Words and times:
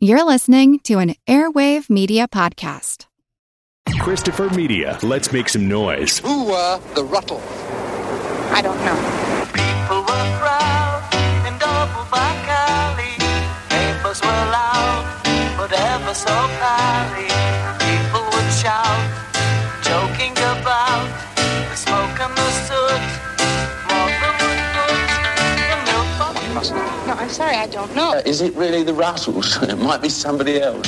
You're 0.00 0.22
listening 0.22 0.78
to 0.84 1.00
an 1.00 1.16
Airwave 1.26 1.90
Media 1.90 2.28
Podcast. 2.28 3.06
Christopher 3.98 4.48
Media. 4.50 4.96
Let's 5.02 5.32
make 5.32 5.48
some 5.48 5.66
noise. 5.66 6.20
Who 6.20 6.44
were 6.44 6.80
the 6.94 7.02
Rutles? 7.02 7.42
I 8.52 8.62
don't 8.62 8.78
know. 8.84 9.37
Don't 27.78 27.94
know. 27.94 28.14
Uh, 28.14 28.22
Is 28.26 28.40
it 28.40 28.56
really 28.56 28.82
the 28.82 28.90
Rutles? 28.90 29.62
It 29.70 29.78
might 29.78 30.02
be 30.02 30.08
somebody 30.08 30.60
else. 30.60 30.82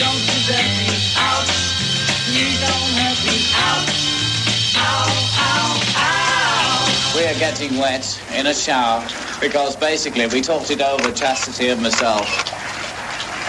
Don't 0.00 0.22
you 0.24 0.40
let 0.48 0.64
me 0.80 0.96
out. 1.20 1.48
You 2.32 2.48
don't 2.64 2.88
let 2.96 3.18
me 3.28 3.44
out. 3.60 3.84
Ow, 4.80 5.36
ow, 5.36 5.82
ow. 6.00 7.12
We're 7.14 7.38
getting 7.38 7.76
wet 7.76 8.08
in 8.34 8.46
a 8.46 8.54
shower 8.54 9.06
because 9.38 9.76
basically 9.76 10.26
we 10.28 10.40
talked 10.40 10.70
it 10.70 10.80
over, 10.80 11.12
Chastity 11.12 11.68
and 11.68 11.82
myself, 11.82 12.26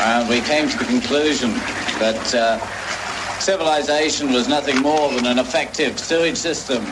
and 0.01 0.27
we 0.27 0.41
came 0.41 0.67
to 0.67 0.77
the 0.79 0.83
conclusion 0.83 1.51
that 2.03 2.35
uh, 2.35 2.59
civilization 3.39 4.33
was 4.33 4.49
nothing 4.49 4.81
more 4.81 5.09
than 5.13 5.25
an 5.27 5.39
effective 5.39 5.97
sewage 5.97 6.35
system. 6.35 6.83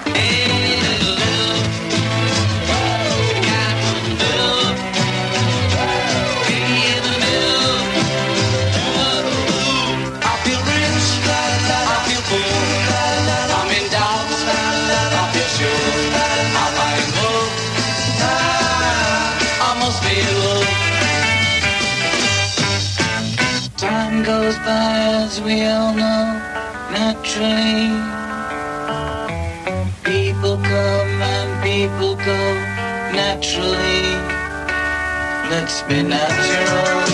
We 25.43 25.65
all 25.65 25.93
know, 25.93 26.41
naturally. 26.91 27.89
People 30.03 30.57
come 30.57 31.21
and 31.35 31.63
people 31.63 32.15
go, 32.15 32.39
naturally. 33.13 34.03
Let's 35.49 35.81
be 35.83 36.03
natural. 36.03 37.08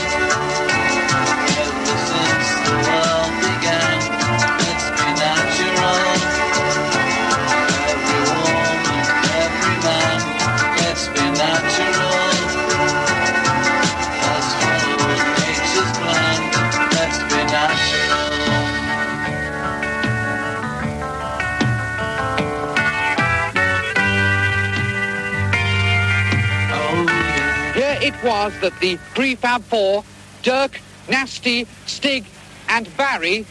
Was 28.26 28.59
that 28.62 28.73
the 28.80 28.98
prefab 29.14 29.62
four, 29.62 30.04
Dirk, 30.42 30.81
Nasty, 31.08 31.68
Stig, 31.86 32.26
and 32.68 32.90
Barry, 32.98 33.45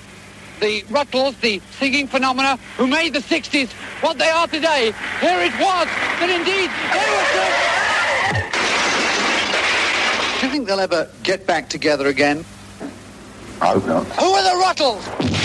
the 0.59 0.83
Rutles, 0.89 1.41
the 1.41 1.61
singing 1.79 2.09
phenomena 2.09 2.57
who 2.77 2.89
made 2.89 3.13
the 3.13 3.21
60s 3.21 3.71
what 4.03 4.19
they 4.19 4.29
are 4.29 4.49
today, 4.49 4.93
here 5.21 5.41
it 5.41 5.53
was 5.61 5.87
that 6.19 6.29
indeed 6.29 6.71
they 6.91 7.07
were 7.15 7.25
so... 7.31 7.45
Do 10.41 10.47
you 10.47 10.53
think 10.53 10.67
they'll 10.67 10.81
ever 10.81 11.09
get 11.23 11.47
back 11.47 11.69
together 11.69 12.09
again? 12.09 12.45
I 13.61 13.67
hope 13.67 13.87
not. 13.87 14.05
Who 14.07 14.27
are 14.27 14.43
the 14.43 14.59
Rutles? 14.65 15.44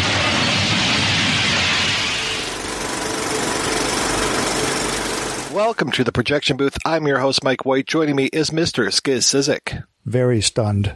Welcome 5.54 5.92
to 5.94 6.04
the 6.04 6.12
projection 6.12 6.58
booth. 6.58 6.78
I'm 6.86 7.08
your 7.08 7.18
host, 7.20 7.44
Mike 7.44 7.66
White. 7.66 7.88
Joining 7.88 8.16
me 8.16 8.26
is 8.26 8.52
Mr. 8.52 8.86
Skizz 8.86 9.24
Cyzyk. 9.24 9.84
Very 10.06 10.42
stunned. 10.42 10.96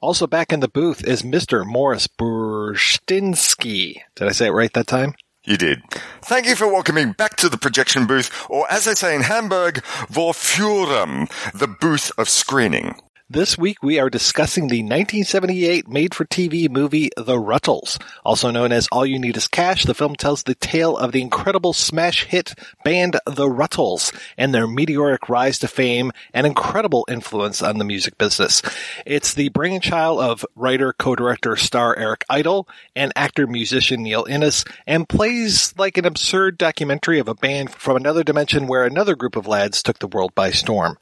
Also 0.00 0.26
back 0.26 0.52
in 0.52 0.58
the 0.58 0.66
booth 0.66 1.06
is 1.06 1.22
Mr. 1.22 1.64
Maurice 1.64 2.08
Bursztynski. 2.08 4.00
Did 4.16 4.28
I 4.28 4.32
say 4.32 4.48
it 4.48 4.52
right 4.52 4.72
that 4.72 4.88
time? 4.88 5.14
You 5.44 5.56
did. 5.56 5.82
Thank 6.22 6.46
you 6.46 6.56
for 6.56 6.66
welcoming 6.66 7.12
back 7.12 7.36
to 7.36 7.48
the 7.48 7.56
projection 7.56 8.06
booth, 8.06 8.46
or 8.50 8.66
as 8.72 8.86
they 8.86 8.94
say 8.94 9.14
in 9.14 9.22
Hamburg, 9.22 9.76
Vorführung, 10.10 11.30
the 11.52 11.68
booth 11.68 12.10
of 12.18 12.28
screening. 12.28 12.96
This 13.32 13.56
week 13.56 13.82
we 13.82 13.98
are 13.98 14.10
discussing 14.10 14.64
the 14.64 14.82
1978 14.82 15.88
made-for-TV 15.88 16.68
movie 16.68 17.08
The 17.16 17.38
Rutles. 17.38 17.98
Also 18.26 18.50
known 18.50 18.72
as 18.72 18.88
All 18.92 19.06
You 19.06 19.18
Need 19.18 19.38
Is 19.38 19.48
Cash, 19.48 19.84
the 19.84 19.94
film 19.94 20.16
tells 20.16 20.42
the 20.42 20.54
tale 20.54 20.98
of 20.98 21.12
the 21.12 21.22
incredible 21.22 21.72
smash 21.72 22.24
hit 22.24 22.54
band 22.84 23.18
The 23.24 23.48
Rutles 23.48 24.14
and 24.36 24.54
their 24.54 24.66
meteoric 24.66 25.30
rise 25.30 25.58
to 25.60 25.68
fame 25.68 26.12
and 26.34 26.46
incredible 26.46 27.06
influence 27.08 27.62
on 27.62 27.78
the 27.78 27.86
music 27.86 28.18
business. 28.18 28.60
It's 29.06 29.32
the 29.32 29.48
brainchild 29.48 30.20
of 30.20 30.44
writer, 30.54 30.92
co-director, 30.92 31.56
star 31.56 31.96
Eric 31.96 32.26
Idle 32.28 32.68
and 32.94 33.14
actor-musician 33.16 34.02
Neil 34.02 34.26
Innes 34.28 34.66
and 34.86 35.08
plays 35.08 35.72
like 35.78 35.96
an 35.96 36.04
absurd 36.04 36.58
documentary 36.58 37.18
of 37.18 37.28
a 37.28 37.34
band 37.34 37.70
from 37.70 37.96
another 37.96 38.24
dimension 38.24 38.66
where 38.66 38.84
another 38.84 39.16
group 39.16 39.36
of 39.36 39.46
lads 39.46 39.82
took 39.82 40.00
the 40.00 40.06
world 40.06 40.34
by 40.34 40.50
storm. 40.50 40.98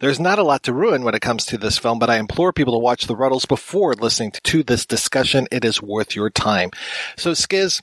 There's 0.00 0.20
not 0.20 0.38
a 0.38 0.44
lot 0.44 0.62
to 0.64 0.72
ruin 0.72 1.02
when 1.02 1.14
it 1.14 1.22
comes 1.22 1.44
to 1.46 1.58
this 1.58 1.76
film, 1.76 1.98
but 1.98 2.10
I 2.10 2.18
implore 2.18 2.52
people 2.52 2.74
to 2.74 2.78
watch 2.78 3.06
The 3.06 3.16
Rutles 3.16 3.48
before 3.48 3.94
listening 3.94 4.32
to 4.44 4.62
this 4.62 4.86
discussion. 4.86 5.48
It 5.50 5.64
is 5.64 5.82
worth 5.82 6.14
your 6.14 6.30
time. 6.30 6.70
So, 7.16 7.32
Skizz, 7.32 7.82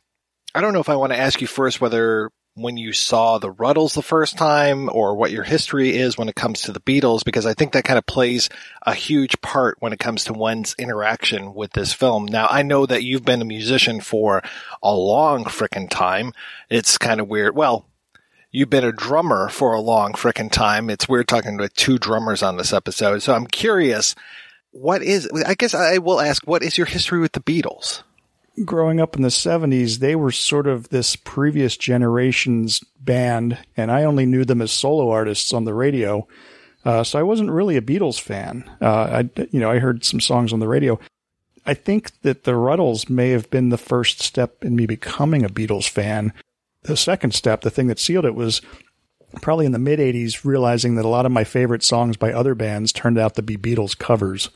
I 0.54 0.62
don't 0.62 0.74
know 0.74 0.80
if 0.80 0.88
I 0.88 0.96
want 0.96 1.12
to 1.12 1.20
ask 1.20 1.42
you 1.42 1.48
first 1.48 1.82
whether 1.82 2.32
when 2.54 2.78
you 2.78 2.94
saw 2.94 3.38
The 3.38 3.52
Rutles 3.52 3.96
the 3.96 4.02
first 4.02 4.38
time 4.38 4.90
or 4.94 5.16
what 5.16 5.32
your 5.32 5.44
history 5.44 5.98
is 5.98 6.18
when 6.18 6.30
it 6.30 6.36
comes 6.36 6.62
to 6.62 6.72
the 6.72 6.80
Beatles, 6.80 7.26
because 7.26 7.46
I 7.46 7.54
think 7.54 7.74
that 7.74 7.84
kind 7.84 7.98
of 7.98 8.06
plays 8.06 8.48
a 8.84 8.94
huge 8.94 9.42
part 9.42 9.76
when 9.82 9.92
it 9.92 10.00
comes 10.00 10.24
to 10.24 10.34
one's 10.34 10.74
interaction 10.80 11.54
with 11.54 11.74
this 11.74 11.92
film. 11.92 12.28
Now, 12.28 12.48
I 12.50 12.62
know 12.62 12.86
that 12.86 13.04
you've 13.04 13.26
been 13.26 13.42
a 13.42 13.46
musician 13.46 14.00
for 14.00 14.42
a 14.82 14.96
long 14.96 15.44
frickin' 15.44 15.90
time. 15.90 16.32
It's 16.70 16.98
kind 16.98 17.20
of 17.20 17.28
weird. 17.28 17.58
Well, 17.58 17.86
You've 18.56 18.70
been 18.70 18.86
a 18.86 18.94
drummer 18.94 19.50
for 19.50 19.74
a 19.74 19.82
long 19.82 20.14
frickin' 20.14 20.50
time. 20.50 20.90
It's 20.90 21.10
weird 21.10 21.28
talking 21.28 21.58
with 21.58 21.74
two 21.74 21.98
drummers 21.98 22.42
on 22.42 22.56
this 22.56 22.72
episode. 22.72 23.22
So 23.22 23.34
I'm 23.34 23.48
curious, 23.48 24.16
what 24.72 25.04
is, 25.04 25.30
I 25.46 25.56
guess 25.56 25.74
I 25.74 25.98
will 25.98 26.22
ask, 26.22 26.48
what 26.48 26.64
is 26.64 26.78
your 26.78 26.88
history 26.88 27.20
with 27.20 27.34
the 27.34 27.42
Beatles? 27.42 28.04
Growing 28.64 29.02
up 29.02 29.18
in 29.18 29.24
the 29.24 29.28
70s, 29.28 29.98
they 29.98 30.16
were 30.16 30.32
sort 30.32 30.68
of 30.68 30.88
this 30.88 31.18
previous 31.18 31.76
generation's 31.76 32.80
band, 32.98 33.58
and 33.76 33.92
I 33.92 34.06
only 34.06 34.26
knew 34.26 34.46
them 34.46 34.62
as 34.62 34.72
solo 34.72 35.10
artists 35.10 35.52
on 35.52 35.66
the 35.66 35.74
radio. 35.74 36.26
Uh, 36.86 37.04
so 37.04 37.20
I 37.20 37.24
wasn't 37.24 37.52
really 37.52 37.76
a 37.76 37.82
Beatles 37.82 38.22
fan. 38.22 38.64
Uh, 38.80 39.26
I, 39.36 39.48
you 39.52 39.60
know, 39.60 39.70
I 39.70 39.80
heard 39.80 40.06
some 40.06 40.22
songs 40.22 40.54
on 40.54 40.62
the 40.62 40.68
radio. 40.70 40.98
I 41.66 41.74
think 41.74 42.22
that 42.22 42.46
the 42.46 42.54
Rutles 42.54 43.10
may 43.10 43.32
have 43.32 43.50
been 43.50 43.68
the 43.68 43.78
first 43.78 44.22
step 44.22 44.64
in 44.64 44.78
me 44.78 44.86
becoming 44.86 45.44
a 45.44 45.50
Beatles 45.50 45.90
fan 45.90 46.32
the 46.86 46.98
second 46.98 47.32
step, 47.32 47.62
the 47.62 47.70
thing 47.70 47.88
that 47.88 48.00
sealed 48.00 48.26
it 48.26 48.36
was 48.36 48.62
probably 49.42 49.66
in 49.66 49.72
the 49.72 49.80
mid 49.80 50.00
80s, 50.00 50.46
realizing 50.46 50.96
that 50.96 51.06
a 51.06 51.10
lot 51.10 51.26
of 51.26 51.32
my 51.32 51.44
favorite 51.44 51.84
songs 51.84 52.18
by 52.18 52.32
other 52.32 52.56
bands 52.56 52.92
turned 52.92 53.18
out 53.18 53.36
to 53.36 53.42
be 53.42 53.58
Beatles 53.58 53.98
covers. 53.98 54.50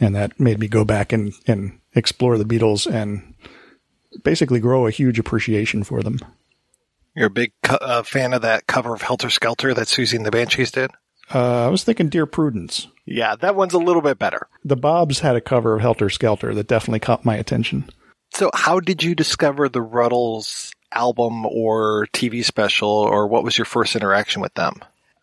And 0.00 0.14
that 0.14 0.38
made 0.38 0.58
me 0.58 0.68
go 0.68 0.84
back 0.84 1.12
and, 1.12 1.32
and 1.46 1.78
explore 1.94 2.38
the 2.38 2.44
Beatles 2.44 2.86
and 2.86 3.34
basically 4.22 4.60
grow 4.60 4.86
a 4.86 4.92
huge 4.92 5.18
appreciation 5.18 5.82
for 5.84 6.02
them. 6.02 6.18
You're 7.14 7.26
a 7.26 7.30
big 7.30 7.52
co- 7.62 7.76
uh, 7.76 8.02
fan 8.02 8.32
of 8.32 8.42
that 8.42 8.66
cover 8.66 8.94
of 8.94 9.02
Helter 9.02 9.30
Skelter 9.30 9.74
that 9.74 9.88
Siouxsie 9.88 10.16
and 10.16 10.26
the 10.26 10.30
Banshees 10.30 10.70
did? 10.70 10.90
Uh, 11.34 11.66
I 11.66 11.68
was 11.68 11.84
thinking 11.84 12.08
Dear 12.08 12.26
Prudence. 12.26 12.86
Yeah, 13.04 13.36
that 13.36 13.56
one's 13.56 13.74
a 13.74 13.78
little 13.78 14.02
bit 14.02 14.18
better. 14.18 14.48
The 14.64 14.76
Bobs 14.76 15.20
had 15.20 15.36
a 15.36 15.40
cover 15.40 15.74
of 15.74 15.80
Helter 15.80 16.10
Skelter 16.10 16.54
that 16.54 16.68
definitely 16.68 17.00
caught 17.00 17.24
my 17.24 17.36
attention. 17.36 17.90
So, 18.34 18.50
how 18.54 18.80
did 18.80 19.02
you 19.02 19.14
discover 19.14 19.68
the 19.68 19.80
Rutles 19.80 20.70
album 20.92 21.46
or 21.46 22.06
TV 22.12 22.44
special, 22.44 22.88
or 22.88 23.26
what 23.26 23.44
was 23.44 23.58
your 23.58 23.64
first 23.64 23.96
interaction 23.96 24.42
with 24.42 24.54
them? 24.54 24.80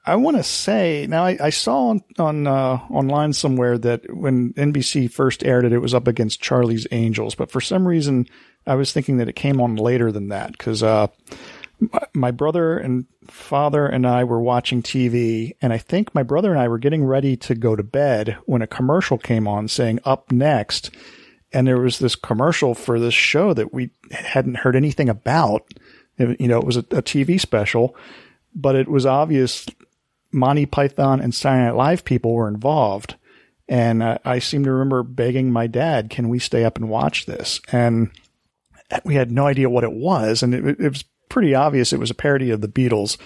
I 0.08 0.16
want 0.18 0.38
to 0.38 0.44
say 0.44 1.08
now 1.10 1.26
I, 1.26 1.38
I 1.42 1.50
saw 1.50 1.88
on, 1.88 2.02
on 2.20 2.46
uh, 2.46 2.80
online 2.92 3.34
somewhere 3.34 3.78
that 3.80 4.02
when 4.16 4.54
NBC 4.54 5.12
first 5.12 5.44
aired 5.44 5.66
it, 5.66 5.74
it 5.74 5.80
was 5.80 5.96
up 5.96 6.08
against 6.08 6.42
Charlie's 6.42 6.86
Angels, 6.92 7.34
but 7.34 7.50
for 7.50 7.60
some 7.60 7.88
reason 7.88 8.28
I 8.68 8.76
was 8.76 8.92
thinking 8.92 9.18
that 9.18 9.30
it 9.30 9.36
came 9.36 9.60
on 9.60 9.76
later 9.76 10.12
than 10.12 10.30
that 10.30 10.52
because 10.52 10.84
uh, 10.84 11.08
my, 11.80 12.00
my 12.14 12.32
brother 12.32 12.78
and 12.78 13.06
father 13.28 13.88
and 13.88 14.06
I 14.06 14.24
were 14.24 14.40
watching 14.40 14.84
TV, 14.84 15.54
and 15.62 15.74
I 15.74 15.80
think 15.80 16.14
my 16.14 16.24
brother 16.24 16.52
and 16.52 16.60
I 16.60 16.68
were 16.68 16.78
getting 16.78 17.04
ready 17.04 17.36
to 17.38 17.56
go 17.56 17.76
to 17.76 17.84
bed 17.84 18.38
when 18.46 18.62
a 18.62 18.68
commercial 18.68 19.18
came 19.18 19.48
on 19.48 19.68
saying 19.68 20.00
"Up 20.06 20.32
next," 20.32 20.92
and 21.56 21.66
there 21.68 21.80
was 21.80 21.98
this 22.00 22.16
commercial 22.16 22.76
for 22.76 23.00
this 23.00 23.14
show 23.14 23.54
that 23.54 23.74
we 23.74 23.90
hadn't 24.12 24.58
heard 24.58 24.76
anything 24.76 25.10
about. 25.10 25.64
It- 26.18 26.40
you 26.40 26.48
know, 26.48 26.60
it 26.60 26.66
was 26.66 26.78
a, 26.78 26.82
a 26.92 27.02
TV 27.02 27.40
special, 27.40 27.96
but 28.54 28.76
it 28.76 28.88
was 28.88 29.06
obvious 29.06 29.66
Monty 30.32 30.66
Python 30.66 31.22
and 31.22 31.34
Saturday 31.34 31.66
Night 31.66 31.76
Live 31.76 32.06
people 32.06 32.34
were 32.34 32.48
involved. 32.48 33.16
And 33.68 34.04
uh, 34.04 34.18
I 34.24 34.40
seem 34.40 34.64
to 34.66 34.72
remember 34.72 35.02
begging 35.02 35.52
my 35.52 35.66
dad, 35.66 36.10
"Can 36.12 36.30
we 36.30 36.38
stay 36.38 36.64
up 36.64 36.78
and 36.78 36.88
watch 36.90 37.26
this?" 37.26 37.60
And 37.72 38.12
we 39.04 39.16
had 39.16 39.32
no 39.32 39.48
idea 39.48 39.70
what 39.72 39.84
it 39.84 39.94
was, 39.94 40.44
and 40.44 40.54
it, 40.54 40.80
it 40.80 40.90
was 40.90 41.04
pretty 41.30 41.56
obvious 41.56 41.92
it 41.92 42.00
was 42.00 42.12
a 42.12 42.16
parody 42.16 42.52
of 42.52 42.62
the 42.62 42.68
Beatles 42.68 43.18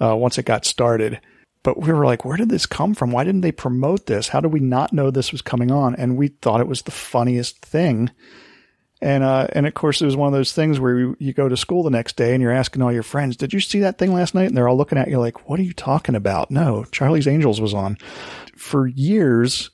uh, 0.00 0.14
once 0.16 0.38
it 0.38 0.44
got 0.44 0.64
started. 0.64 1.20
But 1.62 1.80
we 1.80 1.92
were 1.92 2.04
like, 2.04 2.24
where 2.24 2.36
did 2.36 2.48
this 2.48 2.66
come 2.66 2.94
from? 2.94 3.12
Why 3.12 3.24
didn't 3.24 3.42
they 3.42 3.52
promote 3.52 4.06
this? 4.06 4.28
How 4.28 4.40
did 4.40 4.52
we 4.52 4.60
not 4.60 4.92
know 4.92 5.10
this 5.10 5.30
was 5.30 5.42
coming 5.42 5.70
on? 5.70 5.94
And 5.94 6.16
we 6.16 6.28
thought 6.28 6.60
it 6.60 6.68
was 6.68 6.82
the 6.82 6.90
funniest 6.90 7.64
thing. 7.64 8.10
And 9.00 9.24
uh, 9.24 9.48
and 9.52 9.66
of 9.66 9.74
course, 9.74 10.00
it 10.00 10.06
was 10.06 10.16
one 10.16 10.28
of 10.28 10.32
those 10.32 10.52
things 10.52 10.78
where 10.78 10.96
you, 10.96 11.16
you 11.18 11.32
go 11.32 11.48
to 11.48 11.56
school 11.56 11.82
the 11.82 11.90
next 11.90 12.16
day 12.16 12.34
and 12.34 12.42
you're 12.42 12.52
asking 12.52 12.82
all 12.82 12.92
your 12.92 13.02
friends, 13.02 13.36
"Did 13.36 13.52
you 13.52 13.58
see 13.58 13.80
that 13.80 13.98
thing 13.98 14.14
last 14.14 14.32
night?" 14.32 14.46
And 14.46 14.56
they're 14.56 14.68
all 14.68 14.76
looking 14.76 14.96
at 14.96 15.08
you 15.08 15.18
like, 15.18 15.48
"What 15.48 15.58
are 15.58 15.64
you 15.64 15.72
talking 15.72 16.14
about?" 16.14 16.52
No, 16.52 16.84
Charlie's 16.92 17.26
Angels 17.26 17.60
was 17.60 17.74
on. 17.74 17.96
For 18.56 18.86
years, 18.86 19.70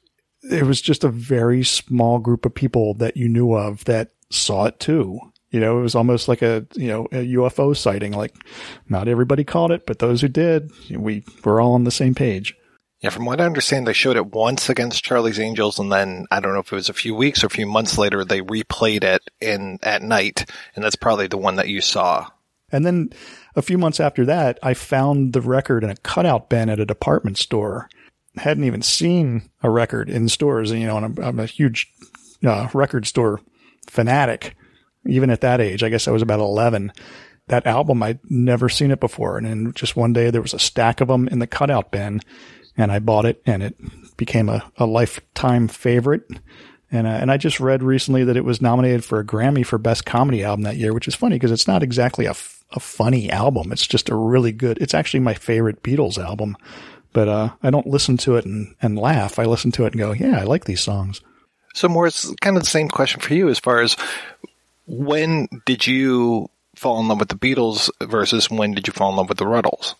it 0.50 0.62
was 0.64 0.80
just 0.80 1.04
a 1.04 1.10
very 1.10 1.62
small 1.62 2.20
group 2.20 2.46
of 2.46 2.54
people 2.54 2.94
that 2.94 3.18
you 3.18 3.28
knew 3.28 3.52
of 3.52 3.84
that 3.84 4.12
saw 4.30 4.64
it 4.64 4.80
too. 4.80 5.20
You 5.50 5.60
know, 5.60 5.78
it 5.78 5.82
was 5.82 5.94
almost 5.94 6.28
like 6.28 6.42
a 6.42 6.66
you 6.74 6.88
know 6.88 7.06
a 7.06 7.26
UFO 7.34 7.76
sighting. 7.76 8.12
Like, 8.12 8.34
not 8.88 9.08
everybody 9.08 9.44
called 9.44 9.72
it, 9.72 9.86
but 9.86 9.98
those 9.98 10.20
who 10.20 10.28
did, 10.28 10.70
we 10.90 11.24
were 11.44 11.60
all 11.60 11.72
on 11.72 11.84
the 11.84 11.90
same 11.90 12.14
page. 12.14 12.54
Yeah, 13.00 13.10
from 13.10 13.26
what 13.26 13.40
I 13.40 13.46
understand, 13.46 13.86
they 13.86 13.92
showed 13.92 14.16
it 14.16 14.32
once 14.32 14.68
against 14.68 15.04
Charlie's 15.04 15.38
Angels, 15.38 15.78
and 15.78 15.92
then 15.92 16.26
I 16.32 16.40
don't 16.40 16.52
know 16.52 16.60
if 16.60 16.72
it 16.72 16.76
was 16.76 16.88
a 16.88 16.94
few 16.94 17.14
weeks 17.14 17.44
or 17.44 17.46
a 17.46 17.50
few 17.50 17.66
months 17.66 17.96
later 17.96 18.24
they 18.24 18.40
replayed 18.40 19.04
it 19.04 19.22
in 19.40 19.78
at 19.82 20.02
night, 20.02 20.50
and 20.74 20.84
that's 20.84 20.96
probably 20.96 21.28
the 21.28 21.38
one 21.38 21.56
that 21.56 21.68
you 21.68 21.80
saw. 21.80 22.28
And 22.70 22.84
then 22.84 23.10
a 23.54 23.62
few 23.62 23.78
months 23.78 24.00
after 24.00 24.24
that, 24.26 24.58
I 24.62 24.74
found 24.74 25.32
the 25.32 25.40
record 25.40 25.84
in 25.84 25.90
a 25.90 25.96
cutout 25.96 26.50
bin 26.50 26.68
at 26.68 26.80
a 26.80 26.84
department 26.84 27.38
store. 27.38 27.88
Hadn't 28.36 28.64
even 28.64 28.82
seen 28.82 29.48
a 29.62 29.70
record 29.70 30.10
in 30.10 30.28
stores, 30.28 30.70
you 30.72 30.86
know, 30.86 30.96
and 30.96 31.06
I'm, 31.06 31.24
I'm 31.24 31.40
a 31.40 31.46
huge 31.46 31.92
uh, 32.44 32.68
record 32.74 33.06
store 33.06 33.40
fanatic, 33.88 34.54
even 35.08 35.30
at 35.30 35.40
that 35.40 35.60
age. 35.60 35.82
I 35.82 35.88
guess 35.88 36.08
I 36.08 36.12
was 36.12 36.22
about 36.22 36.40
11. 36.40 36.92
That 37.48 37.66
album, 37.66 38.02
I'd 38.02 38.20
never 38.30 38.68
seen 38.68 38.90
it 38.90 39.00
before. 39.00 39.38
And 39.38 39.46
then 39.46 39.72
just 39.74 39.96
one 39.96 40.12
day 40.12 40.30
there 40.30 40.42
was 40.42 40.54
a 40.54 40.58
stack 40.58 41.00
of 41.00 41.08
them 41.08 41.28
in 41.28 41.38
the 41.38 41.46
cutout 41.46 41.90
bin 41.90 42.20
and 42.76 42.92
I 42.92 42.98
bought 43.00 43.24
it 43.24 43.42
and 43.46 43.62
it 43.62 43.76
became 44.16 44.48
a, 44.48 44.70
a 44.76 44.86
lifetime 44.86 45.66
favorite. 45.68 46.22
And, 46.90 47.06
uh, 47.06 47.10
and 47.10 47.30
I 47.30 47.36
just 47.36 47.60
read 47.60 47.82
recently 47.82 48.24
that 48.24 48.36
it 48.36 48.44
was 48.44 48.62
nominated 48.62 49.04
for 49.04 49.18
a 49.18 49.24
Grammy 49.24 49.64
for 49.64 49.78
best 49.78 50.06
comedy 50.06 50.44
album 50.44 50.62
that 50.62 50.76
year, 50.76 50.94
which 50.94 51.08
is 51.08 51.14
funny 51.14 51.36
because 51.36 51.52
it's 51.52 51.68
not 51.68 51.82
exactly 51.82 52.26
a, 52.26 52.30
f- 52.30 52.64
a 52.72 52.80
funny 52.80 53.30
album. 53.30 53.72
It's 53.72 53.86
just 53.86 54.08
a 54.08 54.14
really 54.14 54.52
good, 54.52 54.78
it's 54.80 54.94
actually 54.94 55.20
my 55.20 55.34
favorite 55.34 55.82
Beatles 55.82 56.18
album, 56.18 56.56
but, 57.12 57.28
uh, 57.28 57.50
I 57.62 57.70
don't 57.70 57.86
listen 57.86 58.16
to 58.18 58.36
it 58.36 58.44
and, 58.46 58.74
and 58.80 58.98
laugh. 58.98 59.38
I 59.38 59.44
listen 59.44 59.72
to 59.72 59.84
it 59.84 59.92
and 59.92 59.98
go, 59.98 60.12
yeah, 60.12 60.38
I 60.38 60.44
like 60.44 60.64
these 60.64 60.80
songs. 60.80 61.20
So, 61.74 61.88
more 61.88 62.06
it's 62.06 62.34
kind 62.40 62.56
of 62.56 62.62
the 62.62 62.68
same 62.68 62.88
question 62.88 63.20
for 63.20 63.34
you 63.34 63.48
as 63.48 63.58
far 63.58 63.80
as 63.80 63.96
when 64.88 65.48
did 65.66 65.86
you 65.86 66.48
fall 66.74 66.98
in 67.00 67.08
love 67.08 67.20
with 67.20 67.28
the 67.28 67.34
Beatles 67.36 67.90
versus 68.02 68.50
when 68.50 68.72
did 68.72 68.86
you 68.86 68.92
fall 68.92 69.10
in 69.10 69.16
love 69.16 69.28
with 69.28 69.38
the 69.38 69.44
Rutles? 69.44 69.94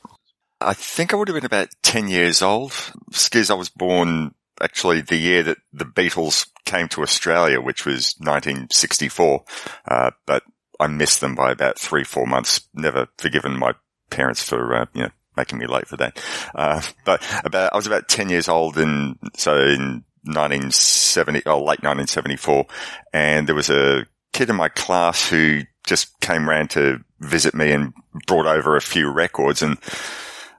I 0.61 0.75
think 0.75 1.13
I 1.13 1.17
would 1.17 1.29
have 1.29 1.37
been 1.37 1.45
about 1.45 1.69
10 1.83 2.09
years 2.09 2.43
old. 2.43 2.73
Skizz, 3.13 3.51
I 3.51 3.55
was 3.55 3.69
born 3.69 4.35
actually 4.61 5.03
the 5.03 5.17
year 5.17 5.43
that 5.45 5.59
the 5.73 5.85
Beatles 5.85 6.49
came 6.65 6.89
to 6.89 7.03
Australia, 7.03 7.61
which 7.61 7.85
was 7.85 8.15
1964. 8.19 9.45
Uh, 9.87 10.11
but 10.27 10.43
I 10.81 10.87
missed 10.87 11.21
them 11.21 11.35
by 11.35 11.53
about 11.53 11.79
three, 11.79 12.03
four 12.03 12.27
months. 12.27 12.67
Never 12.75 13.09
forgiven 13.19 13.59
my 13.59 13.75
parents 14.11 14.43
for, 14.43 14.75
uh, 14.75 14.87
you 14.95 15.03
know, 15.03 15.11
making 15.37 15.59
me 15.59 15.67
late 15.67 15.87
for 15.87 15.97
that. 15.99 16.21
Uh, 16.55 16.83
but 17.05 17.23
about, 17.45 17.73
I 17.73 17.77
was 17.77 17.87
about 17.87 18.09
10 18.09 18.31
years 18.31 18.49
old 18.49 18.79
and 18.79 19.17
so 19.37 19.55
in 19.55 20.05
1970, 20.25 21.43
oh, 21.47 21.59
late 21.59 21.83
1974. 21.83 22.67
And 23.13 23.47
there 23.47 23.55
was 23.55 23.71
a 23.71 24.07
kid 24.39 24.51
in 24.51 24.55
my 24.55 24.69
class 24.69 25.29
who 25.29 25.63
just 25.85 26.21
came 26.21 26.49
round 26.49 26.71
to 26.71 27.01
visit 27.19 27.57
me 27.57 27.73
and 27.73 27.93
brought 28.29 28.47
over 28.47 28.77
a 28.77 28.81
few 28.81 29.11
records 29.11 29.63
and 29.63 29.77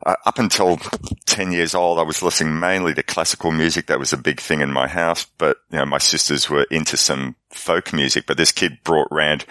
uh, 0.05 0.15
up 0.25 0.37
until 0.37 0.77
10 1.25 1.53
years 1.53 1.73
old, 1.73 1.97
I 1.97 2.03
was 2.03 2.21
listening 2.21 2.59
mainly 2.59 2.93
to 2.93 3.03
classical 3.03 3.51
music. 3.51 3.87
That 3.87 3.99
was 3.99 4.11
a 4.11 4.17
big 4.17 4.41
thing 4.41 4.59
in 4.59 4.71
my 4.71 4.87
house, 4.87 5.25
but 5.37 5.57
you 5.71 5.77
know, 5.77 5.85
my 5.85 5.97
sisters 5.97 6.49
were 6.49 6.65
into 6.71 6.97
some 6.97 7.35
folk 7.51 7.93
music, 7.93 8.25
but 8.25 8.35
this 8.35 8.51
kid 8.51 8.79
brought 8.83 9.07
round 9.11 9.45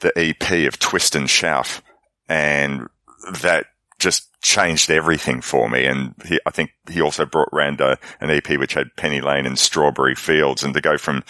the 0.00 0.12
EP 0.16 0.66
of 0.66 0.80
Twist 0.80 1.14
and 1.14 1.30
Shout 1.30 1.80
and 2.28 2.88
that 3.42 3.66
just 4.00 4.28
changed 4.42 4.90
everything 4.90 5.40
for 5.40 5.70
me. 5.70 5.86
And 5.86 6.14
he, 6.24 6.40
I 6.44 6.50
think 6.50 6.72
he 6.90 7.00
also 7.00 7.24
brought 7.24 7.52
round 7.52 7.80
a, 7.80 7.98
an 8.20 8.30
EP 8.30 8.48
which 8.58 8.74
had 8.74 8.96
Penny 8.96 9.20
Lane 9.20 9.46
and 9.46 9.58
Strawberry 9.58 10.16
Fields 10.16 10.64
and 10.64 10.74
to 10.74 10.80
go 10.80 10.98
from 10.98 11.22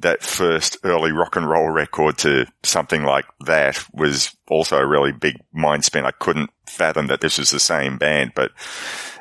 that 0.00 0.22
first 0.22 0.76
early 0.84 1.12
rock 1.12 1.36
and 1.36 1.48
roll 1.48 1.68
record 1.68 2.18
to 2.18 2.46
something 2.62 3.04
like 3.04 3.24
that 3.46 3.84
was 3.92 4.36
also 4.48 4.78
a 4.78 4.86
really 4.86 5.12
big 5.12 5.36
mind 5.52 5.84
spin. 5.84 6.04
I 6.04 6.10
couldn't 6.10 6.50
fathom 6.66 7.06
that 7.08 7.20
this 7.20 7.38
was 7.38 7.50
the 7.50 7.60
same 7.60 7.98
band, 7.98 8.32
but 8.34 8.52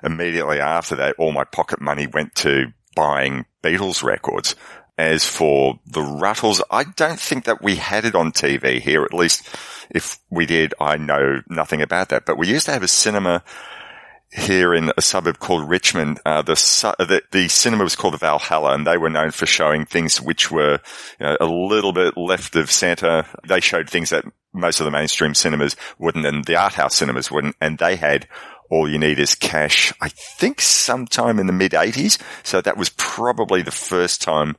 immediately 0.04 0.60
after 0.60 0.96
that, 0.96 1.16
all 1.18 1.32
my 1.32 1.44
pocket 1.44 1.82
money 1.82 2.08
went 2.08 2.36
to 2.36 2.74
buying 2.96 3.46
Beatles 3.64 4.04
records. 4.04 4.56
As 4.96 5.26
for 5.26 5.80
the 5.88 6.02
Rutles, 6.02 6.62
I 6.70 6.84
don't 6.84 7.20
think 7.20 7.46
that 7.46 7.64
we 7.64 7.78
had 7.78 8.06
it 8.06 8.14
on 8.14 8.32
TV 8.32 8.80
here. 8.80 9.04
At 9.04 9.14
least 9.14 9.48
if 9.90 10.20
we 10.30 10.46
did, 10.46 10.76
I 10.80 10.98
know 10.98 11.42
nothing 11.50 11.82
about 11.82 12.10
that. 12.10 12.28
But 12.28 12.38
we 12.38 12.48
used 12.48 12.68
to 12.68 12.74
have 12.74 12.84
a 12.84 12.88
cinema 12.88 13.44
here 14.36 14.74
in 14.74 14.92
a 14.98 15.02
suburb 15.02 15.40
called 15.40 15.70
Richmond. 15.70 16.20
Uh, 16.26 16.42
the, 16.42 16.56
su- 16.56 16.94
the, 16.98 17.22
the 17.32 17.48
cinema 17.48 17.84
was 17.84 17.96
called 17.96 18.16
the 18.16 18.20
Valhalla, 18.20 18.74
and 18.74 18.86
they 18.86 18.98
were 18.98 19.10
known 19.10 19.32
for 19.32 19.46
showing 19.46 19.86
things 19.86 20.20
which 20.20 20.52
were 20.52 20.80
you 21.20 21.26
know, 21.26 21.38
a 21.40 21.46
little 21.46 21.94
bit 21.94 22.18
left 22.18 22.56
of 22.56 22.72
center. 22.72 23.26
They 23.48 23.60
showed 23.60 23.90
things 23.90 24.10
that 24.10 24.26
most 24.54 24.80
of 24.80 24.86
the 24.86 24.92
mainstream 24.92 25.36
cinemas 25.36 25.76
wouldn't, 26.00 26.26
and 26.26 26.46
the 26.46 26.56
art 26.56 26.74
house 26.74 26.96
cinemas 26.96 27.32
wouldn't. 27.32 27.56
And 27.62 27.78
they 27.78 27.96
had 27.96 28.28
all 28.72 28.90
you 28.90 28.98
need 28.98 29.20
is 29.20 29.36
cash. 29.36 29.94
I 30.02 30.10
think 30.10 30.62
sometime 30.62 31.40
in 31.40 31.48
the 31.48 31.54
mid 31.54 31.74
'80s. 31.74 32.20
So 32.44 32.60
that 32.62 32.78
was 32.78 32.90
probably 32.90 33.62
the 33.62 33.72
first 33.72 34.22
time 34.22 34.56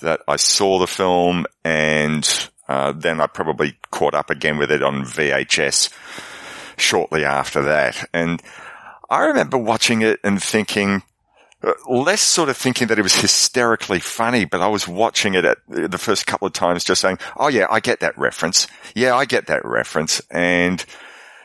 that 0.00 0.20
I 0.28 0.36
saw 0.36 0.78
the 0.78 0.86
film, 0.86 1.44
and 1.64 2.50
uh, 2.68 2.92
then 2.92 3.20
I 3.20 3.26
probably 3.26 3.76
caught 3.90 4.14
up 4.14 4.30
again 4.30 4.58
with 4.58 4.70
it 4.70 4.82
on 4.82 5.02
VHS 5.04 5.92
shortly 6.76 7.24
after 7.24 7.62
that. 7.62 8.08
And 8.14 8.40
I 9.10 9.24
remember 9.26 9.56
watching 9.56 10.02
it 10.02 10.20
and 10.22 10.42
thinking, 10.42 11.02
uh, 11.62 11.72
less 11.88 12.20
sort 12.20 12.48
of 12.48 12.56
thinking 12.56 12.88
that 12.88 12.98
it 12.98 13.02
was 13.02 13.16
hysterically 13.16 14.00
funny, 14.00 14.44
but 14.44 14.60
I 14.60 14.68
was 14.68 14.86
watching 14.86 15.34
it 15.34 15.44
at 15.44 15.58
the 15.68 15.98
first 15.98 16.26
couple 16.26 16.46
of 16.46 16.52
times 16.52 16.84
just 16.84 17.00
saying, 17.00 17.18
Oh 17.36 17.48
yeah, 17.48 17.66
I 17.70 17.80
get 17.80 18.00
that 18.00 18.16
reference. 18.18 18.66
Yeah, 18.94 19.16
I 19.16 19.24
get 19.24 19.46
that 19.46 19.64
reference. 19.64 20.20
And 20.30 20.84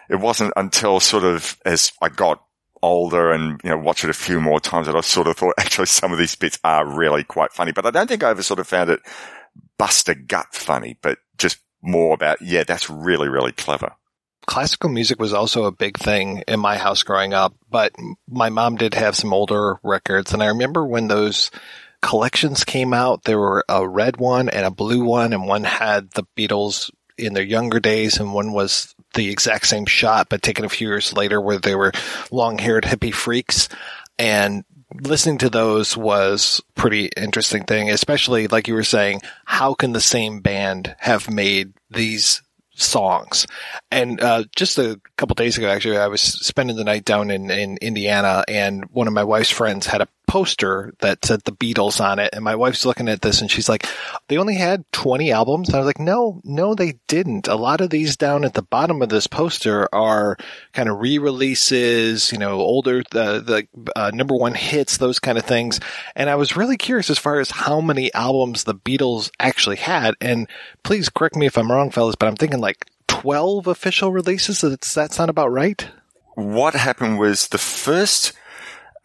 it 0.10 0.18
wasn't 0.18 0.54
until 0.56 1.00
sort 1.00 1.24
of 1.24 1.58
as 1.66 1.94
I 2.02 2.10
got 2.10 2.44
older 2.82 3.32
and, 3.32 3.62
you 3.64 3.70
know, 3.70 3.78
watched 3.78 4.04
it 4.04 4.10
a 4.10 4.14
few 4.14 4.42
more 4.42 4.60
times 4.60 4.88
that 4.88 4.96
I 4.96 5.02
sort 5.02 5.28
of 5.28 5.38
thought 5.38 5.56
actually 5.60 5.88
some 5.88 6.12
of 6.12 6.20
these 6.20 6.36
bits 6.36 6.60
are 6.64 6.86
really 6.86 7.24
quite 7.24 7.54
funny, 7.54 7.72
but 7.72 7.86
I 7.86 7.92
don't 7.92 8.08
think 8.08 8.24
I 8.24 8.30
ever 8.30 8.44
sort 8.44 8.60
of 8.60 8.68
found 8.68 8.90
it 8.90 9.00
bust 9.78 10.10
a 10.10 10.16
gut 10.16 10.48
funny, 10.54 10.98
but 11.02 11.20
just 11.38 11.60
more 11.82 12.14
about, 12.14 12.42
yeah, 12.42 12.64
that's 12.64 12.90
really, 12.90 13.30
really 13.30 13.52
clever 13.52 13.94
classical 14.46 14.90
music 14.90 15.20
was 15.20 15.34
also 15.34 15.66
a 15.66 15.72
big 15.72 15.98
thing 15.98 16.44
in 16.48 16.60
my 16.60 16.78
house 16.78 17.04
growing 17.04 17.34
up, 17.34 17.54
but 17.70 17.94
my 18.28 18.50
mom 18.50 18.76
did 18.76 18.94
have 18.94 19.16
some 19.16 19.34
older 19.34 19.80
records. 19.84 20.34
And 20.34 20.44
I 20.44 20.48
remember 20.48 20.86
when 20.86 21.08
those 21.08 21.52
collections 22.02 22.64
came 22.64 22.94
out, 22.94 23.24
there 23.24 23.40
were 23.40 23.64
a 23.70 23.88
red 23.88 24.18
one 24.18 24.50
and 24.50 24.66
a 24.66 24.72
blue 24.72 25.04
one, 25.04 25.34
and 25.34 25.48
one 25.48 25.64
had 25.64 26.12
the 26.12 26.26
Beatles 26.36 26.92
in 27.18 27.34
their 27.34 27.44
younger 27.44 27.80
days, 27.80 28.20
and 28.20 28.34
one 28.34 28.54
was 28.54 28.94
the 29.14 29.30
exact 29.30 29.68
same 29.68 29.86
shot, 29.86 30.30
but 30.30 30.42
taken 30.42 30.66
a 30.66 30.70
few 30.70 30.88
years 30.88 31.14
later 31.14 31.40
where 31.40 31.60
they 31.60 31.76
were 31.76 31.92
long 32.32 32.58
haired 32.58 32.84
hippie 32.84 33.14
freaks. 33.14 33.70
And 34.18 34.64
listening 35.02 35.38
to 35.40 35.50
those 35.50 35.96
was 35.96 36.62
pretty 36.76 37.10
interesting 37.18 37.64
thing, 37.64 37.90
especially 37.90 38.48
like 38.48 38.68
you 38.68 38.74
were 38.74 38.84
saying, 38.84 39.22
how 39.46 39.74
can 39.74 39.94
the 39.94 40.02
same 40.02 40.42
band 40.42 40.96
have 41.00 41.30
made 41.30 41.74
these 41.90 42.42
songs. 42.84 43.48
And 43.92 44.22
uh, 44.22 44.44
just 44.56 44.78
a 44.78 45.00
couple 45.18 45.36
days 45.36 45.58
ago, 45.58 45.68
actually, 45.68 45.98
I 45.98 46.08
was 46.08 46.22
spending 46.22 46.76
the 46.76 46.84
night 46.84 47.06
down 47.06 47.32
in, 47.32 47.50
in 47.50 47.78
Indiana, 47.82 48.44
and 48.48 48.86
one 48.92 49.08
of 49.08 49.14
my 49.14 49.24
wife's 49.24 49.50
friends 49.50 49.86
had 49.86 50.02
a 50.02 50.08
poster 50.28 50.94
that 51.00 51.24
said 51.26 51.42
the 51.44 51.52
Beatles 51.52 52.04
on 52.04 52.20
it. 52.20 52.30
And 52.34 52.44
my 52.44 52.56
wife's 52.56 52.86
looking 52.86 53.10
at 53.10 53.22
this 53.22 53.42
and 53.42 53.52
she's 53.52 53.70
like, 53.70 53.86
they 54.28 54.38
only 54.38 54.56
had 54.56 54.84
20 54.92 55.32
albums. 55.32 55.70
And 55.70 55.76
I 55.76 55.80
was 55.80 55.86
like, 55.86 56.00
no, 56.00 56.42
no, 56.44 56.76
they 56.76 57.00
didn't. 57.08 57.48
A 57.48 57.56
lot 57.56 57.82
of 57.82 57.90
these 57.90 58.18
down 58.18 58.44
at 58.46 58.54
the 58.54 58.62
bottom 58.62 59.02
of 59.02 59.10
this 59.10 59.28
poster 59.28 59.88
are 59.94 60.38
kind 60.72 60.90
of 60.90 61.00
re-releases, 61.00 62.32
you 62.32 62.38
know, 62.38 62.60
older, 62.60 63.04
the, 63.12 63.40
the 63.42 63.68
uh, 63.96 64.12
number 64.14 64.36
one 64.36 64.56
hits, 64.56 64.98
those 64.98 65.20
kind 65.20 65.38
of 65.38 65.46
things. 65.46 65.80
And 66.16 66.30
I 66.30 66.36
was 66.36 66.58
really 66.58 66.78
curious 66.78 67.10
as 67.10 67.20
far 67.20 67.40
as 67.40 67.52
how 67.52 67.82
many 67.82 68.14
albums 68.14 68.64
the 68.64 68.76
Beatles 68.76 69.30
actually 69.40 69.78
had. 69.78 70.16
And 70.20 70.50
please 70.84 71.10
correct 71.10 71.36
me 71.36 71.46
if 71.46 71.58
I'm 71.58 71.72
wrong, 71.72 71.92
fellas, 71.92 72.16
but 72.16 72.28
I'm 72.28 72.36
thinking 72.36 72.60
like 72.60 72.86
12 73.08 73.68
official 73.68 74.12
releases. 74.12 74.62
Does 74.62 74.94
that 74.96 75.14
sound 75.14 75.30
about 75.30 75.52
right? 75.52 75.88
What 76.36 76.74
happened 76.74 77.20
was 77.20 77.50
the 77.50 77.60
first 77.60 78.34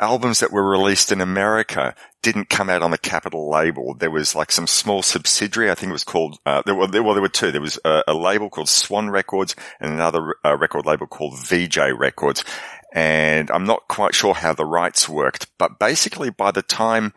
albums 0.01 0.41
that 0.41 0.53
were 0.53 0.69
released 0.69 1.11
in 1.11 1.21
America 1.21 1.95
didn't 2.23 2.49
come 2.49 2.71
out 2.71 2.83
on 2.83 2.91
the 2.91 2.99
Capitol 2.99 3.51
label. 3.51 3.95
There 3.95 4.11
was 4.11 4.35
like 4.35 4.53
some 4.53 4.67
small 4.67 5.03
subsidiary. 5.03 5.71
I 5.71 5.75
think 5.75 5.91
it 5.91 5.93
was 5.93 6.05
called, 6.05 6.39
uh, 6.47 6.63
there 6.67 6.75
were, 6.75 6.87
there, 6.87 7.03
well, 7.03 7.15
there 7.15 7.23
were 7.23 7.29
two. 7.29 7.53
There 7.53 7.61
was 7.61 7.79
a, 7.85 8.03
a 8.09 8.15
label 8.15 8.51
called 8.51 8.69
Swan 8.69 9.11
Records 9.11 9.57
and 9.81 9.93
another 9.93 10.37
uh, 10.45 10.57
record 10.57 10.87
label 10.87 11.07
called 11.07 11.39
Vee-Jay 11.39 11.93
Records. 11.93 12.45
And 12.93 13.51
I'm 13.51 13.65
not 13.65 13.89
quite 13.89 14.15
sure 14.15 14.35
how 14.35 14.55
the 14.55 14.65
rights 14.65 15.09
worked, 15.09 15.47
but 15.59 15.79
basically 15.79 16.31
by 16.31 16.51
the 16.51 16.63
time 16.63 17.13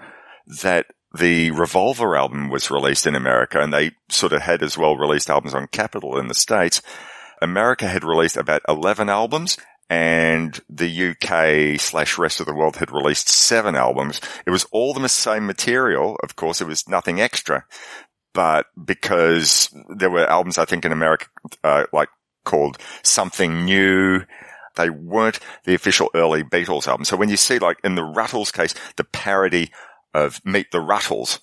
that 0.61 0.87
the 1.13 1.51
Revolver 1.51 2.15
album 2.15 2.49
was 2.49 2.71
released 2.71 3.05
in 3.05 3.15
America 3.15 3.59
and 3.59 3.73
they 3.73 3.91
sort 4.09 4.33
of 4.33 4.41
had 4.41 4.63
as 4.63 4.77
well 4.77 4.95
released 4.95 5.29
albums 5.29 5.53
on 5.53 5.67
Capitol 5.67 6.17
in 6.17 6.27
the 6.27 6.33
States, 6.33 6.81
America 7.41 7.87
had 7.87 8.03
released 8.03 8.37
about 8.37 8.61
11 8.67 9.09
albums 9.09 9.57
and 9.91 10.57
the 10.69 11.09
UK 11.09 11.77
slash 11.77 12.17
rest 12.17 12.39
of 12.39 12.45
the 12.45 12.53
world 12.53 12.77
had 12.77 12.93
released 12.93 13.27
seven 13.27 13.75
albums. 13.75 14.21
It 14.45 14.51
was 14.51 14.63
all 14.71 14.93
the 14.93 15.09
same 15.09 15.45
material. 15.45 16.15
Of 16.23 16.37
course, 16.37 16.61
it 16.61 16.67
was 16.67 16.87
nothing 16.87 17.19
extra, 17.19 17.65
but 18.33 18.67
because 18.81 19.67
there 19.97 20.09
were 20.09 20.25
albums, 20.25 20.57
I 20.57 20.63
think 20.63 20.85
in 20.85 20.93
America, 20.93 21.25
uh, 21.65 21.87
like 21.91 22.07
called 22.45 22.77
something 23.03 23.65
new. 23.65 24.21
They 24.77 24.89
weren't 24.89 25.39
the 25.65 25.75
official 25.75 26.09
early 26.15 26.41
Beatles 26.41 26.87
album. 26.87 27.03
So 27.03 27.17
when 27.17 27.27
you 27.27 27.35
see 27.35 27.59
like 27.59 27.77
in 27.83 27.95
the 27.95 28.01
Rutles 28.01 28.53
case, 28.53 28.73
the 28.95 29.03
parody 29.03 29.71
of 30.13 30.39
Meet 30.45 30.71
the 30.71 30.79
Rutles, 30.79 31.39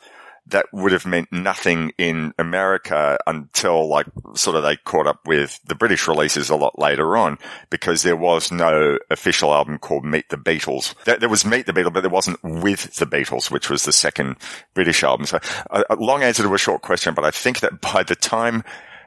that 0.49 0.67
would 0.73 0.93
have 0.93 1.07
meant 1.07 1.31
nothing 1.31 1.93
in 1.99 2.33
America 2.39 3.19
until 3.27 3.87
like 3.87 4.07
sort 4.35 4.57
of 4.57 4.63
they 4.63 4.77
caught 4.77 5.07
up 5.07 5.27
with 5.27 5.61
the 5.65 5.75
British 5.75 6.09
releases 6.09 6.51
a 6.51 6.57
lot 6.57 6.79
later 6.79 7.17
on 7.17 7.39
because 7.71 8.03
there 8.03 8.17
was 8.17 8.51
no 8.51 8.99
official 9.11 9.53
album 9.53 9.79
called 9.79 10.05
Meet 10.05 10.31
the 10.31 10.37
Beatles. 10.37 10.95
There, 11.05 11.29
was 11.29 11.45
Meet 11.45 11.67
the 11.67 11.73
Beatles, 11.73 11.93
but 11.93 12.01
there 12.01 12.11
wasn't 12.11 12.43
with 12.43 12.95
the 12.95 13.07
Beatles, 13.07 13.51
which 13.51 13.69
was 13.69 13.85
the 13.85 13.93
second 13.93 14.37
British 14.75 15.03
album. 15.05 15.27
So 15.27 15.39
a, 15.71 15.85
a 15.91 15.97
long 15.97 16.23
answer 16.23 16.43
to 16.43 16.55
a 16.55 16.59
short 16.59 16.83
question, 16.83 17.15
but 17.15 17.25
I 17.25 17.31
think 17.31 17.61
that 17.61 17.81
by 17.81 18.03
the 18.03 18.17
time 18.17 18.65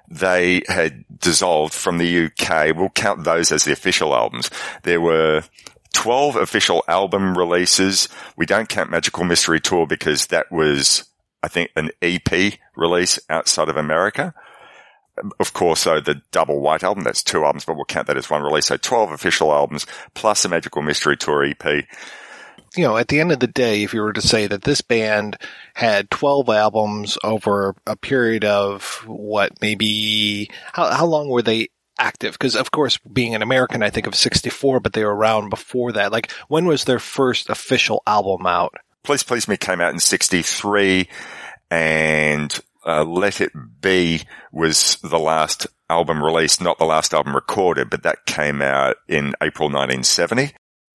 they 0.07 0.61
had 0.67 1.05
dissolved 1.19 1.73
from 1.73 1.97
the 1.97 2.25
UK, 2.25 2.75
we'll 2.75 2.89
count 2.89 3.23
those 3.23 3.51
as 3.51 3.63
the 3.63 3.71
official 3.71 4.13
albums. 4.13 4.51
There 4.83 5.01
were 5.01 5.43
12 5.93 6.35
official 6.35 6.83
album 6.87 7.37
releases. 7.37 8.09
We 8.35 8.45
don't 8.45 8.69
count 8.69 8.91
Magical 8.91 9.23
Mystery 9.23 9.59
Tour 9.59 9.87
because 9.87 10.27
that 10.27 10.51
was 10.51 11.05
I 11.43 11.47
think, 11.47 11.71
an 11.75 11.91
EP 12.01 12.53
release 12.75 13.19
outside 13.29 13.69
of 13.69 13.77
America. 13.77 14.33
Of 15.39 15.53
course, 15.53 15.81
so 15.81 15.99
the 15.99 16.21
double 16.31 16.61
white 16.61 16.83
album, 16.83 17.03
that's 17.03 17.23
two 17.23 17.43
albums, 17.43 17.65
but 17.65 17.75
we'll 17.75 17.85
count 17.85 18.07
that 18.07 18.17
as 18.17 18.29
one 18.29 18.41
release. 18.41 18.67
So 18.67 18.77
12 18.77 19.11
official 19.11 19.51
albums 19.51 19.85
plus 20.13 20.45
a 20.45 20.49
Magical 20.49 20.81
Mystery 20.81 21.17
Tour 21.17 21.43
EP. 21.43 21.85
You 22.75 22.83
know, 22.85 22.95
at 22.95 23.09
the 23.09 23.19
end 23.19 23.31
of 23.33 23.39
the 23.39 23.47
day, 23.47 23.83
if 23.83 23.93
you 23.93 24.01
were 24.01 24.13
to 24.13 24.21
say 24.21 24.47
that 24.47 24.63
this 24.63 24.81
band 24.81 25.37
had 25.73 26.09
12 26.09 26.47
albums 26.49 27.17
over 27.23 27.75
a 27.85 27.97
period 27.97 28.45
of 28.45 29.03
what, 29.05 29.61
maybe, 29.61 30.49
how, 30.71 30.89
how 30.91 31.05
long 31.05 31.27
were 31.27 31.41
they 31.41 31.67
active? 31.99 32.33
Because 32.33 32.55
of 32.55 32.71
course, 32.71 32.97
being 32.99 33.35
an 33.35 33.41
American, 33.41 33.83
I 33.83 33.89
think 33.89 34.07
of 34.07 34.15
64, 34.15 34.79
but 34.79 34.93
they 34.93 35.03
were 35.03 35.15
around 35.15 35.49
before 35.49 35.91
that. 35.91 36.13
Like, 36.13 36.31
when 36.47 36.65
was 36.65 36.85
their 36.85 36.99
first 36.99 37.49
official 37.49 38.01
album 38.07 38.47
out? 38.47 38.75
Please 39.03 39.23
Please 39.23 39.47
Me 39.47 39.57
came 39.57 39.81
out 39.81 39.93
in 39.93 39.99
63 39.99 41.07
and 41.69 42.59
uh, 42.85 43.03
Let 43.03 43.41
It 43.41 43.51
Be 43.81 44.21
was 44.51 44.97
the 44.97 45.19
last 45.19 45.67
album 45.89 46.23
released, 46.23 46.61
not 46.61 46.77
the 46.77 46.85
last 46.85 47.13
album 47.13 47.35
recorded, 47.35 47.89
but 47.89 48.03
that 48.03 48.25
came 48.25 48.61
out 48.61 48.97
in 49.07 49.33
April 49.41 49.67
1970. 49.67 50.53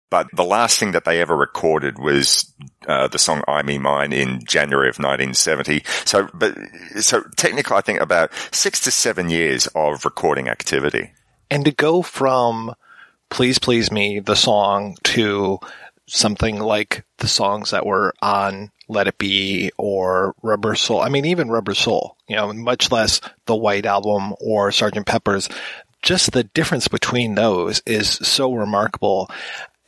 But 0.09 0.29
the 0.33 0.45
last 0.45 0.79
thing 0.79 0.93
that 0.93 1.05
they 1.05 1.21
ever 1.21 1.37
recorded 1.37 1.99
was 1.99 2.53
uh, 2.87 3.09
the 3.09 3.19
song 3.19 3.43
"I 3.49 3.63
Me 3.63 3.77
Mine" 3.79 4.13
in 4.13 4.45
January 4.45 4.89
of 4.89 4.99
1970. 4.99 5.83
So, 6.05 6.29
but 6.33 6.57
so 7.01 7.25
technically, 7.37 7.77
I 7.77 7.81
think 7.81 8.01
about 8.01 8.31
six 8.53 8.81
to 8.81 8.93
seven 8.93 9.31
years 9.31 9.67
of 9.75 10.05
recording 10.05 10.49
activity. 10.49 11.13
And 11.51 11.65
to 11.65 11.73
go 11.73 12.03
from 12.03 12.75
"Please 13.31 13.59
Please 13.59 13.91
Me," 13.91 14.21
the 14.21 14.37
song, 14.37 14.97
to 15.05 15.59
something 16.07 16.59
like 16.59 17.05
the 17.19 17.29
songs 17.29 17.71
that 17.71 17.87
were 17.87 18.15
on 18.23 18.71
Let 18.89 19.09
It 19.09 19.19
Be 19.19 19.71
or 19.77 20.35
Rubber 20.43 20.75
Soul. 20.75 21.01
I 21.01 21.09
mean, 21.09 21.25
even 21.25 21.51
Rubber 21.51 21.75
Soul, 21.75 22.17
you 22.29 22.37
know, 22.37 22.53
much 22.53 22.91
less 22.91 23.21
the 23.47 23.57
White 23.57 23.87
Album 23.87 24.35
or 24.41 24.71
Sgt. 24.71 25.07
Pepper's. 25.07 25.49
Just 26.03 26.33
the 26.33 26.45
difference 26.45 26.87
between 26.87 27.35
those 27.35 27.83
is 27.85 28.09
so 28.09 28.53
remarkable 28.53 29.29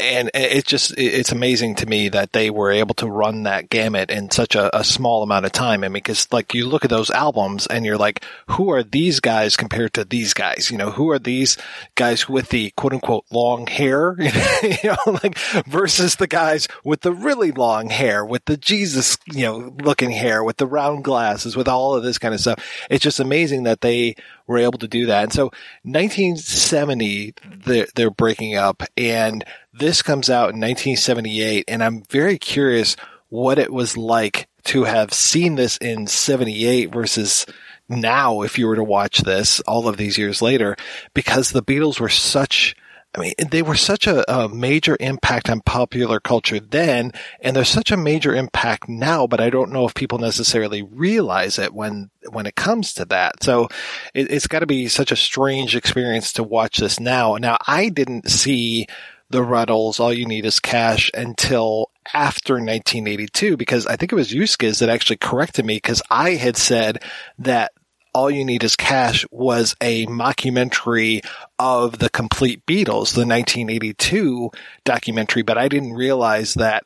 and 0.00 0.30
it 0.32 0.64
just 0.64 0.94
it's 0.96 1.32
amazing 1.32 1.74
to 1.76 1.86
me 1.86 2.08
that 2.08 2.32
they 2.32 2.50
were 2.50 2.70
able 2.70 2.94
to 2.94 3.08
run 3.08 3.42
that 3.42 3.68
gamut 3.68 4.10
in 4.10 4.30
such 4.30 4.54
a, 4.54 4.76
a, 4.76 4.84
small 4.84 5.24
amount 5.24 5.44
of 5.44 5.50
time. 5.50 5.80
Mean, 5.80 5.92
because 5.92 6.30
like 6.32 6.54
you 6.54 6.68
look 6.68 6.84
at 6.84 6.90
those 6.90 7.10
albums 7.10 7.66
and 7.66 7.84
you're 7.84 7.98
like, 7.98 8.24
who 8.50 8.70
are 8.70 8.84
these 8.84 9.18
guys 9.18 9.56
compared 9.56 9.94
to 9.94 10.04
these 10.04 10.34
guys? 10.34 10.70
You 10.70 10.78
know, 10.78 10.92
who 10.92 11.10
are 11.10 11.18
these 11.18 11.56
guys 11.96 12.28
with 12.28 12.50
the 12.50 12.70
quote 12.76 12.92
unquote 12.92 13.24
long 13.32 13.66
hair? 13.66 14.14
you 14.62 14.76
know, 14.84 15.18
like 15.22 15.36
versus 15.66 16.16
the 16.16 16.28
guys 16.28 16.68
with 16.84 17.00
the 17.00 17.12
really 17.12 17.50
long 17.50 17.90
hair, 17.90 18.24
with 18.24 18.44
the 18.44 18.56
Jesus, 18.56 19.18
you 19.26 19.42
know, 19.42 19.74
looking 19.82 20.10
hair, 20.10 20.44
with 20.44 20.58
the 20.58 20.66
round 20.66 21.02
glasses, 21.02 21.56
with 21.56 21.66
all 21.66 21.94
of 21.94 22.04
this 22.04 22.18
kind 22.18 22.34
of 22.34 22.40
stuff. 22.40 22.64
It's 22.88 23.02
just 23.02 23.18
amazing 23.18 23.64
that 23.64 23.80
they 23.80 24.14
were 24.46 24.58
able 24.58 24.78
to 24.78 24.88
do 24.88 25.06
that. 25.06 25.24
And 25.24 25.32
so 25.32 25.44
1970, 25.82 27.34
they're, 27.64 27.86
they're 27.94 28.10
breaking 28.10 28.56
up 28.56 28.82
and 28.96 29.44
this 29.78 30.02
comes 30.02 30.28
out 30.28 30.50
in 30.54 30.60
1978 30.60 31.64
and 31.68 31.82
I'm 31.82 32.02
very 32.10 32.38
curious 32.38 32.96
what 33.28 33.58
it 33.58 33.72
was 33.72 33.96
like 33.96 34.48
to 34.64 34.84
have 34.84 35.12
seen 35.12 35.54
this 35.54 35.76
in 35.78 36.06
78 36.06 36.92
versus 36.92 37.46
now 37.88 38.42
if 38.42 38.58
you 38.58 38.66
were 38.66 38.76
to 38.76 38.84
watch 38.84 39.20
this 39.20 39.60
all 39.60 39.88
of 39.88 39.96
these 39.96 40.18
years 40.18 40.42
later 40.42 40.76
because 41.14 41.50
the 41.50 41.62
Beatles 41.62 42.00
were 42.00 42.08
such 42.08 42.74
I 43.14 43.20
mean, 43.20 43.34
they 43.50 43.62
were 43.62 43.74
such 43.74 44.06
a, 44.06 44.30
a, 44.30 44.50
major 44.50 44.94
impact 45.00 45.48
on 45.48 45.62
popular 45.62 46.20
culture 46.20 46.60
then, 46.60 47.12
and 47.40 47.56
they're 47.56 47.64
such 47.64 47.90
a 47.90 47.96
major 47.96 48.34
impact 48.34 48.86
now, 48.86 49.26
but 49.26 49.40
I 49.40 49.48
don't 49.48 49.72
know 49.72 49.86
if 49.86 49.94
people 49.94 50.18
necessarily 50.18 50.82
realize 50.82 51.58
it 51.58 51.72
when, 51.72 52.10
when 52.30 52.44
it 52.44 52.54
comes 52.54 52.92
to 52.94 53.06
that. 53.06 53.42
So 53.42 53.68
it, 54.12 54.30
it's 54.30 54.46
got 54.46 54.58
to 54.58 54.66
be 54.66 54.88
such 54.88 55.10
a 55.10 55.16
strange 55.16 55.74
experience 55.74 56.34
to 56.34 56.42
watch 56.42 56.78
this 56.78 57.00
now. 57.00 57.36
Now, 57.36 57.56
I 57.66 57.88
didn't 57.88 58.30
see 58.30 58.86
the 59.30 59.40
Rutles, 59.40 60.00
All 60.00 60.12
You 60.12 60.26
Need 60.26 60.46
Is 60.46 60.60
Cash 60.60 61.10
until 61.14 61.90
after 62.14 62.54
1982 62.54 63.56
because 63.56 63.86
I 63.86 63.96
think 63.96 64.12
it 64.12 64.16
was 64.16 64.32
you 64.32 64.42
Skizz 64.42 64.80
that 64.80 64.88
actually 64.88 65.18
corrected 65.18 65.66
me 65.66 65.76
because 65.76 66.02
I 66.10 66.30
had 66.30 66.56
said 66.56 67.02
that 67.38 67.72
all 68.14 68.30
You 68.30 68.44
Need 68.44 68.64
Is 68.64 68.76
Cash 68.76 69.26
was 69.30 69.76
a 69.80 70.06
mockumentary 70.06 71.24
of 71.58 71.98
the 71.98 72.08
complete 72.08 72.64
Beatles, 72.66 73.14
the 73.14 73.26
1982 73.26 74.50
documentary, 74.84 75.42
but 75.42 75.58
I 75.58 75.68
didn't 75.68 75.92
realize 75.92 76.54
that 76.54 76.84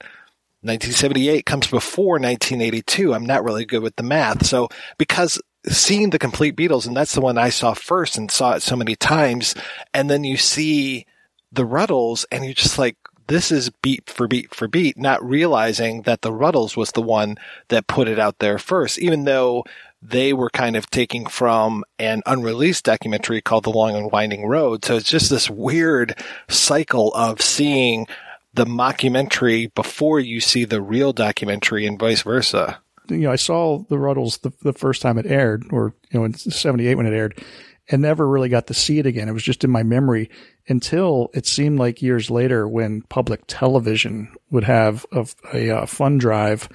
1978 0.62 1.46
comes 1.46 1.66
before 1.66 2.14
1982. 2.14 3.14
I'm 3.14 3.26
not 3.26 3.44
really 3.44 3.64
good 3.64 3.82
with 3.82 3.96
the 3.96 4.02
math. 4.02 4.46
So 4.46 4.68
because 4.98 5.40
seeing 5.68 6.10
the 6.10 6.18
complete 6.18 6.56
Beatles, 6.56 6.86
and 6.86 6.96
that's 6.96 7.14
the 7.14 7.20
one 7.20 7.38
I 7.38 7.50
saw 7.50 7.74
first 7.74 8.18
and 8.18 8.30
saw 8.30 8.54
it 8.54 8.62
so 8.62 8.76
many 8.76 8.96
times, 8.96 9.54
and 9.94 10.10
then 10.10 10.24
you 10.24 10.36
see 10.36 11.06
the 11.52 11.66
Rutles, 11.66 12.24
and 12.32 12.44
you're 12.44 12.54
just 12.54 12.78
like, 12.78 12.96
this 13.28 13.52
is 13.52 13.70
beat 13.70 14.08
for 14.10 14.26
beat 14.26 14.54
for 14.54 14.66
beat, 14.66 14.98
not 14.98 15.24
realizing 15.24 16.02
that 16.02 16.22
the 16.22 16.32
Rutles 16.32 16.76
was 16.76 16.92
the 16.92 17.02
one 17.02 17.36
that 17.68 17.86
put 17.86 18.08
it 18.08 18.18
out 18.18 18.38
there 18.38 18.58
first, 18.58 18.98
even 18.98 19.24
though 19.24 19.64
they 20.02 20.32
were 20.32 20.50
kind 20.50 20.74
of 20.74 20.90
taking 20.90 21.26
from 21.26 21.84
an 21.98 22.22
unreleased 22.26 22.84
documentary 22.84 23.40
called 23.40 23.64
The 23.64 23.70
Long 23.70 23.94
and 23.94 24.10
Winding 24.10 24.46
Road. 24.46 24.84
So 24.84 24.96
it's 24.96 25.08
just 25.08 25.30
this 25.30 25.48
weird 25.48 26.18
cycle 26.48 27.14
of 27.14 27.40
seeing 27.40 28.08
the 28.52 28.66
mockumentary 28.66 29.72
before 29.74 30.18
you 30.18 30.40
see 30.40 30.64
the 30.64 30.82
real 30.82 31.12
documentary 31.12 31.86
and 31.86 31.98
vice 31.98 32.22
versa. 32.22 32.80
You 33.08 33.18
know, 33.18 33.32
I 33.32 33.36
saw 33.36 33.84
the 33.88 33.96
Rutles 33.96 34.40
the, 34.40 34.52
the 34.62 34.72
first 34.72 35.02
time 35.02 35.18
it 35.18 35.26
aired, 35.26 35.64
or, 35.70 35.94
you 36.10 36.18
know, 36.18 36.24
in 36.24 36.34
78 36.34 36.96
when 36.96 37.06
it 37.06 37.14
aired. 37.14 37.42
And 37.90 38.02
never 38.02 38.28
really 38.28 38.48
got 38.48 38.68
to 38.68 38.74
see 38.74 38.98
it 38.98 39.06
again. 39.06 39.28
It 39.28 39.32
was 39.32 39.42
just 39.42 39.64
in 39.64 39.70
my 39.70 39.82
memory 39.82 40.30
until 40.68 41.30
it 41.34 41.46
seemed 41.46 41.78
like 41.78 42.02
years 42.02 42.30
later 42.30 42.68
when 42.68 43.02
public 43.02 43.42
television 43.46 44.32
would 44.50 44.64
have 44.64 45.04
a, 45.12 45.26
a, 45.52 45.70
uh, 45.70 45.82
a 45.82 45.86
fun 45.86 46.18
drive 46.18 46.68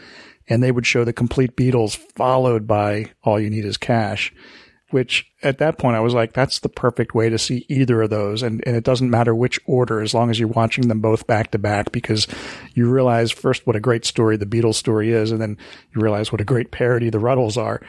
and 0.49 0.61
they 0.61 0.71
would 0.71 0.85
show 0.85 1.03
the 1.03 1.13
complete 1.13 1.55
Beatles 1.55 1.95
followed 1.95 2.67
by 2.67 3.11
All 3.23 3.39
You 3.39 3.49
Need 3.49 3.65
Is 3.65 3.77
Cash 3.77 4.33
which 4.91 5.29
at 5.43 5.57
that 5.57 5.77
point 5.77 5.97
I 5.97 5.99
was 5.99 6.13
like, 6.13 6.33
that's 6.33 6.59
the 6.59 6.69
perfect 6.69 7.13
way 7.13 7.29
to 7.29 7.37
see 7.37 7.65
either 7.67 8.01
of 8.01 8.09
those. 8.09 8.41
And, 8.41 8.63
and 8.65 8.75
it 8.75 8.85
doesn't 8.85 9.09
matter 9.09 9.35
which 9.35 9.59
order 9.65 10.01
as 10.01 10.13
long 10.13 10.29
as 10.29 10.39
you're 10.39 10.47
watching 10.47 10.87
them 10.87 11.01
both 11.01 11.27
back 11.27 11.51
to 11.51 11.57
back 11.57 11.91
because 11.91 12.25
you 12.73 12.89
realize 12.89 13.31
first 13.31 13.67
what 13.67 13.75
a 13.75 13.81
great 13.81 14.05
story 14.05 14.37
the 14.37 14.45
Beatles 14.45 14.75
story 14.75 15.11
is. 15.11 15.31
And 15.31 15.41
then 15.41 15.57
you 15.93 16.01
realize 16.01 16.31
what 16.31 16.41
a 16.41 16.45
great 16.45 16.71
parody 16.71 17.09
the 17.09 17.17
Rutles 17.17 17.57
are. 17.57 17.81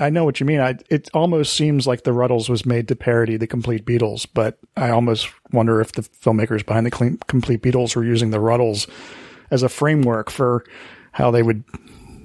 I 0.00 0.10
know 0.10 0.24
what 0.24 0.40
you 0.40 0.46
mean. 0.46 0.60
I, 0.60 0.76
it 0.88 1.08
almost 1.14 1.52
seems 1.52 1.86
like 1.86 2.02
the 2.02 2.12
Rutles 2.12 2.48
was 2.48 2.66
made 2.66 2.88
to 2.88 2.96
parody 2.96 3.36
the 3.36 3.46
complete 3.46 3.84
Beatles, 3.84 4.26
but 4.32 4.58
I 4.76 4.90
almost 4.90 5.28
wonder 5.52 5.80
if 5.80 5.92
the 5.92 6.02
filmmakers 6.02 6.64
behind 6.64 6.86
the 6.86 7.18
complete 7.26 7.62
Beatles 7.62 7.94
were 7.94 8.04
using 8.04 8.30
the 8.30 8.38
Rutles 8.38 8.88
as 9.50 9.62
a 9.62 9.68
framework 9.68 10.30
for 10.30 10.64
how 11.12 11.30
they 11.30 11.42
would 11.42 11.64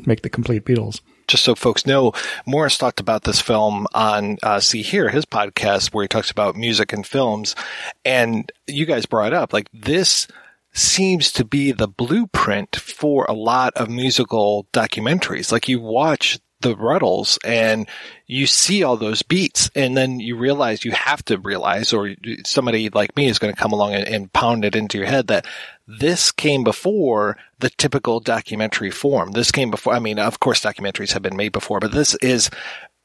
make 0.05 0.22
the 0.22 0.29
complete 0.29 0.63
Beatles 0.63 1.01
just 1.27 1.44
so 1.44 1.55
folks 1.55 1.86
know, 1.86 2.13
Maurice 2.46 2.77
talked 2.77 3.00
about 3.00 3.24
this 3.24 3.41
film 3.41 3.88
on 3.94 4.38
uh, 4.44 4.60
See 4.60 4.82
Here, 4.82 5.10
his 5.10 5.25
podcast, 5.25 5.94
where 5.94 6.03
he 6.03 6.08
talks 6.08 6.32
about 6.32 6.55
music 6.55 6.94
and 6.94 7.05
films. 7.05 7.55
And 8.03 8.51
you 8.67 8.86
guys 8.86 9.05
brought 9.05 9.34
up, 9.34 9.53
like, 9.53 9.70
this 9.74 10.27
seems 10.74 11.32
to 11.32 11.46
be 11.46 11.72
the 11.72 11.88
blueprint 11.88 12.75
for 12.75 13.25
a 13.25 13.34
lot 13.34 13.74
of 13.75 13.89
musical 13.89 14.67
documentaries. 14.74 15.51
Like, 15.51 15.70
you 15.70 15.79
watch 15.79 16.39
the 16.62 16.75
Rutles 16.75 17.38
and 17.45 17.88
you 18.27 18.47
see 18.47 18.83
all 18.83 18.97
those 18.97 19.21
beats 19.21 19.69
and 19.75 19.95
then 19.95 20.19
you 20.19 20.35
realize 20.35 20.85
you 20.85 20.91
have 20.91 21.24
to 21.25 21.38
realize 21.38 21.93
or 21.93 22.15
somebody 22.45 22.89
like 22.89 23.15
me 23.15 23.27
is 23.27 23.39
going 23.39 23.53
to 23.53 23.59
come 23.59 23.71
along 23.71 23.93
and, 23.93 24.07
and 24.07 24.33
pound 24.33 24.65
it 24.65 24.75
into 24.75 24.97
your 24.97 25.07
head 25.07 25.27
that 25.27 25.45
this 25.88 26.31
came 26.31 26.63
before 26.63 27.38
the 27.59 27.69
typical 27.69 28.19
documentary 28.19 28.89
form. 28.89 29.31
This 29.31 29.51
came 29.51 29.69
before, 29.69 29.93
I 29.93 30.00
mean, 30.00 30.17
of 30.17 30.39
course 30.39 30.62
documentaries 30.62 31.13
have 31.13 31.21
been 31.21 31.38
made 31.38 31.51
before, 31.51 31.79
but 31.79 31.91
this 31.91 32.15
is 32.15 32.50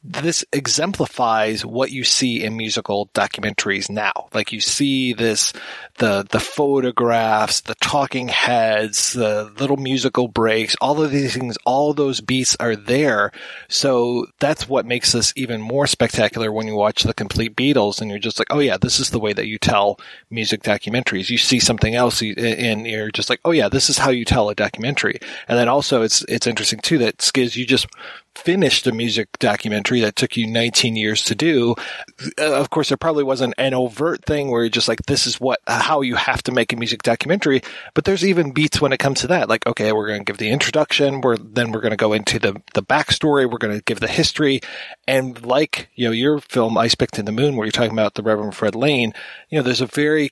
this 0.02 0.44
exemplifies 0.52 1.64
what 1.64 1.90
you 1.90 2.04
see 2.04 2.42
in 2.42 2.56
musical 2.56 3.08
documentaries 3.08 3.90
now. 3.90 4.28
Like 4.32 4.50
you 4.50 4.60
see 4.60 5.12
this, 5.12 5.52
the, 5.98 6.26
the 6.30 6.40
photographs, 6.40 7.60
the 7.60 7.74
talking 7.76 8.28
heads, 8.28 9.12
the 9.12 9.52
little 9.58 9.76
musical 9.76 10.26
breaks, 10.26 10.74
all 10.80 11.02
of 11.02 11.10
these 11.10 11.34
things, 11.34 11.58
all 11.66 11.92
those 11.92 12.22
beats 12.22 12.56
are 12.58 12.76
there. 12.76 13.30
So 13.68 14.26
that's 14.38 14.66
what 14.66 14.86
makes 14.86 15.12
this 15.12 15.34
even 15.36 15.60
more 15.60 15.86
spectacular 15.86 16.50
when 16.50 16.66
you 16.66 16.76
watch 16.76 17.02
the 17.02 17.12
complete 17.12 17.54
Beatles 17.54 18.00
and 18.00 18.10
you're 18.10 18.18
just 18.18 18.38
like, 18.38 18.48
oh 18.50 18.60
yeah, 18.60 18.78
this 18.78 19.00
is 19.00 19.10
the 19.10 19.20
way 19.20 19.34
that 19.34 19.48
you 19.48 19.58
tell 19.58 20.00
music 20.30 20.62
documentaries. 20.62 21.28
You 21.28 21.36
see 21.36 21.60
something 21.60 21.94
else 21.94 22.22
and 22.22 22.86
you're 22.86 23.10
just 23.10 23.28
like, 23.28 23.40
oh 23.44 23.50
yeah, 23.50 23.68
this 23.68 23.90
is 23.90 23.98
how 23.98 24.10
you 24.10 24.24
tell 24.24 24.48
a 24.48 24.54
documentary. 24.54 25.18
And 25.46 25.58
then 25.58 25.68
also 25.68 26.00
it's, 26.00 26.22
it's 26.22 26.46
interesting 26.46 26.80
too 26.80 26.96
that 26.98 27.18
Skizz, 27.18 27.54
you 27.56 27.66
just 27.66 27.86
finished 28.34 28.86
a 28.86 28.92
music 28.92 29.28
documentary 29.38 30.00
that 30.00 30.16
took 30.16 30.36
you 30.36 30.46
19 30.46 30.96
years 30.96 31.22
to 31.24 31.34
do. 31.34 31.74
Uh, 32.38 32.54
of 32.54 32.70
course, 32.70 32.88
there 32.88 32.96
probably 32.96 33.24
wasn't 33.24 33.54
an 33.58 33.74
overt 33.74 34.24
thing 34.24 34.50
where 34.50 34.62
you're 34.62 34.70
just 34.70 34.88
like, 34.88 35.02
this 35.06 35.26
is 35.26 35.40
what, 35.40 35.58
how 35.66 36.00
you 36.00 36.14
have 36.14 36.42
to 36.44 36.52
make 36.52 36.72
a 36.72 36.76
music 36.76 37.02
documentary. 37.02 37.62
But 37.94 38.04
there's 38.04 38.24
even 38.24 38.52
beats 38.52 38.80
when 38.80 38.92
it 38.92 38.98
comes 38.98 39.20
to 39.20 39.26
that. 39.28 39.48
Like, 39.48 39.66
okay, 39.66 39.92
we're 39.92 40.06
going 40.06 40.20
to 40.20 40.24
give 40.24 40.38
the 40.38 40.50
introduction. 40.50 41.20
We're, 41.20 41.36
then 41.36 41.72
we're 41.72 41.80
going 41.80 41.90
to 41.90 41.96
go 41.96 42.12
into 42.12 42.38
the, 42.38 42.60
the 42.74 42.82
backstory. 42.82 43.50
We're 43.50 43.58
going 43.58 43.76
to 43.76 43.84
give 43.84 44.00
the 44.00 44.08
history. 44.08 44.60
And 45.06 45.44
like, 45.44 45.88
you 45.94 46.06
know, 46.06 46.12
your 46.12 46.38
film, 46.40 46.74
Icepick 46.74 47.10
to 47.12 47.22
the 47.22 47.32
Moon, 47.32 47.56
where 47.56 47.66
you're 47.66 47.72
talking 47.72 47.92
about 47.92 48.14
the 48.14 48.22
Reverend 48.22 48.54
Fred 48.54 48.74
Lane, 48.74 49.12
you 49.48 49.58
know, 49.58 49.62
there's 49.62 49.80
a 49.80 49.86
very 49.86 50.30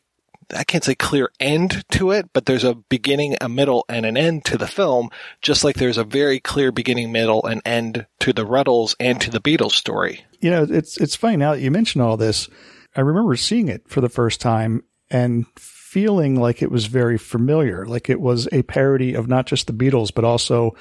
I 0.54 0.64
can't 0.64 0.84
say 0.84 0.94
clear 0.94 1.30
end 1.38 1.84
to 1.92 2.10
it, 2.10 2.30
but 2.32 2.46
there's 2.46 2.64
a 2.64 2.74
beginning, 2.74 3.36
a 3.40 3.48
middle, 3.48 3.84
and 3.88 4.06
an 4.06 4.16
end 4.16 4.44
to 4.46 4.56
the 4.56 4.66
film, 4.66 5.10
just 5.42 5.62
like 5.62 5.76
there's 5.76 5.98
a 5.98 6.04
very 6.04 6.40
clear 6.40 6.72
beginning, 6.72 7.12
middle, 7.12 7.44
and 7.44 7.60
end 7.64 8.06
to 8.20 8.32
the 8.32 8.46
Rutles 8.46 8.94
and 8.98 9.20
to 9.20 9.30
the 9.30 9.40
Beatles 9.40 9.72
story. 9.72 10.24
You 10.40 10.50
know, 10.50 10.66
it's 10.68 10.96
it's 10.98 11.16
funny 11.16 11.36
now 11.36 11.52
that 11.54 11.60
you 11.60 11.70
mention 11.70 12.00
all 12.00 12.16
this. 12.16 12.48
I 12.96 13.02
remember 13.02 13.36
seeing 13.36 13.68
it 13.68 13.88
for 13.88 14.00
the 14.00 14.08
first 14.08 14.40
time 14.40 14.82
and 15.10 15.46
feeling 15.56 16.36
like 16.36 16.62
it 16.62 16.70
was 16.70 16.86
very 16.86 17.18
familiar, 17.18 17.86
like 17.86 18.08
it 18.08 18.20
was 18.20 18.48
a 18.52 18.62
parody 18.62 19.14
of 19.14 19.28
not 19.28 19.46
just 19.46 19.66
the 19.66 19.72
Beatles, 19.72 20.12
but 20.14 20.24
also 20.24 20.74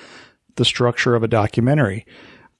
the 0.56 0.66
structure 0.66 1.16
of 1.16 1.24
a 1.24 1.28
documentary. 1.28 2.06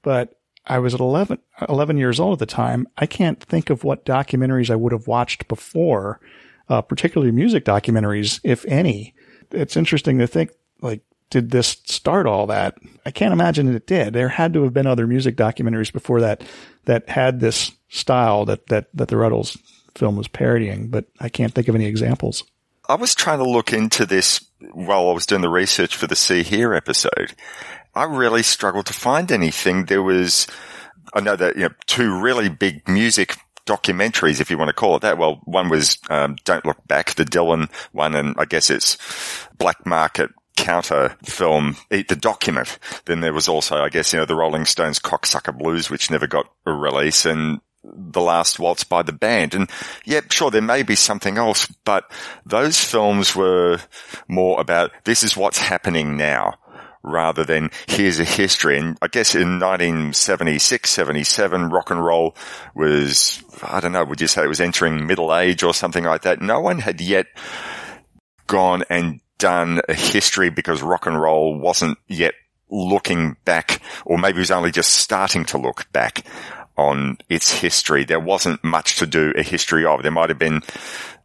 But 0.02 0.34
I 0.66 0.78
was 0.78 0.94
at 0.94 1.00
11, 1.00 1.38
11 1.68 1.96
years 1.96 2.20
old 2.20 2.34
at 2.34 2.38
the 2.38 2.54
time. 2.54 2.86
I 2.96 3.06
can't 3.06 3.42
think 3.42 3.70
of 3.70 3.84
what 3.84 4.04
documentaries 4.04 4.70
I 4.70 4.76
would 4.76 4.92
have 4.92 5.06
watched 5.06 5.48
before 5.48 6.20
uh, 6.68 6.82
particularly 6.82 7.32
music 7.32 7.64
documentaries, 7.64 8.40
if 8.44 8.64
any. 8.66 9.14
It's 9.50 9.76
interesting 9.76 10.18
to 10.18 10.26
think, 10.26 10.50
like, 10.80 11.02
did 11.30 11.50
this 11.50 11.76
start 11.84 12.26
all 12.26 12.46
that? 12.46 12.76
I 13.04 13.10
can't 13.10 13.32
imagine 13.32 13.74
it 13.74 13.86
did. 13.86 14.14
There 14.14 14.28
had 14.28 14.54
to 14.54 14.62
have 14.62 14.72
been 14.72 14.86
other 14.86 15.06
music 15.06 15.36
documentaries 15.36 15.92
before 15.92 16.20
that 16.22 16.42
that 16.84 17.08
had 17.08 17.40
this 17.40 17.72
style 17.88 18.44
that, 18.46 18.66
that, 18.68 18.88
that 18.94 19.08
the 19.08 19.16
Rutles 19.16 19.58
film 19.94 20.16
was 20.16 20.28
parodying, 20.28 20.88
but 20.88 21.06
I 21.20 21.28
can't 21.28 21.52
think 21.54 21.68
of 21.68 21.74
any 21.74 21.86
examples. 21.86 22.44
I 22.88 22.94
was 22.94 23.14
trying 23.14 23.38
to 23.38 23.48
look 23.48 23.72
into 23.72 24.06
this 24.06 24.44
while 24.72 25.10
I 25.10 25.12
was 25.12 25.26
doing 25.26 25.42
the 25.42 25.50
research 25.50 25.96
for 25.96 26.06
the 26.06 26.16
See 26.16 26.42
Here 26.42 26.72
episode. 26.72 27.34
I 27.94 28.04
really 28.04 28.42
struggled 28.42 28.86
to 28.86 28.94
find 28.94 29.30
anything. 29.30 29.84
There 29.84 30.02
was, 30.02 30.46
I 31.12 31.20
know 31.20 31.36
that, 31.36 31.56
you 31.56 31.62
know, 31.62 31.74
two 31.86 32.18
really 32.18 32.48
big 32.48 32.88
music 32.88 33.36
documentaries, 33.68 34.40
if 34.40 34.50
you 34.50 34.58
want 34.58 34.68
to 34.68 34.74
call 34.74 34.96
it 34.96 35.02
that. 35.02 35.18
Well, 35.18 35.40
one 35.44 35.68
was 35.68 35.98
um, 36.08 36.36
Don't 36.44 36.64
Look 36.64 36.86
Back, 36.88 37.14
the 37.14 37.24
Dylan 37.24 37.70
one, 37.92 38.14
and 38.14 38.34
I 38.38 38.46
guess 38.46 38.70
it's 38.70 38.96
Black 39.58 39.84
Market 39.86 40.30
counter 40.56 41.16
film, 41.24 41.76
Eat 41.92 42.08
the 42.08 42.16
Document. 42.16 42.78
Then 43.04 43.20
there 43.20 43.32
was 43.32 43.48
also, 43.48 43.76
I 43.76 43.90
guess, 43.90 44.12
you 44.12 44.18
know, 44.18 44.24
the 44.24 44.34
Rolling 44.34 44.64
Stones 44.64 44.98
Cocksucker 44.98 45.56
Blues, 45.56 45.90
which 45.90 46.10
never 46.10 46.26
got 46.26 46.50
a 46.66 46.72
release, 46.72 47.26
and 47.26 47.60
the 47.84 48.20
Last 48.20 48.58
Waltz 48.58 48.84
by 48.84 49.02
the 49.02 49.12
band. 49.12 49.54
And 49.54 49.70
yeah, 50.04 50.20
sure, 50.30 50.50
there 50.50 50.62
may 50.62 50.82
be 50.82 50.96
something 50.96 51.38
else, 51.38 51.66
but 51.84 52.10
those 52.44 52.82
films 52.82 53.36
were 53.36 53.78
more 54.26 54.60
about 54.60 54.90
this 55.04 55.22
is 55.22 55.36
what's 55.36 55.58
happening 55.58 56.16
now 56.16 56.58
rather 57.02 57.44
than 57.44 57.70
here's 57.86 58.20
a 58.20 58.24
history. 58.24 58.78
And 58.78 58.98
I 59.00 59.08
guess 59.08 59.34
in 59.34 59.60
1976, 59.60 60.90
77, 60.90 61.70
rock 61.70 61.90
and 61.90 62.04
roll 62.04 62.36
was, 62.74 63.42
I 63.62 63.80
don't 63.80 63.92
know, 63.92 64.04
would 64.04 64.20
you 64.20 64.26
say 64.26 64.44
it 64.44 64.48
was 64.48 64.60
entering 64.60 65.06
middle 65.06 65.34
age 65.34 65.62
or 65.62 65.74
something 65.74 66.04
like 66.04 66.22
that? 66.22 66.40
No 66.40 66.60
one 66.60 66.78
had 66.78 67.00
yet 67.00 67.26
gone 68.46 68.84
and 68.90 69.20
done 69.38 69.80
a 69.88 69.94
history 69.94 70.50
because 70.50 70.82
rock 70.82 71.06
and 71.06 71.20
roll 71.20 71.58
wasn't 71.58 71.98
yet 72.08 72.34
looking 72.70 73.36
back, 73.44 73.80
or 74.04 74.18
maybe 74.18 74.36
it 74.36 74.40
was 74.40 74.50
only 74.50 74.70
just 74.70 74.92
starting 74.92 75.44
to 75.46 75.58
look 75.58 75.90
back 75.92 76.24
on 76.76 77.18
its 77.28 77.50
history. 77.50 78.04
There 78.04 78.20
wasn't 78.20 78.62
much 78.62 78.96
to 78.98 79.06
do 79.06 79.32
a 79.36 79.42
history 79.42 79.84
of. 79.84 80.02
There 80.02 80.12
might 80.12 80.28
have 80.28 80.38
been 80.38 80.62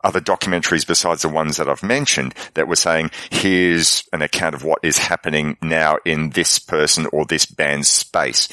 other 0.04 0.22
documentaries 0.22 0.86
besides 0.86 1.22
the 1.22 1.30
ones 1.30 1.58
that 1.58 1.70
I've 1.70 1.84
mentioned 1.84 2.34
that 2.54 2.68
were 2.68 2.76
saying, 2.76 3.12
here's 3.32 4.04
an 4.14 4.22
account 4.22 4.56
of 4.56 4.64
what 4.64 4.80
is 4.84 4.98
happening 4.98 5.58
now 5.62 5.98
in 6.06 6.32
this 6.32 6.60
person 6.60 7.08
or 7.14 7.26
this 7.26 7.46
band's 7.46 7.90
space. 7.90 8.50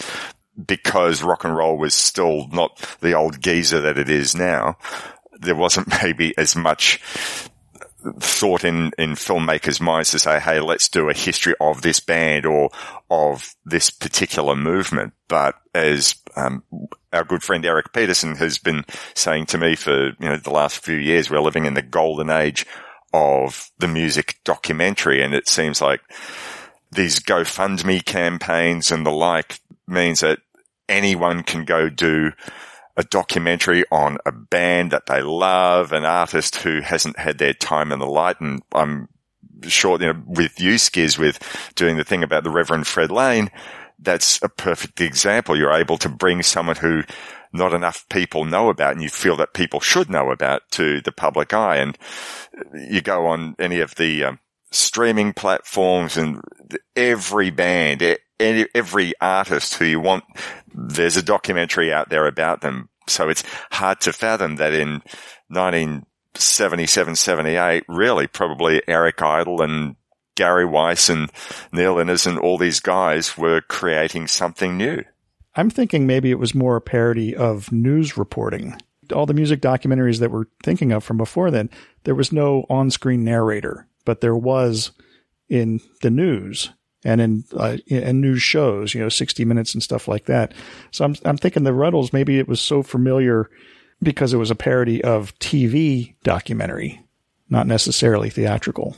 Because 0.67 1.23
rock 1.23 1.45
and 1.45 1.57
roll 1.57 1.79
was 1.79 1.95
still 1.95 2.49
not 2.49 2.77
the 3.01 3.15
old 3.15 3.41
geezer 3.41 3.81
that 3.81 3.99
it 3.99 4.11
is 4.11 4.35
now, 4.35 4.77
there 5.41 5.57
wasn't 5.57 5.89
maybe 6.03 6.37
as 6.37 6.55
much 6.55 7.01
thought 8.19 8.65
in, 8.65 8.93
in 8.99 9.13
filmmakers' 9.13 9.81
minds 9.81 10.11
to 10.11 10.19
say, 10.19 10.41
hey, 10.41 10.61
let's 10.61 10.89
do 10.89 11.09
a 11.09 11.15
history 11.15 11.55
of 11.61 11.83
this 11.83 12.01
band 12.01 12.47
or 12.47 12.71
of 13.11 13.55
this 13.65 13.91
particular 13.91 14.57
movement. 14.57 15.13
But 15.29 15.57
as 15.75 16.15
um, 16.37 16.63
our 17.13 17.25
good 17.25 17.43
friend 17.43 17.65
Eric 17.65 17.93
Peterson 17.93 18.37
has 18.37 18.59
been 18.59 18.85
saying 19.15 19.47
to 19.47 19.59
me 19.59 19.75
for 19.77 20.09
you 20.09 20.15
know 20.21 20.37
the 20.37 20.51
last 20.51 20.85
few 20.85 20.97
years, 20.97 21.31
we're 21.31 21.41
living 21.41 21.67
in 21.67 21.75
the 21.75 21.83
golden 21.83 22.31
age 22.31 22.67
of 23.13 23.71
the 23.79 23.89
music 23.89 24.39
documentary, 24.45 25.23
and 25.23 25.35
it 25.35 25.49
seems 25.49 25.81
like 25.81 26.01
these 26.93 27.21
GoFundMe 27.21 28.05
campaigns 28.05 28.91
and 28.91 29.07
the 29.07 29.11
like 29.11 29.61
means 29.87 30.21
that 30.21 30.39
anyone 30.89 31.43
can 31.43 31.65
go 31.65 31.89
do 31.89 32.33
a 32.97 33.05
documentary 33.05 33.85
on 33.91 34.19
a 34.27 34.33
band 34.33 34.91
that 34.91 35.07
they 35.07 35.23
love, 35.23 35.93
an 35.93 36.05
artist 36.05 36.57
who 36.57 36.81
hasn't 36.81 37.19
had 37.19 37.39
their 37.39 37.55
time 37.55 37.93
in 37.93 37.99
the 37.99 38.07
light. 38.07 38.41
And 38.41 38.63
I'm 38.73 39.09
sure, 39.63 40.01
you 40.01 40.13
know, 40.13 40.23
with 40.27 40.61
you, 40.61 40.75
Skizz, 40.75 41.19
with 41.19 41.39
doing 41.77 41.97
the 41.97 42.05
thing 42.05 42.23
about 42.23 42.45
the 42.45 42.51
Reverend 42.51 42.87
Fred 42.87 43.11
Lane, 43.11 43.51
that's 44.01 44.43
a 44.43 44.49
perfect 44.49 45.01
example. 45.01 45.57
You're 45.57 45.73
able 45.73 45.99
to 45.99 46.09
bring 46.09 46.43
someone 46.43 46.77
who 46.77 47.03
not 47.53 47.75
enough 47.75 48.09
people 48.09 48.45
know 48.45 48.69
about 48.69 48.93
and 48.93 49.03
you 49.03 49.09
feel 49.09 49.37
that 49.37 49.55
people 49.55 49.81
should 49.81 50.09
know 50.09 50.31
about 50.31 50.63
to 50.73 51.01
the 51.01 51.13
public 51.13 51.53
eye. 51.53 51.77
And 51.77 51.99
you 52.75 53.01
go 53.01 53.27
on 53.27 53.57
any 53.59 53.81
of 53.81 53.95
the 53.97 54.25
um, 54.25 54.39
streaming 54.71 55.33
platforms 55.33 56.17
and 56.17 56.41
every 56.95 57.51
band, 57.51 58.03
every 58.39 59.13
artist 59.21 59.75
who 59.75 59.85
you 59.85 60.01
want, 60.01 60.25
there's 60.73 61.17
a 61.17 61.23
documentary 61.23 61.93
out 61.93 62.09
there 62.09 62.27
about 62.27 62.61
them. 62.61 62.89
So 63.09 63.29
it's 63.29 63.43
hard 63.73 64.01
to 64.03 64.13
fathom 64.13 64.57
that 64.57 64.73
in 64.73 65.03
1977, 65.49 67.17
78, 67.17 67.85
really 67.89 68.27
probably 68.29 68.83
Eric 68.87 69.21
Idle 69.21 69.63
and 69.63 69.97
Gary 70.41 70.65
Weis 70.65 71.11
and 71.11 71.31
Neil 71.71 71.99
Innes 71.99 72.25
and 72.25 72.39
all 72.39 72.57
these 72.57 72.81
guys 72.81 73.37
were 73.37 73.61
creating 73.61 74.27
something 74.27 74.75
new. 74.75 75.05
I'm 75.55 75.69
thinking 75.69 76.07
maybe 76.07 76.31
it 76.31 76.39
was 76.39 76.55
more 76.55 76.77
a 76.77 76.81
parody 76.81 77.37
of 77.37 77.71
news 77.71 78.17
reporting. 78.17 78.81
All 79.15 79.27
the 79.27 79.35
music 79.35 79.61
documentaries 79.61 80.19
that 80.21 80.31
we're 80.31 80.47
thinking 80.63 80.93
of 80.93 81.05
from 81.05 81.19
before 81.19 81.51
then, 81.51 81.69
there 82.05 82.15
was 82.15 82.33
no 82.33 82.65
on 82.71 82.91
screen 82.91 83.23
narrator, 83.23 83.87
but 84.07 84.23
there 84.23 84.35
was 84.35 84.93
in 85.51 85.83
the 86.01 86.11
news 86.11 86.71
and 87.05 87.21
in 87.21 87.45
uh, 87.55 87.77
news 87.91 88.41
shows, 88.41 88.95
you 88.95 89.03
know, 89.03 89.11
60 89.11 89.45
Minutes 89.45 89.75
and 89.75 89.83
stuff 89.83 90.09
like 90.09 90.25
that. 90.25 90.55
So 90.91 91.05
I'm 91.05 91.17
I'm 91.27 91.37
thinking 91.37 91.65
the 91.65 91.73
Rutles 91.73 92.15
maybe 92.15 92.39
it 92.39 92.49
was 92.49 92.63
so 92.63 92.83
familiar 92.83 93.51
because 94.03 94.33
it 94.33 94.39
was 94.39 94.51
a 94.51 94.55
parody 94.55 95.05
of 95.05 95.39
TV 95.39 96.15
documentary, 96.23 97.05
not 97.51 97.67
necessarily 97.67 98.31
theatrical. 98.31 98.97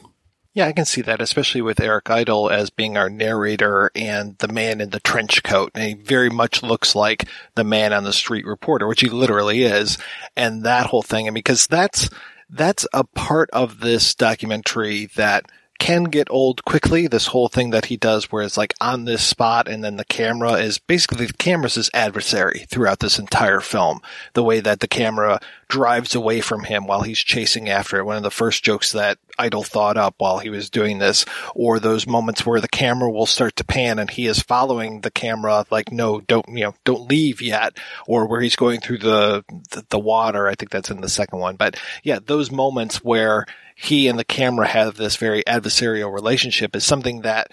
Yeah, 0.54 0.66
I 0.66 0.72
can 0.72 0.84
see 0.84 1.00
that, 1.02 1.22
especially 1.22 1.62
with 1.62 1.80
Eric 1.80 2.10
Idle 2.10 2.50
as 2.50 2.68
being 2.68 2.98
our 2.98 3.08
narrator 3.08 3.90
and 3.94 4.36
the 4.36 4.48
man 4.48 4.82
in 4.82 4.90
the 4.90 5.00
trench 5.00 5.42
coat. 5.42 5.70
And 5.74 5.82
he 5.82 5.94
very 5.94 6.28
much 6.28 6.62
looks 6.62 6.94
like 6.94 7.26
the 7.54 7.64
man 7.64 7.94
on 7.94 8.04
the 8.04 8.12
street 8.12 8.44
reporter, 8.44 8.86
which 8.86 9.00
he 9.00 9.08
literally 9.08 9.62
is. 9.62 9.96
And 10.36 10.62
that 10.64 10.86
whole 10.86 11.02
thing, 11.02 11.26
and 11.26 11.34
because 11.34 11.66
that's, 11.66 12.10
that's 12.50 12.86
a 12.92 13.04
part 13.04 13.48
of 13.50 13.80
this 13.80 14.14
documentary 14.14 15.06
that 15.16 15.46
can 15.78 16.04
get 16.04 16.28
old 16.30 16.64
quickly. 16.64 17.08
This 17.08 17.26
whole 17.26 17.48
thing 17.48 17.70
that 17.70 17.86
he 17.86 17.96
does 17.96 18.30
where 18.30 18.44
it's 18.44 18.56
like 18.56 18.72
on 18.80 19.04
this 19.04 19.26
spot 19.26 19.66
and 19.66 19.82
then 19.82 19.96
the 19.96 20.04
camera 20.04 20.52
is 20.52 20.78
basically 20.78 21.26
the 21.26 21.32
camera's 21.32 21.74
his 21.74 21.90
adversary 21.92 22.66
throughout 22.68 23.00
this 23.00 23.18
entire 23.18 23.58
film. 23.58 24.00
The 24.34 24.44
way 24.44 24.60
that 24.60 24.78
the 24.78 24.86
camera 24.86 25.40
drives 25.72 26.14
away 26.14 26.42
from 26.42 26.64
him 26.64 26.86
while 26.86 27.00
he's 27.00 27.18
chasing 27.18 27.70
after 27.70 27.96
it. 27.96 28.04
One 28.04 28.18
of 28.18 28.22
the 28.22 28.30
first 28.30 28.62
jokes 28.62 28.92
that 28.92 29.16
Idle 29.38 29.62
thought 29.62 29.96
up 29.96 30.16
while 30.18 30.38
he 30.38 30.50
was 30.50 30.68
doing 30.68 30.98
this, 30.98 31.24
or 31.54 31.80
those 31.80 32.06
moments 32.06 32.44
where 32.44 32.60
the 32.60 32.68
camera 32.68 33.10
will 33.10 33.24
start 33.24 33.56
to 33.56 33.64
pan 33.64 33.98
and 33.98 34.10
he 34.10 34.26
is 34.26 34.42
following 34.42 35.00
the 35.00 35.10
camera 35.10 35.64
like, 35.70 35.90
no, 35.90 36.20
don't, 36.20 36.46
you 36.46 36.64
know, 36.64 36.74
don't 36.84 37.08
leave 37.08 37.40
yet, 37.40 37.78
or 38.06 38.26
where 38.26 38.42
he's 38.42 38.54
going 38.54 38.80
through 38.80 38.98
the, 38.98 39.46
the, 39.70 39.86
the 39.88 39.98
water. 39.98 40.46
I 40.46 40.54
think 40.56 40.70
that's 40.70 40.90
in 40.90 41.00
the 41.00 41.08
second 41.08 41.38
one. 41.38 41.56
But 41.56 41.78
yeah, 42.02 42.18
those 42.22 42.50
moments 42.50 43.02
where 43.02 43.46
he 43.74 44.08
and 44.08 44.18
the 44.18 44.24
camera 44.24 44.66
have 44.66 44.96
this 44.96 45.16
very 45.16 45.42
adversarial 45.44 46.12
relationship 46.12 46.76
is 46.76 46.84
something 46.84 47.22
that 47.22 47.50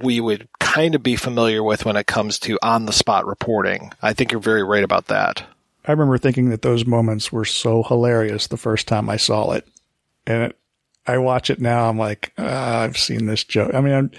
we 0.00 0.20
would 0.20 0.48
kind 0.60 0.94
of 0.94 1.02
be 1.02 1.16
familiar 1.16 1.64
with 1.64 1.84
when 1.84 1.96
it 1.96 2.06
comes 2.06 2.38
to 2.38 2.60
on 2.62 2.86
the 2.86 2.92
spot 2.92 3.26
reporting. 3.26 3.90
I 4.00 4.12
think 4.12 4.30
you're 4.30 4.40
very 4.40 4.62
right 4.62 4.84
about 4.84 5.06
that. 5.06 5.44
I 5.86 5.92
remember 5.92 6.18
thinking 6.18 6.50
that 6.50 6.62
those 6.62 6.86
moments 6.86 7.32
were 7.32 7.44
so 7.44 7.82
hilarious 7.82 8.46
the 8.46 8.56
first 8.56 8.86
time 8.86 9.08
I 9.08 9.16
saw 9.16 9.52
it. 9.52 9.66
And 10.26 10.44
it, 10.44 10.58
I 11.06 11.18
watch 11.18 11.50
it 11.50 11.60
now. 11.60 11.88
I'm 11.88 11.98
like, 11.98 12.32
ah, 12.38 12.80
I've 12.80 12.98
seen 12.98 13.26
this 13.26 13.44
joke. 13.44 13.74
I 13.74 13.80
mean, 13.80 13.94
I'm, 13.94 14.10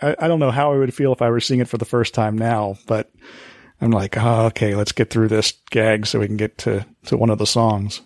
I, 0.00 0.16
I 0.18 0.28
don't 0.28 0.38
know 0.38 0.50
how 0.50 0.72
I 0.72 0.78
would 0.78 0.94
feel 0.94 1.12
if 1.12 1.22
I 1.22 1.30
were 1.30 1.40
seeing 1.40 1.60
it 1.60 1.68
for 1.68 1.78
the 1.78 1.84
first 1.84 2.14
time 2.14 2.38
now, 2.38 2.76
but 2.86 3.10
I'm 3.80 3.90
like, 3.90 4.16
oh, 4.16 4.46
okay, 4.46 4.74
let's 4.74 4.92
get 4.92 5.10
through 5.10 5.28
this 5.28 5.52
gag 5.70 6.06
so 6.06 6.20
we 6.20 6.26
can 6.26 6.36
get 6.36 6.58
to, 6.58 6.86
to 7.06 7.16
one 7.16 7.30
of 7.30 7.38
the 7.38 7.46
songs. 7.46 8.00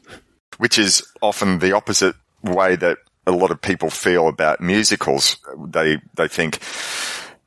Which 0.59 0.79
is 0.79 1.07
often 1.21 1.59
the 1.59 1.73
opposite 1.73 2.17
way 2.43 2.77
that 2.77 2.99
a 3.27 3.33
lot 3.33 3.51
of 3.51 3.61
people 3.61 3.91
feel 3.91 4.29
about 4.29 4.61
musicals. 4.61 5.37
They 5.69 5.99
they 6.15 6.29
think, 6.29 6.59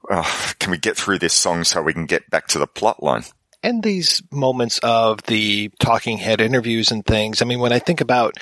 oh, 0.09 0.53
can 0.59 0.71
we 0.71 0.77
get 0.77 0.95
through 0.95 1.19
this 1.19 1.33
song 1.33 1.63
so 1.63 1.81
we 1.81 1.93
can 1.93 2.05
get 2.05 2.29
back 2.29 2.47
to 2.49 2.59
the 2.59 2.67
plot 2.67 3.03
line? 3.03 3.23
And 3.63 3.81
these 3.81 4.21
moments 4.29 4.79
of 4.83 5.23
the 5.23 5.69
talking 5.79 6.17
head 6.17 6.41
interviews 6.41 6.91
and 6.91 7.05
things. 7.05 7.41
I 7.41 7.45
mean, 7.45 7.59
when 7.59 7.71
I 7.71 7.79
think 7.79 8.01
about 8.01 8.35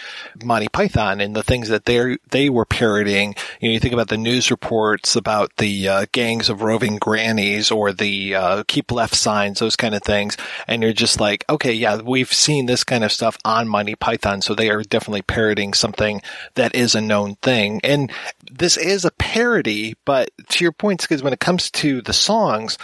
Monty 0.43 0.67
Python 0.67 1.21
and 1.21 1.35
the 1.35 1.43
things 1.43 1.69
that 1.69 1.85
they 1.85 2.17
they 2.31 2.49
were 2.49 2.65
parodying, 2.65 3.35
you 3.59 3.69
know, 3.69 3.73
you 3.73 3.79
think 3.79 3.93
about 3.93 4.07
the 4.07 4.17
news 4.17 4.49
reports 4.49 5.15
about 5.15 5.55
the 5.57 5.87
uh, 5.87 6.05
gangs 6.11 6.49
of 6.49 6.63
roving 6.63 6.97
grannies 6.97 7.69
or 7.71 7.93
the 7.93 8.35
uh, 8.35 8.63
keep 8.67 8.91
left 8.91 9.15
signs, 9.15 9.59
those 9.59 9.75
kind 9.75 9.93
of 9.93 10.03
things, 10.03 10.35
and 10.67 10.81
you're 10.81 10.93
just 10.93 11.19
like, 11.19 11.45
okay, 11.49 11.73
yeah, 11.73 12.01
we've 12.01 12.33
seen 12.33 12.65
this 12.65 12.83
kind 12.83 13.03
of 13.03 13.11
stuff 13.11 13.37
on 13.45 13.67
Monty 13.67 13.95
Python, 13.95 14.41
so 14.41 14.55
they 14.55 14.69
are 14.69 14.83
definitely 14.83 15.21
parodying 15.21 15.73
something 15.73 16.21
that 16.55 16.73
is 16.73 16.95
a 16.95 17.01
known 17.01 17.35
thing, 17.35 17.79
and 17.83 18.11
this 18.51 18.75
is 18.75 19.05
a 19.05 19.11
parody, 19.11 19.95
but 20.03 20.29
to 20.49 20.63
your 20.63 20.71
point, 20.71 21.01
because 21.01 21.23
when 21.23 21.33
it 21.33 21.39
comes 21.39 21.69
to 21.71 22.01
the 22.01 22.13
songs 22.13 22.77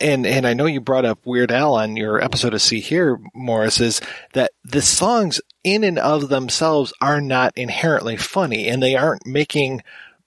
and 0.00 0.26
and 0.26 0.46
I 0.46 0.54
know 0.54 0.66
you 0.66 0.80
brought 0.80 1.04
up 1.04 1.24
Weird 1.24 1.52
Al 1.52 1.74
on 1.74 1.96
your 1.96 2.22
episode 2.22 2.54
of 2.54 2.62
See 2.62 2.80
Here, 2.80 3.18
Maurice, 3.34 3.80
is 3.80 4.00
that 4.32 4.52
the 4.64 4.82
songs 4.82 5.40
in 5.64 5.84
and 5.84 5.98
of 5.98 6.28
themselves 6.28 6.92
are 7.00 7.20
not 7.20 7.52
inherently 7.56 8.16
funny, 8.16 8.68
and 8.68 8.82
they 8.82 8.96
aren't 8.96 9.26
making 9.26 9.82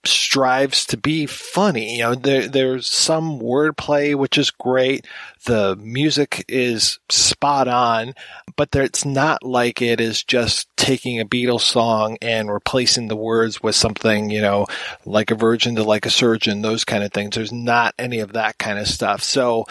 strives 0.08 0.86
to 0.88 0.98
be 0.98 1.26
funny. 1.26 1.98
You 1.98 2.04
know, 2.04 2.16
there, 2.16 2.48
there's 2.48 2.88
some 2.88 3.40
wordplay 3.40 4.16
which 4.16 4.38
is 4.38 4.52
great. 4.52 5.06
The 5.46 5.76
music 5.76 6.46
is 6.48 7.00
spot 7.10 7.68
on, 7.68 8.14
but 8.56 8.72
there, 8.72 8.84
it's 8.84 9.06
not 9.06 9.44
like 9.44 9.82
it 9.82 10.00
is 10.00 10.24
just 10.24 10.68
taking 10.78 11.20
a 11.20 11.26
Beatles 11.26 11.62
song 11.62 12.18
and 12.22 12.52
replacing 12.52 13.08
the 13.08 13.16
words 13.16 13.62
with 13.62 13.76
something, 13.76 14.30
you 14.30 14.42
know, 14.42 14.68
like 15.06 15.32
a 15.32 15.36
virgin 15.36 15.76
to 15.76 15.84
like 15.84 16.06
a 16.06 16.12
surgeon, 16.12 16.62
those 16.62 16.86
kind 16.86 17.04
of 17.04 17.12
things. 17.12 17.36
There's 17.36 17.54
not 17.54 17.94
any 18.00 18.20
of 18.20 18.34
that 18.34 18.58
kind 18.58 18.80
of 18.80 18.88
stuff. 18.88 19.22
So, 19.24 19.66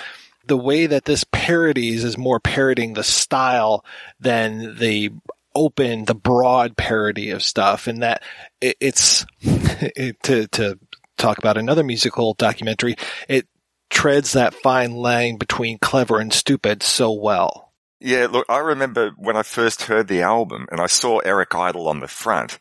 the 0.47 0.57
way 0.59 0.87
that 0.87 1.07
this 1.07 1.25
parodies 1.33 2.05
is 2.05 2.19
more 2.19 2.39
parodying 2.39 2.93
the 2.93 3.03
style 3.03 3.83
than 4.21 4.77
the 4.77 5.11
open, 5.55 6.05
the 6.05 6.15
broad 6.15 6.77
parody 6.77 7.31
of 7.31 7.43
stuff, 7.43 7.87
and 7.87 8.03
that 8.03 8.23
it, 8.61 8.77
it's 8.81 9.25
it, 9.41 10.23
to 10.25 10.49
to 10.49 10.79
talk 11.17 11.39
about 11.39 11.57
another 11.57 11.85
musical 11.85 12.35
documentary. 12.35 12.97
It 13.29 13.47
treads 13.91 14.33
that 14.33 14.55
fine 14.55 14.93
line 14.93 15.37
between 15.37 15.79
clever 15.79 16.19
and 16.19 16.33
stupid 16.33 16.83
so 16.83 17.13
well. 17.13 17.73
Yeah, 18.01 18.27
look, 18.31 18.47
I 18.49 18.59
remember 18.59 19.13
when 19.17 19.37
I 19.37 19.43
first 19.43 19.83
heard 19.83 20.09
the 20.09 20.23
album 20.23 20.67
and 20.71 20.81
I 20.81 20.87
saw 20.87 21.19
Eric 21.19 21.55
Idle 21.55 21.89
on 21.89 22.01
the 22.01 22.09
front, 22.09 22.59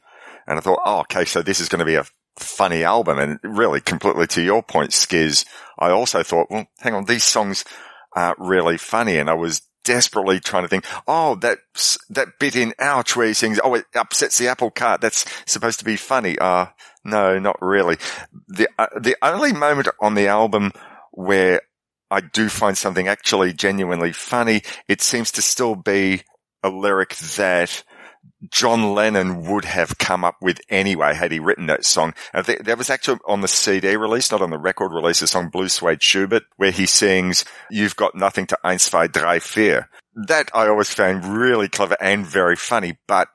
and 0.48 0.58
I 0.58 0.62
thought, 0.62 0.80
oh, 0.86 1.00
okay, 1.02 1.26
so 1.26 1.42
this 1.42 1.60
is 1.60 1.70
going 1.70 1.80
to 1.80 1.86
be 1.86 1.96
a 1.96 2.06
funny 2.38 2.84
album. 2.84 3.20
And 3.20 3.40
really, 3.44 3.82
completely 3.82 4.28
to 4.28 4.42
your 4.42 4.64
point, 4.64 4.92
Skizz, 4.92 5.46
I 5.78 5.90
also 5.90 6.24
thought, 6.24 6.48
well, 6.50 6.68
hang 6.80 6.94
on, 6.94 7.06
these 7.06 7.24
songs 7.24 7.66
aren't 8.16 8.40
really 8.40 8.78
funny. 8.78 9.18
And 9.18 9.30
I 9.30 9.34
was 9.34 9.62
desperately 9.84 10.40
trying 10.40 10.64
to 10.64 10.70
think, 10.70 10.86
oh, 11.08 11.36
that, 11.36 11.60
that 12.10 12.40
bit 12.40 12.56
in 12.56 12.74
Ouch 12.80 13.16
where 13.16 13.28
he 13.28 13.34
sings, 13.34 13.60
oh, 13.64 13.76
it 13.76 13.86
upsets 13.96 14.38
the 14.38 14.48
apple 14.48 14.72
cart. 14.72 15.02
That's 15.02 15.26
supposed 15.46 15.80
to 15.80 15.86
be 15.86 15.96
funny. 15.96 16.38
Uh, 16.40 16.68
no, 17.04 17.40
not 17.40 17.62
really. 17.62 17.98
The, 18.48 18.70
uh, 18.78 18.88
the 19.00 19.16
only 19.22 19.54
moment 19.54 19.88
on 20.00 20.16
the 20.16 20.28
album 20.28 20.72
where 21.12 21.62
I 22.10 22.22
do 22.22 22.50
find 22.50 22.78
something 22.78 23.08
actually 23.08 23.54
genuinely 23.54 24.14
funny, 24.14 24.62
it 24.88 25.02
seems 25.02 25.32
to 25.34 25.42
still 25.42 25.76
be 25.76 26.24
a 26.64 26.70
lyric 26.70 27.16
that 27.16 27.84
John 28.50 28.94
Lennon 28.94 29.46
would 29.46 29.66
have 29.66 29.98
come 29.98 30.24
up 30.24 30.36
with 30.42 30.60
anyway 30.70 31.14
had 31.14 31.32
he 31.32 31.40
written 31.40 31.68
that 31.68 31.86
song. 31.86 32.14
And 32.34 32.46
that 32.46 32.78
was 32.78 32.90
actually 32.90 33.20
on 33.26 33.42
the 33.42 33.48
CD 33.48 33.96
release, 33.96 34.32
not 34.32 34.42
on 34.42 34.50
the 34.50 34.58
record 34.58 34.92
release, 34.92 35.22
the 35.22 35.28
song 35.28 35.50
Blue 35.50 35.70
Suede 35.70 36.04
Schubert, 36.04 36.44
where 36.58 36.72
he 36.72 36.86
sings, 36.86 37.46
You've 37.70 37.96
got 37.96 38.16
nothing 38.16 38.46
to 38.48 38.60
eins, 38.64 38.82
zwei, 38.82 39.08
drei, 39.08 39.40
vier. 39.40 39.88
That 40.28 40.52
I 40.54 40.68
always 40.68 40.94
found 40.94 41.26
really 41.26 41.70
clever 41.70 41.98
and 42.02 42.26
very 42.26 42.56
funny, 42.56 42.98
but 43.08 43.30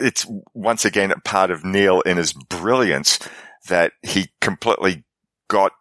it's 0.00 0.26
once 0.52 0.84
again 0.84 1.10
a 1.10 1.20
part 1.20 1.50
of 1.50 1.64
Neil 1.64 2.02
Innes's 2.04 2.32
brilliance 2.32 3.18
that 3.68 3.92
he 4.02 4.28
completely 4.40 5.04
got 5.48 5.72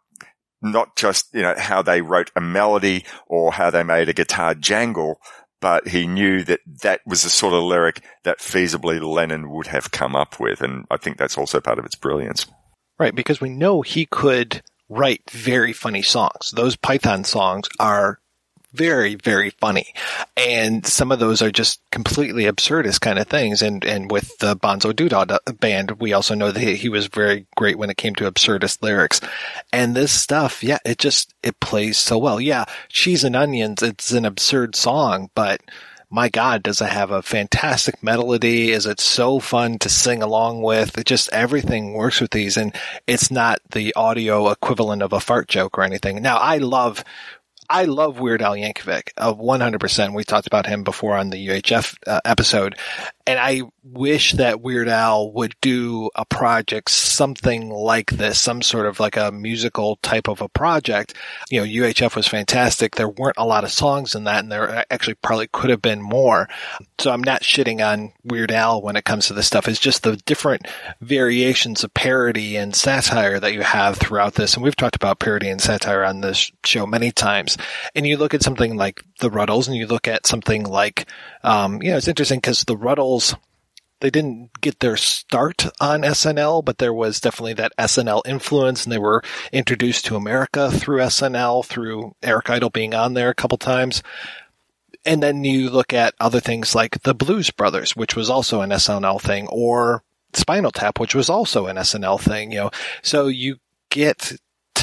not 0.62 0.96
just, 0.96 1.34
you 1.34 1.42
know, 1.42 1.56
how 1.58 1.82
they 1.82 2.02
wrote 2.02 2.32
a 2.36 2.42
melody 2.42 3.06
or 3.28 3.52
how 3.52 3.70
they 3.70 3.84
made 3.84 4.08
a 4.08 4.14
guitar 4.14 4.56
jangle, 4.56 5.20
but 5.64 5.88
he 5.88 6.06
knew 6.06 6.44
that 6.44 6.60
that 6.82 7.00
was 7.06 7.24
the 7.24 7.30
sort 7.30 7.54
of 7.54 7.64
lyric 7.64 8.04
that 8.24 8.40
feasibly 8.40 9.02
Lennon 9.02 9.50
would 9.50 9.68
have 9.68 9.92
come 9.92 10.14
up 10.14 10.38
with. 10.38 10.60
And 10.60 10.86
I 10.92 10.98
think 10.98 11.16
that's 11.16 11.38
also 11.38 11.62
part 11.62 11.80
of 11.80 11.86
its 11.86 11.96
brilliance. 11.96 12.46
Right, 13.00 13.16
because 13.16 13.40
we 13.40 13.48
know 13.48 13.82
he 13.82 14.06
could 14.06 14.62
write 14.90 15.22
very 15.32 15.72
funny 15.72 16.02
songs. 16.02 16.52
Those 16.54 16.76
Python 16.76 17.24
songs 17.24 17.70
are 17.80 18.20
very, 18.74 19.16
very 19.16 19.52
funny. 19.52 19.94
And 20.36 20.86
some 20.86 21.12
of 21.12 21.20
those 21.20 21.42
are 21.42 21.52
just 21.52 21.80
completely 21.92 22.46
absurdist 22.46 23.02
kind 23.02 23.20
of 23.20 23.28
things. 23.28 23.62
And, 23.62 23.86
and 23.86 24.10
with 24.10 24.38
the 24.40 24.56
Bonzo 24.56 24.92
Doodah 24.92 25.60
band, 25.60 25.92
we 26.00 26.14
also 26.14 26.36
know 26.36 26.52
that 26.52 26.60
he 26.60 26.90
was 26.90 27.08
very 27.08 27.46
great 27.56 27.78
when 27.78 27.90
it 27.90 27.98
came 27.98 28.16
to 28.16 28.30
absurdist 28.30 28.82
lyrics. 28.82 29.22
And 29.72 29.96
this 29.96 30.12
stuff, 30.12 30.64
yeah, 30.64 30.80
it 30.86 30.98
just, 30.98 31.34
it 31.44 31.60
plays 31.60 31.98
so 31.98 32.18
well. 32.18 32.42
Yeah, 32.42 32.66
Cheese 32.90 33.24
and 33.24 33.36
Onions, 33.36 33.84
it's 33.84 34.12
an 34.12 34.26
absurd 34.26 34.76
song, 34.76 35.30
but 35.36 35.62
my 36.14 36.30
God, 36.30 36.62
does 36.62 36.80
it 36.80 36.90
have 36.90 37.10
a 37.10 37.24
fantastic 37.24 38.04
melody? 38.04 38.72
Is 38.72 38.86
it 38.86 39.00
so 39.00 39.40
fun 39.40 39.80
to 39.80 39.90
sing 39.90 40.22
along 40.22 40.62
with? 40.62 40.96
It 40.96 41.08
just 41.08 41.28
everything 41.34 41.94
works 41.94 42.22
with 42.22 42.30
these, 42.30 42.56
and 42.56 42.72
it's 43.08 43.32
not 43.32 43.62
the 43.72 43.96
audio 43.96 44.52
equivalent 44.52 45.02
of 45.02 45.12
a 45.12 45.20
fart 45.20 45.48
joke 45.48 45.76
or 45.76 45.82
anything. 45.82 46.22
Now, 46.22 46.38
I 46.38 46.60
love 46.60 47.04
I 47.74 47.86
love 47.86 48.20
Weird 48.20 48.44
Al 48.44 48.54
Yankovic 48.54 49.10
of 49.18 49.40
100%. 49.40 50.14
We 50.14 50.24
talked 50.24 50.46
about 50.46 50.68
him 50.68 50.84
before 50.84 51.18
on 51.18 51.32
the 51.32 51.48
UHF 51.48 51.98
uh, 52.06 52.22
episode. 52.24 52.78
And 53.26 53.40
I 53.40 53.62
wish 53.84 54.34
that 54.34 54.62
Weird 54.62 54.90
Al 54.90 55.32
would 55.32 55.56
do 55.62 56.10
a 56.14 56.26
project, 56.26 56.92
something 56.92 57.70
like 57.70 58.12
this, 58.12 58.40
some 58.40 58.62
sort 58.62 58.86
of 58.86 59.00
like 59.00 59.16
a 59.16 59.32
musical 59.32 59.96
type 59.98 60.28
of 60.28 60.42
a 60.42 60.50
project. 60.50 61.14
You 61.50 61.62
know, 61.62 61.66
UHF 61.66 62.18
was 62.18 62.28
fantastic. 62.28 62.96
There 62.96 63.08
weren't 63.08 63.38
a 63.38 63.46
lot 63.46 63.64
of 63.64 63.72
songs 63.72 64.14
in 64.14 64.26
that 64.26 64.44
and 64.44 64.52
there 64.52 64.86
actually 64.92 65.16
probably 65.16 65.48
could 65.48 65.70
have 65.70 65.82
been 65.82 66.02
more. 66.02 66.50
So 67.00 67.12
I'm 67.12 67.24
not 67.24 67.44
shitting 67.44 67.86
on 67.86 68.12
Weird 68.26 68.52
Al 68.52 68.82
when 68.82 68.98
it 68.98 69.06
comes 69.06 69.28
to 69.28 69.34
this 69.34 69.48
stuff. 69.48 69.70
It's 69.70 69.80
just 69.80 70.04
the 70.04 70.18
different 70.18 70.68
variations 71.00 71.86
of 71.86 71.94
parody 71.94 72.58
and 72.58 72.76
satire 72.76 73.40
that 73.40 73.54
you 73.54 73.62
have 73.62 73.98
throughout 73.98 74.36
this. 74.36 74.56
And 74.56 74.64
we've 74.64 74.76
talked 74.76 74.98
about 74.98 75.20
parody 75.20 75.50
and 75.50 75.62
satire 75.62 76.04
on 76.04 76.20
this 76.20 76.52
show 76.66 76.86
many 76.86 77.12
times. 77.12 77.58
And 77.96 78.06
you 78.06 78.18
look 78.18 78.34
at 78.34 78.44
something 78.44 78.76
like 78.76 79.04
the 79.20 79.30
Rutles, 79.30 79.68
and 79.68 79.76
you 79.76 79.88
look 79.88 80.08
at 80.08 80.28
something 80.28 80.64
like, 80.64 81.08
um, 81.44 81.82
you 81.82 81.92
know, 81.92 81.98
it's 81.98 82.08
interesting 82.08 82.40
because 82.40 82.64
the 82.64 82.78
Rutles 82.78 83.36
they 84.04 84.10
didn't 84.10 84.60
get 84.60 84.82
their 84.82 84.98
start 84.98 85.66
on 85.80 86.02
SNL, 86.02 86.66
but 86.66 86.78
there 86.78 86.94
was 86.94 87.22
definitely 87.22 87.54
that 87.54 87.72
SNL 87.80 88.22
influence 88.26 88.84
and 88.84 88.92
they 88.92 88.98
were 88.98 89.24
introduced 89.54 90.04
to 90.04 90.18
America 90.18 90.70
through 90.70 91.00
SNL, 91.00 91.66
through 91.66 92.14
Eric 92.22 92.50
Idle 92.50 92.70
being 92.70 92.94
on 92.94 93.14
there 93.14 93.30
a 93.30 93.34
couple 93.34 93.58
times. 93.58 94.04
And 95.06 95.24
then 95.24 95.46
you 95.46 95.70
look 95.70 95.94
at 95.94 96.16
other 96.20 96.42
things 96.42 96.76
like 96.76 97.04
the 97.04 97.14
Blues 97.14 97.50
Brothers, 97.50 97.96
which 97.96 98.14
was 98.14 98.30
also 98.30 98.60
an 98.60 98.72
SNL 98.72 99.22
thing, 99.22 99.48
or 99.48 100.04
Spinal 100.34 100.72
Tap, 100.72 101.00
which 101.00 101.16
was 101.16 101.30
also 101.30 101.68
an 101.68 101.78
SNL 101.78 102.20
thing, 102.20 102.52
you 102.52 102.58
know. 102.58 102.72
So 103.04 103.28
you 103.28 103.56
get 103.90 104.34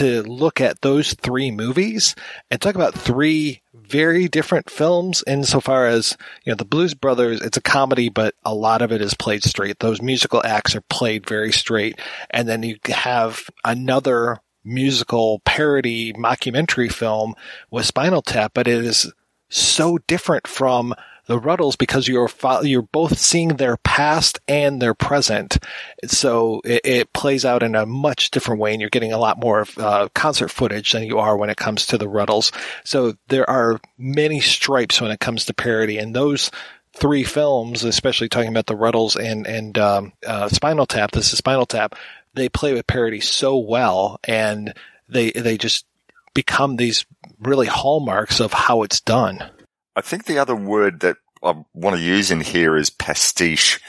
to 0.01 0.23
look 0.23 0.63
at 0.63 0.81
those 0.81 1.13
three 1.13 1.51
movies 1.51 2.15
and 2.51 2.59
talk 2.59 2.75
about 2.75 2.95
three 2.95 3.61
very 3.75 4.29
different 4.29 4.71
films 4.71 5.23
insofar 5.27 5.87
as, 5.87 6.17
you 6.43 6.51
know, 6.51 6.57
the 6.57 6.65
Blues 6.65 6.95
Brothers, 6.95 7.43
it's 7.43 7.59
a 7.59 7.61
comedy, 7.61 8.09
but 8.09 8.35
a 8.43 8.55
lot 8.55 8.81
of 8.81 8.93
it 8.93 9.03
is 9.03 9.13
played 9.13 9.45
straight. 9.45 9.79
Those 9.81 10.01
musical 10.01 10.41
acts 10.43 10.75
are 10.75 10.81
played 10.81 11.27
very 11.27 11.53
straight. 11.53 12.01
And 12.31 12.49
then 12.49 12.63
you 12.63 12.79
have 12.87 13.43
another 13.63 14.39
musical 14.65 15.41
parody 15.41 16.15
mockumentary 16.15 16.91
film 16.91 17.35
with 17.71 17.85
Spinal 17.85 18.23
Tap, 18.23 18.53
but 18.55 18.67
it 18.67 18.83
is 18.83 19.13
so 19.51 19.99
different 20.07 20.47
from 20.47 20.95
the 21.31 21.39
Rutles 21.39 21.79
because 21.79 22.09
you're 22.09 22.29
you're 22.65 22.83
both 22.83 23.17
seeing 23.17 23.51
their 23.51 23.77
past 23.77 24.41
and 24.49 24.83
their 24.83 24.95
present. 24.95 25.59
So 26.07 26.61
it, 26.65 26.81
it, 26.85 27.13
plays 27.13 27.45
out 27.45 27.63
in 27.63 27.77
a 27.77 27.87
much 27.87 28.33
different 28.33 28.61
way, 28.61 28.73
and 28.73 28.81
you're 28.81 28.91
getting 28.91 29.13
a 29.13 29.19
lot 29.19 29.39
more 29.39 29.65
uh, 29.77 30.09
concert 30.13 30.49
footage 30.49 30.91
than 30.91 31.05
you 31.05 31.21
are 31.21 31.37
when 31.37 31.49
it 31.49 31.57
comes 31.57 31.87
to 31.87 31.99
the 31.99 32.09
Rutles. 32.09 32.53
So 32.85 33.15
there 33.29 33.49
are 33.49 33.81
many 33.97 34.41
stripes 34.41 35.01
when 35.01 35.13
it 35.13 35.21
comes 35.21 35.45
to 35.45 35.55
parody, 35.55 35.99
and 35.99 36.17
those 36.17 36.51
three 36.97 37.23
films, 37.23 37.85
especially 37.85 38.29
talking 38.29 38.51
about 38.51 38.67
the 38.67 38.75
Rutles 38.75 39.15
and 39.15 39.47
and 39.47 39.79
um, 39.79 40.13
uh, 40.27 40.49
Spinal 40.49 40.87
Tap. 40.87 41.13
This 41.13 41.33
is 41.33 41.39
Spinal 41.39 41.67
Tap. 41.67 41.95
They 42.35 42.49
play 42.49 42.75
with 42.75 42.89
parody 42.89 43.21
so 43.21 43.57
well, 43.57 44.19
and 44.25 44.75
they 45.09 45.31
they 45.31 45.59
just 45.59 45.87
become 46.35 46.75
these 46.75 47.07
really 47.39 47.69
hallmarks 47.69 48.41
of 48.41 48.53
how 48.53 48.83
it's 48.83 49.01
done. 49.01 49.49
I 49.97 50.01
think 50.01 50.25
the 50.25 50.39
other 50.39 50.57
word 50.57 51.01
that 51.01 51.17
I 51.43 51.55
want 51.75 51.97
to 51.97 52.03
use 52.03 52.31
in 52.31 52.41
here 52.41 52.77
is 52.77 52.91
pastiche. 52.91 53.81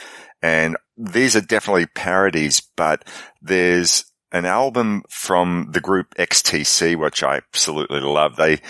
And 0.42 0.76
these 0.96 1.36
are 1.36 1.40
definitely 1.40 1.86
parodies, 1.86 2.60
but 2.76 3.06
there's 3.40 4.04
an 4.32 4.46
album 4.46 5.02
from 5.08 5.68
the 5.70 5.80
group 5.80 6.14
XTC, 6.14 6.96
which 6.96 7.22
I 7.22 7.36
absolutely 7.36 8.00
love. 8.00 8.36
They 8.36 8.60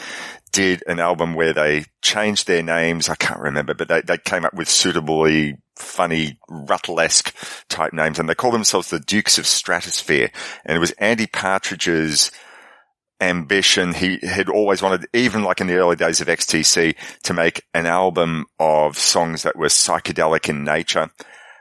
did 0.51 0.83
an 0.87 1.01
album 1.01 1.35
where 1.35 1.55
they 1.55 1.87
changed 2.03 2.47
their 2.47 2.63
names. 2.63 3.09
I 3.09 3.15
can't 3.15 3.41
remember, 3.41 3.73
but 3.73 3.89
they, 3.89 4.03
they 4.03 4.19
came 4.19 4.45
up 4.45 4.55
with 4.55 4.69
suitably 4.69 5.57
funny, 5.77 6.39
Rutlesque 6.51 7.33
type 7.69 7.93
names 7.93 8.19
and 8.19 8.29
they 8.29 8.35
call 8.35 8.51
themselves 8.51 8.91
the 8.91 9.01
Dukes 9.01 9.39
of 9.39 9.47
Stratosphear. 9.47 10.31
And 10.65 10.77
it 10.77 10.81
was 10.81 10.93
Andy 10.93 11.27
Partridge's 11.27 12.31
ambition. 13.23 13.95
He 13.95 14.19
had 14.23 14.49
always 14.49 14.83
wanted, 14.83 15.07
even 15.15 15.45
like 15.45 15.61
in 15.61 15.69
the 15.69 15.77
early 15.77 15.97
days 15.97 16.21
of 16.21 16.27
XTC, 16.27 16.97
to 17.23 17.35
make 17.35 17.65
an 17.73 17.87
album 17.87 18.47
of 18.59 18.99
songs 18.99 19.45
that 19.45 19.57
were 19.57 19.69
psychedelic 19.69 20.49
in 20.49 20.65
nature. 20.65 21.11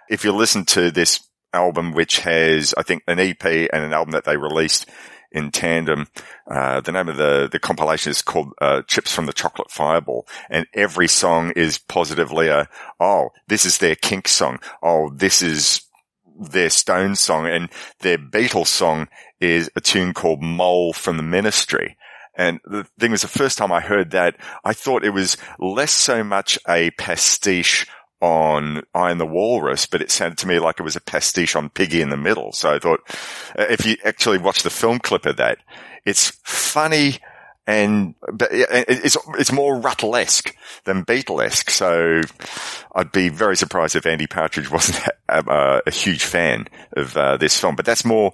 If 0.10 0.26
you 0.26 0.34
listen 0.34 0.65
to 0.65 0.91
this 0.91 1.26
album, 1.54 1.93
which 1.93 2.19
has, 2.19 2.74
I 2.78 2.84
think, 2.84 3.04
an 3.08 3.19
EP 3.19 3.43
and 3.45 3.84
an 3.84 3.93
album 3.93 4.12
that 4.13 4.26
they 4.26 4.38
released 4.38 4.89
in 5.32 5.52
tandem, 5.52 6.08
uh, 6.50 6.82
the 6.82 6.91
name 6.91 7.08
of 7.08 7.15
the, 7.15 7.47
the 7.50 7.60
compilation 7.60 8.10
is 8.10 8.21
called, 8.21 8.52
uh, 8.60 8.82
Chips 8.88 9.13
from 9.13 9.28
the 9.28 9.34
Chocolate 9.34 9.71
Fireball. 9.71 10.28
And 10.50 10.65
every 10.74 11.08
song 11.08 11.54
is 11.56 11.78
positively 11.78 12.47
a, 12.47 12.67
oh, 13.00 13.30
this 13.47 13.65
is 13.65 13.78
their 13.78 13.95
kink 13.95 14.28
song. 14.28 14.60
Oh, 14.84 15.10
this 15.13 15.41
is 15.41 15.84
their 16.41 16.69
Stone 16.69 17.15
song 17.15 17.47
and 17.47 17.69
their 17.99 18.17
Beatles 18.17 18.67
song 18.67 19.08
is 19.39 19.69
a 19.75 19.82
tune 19.82 20.13
called 20.13 20.41
Mole 20.41 20.93
from 20.93 21.17
the 21.17 21.23
Ministry. 21.23 21.97
And 22.36 22.60
the 22.65 22.86
thing 22.99 23.12
was 23.12 23.21
the 23.21 23.27
first 23.27 23.58
time 23.58 23.71
I 23.71 23.82
heard 23.82 24.12
that, 24.12 24.38
I 24.63 24.73
thought 24.73 25.04
it 25.04 25.13
was 25.13 25.38
less 25.60 25.91
so 25.91 26.23
much 26.23 26.58
a 26.67 26.91
pastiche 26.91 27.86
on 28.21 28.84
I 28.93 29.12
Am 29.12 29.17
the 29.17 29.25
Walrus, 29.25 29.86
but 29.86 30.01
it 30.01 30.12
sounded 30.12 30.38
to 30.39 30.47
me 30.47 30.60
like 30.60 30.80
it 30.80 30.84
was 30.84 30.95
a 30.95 31.01
pastiche 31.01 31.56
on 31.56 31.69
Piggy 31.69 32.01
in 32.01 32.10
the 32.10 32.17
Middle. 32.17 32.51
So 32.54 32.73
I 32.73 32.80
thought, 32.80 33.01
uh, 33.58 33.65
if 33.69 33.86
you 33.86 33.97
actually 34.06 34.38
watch 34.38 34.63
the 34.63 34.69
film 34.69 34.99
clip 34.99 35.25
of 35.25 35.38
that, 35.38 35.58
it's 36.06 36.30
funny 36.43 37.17
and 37.67 38.15
it's 38.52 39.17
it's 39.38 39.52
more 39.52 39.80
Rutlesque 39.80 40.54
than 40.86 41.06
Beatlesque. 41.06 41.69
So 41.69 42.21
I'd 42.95 43.12
be 43.12 43.30
very 43.30 43.56
surprised 43.56 43.95
if 43.95 44.06
Andy 44.06 44.28
Partridge 44.28 44.71
wasn't 44.71 45.08
a, 45.30 45.82
a 45.86 45.91
huge 45.91 46.24
fan 46.24 46.67
of 46.93 47.15
uh, 47.15 47.38
this 47.38 47.60
film. 47.60 47.76
But 47.76 47.86
that's 47.86 48.04
more 48.04 48.34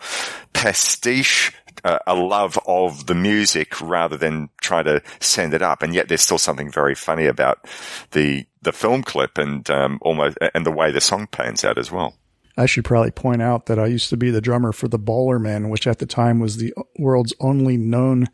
pastiche, 0.54 1.52
uh, 1.84 2.00
a 2.08 2.16
love 2.16 2.58
of 2.66 3.06
the 3.08 3.16
music 3.16 3.82
rather 3.82 4.18
than 4.18 4.50
try 4.62 4.82
to 4.82 5.02
send 5.20 5.54
it 5.54 5.62
up. 5.62 5.84
And 5.84 5.94
yet 5.94 6.08
there's 6.08 6.22
still 6.22 6.38
something 6.38 6.72
very 6.72 6.96
funny 6.96 7.26
about 7.26 7.68
the 8.12 8.46
the 8.62 8.72
film 8.72 9.04
clip 9.04 9.38
and 9.38 9.70
um, 9.70 10.00
almost 10.02 10.38
and 10.54 10.66
the 10.66 10.72
way 10.72 10.92
the 10.92 11.02
song 11.02 11.28
pans 11.28 11.66
out 11.66 11.78
as 11.78 11.92
well. 11.92 12.16
I 12.60 12.66
should 12.66 12.86
probably 12.86 13.12
point 13.12 13.44
out 13.44 13.68
that 13.68 13.78
I 13.78 13.86
used 13.86 14.10
to 14.10 14.18
be 14.18 14.32
the 14.32 14.42
drummer 14.42 14.72
for 14.72 14.88
the 14.88 14.98
Bowlermen, 14.98 15.70
which 15.70 15.86
at 15.86 16.00
the 16.00 16.08
time 16.08 16.40
was 16.40 16.58
the 16.58 16.74
world's 16.98 17.34
only 17.40 17.78
known 17.78 18.30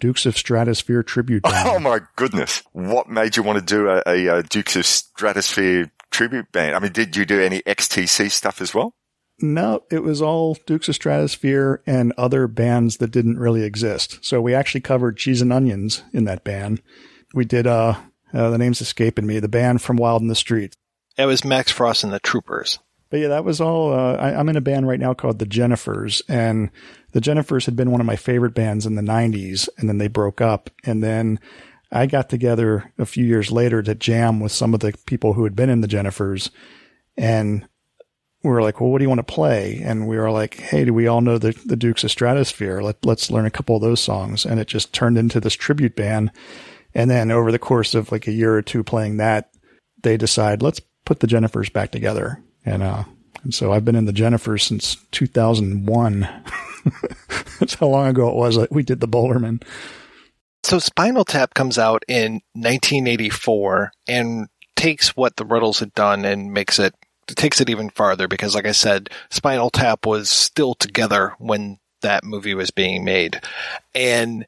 Dukes 0.00 0.26
of 0.26 0.34
Stratosphear 0.34 1.04
tribute 1.04 1.42
band. 1.44 1.68
Oh 1.68 1.78
my 1.78 2.00
goodness. 2.16 2.62
What 2.72 3.08
made 3.08 3.36
you 3.36 3.42
want 3.42 3.58
to 3.58 3.64
do 3.64 3.88
a, 3.88 4.02
a, 4.06 4.38
a, 4.38 4.42
Dukes 4.42 4.76
of 4.76 4.82
Stratosphear 4.82 5.90
tribute 6.10 6.52
band? 6.52 6.76
I 6.76 6.78
mean, 6.78 6.92
did 6.92 7.16
you 7.16 7.24
do 7.24 7.40
any 7.40 7.60
XTC 7.62 8.30
stuff 8.30 8.60
as 8.60 8.74
well? 8.74 8.94
No, 9.38 9.82
it 9.90 10.02
was 10.02 10.22
all 10.22 10.56
Dukes 10.66 10.88
of 10.88 10.94
Stratosphear 10.94 11.78
and 11.86 12.12
other 12.16 12.46
bands 12.46 12.96
that 12.98 13.10
didn't 13.10 13.38
really 13.38 13.64
exist. 13.64 14.18
So 14.24 14.40
we 14.40 14.54
actually 14.54 14.80
covered 14.80 15.18
Cheese 15.18 15.42
and 15.42 15.52
Onions 15.52 16.02
in 16.12 16.24
that 16.24 16.42
band. 16.42 16.80
We 17.34 17.44
did, 17.44 17.66
uh, 17.66 17.96
uh 18.32 18.50
the 18.50 18.58
name's 18.58 18.80
escaping 18.80 19.26
me, 19.26 19.38
the 19.38 19.48
band 19.48 19.82
from 19.82 19.96
Wild 19.96 20.22
in 20.22 20.28
the 20.28 20.34
Streets. 20.34 20.76
It 21.18 21.26
was 21.26 21.44
Max 21.44 21.70
Frost 21.70 22.04
and 22.04 22.12
the 22.12 22.20
Troopers. 22.20 22.78
But 23.10 23.20
yeah, 23.20 23.28
that 23.28 23.44
was 23.44 23.60
all. 23.60 23.92
Uh, 23.92 24.14
I, 24.14 24.40
am 24.40 24.48
in 24.48 24.56
a 24.56 24.60
band 24.60 24.88
right 24.88 24.98
now 24.98 25.14
called 25.14 25.38
the 25.38 25.46
Jennifers, 25.46 26.22
and 26.28 26.70
the 27.12 27.20
Jennifers 27.20 27.66
had 27.66 27.76
been 27.76 27.92
one 27.92 28.00
of 28.00 28.06
my 28.06 28.16
favorite 28.16 28.54
bands 28.54 28.84
in 28.84 28.96
the 28.96 29.02
'90s, 29.02 29.68
and 29.78 29.88
then 29.88 29.98
they 29.98 30.08
broke 30.08 30.40
up, 30.40 30.70
and 30.84 31.02
then 31.02 31.38
I 31.92 32.06
got 32.06 32.28
together 32.28 32.92
a 32.98 33.06
few 33.06 33.24
years 33.24 33.52
later 33.52 33.82
to 33.82 33.94
jam 33.94 34.40
with 34.40 34.50
some 34.50 34.74
of 34.74 34.80
the 34.80 34.92
people 35.06 35.34
who 35.34 35.44
had 35.44 35.54
been 35.54 35.70
in 35.70 35.82
the 35.82 35.88
Jennifers, 35.88 36.50
and 37.16 37.68
we 38.42 38.50
were 38.50 38.62
like, 38.62 38.80
"Well, 38.80 38.90
what 38.90 38.98
do 38.98 39.04
you 39.04 39.08
want 39.08 39.24
to 39.24 39.34
play?" 39.34 39.80
And 39.84 40.08
we 40.08 40.16
were 40.16 40.32
like, 40.32 40.56
"Hey, 40.56 40.84
do 40.84 40.92
we 40.92 41.06
all 41.06 41.20
know 41.20 41.38
the 41.38 41.52
the 41.64 41.76
Dukes 41.76 42.02
of 42.02 42.10
Stratosphear? 42.10 42.82
Let, 42.82 43.04
let's 43.06 43.30
learn 43.30 43.46
a 43.46 43.50
couple 43.50 43.76
of 43.76 43.82
those 43.82 44.00
songs." 44.00 44.44
And 44.44 44.58
it 44.58 44.66
just 44.66 44.92
turned 44.92 45.16
into 45.16 45.38
this 45.38 45.54
tribute 45.54 45.94
band. 45.94 46.32
And 46.92 47.08
then 47.08 47.30
over 47.30 47.52
the 47.52 47.58
course 47.60 47.94
of 47.94 48.10
like 48.10 48.26
a 48.26 48.32
year 48.32 48.54
or 48.54 48.62
two 48.62 48.82
playing 48.82 49.18
that, 49.18 49.50
they 50.02 50.16
decide 50.16 50.60
let's 50.60 50.80
put 51.04 51.20
the 51.20 51.28
Jennifers 51.28 51.72
back 51.72 51.92
together 51.92 52.42
and, 52.66 52.82
uh, 52.82 53.04
and 53.42 53.54
so 53.54 53.72
I've 53.72 53.84
been 53.84 53.96
in 53.96 54.06
the 54.06 54.12
Jennifer 54.12 54.58
since 54.58 54.96
2001. 55.12 56.20
That's 57.60 57.74
how 57.74 57.86
long 57.86 58.08
ago 58.08 58.28
it 58.28 58.34
was 58.34 58.56
that 58.56 58.72
we 58.72 58.82
did 58.82 59.00
the 59.00 59.06
Bowlermen. 59.06 59.60
So 60.64 60.80
Spinal 60.80 61.24
Tap 61.24 61.54
comes 61.54 61.78
out 61.78 62.04
in 62.08 62.40
1984 62.54 63.92
and 64.08 64.48
takes 64.74 65.16
what 65.16 65.36
the 65.36 65.46
Rutles 65.46 65.78
had 65.78 65.94
done 65.94 66.24
and 66.24 66.52
makes 66.52 66.80
it, 66.80 66.92
takes 67.28 67.60
it 67.60 67.70
even 67.70 67.88
farther 67.88 68.26
because 68.26 68.54
like 68.54 68.66
I 68.66 68.72
said, 68.72 69.10
Spinal 69.30 69.70
Tap 69.70 70.06
was 70.06 70.28
still 70.28 70.74
together 70.74 71.34
when 71.38 71.78
that 72.02 72.24
movie 72.24 72.54
was 72.54 72.72
being 72.72 73.04
made. 73.04 73.40
And 73.94 74.44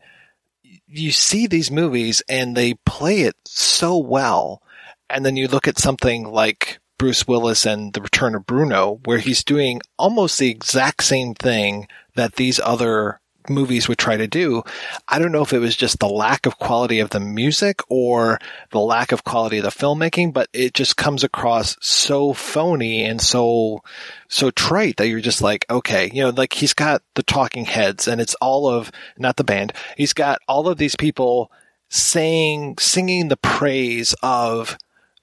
you 0.88 1.12
see 1.12 1.46
these 1.46 1.70
movies 1.70 2.22
and 2.28 2.56
they 2.56 2.74
play 2.74 3.20
it 3.20 3.36
so 3.44 3.98
well. 3.98 4.60
And 5.08 5.24
then 5.24 5.36
you 5.36 5.46
look 5.46 5.68
at 5.68 5.78
something 5.78 6.24
like 6.24 6.80
Bruce 6.98 7.26
Willis 7.26 7.64
and 7.64 7.92
The 7.92 8.02
Return 8.02 8.34
of 8.34 8.46
Bruno, 8.46 9.00
where 9.04 9.18
he's 9.18 9.44
doing 9.44 9.80
almost 9.96 10.38
the 10.38 10.50
exact 10.50 11.04
same 11.04 11.34
thing 11.34 11.86
that 12.16 12.34
these 12.34 12.60
other 12.60 13.20
movies 13.48 13.88
would 13.88 13.98
try 13.98 14.16
to 14.16 14.26
do. 14.26 14.62
I 15.06 15.18
don't 15.18 15.32
know 15.32 15.42
if 15.42 15.52
it 15.52 15.58
was 15.58 15.76
just 15.76 15.98
the 15.98 16.08
lack 16.08 16.46
of 16.46 16.58
quality 16.58 17.00
of 17.00 17.10
the 17.10 17.20
music 17.20 17.80
or 17.88 18.38
the 18.70 18.80
lack 18.80 19.12
of 19.12 19.24
quality 19.24 19.58
of 19.58 19.64
the 19.64 19.70
filmmaking, 19.70 20.32
but 20.32 20.48
it 20.52 20.74
just 20.74 20.96
comes 20.96 21.24
across 21.24 21.76
so 21.80 22.32
phony 22.32 23.04
and 23.04 23.20
so, 23.20 23.82
so 24.28 24.50
trite 24.50 24.96
that 24.96 25.08
you're 25.08 25.20
just 25.20 25.42
like, 25.42 25.64
okay, 25.70 26.10
you 26.12 26.22
know, 26.22 26.30
like 26.30 26.52
he's 26.52 26.74
got 26.74 27.02
the 27.14 27.22
talking 27.22 27.64
heads 27.64 28.08
and 28.08 28.20
it's 28.20 28.34
all 28.36 28.68
of, 28.68 28.90
not 29.16 29.36
the 29.36 29.44
band, 29.44 29.72
he's 29.96 30.12
got 30.12 30.40
all 30.46 30.68
of 30.68 30.78
these 30.78 30.96
people 30.96 31.50
saying, 31.88 32.76
singing 32.78 33.28
the 33.28 33.36
praise 33.36 34.14
of 34.22 34.76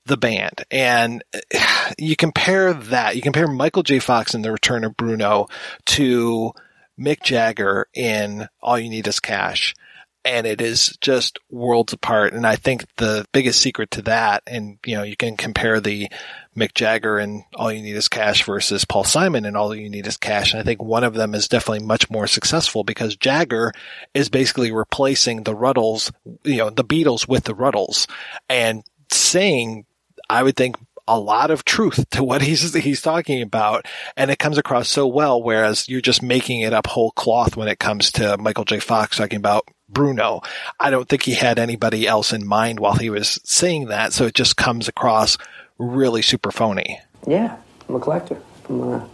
the 0.06 0.18
band. 0.18 0.64
And 0.72 1.24
you 1.98 2.16
compare 2.16 2.74
that, 2.74 3.16
you 3.16 3.22
compare 3.22 3.48
Michael 3.48 3.84
J. 3.84 4.00
Fox 4.00 4.34
in 4.34 4.42
The 4.42 4.52
Return 4.52 4.84
of 4.84 4.98
Bruno 4.98 5.48
to 5.88 6.54
Mick 7.00 7.24
Jagger 7.24 7.88
in 7.94 8.48
All 8.62 8.80
You 8.80 8.90
Need 8.90 9.08
Is 9.08 9.20
Cash. 9.20 9.76
And 10.24 10.48
it 10.48 10.60
is 10.60 10.98
just 11.02 11.38
worlds 11.52 11.94
apart. 11.94 12.34
And 12.34 12.48
I 12.48 12.56
think 12.56 12.86
the 12.96 13.28
biggest 13.32 13.62
secret 13.62 13.92
to 13.92 14.02
that, 14.04 14.42
and 14.48 14.80
you 14.84 14.96
know, 14.96 15.04
you 15.04 15.16
can 15.16 15.38
compare 15.38 15.80
the 15.80 16.10
Mick 16.58 16.74
Jagger 16.74 17.20
and 17.20 17.44
All 17.54 17.72
You 17.72 17.84
Need 17.84 17.96
Is 17.96 18.08
Cash 18.08 18.44
versus 18.44 18.86
Paul 18.86 19.04
Simon 19.04 19.46
and 19.46 19.56
All 19.56 19.76
You 19.76 19.88
Need 19.88 20.08
Is 20.08 20.18
Cash. 20.18 20.54
And 20.54 20.62
I 20.62 20.64
think 20.64 20.82
one 20.82 21.04
of 21.04 21.14
them 21.14 21.36
is 21.36 21.48
definitely 21.48 21.86
much 21.86 22.10
more 22.10 22.26
successful 22.26 22.84
because 22.84 23.16
Jagger 23.16 23.72
is 24.16 24.30
basically 24.30 24.72
replacing 24.72 25.44
the 25.44 25.56
Rutles, 25.56 26.12
you 26.44 26.58
know, 26.58 26.72
the 26.72 26.84
Beatles 26.84 27.28
with 27.28 27.44
the 27.44 27.54
Rutles 27.54 28.10
and 28.50 28.84
saying, 29.12 29.86
I 30.30 30.44
would 30.44 30.56
think 30.56 30.78
a 31.08 31.20
lot 31.20 31.52
of 31.52 31.64
truth 31.66 32.10
to 32.12 32.24
what 32.24 32.42
he's 32.42 32.74
he's 32.74 33.02
talking 33.02 33.42
about, 33.42 33.86
and 34.18 34.32
it 34.32 34.40
comes 34.40 34.58
across 34.58 34.90
so 34.90 35.08
well. 35.08 35.42
Whereas 35.42 35.88
you're 35.88 36.02
just 36.02 36.24
making 36.24 36.62
it 36.62 36.74
up 36.74 36.88
whole 36.88 37.12
cloth 37.12 37.56
when 37.56 37.68
it 37.68 37.80
comes 37.80 38.12
to 38.14 38.38
Michael 38.38 38.66
J. 38.66 38.80
Fox 38.80 39.18
talking 39.18 39.38
about 39.38 39.68
Bruno. 39.90 40.42
I 40.80 40.90
don't 40.90 41.08
think 41.08 41.24
he 41.24 41.34
had 41.34 41.60
anybody 41.60 42.08
else 42.08 42.34
in 42.34 42.46
mind 42.46 42.80
while 42.80 42.96
he 42.96 43.10
was 43.10 43.40
saying 43.44 43.86
that, 43.88 44.14
so 44.14 44.26
it 44.26 44.34
just 44.34 44.58
comes 44.58 44.88
across 44.88 45.38
really 45.78 46.22
super 46.22 46.52
phony. 46.52 47.00
Yeah, 47.28 47.58
I'm 47.88 47.96
a 47.96 48.00
collector 48.00 48.42
from 48.64 48.82
a 48.82 49.10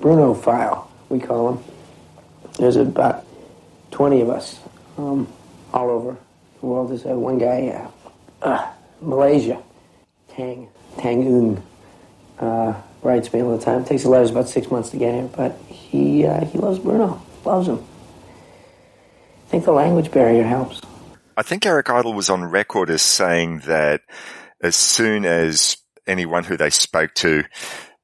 Bruno 0.00 0.34
file, 0.34 0.90
we 1.08 1.20
call 1.20 1.52
him. 1.52 1.64
There's 2.58 2.76
about 2.76 3.24
20 3.90 4.22
of 4.22 4.30
us 4.30 4.58
um, 4.98 5.28
all 5.72 5.90
over 5.90 6.16
the 6.60 6.66
world. 6.66 6.90
There's 6.90 7.04
uh, 7.04 7.10
one 7.10 7.38
guy, 7.38 7.68
uh, 7.68 8.46
uh, 8.46 8.72
Malaysia, 9.00 9.62
Tang, 10.34 10.68
Tangoon, 10.96 11.62
uh, 12.38 12.80
writes 13.02 13.32
me 13.32 13.42
all 13.42 13.56
the 13.56 13.64
time. 13.64 13.82
It 13.82 13.86
Takes 13.86 14.02
the 14.02 14.10
letters 14.10 14.30
about 14.30 14.48
six 14.48 14.70
months 14.70 14.90
to 14.90 14.96
get 14.96 15.14
here, 15.14 15.30
but 15.36 15.58
he 15.68 16.26
uh, 16.26 16.44
he 16.46 16.58
loves 16.58 16.78
Bruno, 16.78 17.20
loves 17.44 17.68
him. 17.68 17.84
I 19.46 19.50
think 19.50 19.64
the 19.64 19.72
language 19.72 20.10
barrier 20.10 20.44
helps. 20.44 20.80
I 21.36 21.42
think 21.42 21.64
Eric 21.66 21.90
Idle 21.90 22.12
was 22.12 22.30
on 22.30 22.44
record 22.44 22.90
as 22.90 23.02
saying 23.02 23.60
that 23.60 24.02
as 24.62 24.76
soon 24.76 25.24
as 25.24 25.76
anyone 26.06 26.44
who 26.44 26.56
they 26.56 26.70
spoke 26.70 27.14
to 27.14 27.44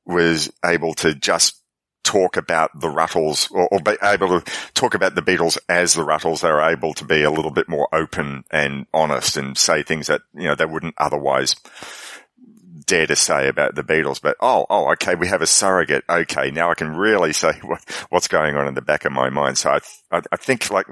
was 0.05 0.51
able 0.65 0.95
to 0.95 1.15
just 1.15 1.61
talk 2.03 2.37
about 2.37 2.71
the 2.81 2.87
Rutles 2.87 3.51
or, 3.51 3.69
or, 3.69 3.81
be 3.81 3.97
able 4.01 4.41
to 4.41 4.53
talk 4.75 4.95
about 4.95 5.17
the 5.17 5.23
Beatles 5.23 5.59
as 5.69 5.95
the 5.95 6.03
Rutles, 6.03 6.41
they 6.41 6.51
were 6.51 6.63
able 6.63 6.95
to 6.95 7.05
be 7.05 7.25
a 7.25 7.31
little 7.31 7.51
bit 7.51 7.69
more 7.69 7.89
open 7.93 8.45
and 8.51 8.87
honest 8.95 9.37
and 9.37 9.59
say 9.59 9.83
things 9.83 10.07
that, 10.07 10.23
you 10.33 10.45
know, 10.45 10.55
they 10.55 10.65
wouldn't 10.65 10.95
otherwise 10.99 11.57
dare 12.87 13.07
to 13.07 13.17
say 13.17 13.49
about 13.49 13.75
the 13.75 13.83
Beatles, 13.83 14.21
but 14.21 14.37
oh, 14.41 14.67
oh, 14.71 14.93
okay, 14.93 15.15
we 15.15 15.29
have 15.29 15.43
a 15.43 15.47
surrogate. 15.47 16.05
Okay, 16.09 16.51
now 16.51 16.71
I 16.71 16.75
can 16.75 16.97
really 16.97 17.33
say 17.33 17.53
what, 17.63 17.83
what's 18.11 18.29
going 18.29 18.57
on 18.57 18.69
in 18.69 18.75
the 18.75 18.83
back 18.83 19.05
of 19.05 19.13
my 19.13 19.31
mind. 19.31 19.59
So 19.59 19.71
I, 19.71 19.79
I, 20.11 20.23
I 20.33 20.37
think 20.37 20.71
like 20.71 20.87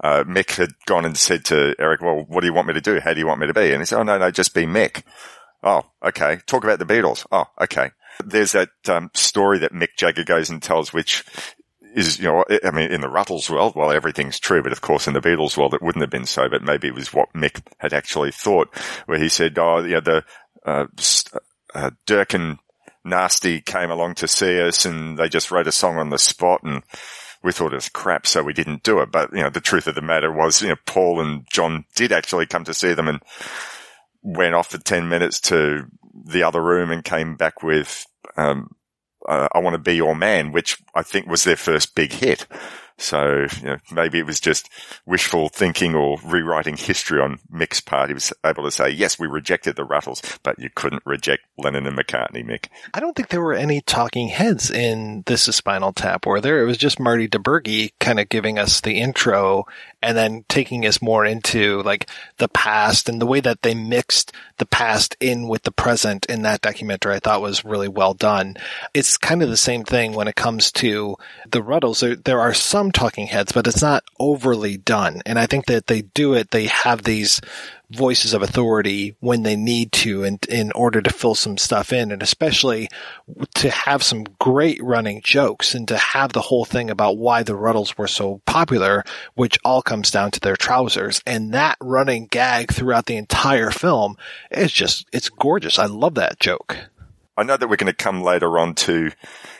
uh, 0.00 0.24
Mick 0.24 0.56
had 0.56 0.70
gone 0.86 1.04
and 1.04 1.16
said 1.16 1.44
to 1.46 1.74
Eric, 1.78 2.00
well, 2.00 2.24
what 2.28 2.40
do 2.40 2.46
you 2.46 2.54
want 2.54 2.68
me 2.68 2.74
to 2.74 2.80
do? 2.80 3.00
How 3.00 3.12
do 3.12 3.20
you 3.20 3.26
want 3.26 3.40
me 3.40 3.46
to 3.46 3.54
be? 3.54 3.72
And 3.72 3.80
he 3.80 3.86
said, 3.86 3.98
oh, 3.98 4.02
no, 4.02 4.18
no, 4.18 4.30
just 4.30 4.54
be 4.54 4.66
Mick. 4.66 5.02
Oh, 5.62 5.82
okay. 6.04 6.38
Talk 6.46 6.64
about 6.64 6.78
the 6.78 6.86
Beatles. 6.86 7.26
Oh, 7.32 7.46
okay. 7.60 7.90
There's 8.24 8.52
that 8.52 8.70
um, 8.88 9.10
story 9.14 9.58
that 9.60 9.72
Mick 9.72 9.96
Jagger 9.96 10.24
goes 10.24 10.50
and 10.50 10.62
tells, 10.62 10.92
which 10.92 11.24
is, 11.94 12.18
you 12.18 12.26
know, 12.26 12.44
I 12.64 12.70
mean, 12.70 12.90
in 12.90 13.00
the 13.00 13.08
Rutles 13.08 13.50
world, 13.50 13.74
well, 13.74 13.90
everything's 13.90 14.38
true, 14.38 14.62
but 14.62 14.72
of 14.72 14.80
course 14.80 15.06
in 15.06 15.14
the 15.14 15.20
Beatles 15.20 15.56
world, 15.56 15.74
it 15.74 15.82
wouldn't 15.82 16.02
have 16.02 16.10
been 16.10 16.26
so, 16.26 16.48
but 16.48 16.62
maybe 16.62 16.88
it 16.88 16.94
was 16.94 17.12
what 17.12 17.32
Mick 17.32 17.60
had 17.78 17.92
actually 17.92 18.30
thought, 18.30 18.74
where 19.06 19.18
he 19.18 19.28
said, 19.28 19.58
oh, 19.58 19.84
yeah, 19.84 20.00
the, 20.00 20.24
uh, 20.68 20.86
uh, 21.74 21.90
Dirk 22.06 22.34
and 22.34 22.58
Nasty 23.04 23.60
came 23.60 23.90
along 23.90 24.16
to 24.16 24.28
see 24.28 24.60
us 24.60 24.84
and 24.84 25.18
they 25.18 25.28
just 25.28 25.50
wrote 25.50 25.66
a 25.66 25.72
song 25.72 25.96
on 25.96 26.10
the 26.10 26.18
spot 26.18 26.62
and 26.62 26.82
we 27.42 27.52
thought 27.52 27.72
it 27.72 27.76
was 27.76 27.88
crap, 27.88 28.26
so 28.26 28.42
we 28.42 28.52
didn't 28.52 28.82
do 28.82 29.00
it. 29.00 29.12
But, 29.12 29.32
you 29.32 29.42
know, 29.42 29.50
the 29.50 29.60
truth 29.60 29.86
of 29.86 29.94
the 29.94 30.02
matter 30.02 30.32
was, 30.32 30.60
you 30.60 30.68
know, 30.68 30.76
Paul 30.86 31.20
and 31.20 31.46
John 31.50 31.84
did 31.94 32.12
actually 32.12 32.46
come 32.46 32.64
to 32.64 32.74
see 32.74 32.94
them 32.94 33.08
and 33.08 33.20
went 34.22 34.54
off 34.54 34.70
for 34.70 34.78
10 34.78 35.08
minutes 35.08 35.40
to 35.42 35.86
the 36.24 36.42
other 36.42 36.62
room 36.62 36.90
and 36.90 37.04
came 37.04 37.36
back 37.36 37.62
with, 37.62 38.06
um, 38.36 38.74
uh, 39.28 39.48
I 39.52 39.60
want 39.60 39.74
to 39.74 39.78
be 39.78 39.94
your 39.94 40.16
man, 40.16 40.50
which 40.52 40.82
I 40.94 41.02
think 41.02 41.28
was 41.28 41.44
their 41.44 41.56
first 41.56 41.94
big 41.94 42.12
hit. 42.12 42.46
So 42.98 43.46
you 43.60 43.68
know, 43.68 43.76
maybe 43.92 44.18
it 44.18 44.26
was 44.26 44.40
just 44.40 44.68
wishful 45.06 45.48
thinking 45.48 45.94
or 45.94 46.18
rewriting 46.24 46.76
history 46.76 47.20
on 47.20 47.38
Mick's 47.52 47.80
part. 47.80 48.10
He 48.10 48.14
was 48.14 48.32
able 48.44 48.64
to 48.64 48.70
say, 48.70 48.90
yes, 48.90 49.18
we 49.18 49.28
rejected 49.28 49.76
the 49.76 49.86
Rutles, 49.86 50.38
but 50.42 50.58
you 50.58 50.68
couldn't 50.74 51.04
reject 51.06 51.44
Lennon 51.56 51.86
and 51.86 51.96
McCartney, 51.96 52.44
Mick. 52.44 52.66
I 52.92 53.00
don't 53.00 53.14
think 53.14 53.28
there 53.28 53.40
were 53.40 53.54
any 53.54 53.80
talking 53.80 54.28
heads 54.28 54.70
in 54.70 55.22
This 55.26 55.46
is 55.48 55.56
Spinal 55.56 55.92
Tap, 55.92 56.26
were 56.26 56.40
there? 56.40 56.62
It 56.62 56.66
was 56.66 56.76
just 56.76 56.98
Marty 57.00 57.28
DiBergi 57.28 57.92
kind 58.00 58.18
of 58.18 58.28
giving 58.28 58.58
us 58.58 58.80
the 58.80 59.00
intro 59.00 59.64
and 60.02 60.16
then 60.16 60.44
taking 60.48 60.86
us 60.86 61.02
more 61.02 61.24
into 61.24 61.82
like 61.82 62.08
the 62.38 62.48
past 62.48 63.08
and 63.08 63.20
the 63.20 63.26
way 63.26 63.40
that 63.40 63.62
they 63.62 63.74
mixed 63.74 64.32
the 64.58 64.66
past 64.66 65.16
in 65.20 65.48
with 65.48 65.62
the 65.62 65.72
present 65.72 66.26
in 66.26 66.42
that 66.42 66.60
documentary 66.60 67.14
I 67.14 67.18
thought 67.18 67.42
was 67.42 67.64
really 67.64 67.88
well 67.88 68.14
done. 68.14 68.56
It's 68.94 69.16
kind 69.16 69.42
of 69.42 69.48
the 69.48 69.56
same 69.56 69.84
thing 69.84 70.12
when 70.12 70.28
it 70.28 70.36
comes 70.36 70.70
to 70.72 71.16
the 71.50 71.60
Rutles. 71.60 72.00
There, 72.00 72.16
there 72.16 72.40
are 72.40 72.54
some 72.54 72.92
talking 72.92 73.26
heads, 73.26 73.52
but 73.52 73.66
it's 73.66 73.82
not 73.82 74.04
overly 74.20 74.76
done. 74.76 75.22
And 75.26 75.38
I 75.38 75.46
think 75.46 75.66
that 75.66 75.86
they 75.86 76.02
do 76.02 76.34
it, 76.34 76.50
they 76.50 76.66
have 76.66 77.02
these 77.02 77.40
voices 77.90 78.34
of 78.34 78.42
authority 78.42 79.16
when 79.20 79.42
they 79.42 79.56
need 79.56 79.90
to 79.92 80.22
and 80.22 80.44
in 80.46 80.70
order 80.72 81.00
to 81.00 81.12
fill 81.12 81.34
some 81.34 81.56
stuff 81.56 81.92
in 81.92 82.12
and 82.12 82.22
especially 82.22 82.88
to 83.54 83.70
have 83.70 84.02
some 84.02 84.24
great 84.38 84.82
running 84.82 85.22
jokes 85.22 85.74
and 85.74 85.88
to 85.88 85.96
have 85.96 86.32
the 86.32 86.42
whole 86.42 86.66
thing 86.66 86.90
about 86.90 87.16
why 87.16 87.42
the 87.42 87.54
Rutles 87.54 87.96
were 87.96 88.08
so 88.08 88.42
popular, 88.44 89.04
which 89.34 89.58
all 89.64 89.80
comes 89.80 90.10
down 90.10 90.30
to 90.32 90.40
their 90.40 90.56
trousers. 90.56 91.22
And 91.26 91.54
that 91.54 91.78
running 91.80 92.26
gag 92.26 92.72
throughout 92.72 93.06
the 93.06 93.16
entire 93.16 93.70
film 93.70 94.16
is 94.50 94.70
just, 94.70 95.06
it's 95.12 95.30
gorgeous. 95.30 95.78
I 95.78 95.86
love 95.86 96.14
that 96.16 96.40
joke. 96.40 96.76
I 97.38 97.44
know 97.44 97.56
that 97.56 97.68
we're 97.68 97.76
going 97.76 97.92
to 97.92 97.96
come 97.96 98.22
later 98.22 98.58
on 98.58 98.74
to 98.74 99.12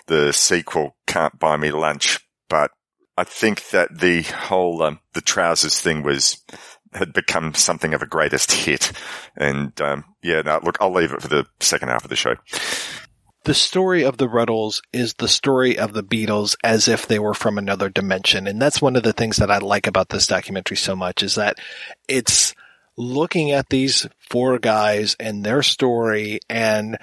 the 0.06 0.32
sequel, 0.32 0.96
Can't 1.06 1.38
Buy 1.38 1.56
Me 1.56 1.70
Lunch, 1.70 2.18
but 2.48 2.72
I 3.16 3.24
think 3.24 3.70
that 3.70 4.00
the 4.00 4.22
whole, 4.22 4.82
um, 4.82 5.00
the 5.14 5.20
trousers 5.20 5.80
thing 5.80 6.02
was, 6.02 6.44
had 6.98 7.12
become 7.12 7.54
something 7.54 7.94
of 7.94 8.02
a 8.02 8.06
greatest 8.06 8.52
hit. 8.52 8.92
And, 9.36 9.78
um, 9.80 10.04
yeah, 10.22 10.42
now 10.42 10.60
look, 10.60 10.78
I'll 10.80 10.92
leave 10.92 11.12
it 11.12 11.22
for 11.22 11.28
the 11.28 11.46
second 11.60 11.88
half 11.88 12.04
of 12.04 12.10
the 12.10 12.16
show. 12.16 12.34
The 13.44 13.54
story 13.54 14.04
of 14.04 14.18
the 14.18 14.28
Rutles 14.28 14.82
is 14.92 15.14
the 15.14 15.28
story 15.28 15.78
of 15.78 15.94
the 15.94 16.02
Beatles 16.02 16.56
as 16.62 16.86
if 16.86 17.06
they 17.06 17.18
were 17.18 17.34
from 17.34 17.56
another 17.56 17.88
dimension. 17.88 18.46
And 18.46 18.60
that's 18.60 18.82
one 18.82 18.96
of 18.96 19.04
the 19.04 19.12
things 19.12 19.36
that 19.36 19.50
I 19.50 19.58
like 19.58 19.86
about 19.86 20.10
this 20.10 20.26
documentary 20.26 20.76
so 20.76 20.94
much 20.94 21.22
is 21.22 21.36
that 21.36 21.56
it's 22.08 22.54
looking 22.96 23.52
at 23.52 23.70
these 23.70 24.06
four 24.18 24.58
guys 24.58 25.16
and 25.18 25.44
their 25.44 25.62
story 25.62 26.40
and 26.50 26.98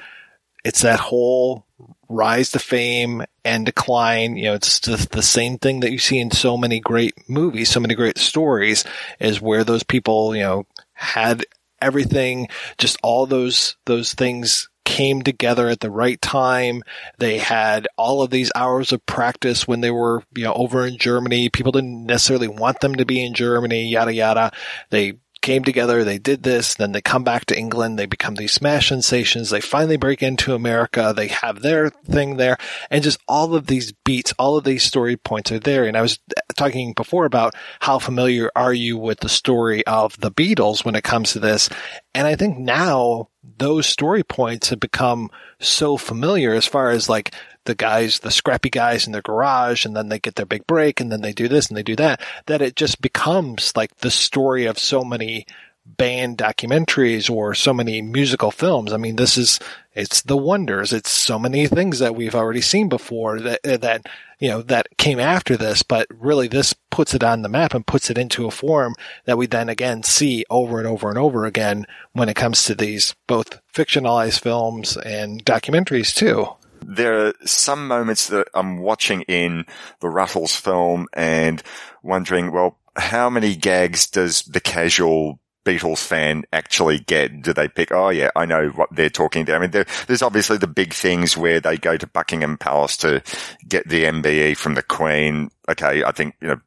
it's 0.63 0.81
that 0.81 0.99
whole 0.99 1.64
rise 2.09 2.51
to 2.51 2.59
fame 2.59 3.23
and 3.43 3.65
decline. 3.65 4.35
You 4.35 4.45
know, 4.45 4.53
it's 4.53 4.79
just 4.79 5.11
the 5.11 5.21
same 5.21 5.57
thing 5.57 5.81
that 5.81 5.91
you 5.91 5.99
see 5.99 6.19
in 6.19 6.31
so 6.31 6.57
many 6.57 6.79
great 6.79 7.13
movies, 7.29 7.69
so 7.69 7.79
many 7.79 7.95
great 7.95 8.17
stories 8.17 8.83
is 9.19 9.41
where 9.41 9.63
those 9.63 9.83
people, 9.83 10.35
you 10.35 10.43
know, 10.43 10.65
had 10.93 11.45
everything, 11.81 12.47
just 12.77 12.97
all 13.03 13.25
those, 13.25 13.75
those 13.85 14.13
things 14.13 14.69
came 14.85 15.23
together 15.23 15.67
at 15.67 15.81
the 15.81 15.91
right 15.91 16.21
time. 16.21 16.83
They 17.17 17.39
had 17.39 17.87
all 17.97 18.21
of 18.21 18.29
these 18.29 18.51
hours 18.55 18.93
of 18.93 19.05
practice 19.05 19.67
when 19.67 19.81
they 19.81 19.91
were, 19.91 20.23
you 20.35 20.45
know, 20.45 20.53
over 20.53 20.85
in 20.85 20.97
Germany. 20.97 21.49
People 21.49 21.71
didn't 21.71 22.05
necessarily 22.05 22.47
want 22.47 22.79
them 22.79 22.95
to 22.95 23.05
be 23.05 23.23
in 23.25 23.33
Germany, 23.33 23.89
yada, 23.89 24.13
yada. 24.13 24.51
They 24.91 25.15
came 25.45 25.63
together, 25.63 26.03
they 26.03 26.17
did 26.17 26.41
this, 26.41 26.73
then 26.73 26.91
they 26.91 27.01
come 27.01 27.23
back 27.23 27.45
to 27.45 27.57
England, 27.57 27.99
they 27.99 28.07
become 28.07 28.33
these 28.33 28.51
smash 28.51 28.89
sensations, 28.89 29.51
they 29.51 29.61
finally 29.61 29.95
break 29.95 30.23
into 30.23 30.55
America, 30.55 31.13
they 31.15 31.27
have 31.27 31.61
their 31.61 31.91
thing 31.91 32.37
there, 32.37 32.57
and 32.89 33.03
just 33.03 33.19
all 33.27 33.53
of 33.53 33.67
these 33.67 33.91
beats, 33.91 34.33
all 34.39 34.57
of 34.57 34.63
these 34.63 34.81
story 34.81 35.15
points 35.15 35.51
are 35.51 35.59
there. 35.59 35.85
And 35.85 35.95
I 35.95 36.01
was 36.01 36.17
talking 36.55 36.93
before 36.93 37.25
about 37.25 37.53
how 37.79 37.99
familiar 37.99 38.49
are 38.55 38.73
you 38.73 38.97
with 38.97 39.19
the 39.19 39.29
story 39.29 39.85
of 39.85 40.19
the 40.19 40.31
Beatles 40.31 40.83
when 40.83 40.95
it 40.95 41.03
comes 41.03 41.33
to 41.33 41.39
this. 41.39 41.69
And 42.15 42.25
I 42.25 42.35
think 42.35 42.57
now 42.57 43.29
those 43.59 43.85
story 43.85 44.23
points 44.23 44.69
have 44.69 44.79
become 44.79 45.29
so 45.59 45.95
familiar 45.95 46.53
as 46.53 46.65
far 46.65 46.89
as 46.89 47.07
like 47.07 47.35
the 47.65 47.75
guys, 47.75 48.19
the 48.19 48.31
scrappy 48.31 48.69
guys 48.69 49.05
in 49.05 49.11
their 49.11 49.21
garage, 49.21 49.85
and 49.85 49.95
then 49.95 50.09
they 50.09 50.19
get 50.19 50.35
their 50.35 50.45
big 50.45 50.65
break, 50.65 50.99
and 50.99 51.11
then 51.11 51.21
they 51.21 51.33
do 51.33 51.47
this 51.47 51.67
and 51.67 51.77
they 51.77 51.83
do 51.83 51.95
that, 51.95 52.21
that 52.45 52.61
it 52.61 52.75
just 52.75 53.01
becomes 53.01 53.73
like 53.75 53.95
the 53.97 54.11
story 54.11 54.65
of 54.65 54.79
so 54.79 55.03
many 55.03 55.45
band 55.85 56.37
documentaries 56.37 57.29
or 57.29 57.53
so 57.53 57.73
many 57.73 58.01
musical 58.01 58.49
films. 58.49 58.91
I 58.91 58.97
mean, 58.97 59.17
this 59.17 59.37
is, 59.37 59.59
it's 59.93 60.23
the 60.23 60.37
wonders. 60.37 60.91
It's 60.91 61.11
so 61.11 61.37
many 61.37 61.67
things 61.67 61.99
that 61.99 62.15
we've 62.15 62.33
already 62.33 62.61
seen 62.61 62.89
before 62.89 63.39
that, 63.41 63.59
uh, 63.63 63.77
that, 63.77 64.07
you 64.39 64.49
know, 64.49 64.61
that 64.63 64.87
came 64.97 65.19
after 65.19 65.55
this, 65.55 65.83
but 65.83 66.07
really 66.09 66.47
this 66.47 66.73
puts 66.89 67.13
it 67.13 67.23
on 67.23 67.43
the 67.43 67.49
map 67.49 67.75
and 67.75 67.85
puts 67.85 68.09
it 68.09 68.17
into 68.17 68.47
a 68.47 68.51
form 68.51 68.95
that 69.25 69.37
we 69.37 69.45
then 69.45 69.69
again 69.69 70.01
see 70.01 70.43
over 70.49 70.79
and 70.79 70.87
over 70.87 71.09
and 71.09 71.19
over 71.19 71.45
again 71.45 71.85
when 72.13 72.29
it 72.29 72.35
comes 72.35 72.63
to 72.63 72.73
these 72.73 73.13
both 73.27 73.61
fictionalized 73.71 74.39
films 74.39 74.97
and 74.97 75.45
documentaries 75.45 76.15
too. 76.15 76.47
There 76.87 77.27
are 77.27 77.33
some 77.45 77.87
moments 77.87 78.27
that 78.27 78.47
I'm 78.53 78.77
watching 78.77 79.21
in 79.23 79.65
the 80.01 80.07
Rutles 80.07 80.59
film 80.59 81.07
and 81.13 81.61
wondering, 82.03 82.51
well, 82.51 82.77
how 82.95 83.29
many 83.29 83.55
gags 83.55 84.07
does 84.07 84.43
the 84.43 84.61
casual 84.61 85.39
Beatles 85.65 86.05
fan 86.05 86.43
actually 86.53 86.99
get? 86.99 87.41
Do 87.41 87.51
they 87.51 87.67
pick, 87.67 87.91
oh 87.91 88.09
yeah, 88.09 88.29
I 88.35 88.45
know 88.45 88.69
what 88.69 88.89
they're 88.91 89.09
talking 89.09 89.41
about. 89.41 89.55
I 89.55 89.59
mean, 89.59 89.71
there, 89.71 89.85
there's 90.07 90.21
obviously 90.21 90.57
the 90.57 90.67
big 90.67 90.93
things 90.93 91.35
where 91.35 91.59
they 91.59 91.77
go 91.77 91.97
to 91.97 92.07
Buckingham 92.07 92.57
Palace 92.57 92.97
to 92.97 93.23
get 93.67 93.89
the 93.89 94.03
MBE 94.03 94.55
from 94.55 94.75
the 94.75 94.83
Queen. 94.83 95.49
Okay, 95.67 96.03
I 96.03 96.11
think, 96.11 96.35
you 96.39 96.49
know, 96.49 96.61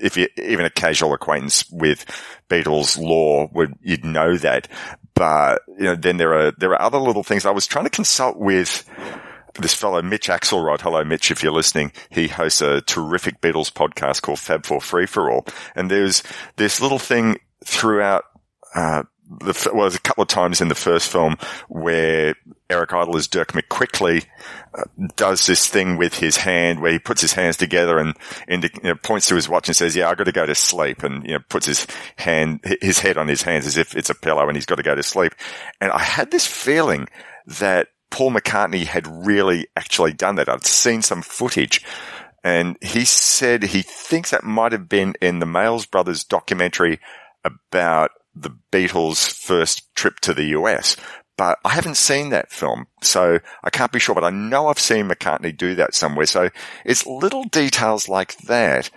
if 0.00 0.16
you, 0.16 0.28
even 0.36 0.64
a 0.64 0.70
casual 0.70 1.12
acquaintance 1.12 1.68
with 1.70 2.06
Beatles 2.48 2.98
lore 2.98 3.50
would, 3.52 3.74
you'd 3.82 4.04
know 4.04 4.36
that. 4.36 4.68
But, 5.14 5.62
you 5.76 5.84
know, 5.84 5.96
then 5.96 6.18
there 6.18 6.34
are, 6.34 6.52
there 6.52 6.70
are 6.70 6.82
other 6.82 6.98
little 6.98 7.24
things. 7.24 7.46
I 7.46 7.50
was 7.50 7.66
trying 7.66 7.86
to 7.86 7.90
consult 7.90 8.36
with, 8.36 8.88
this 9.62 9.74
fellow 9.74 10.02
Mitch 10.02 10.28
Axelrod. 10.28 10.80
Hello, 10.80 11.04
Mitch, 11.04 11.30
if 11.30 11.42
you're 11.42 11.52
listening. 11.52 11.92
He 12.10 12.28
hosts 12.28 12.60
a 12.60 12.80
terrific 12.82 13.40
Beatles 13.40 13.72
podcast 13.72 14.22
called 14.22 14.38
Fab 14.38 14.66
Four 14.66 14.80
Free 14.80 15.06
for 15.06 15.30
All. 15.30 15.46
And 15.74 15.90
there's 15.90 16.22
this 16.56 16.80
little 16.80 16.98
thing 16.98 17.38
throughout 17.64 18.24
uh, 18.74 19.04
the, 19.28 19.70
well, 19.72 19.82
there's 19.82 19.96
a 19.96 20.00
couple 20.00 20.22
of 20.22 20.28
times 20.28 20.60
in 20.60 20.68
the 20.68 20.74
first 20.74 21.10
film 21.10 21.36
where 21.68 22.34
Eric 22.70 22.92
Idle 22.92 23.16
as 23.16 23.26
Dirk 23.26 23.52
McQuickly 23.52 24.24
uh, 24.74 24.84
does 25.16 25.46
this 25.46 25.66
thing 25.66 25.96
with 25.96 26.14
his 26.14 26.36
hand 26.36 26.80
where 26.80 26.92
he 26.92 26.98
puts 26.98 27.20
his 27.20 27.32
hands 27.32 27.56
together 27.56 27.98
and, 27.98 28.14
and 28.46 28.64
you 28.64 28.70
know, 28.84 28.94
points 28.94 29.26
to 29.28 29.34
his 29.34 29.48
watch 29.48 29.68
and 29.68 29.76
says, 29.76 29.96
yeah, 29.96 30.08
I've 30.08 30.16
got 30.16 30.24
to 30.24 30.32
go 30.32 30.46
to 30.46 30.54
sleep. 30.54 31.02
And, 31.02 31.24
you 31.24 31.32
know, 31.32 31.40
puts 31.48 31.66
his 31.66 31.86
hand, 32.16 32.60
his 32.80 33.00
head 33.00 33.18
on 33.18 33.26
his 33.26 33.42
hands 33.42 33.66
as 33.66 33.76
if 33.76 33.96
it's 33.96 34.10
a 34.10 34.14
pillow 34.14 34.46
and 34.46 34.56
he's 34.56 34.66
got 34.66 34.76
to 34.76 34.82
go 34.82 34.94
to 34.94 35.02
sleep. 35.02 35.32
And 35.80 35.90
I 35.90 36.02
had 36.02 36.30
this 36.30 36.46
feeling 36.46 37.08
that 37.46 37.88
Paul 38.10 38.32
McCartney 38.32 38.84
had 38.84 39.06
really 39.06 39.66
actually 39.76 40.12
done 40.12 40.36
that. 40.36 40.48
I've 40.48 40.66
seen 40.66 41.02
some 41.02 41.22
footage 41.22 41.84
and 42.46 42.76
he 42.80 43.04
said 43.04 43.64
he 43.64 43.82
thinks 43.82 44.30
that 44.30 44.44
might 44.44 44.72
have 44.72 44.88
been 44.88 45.14
in 45.20 45.40
the 45.40 45.46
Maysles 45.46 45.90
Brothers 45.90 46.22
documentary 46.22 47.00
about 47.44 48.10
the 48.36 48.50
Beatles' 48.70 49.32
first 49.32 49.92
trip 49.96 50.20
to 50.20 50.32
the 50.32 50.44
US. 50.58 50.96
But 51.36 51.58
I 51.64 51.70
haven't 51.70 51.96
seen 51.96 52.30
that 52.30 52.52
film, 52.52 52.86
so 53.02 53.40
I 53.62 53.70
can't 53.70 53.92
be 53.92 53.98
sure, 53.98 54.14
but 54.14 54.24
I 54.24 54.30
know 54.30 54.68
I've 54.68 54.78
seen 54.78 55.08
McCartney 55.08 55.56
do 55.56 55.74
that 55.74 55.94
somewhere. 55.94 56.26
So 56.26 56.50
it's 56.84 57.06
little 57.06 57.44
details 57.44 58.08
like 58.08 58.36
that 58.38 58.90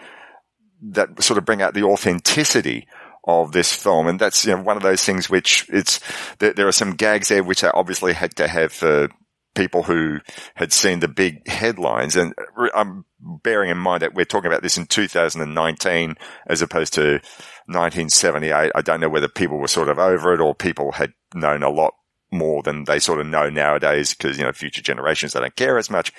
that 0.82 1.22
sort 1.22 1.38
of 1.38 1.46
bring 1.46 1.62
out 1.62 1.74
the 1.74 1.84
authenticity 1.84 2.88
of 3.30 3.52
this 3.52 3.74
film. 3.74 4.08
And 4.08 4.20
that's, 4.20 4.46
you 4.46 4.56
know, 4.56 4.62
one 4.62 4.78
of 4.78 4.84
those 4.84 5.04
things 5.04 5.30
which 5.30 5.66
it's, 5.70 6.00
there, 6.40 6.54
there 6.54 6.68
are 6.68 6.74
some 6.74 6.92
gags 6.92 7.30
there 7.30 7.44
which 7.44 7.64
I 7.64 7.72
obviously 7.74 8.14
had 8.14 8.36
to 8.38 8.48
have 8.48 8.74
for 8.74 9.10
people 9.56 9.84
who 9.84 10.20
had 10.56 10.72
seen 10.72 11.00
the 11.00 11.08
big 11.08 11.48
headlines. 11.48 12.16
And 12.16 12.34
I'm 12.74 13.06
bearing 13.20 13.70
in 13.70 13.78
mind 13.78 14.02
that 14.02 14.14
we're 14.14 14.26
talking 14.26 14.52
about 14.52 14.64
this 14.64 14.78
in 14.78 14.86
2019 14.86 16.16
as 16.48 16.62
opposed 16.62 16.94
to 16.94 17.22
1978. 17.66 18.72
I 18.74 18.82
don't 18.82 19.00
know 19.00 19.10
whether 19.10 19.28
people 19.28 19.58
were 19.58 19.68
sort 19.68 19.90
of 19.90 20.00
over 20.00 20.34
it 20.34 20.42
or 20.42 20.56
people 20.56 20.92
had 20.92 21.14
known 21.34 21.64
a 21.64 21.70
lot 21.70 21.94
more 22.32 22.62
than 22.64 22.84
they 22.84 23.00
sort 23.00 23.20
of 23.20 23.28
know 23.28 23.50
nowadays 23.50 24.14
because, 24.14 24.38
you 24.38 24.44
know, 24.44 24.52
future 24.52 24.82
generations, 24.82 25.34
they 25.34 25.40
don't 25.40 25.56
care 25.56 25.78
as 25.78 25.90
much. 25.90 26.14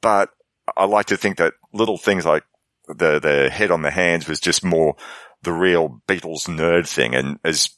But 0.00 0.30
I 0.76 0.84
like 0.84 1.06
to 1.06 1.16
think 1.16 1.38
that 1.38 1.54
little 1.72 1.98
things 1.98 2.24
like 2.24 2.44
the, 2.86 3.18
the 3.18 3.50
head 3.50 3.70
on 3.70 3.82
the 3.82 3.90
hands 3.90 4.28
was 4.28 4.40
just 4.40 4.64
more 4.64 4.96
the 5.42 5.52
real 5.52 6.00
Beatles 6.06 6.48
nerd 6.48 6.88
thing. 6.88 7.14
And 7.14 7.38
as 7.44 7.70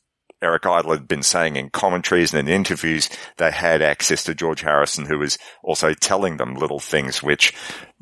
Eric 0.42 0.66
Idle 0.66 0.92
had 0.92 1.06
been 1.06 1.22
saying 1.22 1.56
in 1.56 1.70
commentaries 1.70 2.34
and 2.34 2.48
in 2.48 2.54
interviews, 2.54 3.08
they 3.36 3.52
had 3.52 3.80
access 3.80 4.24
to 4.24 4.34
George 4.34 4.62
Harrison, 4.62 5.06
who 5.06 5.18
was 5.18 5.38
also 5.62 5.94
telling 5.94 6.36
them 6.36 6.54
little 6.54 6.80
things 6.80 7.22
which 7.22 7.54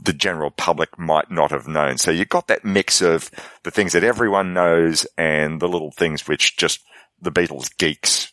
the 0.02 0.14
general 0.14 0.50
public 0.50 0.98
might 0.98 1.30
not 1.30 1.50
have 1.50 1.68
known. 1.68 1.98
So 1.98 2.10
you 2.10 2.24
got 2.24 2.48
that 2.48 2.64
mix 2.64 3.02
of 3.02 3.30
the 3.62 3.70
things 3.70 3.92
that 3.92 4.04
everyone 4.04 4.54
knows 4.54 5.06
and 5.18 5.60
the 5.60 5.68
little 5.68 5.92
things 5.92 6.26
which 6.26 6.56
just 6.56 6.80
the 7.20 7.30
Beatles 7.30 7.76
geeks 7.76 8.32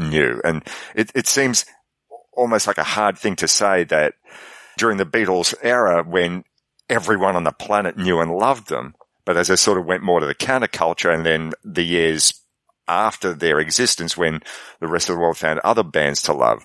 knew. 0.00 0.40
And 0.44 0.64
it, 0.96 1.12
it 1.14 1.28
seems 1.28 1.64
almost 2.32 2.66
like 2.66 2.78
a 2.78 2.84
hard 2.84 3.16
thing 3.16 3.36
to 3.36 3.46
say 3.46 3.84
that 3.84 4.14
during 4.76 4.98
the 4.98 5.06
Beatles 5.06 5.54
era 5.62 6.02
when 6.02 6.42
everyone 6.88 7.36
on 7.36 7.44
the 7.44 7.52
planet 7.52 7.96
knew 7.96 8.20
and 8.20 8.32
loved 8.32 8.68
them, 8.68 8.94
but 9.24 9.36
as 9.36 9.48
they 9.48 9.56
sort 9.56 9.78
of 9.78 9.86
went 9.86 10.02
more 10.02 10.20
to 10.20 10.26
the 10.26 10.34
counterculture 10.34 11.12
and 11.12 11.24
then 11.24 11.52
the 11.64 11.84
years 11.84 12.40
after 12.86 13.32
their 13.32 13.60
existence 13.60 14.16
when 14.16 14.40
the 14.80 14.86
rest 14.86 15.08
of 15.08 15.14
the 15.14 15.20
world 15.20 15.38
found 15.38 15.60
other 15.60 15.82
bands 15.82 16.20
to 16.22 16.32
love 16.32 16.64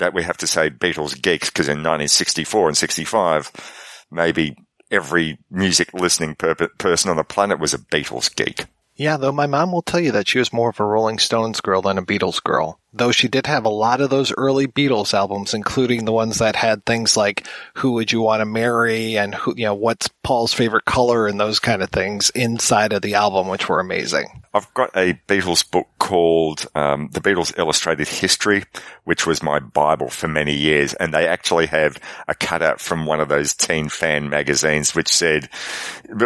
that 0.00 0.14
we 0.14 0.24
have 0.24 0.36
to 0.38 0.46
say 0.46 0.68
Beatles 0.68 1.20
geeks 1.20 1.50
because 1.50 1.68
in 1.68 1.78
1964 1.78 2.68
and 2.68 2.76
65, 2.76 4.06
maybe 4.10 4.56
every 4.90 5.38
music 5.50 5.94
listening 5.94 6.34
per- 6.34 6.54
person 6.54 7.10
on 7.10 7.16
the 7.16 7.24
planet 7.24 7.60
was 7.60 7.72
a 7.72 7.78
Beatles 7.78 8.34
geek. 8.34 8.66
Yeah, 9.00 9.16
though 9.16 9.32
my 9.32 9.46
mom 9.46 9.72
will 9.72 9.80
tell 9.80 9.98
you 9.98 10.12
that 10.12 10.28
she 10.28 10.38
was 10.40 10.52
more 10.52 10.68
of 10.68 10.78
a 10.78 10.84
Rolling 10.84 11.18
Stones 11.18 11.62
girl 11.62 11.80
than 11.80 11.96
a 11.96 12.02
Beatles 12.02 12.42
girl. 12.44 12.78
Though 12.92 13.12
she 13.12 13.28
did 13.28 13.46
have 13.46 13.64
a 13.64 13.70
lot 13.70 14.02
of 14.02 14.10
those 14.10 14.30
early 14.36 14.66
Beatles 14.66 15.14
albums, 15.14 15.54
including 15.54 16.04
the 16.04 16.12
ones 16.12 16.36
that 16.36 16.54
had 16.54 16.84
things 16.84 17.16
like 17.16 17.46
"Who 17.76 17.92
Would 17.92 18.12
You 18.12 18.20
Want 18.20 18.42
to 18.42 18.44
Marry" 18.44 19.16
and 19.16 19.34
"Who," 19.34 19.54
you 19.56 19.64
know, 19.64 19.72
"What's 19.72 20.08
Paul's 20.22 20.52
favorite 20.52 20.84
color" 20.84 21.26
and 21.26 21.40
those 21.40 21.58
kind 21.58 21.82
of 21.82 21.88
things 21.88 22.28
inside 22.34 22.92
of 22.92 23.00
the 23.00 23.14
album, 23.14 23.48
which 23.48 23.70
were 23.70 23.80
amazing. 23.80 24.42
I've 24.52 24.72
got 24.74 24.90
a 24.94 25.14
Beatles 25.26 25.70
book 25.70 25.86
called 25.98 26.66
um, 26.74 27.08
"The 27.10 27.22
Beatles 27.22 27.58
Illustrated 27.58 28.06
History," 28.06 28.64
which 29.04 29.26
was 29.26 29.42
my 29.42 29.60
bible 29.60 30.10
for 30.10 30.28
many 30.28 30.54
years, 30.54 30.92
and 30.92 31.14
they 31.14 31.26
actually 31.26 31.68
have 31.68 31.98
a 32.28 32.34
cutout 32.34 32.82
from 32.82 33.06
one 33.06 33.20
of 33.20 33.28
those 33.28 33.54
teen 33.54 33.88
fan 33.88 34.28
magazines 34.28 34.94
which 34.94 35.08
said, 35.08 35.48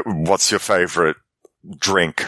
"What's 0.04 0.50
your 0.50 0.58
favorite 0.58 1.18
drink, 1.78 2.20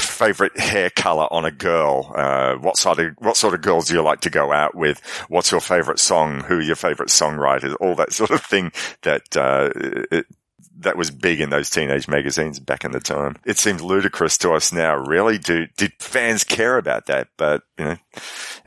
favorite 0.00 0.58
hair 0.58 0.90
color 0.90 1.28
on 1.30 1.44
a 1.44 1.50
girl, 1.50 2.12
uh, 2.14 2.54
what 2.56 2.76
sort 2.76 2.98
of, 2.98 3.14
what 3.18 3.36
sort 3.36 3.54
of 3.54 3.62
girls 3.62 3.86
do 3.86 3.94
you 3.94 4.02
like 4.02 4.20
to 4.20 4.30
go 4.30 4.52
out 4.52 4.74
with? 4.74 5.00
What's 5.28 5.52
your 5.52 5.60
favorite 5.60 5.98
song? 5.98 6.40
Who 6.40 6.58
are 6.58 6.62
your 6.62 6.76
favorite 6.76 7.10
songwriters? 7.10 7.76
All 7.80 7.94
that 7.94 8.12
sort 8.12 8.30
of 8.30 8.42
thing 8.42 8.72
that, 9.02 9.36
uh, 9.36 9.70
it, 10.10 10.26
that 10.80 10.96
was 10.96 11.10
big 11.10 11.40
in 11.40 11.50
those 11.50 11.68
teenage 11.68 12.08
magazines 12.08 12.58
back 12.58 12.84
in 12.84 12.92
the 12.92 13.00
time. 13.00 13.36
It 13.44 13.58
seems 13.58 13.82
ludicrous 13.82 14.38
to 14.38 14.52
us 14.52 14.72
now, 14.72 14.96
really. 14.96 15.38
Do, 15.38 15.66
did 15.76 15.92
fans 15.98 16.42
care 16.42 16.78
about 16.78 17.06
that? 17.06 17.28
But, 17.36 17.62
you 17.78 17.84
know, 17.84 17.96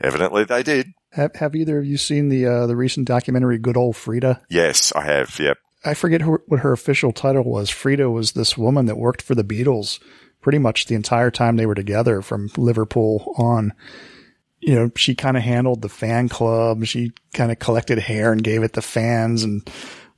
evidently 0.00 0.44
they 0.44 0.62
did. 0.62 0.92
Have, 1.10 1.34
have 1.36 1.54
either 1.54 1.78
of 1.78 1.84
you 1.84 1.96
seen 1.96 2.28
the, 2.28 2.46
uh, 2.46 2.66
the 2.66 2.76
recent 2.76 3.06
documentary 3.06 3.58
Good 3.58 3.76
Old 3.76 3.96
Frida? 3.96 4.42
Yes, 4.48 4.92
I 4.94 5.02
have. 5.02 5.38
Yep. 5.38 5.58
I 5.84 5.94
forget 5.94 6.22
her, 6.22 6.40
what 6.46 6.60
her 6.60 6.72
official 6.72 7.12
title 7.12 7.44
was. 7.44 7.70
Frida 7.70 8.10
was 8.10 8.32
this 8.32 8.56
woman 8.56 8.86
that 8.86 8.96
worked 8.96 9.22
for 9.22 9.34
the 9.34 9.44
Beatles 9.44 10.00
pretty 10.40 10.58
much 10.58 10.86
the 10.86 10.94
entire 10.94 11.30
time 11.30 11.56
they 11.56 11.66
were 11.66 11.74
together 11.74 12.22
from 12.22 12.50
Liverpool 12.56 13.34
on. 13.38 13.72
You 14.60 14.74
know, 14.74 14.90
she 14.96 15.14
kind 15.14 15.36
of 15.36 15.42
handled 15.42 15.82
the 15.82 15.88
fan 15.88 16.28
club. 16.28 16.84
She 16.86 17.12
kind 17.34 17.52
of 17.52 17.58
collected 17.58 17.98
hair 17.98 18.32
and 18.32 18.42
gave 18.42 18.62
it 18.62 18.72
to 18.74 18.82
fans 18.82 19.44
and 19.44 19.68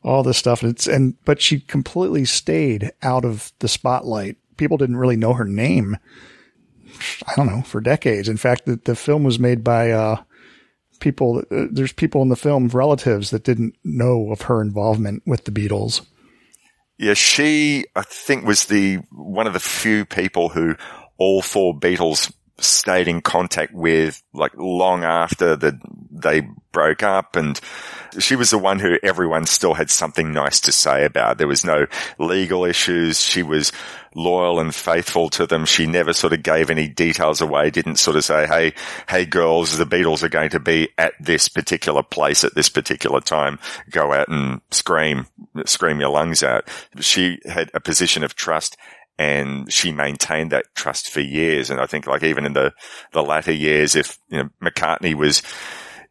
all 0.03 0.23
this 0.23 0.39
stuff. 0.39 0.63
And 0.63 0.71
it's, 0.71 0.87
and, 0.87 1.15
but 1.25 1.43
she 1.43 1.61
completely 1.61 2.25
stayed 2.25 2.93
out 3.03 3.25
of 3.25 3.53
the 3.59 3.69
spotlight. 3.69 4.37
People 4.57 4.77
didn't 4.77 4.99
really 4.99 5.17
know 5.17 5.35
her 5.35 5.45
name. 5.45 5.97
I 7.27 7.35
don't 7.35 7.47
know, 7.47 7.63
for 7.63 7.81
decades. 7.81 8.29
In 8.29 8.37
fact, 8.37 8.67
the, 8.67 8.77
the 8.77 8.95
film 8.95 9.25
was 9.25 9.39
made 9.39 9.65
by, 9.65 9.91
uh, 9.91 10.23
people, 11.01 11.43
uh, 11.51 11.67
there's 11.71 11.93
people 11.93 12.23
in 12.23 12.29
the 12.29 12.37
film, 12.37 12.69
relatives 12.69 13.31
that 13.31 13.45
didn't 13.45 13.75
know 13.85 14.31
of 14.31 14.43
her 14.43 14.61
involvement 14.61 15.23
with 15.27 15.45
the 15.45 15.51
Beatles. 15.51 16.05
Yeah, 16.99 17.15
she, 17.15 17.85
I 17.95 18.03
think, 18.03 18.45
was 18.47 18.67
the 18.67 19.01
one 19.13 19.47
of 19.47 19.53
the 19.53 19.61
few 19.61 20.05
people 20.05 20.49
who 20.49 20.77
all 21.19 21.43
four 21.43 21.79
Beatles 21.79 22.33
stayed 22.59 23.09
in 23.09 23.21
contact 23.21 23.73
with 23.75 24.23
like 24.33 24.53
long 24.57 25.05
after 25.05 25.57
the, 25.57 25.79
they 26.11 26.49
broke 26.73 27.03
up 27.03 27.37
and 27.37 27.61
she 28.19 28.37
was 28.37 28.51
the 28.51 28.59
one 28.59 28.79
who 28.79 28.99
everyone 29.03 29.45
still 29.47 29.75
had 29.75 29.91
something 29.91 30.33
nice 30.33 30.61
to 30.61 30.73
say 30.73 31.05
about. 31.05 31.39
There 31.39 31.49
was 31.49 31.65
no 31.65 31.87
legal 32.19 32.65
issues. 32.65 33.21
She 33.21 33.43
was 33.43 33.73
loyal 34.15 34.59
and 34.59 34.75
faithful 34.75 35.29
to 35.31 35.47
them. 35.47 35.67
She 35.67 35.87
never 35.87 36.13
sort 36.13 36.33
of 36.33 36.43
gave 36.43 36.71
any 36.71 36.89
details 36.89 37.41
away, 37.41 37.71
didn't 37.71 37.97
sort 37.97 38.17
of 38.17 38.25
say, 38.25 38.47
Hey, 38.47 38.73
hey 39.09 39.27
girls, 39.27 39.77
the 39.77 39.85
Beatles 39.87 40.23
are 40.23 40.29
going 40.29 40.51
to 40.51 40.61
be 40.61 40.89
at 40.97 41.13
this 41.21 41.49
particular 41.49 42.03
place 42.03 42.45
at 42.45 42.55
this 42.55 42.69
particular 42.69 43.21
time. 43.21 43.59
Go 43.91 44.13
out 44.13 44.29
and 44.29 44.61
scream, 44.71 45.27
scream 45.67 46.01
your 46.01 46.11
lungs 46.11 46.43
out. 46.43 46.69
She 47.01 47.39
had 47.45 47.71
a 47.75 47.81
position 47.81 48.25
of 48.25 48.35
trust 48.35 48.77
and 49.19 49.73
she 49.73 49.93
maintained 49.93 50.53
that 50.53 50.75
trust 50.75 51.11
for 51.11 51.21
years. 51.21 51.71
And 51.71 51.81
I 51.81 51.87
think 51.87 52.07
like 52.07 52.23
even 52.23 52.45
in 52.45 52.53
the, 52.53 52.73
the 53.13 53.23
latter 53.23 53.53
years, 53.53 53.97
if, 53.97 54.19
you 54.29 54.43
know, 54.43 54.51
McCartney 54.63 55.15
was, 55.15 55.43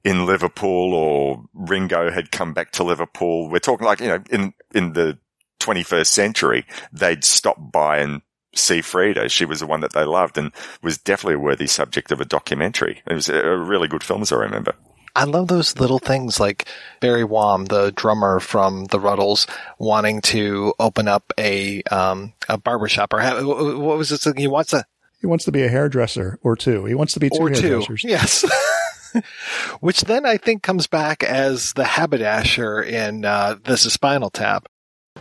in 0.05 0.27
Liverpool 0.27 0.93
or 0.93 1.43
Ringo 1.55 2.11
had 2.11 2.31
come 2.31 2.53
back 2.53 2.71
to 2.73 2.83
Liverpool. 2.83 3.49
We're 3.49 3.57
talking 3.57 3.87
like, 3.87 3.99
you 3.99 4.07
know, 4.07 4.23
in, 4.29 4.53
in 4.73 4.93
the 4.93 5.17
21st 5.59 6.05
century, 6.05 6.65
they'd 6.93 7.25
stop 7.25 7.57
by 7.71 7.97
and 7.97 8.21
see 8.53 8.81
Frida. 8.81 9.29
She 9.29 9.45
was 9.45 9.59
the 9.59 9.65
one 9.65 9.81
that 9.81 9.93
they 9.93 10.05
loved 10.05 10.37
and 10.37 10.51
was 10.83 10.99
definitely 10.99 11.35
a 11.35 11.39
worthy 11.39 11.67
subject 11.67 12.11
of 12.11 12.21
a 12.21 12.25
documentary. 12.25 13.01
It 13.09 13.15
was 13.15 13.29
a 13.29 13.57
really 13.57 13.87
good 13.87 14.03
film, 14.03 14.21
as 14.21 14.31
I 14.31 14.37
remember. 14.37 14.75
I 15.15 15.23
love 15.23 15.47
those 15.47 15.79
little 15.79 15.99
things 15.99 16.39
like 16.39 16.67
Barry 16.99 17.23
Wom, 17.23 17.65
the 17.65 17.91
drummer 17.91 18.39
from 18.39 18.85
the 18.85 18.99
Rutles, 18.99 19.47
wanting 19.79 20.21
to 20.21 20.73
open 20.79 21.07
up 21.07 21.31
a 21.37 21.81
um, 21.83 22.33
a 22.49 22.57
barbershop 22.57 23.13
or 23.13 23.19
have, 23.19 23.45
what 23.45 23.97
was 23.97 24.11
it? 24.11 24.37
He 24.37 24.47
wants 24.47 24.73
a 24.73 24.85
he 25.21 25.27
wants 25.27 25.45
to 25.45 25.51
be 25.51 25.63
a 25.63 25.69
hairdresser 25.69 26.37
or 26.43 26.55
two. 26.55 26.85
He 26.85 26.93
wants 26.93 27.13
to 27.13 27.19
be 27.19 27.29
two 27.29 27.37
or 27.37 27.49
hairdressers. 27.49 28.01
Two. 28.01 28.09
Yes. 28.09 28.45
Which 29.79 30.01
then 30.01 30.25
I 30.25 30.37
think 30.37 30.61
comes 30.61 30.87
back 30.87 31.23
as 31.23 31.73
the 31.73 31.85
haberdasher 31.85 32.81
in 32.83 33.23
uh, 33.23 33.55
This 33.63 33.85
is 33.85 33.93
Spinal 33.93 34.29
Tap. 34.29 34.67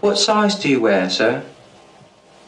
What 0.00 0.18
size 0.18 0.56
do 0.56 0.68
you 0.68 0.80
wear, 0.80 1.08
sir? 1.08 1.44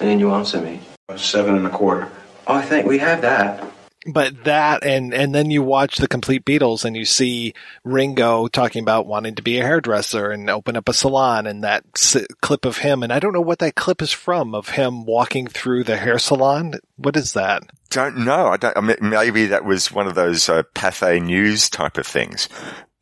And 0.01 0.09
then 0.09 0.19
you 0.19 0.33
answer 0.33 0.61
me. 0.61 0.81
Seven 1.17 1.57
and 1.57 1.67
a 1.67 1.71
quarter. 1.71 2.11
I 2.47 2.63
think 2.63 2.87
we 2.87 2.99
have 2.99 3.23
that. 3.23 3.65
But 4.07 4.45
that 4.45 4.85
and 4.85 5.13
and 5.13 5.35
then 5.35 5.51
you 5.51 5.63
watch 5.63 5.97
the 5.97 6.07
complete 6.07 6.45
Beatles 6.45 6.85
and 6.85 6.97
you 6.97 7.05
see 7.05 7.55
Ringo 7.83 8.47
talking 8.47 8.83
about 8.83 9.07
wanting 9.07 9.35
to 9.35 9.43
be 9.43 9.59
a 9.59 9.65
hairdresser 9.65 10.31
and 10.31 10.49
open 10.49 10.77
up 10.77 10.89
a 10.89 10.93
salon 10.93 11.47
and 11.47 11.65
that 11.65 11.85
s- 11.97 12.27
clip 12.41 12.65
of 12.65 12.79
him 12.79 13.03
and 13.03 13.13
I 13.13 13.19
don't 13.19 13.33
know 13.33 13.41
what 13.41 13.59
that 13.59 13.75
clip 13.75 14.03
is 14.03 14.13
from 14.13 14.55
of 14.55 14.71
him 14.71 15.05
walking 15.05 15.47
through 15.49 15.85
the 15.85 15.97
hair 15.97 16.19
salon. 16.19 16.75
What 16.97 17.17
is 17.17 17.33
that? 17.33 17.65
Don't 17.91 18.19
know. 18.19 18.49
I 18.49 18.57
don't. 18.57 18.77
I 18.77 18.81
mean, 18.81 18.97
maybe 19.01 19.47
that 19.47 19.65
was 19.65 19.91
one 19.91 20.07
of 20.07 20.15
those 20.15 20.49
uh, 20.49 20.63
Pathé 20.75 21.23
News 21.23 21.69
type 21.69 21.99
of 21.99 22.07
things. 22.07 22.49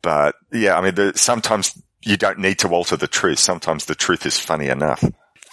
But 0.01 0.35
yeah, 0.51 0.77
I 0.77 0.81
mean, 0.81 0.95
the, 0.95 1.13
sometimes 1.15 1.81
you 2.01 2.17
don't 2.17 2.39
need 2.39 2.59
to 2.59 2.69
alter 2.69 2.95
the 2.95 3.07
truth. 3.07 3.39
Sometimes 3.39 3.85
the 3.85 3.95
truth 3.95 4.25
is 4.25 4.39
funny 4.39 4.67
enough 4.67 5.03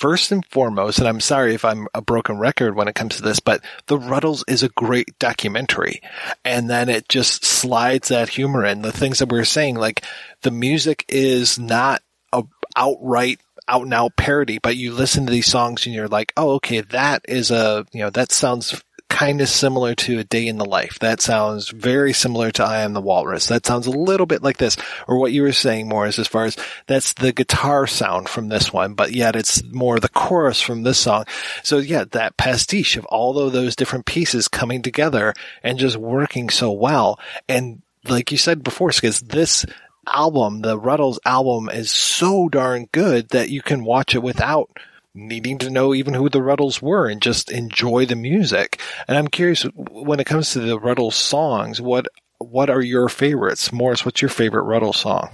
first 0.03 0.33
and 0.33 0.45
foremost, 0.47 0.99
and 0.99 1.07
I'm 1.07 1.21
sorry 1.21 1.55
if 1.55 1.65
I'm 1.65 1.87
a 1.95 2.03
broken 2.03 2.37
record 2.37 2.75
when 2.75 2.89
it 2.89 2.97
comes 2.97 3.17
to 3.17 3.23
this, 3.23 3.39
but 3.39 3.63
The 3.87 3.97
Rutles 3.97 4.43
is 4.49 4.65
a 4.65 4.69
great 4.71 5.17
documentary. 5.21 6.03
And 6.45 6.69
then 6.69 6.89
it 6.89 7.09
just 7.09 7.45
slides 7.45 8.09
that 8.09 8.29
humor 8.29 8.65
in. 8.65 8.83
The 8.83 8.91
things 8.91 9.21
that 9.21 9.31
we 9.31 9.39
were 9.39 9.45
saying, 9.45 9.77
like 9.77 10.03
the 10.41 10.51
music 10.51 11.05
is 11.09 11.57
not 11.57 12.03
a 12.33 12.43
outright 12.75 13.39
out 13.69 13.83
and 13.83 13.95
out 13.95 14.17
parody, 14.17 14.59
but 14.59 14.77
you 14.77 14.93
listen 14.93 15.25
to 15.27 15.31
these 15.31 15.47
songs 15.47 15.87
and 15.87 15.95
you're 15.95 16.09
like, 16.09 16.33
oh, 16.37 16.55
okay, 16.55 16.81
that 16.81 17.25
is 17.29 17.53
a, 17.53 17.87
you 17.93 18.01
know, 18.01 18.11
that 18.11 18.33
sounds 18.33 18.83
kind 19.13 19.43
of 19.43 19.49
similar 19.49 19.95
to 19.95 20.19
a 20.19 20.25
day 20.25 20.47
in 20.47 20.57
the 20.57 20.65
life. 20.65 20.99
That 21.01 21.21
sounds 21.21 21.69
very 21.69 22.15
similar 22.15 22.51
to 22.53 22.65
I 22.65 22.81
am 22.81 22.95
the 22.95 23.01
walrus. 23.01 23.47
That 23.49 23.67
sounds 23.67 23.87
a 23.87 23.91
little 23.91 24.25
bit 24.25 24.43
like 24.43 24.57
this. 24.57 24.79
Or 25.07 25.19
what 25.19 25.33
you 25.33 25.43
were 25.43 25.53
saying 25.53 25.87
more 25.87 26.07
is 26.07 26.19
as 26.19 26.27
far 26.27 26.47
as 26.47 26.57
that's 26.87 27.13
the 27.13 27.31
guitar 27.31 27.87
sound 27.87 28.31
from 28.31 28.49
this 28.49 28.73
one, 28.73 28.95
but 28.95 29.13
yet 29.13 29.37
it's 29.37 29.63
more 29.65 30.01
the 30.01 30.09
chorus 30.09 30.63
from 30.63 30.83
this 30.83 30.99
song. 30.99 31.27
So 31.63 31.77
yeah, 31.77 32.05
that 32.13 32.39
pastiche 32.39 32.97
of 32.97 33.05
all 33.07 33.39
of 33.39 33.53
those 33.53 33.77
different 33.77 34.07
pieces 34.07 34.49
coming 34.49 34.81
together 34.81 35.35
and 35.63 35.79
just 35.79 35.99
working 35.99 36.49
so 36.49 36.73
well. 36.73 37.21
And 37.49 37.83
like 38.09 38.33
you 38.33 38.39
said 38.39 38.65
before, 38.65 38.91
Skizz, 38.91 39.29
this 39.29 39.67
album, 40.07 40.63
the 40.63 40.79
Rutles 40.79 41.19
album 41.27 41.69
is 41.69 41.91
so 41.91 42.49
darn 42.49 42.89
good 42.93 43.29
that 43.29 43.51
you 43.51 43.61
can 43.61 43.85
watch 43.85 44.15
it 44.15 44.23
without 44.23 44.71
needing 45.15 45.59
to 45.59 45.71
know 45.71 45.95
even 45.95 46.15
who 46.15 46.29
the 46.29 46.41
Rutles 46.41 46.81
were 46.81 47.09
and 47.09 47.21
just 47.21 47.51
enjoy 47.51 48.07
the 48.07 48.17
music. 48.17 48.81
And 49.07 49.17
I'm 49.17 49.29
curious 49.29 49.63
when 49.75 50.21
it 50.21 50.27
comes 50.27 50.53
to 50.53 50.61
the 50.61 50.79
Rutles 50.79 51.15
songs, 51.15 51.81
what 51.81 52.07
what 52.39 52.71
are 52.71 52.83
your 52.83 53.09
favorites? 53.09 53.73
Morris, 53.73 54.05
what's 54.05 54.21
your 54.21 54.29
favorite 54.29 54.65
Rutles 54.65 54.97
song? 54.97 55.31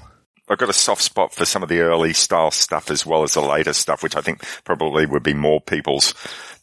I've 0.50 0.58
got 0.58 0.70
a 0.70 0.74
soft 0.74 1.02
spot 1.02 1.32
for 1.34 1.44
some 1.44 1.62
of 1.62 1.68
the 1.68 1.80
early 1.80 2.12
style 2.12 2.50
stuff 2.50 2.90
as 2.90 3.04
well 3.04 3.22
as 3.22 3.34
the 3.34 3.40
later 3.40 3.72
stuff, 3.72 4.02
which 4.02 4.16
I 4.16 4.20
think 4.20 4.42
probably 4.64 5.04
would 5.04 5.22
be 5.22 5.34
more 5.34 5.60
people's 5.60 6.14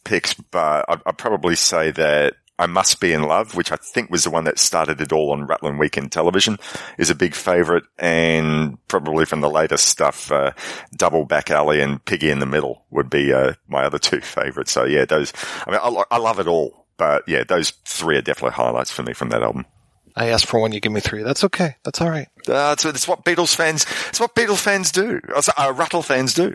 picks. 0.04 0.34
But 0.34 0.84
I'd, 0.88 1.00
I'd 1.06 1.18
probably 1.18 1.56
say 1.56 1.92
that 1.92 2.34
I 2.58 2.66
Must 2.66 3.00
Be 3.00 3.12
in 3.12 3.22
Love, 3.22 3.54
which 3.54 3.70
I 3.70 3.76
think 3.76 4.10
was 4.10 4.24
the 4.24 4.30
one 4.30 4.44
that 4.44 4.58
started 4.58 5.00
it 5.00 5.12
all 5.12 5.32
on 5.32 5.46
Rutland 5.46 5.78
Weekend 5.78 6.12
Television, 6.12 6.58
is 6.98 7.10
a 7.10 7.14
big 7.14 7.34
favourite, 7.34 7.84
and 7.98 8.78
probably 8.88 9.26
from 9.26 9.40
the 9.40 9.50
latest 9.50 9.86
stuff, 9.88 10.32
uh, 10.32 10.52
Double 10.96 11.24
Back 11.24 11.50
Alley 11.50 11.80
and 11.80 12.04
Piggy 12.04 12.30
in 12.30 12.38
the 12.38 12.46
Middle 12.46 12.84
would 12.90 13.10
be 13.10 13.32
uh, 13.32 13.54
my 13.68 13.84
other 13.84 13.98
two 13.98 14.20
favourites. 14.20 14.72
So 14.72 14.84
yeah, 14.84 15.04
those. 15.04 15.32
I 15.66 15.70
mean, 15.70 15.80
I, 15.82 16.04
I 16.10 16.18
love 16.18 16.40
it 16.40 16.46
all, 16.46 16.86
but 16.96 17.24
yeah, 17.28 17.44
those 17.44 17.70
three 17.84 18.16
are 18.16 18.22
definitely 18.22 18.54
highlights 18.54 18.90
for 18.90 19.02
me 19.02 19.12
from 19.12 19.28
that 19.30 19.42
album. 19.42 19.66
I 20.18 20.28
asked 20.28 20.46
for 20.46 20.58
one, 20.58 20.72
you 20.72 20.80
give 20.80 20.92
me 20.92 21.00
three. 21.00 21.22
That's 21.22 21.44
okay. 21.44 21.76
That's 21.84 22.00
all 22.00 22.08
right. 22.08 22.28
Uh, 22.48 22.72
it's, 22.72 22.86
it's 22.86 23.06
what 23.06 23.22
Beatles 23.22 23.54
fans. 23.54 23.84
It's 24.08 24.18
what 24.18 24.34
Beatles 24.34 24.60
fans 24.60 24.90
do. 24.90 25.20
Uh, 25.28 25.74
Rutle 25.74 26.02
fans 26.02 26.32
do. 26.32 26.54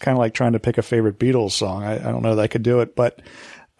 Kind 0.00 0.16
of 0.16 0.18
like 0.18 0.32
trying 0.32 0.54
to 0.54 0.58
pick 0.58 0.78
a 0.78 0.82
favorite 0.82 1.18
Beatles 1.18 1.50
song. 1.50 1.84
I, 1.84 1.96
I 1.96 2.10
don't 2.10 2.22
know 2.22 2.36
that 2.36 2.42
I 2.42 2.46
could 2.46 2.62
do 2.62 2.80
it, 2.80 2.96
but 2.96 3.20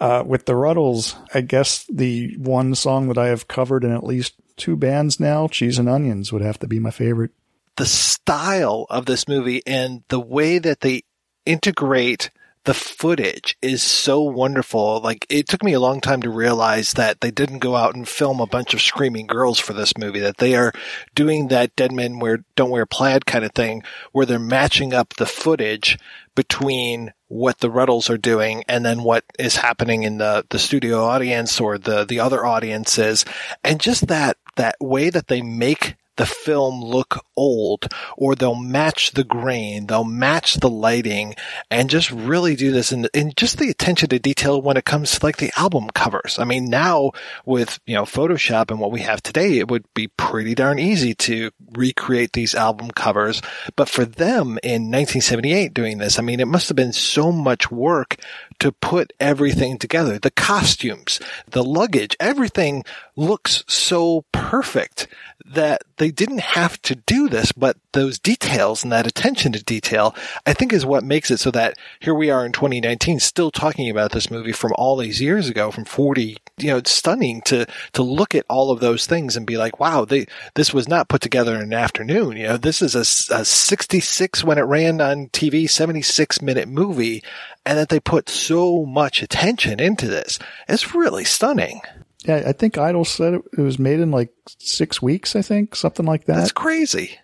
uh, 0.01 0.25
with 0.27 0.47
the 0.47 0.55
Rutles, 0.55 1.17
I 1.35 1.43
guess 1.43 1.85
the 1.85 2.37
one 2.39 2.75
song 2.75 3.09
that 3.09 3.19
I 3.19 3.29
have 3.29 3.49
covered 3.49 3.85
in 3.85 3.93
at 3.93 4.05
least 4.05 4.35
two 4.57 4.77
bands 4.77 5.21
now, 5.21 5.47
Cheese 5.47 5.79
and 5.79 5.89
Onions, 5.89 6.33
would 6.33 6.43
have 6.43 6.59
to 6.61 6.67
be 6.67 6.79
my 6.79 6.91
favorite. 6.91 7.33
The 7.77 7.87
style 7.87 8.87
of 8.91 9.07
this 9.07 9.29
movie 9.29 9.63
and 9.67 10.03
the 10.09 10.21
way 10.21 10.59
that 10.59 10.81
they 10.81 11.03
integrate 11.47 12.31
the 12.65 12.75
footage 12.75 13.57
is 13.63 13.83
so 13.83 14.23
wonderful. 14.23 15.01
Like 15.01 15.27
it 15.31 15.49
took 15.49 15.63
me 15.63 15.73
a 15.73 15.81
long 15.81 16.01
time 16.01 16.21
to 16.23 16.31
realize 16.31 16.93
that 16.95 17.21
they 17.21 17.31
didn't 17.31 17.61
go 17.61 17.75
out 17.75 17.95
and 17.95 18.07
film 18.07 18.41
a 18.41 18.47
bunch 18.47 18.75
of 18.75 18.83
screaming 18.83 19.27
girls 19.27 19.59
for 19.59 19.73
this 19.73 19.97
movie, 19.97 20.21
that 20.21 20.37
they 20.39 20.55
are 20.55 20.73
doing 21.15 21.49
that 21.49 21.75
dead 21.75 21.93
men 21.93 22.19
wear, 22.19 22.45
don't 22.57 22.71
wear 22.71 22.85
plaid 22.85 23.25
kind 23.25 23.45
of 23.45 23.53
thing 23.53 23.83
where 24.13 24.27
they're 24.27 24.39
matching 24.39 24.93
up 24.93 25.15
the 25.15 25.27
footage 25.27 25.99
between 26.35 27.13
what 27.29 27.59
the 27.59 27.71
Rutles 27.71 28.11
are 28.11 28.19
doing 28.19 28.63
and 28.69 28.85
then 28.85 29.03
what 29.03 29.25
is 29.39 29.57
happening 29.57 30.03
in 30.03 30.19
the, 30.19 30.45
the 30.51 30.59
studio 30.59 31.05
audience 31.05 31.61
or 31.61 31.79
the, 31.79 32.05
the 32.05 32.21
other 32.21 32.45
audiences. 32.45 33.25
And 33.65 33.81
just 33.81 34.09
that, 34.09 34.37
that 34.57 34.77
way 34.81 35.11
that 35.11 35.29
they 35.29 35.41
make 35.41 35.97
the 36.21 36.27
film 36.27 36.85
look 36.85 37.25
old 37.35 37.87
or 38.19 38.35
they'll 38.35 38.55
match 38.55 39.13
the 39.13 39.25
grain, 39.25 39.87
they'll 39.87 40.05
match 40.05 40.57
the 40.57 40.69
lighting 40.69 41.35
and 41.71 41.89
just 41.89 42.11
really 42.11 42.55
do 42.55 42.71
this 42.71 42.93
and, 42.93 43.09
and 43.15 43.35
just 43.39 43.57
the 43.57 43.71
attention 43.71 44.11
to 44.11 44.19
detail 44.19 44.61
when 44.61 44.77
it 44.77 44.85
comes 44.85 45.13
to 45.13 45.25
like 45.25 45.39
the 45.39 45.51
album 45.57 45.89
covers. 45.95 46.39
I 46.39 46.45
mean, 46.45 46.69
now 46.69 47.13
with, 47.47 47.81
you 47.87 47.95
know, 47.95 48.03
Photoshop 48.03 48.71
and 48.71 48.79
what 48.79 48.93
we 48.93 49.01
have 49.01 49.23
today, 49.23 49.57
it 49.57 49.71
would 49.71 49.87
be 49.95 50.09
pretty 50.09 50.55
darn 50.55 50.79
easy 50.79 51.15
to 51.15 51.53
recreate 51.73 52.35
these 52.35 52.55
album 52.55 52.91
covers. 52.91 53.41
But 53.75 53.89
for 53.89 54.05
them 54.05 54.59
in 54.63 54.91
1978 54.91 55.73
doing 55.73 55.97
this, 55.97 56.19
I 56.19 56.23
mean, 56.23 56.41
it 56.41 56.49
must 56.49 56.69
have 56.69 56.77
been 56.77 56.93
so 56.93 57.33
much 57.33 57.71
work 57.71 58.17
to 58.61 58.73
put 58.73 59.13
everything 59.19 59.79
together. 59.79 60.19
The 60.19 60.31
costumes, 60.31 61.21
the 61.51 61.65
luggage, 61.65 62.17
everything 62.21 62.85
looks 63.17 63.65
so 63.67 64.25
perfect 64.33 65.09
that 65.45 65.83
they 65.97 66.11
didn't 66.11 66.41
have 66.41 66.81
to 66.83 66.95
do 66.95 67.29
this, 67.29 67.51
but 67.51 67.77
those 67.93 68.19
details 68.19 68.85
and 68.85 68.93
that 68.93 69.07
attention 69.07 69.53
to 69.53 69.65
detail, 69.65 70.15
I 70.47 70.53
think 70.53 70.73
is 70.73 70.87
what 70.87 71.03
makes 71.03 71.31
it 71.31 71.41
so 71.41 71.51
that 71.51 71.77
here 71.99 72.15
we 72.15 72.31
are 72.31 72.47
in 72.47 72.53
2019 72.53 73.19
still 73.19 73.51
talking 73.51 73.91
about 73.91 74.13
this 74.13 74.31
movie 74.31 74.53
from 74.53 74.73
all 74.77 74.97
these 74.97 75.21
years 75.21 75.49
ago, 75.49 75.71
from 75.71 75.85
40, 75.85 76.37
you 76.59 76.69
know, 76.69 76.77
it's 76.77 76.93
stunning 76.93 77.43
to, 77.43 77.67
to 77.95 78.03
look 78.03 78.35
at 78.35 78.47
all 78.49 78.71
of 78.71 78.81
those 78.81 79.07
things 79.07 79.37
and 79.37 79.47
be 79.47 79.57
like, 79.57 79.81
wow, 79.81 80.05
they, 80.05 80.27
this 80.55 80.73
was 80.73 80.87
not 80.87 81.09
put 81.09 81.21
together 81.21 81.57
in 81.57 81.63
an 81.63 81.73
afternoon. 81.73 82.37
You 82.37 82.49
know, 82.49 82.57
this 82.57 82.81
is 82.81 82.95
a, 82.95 83.01
a 83.35 83.45
66 83.45 84.45
when 84.45 84.59
it 84.59 84.63
ran 84.63 85.01
on 85.01 85.29
TV, 85.29 85.69
76 85.69 86.41
minute 86.43 86.69
movie 86.69 87.25
and 87.67 87.79
that 87.79 87.89
they 87.89 88.01
put 88.01 88.29
so 88.29 88.50
much 88.51 89.23
attention 89.23 89.81
into 89.81 90.07
this. 90.07 90.39
It's 90.69 90.95
really 90.95 91.25
stunning. 91.25 91.81
Yeah, 92.25 92.43
I 92.47 92.53
think 92.53 92.77
Idle 92.77 93.05
said 93.05 93.35
it, 93.35 93.43
it 93.57 93.61
was 93.61 93.79
made 93.79 94.01
in 94.01 94.11
like 94.11 94.31
six 94.59 95.01
weeks. 95.01 95.35
I 95.35 95.43
think 95.43 95.75
something 95.75 96.05
like 96.05 96.27
that. 96.27 96.37
That's 96.37 96.53
crazy. 96.53 97.19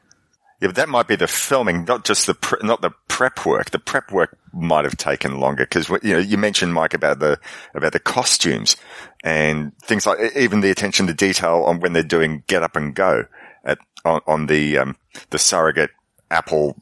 Yeah, 0.60 0.68
but 0.68 0.76
that 0.76 0.88
might 0.88 1.06
be 1.06 1.16
the 1.16 1.26
filming, 1.26 1.84
not 1.84 2.06
just 2.06 2.26
the 2.26 2.34
pre- 2.34 2.66
not 2.66 2.80
the 2.80 2.92
prep 3.08 3.44
work. 3.44 3.70
The 3.70 3.78
prep 3.78 4.10
work 4.10 4.38
might 4.54 4.86
have 4.86 4.96
taken 4.96 5.38
longer 5.38 5.64
because 5.64 5.90
you 6.02 6.14
know 6.14 6.18
you 6.18 6.38
mentioned 6.38 6.72
Mike 6.72 6.94
about 6.94 7.18
the 7.18 7.38
about 7.74 7.92
the 7.92 8.00
costumes 8.00 8.76
and 9.22 9.76
things 9.80 10.06
like 10.06 10.34
even 10.34 10.60
the 10.60 10.70
attention 10.70 11.06
to 11.08 11.14
detail 11.14 11.64
on 11.66 11.80
when 11.80 11.92
they're 11.92 12.02
doing 12.02 12.42
get 12.46 12.62
up 12.62 12.74
and 12.74 12.94
go 12.94 13.26
at 13.64 13.78
on, 14.06 14.22
on 14.26 14.46
the 14.46 14.78
um, 14.78 14.96
the 15.28 15.38
surrogate 15.38 15.90
Apple 16.30 16.74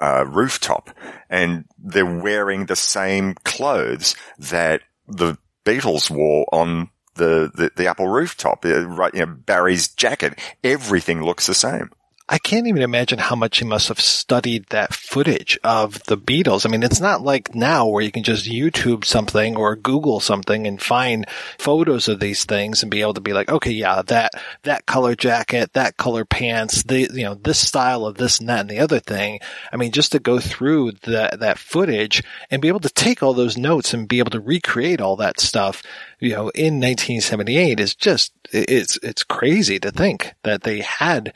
uh, 0.00 0.24
rooftop, 0.26 0.90
and 1.28 1.64
they're 1.78 2.04
wearing 2.04 2.66
the 2.66 2.76
same 2.76 3.34
clothes 3.44 4.14
that 4.38 4.82
the 5.06 5.38
Beatles 5.64 6.10
wore 6.10 6.46
on 6.52 6.90
the, 7.14 7.50
the, 7.54 7.70
the 7.76 7.86
Apple 7.86 8.08
rooftop. 8.08 8.64
Uh, 8.64 8.86
right, 8.86 9.14
you 9.14 9.20
know, 9.20 9.26
Barry's 9.26 9.88
jacket. 9.88 10.38
Everything 10.62 11.22
looks 11.22 11.46
the 11.46 11.54
same. 11.54 11.90
I 12.28 12.38
can't 12.38 12.66
even 12.66 12.82
imagine 12.82 13.20
how 13.20 13.36
much 13.36 13.58
he 13.58 13.64
must 13.64 13.86
have 13.86 14.00
studied 14.00 14.66
that 14.70 14.92
footage 14.92 15.56
of 15.62 16.02
the 16.04 16.18
Beatles. 16.18 16.66
I 16.66 16.68
mean, 16.68 16.82
it's 16.82 17.00
not 17.00 17.22
like 17.22 17.54
now 17.54 17.86
where 17.86 18.02
you 18.02 18.10
can 18.10 18.24
just 18.24 18.50
YouTube 18.50 19.04
something 19.04 19.56
or 19.56 19.76
Google 19.76 20.18
something 20.18 20.66
and 20.66 20.82
find 20.82 21.26
photos 21.56 22.08
of 22.08 22.18
these 22.18 22.44
things 22.44 22.82
and 22.82 22.90
be 22.90 23.00
able 23.00 23.14
to 23.14 23.20
be 23.20 23.32
like, 23.32 23.48
okay, 23.48 23.70
yeah, 23.70 24.02
that, 24.02 24.32
that 24.64 24.86
color 24.86 25.14
jacket, 25.14 25.74
that 25.74 25.98
color 25.98 26.24
pants, 26.24 26.82
the, 26.82 27.08
you 27.14 27.22
know, 27.22 27.34
this 27.34 27.60
style 27.60 28.04
of 28.04 28.16
this 28.16 28.40
and 28.40 28.48
that 28.48 28.60
and 28.60 28.70
the 28.70 28.80
other 28.80 28.98
thing. 28.98 29.38
I 29.72 29.76
mean, 29.76 29.92
just 29.92 30.10
to 30.10 30.18
go 30.18 30.40
through 30.40 30.92
that, 31.02 31.38
that 31.38 31.58
footage 31.60 32.24
and 32.50 32.60
be 32.60 32.68
able 32.68 32.80
to 32.80 32.90
take 32.90 33.22
all 33.22 33.34
those 33.34 33.56
notes 33.56 33.94
and 33.94 34.08
be 34.08 34.18
able 34.18 34.32
to 34.32 34.40
recreate 34.40 35.00
all 35.00 35.14
that 35.16 35.38
stuff, 35.38 35.80
you 36.18 36.30
know, 36.30 36.48
in 36.48 36.80
1978 36.80 37.78
is 37.78 37.94
just, 37.94 38.32
it's, 38.50 38.98
it's 39.04 39.22
crazy 39.22 39.78
to 39.78 39.92
think 39.92 40.34
that 40.42 40.64
they 40.64 40.80
had 40.80 41.32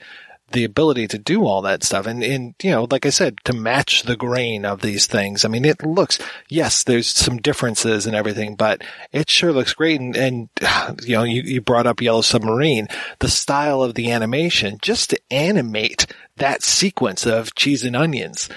the 0.53 0.65
ability 0.65 1.07
to 1.09 1.19
do 1.19 1.45
all 1.45 1.63
that 1.63 1.85
stuff. 1.85 2.07
And, 2.07 2.23
and, 2.23 2.55
you 2.63 2.71
know, 2.71 2.87
like 2.91 3.07
I 3.07 3.11
said, 3.11 3.39
to 3.45 3.53
match 3.53 4.03
the 4.03 4.17
grain 4.17 4.65
of 4.65 4.81
these 4.81 5.07
things. 5.07 5.45
I 5.45 5.49
mean, 5.49 5.65
it 5.65 5.85
looks, 5.85 6.19
yes, 6.49 6.85
there's 6.85 7.07
some 7.07 7.39
differences 7.39 8.07
and 8.07 8.17
everything, 8.17 8.57
but 8.57 8.83
it 9.13 9.31
sure 9.31 9.53
looks 9.53 9.75
great. 9.75 10.01
And, 10.01 10.17
and 10.17 10.49
you 11.03 11.17
know, 11.17 11.23
you, 11.23 11.43
you 11.43 11.61
brought 11.61 11.87
up 11.87 12.01
Yellow 12.01 12.23
Submarine, 12.23 12.89
the 13.21 13.29
style 13.29 13.83
of 13.83 13.95
the 13.95 14.11
animation, 14.11 14.79
just 14.83 15.11
to 15.11 15.21
animate 15.31 16.07
that 16.37 16.63
sequence 16.63 17.27
of 17.27 17.55
cheese 17.55 17.85
and 17.85 17.97
onions. 17.97 18.49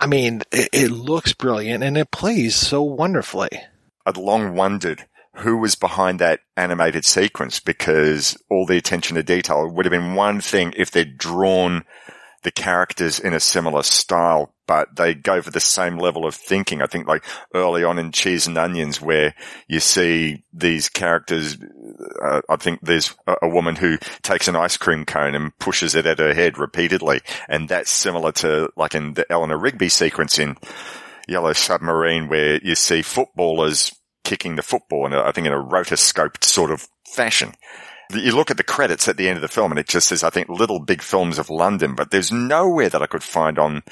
I 0.00 0.06
mean, 0.06 0.42
it, 0.50 0.68
it 0.72 0.90
looks 0.90 1.32
brilliant 1.32 1.84
and 1.84 1.96
it 1.96 2.10
plays 2.10 2.56
so 2.56 2.82
wonderfully. 2.82 3.50
I'd 4.04 4.16
long 4.16 4.54
wondered 4.56 5.06
who 5.36 5.56
was 5.56 5.74
behind 5.74 6.18
that 6.18 6.40
animated 6.56 7.04
sequence 7.04 7.58
because 7.60 8.36
all 8.50 8.66
the 8.66 8.76
attention 8.76 9.16
to 9.16 9.22
detail 9.22 9.68
would 9.68 9.86
have 9.86 9.90
been 9.90 10.14
one 10.14 10.40
thing 10.40 10.74
if 10.76 10.90
they'd 10.90 11.16
drawn 11.16 11.84
the 12.42 12.50
characters 12.50 13.20
in 13.20 13.34
a 13.34 13.40
similar 13.40 13.82
style, 13.82 14.52
but 14.66 14.96
they 14.96 15.14
go 15.14 15.40
for 15.40 15.50
the 15.50 15.60
same 15.60 15.96
level 15.96 16.26
of 16.26 16.34
thinking. 16.34 16.82
I 16.82 16.86
think 16.86 17.06
like 17.06 17.24
early 17.54 17.84
on 17.84 17.98
in 17.98 18.10
Cheese 18.10 18.46
and 18.46 18.58
Onions 18.58 19.00
where 19.00 19.34
you 19.68 19.80
see 19.80 20.44
these 20.52 20.88
characters, 20.88 21.56
uh, 22.20 22.40
I 22.48 22.56
think 22.56 22.80
there's 22.82 23.14
a, 23.26 23.36
a, 23.42 23.48
woman 23.48 23.76
who 23.76 23.98
takes 24.22 24.48
an 24.48 24.56
ice 24.56 24.76
cream 24.76 25.04
cone 25.04 25.34
and 25.34 25.56
pushes 25.58 25.94
it 25.94 26.06
at 26.06 26.18
her 26.18 26.34
head 26.34 26.58
repeatedly. 26.58 27.20
And 27.48 27.68
that's 27.68 27.90
similar 27.90 28.32
to 28.32 28.70
like 28.76 28.94
in 28.94 29.14
the 29.14 29.30
Eleanor 29.30 29.58
Rigby 29.58 29.88
sequence 29.88 30.38
in 30.38 30.56
Yellow 31.28 31.52
Submarine 31.52 32.28
where 32.28 32.60
you 32.62 32.74
see 32.74 33.02
footballers 33.02 33.92
kicking 34.24 34.56
the 34.56 34.62
football 34.62 35.06
in 35.06 35.12
a, 35.12 35.22
I 35.22 35.32
think 35.32 35.46
in 35.46 35.52
a 35.52 35.62
rotoscoped 35.62 36.44
sort 36.44 36.70
of 36.70 36.88
fashion. 37.06 37.52
You 38.12 38.34
look 38.36 38.50
at 38.50 38.56
the 38.56 38.62
credits 38.62 39.08
at 39.08 39.16
the 39.16 39.28
end 39.28 39.36
of 39.36 39.42
the 39.42 39.48
film 39.48 39.72
and 39.72 39.78
it 39.78 39.88
just 39.88 40.08
says, 40.08 40.22
I 40.22 40.30
think, 40.30 40.48
Little 40.48 40.80
Big 40.80 41.00
Films 41.00 41.38
of 41.38 41.48
London, 41.48 41.94
but 41.94 42.10
there's 42.10 42.30
nowhere 42.30 42.90
that 42.90 43.02
I 43.02 43.06
could 43.06 43.22
find 43.22 43.58
on 43.58 43.82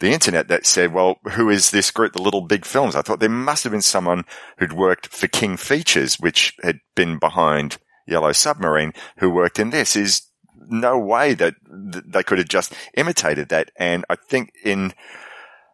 the 0.00 0.12
internet 0.12 0.48
that 0.48 0.64
said, 0.64 0.92
well, 0.92 1.16
who 1.32 1.50
is 1.50 1.70
this 1.70 1.90
group, 1.90 2.12
the 2.12 2.22
Little 2.22 2.40
Big 2.40 2.64
Films? 2.64 2.94
I 2.94 3.02
thought 3.02 3.20
there 3.20 3.28
must 3.28 3.64
have 3.64 3.72
been 3.72 3.82
someone 3.82 4.24
who'd 4.58 4.72
worked 4.72 5.08
for 5.08 5.26
King 5.26 5.56
Features, 5.56 6.16
which 6.16 6.54
had 6.62 6.78
been 6.94 7.18
behind 7.18 7.78
Yellow 8.06 8.32
Submarine, 8.32 8.92
who 9.18 9.28
worked 9.28 9.58
in 9.58 9.70
this. 9.70 9.96
Is 9.96 10.22
no 10.70 10.98
way 10.98 11.34
that 11.34 11.54
they 11.64 12.22
could 12.22 12.38
have 12.38 12.48
just 12.48 12.72
imitated 12.94 13.48
that. 13.48 13.70
And 13.76 14.04
I 14.08 14.16
think 14.16 14.52
in 14.64 14.92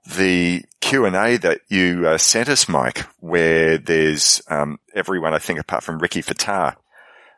the 0.05 0.64
Q 0.80 1.07
and 1.07 1.16
A 1.16 1.36
that 1.38 1.61
you 1.68 2.07
uh, 2.07 2.18
sent 2.18 2.48
us, 2.48 2.68
Mike, 2.68 3.07
where 3.20 3.78
there's 3.78 4.42
um, 4.48 4.78
everyone, 4.94 5.34
I 5.34 5.38
think, 5.38 5.59
apart 5.59 5.82
from 5.82 5.98
Rikki 5.98 6.22
Fataar, 6.22 6.76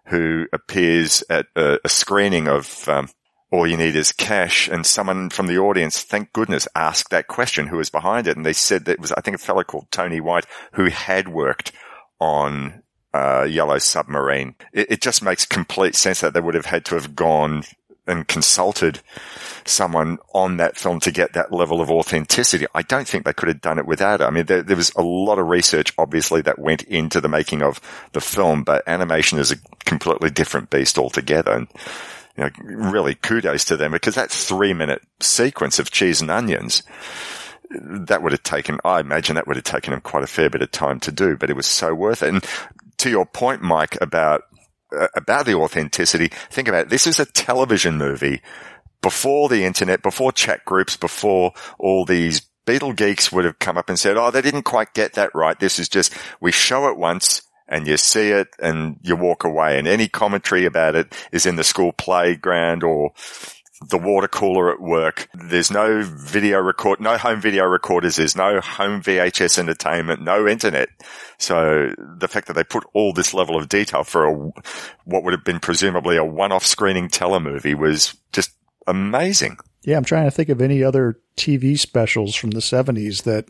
who 0.06 0.46
appears 0.52 1.22
at 1.30 1.46
a, 1.54 1.78
a 1.84 1.88
screening 1.88 2.48
of 2.48 2.88
um, 2.88 3.08
All 3.52 3.66
You 3.66 3.76
Need 3.76 3.94
Is 3.94 4.12
Cash, 4.12 4.68
and 4.68 4.84
someone 4.84 5.30
from 5.30 5.46
the 5.46 5.58
audience, 5.58 6.02
thank 6.02 6.32
goodness, 6.32 6.66
asked 6.74 7.10
that 7.10 7.28
question: 7.28 7.68
who 7.68 7.76
was 7.76 7.90
behind 7.90 8.26
it? 8.26 8.36
And 8.36 8.44
they 8.44 8.52
said 8.52 8.84
that 8.86 8.92
it 8.92 9.00
was, 9.00 9.12
I 9.12 9.20
think, 9.20 9.36
a 9.36 9.38
fellow 9.38 9.62
called 9.62 9.90
Tony 9.90 10.20
White 10.20 10.46
who 10.72 10.86
had 10.86 11.28
worked 11.28 11.72
on 12.18 12.82
uh, 13.14 13.44
Yellow 13.44 13.78
Submarine. 13.78 14.54
It, 14.72 14.92
it, 14.92 15.00
just 15.00 15.22
makes 15.22 15.46
complete 15.46 15.94
sense 15.94 16.20
that 16.20 16.34
they 16.34 16.40
would 16.40 16.54
have 16.54 16.66
had 16.66 16.84
to 16.86 16.96
have 16.96 17.14
gone 17.14 17.62
and 18.07 18.26
consulted 18.28 19.00
someone 19.64 20.18
on 20.32 20.59
that 20.59 20.76
film 20.76 21.00
to 21.00 21.11
get 21.11 21.32
that 21.32 21.52
level 21.52 21.80
of 21.80 21.90
authenticity. 21.90 22.66
I 22.74 22.82
don't 22.82 23.07
think 23.07 23.24
they 23.24 23.32
could 23.32 23.48
have 23.48 23.61
done 23.61 23.78
it 23.78 23.86
without 23.86 24.20
it. 24.20 24.24
I 24.24 24.30
mean, 24.30 24.46
there, 24.46 24.62
there, 24.62 24.76
was 24.76 24.92
a 24.96 25.02
lot 25.02 25.38
of 25.38 25.48
research, 25.48 25.92
obviously, 25.98 26.40
that 26.42 26.59
went 26.59 26.82
into 26.82 27.20
the 27.20 27.28
making 27.28 27.62
of 27.62 27.80
the 28.12 28.20
film, 28.20 28.62
but 28.62 28.86
animation 28.86 29.38
is 29.38 29.52
a 29.52 29.57
completely 29.84 30.30
different 30.30 30.70
beast 30.70 30.98
altogether. 30.98 31.52
And, 31.52 31.68
you 32.36 32.44
know, 32.44 32.50
really 32.62 33.14
kudos 33.14 33.64
to 33.66 33.76
them 33.76 33.92
because 33.92 34.14
that 34.14 34.30
three 34.30 34.74
minute 34.74 35.02
sequence 35.20 35.78
of 35.78 35.90
cheese 35.90 36.20
and 36.20 36.30
onions, 36.30 36.82
that 37.70 38.22
would 38.22 38.32
have 38.32 38.42
taken, 38.42 38.78
I 38.84 39.00
imagine 39.00 39.34
that 39.34 39.46
would 39.46 39.57
have 39.57 39.64
taken 39.64 39.90
them 39.90 40.00
quite 40.00 40.22
a 40.22 40.28
fair 40.28 40.50
bit 40.50 40.62
of 40.62 40.70
time 40.70 41.00
to 41.00 41.12
do, 41.12 41.36
but 41.36 41.50
it 41.50 41.57
was 41.57 41.66
so 41.66 41.94
worth 41.94 42.22
it. 42.22 42.28
And 42.28 42.44
to 42.98 43.11
your 43.11 43.26
point, 43.26 43.62
Mike, 43.62 43.98
about 44.00 44.44
Uh, 44.97 45.09
about 45.14 45.47
the 45.47 45.55
authenticity. 45.55 46.28
Think 46.51 46.68
about 46.68 46.86
it. 46.86 46.88
This 46.88 47.07
is 47.07 47.20
a 47.20 47.26
television 47.26 47.99
movie 47.99 48.40
before 49.03 49.49
the 49.49 49.64
internet, 49.64 50.03
before 50.03 50.32
chat 50.32 50.64
groups, 50.64 50.97
before 50.97 51.53
all 51.78 52.05
these 52.05 52.42
Beatle 52.66 52.97
geeks 52.97 53.30
would 53.30 53.44
have 53.44 53.59
come 53.59 53.78
up 53.78 53.88
and 53.88 53.99
said, 53.99 54.16
Oh, 54.16 54.30
they 54.30 54.42
didn't 54.42 54.64
quite 54.64 54.94
get 54.94 55.14
that 55.14 55.34
right. 55.34 55.59
This 55.59 55.78
is 55.78 55.88
just, 55.88 56.12
we 56.40 56.51
show 56.51 56.88
it 56.88 56.97
once 56.97 57.42
and 57.68 57.86
you 57.86 57.97
see 57.97 58.30
it 58.30 58.49
and 58.59 58.99
you 59.03 59.16
walk 59.16 59.44
away 59.44 59.78
and 59.78 59.86
any 59.86 60.09
commentary 60.09 60.64
about 60.64 60.94
it 60.94 61.14
is 61.32 61.47
in 61.47 61.57
the 61.57 61.64
school 61.64 61.92
playground 61.92 62.82
or 62.82 63.12
the 63.88 63.98
water 63.98 64.28
cooler 64.28 64.72
at 64.72 64.80
work. 64.80 65.28
There's 65.34 65.70
no 65.70 66.02
video 66.02 66.60
record, 66.60 67.00
no 67.00 67.18
home 67.18 67.40
video 67.40 67.64
recorders. 67.64 68.16
There's 68.16 68.36
no 68.36 68.60
home 68.60 69.02
VHS 69.02 69.58
entertainment, 69.58 70.22
no 70.22 70.46
internet. 70.46 70.88
So 71.38 71.92
the 71.98 72.28
fact 72.28 72.46
that 72.46 72.54
they 72.54 72.64
put 72.64 72.84
all 72.94 73.12
this 73.12 73.34
level 73.34 73.56
of 73.56 73.68
detail 73.68 74.04
for 74.04 74.24
a, 74.24 74.32
what 75.04 75.24
would 75.24 75.34
have 75.34 75.44
been 75.44 75.60
presumably 75.60 76.16
a 76.16 76.24
one-off 76.24 76.64
screening 76.64 77.08
telemovie 77.08 77.74
was 77.74 78.16
just 78.32 78.50
amazing. 78.86 79.58
Yeah, 79.82 79.98
I'm 79.98 80.04
trying 80.04 80.24
to 80.24 80.30
think 80.30 80.48
of 80.48 80.62
any 80.62 80.82
other 80.82 81.20
TV 81.36 81.78
specials 81.78 82.34
from 82.34 82.52
the 82.52 82.60
70s 82.60 83.24
that 83.24 83.46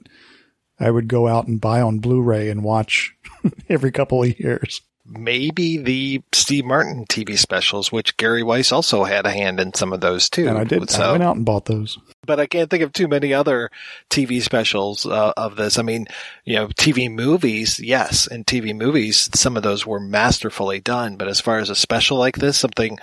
I 0.78 0.90
would 0.90 1.08
go 1.08 1.28
out 1.28 1.46
and 1.46 1.60
buy 1.60 1.80
on 1.80 2.00
Blu-ray 2.00 2.50
and 2.50 2.64
watch 2.64 3.14
every 3.68 3.92
couple 3.92 4.22
of 4.22 4.38
years 4.38 4.82
maybe 5.08 5.76
the 5.78 6.22
Steve 6.32 6.64
Martin 6.64 7.04
TV 7.06 7.38
specials, 7.38 7.92
which 7.92 8.16
Gary 8.16 8.42
Weis 8.42 8.72
also 8.72 9.04
had 9.04 9.26
a 9.26 9.30
hand 9.30 9.60
in 9.60 9.74
some 9.74 9.92
of 9.92 10.00
those 10.00 10.28
too. 10.28 10.48
And 10.48 10.58
I 10.58 10.64
did. 10.64 10.90
So, 10.90 11.02
I 11.02 11.12
went 11.12 11.22
out 11.22 11.36
and 11.36 11.44
bought 11.44 11.66
those. 11.66 11.98
But 12.24 12.40
I 12.40 12.46
can't 12.46 12.68
think 12.70 12.82
of 12.82 12.92
too 12.92 13.08
many 13.08 13.32
other 13.32 13.70
TV 14.10 14.42
specials 14.42 15.06
uh, 15.06 15.32
of 15.36 15.56
this. 15.56 15.78
I 15.78 15.82
mean, 15.82 16.06
you 16.44 16.56
know, 16.56 16.68
TV 16.68 17.10
movies, 17.10 17.78
yes, 17.78 18.26
and 18.26 18.46
TV 18.46 18.76
movies, 18.76 19.30
some 19.34 19.56
of 19.56 19.62
those 19.62 19.86
were 19.86 20.00
masterfully 20.00 20.80
done. 20.80 21.16
But 21.16 21.28
as 21.28 21.40
far 21.40 21.58
as 21.58 21.70
a 21.70 21.76
special 21.76 22.18
like 22.18 22.36
this, 22.36 22.58
something 22.58 22.98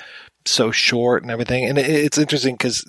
so 0.45 0.72
short 0.72 1.24
and 1.24 1.32
everything, 1.32 1.66
and 1.66 1.78
it, 1.78 1.89
it's 1.89 2.18
interesting 2.18 2.56
because 2.56 2.86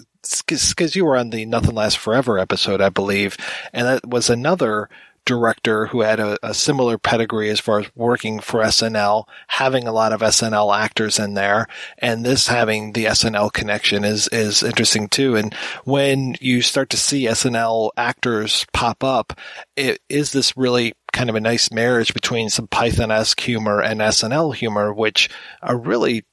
because 0.47 0.97
you 0.97 1.05
were 1.05 1.17
on 1.17 1.31
the 1.31 1.45
Nothing 1.45 1.75
Lasts 1.75 1.99
Forever 1.99 2.39
episode, 2.39 2.81
I 2.81 2.89
believe, 2.89 3.37
and 3.73 3.87
that 3.87 4.09
was 4.09 4.31
another 4.31 4.89
director 5.25 5.87
who 5.87 6.03
had 6.03 6.21
a, 6.21 6.39
a, 6.43 6.55
similar 6.55 6.99
pedigree 6.99 7.51
as 7.51 7.61
far 7.61 7.81
as 7.81 7.91
working 7.95 8.41
for 8.41 8.61
SNL, 8.61 9.25
having 9.49 9.87
a 9.87 9.93
lot 9.93 10.13
of 10.13 10.21
SNL 10.21 10.77
actors 10.77 11.19
in 11.19 11.35
there, 11.35 11.67
and 11.99 12.25
this 12.25 12.49
having 12.49 12.93
the 12.93 13.07
SNL 13.07 13.53
connection 13.53 14.05
is 14.05 14.29
is 14.29 14.63
interesting 14.63 15.09
too. 15.09 15.37
And 15.37 15.55
when 15.85 16.37
you 16.41 16.63
start 16.63 16.91
to 16.91 16.97
see 16.97 17.27
SNL 17.27 17.91
actors 17.97 18.67
pop 18.73 19.03
up, 19.03 19.39
it 19.77 20.01
is 20.09 20.33
this 20.33 20.57
really 20.57 20.95
kind 21.13 21.31
of 21.31 21.37
a 21.37 21.41
nice 21.41 21.71
marriage 21.71 22.13
between 22.13 22.51
some 22.51 22.67
Python-esque 22.67 23.41
humor 23.41 23.81
and 23.81 24.01
SNL 24.01 24.55
humor, 24.55 24.93
which 24.93 25.31
are 25.63 25.79
really 25.79 26.25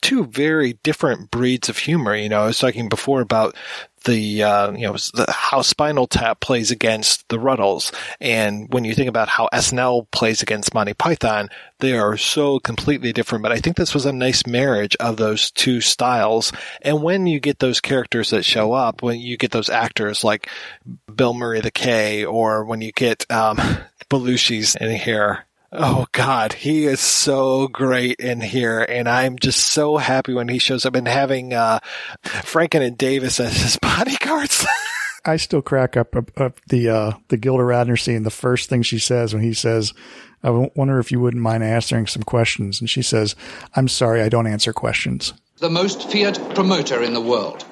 two 0.00 0.24
very 0.24 0.74
different 0.82 1.30
breeds 1.30 1.68
of 1.68 1.78
humor. 1.78 2.14
You 2.14 2.28
know, 2.28 2.42
I 2.42 2.46
was 2.46 2.58
talking 2.58 2.88
before 2.88 3.20
about 3.20 3.56
the 4.04 4.42
uh, 4.42 4.72
you 4.72 4.86
know 4.86 4.92
the, 4.92 5.26
how 5.28 5.62
Spinal 5.62 6.06
Tap 6.06 6.40
plays 6.40 6.70
against 6.70 7.28
the 7.28 7.38
Rutles, 7.38 7.92
and 8.20 8.72
when 8.72 8.84
you 8.84 8.94
think 8.94 9.08
about 9.08 9.28
how 9.28 9.48
SNL 9.52 10.10
plays 10.10 10.42
against 10.42 10.74
Monty 10.74 10.94
Python, 10.94 11.48
they 11.80 11.96
are 11.96 12.16
so 12.16 12.58
completely 12.58 13.12
different. 13.12 13.42
But 13.42 13.52
I 13.52 13.58
think 13.58 13.76
this 13.76 13.94
was 13.94 14.06
a 14.06 14.12
nice 14.12 14.46
marriage 14.46 14.96
of 14.96 15.16
those 15.16 15.50
two 15.50 15.80
styles. 15.80 16.52
And 16.82 17.02
when 17.02 17.26
you 17.26 17.40
get 17.40 17.58
those 17.58 17.80
characters 17.80 18.30
that 18.30 18.44
show 18.44 18.72
up, 18.72 19.02
when 19.02 19.20
you 19.20 19.36
get 19.36 19.50
those 19.50 19.70
actors 19.70 20.24
like 20.24 20.48
Bill 21.14 21.34
Murray 21.34 21.60
the 21.60 21.70
K, 21.70 22.24
or 22.24 22.64
when 22.64 22.80
you 22.80 22.92
get 22.92 23.30
um, 23.30 23.56
Belushi's 24.10 24.76
in 24.76 24.96
here, 24.96 25.44
Oh 25.70 26.06
God, 26.12 26.54
he 26.54 26.86
is 26.86 26.98
so 26.98 27.68
great 27.68 28.20
in 28.20 28.40
here, 28.40 28.80
and 28.80 29.06
I'm 29.06 29.38
just 29.38 29.66
so 29.66 29.98
happy 29.98 30.32
when 30.32 30.48
he 30.48 30.58
shows 30.58 30.86
up 30.86 30.94
and 30.94 31.06
having 31.06 31.52
uh, 31.52 31.80
Franken 32.24 32.80
and 32.80 32.96
Davis 32.96 33.38
as 33.38 33.54
his 33.54 33.76
bodyguards. 33.82 34.64
I 35.26 35.36
still 35.36 35.60
crack 35.60 35.94
up, 35.94 36.16
up, 36.16 36.40
up 36.40 36.60
the 36.68 36.88
uh, 36.88 37.12
the 37.28 37.36
Gilda 37.36 37.64
Radner 37.64 38.00
scene. 38.00 38.22
The 38.22 38.30
first 38.30 38.70
thing 38.70 38.80
she 38.80 38.98
says 38.98 39.34
when 39.34 39.42
he 39.42 39.52
says, 39.52 39.92
"I 40.42 40.48
wonder 40.48 40.98
if 41.00 41.12
you 41.12 41.20
wouldn't 41.20 41.42
mind 41.42 41.62
answering 41.62 42.06
some 42.06 42.22
questions," 42.22 42.80
and 42.80 42.88
she 42.88 43.02
says, 43.02 43.36
"I'm 43.76 43.88
sorry, 43.88 44.22
I 44.22 44.30
don't 44.30 44.46
answer 44.46 44.72
questions." 44.72 45.34
The 45.58 45.68
most 45.68 46.10
feared 46.10 46.38
promoter 46.54 47.02
in 47.02 47.12
the 47.12 47.20
world, 47.20 47.66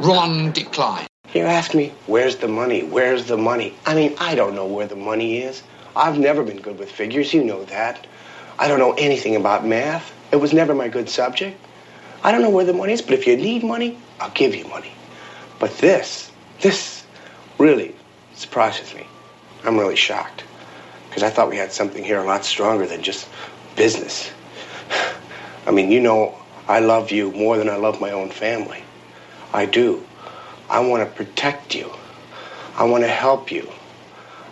Ron 0.00 0.52
Decline. 0.52 1.06
You 1.34 1.42
ask 1.42 1.74
me, 1.74 1.92
"Where's 2.06 2.36
the 2.36 2.48
money? 2.48 2.82
Where's 2.82 3.26
the 3.26 3.36
money?" 3.36 3.74
I 3.84 3.94
mean, 3.94 4.14
I 4.18 4.34
don't 4.34 4.54
know 4.54 4.66
where 4.66 4.86
the 4.86 4.96
money 4.96 5.42
is. 5.42 5.62
I've 5.96 6.18
never 6.18 6.42
been 6.42 6.60
good 6.60 6.78
with 6.78 6.90
figures, 6.90 7.34
you 7.34 7.44
know 7.44 7.64
that. 7.64 8.06
I 8.58 8.68
don't 8.68 8.78
know 8.78 8.92
anything 8.92 9.36
about 9.36 9.66
math. 9.66 10.12
It 10.32 10.36
was 10.36 10.52
never 10.52 10.74
my 10.74 10.88
good 10.88 11.08
subject. 11.08 11.58
I 12.22 12.32
don't 12.32 12.42
know 12.42 12.50
where 12.50 12.64
the 12.64 12.72
money 12.72 12.92
is, 12.92 13.02
but 13.02 13.14
if 13.14 13.26
you 13.26 13.36
need 13.36 13.64
money, 13.64 13.98
I'll 14.20 14.30
give 14.30 14.54
you 14.54 14.66
money. 14.66 14.92
But 15.58 15.76
this, 15.78 16.30
this 16.60 17.04
really 17.58 17.94
surprises 18.34 18.94
me. 18.94 19.06
I'm 19.64 19.78
really 19.78 19.96
shocked. 19.96 20.44
Because 21.08 21.22
I 21.22 21.30
thought 21.30 21.48
we 21.48 21.56
had 21.56 21.72
something 21.72 22.04
here 22.04 22.18
a 22.18 22.24
lot 22.24 22.44
stronger 22.44 22.86
than 22.86 23.02
just 23.02 23.28
business. 23.76 24.30
I 25.66 25.70
mean, 25.70 25.90
you 25.90 26.00
know, 26.00 26.36
I 26.68 26.80
love 26.80 27.10
you 27.10 27.32
more 27.32 27.56
than 27.56 27.68
I 27.68 27.76
love 27.76 28.00
my 28.00 28.12
own 28.12 28.30
family. 28.30 28.84
I 29.52 29.66
do. 29.66 30.06
I 30.68 30.80
want 30.80 31.08
to 31.08 31.14
protect 31.16 31.74
you. 31.74 31.90
I 32.76 32.84
want 32.84 33.02
to 33.02 33.08
help 33.08 33.50
you. 33.50 33.68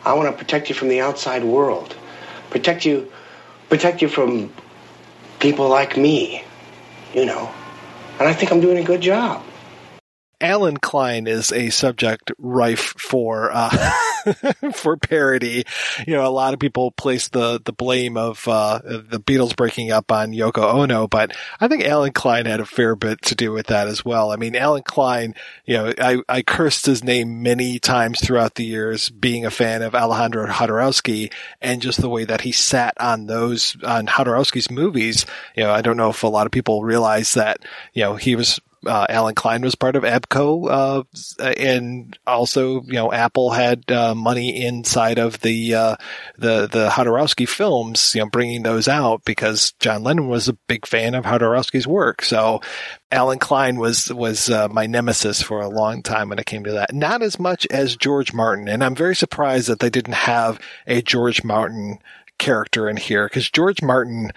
I 0.09 0.15
want 0.15 0.27
to 0.31 0.37
protect 0.37 0.71
you 0.71 0.75
from 0.75 0.89
the 0.89 1.03
outside 1.03 1.45
world. 1.45 1.95
Protect 2.49 2.87
you, 2.87 3.13
protect 3.69 4.01
you 4.01 4.09
from 4.09 4.51
people 5.39 5.69
like 5.69 5.99
me, 5.99 6.43
you 7.13 7.27
know. 7.27 7.53
And 8.19 8.27
I 8.27 8.33
think 8.33 8.51
I'm 8.51 8.63
doing 8.63 8.79
a 8.79 8.83
good 8.83 9.03
job. 9.03 9.45
Allen 10.41 10.77
Klein 10.77 11.27
is 11.27 11.53
a 11.53 11.71
subject 11.71 12.31
rife 12.39 12.95
for 12.99 13.51
uh, 13.53 13.93
for 14.73 14.97
parody. 14.97 15.65
You 16.07 16.15
know, 16.15 16.27
a 16.27 16.31
lot 16.31 16.55
of 16.55 16.61
people 16.61 16.93
place 16.93 17.29
the 17.29 17.61
the 17.65 17.73
blame 17.73 18.17
of 18.17 18.47
uh, 18.47 18.81
the 18.85 19.21
Beatles 19.21 19.57
breaking 19.57 19.91
up 19.91 20.13
on 20.13 20.33
Yoko 20.33 20.75
Ono, 20.75 21.09
but 21.09 21.37
I 21.61 21.69
think 21.69 21.85
Allen 21.85 22.13
Klein 22.13 22.47
had 22.47 22.61
a 22.61 22.67
fair 22.67 22.95
bit 22.95 23.21
to 23.23 23.35
do 23.35 23.53
with 23.53 23.67
that 23.67 23.89
as 23.89 24.05
well. 24.05 24.31
I 24.31 24.37
mean, 24.37 24.55
Allen 24.55 24.83
Klein, 24.83 25.35
you 25.65 25.77
know, 25.77 25.93
I, 25.99 26.19
I 26.29 26.43
cursed 26.43 26.87
his 26.87 27.03
name 27.03 27.43
many 27.43 27.79
times 27.79 28.21
throughout 28.21 28.55
the 28.55 28.65
years, 28.65 29.11
being 29.11 29.45
a 29.45 29.51
fan 29.51 29.83
of 29.83 29.95
Alejandro 29.95 30.47
Jodorowsky 30.47 31.33
and 31.61 31.83
just 31.83 32.01
the 32.01 32.09
way 32.09 32.25
that 32.25 32.43
he 32.43 32.53
sat 32.53 32.95
on 33.01 33.27
those 33.27 33.77
on 33.85 34.07
Jodorowsky's 34.07 34.71
movies. 34.71 35.27
You 35.57 35.65
know, 35.65 35.73
I 35.73 35.83
don't 35.83 35.97
know 35.97 36.11
if 36.11 36.23
a 36.23 36.29
lot 36.29 36.47
of 36.47 36.53
people 36.53 36.85
realize 36.85 37.35
that. 37.35 37.59
You 37.93 38.05
know, 38.05 38.15
he 38.17 38.37
was 38.37 38.61
uh, 38.87 39.07
Allen 39.09 39.35
Klein 39.35 39.63
was 39.63 39.75
part 39.75 39.97
of 39.97 40.05
ABKCO, 40.05 41.05
uh, 41.41 41.45
and 41.57 42.19
also, 42.27 42.83
you 42.83 42.95
know, 42.95 43.13
Apple 43.13 43.51
had 43.51 43.91
uh, 43.91 44.15
money 44.15 44.65
inside 44.65 45.19
of 45.19 45.41
the 45.41 45.75
uh, 45.75 45.97
the 46.37 46.69
the 46.69 46.89
Jodorowsky 46.89 47.49
films, 47.49 48.15
you 48.15 48.21
know, 48.21 48.29
bringing 48.29 48.63
those 48.63 48.89
out 48.89 49.25
because 49.25 49.73
John 49.81 50.03
Lennon 50.05 50.29
was 50.29 50.49
a 50.49 50.53
big 50.53 50.87
fan 50.87 51.15
of 51.15 51.25
Jodorowsky's 51.25 51.87
work. 51.87 52.23
So, 52.23 52.61
Allen 53.11 53.39
Klein 53.39 53.77
was 53.79 54.13
was 54.13 54.49
uh, 54.51 54.69
my 54.69 54.87
nemesis 54.87 55.43
for 55.43 55.61
a 55.61 55.69
long 55.69 56.03
time 56.03 56.29
when 56.29 56.39
it 56.39 56.47
came 56.47 56.65
to 56.65 56.73
that. 56.73 56.95
Not 56.95 57.23
as 57.23 57.39
much 57.39 57.67
as 57.71 57.97
George 57.97 58.33
Martin, 58.33 58.69
and 58.69 58.85
I'm 58.85 58.95
very 58.95 59.17
surprised 59.17 59.69
that 59.69 59.81
they 59.81 59.91
didn't 59.91 60.15
have 60.15 60.61
a 60.87 61.03
George 61.03 61.43
Martin 61.43 61.99
character 62.39 62.89
in 62.89 62.97
here 62.97 63.27
because 63.27 63.51
George 63.51 63.83
Martin 63.83 64.31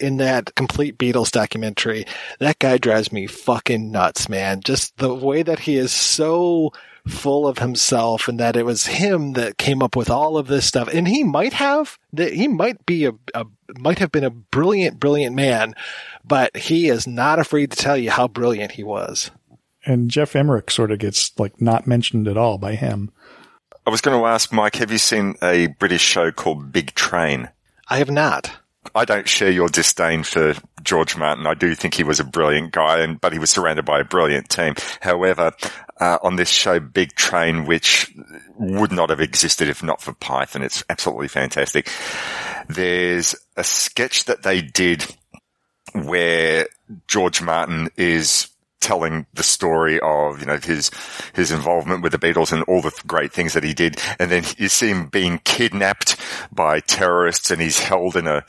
in 0.00 0.16
that 0.18 0.54
complete 0.54 0.98
Beatles 0.98 1.30
documentary, 1.30 2.06
that 2.38 2.58
guy 2.58 2.78
drives 2.78 3.12
me 3.12 3.26
fucking 3.26 3.90
nuts, 3.90 4.28
man. 4.28 4.60
Just 4.60 4.96
the 4.98 5.14
way 5.14 5.42
that 5.42 5.60
he 5.60 5.76
is 5.76 5.92
so 5.92 6.72
full 7.06 7.46
of 7.46 7.58
himself 7.58 8.28
and 8.28 8.38
that 8.38 8.56
it 8.56 8.64
was 8.64 8.86
him 8.86 9.32
that 9.32 9.58
came 9.58 9.82
up 9.82 9.96
with 9.96 10.08
all 10.08 10.36
of 10.36 10.46
this 10.46 10.66
stuff. 10.66 10.88
And 10.92 11.08
he 11.08 11.24
might 11.24 11.52
have, 11.54 11.98
that 12.12 12.32
he 12.32 12.48
might 12.48 12.84
be 12.86 13.06
a, 13.06 13.12
a, 13.34 13.44
might 13.78 13.98
have 13.98 14.12
been 14.12 14.24
a 14.24 14.30
brilliant, 14.30 15.00
brilliant 15.00 15.34
man, 15.34 15.74
but 16.24 16.56
he 16.56 16.88
is 16.88 17.06
not 17.06 17.38
afraid 17.38 17.72
to 17.72 17.76
tell 17.76 17.96
you 17.96 18.10
how 18.10 18.28
brilliant 18.28 18.72
he 18.72 18.84
was. 18.84 19.30
And 19.84 20.10
Geoff 20.10 20.36
Emerick 20.36 20.70
sort 20.70 20.92
of 20.92 21.00
gets 21.00 21.36
like 21.38 21.60
not 21.60 21.86
mentioned 21.86 22.28
at 22.28 22.36
all 22.36 22.56
by 22.56 22.76
him. 22.76 23.10
I 23.84 23.90
was 23.90 24.00
going 24.00 24.18
to 24.18 24.26
ask 24.26 24.52
Mike, 24.52 24.76
have 24.76 24.92
you 24.92 24.98
seen 24.98 25.34
a 25.42 25.66
British 25.66 26.02
show 26.02 26.30
called 26.30 26.70
Big 26.70 26.94
Train? 26.94 27.48
I 27.88 27.98
have 27.98 28.10
not. 28.10 28.52
I 28.94 29.04
don't 29.04 29.28
share 29.28 29.50
your 29.50 29.68
disdain 29.68 30.24
for 30.24 30.54
George 30.82 31.16
Martin. 31.16 31.46
I 31.46 31.54
do 31.54 31.74
think 31.74 31.94
he 31.94 32.04
was 32.04 32.20
a 32.20 32.24
brilliant 32.24 32.72
guy, 32.72 33.00
and 33.00 33.20
but 33.20 33.32
he 33.32 33.38
was 33.38 33.50
surrounded 33.50 33.84
by 33.84 34.00
a 34.00 34.04
brilliant 34.04 34.48
team. 34.48 34.74
However, 35.00 35.52
uh, 36.00 36.18
on 36.22 36.36
this 36.36 36.48
show, 36.48 36.80
Big 36.80 37.14
Train, 37.14 37.64
which 37.64 38.12
would 38.56 38.92
not 38.92 39.10
have 39.10 39.20
existed 39.20 39.68
if 39.68 39.82
not 39.82 40.02
for 40.02 40.12
Python, 40.12 40.62
it's 40.62 40.82
absolutely 40.90 41.28
fantastic. 41.28 41.90
There's 42.68 43.34
a 43.56 43.64
sketch 43.64 44.24
that 44.24 44.42
they 44.42 44.60
did 44.60 45.06
where 45.92 46.66
George 47.06 47.40
Martin 47.40 47.88
is 47.96 48.48
telling 48.82 49.26
the 49.32 49.42
story 49.42 49.98
of, 50.00 50.40
you 50.40 50.46
know, 50.46 50.58
his, 50.58 50.90
his 51.34 51.50
involvement 51.50 52.02
with 52.02 52.12
the 52.12 52.18
Beatles 52.18 52.52
and 52.52 52.62
all 52.64 52.82
the 52.82 52.92
great 53.06 53.32
things 53.32 53.54
that 53.54 53.64
he 53.64 53.72
did. 53.72 53.98
And 54.18 54.30
then 54.30 54.44
you 54.58 54.68
see 54.68 54.88
him 54.88 55.06
being 55.06 55.38
kidnapped 55.44 56.16
by 56.52 56.80
terrorists 56.80 57.50
and 57.50 57.62
he's 57.62 57.78
held 57.78 58.16
in 58.16 58.26
a, 58.26 58.44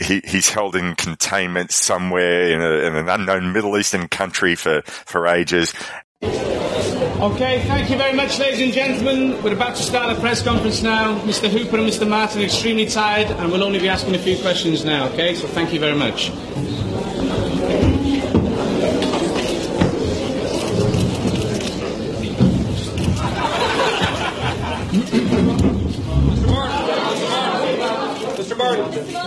he, 0.00 0.22
he's 0.24 0.48
held 0.50 0.74
in 0.74 0.94
containment 0.94 1.70
somewhere 1.70 2.50
in, 2.50 2.60
a, 2.60 2.86
in 2.86 2.96
an 2.96 3.08
unknown 3.08 3.52
Middle 3.52 3.76
Eastern 3.78 4.08
country 4.08 4.54
for, 4.54 4.82
for 4.82 5.26
ages. 5.26 5.74
Okay, 6.22 7.64
thank 7.66 7.90
you 7.90 7.96
very 7.96 8.14
much, 8.14 8.38
ladies 8.38 8.60
and 8.60 8.72
gentlemen. 8.72 9.42
We're 9.42 9.52
about 9.52 9.76
to 9.76 9.82
start 9.82 10.16
a 10.16 10.20
press 10.20 10.42
conference 10.42 10.82
now. 10.82 11.18
Mr. 11.20 11.48
Hooper 11.48 11.76
and 11.78 11.88
Mr. 11.88 12.08
Martin 12.08 12.40
are 12.40 12.44
extremely 12.44 12.86
tired, 12.86 13.28
and 13.28 13.52
we'll 13.52 13.64
only 13.64 13.78
be 13.80 13.88
asking 13.88 14.14
a 14.14 14.18
few 14.18 14.38
questions 14.38 14.84
now, 14.84 15.08
okay? 15.08 15.34
So 15.34 15.48
thank 15.48 15.72
you 15.72 15.80
very 15.80 15.96
much. 15.96 16.30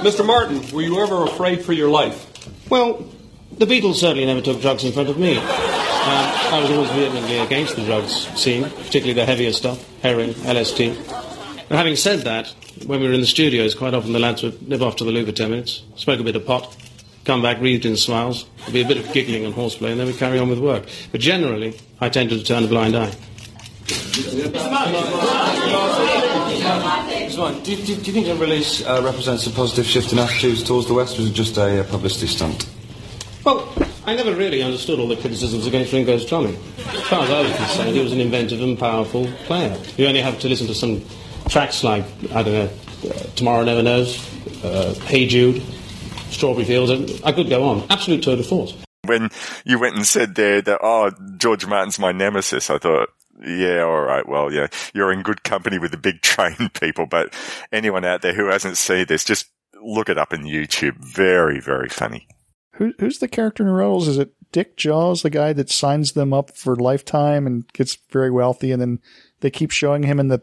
Mr. 0.04 0.26
Martin, 0.26 0.62
were 0.74 0.82
you 0.82 1.02
ever 1.02 1.24
afraid 1.24 1.64
for 1.64 1.74
your 1.74 1.90
life? 1.90 2.28
Well, 2.70 3.06
the 3.58 3.66
Beatles 3.66 3.96
certainly 3.96 4.26
never 4.26 4.42
took 4.42 4.62
drugs 4.62 4.84
in 4.84 4.92
front 4.92 5.10
of 5.10 5.18
me. 5.18 5.38
Um, 5.38 5.44
I 5.44 6.60
was 6.62 6.72
always 6.72 6.90
vehemently 6.92 7.38
against 7.38 7.76
the 7.76 7.86
drugs 7.86 8.28
scene, 8.40 8.64
particularly 8.64 9.14
the 9.14 9.26
heavier 9.26 9.54
stuff, 9.54 9.86
heroin, 10.02 10.32
LSD. 10.32 10.96
And 11.70 11.78
having 11.78 11.96
said 11.96 12.22
that, 12.22 12.48
when 12.86 13.00
we 13.02 13.08
were 13.08 13.14
in 13.14 13.22
the 13.22 13.28
studios, 13.28 13.76
quite 13.76 13.94
often 13.94 14.14
the 14.14 14.20
lads 14.20 14.42
would 14.42 14.68
nip 14.68 14.82
off 14.82 14.96
to 14.98 15.04
the 15.04 15.12
loo 15.12 15.26
for 15.26 15.32
10 15.32 15.52
minutes, 15.52 15.84
smoke 15.96 16.20
a 16.20 16.24
bit 16.24 16.36
of 16.36 16.46
pot, 16.46 16.76
come 17.24 17.42
back 17.42 17.62
wreathed 17.62 17.86
in 17.86 17.96
smiles, 17.96 18.46
there'd 18.62 18.74
be 18.74 18.82
a 18.82 18.88
bit 18.88 18.98
of 18.98 19.14
giggling 19.14 19.46
and 19.46 19.54
horseplay, 19.54 19.92
and 19.92 20.00
then 20.00 20.08
we'd 20.08 20.18
carry 20.18 20.40
on 20.40 20.50
with 20.50 20.60
work. 20.60 20.88
But 21.12 21.22
generally, 21.22 21.78
I 22.00 22.10
tended 22.10 22.40
to 22.40 22.46
turn 22.46 22.64
a 22.64 22.68
blind 22.68 22.96
eye. 22.96 23.14
Do, 27.36 27.62
do, 27.64 27.76
do, 27.76 27.94
you 27.94 27.98
think 27.98 28.26
the 28.26 28.36
release 28.36 28.86
uh, 28.86 29.02
represents 29.04 29.48
a 29.48 29.52
positive 29.52 29.86
shift 29.86 30.12
in 30.12 30.20
attitudes 30.20 30.64
towards 30.64 30.88
the 30.88 30.94
West, 30.94 31.18
or 31.18 31.22
is 31.22 31.30
it 31.30 31.34
just 31.34 31.56
a 31.58 31.80
uh, 31.80 31.84
publicity 31.90 32.28
stunt? 32.28 32.70
Well, 33.46 33.74
I 34.06 34.16
never 34.16 34.36
really 34.36 34.62
understood 34.62 35.00
all 35.00 35.08
the 35.08 35.16
criticisms 35.16 35.66
against 35.66 35.94
Ringo's 35.94 36.26
drumming. 36.26 36.58
As 36.78 37.02
far 37.04 37.24
as 37.24 37.30
I 37.30 37.42
was 37.42 37.56
concerned, 37.56 37.96
he 37.96 38.02
was 38.04 38.12
an 38.12 38.20
inventive 38.20 38.62
and 38.62 38.78
powerful 38.78 39.28
player. 39.46 39.80
You 39.98 40.08
only 40.08 40.22
have 40.22 40.40
to 40.40 40.50
listen 40.50 40.68
to 40.68 40.76
some 40.76 41.02
tracks 41.48 41.84
like, 41.84 42.04
I 42.34 42.44
don't 42.44 42.54
know, 42.54 42.70
uh, 43.10 43.14
Tomorrow 43.36 43.64
Never 43.64 43.82
Knows, 43.82 44.20
uh, 44.64 44.94
Hey 45.06 45.26
Jude, 45.26 45.62
Strawberry 46.32 46.66
Fields, 46.66 46.92
and 46.92 47.22
I 47.24 47.32
could 47.32 47.50
go 47.50 47.64
on. 47.64 47.86
Absolute 47.90 48.24
tour 48.24 48.36
de 48.36 48.44
force. 48.44 48.76
When 49.06 49.30
you 49.66 49.80
went 49.80 49.96
and 49.96 50.06
said 50.06 50.36
there 50.36 50.62
that, 50.62 50.80
oh, 50.84 51.12
George 51.38 51.66
Martin's 51.66 51.98
my 51.98 52.12
nemesis, 52.12 52.70
I 52.70 52.78
thought, 52.78 53.10
yeah, 53.46 53.82
all 53.82 54.02
right. 54.02 54.28
Well, 54.28 54.52
yeah, 54.52 54.68
you're 54.94 55.12
in 55.12 55.24
good 55.24 55.44
company 55.44 55.80
with 55.80 55.92
the 55.92 55.98
big 55.98 56.22
train 56.22 56.70
people, 56.80 57.06
but 57.06 57.34
anyone 57.72 58.06
out 58.06 58.22
there 58.22 58.34
who 58.34 58.48
hasn't 58.48 58.78
seen 58.78 59.06
this, 59.08 59.24
just 59.24 59.48
look 59.82 60.10
it 60.10 60.18
up 60.18 60.34
in 60.34 60.44
YouTube. 60.44 60.98
Very, 60.98 61.60
very 61.60 61.90
funny. 61.90 62.28
Who, 62.76 62.94
who's 63.00 63.20
the 63.20 63.28
character 63.28 63.64
in 63.64 63.70
Rutles? 63.70 64.08
Is 64.08 64.18
it 64.18 64.34
Dick 64.52 64.78
Jaws 64.78 65.22
the 65.22 65.30
guy 65.30 65.54
that 65.54 65.70
signs 65.70 66.14
them 66.14 66.34
up 66.34 66.56
for 66.56 66.76
lifetime 66.76 67.48
and 67.48 67.72
gets 67.74 67.98
very 68.12 68.32
wealthy, 68.32 68.72
and 68.72 68.82
then 68.82 69.00
they 69.42 69.50
keep 69.50 69.72
showing 69.72 70.04
him 70.04 70.20
in 70.20 70.28
the 70.28 70.42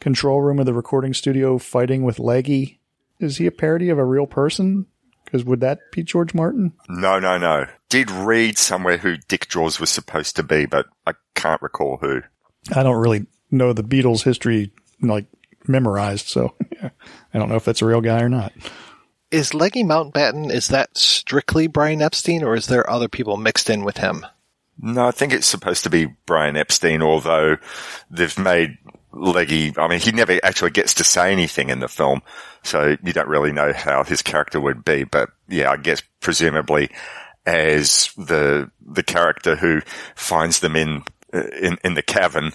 control 0.00 0.40
room 0.40 0.58
of 0.58 0.66
the 0.66 0.74
recording 0.74 1.14
studio 1.14 1.58
fighting 1.58 2.02
with 2.02 2.18
Leggy? 2.18 2.80
Is 3.20 3.36
he 3.36 3.46
a 3.46 3.52
parody 3.52 3.90
of 3.90 3.98
a 3.98 4.04
real 4.04 4.26
person? 4.26 4.86
Because 5.24 5.44
would 5.44 5.60
that 5.60 5.78
be 5.92 6.02
George 6.02 6.34
Martin? 6.34 6.72
No, 6.88 7.20
no, 7.20 7.38
no. 7.38 7.66
Did 7.88 8.10
read 8.10 8.58
somewhere 8.58 8.96
who 8.96 9.16
Dick 9.28 9.48
Jaws 9.48 9.78
was 9.78 9.90
supposed 9.90 10.34
to 10.36 10.42
be, 10.42 10.66
but 10.66 10.86
I 11.06 11.12
can't 11.34 11.62
recall 11.62 11.98
who. 11.98 12.22
I 12.74 12.82
don't 12.82 13.00
really 13.00 13.26
know 13.50 13.72
the 13.72 13.82
Beatles' 13.82 14.22
history 14.22 14.72
like 15.00 15.26
memorized, 15.66 16.28
so 16.28 16.54
I 16.82 17.38
don't 17.38 17.48
know 17.48 17.56
if 17.56 17.64
that's 17.64 17.82
a 17.82 17.86
real 17.86 18.00
guy 18.00 18.20
or 18.20 18.28
not. 18.28 18.52
Is 19.30 19.54
Leggy 19.54 19.84
Mountbatten, 19.84 20.52
is 20.52 20.68
that 20.68 20.96
strictly 20.96 21.68
Brian 21.68 22.02
Epstein 22.02 22.42
or 22.42 22.54
is 22.54 22.66
there 22.66 22.88
other 22.90 23.08
people 23.08 23.36
mixed 23.36 23.70
in 23.70 23.84
with 23.84 23.98
him? 23.98 24.26
No, 24.82 25.06
I 25.06 25.10
think 25.10 25.32
it's 25.32 25.46
supposed 25.46 25.84
to 25.84 25.90
be 25.90 26.06
Brian 26.26 26.56
Epstein, 26.56 27.02
although 27.02 27.58
they've 28.10 28.38
made 28.38 28.78
Leggy, 29.12 29.74
I 29.76 29.88
mean, 29.88 30.00
he 30.00 30.12
never 30.12 30.38
actually 30.42 30.70
gets 30.70 30.94
to 30.94 31.04
say 31.04 31.32
anything 31.32 31.68
in 31.68 31.80
the 31.80 31.88
film, 31.88 32.22
so 32.62 32.96
you 33.02 33.12
don't 33.12 33.28
really 33.28 33.52
know 33.52 33.72
how 33.72 34.04
his 34.04 34.22
character 34.22 34.60
would 34.60 34.84
be, 34.84 35.04
but 35.04 35.30
yeah, 35.48 35.70
I 35.70 35.76
guess 35.76 36.02
presumably 36.20 36.90
as 37.44 38.10
the, 38.16 38.70
the 38.80 39.02
character 39.02 39.56
who 39.56 39.80
finds 40.14 40.60
them 40.60 40.76
in, 40.76 41.02
in, 41.32 41.78
in 41.84 41.94
the 41.94 42.02
cavern. 42.02 42.52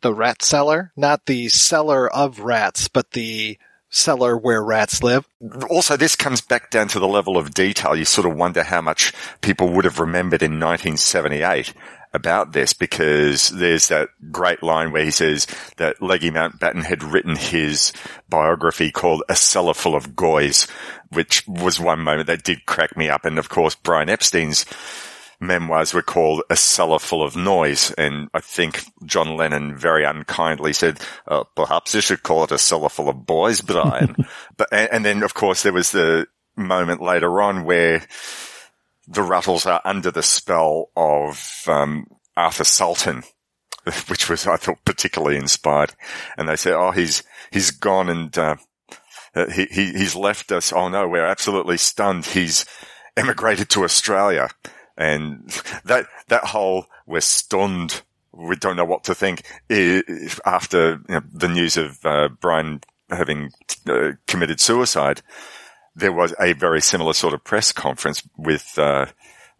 The 0.00 0.14
rat 0.14 0.42
cellar? 0.42 0.92
Not 0.96 1.26
the 1.26 1.48
cellar 1.48 2.12
of 2.12 2.40
rats, 2.40 2.88
but 2.88 3.12
the 3.12 3.58
cellar 3.90 4.36
where 4.36 4.62
rats 4.62 5.02
live. 5.02 5.26
Also, 5.70 5.96
this 5.96 6.14
comes 6.14 6.40
back 6.40 6.70
down 6.70 6.88
to 6.88 6.98
the 6.98 7.08
level 7.08 7.36
of 7.36 7.54
detail. 7.54 7.96
You 7.96 8.04
sort 8.04 8.26
of 8.26 8.36
wonder 8.36 8.62
how 8.62 8.80
much 8.80 9.12
people 9.40 9.70
would 9.70 9.84
have 9.84 9.98
remembered 9.98 10.42
in 10.42 10.60
1978 10.60 11.72
about 12.12 12.52
this 12.52 12.72
because 12.72 13.48
there's 13.48 13.88
that 13.88 14.08
great 14.30 14.62
line 14.62 14.92
where 14.92 15.04
he 15.04 15.10
says 15.10 15.46
that 15.76 16.00
Leggy 16.00 16.30
Mountbatten 16.30 16.84
had 16.84 17.02
written 17.02 17.36
his 17.36 17.92
biography 18.28 18.90
called 18.90 19.22
A 19.28 19.36
Cellar 19.36 19.74
Full 19.74 19.94
of 19.94 20.16
Goys, 20.16 20.66
which 21.10 21.46
was 21.46 21.80
one 21.80 22.00
moment 22.00 22.26
that 22.26 22.44
did 22.44 22.66
crack 22.66 22.96
me 22.96 23.08
up. 23.08 23.24
And 23.24 23.38
of 23.38 23.48
course, 23.48 23.74
Brian 23.74 24.08
Epstein's 24.08 24.64
memoirs 25.40 25.94
were 25.94 26.02
called 26.02 26.42
A 26.50 26.56
Cellar 26.56 26.98
Full 26.98 27.22
of 27.22 27.36
Noise. 27.36 27.92
And 27.92 28.28
I 28.34 28.40
think 28.40 28.84
John 29.04 29.36
Lennon 29.36 29.76
very 29.76 30.04
unkindly 30.04 30.72
said, 30.72 31.00
oh, 31.26 31.44
perhaps 31.54 31.94
you 31.94 32.00
should 32.00 32.22
call 32.22 32.44
it 32.44 32.52
A 32.52 32.58
Cellar 32.58 32.88
Full 32.88 33.08
of 33.08 33.26
Boys, 33.26 33.60
Brian. 33.60 34.16
but, 34.56 34.68
and, 34.72 34.88
and 34.92 35.04
then 35.04 35.22
of 35.22 35.34
course 35.34 35.62
there 35.62 35.72
was 35.72 35.92
the 35.92 36.26
moment 36.56 37.00
later 37.00 37.40
on 37.40 37.64
where 37.64 38.02
the 39.06 39.22
Rutles 39.22 39.66
are 39.66 39.80
under 39.84 40.10
the 40.10 40.22
spell 40.22 40.90
of 40.96 41.62
um, 41.66 42.06
Arthur 42.36 42.64
Sultan, 42.64 43.22
which 44.08 44.28
was 44.28 44.46
I 44.46 44.56
thought 44.56 44.84
particularly 44.84 45.36
inspired. 45.36 45.94
And 46.36 46.48
they 46.48 46.56
say, 46.56 46.72
"Oh, 46.72 46.90
he's 46.90 47.22
he's 47.50 47.70
gone 47.70 48.10
and 48.10 48.36
uh, 48.36 48.56
he, 49.34 49.64
he 49.70 49.92
he's 49.92 50.14
left 50.14 50.52
us. 50.52 50.72
Oh 50.72 50.88
no, 50.88 51.08
we're 51.08 51.24
absolutely 51.24 51.78
stunned. 51.78 52.26
He's 52.26 52.66
emigrated 53.16 53.70
to 53.70 53.84
Australia." 53.84 54.50
And 54.98 55.48
that 55.84 56.06
that 56.28 56.44
whole 56.44 56.86
we're 57.06 57.20
stunned. 57.20 58.02
We 58.32 58.56
don't 58.56 58.76
know 58.76 58.84
what 58.84 59.04
to 59.04 59.14
think 59.14 59.42
after 60.44 61.00
you 61.08 61.14
know, 61.14 61.22
the 61.32 61.48
news 61.48 61.78
of 61.78 62.04
uh, 62.04 62.28
Brian 62.40 62.82
having 63.08 63.52
uh, 63.88 64.12
committed 64.26 64.60
suicide 64.60 65.22
there 65.98 66.12
was 66.12 66.32
a 66.40 66.52
very 66.52 66.80
similar 66.80 67.12
sort 67.12 67.34
of 67.34 67.42
press 67.44 67.72
conference 67.72 68.22
with, 68.36 68.78
uh, 68.78 69.06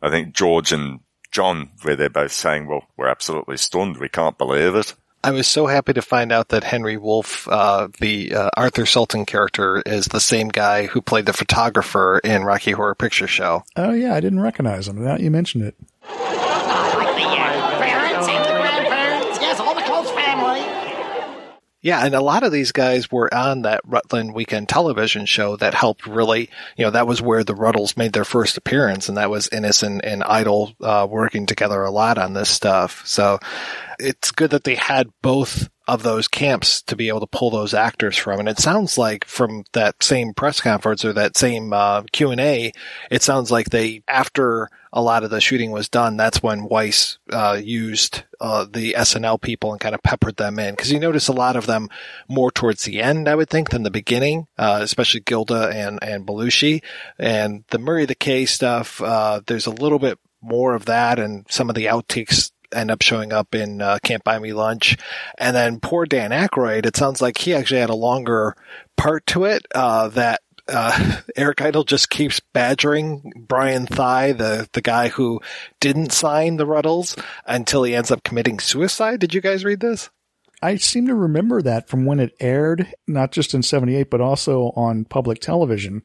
I 0.01 0.11
think 0.11 0.35
George 0.35 0.73
and 0.73 1.01
John, 1.33 1.71
where 1.83 1.97
they're 1.97 2.09
both 2.09 2.33
saying, 2.33 2.67
well, 2.67 2.87
we're 2.97 3.09
absolutely 3.09 3.57
stunned. 3.57 3.99
We 3.99 4.09
can't 4.09 4.39
believe 4.39 4.75
it. 4.77 4.95
I 5.23 5.33
was 5.33 5.49
so 5.49 5.67
happy 5.67 5.93
to 5.95 6.03
find 6.03 6.31
out 6.31 6.49
that 6.51 6.63
Henry 6.63 6.97
Woolf, 6.97 7.49
uh, 7.49 7.89
the 7.99 8.35
uh, 8.35 8.51
Arthur 8.57 8.87
Sultan 8.87 9.27
character, 9.27 9.83
is 9.85 10.07
the 10.07 10.21
same 10.21 10.49
guy 10.49 10.87
who 10.87 11.03
played 11.03 11.27
the 11.27 11.33
photographer 11.33 12.21
in 12.23 12.45
Rocky 12.45 12.71
Horror 12.71 12.95
Picture 12.95 13.27
Show. 13.27 13.65
Oh 13.77 13.93
yeah, 13.93 14.15
I 14.15 14.21
didn't 14.21 14.41
recognize 14.41 14.87
him. 14.87 15.05
Now 15.05 15.17
you 15.17 15.31
mentioned 15.31 15.65
it. 15.65 15.75
Yeah, 21.81 22.05
and 22.05 22.15
a 22.15 22.21
lot 22.21 22.43
of 22.43 22.51
these 22.51 22.73
guys 22.73 23.11
were 23.11 23.33
on 23.33 23.63
that 23.63 23.81
Rutland 23.85 24.35
Weekend 24.35 24.69
Television 24.69 25.27
show 25.27 25.57
that 25.57 25.75
helped 25.75 26.07
really, 26.09 26.51
you 26.77 26.85
know, 26.85 26.91
that 26.91 27.07
was 27.07 27.23
where 27.23 27.45
the 27.45 27.55
Rutles 27.55 27.97
made 27.97 28.13
their 28.13 28.25
first 28.25 28.57
appearance, 28.57 29.09
and 29.09 29.17
that 29.17 29.31
was 29.31 29.49
Innes 29.49 29.85
and, 29.85 30.05
and 30.05 30.25
Idle 30.25 30.75
uh, 30.81 31.07
working 31.09 31.47
together 31.47 31.83
a 31.83 31.91
lot 31.91 32.19
on 32.19 32.35
this 32.35 32.51
stuff. 32.51 33.07
So 33.07 33.39
it's 33.99 34.31
good 34.31 34.51
that 34.51 34.65
they 34.65 34.75
had 34.75 35.11
both 35.23 35.69
of 35.89 36.03
those 36.03 36.29
camps 36.29 36.83
to 36.83 36.95
be 36.95 37.09
able 37.09 37.21
to 37.21 37.27
pull 37.27 37.51
those 37.51 37.73
actors 37.73 38.17
from. 38.17 38.39
And 38.39 38.49
it 38.49 38.59
sounds 38.59 38.99
like 38.99 39.25
from 39.25 39.65
that 39.73 40.03
same 40.03 40.35
press 40.35 40.61
conference 40.61 41.03
or 41.03 41.15
that 41.15 41.37
same 41.37 41.73
uh, 41.73 42.03
Q 42.13 42.31
and 42.31 42.41
A, 42.41 42.73
it 43.11 43.23
sounds 43.23 43.51
like 43.51 43.71
they 43.71 44.03
after 44.07 44.69
a 44.93 45.01
lot 45.01 45.25
of 45.25 45.31
the 45.31 45.41
shooting 45.41 45.71
was 45.71 45.89
done, 45.89 46.17
that's 46.17 46.43
when 46.43 46.69
Weis 46.69 47.19
uh, 47.31 47.59
used 47.63 48.25
uh, 48.41 48.67
the 48.71 48.95
SNL 48.95 49.41
people 49.41 49.73
and 49.73 49.81
kind 49.81 49.95
of 49.95 50.03
peppered 50.03 50.37
them 50.37 50.59
in 50.59 50.75
because 50.75 50.93
you 50.93 51.01
notice 51.01 51.29
a 51.29 51.33
lot 51.33 51.57
of 51.57 51.67
them 51.67 51.89
more 52.29 52.51
towards 52.51 52.85
the 52.85 53.01
end, 53.01 53.29
I 53.29 53.35
would 53.35 53.51
think, 53.51 53.71
than 53.71 53.83
the 53.83 53.91
beginning, 53.91 54.47
uh, 54.59 54.81
especially 54.83 55.21
Gilda 55.21 55.71
and 55.75 55.99
and 56.03 56.27
Belushi 56.27 56.83
and 57.19 57.65
the 57.69 57.79
Murray 57.79 58.05
the 58.05 58.15
K 58.15 58.45
stuff. 58.45 59.01
Uh, 59.01 59.41
there's 59.47 59.67
a 59.67 59.71
little 59.71 59.99
bit 59.99 60.19
more 60.41 60.75
of 60.75 60.85
that 60.85 61.19
and 61.19 61.47
some 61.49 61.69
of 61.69 61.75
the 61.75 61.87
outtakes 61.87 62.53
end 62.73 62.91
up 62.91 63.03
showing 63.03 63.33
up 63.33 63.55
in 63.55 63.81
uh, 63.81 63.99
Can't 64.03 64.25
Buy 64.25 64.39
Me 64.39 64.53
Lunch. 64.53 64.97
And 65.39 65.55
then 65.55 65.81
poor 65.81 66.07
Dan 66.07 66.31
Aykroyd, 66.31 66.87
it 66.87 66.97
sounds 66.97 67.23
like 67.23 67.39
he 67.39 67.55
actually 67.55 67.81
had 67.81 67.91
a 67.91 67.97
longer 67.97 68.55
part 68.97 69.27
to 69.29 69.45
it 69.45 69.67
uh, 69.75 70.09
that 70.09 70.43
uh, 70.69 71.21
Eric 71.37 71.63
Idle 71.63 71.85
just 71.85 72.11
keeps 72.11 72.41
badgering 72.53 73.33
Brian 73.37 73.87
Thigh, 73.87 74.33
the, 74.33 74.69
the 74.73 74.83
guy 74.83 75.09
who 75.09 75.41
didn't 75.81 76.13
sign 76.13 76.57
the 76.57 76.67
Rutles, 76.67 77.21
until 77.47 77.85
he 77.85 77.95
ends 77.95 78.11
up 78.11 78.23
committing 78.25 78.61
suicide. 78.61 79.21
Did 79.21 79.35
you 79.35 79.41
guys 79.41 79.65
read 79.65 79.81
this? 79.81 80.11
I 80.61 80.77
seem 80.77 81.07
to 81.07 81.15
remember 81.15 81.63
that 81.63 81.89
from 81.89 82.05
when 82.05 82.19
it 82.19 82.35
aired, 82.41 82.93
not 83.07 83.31
just 83.31 83.55
in 83.55 83.63
78, 83.63 84.11
but 84.11 84.21
also 84.21 84.73
on 84.75 85.05
public 85.05 85.41
television, 85.41 86.03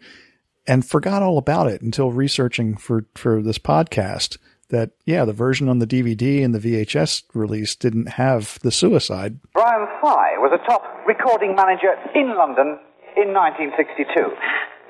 and 0.68 0.86
forgot 0.86 1.24
all 1.24 1.38
about 1.38 1.68
it 1.68 1.82
until 1.82 2.12
researching 2.12 2.78
for, 2.78 3.06
for 3.16 3.42
this 3.42 3.58
podcast 3.58 4.38
that, 4.74 4.92
yeah, 5.06 5.24
the 5.24 5.34
version 5.34 5.70
on 5.70 5.78
the 5.78 5.86
DVD 5.86 6.44
and 6.44 6.54
the 6.54 6.60
VHS 6.60 7.24
release 7.34 7.76
didn't 7.76 8.18
have 8.18 8.58
the 8.66 8.72
suicide. 8.72 9.40
Brian 9.54 9.86
Thigh 10.02 10.42
was 10.42 10.50
a 10.50 10.58
top 10.66 10.82
recording 11.06 11.54
manager 11.56 11.94
in 12.18 12.34
London 12.34 12.82
in 13.14 13.30
1962. 13.38 14.34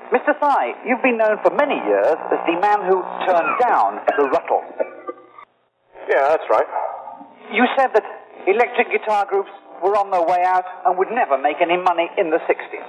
Mr. 0.08 0.32
Thigh, 0.40 0.72
you've 0.88 1.04
been 1.04 1.20
known 1.20 1.36
for 1.44 1.52
many 1.52 1.76
years 1.84 2.16
as 2.32 2.40
the 2.48 2.56
man 2.64 2.80
who 2.88 3.04
turned 3.28 3.52
down 3.60 4.00
the 4.16 4.24
Rutles. 4.32 4.64
Yeah, 6.08 6.32
that's 6.32 6.48
right. 6.48 6.66
You 7.52 7.68
said 7.76 7.92
that 7.92 8.04
electric 8.48 8.88
guitar 8.88 9.28
groups 9.28 9.52
were 9.84 9.96
on 10.00 10.10
their 10.10 10.24
way 10.24 10.40
out 10.48 10.64
and 10.86 10.96
would 10.96 11.12
never 11.12 11.36
make 11.36 11.60
any 11.60 11.76
money 11.76 12.08
in 12.16 12.30
the 12.30 12.40
60s. 12.48 12.88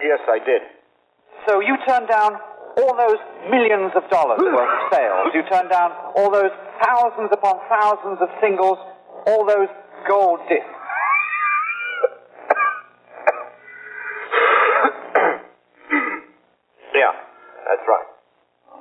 yes, 0.00 0.20
I 0.28 0.40
did. 0.40 0.62
So 1.46 1.60
you 1.60 1.76
turned 1.86 2.08
down 2.08 2.40
all 2.76 2.92
those 2.96 3.16
millions 3.50 3.92
of 3.96 4.04
dollars 4.10 4.38
worth 4.40 4.68
of 4.68 4.82
sales. 4.92 5.32
You 5.34 5.42
turn 5.50 5.68
down 5.68 5.92
all 6.14 6.30
those 6.30 6.52
thousands 6.84 7.30
upon 7.32 7.60
thousands 7.68 8.18
of 8.20 8.28
singles, 8.40 8.78
all 9.26 9.44
those 9.46 9.68
gold 10.08 10.40
discs. 10.48 10.64
yeah, 16.94 17.12
that's 17.64 17.84
right. 17.88 18.06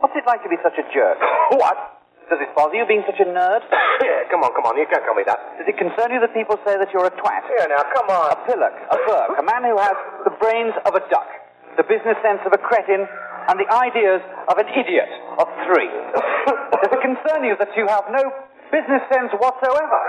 What's 0.04 0.16
it 0.16 0.28
like 0.28 0.43
to 0.43 0.50
be 0.50 0.58
such 0.62 0.78
a 0.78 0.84
jerk? 0.93 1.18
What? 1.56 1.96
Does 2.30 2.41
it 2.41 2.50
bother 2.58 2.74
you 2.74 2.86
being 2.89 3.04
such 3.06 3.20
a 3.22 3.26
nerd? 3.26 3.62
Yeah, 3.96 4.28
come 4.28 4.43
on, 4.43 4.52
come 4.52 4.68
on. 4.68 4.76
You 4.76 4.84
can't 4.91 5.08
tell 5.08 5.16
me 5.16 5.24
that. 5.24 5.39
Does 5.56 5.72
it 5.72 5.80
concern 5.80 6.12
you 6.12 6.20
that 6.20 6.36
people 6.36 6.60
say 6.68 6.76
that 6.76 6.91
you're 6.91 7.08
a 7.08 7.16
twat? 7.16 7.48
Yeah, 7.48 7.72
now, 7.72 7.80
come 7.96 8.12
on. 8.12 8.28
A 8.28 8.36
pillock, 8.43 8.76
a 8.91 9.00
berk, 9.08 9.39
a 9.39 9.46
man 9.48 9.64
who 9.64 9.80
has 9.80 9.96
the 10.28 10.36
brains 10.36 10.76
of 10.84 11.00
a 11.00 11.04
duck, 11.08 11.32
the 11.80 11.88
business 11.88 12.20
sense 12.20 12.43
of 12.43 12.52
a 12.52 12.60
cretin, 12.60 13.08
and 13.48 13.60
the 13.60 13.70
ideas 13.72 14.22
of 14.50 14.58
an 14.58 14.68
idiot 14.70 15.10
of 15.39 15.48
three. 15.68 15.89
Does 16.82 16.91
it 16.91 17.02
concern 17.02 17.43
you 17.43 17.56
that 17.60 17.70
you 17.76 17.88
have 17.88 18.06
no 18.10 18.24
business 18.72 19.02
sense 19.14 19.32
whatsoever? 19.38 20.00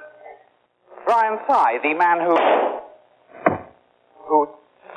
Brian 1.06 1.38
Thigh, 1.48 1.78
the 1.82 1.94
man 1.94 2.20
who 2.20 2.36
who 4.28 4.48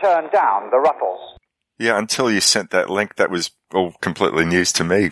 turned 0.01 0.31
down 0.31 0.69
the 0.69 0.77
Rutles. 0.77 1.37
Yeah, 1.79 1.97
until 1.97 2.31
you 2.31 2.39
sent 2.39 2.69
that 2.69 2.89
link, 2.89 3.15
that 3.15 3.31
was 3.31 3.51
all 3.73 3.93
completely 4.01 4.45
news 4.45 4.71
to 4.73 4.83
me. 4.83 5.09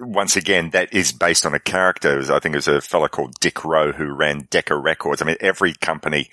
Once 0.00 0.36
again, 0.36 0.70
that 0.70 0.92
is 0.92 1.12
based 1.12 1.44
on 1.44 1.54
a 1.54 1.60
character. 1.60 2.18
I 2.32 2.38
think 2.38 2.54
it 2.54 2.58
was 2.58 2.68
a 2.68 2.80
fellow 2.80 3.08
called 3.08 3.34
Dick 3.40 3.64
Rowe 3.64 3.92
who 3.92 4.12
ran 4.12 4.48
Decca 4.50 4.76
Records. 4.76 5.20
I 5.20 5.26
mean, 5.26 5.36
every 5.40 5.74
company 5.74 6.30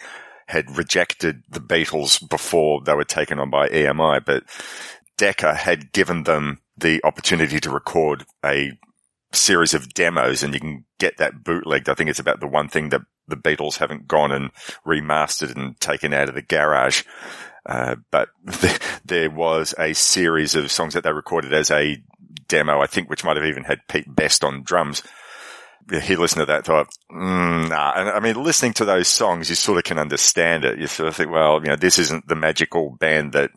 had 0.48 0.78
rejected 0.78 1.44
the 1.50 1.60
Beatles 1.60 2.28
before 2.30 2.82
they 2.86 2.94
were 2.94 3.04
taken 3.04 3.40
on 3.40 3.50
by 3.50 3.68
EMI, 3.68 4.24
but 4.24 4.44
Decca 5.18 5.54
had 5.56 5.92
given 5.92 6.24
them 6.24 6.60
the 6.78 7.02
opportunity 7.04 7.60
to 7.60 7.70
record 7.70 8.26
a 8.44 8.78
series 9.32 9.74
of 9.74 9.94
demos 9.94 10.44
and 10.44 10.54
you 10.54 10.60
can 10.60 10.86
get 11.00 11.18
that 11.18 11.44
bootlegged. 11.44 11.90
I 11.90 11.94
think 11.94 12.10
it's 12.10 12.20
about 12.20 12.40
the 12.40 12.48
one 12.48 12.70
thing 12.70 12.90
that 12.90 13.02
the 13.28 13.36
Beatles 13.36 13.78
haven't 13.78 14.08
gone 14.08 14.32
and 14.32 14.52
remastered 14.86 15.56
and 15.56 15.80
taken 15.80 16.14
out 16.14 16.30
of 16.30 16.36
the 16.36 16.42
garage. 16.42 17.04
Uh, 17.66 17.96
but 18.12 18.30
there 19.06 19.30
was 19.30 19.74
a 19.78 19.94
series 19.94 20.56
of 20.56 20.72
songs 20.72 20.94
that 20.94 21.04
they 21.04 21.12
recorded 21.12 21.54
as 21.54 21.72
a 21.72 22.02
demo, 22.48 22.80
I 22.80 22.88
think, 22.88 23.10
which 23.10 23.24
might 23.24 23.38
have 23.38 23.46
even 23.46 23.64
had 23.64 23.88
Pete 23.88 24.14
Best 24.14 24.44
on 24.44 24.64
drums. 24.64 25.02
He 25.90 26.16
listened 26.16 26.42
to 26.42 26.46
that, 26.48 26.66
thought, 26.66 26.88
mm, 27.12 27.70
nah. 27.70 27.94
And 27.96 28.10
I 28.10 28.20
mean, 28.20 28.42
listening 28.42 28.74
to 28.74 28.86
those 28.86 29.08
songs, 29.08 29.50
you 29.50 29.56
sort 29.56 29.78
of 29.78 29.84
can 29.84 30.00
understand 30.00 30.66
it. 30.66 30.80
You 30.80 30.88
sort 30.88 31.10
of 31.10 31.16
think, 31.16 31.30
well, 31.30 31.62
you 31.62 31.68
know, 31.68 31.76
this 31.76 32.00
isn't 32.00 32.28
the 32.28 32.36
magical 32.36 32.92
band 32.92 33.34
that 33.34 33.52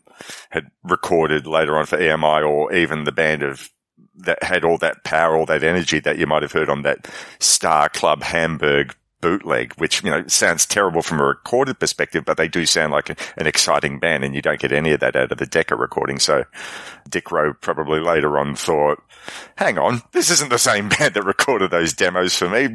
had 0.51 0.65
recorded 0.83 1.47
later 1.47 1.77
on 1.77 1.85
for 1.87 1.97
EMI 1.97 2.47
or 2.47 2.71
even 2.73 3.03
the 3.03 3.11
band 3.11 3.41
of 3.41 3.69
that 4.15 4.43
had 4.43 4.63
all 4.63 4.77
that 4.77 5.03
power, 5.03 5.35
all 5.35 5.45
that 5.45 5.63
energy 5.63 5.99
that 5.99 6.17
you 6.17 6.27
might 6.27 6.41
have 6.41 6.51
heard 6.51 6.69
on 6.69 6.83
that 6.83 7.07
Star 7.39 7.89
Club 7.89 8.21
Hamburg 8.21 8.95
bootleg, 9.21 9.73
which, 9.73 10.03
you 10.03 10.09
know, 10.09 10.25
sounds 10.27 10.65
terrible 10.65 11.01
from 11.01 11.19
a 11.19 11.25
recorded 11.25 11.79
perspective, 11.79 12.25
but 12.25 12.37
they 12.37 12.47
do 12.47 12.65
sound 12.65 12.91
like 12.91 13.09
a, 13.09 13.15
an 13.37 13.47
exciting 13.47 13.99
band 13.99 14.23
and 14.23 14.35
you 14.35 14.41
don't 14.41 14.59
get 14.59 14.71
any 14.71 14.91
of 14.91 14.99
that 14.99 15.15
out 15.15 15.31
of 15.31 15.37
the 15.37 15.45
Decca 15.45 15.75
recording. 15.75 16.19
So 16.19 16.45
Dick 17.09 17.31
Rowe 17.31 17.53
probably 17.53 17.99
later 17.99 18.37
on 18.37 18.55
thought, 18.55 19.01
hang 19.57 19.77
on, 19.77 20.01
this 20.11 20.29
isn't 20.29 20.49
the 20.49 20.57
same 20.57 20.89
band 20.99 21.13
that 21.13 21.23
recorded 21.23 21.71
those 21.71 21.93
demos 21.93 22.35
for 22.35 22.49
me. 22.49 22.69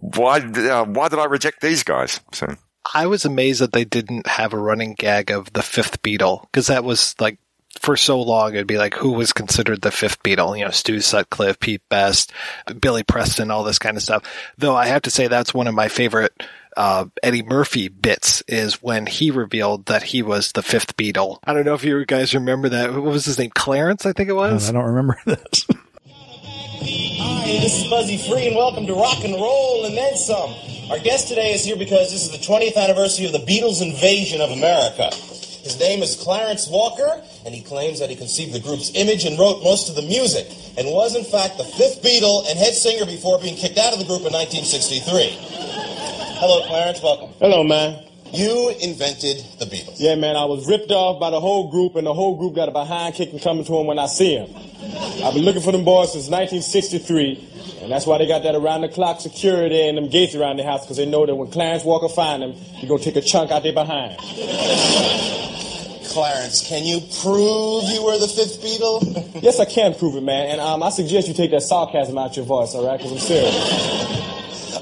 Why, 0.00 0.38
uh, 0.40 0.84
why 0.84 1.08
did 1.08 1.18
I 1.18 1.26
reject 1.26 1.60
these 1.60 1.82
guys? 1.82 2.20
So. 2.32 2.54
I 2.92 3.06
was 3.06 3.24
amazed 3.24 3.60
that 3.60 3.72
they 3.72 3.84
didn't 3.84 4.26
have 4.26 4.52
a 4.52 4.58
running 4.58 4.94
gag 4.94 5.30
of 5.30 5.52
the 5.54 5.62
fifth 5.62 6.02
Beatle 6.02 6.42
because 6.42 6.66
that 6.66 6.84
was 6.84 7.14
like 7.18 7.38
for 7.80 7.96
so 7.96 8.20
long, 8.20 8.54
it'd 8.54 8.66
be 8.66 8.78
like 8.78 8.94
who 8.94 9.12
was 9.12 9.32
considered 9.32 9.82
the 9.82 9.90
fifth 9.90 10.22
Beatle, 10.22 10.58
you 10.58 10.64
know, 10.64 10.70
Stu 10.70 11.00
Sutcliffe, 11.00 11.58
Pete 11.60 11.82
Best, 11.88 12.32
Billy 12.80 13.02
Preston, 13.02 13.50
all 13.50 13.64
this 13.64 13.78
kind 13.78 13.96
of 13.96 14.02
stuff. 14.02 14.22
Though 14.58 14.74
I 14.76 14.86
have 14.86 15.02
to 15.02 15.10
say 15.10 15.26
that's 15.28 15.54
one 15.54 15.66
of 15.66 15.74
my 15.74 15.88
favorite 15.88 16.32
uh, 16.76 17.06
Eddie 17.22 17.42
Murphy 17.42 17.88
bits 17.88 18.42
is 18.48 18.82
when 18.82 19.06
he 19.06 19.30
revealed 19.30 19.86
that 19.86 20.02
he 20.02 20.22
was 20.22 20.52
the 20.52 20.62
fifth 20.62 20.96
Beatle. 20.96 21.38
I 21.44 21.52
don't 21.54 21.64
know 21.64 21.74
if 21.74 21.84
you 21.84 22.04
guys 22.04 22.34
remember 22.34 22.68
that. 22.70 22.92
What 22.92 23.02
was 23.04 23.24
his 23.24 23.38
name? 23.38 23.50
Clarence, 23.54 24.06
I 24.06 24.12
think 24.12 24.28
it 24.28 24.34
was. 24.34 24.68
I 24.68 24.72
don't 24.72 24.84
remember 24.84 25.18
this. 25.26 25.66
Hi, 26.06 27.46
this 27.46 27.82
is 27.82 27.88
Buzzy 27.88 28.18
Free, 28.18 28.48
and 28.48 28.56
welcome 28.56 28.86
to 28.86 28.94
Rock 28.94 29.24
and 29.24 29.34
Roll 29.34 29.84
and 29.84 29.96
Then 29.96 30.16
Some. 30.16 30.54
Our 30.90 30.98
guest 30.98 31.28
today 31.28 31.52
is 31.54 31.64
here 31.64 31.76
because 31.76 32.10
this 32.10 32.24
is 32.24 32.30
the 32.30 32.38
20th 32.38 32.76
anniversary 32.76 33.26
of 33.26 33.32
the 33.32 33.38
Beatles' 33.38 33.80
invasion 33.80 34.40
of 34.40 34.50
America. 34.50 35.10
His 35.64 35.80
name 35.80 36.02
is 36.02 36.14
Clarence 36.16 36.68
Walker, 36.68 37.22
and 37.46 37.54
he 37.54 37.62
claims 37.62 37.98
that 37.98 38.10
he 38.10 38.16
conceived 38.16 38.52
the 38.52 38.60
group's 38.60 38.92
image 38.94 39.24
and 39.24 39.38
wrote 39.38 39.64
most 39.64 39.88
of 39.88 39.96
the 39.96 40.02
music, 40.02 40.46
and 40.76 40.86
was 40.88 41.16
in 41.16 41.24
fact 41.24 41.56
the 41.56 41.64
fifth 41.64 42.02
Beatle 42.02 42.44
and 42.50 42.58
head 42.58 42.74
singer 42.74 43.06
before 43.06 43.40
being 43.40 43.56
kicked 43.56 43.78
out 43.78 43.94
of 43.94 43.98
the 43.98 44.04
group 44.04 44.28
in 44.28 44.32
1963. 44.34 45.38
Hello, 46.36 46.66
Clarence. 46.66 47.02
Welcome. 47.02 47.30
Hello, 47.40 47.64
man. 47.64 48.04
You 48.34 48.74
invented 48.80 49.44
the 49.60 49.66
Beatles. 49.66 49.96
Yeah, 49.98 50.16
man. 50.16 50.34
I 50.34 50.44
was 50.44 50.66
ripped 50.66 50.90
off 50.90 51.20
by 51.20 51.30
the 51.30 51.40
whole 51.40 51.70
group, 51.70 51.94
and 51.94 52.04
the 52.04 52.14
whole 52.14 52.36
group 52.36 52.56
got 52.56 52.68
a 52.68 52.72
behind 52.72 53.14
kick 53.14 53.30
and 53.30 53.40
coming 53.40 53.64
to 53.64 53.72
them 53.72 53.86
when 53.86 53.98
I 53.98 54.06
see 54.06 54.34
them. 54.34 54.50
I've 55.24 55.34
been 55.34 55.44
looking 55.44 55.62
for 55.62 55.70
them 55.70 55.84
boys 55.84 56.12
since 56.12 56.28
1963, 56.28 57.82
and 57.82 57.92
that's 57.92 58.06
why 58.06 58.18
they 58.18 58.26
got 58.26 58.42
that 58.42 58.56
around 58.56 58.80
the 58.80 58.88
clock 58.88 59.20
security 59.20 59.88
and 59.88 59.96
them 59.96 60.08
gates 60.08 60.34
around 60.34 60.56
the 60.56 60.64
house, 60.64 60.82
because 60.84 60.96
they 60.96 61.06
know 61.06 61.24
that 61.26 61.34
when 61.34 61.48
Clarence 61.52 61.84
Walker 61.84 62.08
find 62.08 62.42
them, 62.42 62.54
you're 62.78 62.88
gonna 62.88 63.02
take 63.02 63.16
a 63.16 63.20
chunk 63.20 63.52
out 63.52 63.62
their 63.62 63.72
behind. 63.72 64.18
Clarence, 66.08 66.66
can 66.66 66.84
you 66.84 67.00
prove 67.22 67.84
you 67.84 68.04
were 68.04 68.18
the 68.18 68.28
fifth 68.28 68.62
Beatle? 68.62 69.42
yes, 69.42 69.60
I 69.60 69.64
can 69.64 69.94
prove 69.94 70.16
it, 70.16 70.22
man. 70.22 70.50
And 70.50 70.60
um, 70.60 70.82
I 70.82 70.90
suggest 70.90 71.28
you 71.28 71.34
take 71.34 71.52
that 71.52 71.62
sarcasm 71.62 72.18
out 72.18 72.36
your 72.36 72.46
voice, 72.46 72.74
all 72.74 72.84
right? 72.86 72.98
Because 72.98 73.12
I'm 73.12 73.18
serious. 73.18 74.33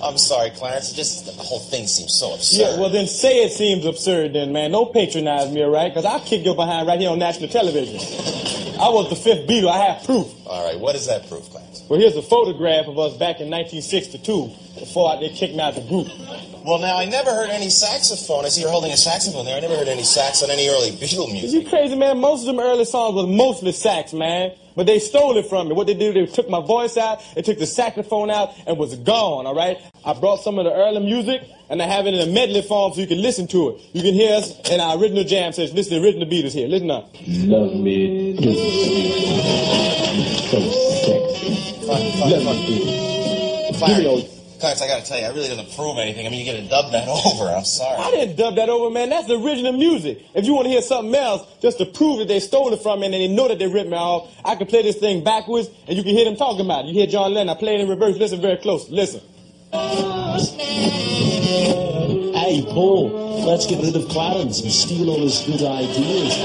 I'm 0.02 0.18
sorry, 0.18 0.50
Clarence. 0.50 0.92
Just 0.92 1.26
the 1.26 1.32
whole 1.32 1.60
thing 1.60 1.86
seems 1.86 2.14
so 2.18 2.34
absurd. 2.34 2.58
Yeah, 2.60 2.80
well 2.80 2.90
then 2.90 3.06
say 3.06 3.44
it 3.44 3.52
seems 3.52 3.84
absurd, 3.86 4.32
then, 4.32 4.52
man. 4.52 4.72
Don't 4.72 4.92
patronize 4.92 5.52
me, 5.52 5.62
all 5.62 5.70
right? 5.70 5.88
Because 5.88 6.04
I'll 6.04 6.20
kick 6.20 6.44
your 6.44 6.56
behind 6.56 6.88
right 6.88 6.98
here 6.98 7.10
on 7.10 7.18
national 7.18 7.48
television. 7.48 7.96
I 8.80 8.88
was 8.88 9.10
the 9.10 9.16
fifth 9.16 9.48
Beatle. 9.48 9.70
I 9.70 9.78
have 9.78 10.04
proof. 10.04 10.26
All 10.44 10.66
right, 10.66 10.78
what 10.78 10.96
is 10.96 11.06
that 11.06 11.28
proof, 11.28 11.48
Clarence? 11.50 11.84
Well, 11.88 12.00
here's 12.00 12.16
a 12.16 12.22
photograph 12.22 12.88
of 12.88 12.98
us 12.98 13.12
back 13.12 13.38
in 13.38 13.48
1962 13.48 14.50
before 14.80 15.20
they 15.20 15.28
kicked 15.28 15.54
me 15.54 15.60
out 15.60 15.74
the 15.76 15.82
group. 15.82 16.08
Well, 16.64 16.78
now, 16.78 16.96
I 16.96 17.04
never 17.04 17.30
heard 17.30 17.50
any 17.50 17.70
saxophone. 17.70 18.44
I 18.44 18.48
see 18.48 18.62
you're 18.62 18.70
holding 18.70 18.90
a 18.90 18.96
saxophone 18.96 19.44
there. 19.44 19.56
I 19.56 19.60
never 19.60 19.76
heard 19.76 19.88
any 19.88 20.02
sax 20.02 20.42
on 20.42 20.50
any 20.50 20.68
early 20.68 20.90
Beatle 20.90 21.30
music. 21.30 21.44
Is 21.44 21.54
you 21.54 21.68
crazy, 21.68 21.94
man? 21.96 22.18
Most 22.18 22.40
of 22.40 22.46
them 22.46 22.60
early 22.60 22.84
songs 22.84 23.14
was 23.14 23.26
mostly 23.26 23.72
sax, 23.72 24.12
man. 24.12 24.52
But 24.74 24.86
they 24.86 24.98
stole 24.98 25.36
it 25.36 25.46
from 25.46 25.68
me. 25.68 25.74
What 25.74 25.86
they 25.86 25.94
did, 25.94 26.14
they 26.14 26.26
took 26.26 26.48
my 26.48 26.60
voice 26.60 26.96
out, 26.96 27.22
they 27.34 27.42
took 27.42 27.58
the 27.58 27.66
saxophone 27.66 28.30
out, 28.30 28.54
and 28.66 28.78
was 28.78 28.94
gone, 28.96 29.46
all 29.46 29.54
right? 29.54 29.78
I 30.04 30.14
brought 30.14 30.40
some 30.40 30.58
of 30.58 30.64
the 30.64 30.72
early 30.72 31.00
music, 31.04 31.42
and 31.68 31.80
I 31.82 31.86
have 31.86 32.06
it 32.06 32.14
in 32.14 32.28
a 32.28 32.32
medley 32.32 32.62
form 32.62 32.92
so 32.92 33.00
you 33.00 33.06
can 33.06 33.20
listen 33.22 33.46
to 33.48 33.70
it. 33.70 33.82
You 33.92 34.02
can 34.02 34.14
hear 34.14 34.36
us 34.36 34.58
in 34.70 34.80
our 34.80 34.96
original 34.98 35.24
jam 35.24 35.52
session. 35.52 35.76
Listen 35.76 35.94
to 35.94 36.00
the 36.00 36.06
original 36.06 36.26
Beatles 36.28 36.52
here. 36.52 36.68
Listen 36.68 36.90
up. 36.90 37.10
Love 37.26 37.74
me, 37.74 38.36
do 38.36 38.54
so 40.50 40.60
sexy. 41.04 41.86
Love 41.86 42.44
me, 42.44 43.72
Clarence, 43.78 44.41
Give 44.62 44.78
Clarence, 44.78 44.82
I 44.82 44.86
gotta 44.86 45.04
tell 45.04 45.18
you, 45.18 45.24
I 45.26 45.30
really 45.30 45.48
didn't 45.48 45.74
prove 45.74 45.98
anything. 45.98 46.24
I 46.24 46.30
mean, 46.30 46.46
you're 46.46 46.54
gonna 46.54 46.68
dub 46.68 46.92
that 46.92 47.08
over. 47.26 47.50
I'm 47.50 47.64
sorry. 47.64 47.96
I 47.98 48.12
didn't 48.12 48.36
dub 48.36 48.54
that 48.54 48.68
over, 48.68 48.90
man. 48.94 49.10
That's 49.10 49.26
the 49.26 49.34
original 49.34 49.72
music. 49.72 50.24
If 50.36 50.46
you 50.46 50.54
want 50.54 50.66
to 50.66 50.70
hear 50.70 50.82
something 50.82 51.12
else, 51.12 51.42
just 51.60 51.78
to 51.78 51.84
prove 51.86 52.20
that 52.20 52.28
they 52.28 52.38
stole 52.38 52.72
it 52.72 52.80
from 52.80 53.00
me 53.00 53.06
and 53.06 53.14
they 53.14 53.26
know 53.26 53.48
that 53.48 53.58
they 53.58 53.66
ripped 53.66 53.90
me 53.90 53.96
off, 53.96 54.30
I 54.44 54.54
can 54.54 54.68
play 54.68 54.82
this 54.82 54.98
thing 54.98 55.24
backwards 55.24 55.68
and 55.88 55.96
you 55.96 56.04
can 56.04 56.12
hear 56.14 56.24
them 56.26 56.36
talking 56.36 56.64
about 56.64 56.84
it. 56.84 56.88
You 56.88 56.94
hear 56.94 57.08
John 57.08 57.34
Lennon, 57.34 57.56
I 57.56 57.58
play 57.58 57.74
it 57.74 57.80
in 57.80 57.88
reverse. 57.88 58.16
Listen 58.16 58.40
very 58.40 58.58
close. 58.58 58.88
Listen. 58.88 59.20
Hey, 62.38 62.62
Paul, 62.62 63.44
let's 63.44 63.66
get 63.66 63.82
rid 63.82 63.96
of 63.96 64.08
Clarence 64.10 64.62
and 64.62 64.70
steal 64.70 65.10
all 65.10 65.22
his 65.22 65.40
good 65.40 65.62
ideas. 65.62 66.38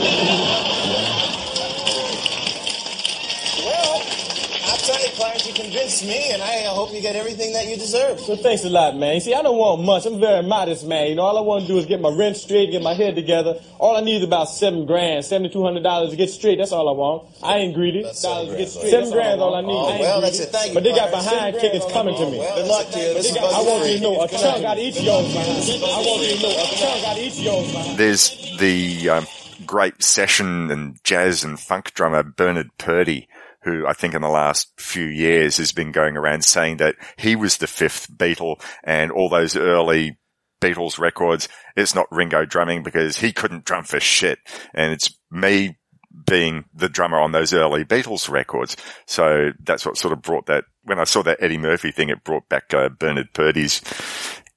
I'll 4.88 4.96
tell 4.96 5.06
you, 5.06 5.12
Clarence, 5.16 5.46
you 5.48 5.54
convinced 5.54 6.06
me, 6.06 6.32
and 6.32 6.42
I 6.42 6.64
hope 6.72 6.94
you 6.94 7.02
get 7.02 7.16
everything 7.18 7.52
that 7.52 7.68
you 7.68 7.76
deserve. 7.76 8.26
Well, 8.26 8.38
thanks 8.38 8.64
a 8.64 8.70
lot, 8.70 8.96
man. 8.96 9.16
You 9.16 9.20
see, 9.20 9.34
I 9.34 9.42
don't 9.42 9.58
want 9.58 9.84
much. 9.84 10.06
I'm 10.06 10.18
very 10.18 10.42
modest, 10.48 10.88
man. 10.88 11.10
You 11.10 11.16
know, 11.16 11.24
all 11.24 11.38
I 11.38 11.42
want 11.42 11.64
to 11.64 11.68
do 11.68 11.78
is 11.78 11.86
get 11.86 12.00
my 12.00 12.08
rent 12.10 12.38
straight, 12.38 12.72
get 12.72 12.82
my 12.82 12.94
head 12.94 13.16
together. 13.16 13.60
All 13.80 13.98
I 13.98 14.00
need 14.00 14.18
is 14.18 14.24
about 14.24 14.46
seven 14.46 14.86
grand, 14.86 15.26
seventy-two 15.26 15.62
hundred 15.62 15.84
dollars 15.84 16.12
to 16.12 16.16
get 16.16 16.30
straight. 16.30 16.58
That's 16.58 16.72
all 16.72 16.88
I 16.88 16.94
want. 16.94 17.28
I 17.44 17.58
ain't 17.58 17.76
greedy. 17.76 18.04
Dollars 18.22 18.50
to 18.52 18.58
get 18.58 18.70
straight. 18.70 18.92
Seven 18.92 19.12
grand 19.12 19.36
is 19.36 19.42
all 19.42 19.56
I 19.56 19.62
need. 19.62 19.74
Oh, 19.74 19.88
I 19.88 19.92
ain't 19.92 20.00
well, 20.00 20.22
greedy. 20.22 20.38
that's 20.38 20.40
it. 20.48 20.50
Thank 20.56 20.68
you, 20.70 20.74
But 20.76 20.84
they 20.84 20.92
got 20.96 21.12
behind 21.12 21.56
Seven 21.56 21.60
kickings 21.60 21.92
coming 21.92 22.16
to 22.16 22.26
me. 22.32 22.38
Good 22.38 22.68
luck 22.68 22.90
to 22.92 22.98
you. 23.00 23.14
This 23.14 23.30
is 23.32 23.36
I 23.38 23.42
Buzz 23.42 23.66
want 23.66 23.80
you 23.80 23.84
Free. 23.84 23.96
to 23.98 24.02
know 24.04 24.22
a 24.24 24.28
chunk 24.30 24.64
out 24.64 24.78
of 24.78 24.84
each 24.84 24.98
of 25.00 25.04
yours, 25.04 25.34
man. 25.36 25.46
I 25.46 26.00
want 26.08 26.22
you 26.24 26.36
to 26.38 26.42
know 26.44 26.56
a 26.56 26.66
chunk 26.80 27.04
out 27.04 27.18
of 27.18 27.24
each 27.24 27.34
of 27.34 27.44
yours, 27.44 27.74
man. 27.74 27.98
There's 27.98 28.58
the 28.58 29.10
um, 29.10 29.28
great 29.66 30.02
session 30.02 30.72
and 30.72 31.04
jazz 31.04 31.44
and 31.44 31.60
funk 31.60 31.94
drummer 31.94 32.24
Bernard 32.24 32.70
Purdy, 32.78 33.28
who 33.68 33.86
I 33.86 33.94
think 33.94 34.14
in 34.14 34.22
the 34.22 34.30
last 34.30 34.72
few 34.78 35.06
years 35.06 35.58
has 35.58 35.74
been 35.74 35.92
going 35.92 36.16
around 36.16 36.46
saying 36.46 36.78
that 36.78 36.96
he 37.18 37.36
was 37.36 37.58
the 37.58 37.68
fifth 37.68 38.10
Beatle 38.16 38.62
and 38.84 39.12
all 39.12 39.30
those 39.30 39.56
early 39.58 40.18
Beatles 40.62 40.98
records, 40.98 41.50
it's 41.76 41.94
not 41.94 42.12
Ringo 42.12 42.46
drumming 42.46 42.82
because 42.82 43.18
he 43.18 43.32
couldn't 43.32 43.66
drum 43.66 43.84
for 43.84 44.00
shit. 44.00 44.40
And 44.74 44.92
it's 44.92 45.16
me 45.30 45.78
being 46.26 46.66
the 46.74 46.90
drummer 46.90 47.20
on 47.20 47.32
those 47.32 47.54
early 47.54 47.86
Beatles 47.86 48.30
records. 48.30 48.76
So 49.06 49.52
that's 49.64 49.86
what 49.86 49.98
sort 49.98 50.14
of 50.14 50.22
brought 50.22 50.48
that, 50.48 50.64
when 50.84 51.00
I 51.00 51.04
saw 51.04 51.22
that 51.24 51.44
Eddie 51.44 51.58
Murphy 51.58 51.92
thing, 51.92 52.10
it 52.10 52.24
brought 52.24 52.50
back 52.50 52.74
uh, 52.74 52.90
Bernard 52.90 53.34
Purdie's 53.34 53.82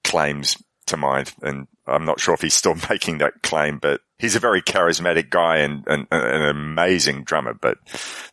claims 0.04 0.56
to 0.86 0.96
mind. 0.96 1.34
And 1.42 1.66
I'm 1.90 2.04
not 2.04 2.20
sure 2.20 2.34
if 2.34 2.40
he's 2.40 2.54
still 2.54 2.76
making 2.90 3.18
that 3.18 3.42
claim, 3.42 3.78
but 3.78 4.00
he's 4.18 4.36
a 4.36 4.40
very 4.40 4.62
charismatic 4.62 5.30
guy 5.30 5.58
and, 5.58 5.84
and, 5.86 6.06
and 6.10 6.22
an 6.22 6.48
amazing 6.48 7.24
drummer. 7.24 7.54
But 7.54 7.78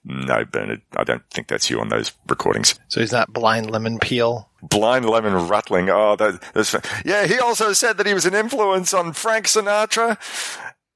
no, 0.03 0.45
Bernard, 0.45 0.81
I 0.95 1.03
don't 1.03 1.23
think 1.31 1.47
that's 1.47 1.69
you 1.69 1.79
on 1.79 1.89
those 1.89 2.11
recordings. 2.27 2.79
So 2.87 2.99
he's 2.99 3.11
not 3.11 3.33
blind 3.33 3.69
lemon 3.69 3.99
peel. 3.99 4.49
Blind 4.61 5.07
Lemon 5.07 5.47
Rattling. 5.47 5.89
Oh, 5.89 6.15
that, 6.15 6.41
that's, 6.53 6.75
yeah, 7.05 7.27
he 7.27 7.37
also 7.37 7.73
said 7.73 7.97
that 7.97 8.07
he 8.07 8.13
was 8.15 8.25
an 8.25 8.33
influence 8.33 8.91
on 8.91 9.13
Frank 9.13 9.45
Sinatra. 9.45 10.17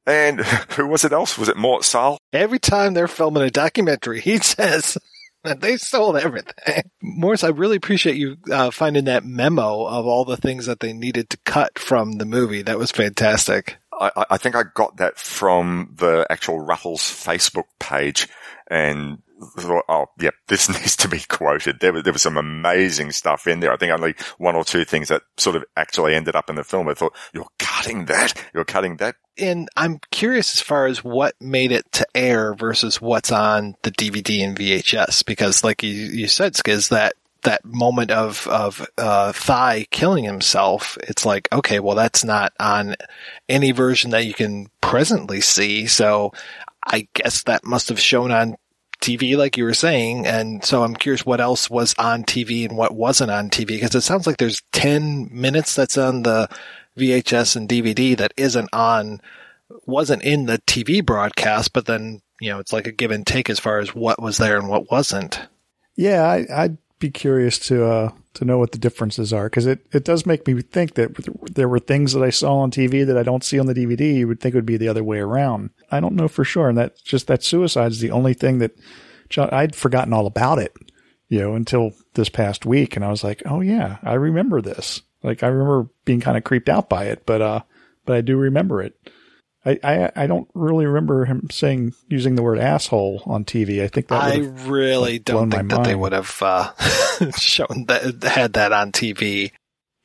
And 0.06 0.42
who 0.72 0.88
was 0.88 1.06
it 1.06 1.12
else? 1.12 1.38
Was 1.38 1.50
it 1.50 1.58
Mort 1.58 1.84
Sahl? 1.84 2.18
Every 2.34 2.60
time 2.60 2.94
they're 2.94 3.08
filming 3.08 3.44
a 3.44 3.52
documentary, 3.52 4.20
he 4.22 4.38
says 4.40 4.94
that 4.94 5.04
they 5.58 5.78
sold 5.78 6.18
everything. 6.18 6.84
Maurice, 7.02 7.44
I 7.44 7.50
really 7.50 7.76
appreciate 7.76 8.16
you 8.16 8.38
uh, 8.52 8.72
finding 8.72 9.06
that 9.06 9.26
memo 9.26 9.86
of 9.86 10.06
all 10.06 10.26
the 10.26 10.38
things 10.38 10.66
that 10.66 10.80
they 10.80 10.94
needed 10.94 11.30
to 11.32 11.38
cut 11.46 11.80
from 11.80 12.14
the 12.14 12.26
movie. 12.26 12.62
That 12.62 12.78
was 12.78 12.92
fantastic. 12.92 13.78
I, 13.94 14.26
I 14.32 14.38
think 14.38 14.56
I 14.56 14.64
got 14.64 14.98
that 14.98 15.18
from 15.18 15.94
the 15.98 16.26
actual 16.30 16.60
Rutles 16.60 17.00
Facebook 17.00 17.66
page 17.80 18.28
and 18.70 19.20
thought, 19.58 19.86
oh, 19.90 20.06
yep, 20.20 20.34
this 20.48 20.70
needs 20.70 20.96
to 20.98 21.08
be 21.08 21.20
quoted. 21.28 21.80
There 21.80 21.94
was, 21.94 22.04
there 22.04 22.14
was 22.14 22.22
some 22.22 22.38
amazing 22.38 23.12
stuff 23.12 23.48
in 23.48 23.60
there. 23.60 23.72
I 23.72 23.78
think 23.78 23.92
only 23.92 24.16
one 24.38 24.56
or 24.56 24.64
two 24.64 24.86
things 24.86 25.10
that 25.10 25.24
sort 25.38 25.56
of 25.56 25.64
actually 25.76 26.16
ended 26.16 26.36
up 26.36 26.50
in 26.50 26.56
the 26.56 26.64
film. 26.64 26.88
I 26.88 26.94
thought, 26.94 27.16
you're 27.34 27.48
cutting 27.84 28.06
that. 28.06 28.34
You're 28.54 28.66
cutting 28.66 28.98
that. 28.98 29.16
And 29.38 29.70
I'm 29.76 30.00
curious 30.12 30.54
as 30.54 30.62
far 30.62 30.86
as 30.86 31.04
what 31.04 31.36
made 31.42 31.72
it 31.72 31.92
to 31.94 32.08
air 32.16 32.54
versus 32.54 33.02
what's 33.02 33.32
on 33.32 33.76
the 33.84 33.92
DVD 33.92 34.44
and 34.44 34.58
VHS, 34.58 35.26
because 35.26 35.64
like 35.64 35.84
you, 35.84 35.92
you 35.92 36.28
said, 36.28 36.54
Skizz, 36.54 36.90
that 36.90 37.14
that 37.44 37.66
moment 37.66 38.12
of 38.12 38.48
of 38.48 38.86
uh, 38.98 39.32
Thigh 39.32 39.88
killing 39.90 40.24
himself, 40.24 40.98
it's 41.04 41.26
like 41.26 41.48
okay, 41.52 41.80
well 41.80 41.96
that's 41.96 42.24
not 42.24 42.54
on 42.60 42.96
any 43.50 43.72
version 43.72 44.12
that 44.12 44.26
you 44.26 44.34
can 44.34 44.68
presently 44.80 45.42
see. 45.42 45.88
So 45.88 46.34
I 46.86 47.08
guess 47.14 47.44
that 47.44 47.64
must 47.66 47.90
have 47.90 48.00
shown 48.00 48.32
on 48.32 48.58
TV, 49.02 49.36
like 49.36 49.58
you 49.58 49.64
were 49.64 49.74
saying. 49.74 50.28
And 50.28 50.64
so 50.64 50.84
I'm 50.84 50.96
curious 50.96 51.26
what 51.26 51.42
else 51.42 51.70
was 51.70 51.96
on 51.98 52.24
TV 52.24 52.68
and 52.68 52.78
what 52.78 52.96
wasn't 52.96 53.32
on 53.32 53.50
TV, 53.50 53.68
because 53.68 53.96
it 53.96 54.02
sounds 54.02 54.28
like 54.28 54.38
there's 54.38 54.62
10 54.72 55.30
minutes 55.32 55.76
that's 55.76 55.98
on 55.98 56.24
the 56.24 56.48
VHS 56.98 57.56
and 57.56 57.70
DVD 57.70 58.18
that 58.18 58.34
isn't 58.38 58.70
on, 58.74 59.22
wasn't 59.86 60.24
in 60.24 60.46
the 60.46 60.60
TV 60.60 61.06
broadcast, 61.06 61.74
but 61.74 61.86
then, 61.86 62.22
you 62.40 62.50
know, 62.50 62.60
it's 62.60 62.74
like 62.74 62.88
a 62.88 62.92
give 62.92 63.12
and 63.12 63.26
take 63.26 63.50
as 63.50 63.60
far 63.60 63.80
as 63.80 63.96
what 63.96 64.22
was 64.22 64.38
there 64.38 64.58
and 64.58 64.68
what 64.68 64.92
wasn't. 64.92 65.42
Yeah, 65.96 66.24
I, 66.24 66.46
I'd 66.54 66.78
be 67.02 67.10
curious 67.10 67.60
to 67.60 67.86
uh, 67.86 68.12
to 68.36 68.46
know 68.46 68.58
what 68.58 68.72
the 68.72 68.78
differences 68.78 69.34
are 69.34 69.46
because 69.46 69.66
it, 69.66 69.86
it 69.92 70.06
does 70.06 70.26
make 70.26 70.48
me 70.48 70.62
think 70.62 70.94
that 70.94 71.14
there 71.54 71.68
were 71.68 71.80
things 71.80 72.14
that 72.14 72.24
I 72.24 72.30
saw 72.30 72.60
on 72.60 72.72
TV 72.72 73.06
that 73.06 73.18
I 73.18 73.24
don't 73.24 73.44
see 73.44 73.60
on 73.60 73.66
the 73.66 73.74
DVD. 73.74 74.16
You 74.16 74.28
would 74.30 74.40
think 74.40 74.56
it 74.56 74.58
would 74.58 74.66
be 74.66 74.78
the 74.78 74.88
other 74.88 75.04
way 75.04 75.20
around. 75.20 75.72
I 75.92 76.00
don't 76.00 76.16
know 76.16 76.30
for 76.30 76.46
sure, 76.46 76.70
and 76.70 76.78
that 76.78 77.04
just 77.04 77.28
that 77.28 77.44
suicide 77.44 77.92
is 77.92 78.00
the 78.00 78.12
only 78.12 78.34
thing 78.34 78.60
that 78.60 78.72
I'd 79.38 79.76
forgotten 79.76 80.14
all 80.14 80.28
about 80.28 80.60
it, 80.60 80.74
you 81.28 81.40
know, 81.40 81.56
until 81.56 81.92
this 82.14 82.30
past 82.30 82.66
week, 82.66 82.96
and 82.96 83.04
I 83.04 83.10
was 83.10 83.24
like, 83.24 83.42
oh 83.46 83.60
yeah, 83.60 83.98
I 84.04 84.14
remember 84.14 84.62
this. 84.62 85.02
Like 85.24 85.44
I 85.44 85.48
remember 85.48 85.90
being 86.06 86.22
kind 86.22 86.38
of 86.38 86.44
creeped 86.44 86.70
out 86.70 86.90
by 86.90 87.06
it, 87.06 87.26
but 87.26 87.42
uh, 87.42 87.62
but 88.06 88.16
I 88.16 88.22
do 88.22 88.38
remember 88.38 88.82
it. 88.82 88.96
I, 89.64 89.80
I, 89.84 90.12
I 90.16 90.28
don't 90.28 90.50
really 90.56 90.88
remember 90.88 91.26
him 91.26 91.48
saying 91.52 91.94
using 92.10 92.34
the 92.34 92.42
word 92.42 92.58
asshole 92.58 93.22
on 93.28 93.46
TV. 93.46 93.84
I 93.84 93.88
think 93.88 94.08
that 94.08 94.22
I 94.22 94.38
really 94.38 95.14
like, 95.14 95.26
don't 95.26 95.52
think 95.52 95.70
that 95.70 95.76
mind. 95.76 95.86
they 95.86 95.96
would 95.96 96.14
have 96.14 96.36
uh, 96.42 96.74
shown 97.38 97.86
that 97.88 98.24
had 98.24 98.54
that 98.54 98.74
on 98.74 98.92
TV 98.92 99.52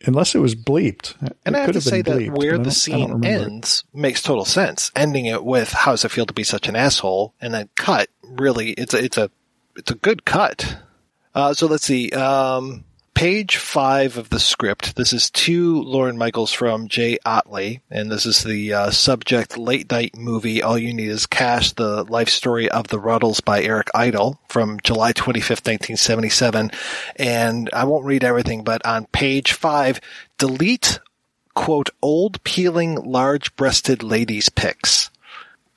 unless 0.04 0.34
it 0.34 0.40
was 0.40 0.54
bleeped. 0.54 1.14
And 1.46 1.56
it 1.56 1.58
I 1.58 1.62
have 1.62 1.72
to 1.72 1.80
say 1.80 2.02
bleeped, 2.02 2.26
that 2.26 2.38
where 2.38 2.58
the 2.58 2.70
scene 2.70 3.24
ends 3.24 3.84
makes 3.94 4.22
total 4.22 4.44
sense. 4.44 4.92
Ending 4.94 5.24
it 5.24 5.42
with 5.42 5.72
"How 5.72 5.92
does 5.92 6.04
it 6.04 6.10
feel 6.10 6.26
to 6.26 6.34
be 6.34 6.44
such 6.44 6.68
an 6.68 6.76
asshole?" 6.76 7.34
and 7.40 7.54
then 7.54 7.70
cut. 7.76 8.10
Really, 8.22 8.72
it's 8.72 8.92
a 8.92 9.02
it's 9.02 9.16
a 9.16 9.30
it's 9.74 9.90
a 9.90 9.94
good 9.96 10.26
cut. 10.26 10.78
Uh, 11.34 11.54
so 11.54 11.66
let's 11.66 11.84
see. 11.84 12.10
Um, 12.10 12.84
page 13.16 13.56
five 13.56 14.18
of 14.18 14.28
the 14.28 14.38
script. 14.38 14.94
This 14.94 15.14
is 15.14 15.30
to 15.30 15.82
Lorne 15.82 16.18
Michaels 16.18 16.52
from 16.52 16.86
Jay 16.86 17.16
Ottley, 17.24 17.80
and 17.90 18.12
this 18.12 18.26
is 18.26 18.44
the 18.44 18.74
uh, 18.74 18.90
subject 18.90 19.56
late 19.56 19.90
night 19.90 20.14
movie. 20.14 20.62
All 20.62 20.76
you 20.76 20.92
need 20.92 21.08
is 21.08 21.24
cash. 21.24 21.72
The 21.72 22.04
life 22.04 22.28
story 22.28 22.68
of 22.70 22.88
the 22.88 22.98
Rutles 22.98 23.42
by 23.42 23.62
Eric 23.62 23.88
Idle 23.94 24.38
from 24.48 24.78
July 24.84 25.14
25th, 25.14 25.64
1977. 25.64 26.70
And 27.16 27.70
I 27.72 27.84
won't 27.84 28.04
read 28.04 28.22
everything, 28.22 28.64
but 28.64 28.84
on 28.84 29.06
page 29.06 29.54
five, 29.54 29.98
delete 30.36 31.00
quote 31.54 31.88
old 32.02 32.44
peeling 32.44 32.96
large 32.96 33.56
breasted 33.56 34.02
ladies 34.02 34.50
pics. 34.50 35.10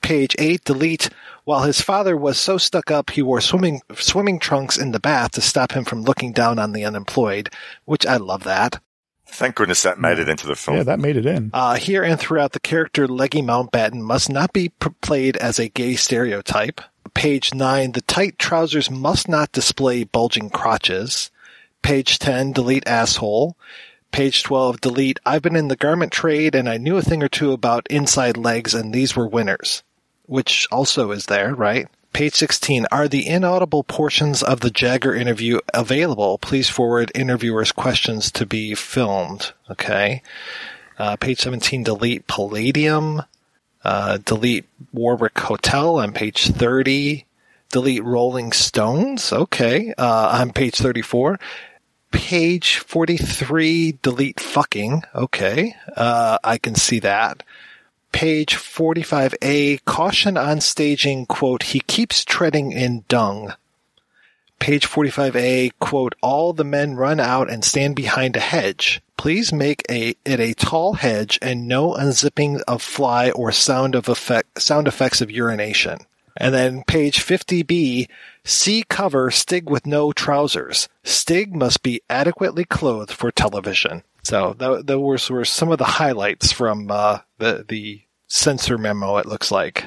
Page 0.02 0.36
eight, 0.38 0.62
delete 0.64 1.08
while 1.50 1.64
his 1.64 1.80
father 1.80 2.16
was 2.16 2.38
so 2.38 2.58
stuck 2.58 2.92
up 2.92 3.10
he 3.10 3.22
wore 3.22 3.40
swimming 3.40 3.80
swimming 3.96 4.38
trunks 4.38 4.78
in 4.78 4.92
the 4.92 5.00
bath 5.00 5.32
to 5.32 5.40
stop 5.40 5.72
him 5.72 5.84
from 5.84 6.04
looking 6.04 6.32
down 6.32 6.60
on 6.60 6.70
the 6.70 6.84
unemployed, 6.84 7.50
which 7.86 8.06
I 8.06 8.18
love 8.18 8.44
that. 8.44 8.80
Thank 9.26 9.56
goodness 9.56 9.82
that 9.82 9.98
made 9.98 10.20
it 10.20 10.28
into 10.28 10.46
the 10.46 10.54
film. 10.54 10.76
Yeah, 10.76 10.84
that 10.84 11.00
made 11.00 11.16
it 11.16 11.26
in. 11.26 11.50
Uh, 11.52 11.74
here 11.74 12.04
and 12.04 12.20
throughout, 12.20 12.52
the 12.52 12.60
character 12.60 13.08
Leggy 13.08 13.42
Mountbatten 13.42 14.00
must 14.00 14.30
not 14.30 14.52
be 14.52 14.68
p- 14.68 14.90
played 15.00 15.36
as 15.38 15.58
a 15.58 15.68
gay 15.68 15.96
stereotype. 15.96 16.80
Page 17.14 17.52
9, 17.52 17.92
the 17.92 18.02
tight 18.02 18.38
trousers 18.38 18.88
must 18.88 19.28
not 19.28 19.50
display 19.50 20.04
bulging 20.04 20.50
crotches. 20.50 21.32
Page 21.82 22.20
10, 22.20 22.52
delete 22.52 22.86
asshole. 22.86 23.56
Page 24.12 24.44
12, 24.44 24.80
delete 24.80 25.18
I've 25.26 25.42
been 25.42 25.56
in 25.56 25.66
the 25.66 25.74
garment 25.74 26.12
trade 26.12 26.54
and 26.54 26.68
I 26.68 26.76
knew 26.76 26.96
a 26.96 27.02
thing 27.02 27.24
or 27.24 27.28
two 27.28 27.50
about 27.50 27.88
inside 27.90 28.36
legs 28.36 28.72
and 28.72 28.94
these 28.94 29.16
were 29.16 29.26
winners 29.26 29.82
which 30.30 30.68
also 30.70 31.10
is 31.10 31.26
there, 31.26 31.54
right? 31.54 31.88
Page 32.12 32.34
16. 32.34 32.86
Are 32.92 33.08
the 33.08 33.26
inaudible 33.26 33.82
portions 33.82 34.42
of 34.44 34.60
the 34.60 34.70
Jagger 34.70 35.12
interview 35.12 35.58
available? 35.74 36.38
Please 36.38 36.68
forward 36.68 37.10
interviewers' 37.14 37.72
questions 37.72 38.30
to 38.32 38.46
be 38.46 38.74
filmed. 38.74 39.52
Okay. 39.68 40.22
Uh, 40.98 41.16
page 41.16 41.40
17. 41.40 41.82
Delete 41.82 42.26
Palladium. 42.28 43.22
Uh, 43.82 44.18
delete 44.18 44.66
Warwick 44.92 45.36
Hotel 45.38 45.98
on 45.98 46.12
page 46.12 46.48
30. 46.48 47.26
Delete 47.70 48.04
Rolling 48.04 48.52
Stones. 48.52 49.32
Okay. 49.32 49.92
Uh, 49.98 50.38
on 50.40 50.52
page 50.52 50.76
34. 50.76 51.40
Page 52.12 52.78
43. 52.78 53.98
Delete 54.02 54.38
fucking. 54.38 55.02
Okay. 55.12 55.74
Uh, 55.96 56.38
I 56.44 56.58
can 56.58 56.76
see 56.76 57.00
that 57.00 57.42
page 58.12 58.56
45A, 58.56 59.84
caution 59.84 60.36
on 60.36 60.60
staging, 60.60 61.26
quote, 61.26 61.64
he 61.64 61.80
keeps 61.80 62.24
treading 62.24 62.72
in 62.72 63.04
dung. 63.08 63.54
Page 64.58 64.86
45A, 64.86 65.72
quote, 65.80 66.14
all 66.20 66.52
the 66.52 66.64
men 66.64 66.94
run 66.94 67.18
out 67.18 67.50
and 67.50 67.64
stand 67.64 67.96
behind 67.96 68.36
a 68.36 68.40
hedge. 68.40 69.00
Please 69.16 69.52
make 69.52 69.82
a, 69.90 70.14
it 70.24 70.38
a 70.40 70.54
tall 70.54 70.94
hedge 70.94 71.38
and 71.40 71.66
no 71.66 71.94
unzipping 71.94 72.60
of 72.68 72.82
fly 72.82 73.30
or 73.30 73.52
sound 73.52 73.94
of 73.94 74.08
effect, 74.08 74.60
sound 74.60 74.86
effects 74.86 75.20
of 75.20 75.30
urination. 75.30 75.98
And 76.36 76.54
then 76.54 76.84
page 76.84 77.24
50B, 77.24 78.08
see 78.44 78.84
cover 78.88 79.30
Stig 79.30 79.68
with 79.68 79.86
no 79.86 80.12
trousers. 80.12 80.88
Stig 81.04 81.54
must 81.54 81.82
be 81.82 82.00
adequately 82.08 82.64
clothed 82.64 83.12
for 83.12 83.30
television. 83.30 84.02
So 84.22 84.54
those 84.58 85.30
were 85.30 85.44
some 85.44 85.72
of 85.72 85.78
the 85.78 85.84
highlights 85.84 86.52
from 86.52 86.90
uh, 86.90 87.18
the 87.38 87.64
the 87.68 88.02
censor 88.28 88.78
memo. 88.78 89.16
It 89.18 89.26
looks 89.26 89.50
like. 89.50 89.86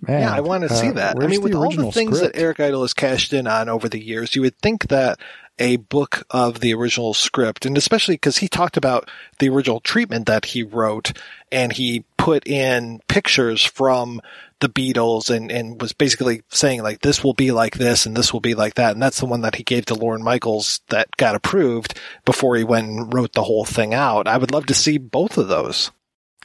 Man, 0.00 0.22
yeah, 0.22 0.34
I 0.34 0.40
want 0.40 0.64
to 0.64 0.74
uh, 0.74 0.74
see 0.74 0.90
that. 0.90 1.16
I 1.20 1.28
mean, 1.28 1.42
with 1.42 1.54
all 1.54 1.70
the 1.70 1.92
things 1.92 2.16
script? 2.16 2.34
that 2.34 2.40
Eric 2.40 2.58
Idle 2.58 2.82
has 2.82 2.92
cashed 2.92 3.32
in 3.32 3.46
on 3.46 3.68
over 3.68 3.88
the 3.88 4.02
years, 4.02 4.34
you 4.34 4.42
would 4.42 4.58
think 4.58 4.88
that 4.88 5.20
a 5.58 5.76
book 5.76 6.24
of 6.30 6.60
the 6.60 6.74
original 6.74 7.14
script, 7.14 7.66
and 7.66 7.76
especially 7.76 8.14
because 8.14 8.38
he 8.38 8.48
talked 8.48 8.76
about 8.76 9.10
the 9.38 9.48
original 9.48 9.80
treatment 9.80 10.26
that 10.26 10.46
he 10.46 10.62
wrote, 10.62 11.12
and 11.50 11.72
he 11.72 12.04
put 12.16 12.46
in 12.46 13.00
pictures 13.08 13.64
from 13.64 14.20
the 14.62 14.68
Beatles 14.68 15.28
and, 15.28 15.50
and 15.50 15.80
was 15.80 15.92
basically 15.92 16.42
saying 16.48 16.82
like 16.82 17.00
this 17.00 17.22
will 17.22 17.34
be 17.34 17.50
like 17.50 17.74
this 17.74 18.06
and 18.06 18.16
this 18.16 18.32
will 18.32 18.40
be 18.40 18.54
like 18.54 18.74
that. 18.74 18.92
And 18.92 19.02
that's 19.02 19.18
the 19.18 19.26
one 19.26 19.40
that 19.40 19.56
he 19.56 19.64
gave 19.64 19.86
to 19.86 19.94
Lorne 19.94 20.22
Michaels 20.22 20.80
that 20.88 21.16
got 21.16 21.34
approved 21.34 21.98
before 22.24 22.56
he 22.56 22.62
went 22.62 22.88
and 22.88 23.12
wrote 23.12 23.32
the 23.32 23.42
whole 23.42 23.64
thing 23.64 23.92
out. 23.92 24.28
I 24.28 24.38
would 24.38 24.52
love 24.52 24.66
to 24.66 24.74
see 24.74 24.98
both 24.98 25.36
of 25.36 25.48
those. 25.48 25.90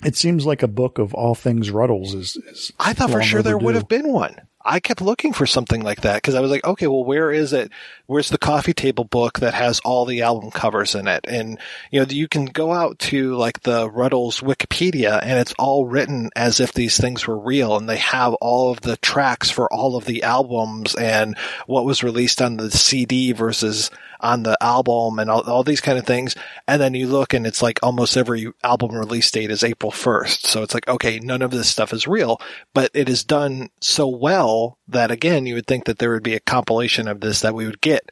It 0.03 0.16
seems 0.16 0.45
like 0.45 0.64
a 0.64 0.68
book 0.68 0.97
of 0.97 1.14
all 1.14 1.36
things 1.36 1.70
Rutles 1.70 2.14
is. 2.14 2.36
is 2.36 2.74
I 2.80 2.93
thought 2.93 3.12
for 3.12 3.22
sure 3.22 3.41
there 3.41 3.58
would 3.58 3.76
have 3.76 3.88
been 3.88 4.12
one. 4.12 4.36
I 4.68 4.82
kept 4.82 5.01
looking 5.01 5.32
for 5.32 5.47
something 5.47 5.82
like 5.82 6.01
that 6.01 6.15
because 6.15 6.36
I 6.36 6.41
was 6.41 6.51
like, 6.51 6.65
okay, 6.65 6.88
well, 6.88 7.05
where 7.05 7.32
is 7.32 7.53
it? 7.53 7.72
Where's 8.05 8.30
the 8.30 8.38
coffee 8.38 8.74
table 8.74 9.05
book 9.05 9.39
that 9.39 9.53
has 9.53 9.80
all 9.80 10.05
the 10.05 10.24
album 10.24 10.51
covers 10.51 10.93
in 10.93 11.07
it? 11.07 11.26
And, 11.28 11.57
you 11.89 12.01
know, 12.01 12.05
you 12.09 12.28
can 12.28 12.45
go 12.45 12.74
out 12.74 12.99
to 12.99 13.36
like 13.36 13.61
the 13.61 13.89
Rutles 13.89 14.43
Wikipedia 14.43 15.20
and 15.24 15.39
it's 15.39 15.53
all 15.57 15.86
written 15.86 16.30
as 16.36 16.59
if 16.59 16.74
these 16.74 16.97
things 16.97 17.26
were 17.26 17.39
real 17.39 17.78
and 17.78 17.88
they 17.88 17.97
have 17.97 18.34
all 18.36 18.72
of 18.72 18.82
the 18.82 18.97
tracks 18.97 19.49
for 19.49 19.72
all 19.72 19.95
of 19.95 20.03
the 20.03 20.24
albums 20.24 20.95
and 20.95 21.38
what 21.65 21.86
was 21.86 22.03
released 22.03 22.41
on 22.41 22.57
the 22.57 22.70
CD 22.70 23.32
versus 23.32 23.89
on 24.20 24.43
the 24.43 24.57
album 24.61 25.20
and 25.20 25.30
all, 25.30 25.41
all 25.41 25.63
these 25.63 25.82
kind 25.82 25.97
of 25.97 26.05
things. 26.05 26.36
And 26.68 26.82
then 26.82 26.93
you 26.93 27.07
look 27.07 27.34
and 27.34 27.45
it's 27.45 27.61
like 27.61 27.80
almost 27.82 28.18
every 28.18 28.51
album 28.63 28.95
release 28.95 29.30
date 29.32 29.51
is 29.51 29.63
April 29.63 29.91
1st. 29.91 30.45
So 30.45 30.63
it's 30.63 30.74
like, 30.74 30.88
okay, 30.88 31.20
none 31.20 31.41
of 31.41 31.51
this 31.51 31.70
stuff 31.70 31.93
is 31.93 32.07
real, 32.07 32.41
but 32.74 32.91
it 32.93 33.09
is 33.09 33.24
done 33.24 33.70
so 33.82 34.07
well 34.07 34.78
that 34.88 35.11
again, 35.11 35.45
you 35.45 35.55
would 35.55 35.68
think 35.68 35.86
that 35.86 35.99
there 35.99 36.11
would 36.11 36.24
be 36.24 36.36
a 36.36 36.39
compilation 36.39 37.07
of 37.07 37.20
this 37.20 37.41
that 37.41 37.55
we 37.55 37.65
would 37.65 37.82
get 37.82 38.09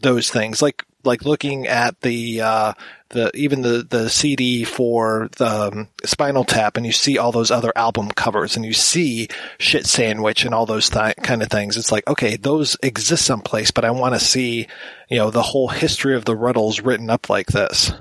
those 0.00 0.30
things 0.30 0.60
like 0.60 0.84
like 1.04 1.24
looking 1.24 1.66
at 1.66 2.00
the 2.00 2.40
uh, 2.40 2.72
the 3.10 3.30
even 3.34 3.62
the 3.62 3.86
the 3.88 4.08
CD 4.08 4.64
for 4.64 5.28
the 5.36 5.70
um, 5.72 5.88
Spinal 6.04 6.44
Tap, 6.44 6.76
and 6.76 6.84
you 6.84 6.92
see 6.92 7.18
all 7.18 7.32
those 7.32 7.50
other 7.50 7.72
album 7.76 8.10
covers, 8.10 8.56
and 8.56 8.64
you 8.64 8.72
see 8.72 9.28
Shit 9.58 9.86
Sandwich 9.86 10.44
and 10.44 10.54
all 10.54 10.66
those 10.66 10.90
th- 10.90 11.16
kind 11.16 11.42
of 11.42 11.48
things. 11.48 11.76
It's 11.76 11.92
like 11.92 12.06
okay, 12.08 12.36
those 12.36 12.76
exist 12.82 13.24
someplace, 13.24 13.70
but 13.70 13.84
I 13.84 13.90
want 13.90 14.14
to 14.14 14.20
see 14.20 14.66
you 15.08 15.18
know 15.18 15.30
the 15.30 15.42
whole 15.42 15.68
history 15.68 16.16
of 16.16 16.24
the 16.24 16.36
Rutles 16.36 16.84
written 16.84 17.10
up 17.10 17.28
like 17.28 17.48
this. 17.48 17.92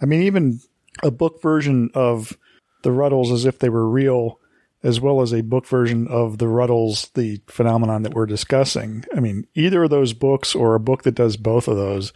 I 0.00 0.06
mean, 0.06 0.22
even 0.22 0.60
a 1.02 1.10
book 1.10 1.40
version 1.40 1.90
of 1.94 2.36
the 2.82 2.90
Rutles 2.90 3.32
as 3.32 3.44
if 3.44 3.58
they 3.58 3.68
were 3.68 3.88
real, 3.88 4.38
as 4.82 5.00
well 5.00 5.20
as 5.20 5.32
a 5.32 5.42
book 5.42 5.66
version 5.66 6.08
of 6.08 6.38
the 6.38 6.46
Rutles, 6.46 7.12
the 7.12 7.40
phenomenon 7.46 8.02
that 8.02 8.14
we're 8.14 8.26
discussing. 8.26 9.04
I 9.14 9.20
mean, 9.20 9.46
either 9.54 9.84
of 9.84 9.90
those 9.90 10.12
books 10.12 10.54
or 10.54 10.74
a 10.74 10.80
book 10.80 11.02
that 11.04 11.14
does 11.14 11.36
both 11.36 11.68
of 11.68 11.76
those, 11.76 12.12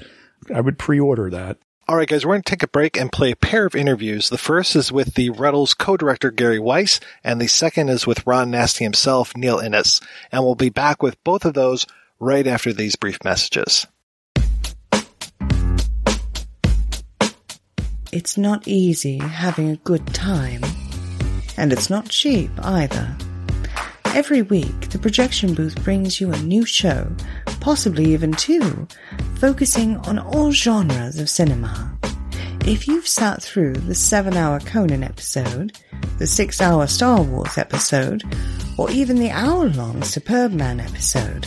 I 0.52 0.60
would 0.60 0.78
pre-order 0.78 1.30
that. 1.30 1.58
All 1.88 1.96
right, 1.96 2.08
guys, 2.08 2.26
we're 2.26 2.32
going 2.32 2.42
to 2.42 2.50
take 2.50 2.64
a 2.64 2.68
break 2.68 2.96
and 2.96 3.12
play 3.12 3.30
a 3.30 3.36
pair 3.36 3.64
of 3.64 3.76
interviews. 3.76 4.28
The 4.28 4.38
first 4.38 4.74
is 4.74 4.90
with 4.90 5.14
the 5.14 5.30
Rutles 5.30 5.78
co-director 5.78 6.32
Gary 6.32 6.58
Weis, 6.58 6.98
and 7.22 7.40
the 7.40 7.46
second 7.46 7.90
is 7.90 8.08
with 8.08 8.26
Ron 8.26 8.50
Nasty 8.50 8.82
himself, 8.82 9.36
Neil 9.36 9.60
Innes. 9.60 10.00
And 10.32 10.42
we'll 10.42 10.56
be 10.56 10.68
back 10.68 11.00
with 11.00 11.22
both 11.22 11.44
of 11.44 11.54
those 11.54 11.86
right 12.18 12.46
after 12.46 12.72
these 12.72 12.96
brief 12.96 13.22
messages. 13.22 13.86
It's 18.10 18.36
not 18.36 18.66
easy 18.66 19.18
having 19.18 19.70
a 19.70 19.76
good 19.76 20.06
time. 20.12 20.62
And 21.56 21.72
it's 21.72 21.90
not 21.90 22.08
cheap 22.08 22.50
either. 22.62 23.16
Every 24.06 24.42
week, 24.42 24.88
the 24.90 24.98
projection 24.98 25.54
booth 25.54 25.82
brings 25.84 26.20
you 26.20 26.32
a 26.32 26.38
new 26.38 26.64
show, 26.64 27.10
possibly 27.60 28.12
even 28.12 28.32
two, 28.32 28.88
focusing 29.36 29.96
on 30.08 30.18
all 30.18 30.52
genres 30.52 31.18
of 31.18 31.28
cinema. 31.28 31.98
If 32.66 32.88
you've 32.88 33.06
sat 33.06 33.42
through 33.42 33.74
the 33.74 33.94
seven 33.94 34.34
hour 34.34 34.58
Conan 34.60 35.04
episode, 35.04 35.78
the 36.18 36.26
six 36.26 36.60
hour 36.60 36.86
Star 36.86 37.22
Wars 37.22 37.58
episode, 37.58 38.24
or 38.78 38.90
even 38.90 39.18
the 39.18 39.30
hour 39.30 39.68
long 39.68 40.02
Superbman 40.02 40.80
episode, 40.80 41.46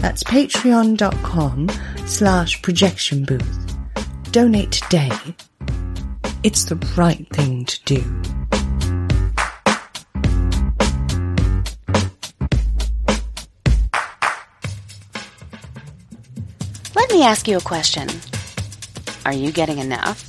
that's 0.00 0.22
patreon.com 0.24 1.68
slash 2.06 2.62
projection 2.62 3.24
booth. 3.24 3.76
Donate 4.32 4.72
today. 4.72 5.10
It's 6.42 6.64
the 6.64 6.76
right 6.96 7.28
thing 7.30 7.64
to 7.64 7.84
do. 7.84 8.22
Let 16.94 17.10
me 17.10 17.22
ask 17.22 17.48
you 17.48 17.56
a 17.56 17.60
question. 17.60 18.08
Are 19.26 19.32
you 19.32 19.50
getting 19.50 19.78
enough? 19.78 20.24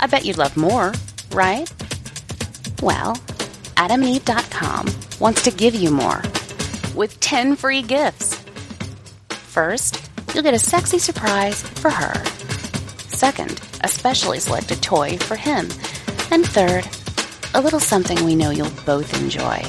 I 0.00 0.06
bet 0.06 0.24
you'd 0.24 0.38
love 0.38 0.56
more, 0.56 0.92
right? 1.32 1.70
Well, 2.82 3.16
adamandeve.com 3.76 4.88
wants 5.20 5.42
to 5.42 5.50
give 5.50 5.74
you 5.74 5.90
more 5.90 6.22
with 6.94 7.18
10 7.20 7.56
free 7.56 7.82
gifts. 7.82 8.34
First, 9.28 10.08
you'll 10.34 10.42
get 10.42 10.54
a 10.54 10.58
sexy 10.58 10.98
surprise 10.98 11.62
for 11.62 11.90
her. 11.90 12.14
Second, 13.08 13.60
a 13.82 13.88
specially 13.88 14.38
selected 14.38 14.82
toy 14.82 15.16
for 15.18 15.36
him. 15.36 15.68
And 16.30 16.46
third, 16.46 16.86
a 17.54 17.60
little 17.60 17.80
something 17.80 18.24
we 18.24 18.36
know 18.36 18.50
you'll 18.50 18.70
both 18.86 19.20
enjoy. 19.20 19.60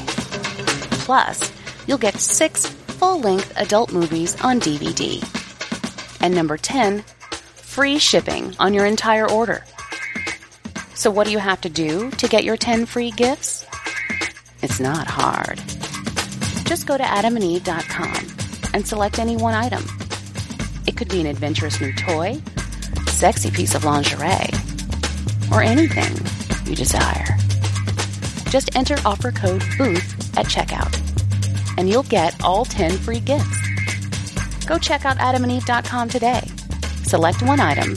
Plus, 1.05 1.51
you'll 1.87 1.97
get 1.97 2.19
six 2.19 2.67
full 2.67 3.19
length 3.19 3.51
adult 3.57 3.91
movies 3.91 4.39
on 4.41 4.59
DVD. 4.59 5.21
And 6.21 6.35
number 6.35 6.57
10, 6.57 7.01
free 7.55 7.97
shipping 7.97 8.55
on 8.59 8.73
your 8.73 8.85
entire 8.85 9.29
order. 9.29 9.63
So, 10.93 11.09
what 11.09 11.25
do 11.25 11.31
you 11.31 11.39
have 11.39 11.61
to 11.61 11.69
do 11.69 12.11
to 12.11 12.27
get 12.27 12.43
your 12.43 12.57
10 12.57 12.85
free 12.85 13.09
gifts? 13.09 13.65
It's 14.61 14.79
not 14.79 15.07
hard. 15.07 15.59
Just 16.71 16.87
go 16.87 16.97
to 16.97 17.03
adamandeve.com 17.03 18.71
and 18.73 18.87
select 18.87 19.19
any 19.19 19.35
one 19.35 19.53
item. 19.53 19.83
It 20.87 20.95
could 20.95 21.09
be 21.09 21.19
an 21.19 21.27
adventurous 21.27 21.81
new 21.81 21.91
toy, 21.91 22.41
sexy 23.07 23.51
piece 23.51 23.75
of 23.75 23.83
lingerie, 23.83 24.47
or 25.51 25.61
anything 25.61 26.15
you 26.65 26.73
desire. 26.73 27.25
Just 28.49 28.73
enter 28.73 28.95
offer 29.05 29.33
code 29.33 29.61
BOOTH 29.77 30.37
at 30.37 30.45
checkout, 30.45 30.95
and 31.77 31.89
you'll 31.89 32.03
get 32.03 32.41
all 32.41 32.63
10 32.63 32.91
free 32.99 33.19
gifts. 33.19 34.65
Go 34.65 34.77
check 34.77 35.03
out 35.03 35.17
adamandeve.com 35.17 36.07
today. 36.07 36.47
Select 37.03 37.43
one 37.43 37.59
item 37.59 37.95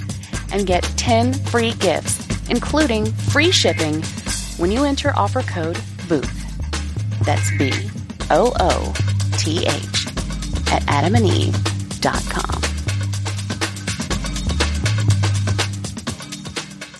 and 0.51 0.67
get 0.67 0.83
10 0.97 1.33
free 1.33 1.75
gifts, 1.75 2.27
including 2.51 3.07
free 3.07 3.53
shipping 3.53 4.03
when 4.57 4.73
you 4.73 4.83
enter 4.83 5.13
offer 5.15 5.43
code 5.43 5.79
BOOTH. 6.09 7.25
That's 7.25 7.57
B 7.57 7.71
O 8.31 8.53
O 8.59 8.93
T 9.39 9.61
H 9.67 10.07
at 10.73 10.83
adamandeve.com. 10.87 12.61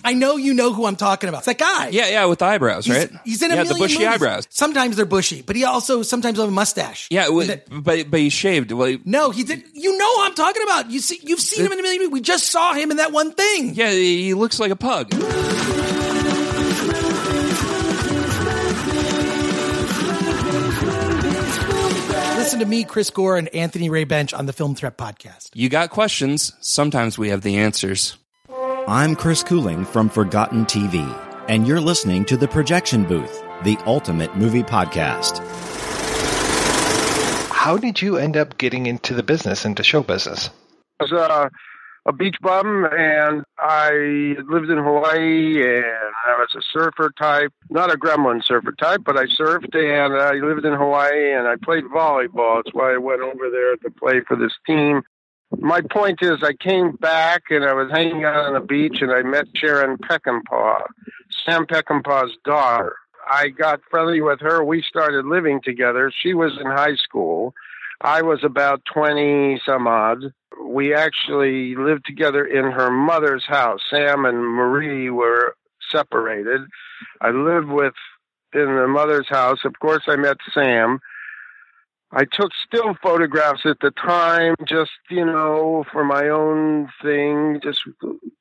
I 0.07 0.13
know 0.13 0.35
you 0.37 0.53
know 0.53 0.71
who 0.71 0.85
I'm 0.85 0.95
talking 0.95 1.29
about. 1.29 1.39
It's 1.39 1.45
that 1.47 1.57
guy. 1.57 1.87
Yeah, 1.87 2.07
yeah, 2.07 2.25
with 2.25 2.37
the 2.37 2.45
eyebrows, 2.45 2.85
He's- 2.85 3.09
right? 3.11 3.21
He's 3.25 3.41
in 3.41 3.49
a 3.49 3.55
yeah, 3.55 3.63
million 3.63 3.73
the 3.73 3.79
bushy 3.83 3.93
movies. 3.95 4.07
eyebrows. 4.07 4.47
Sometimes 4.51 4.97
they're 4.97 5.05
bushy, 5.07 5.41
but 5.41 5.55
he 5.55 5.63
also 5.63 6.03
sometimes 6.03 6.37
have 6.37 6.47
a 6.47 6.51
mustache. 6.51 7.07
Yeah, 7.09 7.29
well, 7.29 7.57
but 7.71 8.11
but 8.11 8.19
he 8.19 8.29
shaved. 8.29 8.71
Well, 8.71 8.87
he- 8.87 9.01
No, 9.03 9.31
he 9.31 9.43
did. 9.43 9.63
You 9.73 9.97
know 9.97 10.15
who 10.17 10.23
I'm 10.25 10.35
talking 10.35 10.61
about. 10.61 10.91
You 10.91 10.99
see, 10.99 11.19
you've 11.23 11.39
seen 11.39 11.65
him 11.65 11.71
in 11.71 11.79
a 11.79 11.81
million. 11.81 12.11
We 12.11 12.21
just 12.21 12.49
saw 12.51 12.73
him 12.73 12.91
in 12.91 12.97
that 12.97 13.11
one 13.13 13.31
thing. 13.31 13.73
yeah, 13.73 13.89
he 13.89 14.35
looks 14.35 14.59
like 14.59 14.69
a 14.71 14.75
pug. 14.75 15.09
Listen 22.45 22.59
to 22.59 22.67
me, 22.67 22.83
Chris 22.83 23.09
Gore, 23.09 23.37
and 23.37 23.47
Anthony 23.55 23.89
Ray 23.89 24.03
Bench 24.03 24.31
on 24.31 24.45
the 24.45 24.53
Film 24.53 24.75
Threat 24.75 24.99
podcast. 24.99 25.49
You 25.55 25.67
got 25.67 25.89
questions. 25.89 26.53
Sometimes 26.61 27.17
we 27.17 27.29
have 27.29 27.41
the 27.41 27.57
answers. 27.57 28.19
I'm 28.87 29.15
Chris 29.15 29.41
Cooling 29.41 29.83
from 29.83 30.09
Forgotten 30.09 30.67
TV, 30.67 31.01
and 31.49 31.67
you're 31.67 31.81
listening 31.81 32.23
to 32.25 32.37
The 32.37 32.47
Projection 32.47 33.03
Booth, 33.03 33.43
the 33.63 33.79
ultimate 33.87 34.37
movie 34.37 34.61
podcast. 34.61 35.39
How 37.49 37.77
did 37.77 37.99
you 37.99 38.17
end 38.17 38.37
up 38.37 38.59
getting 38.59 38.85
into 38.85 39.15
the 39.15 39.23
business, 39.23 39.65
into 39.65 39.81
show 39.81 40.03
business? 40.03 40.51
I 40.99 41.03
was 41.05 41.13
uh, 41.13 41.49
a 42.05 42.13
beach 42.13 42.37
bum, 42.41 42.85
and 42.85 43.43
I 43.57 44.35
lived 44.47 44.69
in 44.69 44.77
Hawaii, 44.77 45.63
and 45.63 46.13
I 46.27 46.37
was 46.37 46.55
a 46.55 46.61
surfer 46.71 47.11
type, 47.17 47.51
not 47.69 47.91
a 47.91 47.97
gremlin 47.97 48.45
surfer 48.45 48.73
type, 48.73 49.01
but 49.03 49.17
I 49.17 49.25
surfed, 49.25 49.75
and 49.75 50.13
I 50.13 50.33
lived 50.33 50.65
in 50.65 50.73
Hawaii, 50.73 51.33
and 51.33 51.47
I 51.47 51.55
played 51.63 51.85
volleyball. 51.85 52.61
That's 52.63 52.75
why 52.75 52.93
I 52.93 52.97
went 52.97 53.21
over 53.21 53.49
there 53.49 53.75
to 53.77 53.89
play 53.89 54.21
for 54.27 54.37
this 54.37 54.53
team. 54.67 55.01
My 55.57 55.81
point 55.81 56.19
is, 56.21 56.43
I 56.43 56.53
came 56.53 56.91
back, 56.91 57.43
and 57.49 57.65
I 57.65 57.73
was 57.73 57.89
hanging 57.91 58.23
out 58.23 58.45
on 58.45 58.53
the 58.53 58.59
beach, 58.59 58.97
and 59.01 59.11
I 59.11 59.23
met 59.23 59.47
Sharon 59.55 59.97
Peckinpah, 59.97 60.83
Sam 61.45 61.65
Peckinpah's 61.65 62.37
daughter. 62.45 62.97
I 63.27 63.49
got 63.49 63.81
friendly 63.89 64.21
with 64.21 64.39
her. 64.41 64.63
We 64.63 64.83
started 64.83 65.25
living 65.25 65.59
together. 65.63 66.11
She 66.15 66.35
was 66.35 66.59
in 66.59 66.67
high 66.67 66.95
school. 66.95 67.55
I 68.01 68.21
was 68.21 68.43
about 68.43 68.83
20 68.93 69.61
some 69.65 69.87
odd. 69.87 70.33
We 70.63 70.93
actually 70.93 71.75
lived 71.75 72.05
together 72.05 72.45
in 72.45 72.71
her 72.71 72.91
mother's 72.91 73.45
house. 73.45 73.81
Sam 73.89 74.25
and 74.25 74.37
Marie 74.37 75.09
were 75.09 75.55
separated. 75.91 76.61
I 77.21 77.29
lived 77.29 77.67
with 77.67 77.93
in 78.53 78.75
the 78.75 78.87
mother's 78.87 79.27
house. 79.27 79.59
Of 79.65 79.79
course, 79.79 80.03
I 80.07 80.15
met 80.15 80.37
Sam. 80.53 80.99
I 82.11 82.23
took 82.23 82.51
still 82.65 82.95
photographs 83.01 83.65
at 83.65 83.79
the 83.81 83.91
time, 83.91 84.55
just, 84.65 84.91
you 85.09 85.25
know, 85.25 85.83
for 85.91 86.05
my 86.05 86.29
own 86.29 86.89
thing, 87.01 87.59
just 87.61 87.81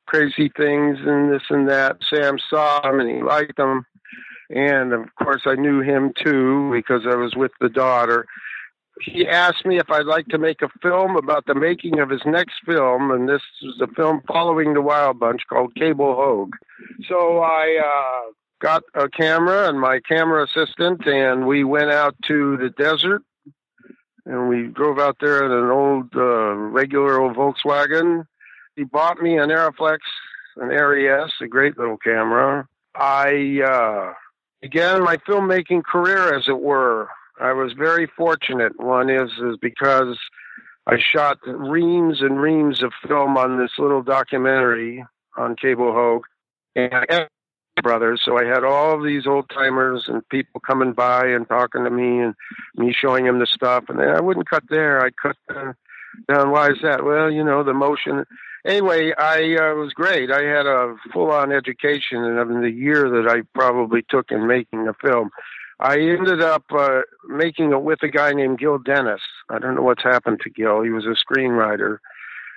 crazy 0.06 0.50
things 0.56 0.98
and 1.04 1.32
this 1.32 1.42
and 1.50 1.68
that. 1.68 1.96
Sam 2.08 2.38
saw 2.38 2.80
them 2.80 3.00
and 3.00 3.10
he 3.10 3.22
liked 3.22 3.56
them. 3.56 3.84
And 4.50 4.92
of 4.92 5.12
course, 5.16 5.42
I 5.46 5.54
knew 5.54 5.80
him 5.80 6.12
too 6.16 6.70
because 6.72 7.02
I 7.06 7.16
was 7.16 7.34
with 7.34 7.52
the 7.60 7.68
daughter 7.68 8.26
he 9.00 9.26
asked 9.26 9.66
me 9.66 9.78
if 9.78 9.90
I'd 9.90 10.06
like 10.06 10.26
to 10.28 10.38
make 10.38 10.62
a 10.62 10.68
film 10.80 11.16
about 11.16 11.46
the 11.46 11.54
making 11.54 11.98
of 11.98 12.10
his 12.10 12.22
next 12.24 12.54
film, 12.64 13.10
and 13.10 13.28
this 13.28 13.42
was 13.62 13.80
a 13.80 13.92
film 13.94 14.22
following 14.26 14.74
the 14.74 14.82
Wild 14.82 15.18
Bunch 15.18 15.42
called 15.48 15.74
Cable 15.74 16.14
Hogue. 16.14 16.54
So 17.08 17.38
I 17.40 17.80
uh, 17.84 18.32
got 18.60 18.84
a 18.94 19.08
camera 19.08 19.68
and 19.68 19.80
my 19.80 20.00
camera 20.00 20.44
assistant, 20.44 21.06
and 21.06 21.46
we 21.46 21.64
went 21.64 21.90
out 21.90 22.14
to 22.28 22.56
the 22.56 22.70
desert. 22.70 23.22
And 24.26 24.48
we 24.48 24.68
drove 24.68 24.98
out 24.98 25.18
there 25.20 25.44
in 25.44 25.52
an 25.52 25.70
old, 25.70 26.16
uh, 26.16 26.54
regular 26.54 27.20
old 27.20 27.36
Volkswagen. 27.36 28.26
He 28.74 28.84
bought 28.84 29.20
me 29.20 29.36
an 29.36 29.50
Arriflex, 29.50 29.98
an 30.56 30.70
Aries, 30.70 31.30
a 31.42 31.46
great 31.46 31.76
little 31.76 31.98
camera. 31.98 32.66
I 32.94 33.60
uh, 33.60 34.14
began 34.62 35.02
my 35.02 35.18
filmmaking 35.18 35.84
career, 35.84 36.34
as 36.34 36.48
it 36.48 36.58
were. 36.58 37.10
I 37.40 37.52
was 37.52 37.72
very 37.72 38.06
fortunate. 38.06 38.78
One 38.78 39.10
is 39.10 39.30
is 39.42 39.56
because 39.60 40.18
I 40.86 40.96
shot 40.98 41.38
reams 41.46 42.20
and 42.20 42.40
reams 42.40 42.82
of 42.82 42.92
film 43.06 43.36
on 43.36 43.58
this 43.58 43.72
little 43.78 44.02
documentary 44.02 45.04
on 45.36 45.56
Cable 45.56 45.92
Hogue, 45.92 46.26
and 46.76 46.94
I 46.94 47.26
brothers. 47.82 48.22
So 48.24 48.38
I 48.38 48.44
had 48.44 48.64
all 48.64 49.02
these 49.02 49.26
old 49.26 49.48
timers 49.50 50.04
and 50.06 50.26
people 50.28 50.60
coming 50.60 50.92
by 50.92 51.26
and 51.26 51.48
talking 51.48 51.84
to 51.84 51.90
me, 51.90 52.20
and 52.20 52.34
me 52.76 52.92
showing 52.92 53.24
them 53.24 53.40
the 53.40 53.46
stuff. 53.46 53.84
And 53.88 54.00
I 54.00 54.20
wouldn't 54.20 54.48
cut 54.48 54.64
there; 54.68 55.04
I'd 55.04 55.16
cut 55.16 55.36
down. 55.52 55.74
down. 56.28 56.50
Why 56.50 56.70
is 56.70 56.78
that? 56.82 57.04
Well, 57.04 57.30
you 57.30 57.44
know, 57.44 57.62
the 57.62 57.74
motion. 57.74 58.24
Anyway, 58.66 59.12
I 59.18 59.56
uh, 59.56 59.74
was 59.74 59.92
great. 59.92 60.30
I 60.30 60.42
had 60.42 60.66
a 60.66 60.94
full-on 61.12 61.52
education 61.52 62.24
in 62.24 62.62
the 62.62 62.70
year 62.70 63.10
that 63.10 63.28
I 63.28 63.42
probably 63.54 64.02
took 64.08 64.30
in 64.30 64.46
making 64.46 64.86
the 64.86 64.94
film. 65.02 65.30
I 65.80 65.98
ended 65.98 66.40
up 66.40 66.64
uh, 66.70 67.00
making 67.28 67.72
it 67.72 67.82
with 67.82 68.02
a 68.02 68.08
guy 68.08 68.32
named 68.32 68.58
Gil 68.58 68.78
Dennis. 68.78 69.20
I 69.50 69.58
don't 69.58 69.74
know 69.74 69.82
what's 69.82 70.02
happened 70.02 70.40
to 70.40 70.50
Gil. 70.50 70.82
He 70.82 70.90
was 70.90 71.04
a 71.04 71.16
screenwriter. 71.16 71.98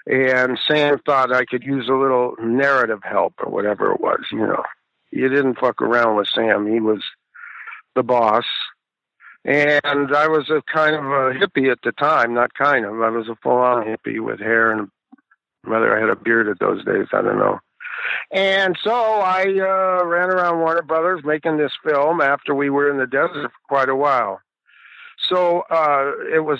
And 0.05 0.57
Sam 0.67 0.99
thought 1.05 1.33
I 1.33 1.45
could 1.45 1.63
use 1.63 1.89
a 1.89 1.93
little 1.93 2.35
narrative 2.39 3.01
help 3.03 3.33
or 3.43 3.51
whatever 3.51 3.91
it 3.91 3.99
was, 3.99 4.21
you 4.31 4.39
know. 4.39 4.63
You 5.11 5.29
didn't 5.29 5.59
fuck 5.59 5.81
around 5.81 6.15
with 6.15 6.27
Sam. 6.27 6.71
He 6.71 6.79
was 6.79 7.03
the 7.95 8.03
boss. 8.03 8.45
And 9.43 10.15
I 10.15 10.27
was 10.27 10.49
a 10.49 10.61
kind 10.71 10.95
of 10.95 11.03
a 11.03 11.33
hippie 11.33 11.71
at 11.71 11.79
the 11.83 11.91
time, 11.93 12.33
not 12.33 12.53
kind 12.53 12.85
of. 12.85 13.01
I 13.01 13.09
was 13.09 13.27
a 13.27 13.37
full 13.41 13.57
on 13.57 13.85
hippie 13.85 14.19
with 14.19 14.39
hair 14.39 14.71
and 14.71 14.89
whether 15.63 15.95
I 15.95 15.99
had 15.99 16.09
a 16.09 16.15
beard 16.15 16.47
at 16.47 16.59
those 16.59 16.83
days, 16.85 17.07
I 17.13 17.21
don't 17.21 17.39
know. 17.39 17.59
And 18.31 18.77
so 18.83 18.91
I 18.91 19.43
uh, 19.43 20.05
ran 20.05 20.29
around 20.29 20.59
Warner 20.59 20.81
Brothers 20.81 21.21
making 21.23 21.57
this 21.57 21.71
film 21.83 22.21
after 22.21 22.53
we 22.53 22.69
were 22.69 22.89
in 22.89 22.97
the 22.97 23.07
desert 23.07 23.51
for 23.51 23.67
quite 23.67 23.89
a 23.89 23.95
while. 23.95 24.41
So 25.29 25.63
uh, 25.69 26.11
it 26.33 26.43
was 26.45 26.59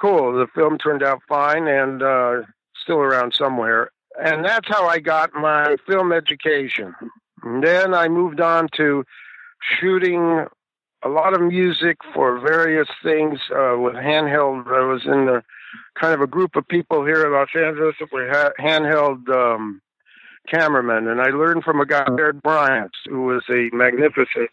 cool. 0.00 0.32
The 0.32 0.46
film 0.54 0.78
turned 0.78 1.02
out 1.02 1.20
fine 1.28 1.66
and 1.68 2.02
uh, 2.02 2.42
still 2.82 2.98
around 2.98 3.34
somewhere. 3.34 3.90
And 4.22 4.44
that's 4.44 4.68
how 4.68 4.86
I 4.86 4.98
got 4.98 5.32
my 5.34 5.76
film 5.86 6.12
education. 6.12 6.94
And 7.42 7.62
then 7.62 7.94
I 7.94 8.08
moved 8.08 8.40
on 8.40 8.68
to 8.76 9.04
shooting 9.80 10.46
a 11.04 11.08
lot 11.08 11.34
of 11.34 11.40
music 11.40 11.98
for 12.12 12.40
various 12.40 12.88
things 13.02 13.38
uh, 13.50 13.76
with 13.78 13.94
handheld. 13.94 14.66
I 14.66 14.84
was 14.84 15.02
in 15.04 15.26
the 15.26 15.42
kind 15.94 16.14
of 16.14 16.20
a 16.20 16.26
group 16.26 16.56
of 16.56 16.66
people 16.66 17.04
here 17.04 17.24
in 17.24 17.32
Los 17.32 17.48
Angeles 17.54 17.94
that 18.00 18.12
were 18.12 18.28
ha- 18.28 18.52
handheld 18.58 19.28
um, 19.28 19.80
cameramen, 20.46 21.08
and 21.08 21.20
I 21.20 21.28
learned 21.28 21.64
from 21.64 21.80
a 21.80 21.86
guy, 21.86 22.04
Baird 22.04 22.42
Bryant, 22.42 22.92
who 23.06 23.22
was 23.22 23.42
a 23.50 23.68
magnificent 23.74 24.50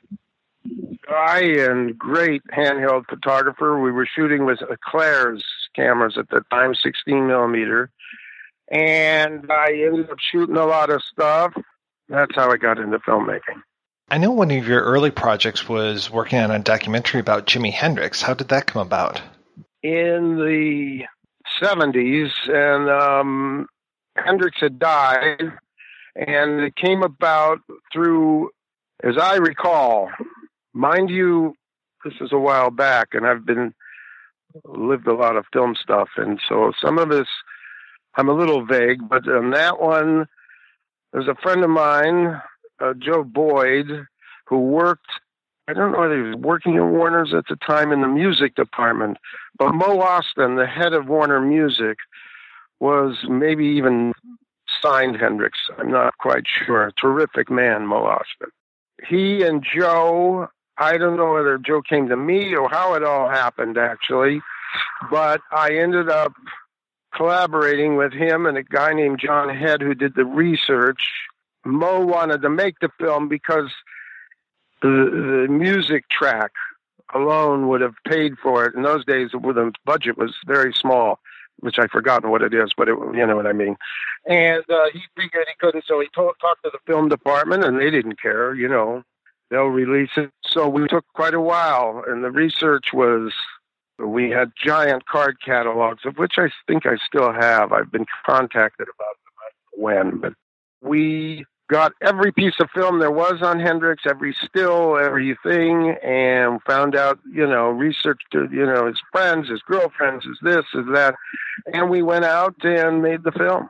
guy 1.07 1.41
and 1.41 1.97
great 1.97 2.41
handheld 2.47 3.05
photographer. 3.07 3.79
We 3.79 3.91
were 3.91 4.07
shooting 4.07 4.45
with 4.45 4.59
Claire's 4.83 5.43
cameras 5.75 6.17
at 6.17 6.29
the 6.29 6.41
time, 6.51 6.73
16 6.75 7.27
millimeter, 7.27 7.91
and 8.69 9.51
I 9.51 9.73
ended 9.73 10.09
up 10.09 10.19
shooting 10.19 10.57
a 10.57 10.65
lot 10.65 10.89
of 10.89 11.01
stuff. 11.03 11.53
That's 12.09 12.35
how 12.35 12.51
I 12.51 12.57
got 12.57 12.77
into 12.77 12.99
filmmaking. 12.99 13.61
I 14.09 14.19
know 14.19 14.31
one 14.31 14.51
of 14.51 14.67
your 14.67 14.81
early 14.81 15.09
projects 15.09 15.67
was 15.67 16.11
working 16.11 16.39
on 16.39 16.51
a 16.51 16.59
documentary 16.59 17.19
about 17.19 17.47
Jimi 17.47 17.71
Hendrix. 17.71 18.21
How 18.21 18.35
did 18.35 18.49
that 18.49 18.67
come 18.67 18.83
about? 18.83 19.21
In 19.81 20.37
the 20.37 21.05
70s, 21.59 22.31
and 22.47 22.89
um, 22.89 23.67
Hendrix 24.15 24.59
had 24.59 24.77
died, 24.77 25.53
and 26.15 26.61
it 26.61 26.75
came 26.75 27.03
about 27.03 27.59
through, 27.91 28.49
as 29.03 29.17
I 29.17 29.35
recall, 29.35 30.09
mind 30.73 31.09
you, 31.09 31.55
this 32.03 32.13
is 32.21 32.31
a 32.31 32.39
while 32.39 32.71
back, 32.71 33.09
and 33.13 33.25
I've 33.25 33.45
been 33.45 33.73
lived 34.63 35.07
a 35.07 35.13
lot 35.13 35.35
of 35.35 35.45
film 35.51 35.75
stuff, 35.75 36.09
and 36.17 36.39
so 36.47 36.71
some 36.81 36.97
of 36.97 37.09
this 37.09 37.27
I'm 38.17 38.29
a 38.29 38.33
little 38.33 38.65
vague, 38.65 39.07
but 39.09 39.27
on 39.27 39.51
that 39.51 39.81
one, 39.81 40.27
there's 41.11 41.27
a 41.27 41.35
friend 41.35 41.63
of 41.63 41.69
mine, 41.69 42.41
uh, 42.79 42.93
Joe 42.97 43.23
Boyd, 43.23 43.87
who 44.45 44.59
worked. 44.59 45.09
I 45.67 45.73
don't 45.73 45.91
know 45.91 45.99
whether 45.99 46.15
he 46.15 46.29
was 46.29 46.37
working 46.37 46.77
at 46.77 46.85
Warner's 46.85 47.33
at 47.33 47.47
the 47.49 47.55
time 47.55 47.91
in 47.91 48.01
the 48.01 48.07
music 48.07 48.55
department, 48.55 49.17
but 49.57 49.73
Mo 49.73 49.99
Ostin, 49.99 50.57
the 50.57 50.67
head 50.67 50.93
of 50.93 51.07
Warner 51.07 51.41
Music, 51.41 51.97
was 52.79 53.17
maybe 53.27 53.65
even 53.65 54.13
signed 54.81 55.17
Hendrix. 55.17 55.57
I'm 55.77 55.91
not 55.91 56.17
quite 56.17 56.43
sure. 56.47 56.91
Terrific 56.99 57.49
man, 57.49 57.85
Mo 57.85 58.03
Ostin. 58.03 58.49
He 59.07 59.43
and 59.43 59.63
Joe, 59.63 60.47
I 60.77 60.97
don't 60.97 61.17
know 61.17 61.33
whether 61.33 61.57
Joe 61.57 61.81
came 61.81 62.07
to 62.09 62.17
me 62.17 62.55
or 62.55 62.69
how 62.69 62.93
it 62.93 63.03
all 63.03 63.29
happened 63.29 63.77
actually, 63.77 64.41
but 65.11 65.41
I 65.51 65.75
ended 65.75 66.09
up 66.09 66.33
collaborating 67.15 67.95
with 67.95 68.13
him 68.13 68.45
and 68.45 68.57
a 68.57 68.63
guy 68.63 68.93
named 68.93 69.19
John 69.19 69.49
Head 69.55 69.81
who 69.81 69.93
did 69.93 70.15
the 70.15 70.25
research. 70.25 71.01
Mo 71.65 72.05
wanted 72.05 72.41
to 72.41 72.49
make 72.49 72.79
the 72.79 72.89
film 72.99 73.27
because 73.27 73.71
the, 74.81 74.89
the 75.47 75.51
music 75.51 76.09
track 76.09 76.51
alone 77.13 77.67
would 77.69 77.81
have 77.81 77.95
paid 78.07 78.37
for 78.41 78.65
it. 78.65 78.75
In 78.75 78.83
those 78.83 79.05
days, 79.05 79.29
the 79.31 79.71
budget 79.85 80.17
was 80.17 80.35
very 80.45 80.73
small, 80.73 81.19
which 81.59 81.79
I've 81.79 81.91
forgotten 81.91 82.29
what 82.29 82.41
it 82.41 82.53
is, 82.53 82.71
but 82.77 82.89
it, 82.89 82.97
you 83.13 83.25
know 83.25 83.35
what 83.35 83.47
I 83.47 83.53
mean. 83.53 83.75
And 84.27 84.63
uh, 84.69 84.85
he 84.93 85.01
figured 85.15 85.45
he 85.47 85.53
couldn't, 85.59 85.85
so 85.87 85.99
he 85.99 86.07
talked 86.13 86.41
to 86.41 86.69
the 86.71 86.79
film 86.85 87.09
department, 87.09 87.63
and 87.63 87.79
they 87.79 87.89
didn't 87.89 88.21
care. 88.21 88.53
You 88.53 88.67
know, 88.67 89.03
they'll 89.49 89.65
release 89.65 90.11
it. 90.17 90.31
So 90.45 90.67
we 90.67 90.87
took 90.87 91.05
quite 91.13 91.33
a 91.33 91.41
while, 91.41 92.03
and 92.07 92.23
the 92.23 92.31
research 92.31 92.87
was 92.93 93.33
we 93.97 94.29
had 94.29 94.51
giant 94.61 95.05
card 95.05 95.37
catalogs, 95.43 96.05
of 96.05 96.17
which 96.17 96.33
I 96.37 96.49
think 96.67 96.85
I 96.85 96.97
still 97.05 97.31
have. 97.31 97.71
I've 97.71 97.91
been 97.91 98.05
contacted 98.25 98.87
about 98.87 99.15
them. 99.15 99.81
When, 99.81 100.19
but 100.19 100.33
we 100.81 101.45
got 101.67 101.93
every 102.01 102.31
piece 102.31 102.53
of 102.59 102.69
film 102.71 102.99
there 102.99 103.11
was 103.11 103.41
on 103.41 103.59
Hendrix, 103.59 104.03
every 104.07 104.35
still, 104.45 104.97
everything, 104.97 105.95
and 106.03 106.61
found 106.63 106.95
out, 106.95 107.19
you 107.31 107.47
know, 107.47 107.69
researched, 107.69 108.33
you 108.33 108.65
know, 108.65 108.87
his 108.87 109.01
friends, 109.11 109.49
his 109.49 109.61
girlfriends, 109.63 110.25
his 110.25 110.37
this, 110.41 110.65
his 110.73 110.85
that, 110.93 111.15
and 111.73 111.89
we 111.89 112.01
went 112.01 112.25
out 112.25 112.55
and 112.63 113.01
made 113.01 113.23
the 113.23 113.31
film. 113.31 113.69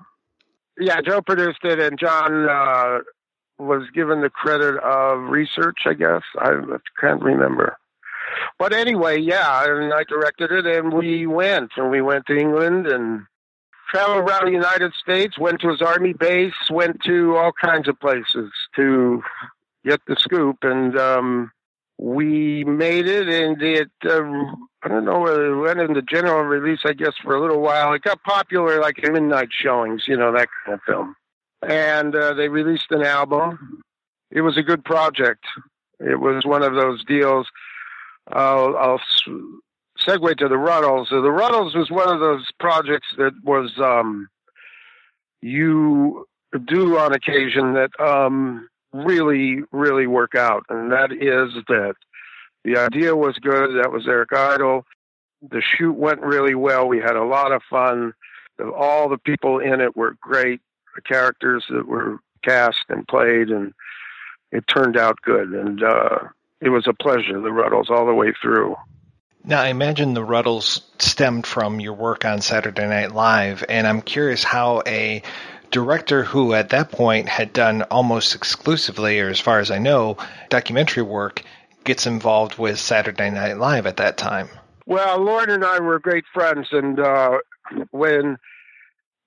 Yeah, 0.78 1.00
Joe 1.02 1.22
produced 1.22 1.64
it, 1.64 1.80
and 1.80 1.98
John 1.98 2.50
uh, 2.50 3.00
was 3.58 3.84
given 3.94 4.22
the 4.22 4.30
credit 4.30 4.78
of 4.78 5.30
research, 5.30 5.80
I 5.86 5.94
guess. 5.94 6.24
I 6.38 6.52
can't 7.00 7.22
remember. 7.22 7.78
But 8.60 8.74
anyway, 8.74 9.20
yeah, 9.20 9.64
and 9.66 9.94
I 9.94 10.04
directed 10.04 10.52
it, 10.52 10.66
and 10.66 10.94
we 10.94 11.26
went, 11.28 11.72
and 11.78 11.90
we 11.90 12.02
went 12.02 12.26
to 12.26 12.38
England 12.38 12.88
and 12.88 13.22
traveled 13.96 14.30
around 14.30 14.46
the 14.46 14.52
United 14.52 14.94
States, 14.94 15.40
went 15.40 15.62
to 15.62 15.70
his 15.70 15.82
army 15.82 16.12
base, 16.12 16.54
went 16.70 17.02
to 17.04 17.38
all 17.38 17.52
kinds 17.54 17.88
of 17.88 17.98
places 18.00 18.52
to 18.76 19.24
get 19.86 20.02
the 20.06 20.18
scoop, 20.20 20.58
and 20.64 20.98
um, 21.00 21.52
we 21.98 22.66
made 22.66 23.08
it, 23.08 23.30
and 23.30 23.62
it. 23.62 23.90
Um, 24.10 24.68
I 24.84 24.90
don't 24.90 25.06
know 25.06 25.20
whether 25.20 25.46
it 25.46 25.62
went 25.62 25.80
into 25.80 26.02
general 26.02 26.44
release, 26.44 26.82
I 26.84 26.94
guess, 26.94 27.14
for 27.24 27.36
a 27.36 27.42
little 27.42 27.62
while. 27.62 27.94
It 27.94 28.02
got 28.02 28.22
popular, 28.24 28.82
like 28.82 29.00
in 29.00 29.14
midnight 29.14 29.50
showings, 29.52 30.08
you 30.08 30.18
know, 30.18 30.32
that 30.34 30.50
kind 30.66 30.76
of 30.76 30.82
film. 30.86 31.16
And 31.68 32.14
uh, 32.16 32.34
they 32.34 32.50
released 32.50 32.92
an 32.92 33.02
album. 33.02 33.82
It 34.30 34.42
was 34.42 34.58
a 34.58 34.64
good 34.64 34.84
project. 34.84 35.46
It 36.00 36.20
was 36.20 36.46
one 36.46 36.64
of 36.64 36.76
those 36.76 37.04
deals. 37.06 37.48
I'll, 38.28 38.76
I'll 38.78 39.02
segue 40.06 40.38
to 40.38 40.48
the 40.48 40.56
Rutles. 40.56 41.08
So 41.10 41.22
the 41.22 41.30
Rutles 41.30 41.76
was 41.76 41.90
one 41.90 42.10
of 42.10 42.20
those 42.20 42.48
projects 42.60 43.08
that 43.18 43.34
was 43.44 43.72
um, 43.80 44.28
you 45.42 46.26
do 46.66 46.98
on 46.98 47.14
occasion 47.14 47.74
that 47.74 47.92
um, 48.00 48.68
really, 48.94 49.62
really 49.72 50.08
work 50.08 50.36
out, 50.36 50.64
and 50.70 50.92
that 50.92 51.12
is 51.12 51.54
that 51.68 51.96
the 52.64 52.78
idea 52.78 53.16
was 53.16 53.38
good. 53.38 53.82
That 53.82 53.92
was 53.92 54.08
Eric 54.08 54.34
Idle. 54.34 54.86
The 55.42 55.62
shoot 55.62 55.94
went 55.94 56.22
really 56.22 56.56
well. 56.56 56.88
We 56.88 56.98
had 56.98 57.16
a 57.16 57.24
lot 57.24 57.52
of 57.52 57.62
fun. 57.70 58.14
All 58.76 59.10
the 59.10 59.18
people 59.18 59.60
in 59.60 59.82
it 59.82 59.96
were 59.96 60.16
great. 60.22 60.62
The 60.96 61.02
characters 61.02 61.66
that 61.70 61.88
were 61.88 62.20
cast 62.44 62.86
and 62.90 63.08
played, 63.08 63.50
and 63.50 63.74
it 64.52 64.64
turned 64.68 64.98
out 64.98 65.22
good. 65.22 65.50
And 65.50 65.84
uh, 65.84 66.20
it 66.62 66.70
was 66.70 66.88
a 66.88 66.94
pleasure. 66.94 67.40
The 67.40 67.50
Rutles 67.50 67.90
all 67.90 68.06
the 68.06 68.14
way 68.14 68.34
through. 68.42 68.76
Now, 69.48 69.62
I 69.62 69.68
imagine 69.68 70.16
the 70.16 70.26
Rutles 70.26 70.82
stemmed 70.98 71.46
from 71.46 71.80
your 71.80 71.94
work 71.94 72.26
on 72.26 72.42
Saturday 72.42 72.88
Night 72.88 73.12
Live, 73.14 73.64
and 73.70 73.86
I'm 73.86 74.02
curious 74.02 74.44
how 74.44 74.82
a 74.88 75.22
director 75.70 76.24
who 76.24 76.56
at 76.56 76.70
that 76.70 76.92
point 76.92 77.30
had 77.30 77.54
done 77.54 77.84
almost 77.84 78.34
exclusively, 78.34 79.20
or 79.20 79.30
as 79.30 79.40
far 79.40 79.60
as 79.60 79.70
I 79.70 79.78
know, 79.78 80.18
documentary 80.50 81.04
work, 81.04 81.44
gets 81.84 82.08
involved 82.08 82.58
with 82.58 82.80
Saturday 82.80 83.30
Night 83.30 83.58
Live 83.58 83.86
at 83.86 83.98
that 83.98 84.18
time. 84.18 84.50
Well, 84.88 85.20
Lorne 85.20 85.52
and 85.52 85.64
I 85.64 85.80
were 85.80 86.00
great 86.00 86.26
friends, 86.34 86.70
and 86.72 87.00
uh, 87.00 87.38
when 87.92 88.38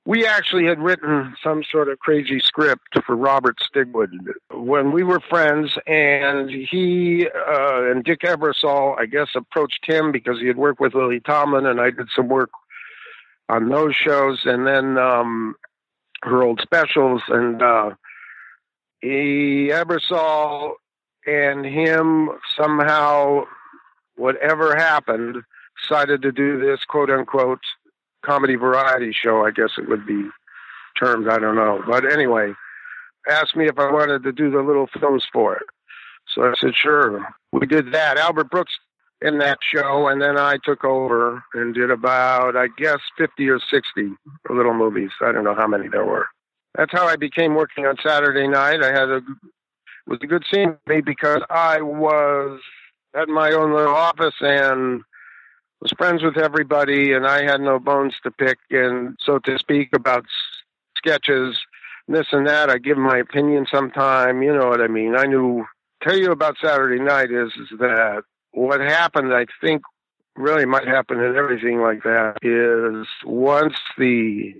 we 0.09 0.25
actually 0.25 0.65
had 0.65 0.81
written 0.81 1.37
some 1.45 1.63
sort 1.71 1.91
of 1.91 1.99
crazy 1.99 2.41
script 2.41 2.97
for 3.05 3.15
Robert 3.15 3.59
Stigwood. 3.59 4.09
When 4.51 4.91
we 4.91 5.03
were 5.03 5.21
friends, 5.21 5.77
and 5.87 6.49
he 6.49 7.29
uh, 7.29 7.91
and 7.91 8.03
Dick 8.03 8.21
Ebersol, 8.21 8.99
I 8.99 9.05
guess, 9.05 9.29
approached 9.37 9.85
him 9.85 10.11
because 10.11 10.41
he 10.41 10.47
had 10.47 10.57
worked 10.57 10.81
with 10.81 10.95
Lily 10.95 11.21
Tomlin, 11.21 11.67
and 11.67 11.79
I 11.79 11.91
did 11.91 12.09
some 12.17 12.29
work 12.29 12.49
on 13.51 13.69
those 13.69 13.95
shows, 13.95 14.41
and 14.47 14.67
then 14.67 14.97
um, 14.97 15.57
her 16.23 16.43
old 16.43 16.63
specials, 16.63 17.21
and 17.29 17.61
uh, 17.63 17.91
he 19.03 19.69
Ebersol 19.71 20.73
and 21.27 21.67
him 21.67 22.31
somehow, 22.57 23.45
whatever 24.17 24.75
happened, 24.75 25.43
decided 25.83 26.23
to 26.23 26.33
do 26.33 26.59
this 26.59 26.83
quote 26.87 27.11
unquote 27.11 27.61
comedy 28.25 28.57
variety 28.57 29.13
show, 29.13 29.45
I 29.45 29.51
guess 29.51 29.71
it 29.79 29.89
would 29.89 30.07
be 30.07 30.29
termed. 30.99 31.29
I 31.29 31.39
don't 31.39 31.57
know. 31.57 31.83
But 31.87 32.11
anyway, 32.11 32.53
asked 33.31 33.57
me 33.57 33.67
if 33.67 33.79
I 33.79 33.91
wanted 33.91 34.23
to 34.25 34.33
do 34.33 34.51
the 34.51 34.63
little 34.63 34.89
films 34.99 35.25
for 35.33 35.57
it. 35.57 35.67
So 36.35 36.43
I 36.43 36.55
said, 36.61 36.75
sure. 36.75 37.27
We 37.53 37.67
did 37.67 37.93
that. 37.93 38.19
Albert 38.19 38.51
Brooks 38.51 38.75
in 39.21 39.39
that 39.39 39.59
show, 39.63 40.09
and 40.09 40.21
then 40.21 40.39
I 40.39 40.59
took 40.63 40.85
over 40.85 41.43
and 41.55 41.75
did 41.75 41.91
about, 41.91 42.57
I 42.57 42.69
guess, 42.77 42.99
50 43.17 43.49
or 43.49 43.59
60 43.59 44.13
little 44.51 44.75
movies. 44.75 45.11
I 45.21 45.33
don't 45.33 45.45
know 45.45 45.55
how 45.55 45.67
many 45.67 45.89
there 45.89 46.05
were. 46.05 46.27
That's 46.77 46.93
how 46.93 47.07
I 47.07 47.17
became 47.17 47.55
working 47.55 47.87
on 47.87 47.97
Saturday 48.05 48.47
night. 48.47 48.83
I 48.83 48.93
had 48.93 49.09
a 49.09 49.21
was 50.09 50.19
a 50.23 50.27
good 50.27 50.45
scene 50.53 50.77
for 50.87 50.95
me 50.95 51.01
because 51.03 51.43
I 51.51 51.83
was 51.83 52.61
at 53.15 53.29
my 53.29 53.51
own 53.51 53.75
little 53.75 53.95
office 53.95 54.35
and 54.41 55.03
was 55.81 55.93
friends 55.97 56.23
with 56.23 56.37
everybody, 56.37 57.13
and 57.13 57.27
I 57.27 57.45
had 57.45 57.61
no 57.61 57.79
bones 57.79 58.15
to 58.23 58.31
pick, 58.31 58.59
and 58.71 59.17
so 59.21 59.39
to 59.41 59.59
speak, 59.59 59.91
about 59.93 60.25
s- 60.25 60.31
sketches, 60.97 61.57
this 62.09 62.27
and 62.33 62.47
that. 62.47 62.71
I 62.71 62.79
give 62.79 62.99
my 62.99 63.19
opinion 63.19 63.67
sometime. 63.71 64.43
You 64.43 64.55
know 64.57 64.69
what 64.69 64.81
I 64.81 64.89
mean? 64.89 65.17
I 65.17 65.25
knew. 65.25 65.65
Tell 66.03 66.17
you 66.17 66.31
about 66.31 66.57
Saturday 66.63 67.03
night 67.03 67.33
is, 67.33 67.53
is 67.57 67.77
that 67.81 68.23
what 68.53 68.81
happened. 68.81 69.35
I 69.35 69.47
think 69.61 69.83
really 70.37 70.65
might 70.65 70.87
happen 70.87 71.21
in 71.21 71.37
everything 71.37 71.81
like 71.81 72.05
that 72.05 72.37
is 72.43 73.07
once 73.25 73.75
the 73.99 74.55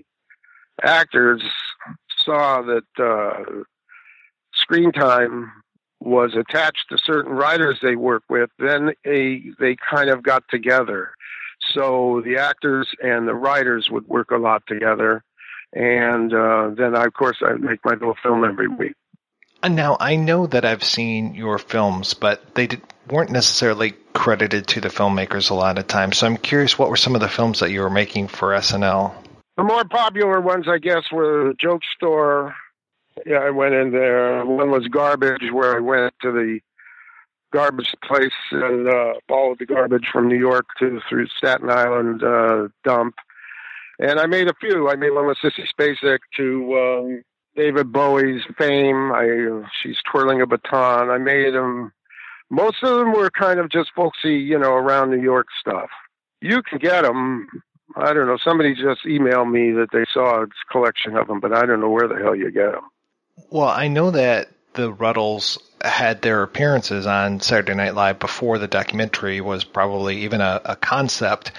actors 0.83 1.41
saw 2.17 2.61
that 2.61 2.83
uh, 3.01 3.63
screen 4.53 4.91
time 4.91 5.51
was 5.99 6.35
attached 6.35 6.85
to 6.89 6.97
certain 6.97 7.33
writers 7.33 7.79
they 7.81 7.95
work 7.95 8.23
with, 8.29 8.49
then 8.57 8.93
they 9.03 9.43
they 9.59 9.75
kind 9.75 10.09
of 10.09 10.23
got 10.23 10.43
together. 10.49 11.11
So 11.73 12.21
the 12.23 12.37
actors 12.37 12.89
and 13.01 13.27
the 13.27 13.35
writers 13.35 13.89
would 13.91 14.07
work 14.07 14.31
a 14.31 14.37
lot 14.37 14.63
together, 14.67 15.23
and 15.73 16.33
uh, 16.33 16.71
then 16.75 16.95
I, 16.95 17.05
of 17.05 17.13
course 17.13 17.37
I 17.41 17.53
make 17.53 17.83
my 17.83 17.93
little 17.93 18.15
film 18.23 18.43
every 18.43 18.67
week. 18.67 18.95
And 19.61 19.75
now 19.75 19.97
I 19.99 20.15
know 20.15 20.47
that 20.47 20.63
I've 20.63 20.83
seen 20.83 21.35
your 21.35 21.57
films, 21.57 22.13
but 22.13 22.55
they 22.55 22.67
did, 22.67 22.81
weren't 23.09 23.31
necessarily 23.31 23.91
credited 24.13 24.67
to 24.67 24.81
the 24.81 24.87
filmmakers 24.87 25.51
a 25.51 25.53
lot 25.53 25.77
of 25.77 25.87
times. 25.87 26.17
So 26.17 26.27
I'm 26.27 26.37
curious, 26.37 26.79
what 26.79 26.89
were 26.89 26.95
some 26.95 27.13
of 27.13 27.21
the 27.21 27.27
films 27.27 27.59
that 27.59 27.71
you 27.71 27.81
were 27.81 27.89
making 27.89 28.29
for 28.29 28.49
SNL? 28.49 29.13
The 29.57 29.63
more 29.63 29.83
popular 29.83 30.39
ones, 30.39 30.67
I 30.69 30.77
guess, 30.77 31.11
were 31.11 31.49
the 31.49 31.53
Joke 31.59 31.81
Store. 31.95 32.55
Yeah, 33.25 33.39
I 33.39 33.49
went 33.49 33.73
in 33.73 33.91
there. 33.91 34.45
One 34.45 34.71
was 34.71 34.87
Garbage, 34.87 35.51
where 35.51 35.75
I 35.75 35.79
went 35.79 36.13
to 36.21 36.31
the 36.31 36.59
garbage 37.51 37.95
place 38.07 38.31
and 38.51 38.87
uh, 38.87 39.13
followed 39.27 39.59
the 39.59 39.65
garbage 39.65 40.07
from 40.11 40.27
New 40.27 40.37
York 40.37 40.65
to 40.79 40.99
through 41.09 41.27
Staten 41.37 41.69
Island 41.69 42.23
uh, 42.23 42.67
dump. 42.83 43.15
And 43.99 44.19
I 44.19 44.27
made 44.27 44.47
a 44.47 44.53
few. 44.59 44.89
I 44.89 44.95
made 44.95 45.11
one 45.11 45.27
with 45.27 45.37
Sissy 45.39 45.65
Spacek 45.67 46.19
to 46.37 46.77
um, 46.77 47.23
David 47.55 47.91
Bowie's 47.91 48.43
fame. 48.57 49.11
I 49.11 49.63
she's 49.81 49.97
twirling 50.09 50.41
a 50.41 50.47
baton. 50.47 51.09
I 51.09 51.17
made 51.17 51.53
them. 51.53 51.91
Most 52.49 52.77
of 52.81 52.97
them 52.97 53.11
were 53.11 53.29
kind 53.29 53.59
of 53.59 53.69
just 53.69 53.91
folksy, 53.95 54.35
you 54.35 54.57
know, 54.57 54.73
around 54.73 55.11
New 55.11 55.21
York 55.21 55.47
stuff. 55.59 55.89
You 56.41 56.61
can 56.63 56.79
get 56.79 57.03
them. 57.03 57.47
I 57.95 58.13
don't 58.13 58.27
know. 58.27 58.37
Somebody 58.41 58.73
just 58.73 59.03
emailed 59.05 59.51
me 59.51 59.71
that 59.71 59.89
they 59.91 60.05
saw 60.13 60.43
a 60.43 60.47
collection 60.71 61.17
of 61.17 61.27
them, 61.27 61.39
but 61.39 61.53
I 61.53 61.65
don't 61.65 61.81
know 61.81 61.89
where 61.89 62.07
the 62.07 62.15
hell 62.15 62.35
you 62.35 62.51
get 62.51 62.71
them. 62.71 62.83
Well, 63.49 63.67
I 63.67 63.87
know 63.87 64.11
that 64.11 64.49
the 64.73 64.91
Rutles 64.93 65.57
had 65.81 66.21
their 66.21 66.43
appearances 66.43 67.05
on 67.05 67.39
Saturday 67.39 67.73
Night 67.73 67.95
Live 67.95 68.19
before 68.19 68.57
the 68.57 68.67
documentary 68.67 69.41
was 69.41 69.63
probably 69.63 70.23
even 70.23 70.41
a, 70.41 70.61
a 70.65 70.75
concept. 70.75 71.51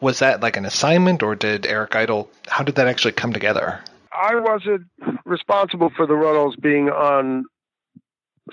Was 0.00 0.18
that 0.18 0.40
like 0.40 0.56
an 0.56 0.64
assignment, 0.64 1.22
or 1.22 1.34
did 1.34 1.64
Eric 1.64 1.94
Idle? 1.94 2.28
How 2.48 2.64
did 2.64 2.74
that 2.74 2.88
actually 2.88 3.12
come 3.12 3.32
together? 3.32 3.80
I 4.12 4.34
wasn't 4.34 4.86
responsible 5.24 5.90
for 5.96 6.06
the 6.06 6.14
Rutles 6.14 6.60
being 6.60 6.90
on 6.90 7.44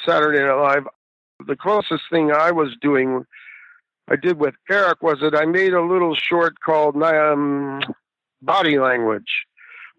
Saturday 0.05 0.39
Night 0.39 0.53
Live. 0.53 0.87
The 1.47 1.55
closest 1.55 2.03
thing 2.11 2.31
I 2.31 2.51
was 2.51 2.75
doing, 2.81 3.25
I 4.07 4.15
did 4.15 4.37
with 4.37 4.55
Eric, 4.69 5.01
was 5.01 5.19
that 5.21 5.35
I 5.35 5.45
made 5.45 5.73
a 5.73 5.81
little 5.81 6.15
short 6.15 6.59
called 6.59 7.01
um, 7.01 7.81
Body 8.41 8.77
Language, 8.77 9.45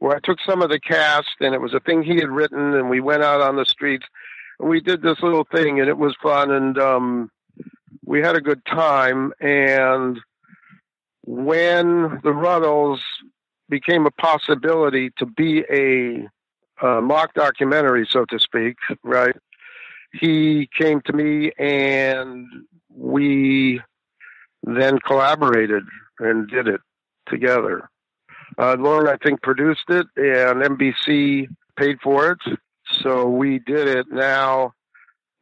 where 0.01 0.17
I 0.17 0.21
took 0.21 0.39
some 0.45 0.63
of 0.63 0.71
the 0.71 0.81
cast, 0.81 1.29
and 1.41 1.55
it 1.55 1.61
was 1.61 1.75
a 1.75 1.81
thing 1.81 2.03
he 2.03 2.17
had 2.17 2.31
written, 2.31 2.75
and 2.75 2.91
we 2.91 3.01
went 3.01 3.23
out 3.23 3.41
on 3.41 3.57
the 3.57 3.65
streets, 3.65 4.07
and 4.59 4.69
we 4.69 4.81
did 4.81 5.03
this 5.03 5.23
little 5.23 5.47
thing, 5.55 5.79
and 5.79 5.89
it 5.89 5.97
was 5.97 6.17
fun, 6.23 6.51
and 6.51 6.79
um, 6.79 7.31
we 8.05 8.21
had 8.21 8.35
a 8.35 8.41
good 8.41 8.65
time. 8.65 9.33
And 9.41 10.19
when 11.23 12.21
the 12.25 12.33
Rutles 12.33 13.01
became 13.69 14.07
a 14.07 14.11
possibility 14.11 15.11
to 15.19 15.27
be 15.27 15.65
a 15.71 16.29
mock 16.83 17.35
documentary, 17.35 18.07
so 18.11 18.25
to 18.25 18.39
speak, 18.39 18.77
right? 19.05 19.37
He 20.13 20.69
came 20.77 21.01
to 21.03 21.13
me 21.13 21.53
and 21.59 22.47
we 22.89 23.81
then 24.65 24.99
collaborated 24.99 25.85
and 26.19 26.49
did 26.49 26.67
it 26.67 26.81
together. 27.29 27.89
Uh, 28.59 28.77
Lorne, 28.79 29.09
I 29.09 29.17
think, 29.17 29.43
produced 29.43 29.89
it 29.89 30.07
and 30.17 30.63
NBC 30.63 31.49
paid 31.77 31.99
for 32.03 32.33
it. 32.33 32.59
So 33.03 33.29
we 33.29 33.59
did 33.61 33.89
it. 33.89 34.07
Now, 34.11 34.73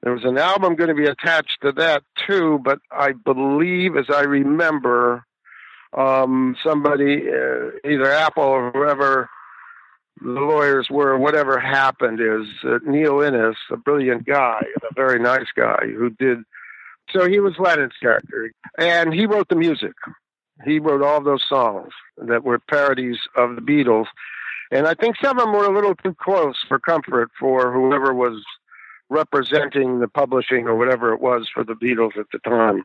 there 0.03 0.13
was 0.13 0.25
an 0.25 0.39
album 0.39 0.77
going 0.77 0.89
to 0.89 0.95
be 0.95 1.07
attached 1.07 1.59
to 1.63 1.73
that 1.73 2.03
too, 2.27 2.61
but 2.63 2.79
I 2.93 3.13
believe, 3.13 3.97
as 3.97 4.07
I 4.15 4.23
remember, 4.23 5.25
um, 5.97 6.57
somebody, 6.65 7.29
uh, 7.29 7.71
either 7.85 8.11
Apple 8.11 8.45
or 8.45 8.71
whoever 8.71 9.29
the 10.21 10.29
lawyers 10.29 10.89
were, 10.91 11.17
whatever 11.17 11.59
happened 11.59 12.21
is 12.21 12.47
uh, 12.65 12.79
Neil 12.85 13.21
Innes, 13.23 13.57
a 13.71 13.77
brilliant 13.77 14.27
guy, 14.27 14.61
a 14.83 14.95
very 14.95 15.19
nice 15.19 15.47
guy 15.57 15.81
who 15.83 16.11
did. 16.11 16.39
So 17.11 17.27
he 17.27 17.41
was 17.41 17.55
Lennon's 17.59 17.97
character, 18.01 18.53
and 18.79 19.15
he 19.15 19.27
wrote 19.27 19.49
the 19.49 19.57
music. 19.57 19.95
He 20.65 20.79
wrote 20.79 21.03
all 21.03 21.23
those 21.23 21.45
songs 21.49 21.93
that 22.17 22.45
were 22.45 22.59
parodies 22.59 23.19
of 23.37 23.55
the 23.55 23.63
Beatles, 23.63 24.07
and 24.71 24.87
I 24.87 24.95
think 24.95 25.17
some 25.23 25.39
of 25.39 25.45
them 25.45 25.55
were 25.55 25.67
a 25.67 25.75
little 25.75 25.95
too 25.95 26.15
close 26.15 26.57
for 26.67 26.79
comfort 26.79 27.31
for 27.39 27.73
whoever 27.73 28.13
was 28.13 28.45
representing 29.09 30.01
the 30.01 30.09
publishing 30.09 30.67
or 30.67 30.77
whatever 30.77 31.13
it 31.13 31.21
was 31.21 31.49
for 31.53 31.65
the 31.65 31.75
Beatles 31.75 32.17
at 32.19 32.27
the 32.33 32.39
time. 32.41 32.85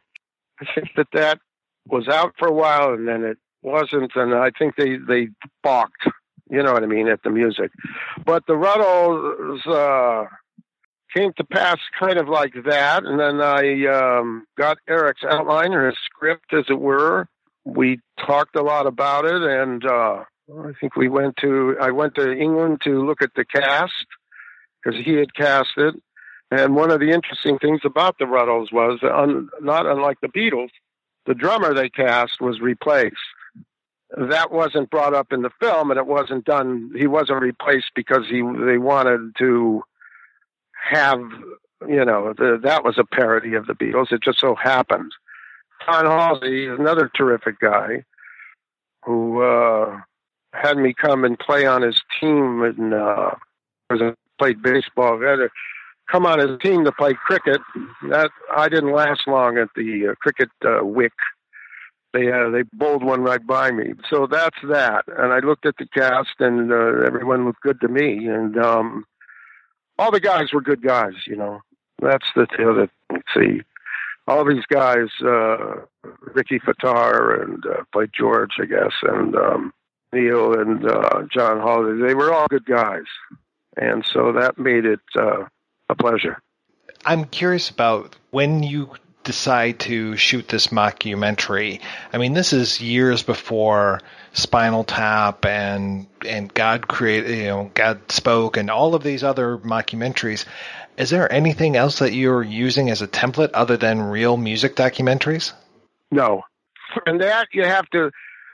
I 0.61 0.65
think 0.73 0.89
that 0.95 1.07
that 1.13 1.39
was 1.87 2.07
out 2.07 2.33
for 2.37 2.47
a 2.47 2.53
while 2.53 2.93
and 2.93 3.07
then 3.07 3.23
it 3.23 3.37
wasn't, 3.61 4.11
and 4.15 4.33
I 4.33 4.51
think 4.57 4.75
they 4.75 4.97
they 4.97 5.29
balked. 5.63 6.07
You 6.49 6.61
know 6.61 6.73
what 6.73 6.83
I 6.83 6.87
mean 6.87 7.07
at 7.07 7.23
the 7.23 7.29
music, 7.29 7.71
but 8.25 8.45
the 8.45 8.53
Rutles 8.53 9.65
uh, 9.65 10.27
came 11.15 11.31
to 11.37 11.43
pass 11.43 11.77
kind 11.97 12.17
of 12.17 12.27
like 12.27 12.53
that, 12.65 13.05
and 13.05 13.19
then 13.19 13.41
I 13.41 13.85
um, 13.87 14.45
got 14.57 14.77
Eric's 14.87 15.23
outline 15.23 15.73
or 15.73 15.87
his 15.87 15.97
script, 16.05 16.53
as 16.53 16.65
it 16.69 16.79
were. 16.79 17.27
We 17.65 17.99
talked 18.19 18.55
a 18.55 18.61
lot 18.61 18.87
about 18.87 19.25
it, 19.25 19.41
and 19.41 19.85
uh, 19.85 20.23
I 20.51 20.71
think 20.79 20.95
we 20.95 21.07
went 21.07 21.37
to 21.37 21.77
I 21.79 21.91
went 21.91 22.15
to 22.15 22.31
England 22.31 22.81
to 22.83 23.05
look 23.05 23.21
at 23.21 23.31
the 23.35 23.45
cast 23.45 24.05
because 24.83 24.99
he 25.03 25.13
had 25.13 25.33
cast 25.33 25.71
it. 25.77 25.95
And 26.51 26.75
one 26.75 26.91
of 26.91 26.99
the 26.99 27.09
interesting 27.09 27.57
things 27.57 27.81
about 27.83 28.17
the 28.19 28.25
Rutles 28.25 28.71
was, 28.71 28.99
un, 29.01 29.49
not 29.61 29.87
unlike 29.87 30.17
the 30.21 30.27
Beatles, 30.27 30.69
the 31.25 31.33
drummer 31.33 31.73
they 31.73 31.89
cast 31.89 32.41
was 32.41 32.59
replaced. 32.59 33.15
That 34.15 34.51
wasn't 34.51 34.91
brought 34.91 35.15
up 35.15 35.33
in 35.33 35.41
the 35.41 35.49
film, 35.59 35.89
and 35.89 35.97
it 35.97 36.05
wasn't 36.05 36.45
done. 36.45 36.91
He 36.95 37.07
wasn't 37.07 37.41
replaced 37.41 37.91
because 37.95 38.27
he 38.29 38.41
they 38.41 38.77
wanted 38.77 39.35
to 39.39 39.81
have, 40.91 41.19
you 41.87 42.05
know, 42.05 42.33
the, 42.37 42.59
that 42.61 42.83
was 42.83 42.99
a 42.99 43.05
parody 43.05 43.55
of 43.55 43.65
the 43.65 43.73
Beatles. 43.73 44.11
It 44.11 44.21
just 44.21 44.39
so 44.39 44.53
happened. 44.53 45.11
Don 45.85 46.05
Halsey 46.05 46.67
another 46.67 47.09
terrific 47.15 47.59
guy 47.59 48.03
who 49.03 49.41
uh, 49.41 49.99
had 50.53 50.77
me 50.77 50.93
come 50.93 51.25
and 51.25 51.37
play 51.37 51.65
on 51.65 51.81
his 51.81 52.01
team, 52.19 52.61
and 52.63 52.93
uh, 52.93 53.31
I 53.89 54.13
played 54.39 54.61
baseball, 54.61 55.23
I 55.23 55.29
had 55.29 55.35
to 55.37 55.49
come 56.11 56.25
on 56.25 56.39
his 56.39 56.59
team 56.61 56.85
to 56.85 56.91
play 56.91 57.13
cricket. 57.13 57.61
That 58.09 58.31
I 58.55 58.69
didn't 58.69 58.91
last 58.93 59.21
long 59.27 59.57
at 59.57 59.69
the 59.75 60.09
uh, 60.09 60.15
cricket 60.15 60.49
uh, 60.65 60.85
wick. 60.85 61.13
They 62.13 62.31
uh, 62.31 62.49
they 62.49 62.63
bowled 62.73 63.03
one 63.03 63.23
right 63.23 63.45
by 63.45 63.71
me, 63.71 63.93
so 64.09 64.27
that's 64.27 64.57
that. 64.69 65.05
And 65.07 65.33
I 65.33 65.39
looked 65.39 65.65
at 65.65 65.75
the 65.77 65.87
cast, 65.87 66.35
and 66.39 66.71
uh, 66.71 67.05
everyone 67.07 67.45
looked 67.45 67.61
good 67.61 67.81
to 67.81 67.87
me, 67.87 68.27
and 68.27 68.57
um, 68.57 69.05
all 69.97 70.11
the 70.11 70.19
guys 70.19 70.53
were 70.53 70.61
good 70.61 70.83
guys. 70.83 71.13
You 71.25 71.35
know, 71.35 71.61
that's 72.01 72.27
the. 72.35 72.45
That 72.57 72.89
let's 73.11 73.23
see, 73.35 73.63
all 74.27 74.45
these 74.45 74.65
guys, 74.67 75.07
uh, 75.21 75.81
Rikki 76.33 76.59
Fataar 76.59 77.43
and 77.43 77.63
uh, 77.65 77.83
played 77.91 78.11
George, 78.17 78.51
I 78.61 78.65
guess, 78.65 78.93
and 79.03 79.35
um, 79.35 79.73
Neil 80.13 80.59
and 80.59 80.89
uh, 80.89 81.23
John 81.31 81.59
Holiday. 81.59 82.07
They 82.07 82.15
were 82.15 82.33
all 82.33 82.47
good 82.49 82.65
guys, 82.65 83.05
and 83.75 84.05
so 84.05 84.31
that 84.33 84.57
made 84.57 84.85
it 84.85 85.01
uh, 85.15 85.45
a 85.89 85.95
pleasure. 85.95 86.41
I'm 87.05 87.25
curious 87.25 87.69
about 87.69 88.15
when 88.31 88.63
you 88.63 88.91
decide 89.23 89.79
to 89.81 90.15
shoot 90.17 90.47
this 90.47 90.67
mockumentary. 90.67 91.81
I 92.11 92.17
mean, 92.17 92.33
this 92.33 92.53
is 92.53 92.81
years 92.81 93.23
before 93.23 94.01
Spinal 94.33 94.83
Tap 94.83 95.45
and 95.45 96.07
and 96.27 96.53
God 96.53 96.87
created, 96.87 97.37
you 97.37 97.47
know, 97.47 97.71
God 97.73 98.11
spoke, 98.11 98.57
and 98.57 98.69
all 98.69 98.95
of 98.95 99.03
these 99.03 99.23
other 99.23 99.57
mockumentaries. 99.59 100.45
Is 100.97 101.09
there 101.09 101.31
anything 101.31 101.75
else 101.75 101.99
that 101.99 102.13
you're 102.13 102.43
using 102.43 102.89
as 102.89 103.01
a 103.01 103.07
template 103.07 103.51
other 103.53 103.77
than 103.77 104.01
real 104.01 104.37
music 104.37 104.75
documentaries? 104.75 105.53
No, 106.11 106.43
and 107.05 107.21
that 107.21 107.47
you 107.53 107.63
have 107.63 107.89
to 107.91 108.11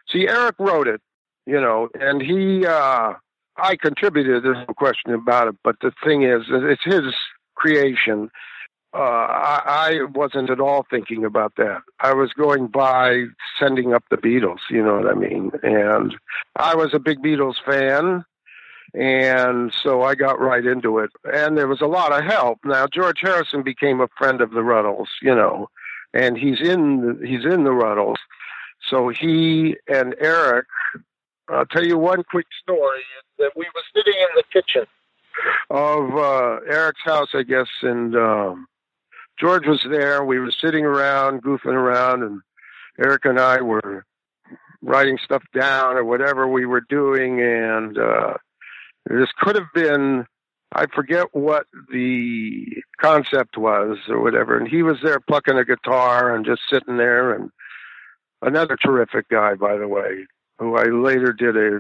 see. 0.10 0.28
Eric 0.28 0.56
wrote 0.60 0.88
it, 0.88 1.02
you 1.46 1.60
know, 1.60 1.90
and 2.00 2.22
he. 2.22 2.66
uh 2.66 3.14
I 3.62 3.76
contributed. 3.76 4.44
There's 4.44 4.66
no 4.68 4.74
question 4.74 5.14
about 5.14 5.50
it. 5.50 5.56
But 5.64 5.76
the 5.82 5.92
thing 6.04 6.24
is, 6.24 6.44
it's 6.50 6.84
his 6.84 7.14
creation 7.56 8.32
uh, 8.94 8.98
I, 8.98 9.62
I 9.68 10.04
wasn't 10.14 10.50
at 10.50 10.60
all 10.60 10.86
thinking 10.90 11.24
about 11.24 11.54
that. 11.58 11.82
I 12.00 12.14
was 12.14 12.34
going 12.34 12.68
by 12.68 13.26
sending 13.60 13.94
up 13.94 14.04
the 14.10 14.18
Beatles, 14.18 14.60
you 14.70 14.84
know 14.84 14.96
what 14.96 15.08
I 15.08 15.14
mean? 15.14 15.52
And 15.62 16.16
I 16.56 16.76
was 16.76 16.94
a 16.94 17.00
big 17.00 17.20
Beatles 17.20 17.56
fan. 17.66 18.26
And 18.96 19.72
so 19.72 20.02
I 20.02 20.16
got 20.16 20.40
right 20.40 20.66
into 20.66 20.98
it. 20.98 21.12
And 21.32 21.56
there 21.56 21.68
was 21.68 21.82
a 21.82 21.86
lot 21.86 22.12
of 22.12 22.24
help. 22.24 22.60
Now, 22.66 22.88
George 22.88 23.20
Harrison 23.22 23.62
became 23.62 24.02
a 24.02 24.08
friend 24.18 24.42
of 24.42 24.52
the 24.52 24.62
Rutles, 24.62 25.10
you 25.22 25.36
know, 25.36 25.70
and 26.14 26.36
he's 26.36 26.60
in 26.60 27.02
the, 27.02 27.28
he's 27.28 27.46
in 27.46 27.66
the 27.66 27.70
Rutles. 27.70 28.18
So 28.90 29.10
he 29.10 29.76
and 29.88 30.16
Eric, 30.20 30.66
I'll 31.50 31.68
tell 31.68 31.86
you 31.86 32.00
one 32.00 32.24
quick 32.24 32.48
story 32.64 33.04
that 33.38 33.52
we 33.56 33.66
were 33.66 33.84
sitting 33.96 34.20
in 34.20 34.30
the 34.36 34.44
kitchen 34.52 34.88
of 35.70 36.16
uh, 36.16 36.60
Eric's 36.68 37.04
house, 37.04 37.30
I 37.36 37.44
guess, 37.44 37.68
and 37.84 38.16
um, 38.16 38.68
George 39.40 39.66
was 39.68 39.86
there. 39.90 40.24
We 40.24 40.40
were 40.40 40.52
sitting 40.52 40.86
around, 40.86 41.44
goofing 41.44 41.74
around, 41.74 42.24
and 42.24 42.42
Eric 43.00 43.26
and 43.26 43.40
I 43.40 43.62
were 43.62 44.06
writing 44.82 45.18
stuff 45.24 45.44
down 45.54 45.96
or 45.96 46.04
whatever 46.04 46.48
we 46.48 46.66
were 46.66 46.82
doing. 46.82 47.42
And 47.42 47.98
uh, 47.98 48.34
this 49.06 49.30
could 49.40 49.56
have 49.56 49.72
been, 49.74 50.26
I 50.74 50.86
forget 50.94 51.28
what 51.32 51.68
the 51.92 52.66
concept 53.00 53.58
was 53.58 53.98
or 54.10 54.22
whatever. 54.22 54.58
And 54.58 54.68
he 54.68 54.84
was 54.84 54.98
there 55.04 55.20
plucking 55.20 55.58
a 55.58 55.66
guitar 55.66 56.36
and 56.36 56.46
just 56.46 56.62
sitting 56.70 56.98
there. 56.98 57.34
And 57.34 57.50
another 58.42 58.76
terrific 58.76 59.30
guy, 59.30 59.56
by 59.56 59.78
the 59.78 59.88
way, 59.88 60.26
who 60.60 60.76
I 60.76 60.86
later 60.86 61.32
did 61.34 61.56
a, 61.56 61.78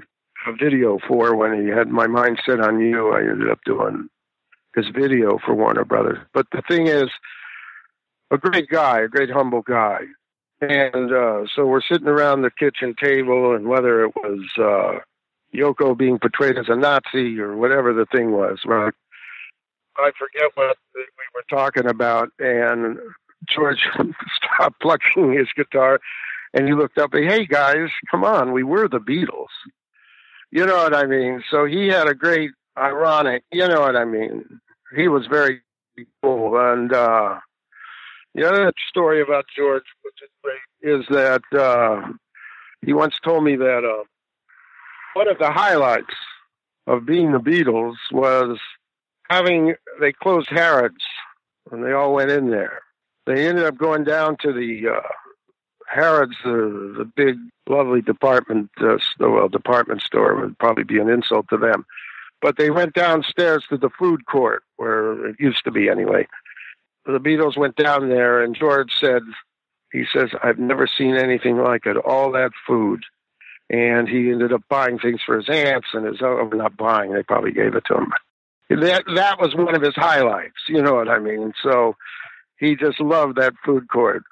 a 0.48 0.56
video 0.57 0.99
for 1.07 1.36
when 1.36 1.61
he 1.61 1.69
had 1.69 1.90
my 1.90 2.07
mind 2.07 2.40
set 2.45 2.61
on 2.61 2.80
you. 2.80 3.10
I 3.11 3.19
ended 3.19 3.49
up 3.49 3.60
doing 3.65 4.07
his 4.76 4.86
video 4.95 5.40
for 5.45 5.53
Warner 5.53 5.84
Brothers. 5.84 6.19
But 6.34 6.48
the 6.52 6.61
thing 6.68 6.88
is, 6.88 7.10
a 8.31 8.38
great 8.38 8.69
guy, 8.69 9.01
a 9.01 9.07
great 9.07 9.30
humble 9.30 9.61
guy. 9.61 10.01
And 10.61 11.14
uh, 11.14 11.45
so 11.56 11.65
we're 11.65 11.81
sitting 11.81 12.07
around 12.07 12.41
the 12.41 12.51
kitchen 12.51 12.93
table, 13.01 13.56
and 13.56 13.68
whether 13.68 14.03
it 14.03 14.15
was 14.15 14.45
uh, 14.57 14.99
Yoko 15.56 15.97
being 15.97 16.19
portrayed 16.19 16.57
as 16.57 16.68
a 16.68 16.76
Nazi 16.76 17.39
or 17.39 17.56
whatever 17.56 17.93
the 17.93 18.06
thing 18.06 18.31
was, 18.31 18.60
right? 18.65 18.93
I 19.97 20.11
forget 20.18 20.51
what 20.56 20.77
we 20.95 21.03
were 21.34 21.43
talking 21.49 21.88
about. 21.88 22.30
And 22.39 22.97
George 23.47 23.88
stopped 24.35 24.81
plucking 24.81 25.34
his 25.34 25.47
guitar, 25.56 25.99
and 26.53 26.68
he 26.68 26.73
looked 26.73 26.97
up. 26.97 27.14
And 27.14 27.30
Hey 27.30 27.45
guys, 27.45 27.89
come 28.11 28.23
on, 28.23 28.51
we 28.51 28.64
were 28.64 28.88
the 28.88 28.99
Beatles. 28.99 29.47
You 30.51 30.65
know 30.65 30.77
what 30.77 30.95
I 30.95 31.06
mean? 31.06 31.43
So 31.49 31.65
he 31.65 31.88
had 31.88 32.07
a 32.07 32.15
great 32.15 32.51
ironic. 32.77 33.43
You 33.51 33.68
know 33.68 33.81
what 33.81 33.95
I 33.95 34.06
mean? 34.06 34.60
He 34.95 35.07
was 35.07 35.26
very 35.27 35.61
cool, 36.22 36.57
and 36.57 36.91
uh, 36.91 37.39
the 38.40 38.48
other 38.48 38.74
story 38.88 39.22
about 39.22 39.45
George, 39.56 39.84
which 40.03 40.16
is 40.24 40.30
great, 40.41 40.99
is 40.99 41.06
that 41.10 41.41
uh, 41.57 42.07
he 42.86 42.94
once 42.94 43.16
told 43.24 43.44
me 43.44 43.56
that 43.57 43.84
uh, 43.84 44.03
one 45.14 45.28
of 45.28 45.38
the 45.40 45.52
highlights 45.52 46.16
of 46.88 47.06
being 47.06 47.32
the 47.32 47.40
Beatles 47.40 47.95
was 48.11 48.57
having 49.30 49.76
they 49.99 50.14
closed 50.14 50.49
Harrods 50.49 51.03
and 51.72 51.84
they 51.84 51.91
all 51.91 52.14
went 52.14 52.32
in 52.32 52.49
there. 52.49 52.82
They 53.26 53.48
ended 53.48 53.66
up 53.66 53.78
going 53.78 54.06
down 54.06 54.38
to 54.41 54.53
the 54.53 54.95
uh, 54.95 55.07
Harrods, 55.88 56.36
the 56.44 56.95
the 56.98 57.06
big 57.06 57.36
lovely 57.68 58.02
department 58.02 58.70
uh, 58.80 58.98
well 59.20 59.49
department 59.49 60.02
store 60.02 60.40
would 60.40 60.57
probably 60.60 60.86
be 60.86 60.99
an 60.99 61.10
insult 61.10 61.48
to 61.49 61.57
them, 61.57 61.86
but 62.41 62.57
they 62.57 62.70
went 62.70 62.94
downstairs 62.94 63.66
to 63.70 63.78
the 63.78 63.90
food 63.99 64.26
court 64.26 64.64
where 64.78 65.28
it 65.28 65.36
used 65.40 65.64
to 65.66 65.72
be 65.72 65.90
anyway 65.90 66.26
the 67.11 67.19
Beatles 67.19 67.57
went 67.57 67.76
down 67.76 68.10
there, 68.10 68.44
and 68.44 68.56
George 68.56 68.91
said, 68.99 69.22
he 69.91 70.03
says, 70.14 70.30
I've 70.44 70.60
never 70.60 70.88
seen 70.88 71.15
anything 71.15 71.57
like 71.57 71.86
it. 71.86 71.98
All 71.98 72.31
that 72.34 72.52
food. 72.68 73.03
And 73.69 74.07
he 74.07 74.31
ended 74.31 74.53
up 74.53 74.64
buying 74.69 74.99
things 74.99 75.22
for 75.26 75.38
his 75.38 75.49
aunts 75.49 75.88
and 75.94 76.06
his, 76.06 76.22
oh, 76.22 76.49
not 76.53 76.77
buying, 76.77 77.14
they 77.14 77.23
probably 77.23 77.52
gave 77.52 77.76
it 77.76 77.84
to 77.88 77.98
him. 77.98 78.11
That, 78.69 79.03
that 79.15 79.40
was 79.40 79.56
one 79.56 79.76
of 79.76 79.81
his 79.81 79.95
highlights. 79.95 80.57
You 80.68 80.81
know 80.81 80.94
what 80.94 81.10
I 81.10 81.19
mean? 81.19 81.53
So 81.64 81.95
he 82.60 82.76
just 82.76 82.99
loved 82.99 83.38
that 83.38 83.53
food 83.65 83.88
court. 83.90 84.23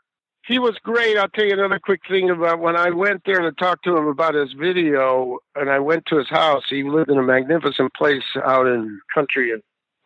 He 0.46 0.60
was 0.60 0.78
great. 0.82 1.18
I'll 1.18 1.28
tell 1.28 1.46
you 1.46 1.54
another 1.54 1.80
quick 1.80 2.02
thing 2.08 2.30
about 2.30 2.60
when 2.60 2.78
I 2.78 2.92
went 2.92 3.24
there 3.26 3.42
to 3.42 3.52
talk 3.52 3.82
to 3.84 3.98
him 3.98 4.08
about 4.08 4.34
his 4.34 4.54
video, 4.54 5.40
and 5.56 5.70
I 5.70 5.80
went 5.80 6.06
to 6.06 6.18
his 6.18 6.30
house. 6.30 6.64
He 6.70 6.84
lived 6.84 7.10
in 7.10 7.18
a 7.18 7.24
magnificent 7.24 7.94
place 7.94 8.24
out 8.46 8.66
in 8.66 9.02
country 9.14 9.54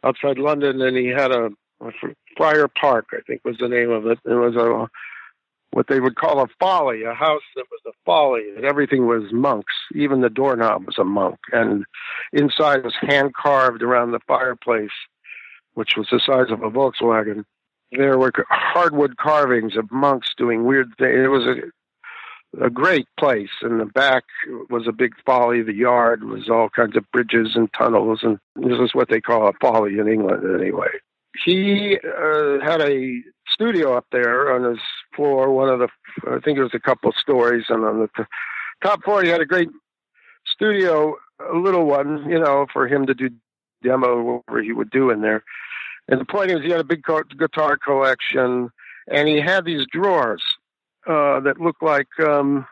outside 0.03 0.39
London, 0.39 0.81
and 0.81 0.97
he 0.97 1.07
had 1.07 1.31
a 1.31 1.49
Friar 2.37 2.67
Park, 2.67 3.07
I 3.13 3.21
think 3.25 3.41
was 3.43 3.57
the 3.57 3.67
name 3.67 3.91
of 3.91 4.05
it. 4.05 4.19
It 4.25 4.33
was 4.33 4.55
a 4.55 4.87
what 5.71 5.87
they 5.87 6.01
would 6.01 6.15
call 6.15 6.41
a 6.41 6.47
folly, 6.59 7.03
a 7.03 7.13
house 7.13 7.43
that 7.55 7.65
was 7.71 7.79
a 7.87 7.95
folly, 8.05 8.43
and 8.55 8.65
everything 8.65 9.07
was 9.07 9.31
monks. 9.31 9.73
Even 9.95 10.21
the 10.21 10.29
doorknob 10.29 10.85
was 10.85 10.97
a 10.97 11.03
monk, 11.05 11.39
and 11.53 11.85
inside 12.33 12.83
was 12.83 12.95
hand 12.99 13.33
carved 13.33 13.81
around 13.81 14.11
the 14.11 14.19
fireplace, 14.27 14.91
which 15.73 15.95
was 15.95 16.07
the 16.11 16.19
size 16.19 16.51
of 16.51 16.61
a 16.61 16.69
Volkswagen. 16.69 17.45
There 17.91 18.17
were 18.17 18.31
hardwood 18.49 19.17
carvings 19.17 19.77
of 19.77 19.91
monks 19.91 20.33
doing 20.37 20.65
weird 20.65 20.89
things. 20.97 21.15
It 21.23 21.29
was 21.29 21.45
a, 21.45 22.65
a 22.65 22.69
great 22.69 23.07
place. 23.17 23.49
In 23.61 23.77
the 23.77 23.85
back 23.85 24.23
was 24.69 24.87
a 24.87 24.93
big 24.93 25.13
folly. 25.25 25.61
The 25.61 25.73
yard 25.73 26.25
was 26.25 26.49
all 26.49 26.69
kinds 26.69 26.97
of 26.97 27.09
bridges 27.13 27.51
and 27.55 27.71
tunnels, 27.73 28.19
and 28.23 28.39
this 28.55 28.79
is 28.79 28.93
what 28.93 29.07
they 29.07 29.21
call 29.21 29.47
a 29.47 29.53
folly 29.61 29.99
in 29.99 30.09
England, 30.09 30.43
anyway 30.59 30.89
he 31.45 31.97
uh, 31.97 32.59
had 32.63 32.81
a 32.81 33.21
studio 33.49 33.95
up 33.95 34.05
there 34.11 34.53
on 34.53 34.63
his 34.63 34.79
floor. 35.15 35.51
One 35.51 35.69
of 35.69 35.79
the, 35.79 35.87
I 36.29 36.39
think 36.39 36.57
it 36.57 36.63
was 36.63 36.73
a 36.73 36.79
couple 36.79 37.11
stories, 37.13 37.65
and 37.69 37.83
on 37.83 37.99
the 37.99 38.09
t- 38.15 38.29
top 38.83 39.03
floor, 39.03 39.23
he 39.23 39.29
had 39.29 39.41
a 39.41 39.45
great 39.45 39.69
studio, 40.45 41.15
a 41.39 41.55
little 41.55 41.85
one, 41.85 42.29
you 42.29 42.39
know, 42.39 42.65
for 42.71 42.87
him 42.87 43.05
to 43.07 43.13
do 43.13 43.29
demo 43.83 44.21
whatever 44.21 44.61
he 44.61 44.73
would 44.73 44.89
do 44.89 45.09
in 45.09 45.21
there. 45.21 45.43
And 46.07 46.19
the 46.19 46.25
point 46.25 46.51
is, 46.51 46.61
he 46.61 46.69
had 46.69 46.79
a 46.79 46.85
big 46.85 47.03
guitar 47.37 47.77
collection, 47.77 48.69
and 49.07 49.27
he 49.27 49.39
had 49.39 49.65
these 49.65 49.85
drawers 49.91 50.43
uh, 51.07 51.39
that 51.41 51.59
looked 51.59 51.83
like 51.83 52.07
um, 52.19 52.65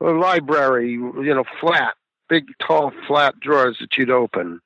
a 0.00 0.10
library, 0.10 0.92
you 0.92 1.34
know, 1.34 1.44
flat, 1.60 1.94
big, 2.28 2.44
tall, 2.60 2.92
flat 3.06 3.38
drawers 3.40 3.78
that 3.80 3.96
you'd 3.96 4.10
open 4.10 4.60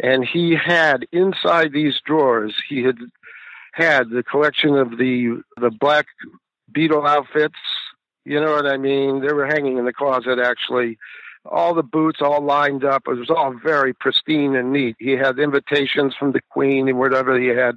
and 0.00 0.24
he 0.24 0.54
had 0.54 1.06
inside 1.12 1.72
these 1.72 2.00
drawers 2.04 2.54
he 2.68 2.82
had 2.82 2.98
had 3.72 4.10
the 4.10 4.22
collection 4.22 4.76
of 4.76 4.98
the 4.98 5.42
the 5.60 5.70
black 5.70 6.06
beetle 6.72 7.06
outfits. 7.06 7.58
You 8.24 8.40
know 8.40 8.52
what 8.52 8.66
I 8.66 8.76
mean? 8.76 9.20
They 9.20 9.32
were 9.32 9.46
hanging 9.46 9.78
in 9.78 9.84
the 9.84 9.92
closet 9.92 10.38
actually. 10.38 10.98
All 11.46 11.74
the 11.74 11.82
boots 11.82 12.22
all 12.22 12.40
lined 12.40 12.84
up. 12.84 13.02
It 13.06 13.18
was 13.18 13.28
all 13.28 13.52
very 13.52 13.92
pristine 13.92 14.56
and 14.56 14.72
neat. 14.72 14.96
He 14.98 15.10
had 15.10 15.38
invitations 15.38 16.14
from 16.14 16.32
the 16.32 16.40
Queen 16.50 16.88
and 16.88 16.98
whatever 16.98 17.38
he 17.38 17.48
had, 17.48 17.76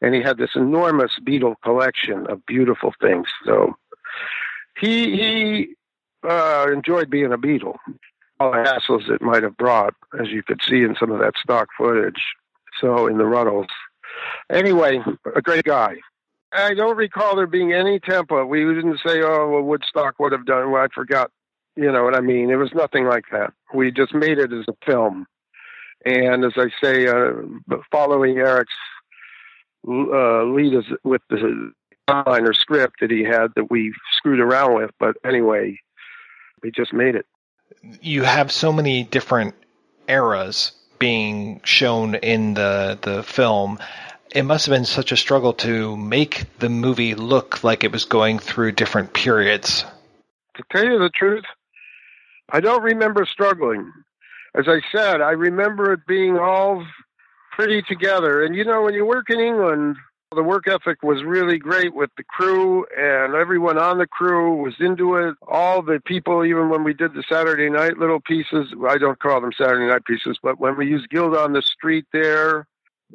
and 0.00 0.14
he 0.14 0.20
had 0.20 0.36
this 0.36 0.56
enormous 0.56 1.12
beetle 1.22 1.54
collection 1.62 2.26
of 2.26 2.44
beautiful 2.46 2.92
things. 3.00 3.28
So 3.44 3.76
he 4.80 5.16
he 5.16 5.74
uh, 6.28 6.66
enjoyed 6.72 7.10
being 7.10 7.32
a 7.32 7.38
Beatle. 7.38 7.76
All 8.40 8.52
the 8.52 8.58
hassles 8.58 9.08
it 9.10 9.22
might 9.22 9.42
have 9.42 9.56
brought, 9.56 9.94
as 10.20 10.28
you 10.28 10.42
could 10.42 10.60
see 10.62 10.82
in 10.82 10.96
some 10.98 11.10
of 11.10 11.20
that 11.20 11.34
stock 11.42 11.68
footage. 11.76 12.22
So 12.80 13.06
in 13.06 13.18
the 13.18 13.26
runnels. 13.26 13.66
Anyway, 14.50 15.00
a 15.34 15.42
great 15.42 15.64
guy. 15.64 15.96
I 16.52 16.74
don't 16.74 16.96
recall 16.96 17.36
there 17.36 17.46
being 17.46 17.72
any 17.72 17.98
template. 17.98 18.48
We 18.48 18.60
didn't 18.60 19.00
say, 19.04 19.22
"Oh, 19.22 19.48
well, 19.50 19.62
Woodstock 19.62 20.18
would 20.18 20.32
have 20.32 20.46
done." 20.46 20.70
Well, 20.70 20.82
I 20.82 20.88
forgot. 20.94 21.30
You 21.76 21.90
know 21.90 22.04
what 22.04 22.14
I 22.16 22.20
mean? 22.20 22.50
It 22.50 22.56
was 22.56 22.72
nothing 22.74 23.06
like 23.06 23.24
that. 23.32 23.52
We 23.72 23.90
just 23.90 24.14
made 24.14 24.38
it 24.38 24.52
as 24.52 24.66
a 24.68 24.74
film, 24.86 25.26
and 26.04 26.44
as 26.44 26.52
I 26.56 26.68
say, 26.82 27.08
uh, 27.08 27.32
following 27.90 28.38
Eric's 28.38 28.72
uh, 29.86 30.44
lead 30.44 30.74
is 30.74 30.84
with 31.02 31.22
the 31.28 31.72
outline 32.06 32.46
or 32.46 32.54
script 32.54 33.00
that 33.00 33.10
he 33.10 33.24
had 33.24 33.48
that 33.56 33.70
we 33.70 33.92
screwed 34.12 34.40
around 34.40 34.74
with. 34.76 34.90
But 35.00 35.16
anyway, 35.24 35.80
we 36.62 36.70
just 36.70 36.92
made 36.92 37.16
it. 37.16 37.26
You 37.82 38.22
have 38.22 38.50
so 38.50 38.72
many 38.72 39.02
different 39.02 39.54
eras 40.08 40.72
being 40.98 41.60
shown 41.64 42.14
in 42.14 42.54
the 42.54 42.98
the 43.00 43.22
film 43.22 43.78
it 44.34 44.42
must 44.42 44.66
have 44.66 44.72
been 44.72 44.84
such 44.84 45.12
a 45.12 45.16
struggle 45.16 45.52
to 45.52 45.96
make 45.96 46.46
the 46.58 46.68
movie 46.68 47.14
look 47.14 47.62
like 47.62 47.84
it 47.84 47.92
was 47.92 48.04
going 48.04 48.40
through 48.40 48.72
different 48.72 49.12
periods. 49.12 49.84
To 50.56 50.64
tell 50.72 50.84
you 50.84 50.98
the 50.98 51.10
truth, 51.10 51.44
I 52.50 52.60
don't 52.60 52.82
remember 52.82 53.24
struggling. 53.26 53.92
As 54.56 54.66
I 54.68 54.80
said, 54.90 55.20
I 55.20 55.30
remember 55.30 55.92
it 55.92 56.00
being 56.08 56.36
all 56.36 56.84
pretty 57.52 57.82
together. 57.82 58.44
And 58.44 58.56
you 58.56 58.64
know, 58.64 58.82
when 58.82 58.94
you 58.94 59.06
work 59.06 59.30
in 59.30 59.38
England, 59.38 59.96
the 60.34 60.42
work 60.42 60.68
ethic 60.68 61.02
was 61.02 61.22
really 61.24 61.58
great 61.58 61.94
with 61.94 62.10
the 62.16 62.24
crew, 62.24 62.84
and 62.96 63.34
everyone 63.34 63.78
on 63.78 63.98
the 63.98 64.06
crew 64.06 64.56
was 64.56 64.74
into 64.80 65.16
it. 65.16 65.34
All 65.46 65.82
the 65.82 66.00
people, 66.04 66.44
even 66.44 66.68
when 66.68 66.84
we 66.84 66.92
did 66.92 67.14
the 67.14 67.24
Saturday 67.28 67.70
night 67.70 67.98
little 67.98 68.20
pieces, 68.20 68.74
I 68.86 68.98
don't 68.98 69.18
call 69.18 69.40
them 69.40 69.52
Saturday 69.56 69.86
night 69.86 70.04
pieces, 70.04 70.38
but 70.42 70.60
when 70.60 70.76
we 70.76 70.86
used 70.86 71.08
Guild 71.08 71.36
on 71.36 71.52
the 71.52 71.62
Street 71.62 72.06
there, 72.12 72.66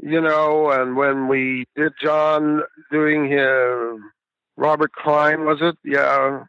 you 0.01 0.21
know, 0.21 0.71
and 0.71 0.95
when 0.95 1.27
we 1.27 1.65
did 1.75 1.93
John 2.01 2.61
doing 2.91 3.29
his 3.29 4.01
Robert 4.57 4.91
Klein, 4.93 5.45
was 5.45 5.59
it? 5.61 5.77
Yeah. 5.83 6.45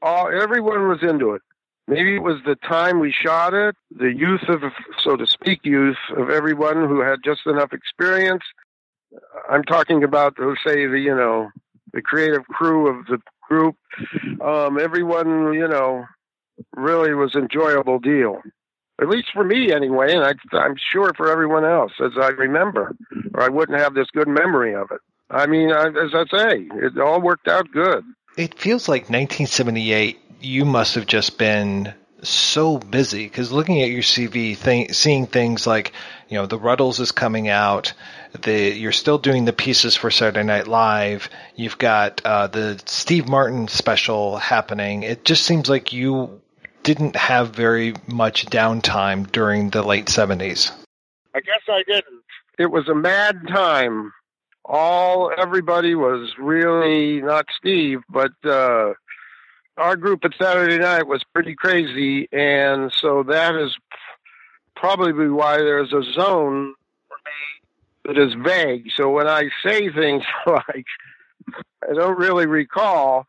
All 0.00 0.28
everyone 0.28 0.88
was 0.88 1.02
into 1.02 1.32
it. 1.32 1.42
Maybe 1.88 2.16
it 2.16 2.22
was 2.22 2.36
the 2.44 2.54
time 2.54 3.00
we 3.00 3.12
shot 3.12 3.54
it, 3.54 3.74
the 3.90 4.12
youth 4.12 4.42
of, 4.48 4.60
so 5.02 5.16
to 5.16 5.26
speak, 5.26 5.60
youth 5.64 5.96
of 6.16 6.28
everyone 6.28 6.86
who 6.86 7.00
had 7.00 7.20
just 7.24 7.46
enough 7.46 7.72
experience. 7.72 8.42
I'm 9.50 9.64
talking 9.64 10.04
about, 10.04 10.36
say, 10.66 10.86
the 10.86 10.98
you 10.98 11.14
know, 11.14 11.50
the 11.92 12.02
creative 12.02 12.46
crew 12.46 12.88
of 12.88 13.06
the 13.06 13.18
group. 13.48 13.76
Um, 14.40 14.78
everyone, 14.78 15.54
you 15.54 15.66
know, 15.66 16.04
really 16.76 17.14
was 17.14 17.34
enjoyable 17.34 17.98
deal 17.98 18.42
at 19.00 19.08
least 19.08 19.28
for 19.32 19.44
me 19.44 19.72
anyway, 19.72 20.12
and 20.12 20.24
I, 20.24 20.34
I'm 20.56 20.74
sure 20.92 21.12
for 21.16 21.30
everyone 21.30 21.64
else, 21.64 21.92
as 22.04 22.12
I 22.20 22.28
remember, 22.28 22.94
or 23.34 23.42
I 23.42 23.48
wouldn't 23.48 23.78
have 23.78 23.94
this 23.94 24.08
good 24.12 24.28
memory 24.28 24.74
of 24.74 24.90
it. 24.90 25.00
I 25.30 25.46
mean, 25.46 25.70
I, 25.70 25.86
as 25.88 26.14
I 26.14 26.24
say, 26.36 26.68
it 26.74 26.98
all 26.98 27.20
worked 27.20 27.48
out 27.48 27.70
good. 27.72 28.04
It 28.36 28.58
feels 28.58 28.88
like 28.88 29.02
1978. 29.02 30.18
You 30.40 30.64
must 30.64 30.94
have 30.94 31.06
just 31.06 31.38
been 31.38 31.92
so 32.22 32.78
busy 32.78 33.24
because 33.24 33.52
looking 33.52 33.80
at 33.82 33.90
your 33.90 34.02
CV, 34.02 34.92
seeing 34.94 35.26
things 35.26 35.66
like 35.66 35.92
you 36.28 36.36
know 36.36 36.46
the 36.46 36.58
Rutles 36.58 37.00
is 37.00 37.12
coming 37.12 37.48
out, 37.48 37.92
the 38.42 38.74
you're 38.74 38.92
still 38.92 39.18
doing 39.18 39.44
the 39.44 39.52
pieces 39.52 39.94
for 39.94 40.10
Saturday 40.10 40.44
Night 40.44 40.66
Live. 40.66 41.28
You've 41.54 41.78
got 41.78 42.20
uh, 42.24 42.48
the 42.48 42.80
Steve 42.86 43.28
Martin 43.28 43.68
special 43.68 44.36
happening. 44.36 45.02
It 45.02 45.24
just 45.24 45.44
seems 45.44 45.68
like 45.68 45.92
you 45.92 46.40
didn't 46.82 47.16
have 47.16 47.50
very 47.50 47.94
much 48.06 48.46
downtime 48.46 49.30
during 49.30 49.70
the 49.70 49.82
late 49.82 50.06
70s. 50.06 50.72
I 51.34 51.40
guess 51.40 51.60
I 51.68 51.82
didn't. 51.86 52.22
It 52.58 52.70
was 52.70 52.88
a 52.88 52.94
mad 52.94 53.46
time. 53.48 54.12
All 54.64 55.30
everybody 55.36 55.94
was 55.94 56.30
really 56.38 57.22
not 57.22 57.46
Steve, 57.58 58.00
but 58.10 58.32
uh, 58.44 58.92
our 59.78 59.96
group 59.96 60.24
at 60.24 60.32
Saturday 60.40 60.78
night 60.78 61.06
was 61.06 61.24
pretty 61.32 61.54
crazy, 61.54 62.28
and 62.32 62.92
so 62.92 63.22
that 63.24 63.54
is 63.54 63.76
probably 64.76 65.28
why 65.28 65.58
there's 65.58 65.92
a 65.92 66.02
zone 66.12 66.74
for 67.08 67.16
me 67.24 68.04
that 68.04 68.18
is 68.18 68.34
vague. 68.34 68.90
So 68.96 69.10
when 69.10 69.26
I 69.26 69.48
say 69.64 69.90
things 69.90 70.24
like 70.46 70.86
I 71.88 71.94
don't 71.94 72.18
really 72.18 72.46
recall, 72.46 73.26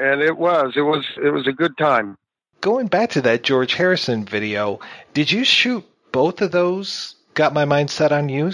and 0.00 0.20
it 0.20 0.36
was 0.36 0.74
it 0.76 0.82
was 0.82 1.04
it 1.22 1.30
was 1.30 1.46
a 1.46 1.52
good 1.52 1.76
time 1.78 2.16
going 2.60 2.86
back 2.86 3.10
to 3.10 3.22
that 3.22 3.42
George 3.42 3.74
Harrison 3.74 4.24
video, 4.24 4.80
did 5.14 5.30
you 5.30 5.44
shoot 5.44 5.84
both 6.12 6.40
of 6.42 6.52
those? 6.52 7.16
Got 7.34 7.54
my 7.54 7.64
mind 7.64 7.90
set 7.90 8.12
on 8.12 8.28
you. 8.28 8.48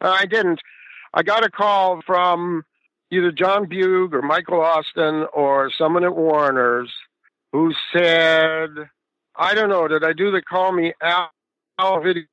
Uh, 0.00 0.16
I 0.18 0.26
didn't. 0.26 0.60
I 1.14 1.22
got 1.22 1.44
a 1.44 1.50
call 1.50 2.00
from 2.06 2.64
either 3.10 3.32
John 3.32 3.68
Bugh 3.68 4.08
or 4.12 4.22
Michael 4.22 4.60
Austin 4.60 5.26
or 5.32 5.70
someone 5.76 6.04
at 6.04 6.16
Warner's 6.16 6.92
who 7.52 7.72
said, 7.92 8.70
I 9.36 9.54
don't 9.54 9.68
know, 9.68 9.88
did 9.88 10.04
I 10.04 10.12
do 10.12 10.30
the 10.30 10.42
call 10.42 10.72
me 10.72 10.92
Al 11.00 12.00
video? 12.00 12.24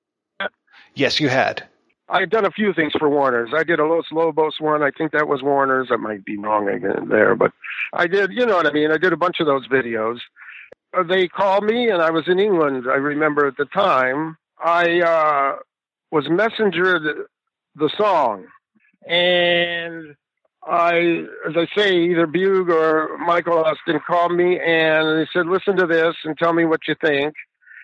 Yes, 0.93 1.19
you 1.19 1.29
had. 1.29 1.67
I've 2.07 2.29
done 2.29 2.45
a 2.45 2.51
few 2.51 2.73
things 2.73 2.93
for 2.97 3.09
Warner's. 3.09 3.49
I 3.53 3.63
did 3.63 3.79
a 3.79 3.85
Los 3.85 4.05
Lobos 4.11 4.59
one. 4.59 4.83
I 4.83 4.91
think 4.91 5.11
that 5.11 5.27
was 5.27 5.41
Warner's. 5.41 5.87
I 5.91 5.95
might 5.95 6.23
be 6.23 6.37
wrong 6.37 6.69
again 6.69 7.09
there, 7.09 7.35
but 7.35 7.51
I 7.93 8.07
did, 8.07 8.31
you 8.31 8.45
know 8.45 8.55
what 8.55 8.67
I 8.67 8.71
mean? 8.71 8.91
I 8.91 8.97
did 8.97 9.13
a 9.13 9.17
bunch 9.17 9.39
of 9.39 9.47
those 9.47 9.67
videos. 9.67 10.19
They 11.07 11.27
called 11.27 11.63
me, 11.63 11.89
and 11.89 12.01
I 12.01 12.11
was 12.11 12.27
in 12.27 12.39
England. 12.39 12.85
I 12.87 12.95
remember 12.95 13.47
at 13.47 13.57
the 13.57 13.65
time. 13.65 14.37
I 14.63 15.01
uh, 15.01 15.57
was 16.11 16.27
messengered 16.27 17.25
the 17.75 17.89
song, 17.97 18.45
and 19.05 20.15
I, 20.65 21.25
as 21.47 21.55
I 21.55 21.67
say, 21.77 21.95
either 21.95 22.25
Bugh 22.25 22.65
or 22.69 23.17
Michael 23.19 23.63
Austin 23.63 23.99
called 24.05 24.33
me 24.33 24.59
and 24.59 25.19
they 25.19 25.27
said, 25.31 25.45
"Listen 25.45 25.77
to 25.77 25.85
this 25.85 26.15
and 26.23 26.37
tell 26.37 26.53
me 26.53 26.65
what 26.65 26.87
you 26.87 26.95
think." 27.03 27.35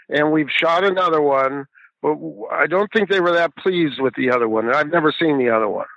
And 0.10 0.32
we've 0.32 0.50
shot 0.50 0.84
another 0.84 1.22
one, 1.22 1.66
but 2.02 2.18
I 2.52 2.68
don't 2.68 2.92
think 2.92 3.10
they 3.10 3.22
were 3.22 3.34
that 3.34 3.56
pleased 3.56 4.02
with 4.02 4.16
the 4.16 4.32
other 4.32 4.50
one. 4.50 4.74
I've 4.74 4.92
never 4.92 5.14
seen 5.18 5.38
the 5.38 5.50
other 5.50 5.70
one, 5.70 5.88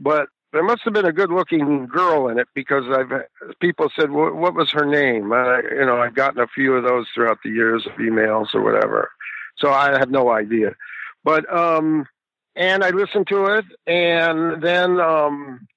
but 0.00 0.28
there 0.52 0.62
must 0.62 0.82
have 0.84 0.94
been 0.94 1.06
a 1.06 1.12
good-looking 1.12 1.86
girl 1.86 2.28
in 2.28 2.38
it 2.38 2.48
because 2.54 2.84
I've 2.90 3.12
people 3.60 3.90
said, 3.94 4.10
"What 4.10 4.54
was 4.54 4.70
her 4.72 4.86
name?" 4.86 5.32
Uh, 5.32 5.58
you 5.58 5.84
know, 5.84 5.98
I've 5.98 6.14
gotten 6.14 6.40
a 6.40 6.46
few 6.46 6.74
of 6.74 6.84
those 6.84 7.06
throughout 7.14 7.38
the 7.44 7.50
years 7.50 7.86
of 7.86 7.92
emails 7.92 8.54
or 8.54 8.62
whatever, 8.62 9.10
so 9.58 9.70
I 9.70 9.98
had 9.98 10.10
no 10.10 10.30
idea. 10.30 10.74
But 11.24 11.52
um, 11.54 12.06
and 12.54 12.82
I 12.82 12.90
listened 12.90 13.26
to 13.28 13.44
it, 13.46 13.66
and 13.86 14.62
then 14.62 14.98
um, 14.98 15.68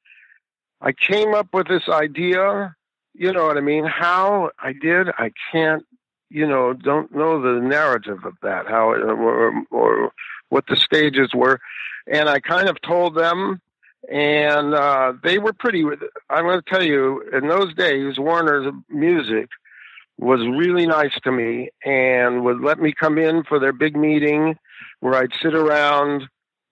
I 0.81 0.91
came 0.93 1.33
up 1.33 1.47
with 1.53 1.67
this 1.67 1.87
idea. 1.89 2.75
You 3.13 3.33
know 3.33 3.45
what 3.45 3.57
I 3.57 3.61
mean? 3.61 3.85
How 3.85 4.51
I 4.59 4.73
did, 4.73 5.09
I 5.17 5.31
can't. 5.51 5.85
You 6.31 6.47
know, 6.47 6.73
don't 6.73 7.13
know 7.13 7.41
the 7.41 7.59
narrative 7.59 8.19
of 8.23 8.33
that, 8.43 8.67
how 8.67 8.91
or, 8.91 9.63
or 9.71 10.11
what 10.49 10.65
the 10.67 10.75
stages 10.75 11.31
were, 11.33 11.59
and 12.05 12.29
I 12.29 12.39
kind 12.39 12.69
of 12.69 12.79
told 12.81 13.15
them 13.15 13.59
and 14.07 14.73
uh, 14.73 15.13
they 15.23 15.39
were 15.39 15.53
pretty. 15.53 15.83
I'm 16.29 16.45
going 16.45 16.61
to 16.61 16.69
tell 16.69 16.83
you, 16.83 17.23
in 17.33 17.47
those 17.47 17.73
days, 17.75 18.17
Warner's 18.17 18.71
music 18.89 19.49
was 20.17 20.39
really 20.41 20.85
nice 20.85 21.17
to 21.23 21.31
me 21.31 21.69
and 21.85 22.43
would 22.43 22.61
let 22.61 22.79
me 22.79 22.93
come 22.97 23.17
in 23.17 23.43
for 23.43 23.59
their 23.59 23.71
big 23.71 23.95
meeting 23.95 24.55
where 24.99 25.15
I'd 25.15 25.31
sit 25.41 25.55
around 25.55 26.23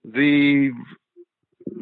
the 0.03 0.71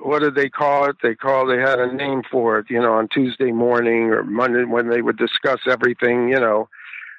what 0.01 0.19
did 0.19 0.35
they 0.35 0.49
call 0.49 0.89
it? 0.89 0.97
They 1.01 1.15
called 1.15 1.49
they 1.49 1.59
had 1.59 1.79
a 1.79 1.91
name 1.91 2.23
for 2.29 2.59
it, 2.59 2.69
you 2.69 2.79
know, 2.79 2.93
on 2.93 3.07
Tuesday 3.07 3.51
morning 3.51 4.11
or 4.11 4.23
Monday 4.23 4.63
when 4.63 4.89
they 4.89 5.01
would 5.01 5.17
discuss 5.17 5.59
everything, 5.67 6.29
you 6.29 6.39
know. 6.39 6.69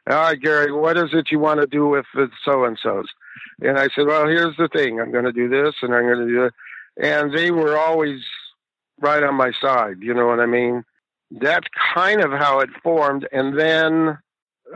All 0.09 0.17
right, 0.17 0.41
Gary, 0.41 0.71
what 0.73 0.97
is 0.97 1.11
it 1.13 1.33
you 1.33 1.39
want 1.39 1.61
to 1.61 1.67
do 1.67 1.89
with 1.89 2.07
the 2.15 2.29
so 2.45 2.65
and 2.65 2.79
so's? 2.81 3.09
And 3.61 3.79
I 3.79 3.89
said, 3.95 4.07
Well, 4.07 4.29
here's 4.29 4.57
the 4.57 4.69
thing. 4.69 5.01
I'm 5.01 5.11
going 5.11 5.25
to 5.25 5.33
do 5.33 5.49
this 5.49 5.75
and 5.83 5.95
I'm 5.95 6.05
going 6.05 6.27
to 6.27 6.33
do 6.33 6.43
that 6.43 6.53
and 6.97 7.33
they 7.33 7.51
were 7.51 7.77
always 7.77 8.21
right 9.01 9.23
on 9.23 9.35
my 9.35 9.53
side. 9.61 9.97
You 10.01 10.15
know 10.15 10.27
what 10.27 10.41
I 10.41 10.47
mean? 10.47 10.85
That's 11.31 11.67
kind 11.95 12.23
of 12.23 12.31
how 12.31 12.61
it 12.61 12.71
formed. 12.83 13.29
And 13.33 13.59
then 13.59 14.19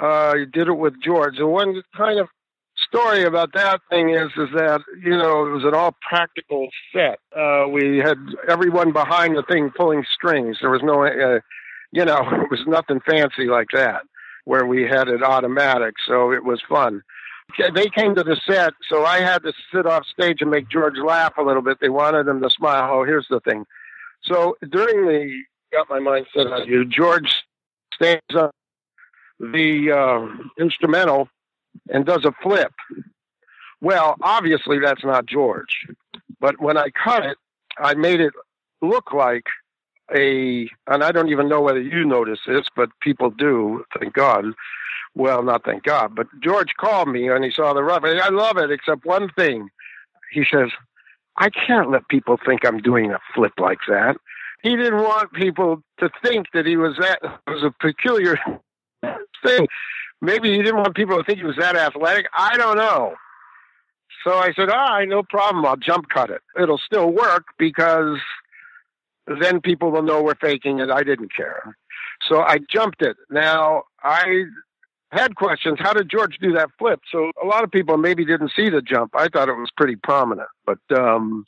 uh, 0.01 0.07
I 0.07 0.45
did 0.53 0.69
it 0.69 0.75
with 0.75 1.01
George. 1.03 1.39
The 1.39 1.47
one 1.47 1.83
kind 1.97 2.19
of 2.19 2.29
story 2.91 3.25
about 3.25 3.53
that 3.55 3.81
thing 3.89 4.11
is 4.11 4.29
is 4.37 4.49
that 4.55 4.81
you 5.03 5.17
know 5.17 5.47
it 5.47 5.51
was 5.51 5.65
an 5.65 5.75
all 5.75 5.97
practical 6.09 6.69
set. 6.93 7.19
Uh, 7.37 7.67
we 7.69 7.99
had 7.99 8.19
everyone 8.49 8.93
behind 8.93 9.37
the 9.37 9.43
thing 9.43 9.71
pulling 9.77 10.05
strings. 10.13 10.59
There 10.61 10.71
was 10.71 10.83
no, 10.83 11.05
uh, 11.05 11.41
you 11.93 12.05
know, 12.05 12.19
it 12.43 12.51
was 12.51 12.61
nothing 12.67 13.01
fancy 13.01 13.47
like 13.47 13.69
that. 13.73 14.03
Where 14.45 14.67
we 14.67 14.83
had 14.83 15.09
it 15.09 15.23
automatic, 15.23 15.95
so 16.07 16.33
it 16.33 16.45
was 16.45 16.61
fun 16.69 17.03
they 17.75 17.89
came 17.89 18.15
to 18.15 18.23
the 18.23 18.41
set, 18.47 18.75
so 18.89 19.05
I 19.05 19.21
had 19.21 19.43
to 19.43 19.53
sit 19.73 19.87
off 19.87 20.07
stage 20.07 20.39
and 20.41 20.51
make 20.51 20.69
George 20.69 20.97
laugh 20.99 21.35
a 21.39 21.43
little 21.43 21.63
bit. 21.63 21.79
They 21.81 21.89
wanted 21.89 22.27
him 22.29 22.41
to 22.43 22.51
smile. 22.51 22.91
Oh, 22.93 23.05
here's 23.05 23.27
the 23.31 23.41
thing. 23.41 23.67
So 24.23 24.57
during 24.71 25.07
the 25.07 25.43
got 25.73 25.89
my 25.89 26.01
mind 26.01 26.27
set 26.35 26.47
on 26.47 26.67
you, 26.67 26.85
George 26.85 27.45
stands 27.95 28.23
up 28.35 28.55
the 29.39 29.93
uh, 29.93 30.63
instrumental, 30.63 31.29
and 31.89 32.07
does 32.07 32.25
a 32.25 32.33
flip. 32.43 32.73
Well, 33.81 34.17
obviously 34.23 34.79
that's 34.79 35.05
not 35.05 35.27
George. 35.27 35.87
But 36.41 36.61
when 36.61 36.77
I 36.77 36.89
cut 36.91 37.25
it, 37.25 37.37
I 37.79 37.95
made 37.95 38.21
it 38.21 38.33
look 38.83 39.13
like 39.13 39.45
a, 40.15 40.69
and 40.87 41.05
I 41.05 41.13
don't 41.13 41.29
even 41.29 41.49
know 41.49 41.61
whether 41.61 41.81
you 41.81 42.05
notice 42.05 42.41
this, 42.47 42.67
but 42.75 42.91
people 43.01 43.31
do, 43.31 43.85
thank 43.99 44.15
God. 44.15 44.45
Well, 45.15 45.43
not 45.43 45.65
thank 45.65 45.83
God, 45.83 46.15
but 46.15 46.27
George 46.43 46.75
called 46.79 47.09
me 47.09 47.29
and 47.29 47.45
he 47.45 47.51
saw 47.51 47.73
the 47.75 47.83
rough. 47.83 48.05
I 48.05 48.29
love 48.29 48.57
it, 48.59 48.71
except 48.71 49.05
one 49.05 49.29
thing. 49.37 49.69
He 50.33 50.45
says, 50.51 50.71
I 51.37 51.49
can't 51.51 51.91
let 51.91 52.09
people 52.09 52.39
think 52.45 52.65
I'm 52.65 52.79
doing 52.79 53.11
a 53.11 53.19
flip 53.35 53.53
like 53.59 53.81
that. 53.89 54.17
He 54.63 54.77
didn't 54.77 55.03
want 55.03 55.33
people 55.33 55.83
to 55.99 56.11
think 56.23 56.49
that 56.53 56.67
he 56.67 56.77
was 56.77 56.97
that 56.99 57.19
it 57.23 57.51
was 57.51 57.63
a 57.63 57.75
peculiar 57.81 58.37
thing. 59.45 59.67
Maybe 60.21 60.51
he 60.51 60.59
didn't 60.63 60.77
want 60.77 60.95
people 60.95 61.17
to 61.17 61.25
think 61.25 61.39
he 61.39 61.45
was 61.45 61.57
that 61.57 61.77
athletic. 61.77 62.27
I 62.37 62.57
don't 62.57 62.77
know. 62.77 63.15
So 64.25 64.35
I 64.35 64.53
said, 64.53 64.69
all 64.69 64.77
right, 64.77 65.09
no 65.09 65.23
problem. 65.23 65.65
I'll 65.65 65.77
jump 65.77 66.09
cut 66.09 66.31
it. 66.31 66.43
It'll 66.61 66.79
still 66.79 67.11
work 67.11 67.47
because 67.59 68.19
then 69.41 69.61
people 69.61 69.91
will 69.91 70.03
know 70.03 70.23
we're 70.23 70.35
faking 70.35 70.81
it. 70.81 70.91
I 70.91 71.03
didn't 71.03 71.35
care. 71.35 71.77
So 72.29 72.41
I 72.41 72.59
jumped 72.71 73.03
it. 73.03 73.17
Now, 73.31 73.85
I 74.03 74.45
had 75.13 75.37
questions. 75.37 75.79
How 75.81 75.93
did 75.93 76.11
George 76.11 76.39
do 76.39 76.53
that 76.53 76.71
flip? 76.79 77.01
So 77.11 77.31
a 77.43 77.47
lot 77.47 77.65
of 77.65 77.71
people 77.71 77.97
maybe 77.97 78.25
didn't 78.25 78.53
see 78.55 78.69
the 78.69 78.83
jump. 78.83 79.13
I 79.15 79.29
thought 79.29 79.49
it 79.49 79.55
was 79.55 79.71
pretty 79.77 79.97
prominent, 79.97 80.49
but 80.67 80.79
um, 80.97 81.45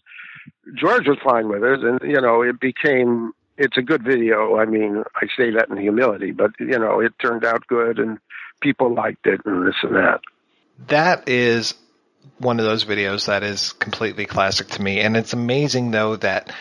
George 0.74 1.06
was 1.06 1.18
fine 1.22 1.48
with 1.48 1.62
it, 1.62 1.80
and 1.80 2.00
you 2.02 2.20
know, 2.20 2.42
it 2.42 2.60
became. 2.60 3.32
It's 3.62 3.76
a 3.76 3.82
good 3.82 4.02
video. 4.02 4.56
I 4.56 4.64
mean, 4.64 5.04
I 5.14 5.28
say 5.36 5.52
that 5.52 5.68
in 5.70 5.76
humility, 5.76 6.32
but 6.32 6.50
you 6.58 6.76
know, 6.80 6.98
it 6.98 7.12
turned 7.20 7.44
out 7.44 7.64
good, 7.68 8.00
and 8.00 8.18
people 8.60 8.92
liked 8.92 9.24
it, 9.24 9.40
and 9.46 9.64
this 9.64 9.76
and 9.84 9.94
that. 9.94 10.20
That 10.88 11.28
is 11.28 11.74
one 12.38 12.58
of 12.58 12.66
those 12.66 12.84
videos 12.84 13.26
that 13.26 13.44
is 13.44 13.72
completely 13.72 14.26
classic 14.26 14.66
to 14.70 14.82
me, 14.82 14.98
and 14.98 15.16
it's 15.16 15.32
amazing 15.32 15.92
though 15.92 16.16
that 16.16 16.52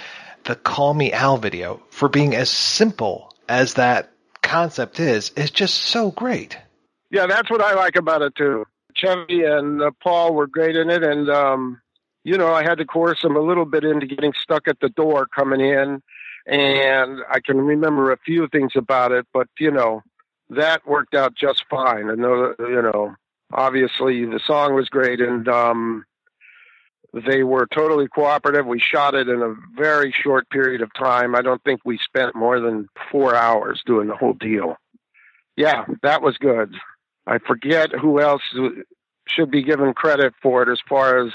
the 0.43 0.55
"Call 0.55 0.93
Me 0.93 1.11
Al" 1.11 1.37
video, 1.37 1.81
for 1.89 2.07
being 2.07 2.35
as 2.35 2.51
simple 2.51 3.33
as 3.49 3.73
that 3.73 4.11
concept 4.43 4.99
is, 4.99 5.31
is 5.31 5.49
just 5.49 5.73
so 5.73 6.11
great. 6.11 6.55
Yeah, 7.09 7.25
that's 7.25 7.49
what 7.49 7.61
I 7.61 7.73
like 7.73 7.95
about 7.95 8.21
it 8.21 8.35
too. 8.35 8.65
Chevy 8.93 9.43
and 9.43 9.81
uh, 9.81 9.89
Paul 10.03 10.35
were 10.35 10.45
great 10.45 10.75
in 10.75 10.91
it, 10.91 11.03
and 11.03 11.31
um, 11.31 11.81
you 12.23 12.37
know, 12.37 12.53
I 12.53 12.61
had 12.61 12.77
to 12.77 12.85
coerce 12.85 13.23
them 13.23 13.35
a 13.35 13.41
little 13.41 13.65
bit 13.65 13.83
into 13.83 14.05
getting 14.05 14.33
stuck 14.39 14.67
at 14.67 14.79
the 14.81 14.89
door 14.89 15.25
coming 15.25 15.61
in, 15.61 16.03
and 16.45 17.19
I 17.29 17.39
can 17.39 17.57
remember 17.57 18.11
a 18.11 18.17
few 18.17 18.47
things 18.47 18.73
about 18.75 19.11
it, 19.11 19.25
but 19.33 19.47
you 19.59 19.71
know, 19.71 20.01
that 20.49 20.85
worked 20.87 21.15
out 21.15 21.35
just 21.35 21.65
fine. 21.69 22.09
I 22.09 22.15
know, 22.15 22.53
you 22.59 22.81
know, 22.81 23.15
obviously 23.53 24.25
the 24.25 24.39
song 24.45 24.75
was 24.75 24.89
great, 24.89 25.21
and 25.21 25.47
um, 25.47 26.03
they 27.13 27.43
were 27.43 27.67
totally 27.67 28.07
cooperative. 28.07 28.65
We 28.65 28.79
shot 28.79 29.15
it 29.15 29.27
in 29.27 29.41
a 29.41 29.55
very 29.75 30.11
short 30.11 30.49
period 30.49 30.81
of 30.81 30.93
time. 30.93 31.35
I 31.35 31.41
don't 31.41 31.63
think 31.63 31.81
we 31.83 31.97
spent 31.97 32.35
more 32.35 32.59
than 32.59 32.87
four 33.11 33.35
hours 33.35 33.81
doing 33.85 34.07
the 34.07 34.15
whole 34.15 34.33
deal. 34.33 34.75
Yeah, 35.55 35.85
that 36.03 36.21
was 36.21 36.37
good. 36.37 36.73
I 37.27 37.37
forget 37.39 37.91
who 37.91 38.19
else 38.19 38.41
should 39.27 39.51
be 39.51 39.63
given 39.63 39.93
credit 39.93 40.33
for 40.41 40.63
it 40.63 40.71
as 40.71 40.79
far 40.87 41.25
as 41.25 41.31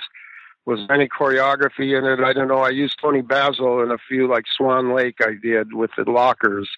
was 0.66 0.80
any 0.90 1.08
choreography 1.08 1.96
in 1.96 2.04
it. 2.04 2.20
I 2.20 2.32
don't 2.32 2.48
know. 2.48 2.58
I 2.58 2.70
used 2.70 2.98
Toni 3.00 3.22
Basil 3.22 3.82
in 3.82 3.92
a 3.92 3.98
few 3.98 4.28
like 4.28 4.44
Swan 4.48 4.94
Lake 4.94 5.16
I 5.20 5.34
did 5.40 5.72
with 5.72 5.92
the 5.96 6.10
Lockers, 6.10 6.68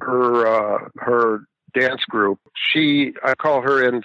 her 0.00 0.46
uh, 0.46 0.88
her 0.98 1.44
dance 1.74 2.04
group. 2.04 2.38
She 2.54 3.12
I 3.24 3.34
call 3.34 3.60
her 3.62 3.86
in 3.86 4.04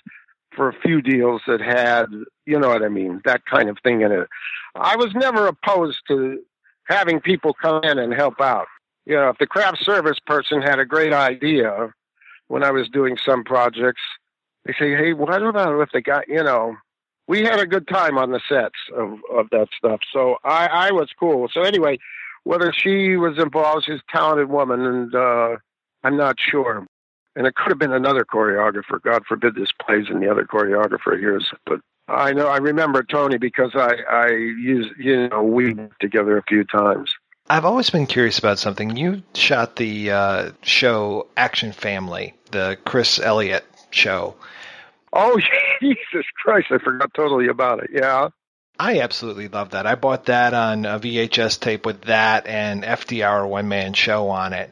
for 0.56 0.68
a 0.68 0.74
few 0.82 1.02
deals 1.02 1.44
that 1.48 1.62
had 1.62 2.08
you 2.46 2.60
know 2.60 2.70
what 2.70 2.84
I 2.84 2.90
mean 2.90 3.22
that 3.24 3.46
kind 3.46 3.70
of 3.70 3.78
thing 3.84 4.02
in 4.02 4.12
it. 4.12 4.28
I 4.76 4.96
was 4.96 5.14
never 5.14 5.48
opposed 5.48 6.00
to 6.08 6.42
having 6.86 7.20
people 7.20 7.54
come 7.54 7.84
in 7.84 8.00
and 8.00 8.14
help 8.14 8.42
out. 8.42 8.68
You 9.06 9.16
know, 9.16 9.30
if 9.30 9.38
the 9.38 9.48
craft 9.48 9.84
service 9.84 10.18
person 10.26 10.62
had 10.62 10.80
a 10.80 10.86
great 10.86 11.14
idea 11.14 11.94
when 12.48 12.64
I 12.64 12.72
was 12.72 12.90
doing 12.90 13.16
some 13.24 13.44
projects, 13.44 14.02
they 14.66 14.74
say, 14.74 14.96
"Hey, 14.96 15.14
what 15.14 15.42
about 15.42 15.80
if 15.80 15.92
the 15.92 16.02
guy?" 16.02 16.24
You 16.28 16.44
know, 16.44 16.78
we 17.30 17.44
had 17.44 17.60
a 17.60 17.68
good 17.68 17.88
time 17.88 18.18
on 18.18 18.32
the 18.32 18.42
sets 18.50 18.80
of 18.98 19.20
of 19.32 19.50
that 19.52 19.68
stuff. 19.78 20.00
So 20.12 20.38
I 20.44 20.66
I 20.66 20.92
was 20.92 21.10
cool. 21.18 21.48
So 21.54 21.62
anyway, 21.62 22.00
whether 22.44 22.74
she 22.74 23.16
was 23.16 23.38
involved, 23.38 23.86
she's 23.86 24.00
a 24.00 24.12
talented 24.12 24.50
woman, 24.50 24.82
and 24.82 25.16
uh, 25.16 25.58
I'm 26.04 26.18
not 26.18 26.38
sure. 26.40 26.86
And 27.36 27.46
it 27.46 27.54
could 27.56 27.70
have 27.70 27.78
been 27.78 27.94
another 27.94 28.26
choreographer. 28.26 29.00
God 29.02 29.24
forbid 29.28 29.54
this 29.56 29.70
plays 29.86 30.08
in 30.10 30.20
the 30.20 30.30
other 30.30 30.44
choreographer 30.44 31.18
hears 31.18 31.48
it. 31.54 31.60
But 31.66 31.82
I 32.08 32.34
know 32.34 32.48
I 32.48 32.58
remember 32.58 33.04
Toni 33.04 33.38
because 33.38 33.72
I 33.76 33.98
I 34.10 34.30
used 34.32 34.90
you 34.98 35.30
know 35.30 35.44
we 35.44 35.76
together 36.02 36.36
a 36.38 36.44
few 36.44 36.64
times. 36.64 37.14
I've 37.52 37.66
always 37.66 37.92
been 37.92 38.08
curious 38.08 38.40
about 38.40 38.58
something. 38.58 38.96
You 38.96 39.22
shot 39.36 39.76
the 39.76 40.12
uh, 40.12 40.52
show 40.62 41.28
Action 41.38 41.74
Family, 41.74 42.34
the 42.52 42.78
Chris 42.86 43.20
Elliott 43.20 43.66
show. 43.92 44.36
Oh, 45.14 45.40
Jesus 45.82 46.26
Christ, 46.36 46.68
I 46.72 46.78
forgot 46.78 47.14
totally 47.14 47.48
about 47.48 47.84
it. 47.84 47.92
Yeah. 47.94 48.30
I 48.78 49.02
absolutely 49.02 49.50
love 49.50 49.72
that. 49.72 49.86
I 49.86 49.96
bought 49.96 50.26
that 50.26 50.54
on 50.54 50.86
a 50.86 51.00
VHS 51.00 51.60
tape 51.60 51.86
with 51.86 52.04
that 52.04 52.48
and 52.48 52.84
FDR 52.84 53.48
one 53.48 53.68
man 53.68 53.94
show 53.94 54.30
on 54.30 54.54
it. 54.54 54.72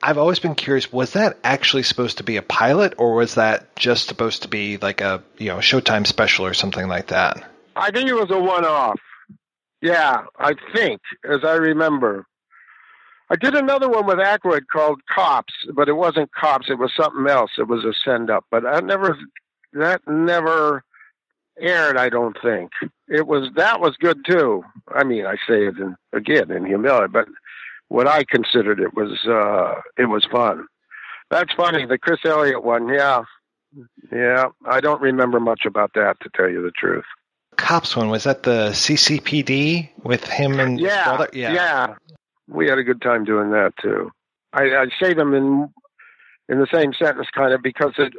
I've 0.00 0.18
always 0.18 0.38
been 0.38 0.54
curious, 0.54 0.92
was 0.92 1.12
that 1.12 1.38
actually 1.42 1.82
supposed 1.82 2.18
to 2.18 2.24
be 2.24 2.36
a 2.36 2.42
pilot 2.42 2.94
or 2.98 3.14
was 3.14 3.34
that 3.36 3.74
just 3.74 4.06
supposed 4.06 4.42
to 4.42 4.48
be 4.48 4.76
like 4.76 5.00
a, 5.00 5.22
you 5.38 5.48
know, 5.48 5.58
Showtime 5.58 6.06
special 6.06 6.46
or 6.46 6.54
something 6.54 6.86
like 6.86 7.08
that? 7.08 7.44
I 7.74 7.90
think 7.90 8.08
it 8.08 8.14
was 8.14 8.30
a 8.30 8.38
one 8.38 8.64
off. 8.64 9.00
Yeah, 9.80 10.24
I 10.38 10.54
think, 10.74 11.00
as 11.28 11.40
I 11.44 11.54
remember. 11.54 12.26
I 13.30 13.36
did 13.36 13.54
another 13.54 13.88
one 13.88 14.06
with 14.06 14.18
Aykroyd 14.18 14.66
called 14.70 15.00
Cops, 15.12 15.54
but 15.74 15.88
it 15.88 15.94
wasn't 15.94 16.30
Cops. 16.32 16.68
It 16.68 16.78
was 16.78 16.92
something 16.96 17.26
else. 17.26 17.52
It 17.58 17.66
was 17.66 17.84
a 17.84 17.92
send 18.04 18.30
up, 18.30 18.44
but 18.50 18.66
I 18.66 18.80
never 18.80 19.16
that 19.72 20.02
never 20.06 20.84
aired. 21.60 21.96
I 21.96 22.08
don't 22.08 22.36
think 22.42 22.70
it 23.08 23.26
was. 23.26 23.50
That 23.56 23.80
was 23.80 23.96
good 23.98 24.24
too. 24.24 24.64
I 24.88 25.04
mean, 25.04 25.26
I 25.26 25.34
say 25.48 25.66
it 25.66 25.78
in, 25.78 25.96
again 26.12 26.50
in 26.50 26.64
humility, 26.64 27.10
but 27.12 27.28
what 27.88 28.06
I 28.06 28.24
considered 28.24 28.80
it 28.80 28.94
was 28.94 29.26
uh, 29.26 29.80
it 29.96 30.06
was 30.06 30.26
fun. 30.30 30.66
That's 31.30 31.52
funny. 31.54 31.86
The 31.86 31.98
Chris 31.98 32.20
Elliott 32.24 32.64
one, 32.64 32.88
yeah, 32.88 33.22
yeah. 34.12 34.46
I 34.66 34.80
don't 34.80 35.00
remember 35.00 35.40
much 35.40 35.62
about 35.66 35.92
that 35.94 36.18
to 36.20 36.30
tell 36.34 36.48
you 36.48 36.62
the 36.62 36.72
truth. 36.72 37.04
Cops 37.56 37.96
one 37.96 38.08
was 38.08 38.24
that 38.24 38.42
the 38.42 38.70
CCPD 38.70 39.90
with 40.02 40.24
him 40.24 40.58
and 40.58 40.80
yeah? 40.80 41.26
Yeah, 41.32 41.52
yeah. 41.52 41.94
We 42.48 42.68
had 42.68 42.78
a 42.78 42.82
good 42.82 43.00
time 43.00 43.24
doing 43.24 43.50
that 43.50 43.74
too. 43.80 44.10
I, 44.52 44.62
I 44.62 44.86
say 45.00 45.14
them 45.14 45.34
in 45.34 45.72
in 46.48 46.58
the 46.58 46.66
same 46.72 46.92
sentence, 46.92 47.28
kind 47.34 47.54
of, 47.54 47.62
because 47.62 47.92
it 47.98 48.12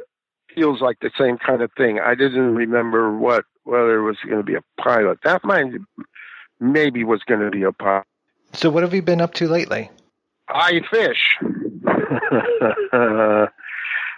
feels 0.54 0.80
like 0.80 0.98
the 1.00 1.10
same 1.18 1.38
kind 1.38 1.62
of 1.62 1.70
thing. 1.76 1.98
I 2.00 2.14
didn't 2.14 2.54
remember 2.54 3.16
what 3.16 3.44
whether 3.64 3.98
it 3.98 4.02
was 4.02 4.16
going 4.24 4.38
to 4.38 4.42
be 4.42 4.54
a 4.54 4.62
pilot. 4.80 5.18
That 5.24 5.44
might 5.44 5.66
maybe 6.60 7.04
was 7.04 7.22
going 7.24 7.40
to 7.40 7.50
be 7.50 7.62
a 7.62 7.72
pilot. 7.72 8.06
So 8.52 8.70
what 8.70 8.82
have 8.82 8.94
you 8.94 9.02
been 9.02 9.20
up 9.20 9.34
to 9.34 9.48
lately? 9.48 9.90
I 10.48 10.80
fish. 10.90 11.38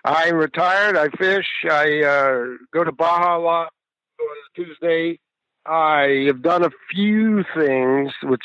I'm 0.04 0.34
retired. 0.36 0.96
I 0.96 1.08
fish. 1.16 1.46
I 1.70 2.02
uh, 2.02 2.56
go 2.72 2.84
to 2.84 2.92
Baja 2.92 3.38
a 3.38 3.40
lot 3.40 3.72
on 4.20 4.36
Tuesday. 4.54 5.18
I 5.64 6.24
have 6.26 6.42
done 6.42 6.64
a 6.64 6.70
few 6.90 7.44
things, 7.56 8.12
which 8.22 8.44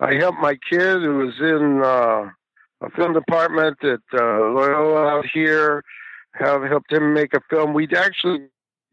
I 0.00 0.14
helped 0.14 0.38
my 0.40 0.56
kid 0.70 1.02
who 1.02 1.18
was 1.18 1.34
in 1.40 1.82
uh, 1.84 2.30
a 2.86 2.90
film 2.96 3.12
department 3.12 3.82
at 3.82 4.00
uh, 4.14 4.50
Loyola 4.50 5.06
out 5.08 5.26
here. 5.32 5.82
Have 6.38 6.62
helped 6.62 6.92
him 6.92 7.14
make 7.14 7.34
a 7.34 7.40
film. 7.50 7.74
We 7.74 7.88
actually 7.96 8.46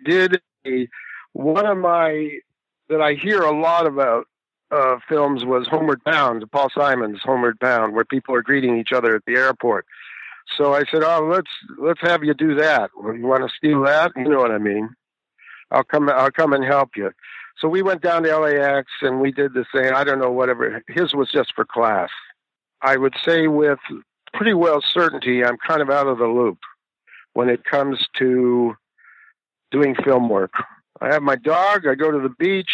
did 0.03 0.41
a 0.65 0.87
one 1.33 1.65
of 1.65 1.77
my 1.77 2.39
that 2.89 3.01
I 3.01 3.13
hear 3.13 3.41
a 3.41 3.57
lot 3.57 3.87
about 3.87 4.27
uh, 4.71 4.97
films 5.07 5.45
was 5.45 5.67
Homeward 5.67 6.03
Bound, 6.03 6.49
Paul 6.51 6.69
Simon's 6.75 7.19
Homeward 7.23 7.59
Bound, 7.59 7.93
where 7.93 8.05
people 8.05 8.35
are 8.35 8.41
greeting 8.41 8.77
each 8.77 8.91
other 8.91 9.15
at 9.15 9.25
the 9.25 9.35
airport. 9.35 9.85
So 10.57 10.73
I 10.73 10.83
said, 10.91 11.03
"Oh, 11.03 11.27
let's 11.31 11.49
let's 11.77 12.01
have 12.01 12.23
you 12.23 12.33
do 12.33 12.55
that. 12.55 12.91
You 12.95 13.25
want 13.27 13.43
to 13.43 13.55
steal 13.55 13.83
that? 13.83 14.11
You 14.15 14.29
know 14.29 14.39
what 14.39 14.51
I 14.51 14.57
mean? 14.57 14.89
I'll 15.71 15.83
come. 15.83 16.09
I'll 16.09 16.31
come 16.31 16.53
and 16.53 16.63
help 16.63 16.91
you." 16.95 17.11
So 17.57 17.67
we 17.67 17.81
went 17.81 18.01
down 18.01 18.23
to 18.23 18.37
LAX 18.37 18.91
and 19.01 19.21
we 19.21 19.31
did 19.31 19.53
the 19.53 19.65
same. 19.73 19.95
I 19.95 20.03
don't 20.03 20.19
know 20.19 20.31
whatever. 20.31 20.83
His 20.87 21.13
was 21.13 21.31
just 21.31 21.53
for 21.55 21.65
class. 21.65 22.09
I 22.81 22.97
would 22.97 23.15
say 23.23 23.47
with 23.47 23.79
pretty 24.33 24.53
well 24.53 24.81
certainty, 24.81 25.43
I'm 25.43 25.57
kind 25.57 25.81
of 25.81 25.89
out 25.89 26.07
of 26.07 26.17
the 26.17 26.27
loop 26.27 26.59
when 27.35 27.49
it 27.49 27.63
comes 27.63 27.99
to 28.17 28.75
doing 29.69 29.93
film 30.03 30.29
work. 30.29 30.53
I 30.99 31.13
have 31.13 31.21
my 31.21 31.35
dog. 31.35 31.85
I 31.85 31.93
go 31.93 32.09
to 32.09 32.19
the 32.19 32.33
beach, 32.39 32.71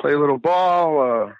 play 0.00 0.14
a 0.14 0.18
little 0.18 0.38
ball, 0.38 1.00
uh, 1.00 1.32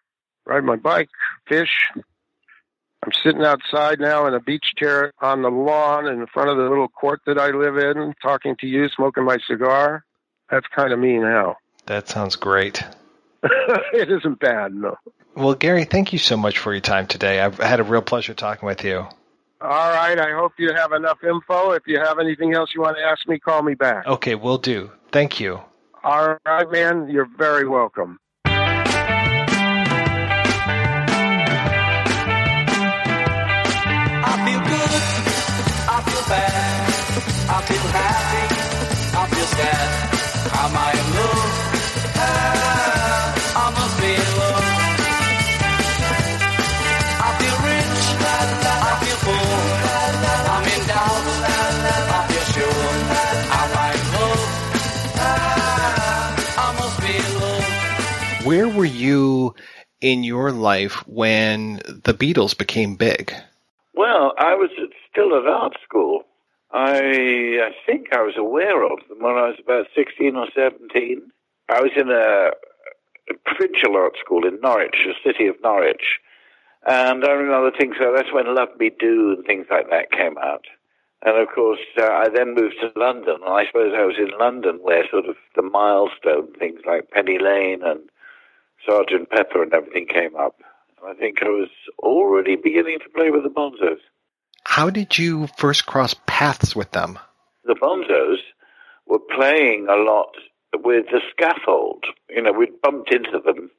ride 0.46 0.62
my 0.62 0.76
bike, 0.76 1.08
fish. 1.48 1.88
I'm 1.96 3.12
sitting 3.24 3.42
outside 3.42 3.98
now 3.98 4.26
in 4.26 4.34
a 4.34 4.40
beach 4.40 4.74
chair 4.76 5.12
on 5.22 5.40
the 5.40 5.48
lawn 5.48 6.06
in 6.06 6.26
front 6.26 6.50
of 6.50 6.58
the 6.58 6.64
little 6.64 6.88
court 6.88 7.22
that 7.26 7.38
I 7.38 7.48
live 7.48 7.78
in, 7.78 8.14
talking 8.22 8.56
to 8.60 8.66
you, 8.66 8.88
smoking 8.94 9.24
my 9.24 9.38
cigar. 9.48 10.04
That's 10.50 10.66
kind 10.76 10.92
of 10.92 10.98
me 10.98 11.16
now. 11.16 11.56
That 11.86 12.08
sounds 12.10 12.36
great. 12.36 12.82
it 13.42 14.10
isn't 14.10 14.38
bad, 14.38 14.74
no. 14.74 14.96
Well, 15.34 15.54
Gary, 15.54 15.84
thank 15.84 16.12
you 16.12 16.18
so 16.18 16.36
much 16.36 16.58
for 16.58 16.74
your 16.74 16.82
time 16.82 17.06
today. 17.06 17.40
I've 17.40 17.56
had 17.56 17.80
a 17.80 17.84
real 17.84 18.02
pleasure 18.02 18.34
talking 18.34 18.66
with 18.66 18.84
you. 18.84 19.06
All 19.62 19.90
right. 19.90 20.18
I 20.18 20.32
hope 20.32 20.52
you 20.58 20.72
have 20.74 20.92
enough 20.92 21.18
info. 21.22 21.72
If 21.72 21.82
you 21.86 21.98
have 21.98 22.18
anything 22.18 22.54
else 22.54 22.70
you 22.74 22.80
want 22.80 22.96
to 22.96 23.02
ask 23.02 23.28
me, 23.28 23.38
call 23.38 23.62
me 23.62 23.74
back. 23.74 24.06
Okay, 24.06 24.34
we'll 24.34 24.58
do. 24.58 24.90
Thank 25.12 25.38
you. 25.40 25.60
All 26.02 26.38
right, 26.46 26.70
man. 26.70 27.08
You're 27.10 27.28
very 27.36 27.68
welcome. 27.68 28.18
I 34.22 34.36
feel 34.46 34.60
good, 34.60 34.90
I 35.88 36.02
feel 36.06 36.24
bad, 36.28 36.88
I 37.50 37.60
feel 37.68 37.86
happy, 37.92 38.44
I 39.16 39.26
feel 39.28 39.48
sad. 39.58 39.88
Am 40.54 40.76
I 40.76 40.92
in 40.92 41.06
love? 41.16 42.69
Where 58.60 58.68
were 58.68 58.84
you 58.84 59.54
in 60.02 60.22
your 60.22 60.52
life 60.52 60.96
when 61.08 61.76
the 61.86 62.12
Beatles 62.12 62.54
became 62.54 62.94
big? 62.94 63.32
Well, 63.94 64.34
I 64.36 64.54
was 64.54 64.68
still 65.10 65.34
at 65.34 65.46
art 65.46 65.78
school. 65.82 66.24
I 66.70 66.98
I 67.68 67.70
think 67.86 68.12
I 68.12 68.20
was 68.20 68.36
aware 68.36 68.84
of 68.84 68.98
them 69.08 69.20
when 69.20 69.36
I 69.36 69.48
was 69.48 69.56
about 69.64 69.86
16 69.94 70.36
or 70.36 70.46
17. 70.54 71.22
I 71.70 71.80
was 71.80 71.92
in 71.96 72.10
a, 72.10 72.50
a 73.30 73.34
provincial 73.46 73.96
art 73.96 74.18
school 74.20 74.46
in 74.46 74.60
Norwich, 74.60 75.06
the 75.06 75.14
city 75.24 75.46
of 75.46 75.56
Norwich. 75.62 76.20
And 76.86 77.24
I 77.24 77.30
remember 77.30 77.70
things 77.70 77.96
like 77.98 78.14
that's 78.14 78.34
when 78.34 78.54
Love 78.54 78.78
Me 78.78 78.90
Do 78.90 79.36
and 79.38 79.46
things 79.46 79.68
like 79.70 79.88
that 79.88 80.12
came 80.12 80.36
out. 80.36 80.66
And 81.22 81.38
of 81.38 81.48
course, 81.48 81.80
uh, 81.96 82.04
I 82.04 82.28
then 82.28 82.54
moved 82.54 82.76
to 82.82 82.92
London, 82.94 83.36
and 83.42 83.54
I 83.54 83.64
suppose 83.64 83.94
I 83.96 84.04
was 84.04 84.18
in 84.18 84.38
London 84.38 84.80
where 84.82 85.08
sort 85.08 85.24
of 85.24 85.36
the 85.56 85.62
milestone 85.62 86.52
things 86.58 86.80
like 86.86 87.10
Penny 87.10 87.38
Lane 87.38 87.80
and 87.82 88.00
Sergeant 88.86 89.31
Pepper 89.31 89.62
and 89.62 89.73
everything 89.73 90.07
came 90.07 90.36
up. 90.36 90.61
I 91.07 91.15
think 91.15 91.43
I 91.43 91.48
was 91.48 91.70
already 91.98 92.57
beginning 92.57 92.98
to 93.01 93.09
play 93.09 93.31
with 93.31 93.43
the 93.43 93.48
Bonzos. 93.48 94.01
How 94.65 94.90
did 94.90 95.19
you 95.19 95.48
first 95.57 95.86
cross 95.86 96.15
paths 96.27 96.77
with 96.77 96.93
them? 96.93 97.19
The 97.65 97.74
Bonzos 97.74 98.39
were 99.07 99.19
playing 99.19 99.86
a 99.89 99.97
lot 99.97 100.35
with 100.74 101.07
the 101.07 101.20
scaffold. 101.31 102.05
You 102.28 102.43
know, 102.43 102.52
we'd 102.52 102.81
bumped 102.82 103.12
into 103.12 103.40
them 103.44 103.70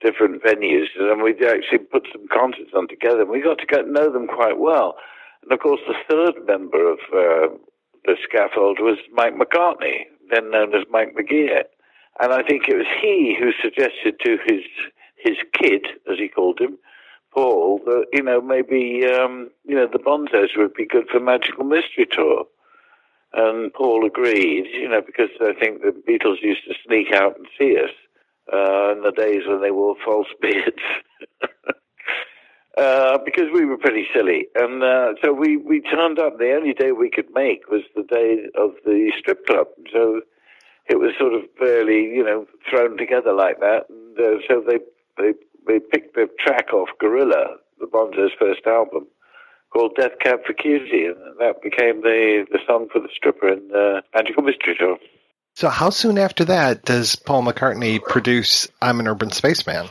different 0.00 0.42
venues, 0.42 0.88
and 0.98 1.22
we'd 1.22 1.44
actually 1.44 1.78
put 1.78 2.08
some 2.12 2.26
concerts 2.28 2.72
on 2.74 2.88
together. 2.88 3.22
And 3.22 3.30
we 3.30 3.40
got 3.40 3.58
to 3.58 3.66
get 3.66 3.86
know 3.86 4.12
them 4.12 4.26
quite 4.26 4.58
well. 4.58 4.96
And 5.42 5.52
of 5.52 5.60
course, 5.60 5.80
the 5.86 5.94
third 6.08 6.46
member 6.46 6.92
of 6.92 6.98
uh, 7.12 7.54
the 8.04 8.16
scaffold 8.22 8.78
was 8.80 8.98
Mike 9.12 9.34
McCartney, 9.34 10.06
then 10.30 10.50
known 10.50 10.74
as 10.74 10.82
Mike 10.90 11.14
McGear. 11.14 11.64
And 12.20 12.32
I 12.32 12.42
think 12.42 12.68
it 12.68 12.76
was 12.76 12.86
he 13.00 13.36
who 13.38 13.52
suggested 13.62 14.20
to 14.20 14.38
his 14.46 14.62
his 15.16 15.36
kid, 15.52 15.86
as 16.10 16.18
he 16.18 16.28
called 16.28 16.60
him, 16.60 16.78
Paul, 17.32 17.80
that 17.86 18.06
you 18.12 18.22
know 18.22 18.40
maybe 18.40 19.04
um, 19.06 19.50
you 19.64 19.74
know 19.74 19.86
the 19.86 19.98
Bonzos 19.98 20.56
would 20.56 20.74
be 20.74 20.86
good 20.86 21.08
for 21.08 21.20
Magical 21.20 21.64
Mystery 21.64 22.06
Tour. 22.10 22.44
And 23.34 23.72
Paul 23.72 24.04
agreed, 24.04 24.66
you 24.74 24.88
know, 24.88 25.00
because 25.00 25.30
I 25.40 25.54
think 25.58 25.80
the 25.80 25.90
Beatles 26.06 26.42
used 26.42 26.64
to 26.68 26.74
sneak 26.86 27.12
out 27.12 27.38
and 27.38 27.46
see 27.58 27.78
us 27.78 27.90
uh, 28.52 28.92
in 28.92 29.02
the 29.02 29.12
days 29.16 29.42
when 29.46 29.62
they 29.62 29.70
wore 29.70 29.96
false 30.04 30.26
beards. 30.40 30.82
Uh, 32.76 33.18
because 33.24 33.48
we 33.52 33.66
were 33.66 33.76
pretty 33.76 34.06
silly, 34.14 34.46
and 34.54 34.82
uh, 34.82 35.12
so 35.22 35.30
we 35.30 35.58
we 35.58 35.82
turned 35.82 36.18
up. 36.18 36.38
The 36.38 36.54
only 36.54 36.72
day 36.72 36.92
we 36.92 37.10
could 37.10 37.28
make 37.34 37.70
was 37.70 37.82
the 37.94 38.02
day 38.02 38.44
of 38.54 38.70
the 38.86 39.12
strip 39.18 39.44
club. 39.46 39.66
So 39.92 40.22
it 40.88 40.98
was 40.98 41.12
sort 41.18 41.34
of 41.34 41.42
barely, 41.58 42.14
you 42.14 42.24
know, 42.24 42.46
thrown 42.68 42.96
together 42.96 43.32
like 43.32 43.60
that. 43.60 43.86
And 43.88 44.18
uh, 44.18 44.40
so 44.48 44.62
they 44.66 44.78
they 45.16 45.32
they 45.66 45.78
picked 45.78 46.14
the 46.14 46.28
track 46.38 46.72
off 46.72 46.88
Gorilla, 47.00 47.56
the 47.80 47.86
Bonzo's 47.86 48.32
first 48.38 48.66
album, 48.66 49.06
called 49.72 49.94
Death 49.96 50.18
Cab 50.20 50.40
for 50.46 50.52
Cutie, 50.52 51.06
and 51.06 51.16
that 51.38 51.62
became 51.62 52.02
the 52.02 52.46
the 52.50 52.58
song 52.66 52.88
for 52.92 53.00
the 53.00 53.08
stripper 53.14 53.52
in 53.52 53.70
uh, 53.74 54.00
Magical 54.14 54.42
Mystery 54.42 54.76
Tour. 54.78 54.98
So, 55.54 55.68
how 55.68 55.90
soon 55.90 56.18
after 56.18 56.46
that 56.46 56.84
does 56.84 57.14
Paul 57.16 57.42
McCartney 57.42 58.02
produce 58.02 58.68
I'm 58.80 59.00
an 59.00 59.08
Urban 59.08 59.30
Spaceman? 59.30 59.88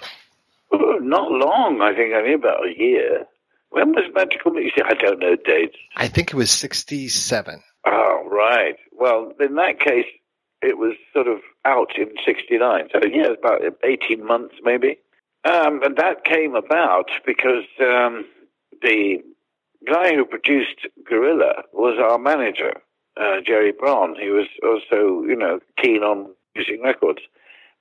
Oh, 0.71 0.97
not 1.01 1.31
long, 1.31 1.81
I 1.81 1.93
think, 1.95 2.13
only 2.15 2.33
about 2.33 2.65
a 2.65 2.73
year. 2.75 3.25
When 3.69 3.91
was 3.91 4.09
Magical 4.13 4.51
Mystery? 4.51 4.83
I 4.83 4.95
don't 4.95 5.19
know 5.19 5.35
dates. 5.35 5.77
I 5.95 6.07
think 6.07 6.29
it 6.29 6.35
was 6.35 6.49
67. 6.49 7.61
Oh, 7.85 8.27
right. 8.29 8.75
Well, 8.91 9.33
in 9.39 9.55
that 9.55 9.79
case, 9.79 10.05
it 10.61 10.77
was 10.77 10.93
sort 11.13 11.27
of 11.27 11.39
out 11.65 11.97
in 11.97 12.11
69. 12.23 12.89
So, 12.91 13.01
yeah, 13.05 13.27
about 13.27 13.61
18 13.83 14.25
months 14.25 14.55
maybe. 14.63 14.97
Um, 15.43 15.81
and 15.83 15.97
that 15.97 16.23
came 16.23 16.55
about 16.55 17.09
because 17.25 17.65
um, 17.79 18.25
the 18.81 19.23
guy 19.87 20.15
who 20.15 20.25
produced 20.25 20.87
Gorilla 21.07 21.63
was 21.73 21.97
our 21.99 22.19
manager, 22.19 22.73
uh, 23.17 23.41
Gerry 23.45 23.71
Bron. 23.71 24.15
He 24.19 24.29
was 24.29 24.47
also, 24.63 25.23
you 25.23 25.35
know, 25.35 25.59
keen 25.77 26.03
on 26.03 26.29
using 26.55 26.81
records. 26.83 27.21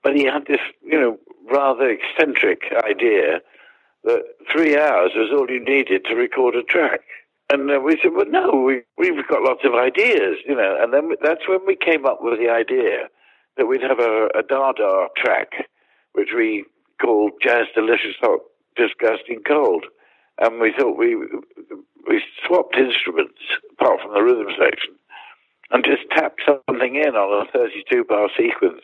But 0.03 0.17
he 0.17 0.25
had 0.25 0.47
this, 0.47 0.61
you 0.83 0.99
know, 0.99 1.19
rather 1.51 1.91
eccentric 1.91 2.73
idea 2.85 3.41
that 4.05 4.23
three 4.51 4.79
hours 4.79 5.13
was 5.15 5.31
all 5.31 5.51
you 5.51 5.63
needed 5.63 6.05
to 6.07 6.15
record 6.15 6.55
a 6.55 6.63
track. 6.63 7.03
And 7.53 7.71
uh, 7.71 7.81
we 7.81 7.99
said, 8.03 8.13
well, 8.15 8.27
no, 8.29 8.63
we, 8.65 8.83
we've 8.97 9.27
got 9.27 9.43
lots 9.43 9.63
of 9.65 9.75
ideas, 9.75 10.37
you 10.47 10.55
know. 10.55 10.77
And 10.81 10.93
then 10.93 11.11
that's 11.23 11.49
when 11.49 11.67
we 11.67 11.77
came 11.77 12.07
up 12.07 12.19
with 12.21 12.39
the 12.39 12.49
idea 12.49 13.09
that 13.57 13.67
we'd 13.67 13.83
have 13.83 13.99
a, 13.99 14.29
a 14.39 14.43
Dada 14.43 15.09
track, 15.17 15.67
which 16.13 16.31
we 16.35 16.65
called 17.01 17.33
Jazz 17.43 17.67
Delicious 17.75 18.15
Hot 18.21 18.41
Disgusting 18.77 19.43
Cold. 19.47 19.87
And 20.39 20.61
we 20.61 20.73
thought 20.79 20.97
we 20.97 21.17
we 22.09 22.23
swapped 22.47 22.77
instruments, 22.77 23.41
apart 23.73 24.01
from 24.01 24.15
the 24.15 24.23
rhythm 24.23 24.49
section, 24.59 24.95
and 25.71 25.85
just 25.85 26.09
tapped 26.11 26.43
something 26.47 26.95
in 26.95 27.15
on 27.15 27.47
a 27.47 27.51
32 27.51 28.05
bar 28.05 28.29
sequence. 28.37 28.83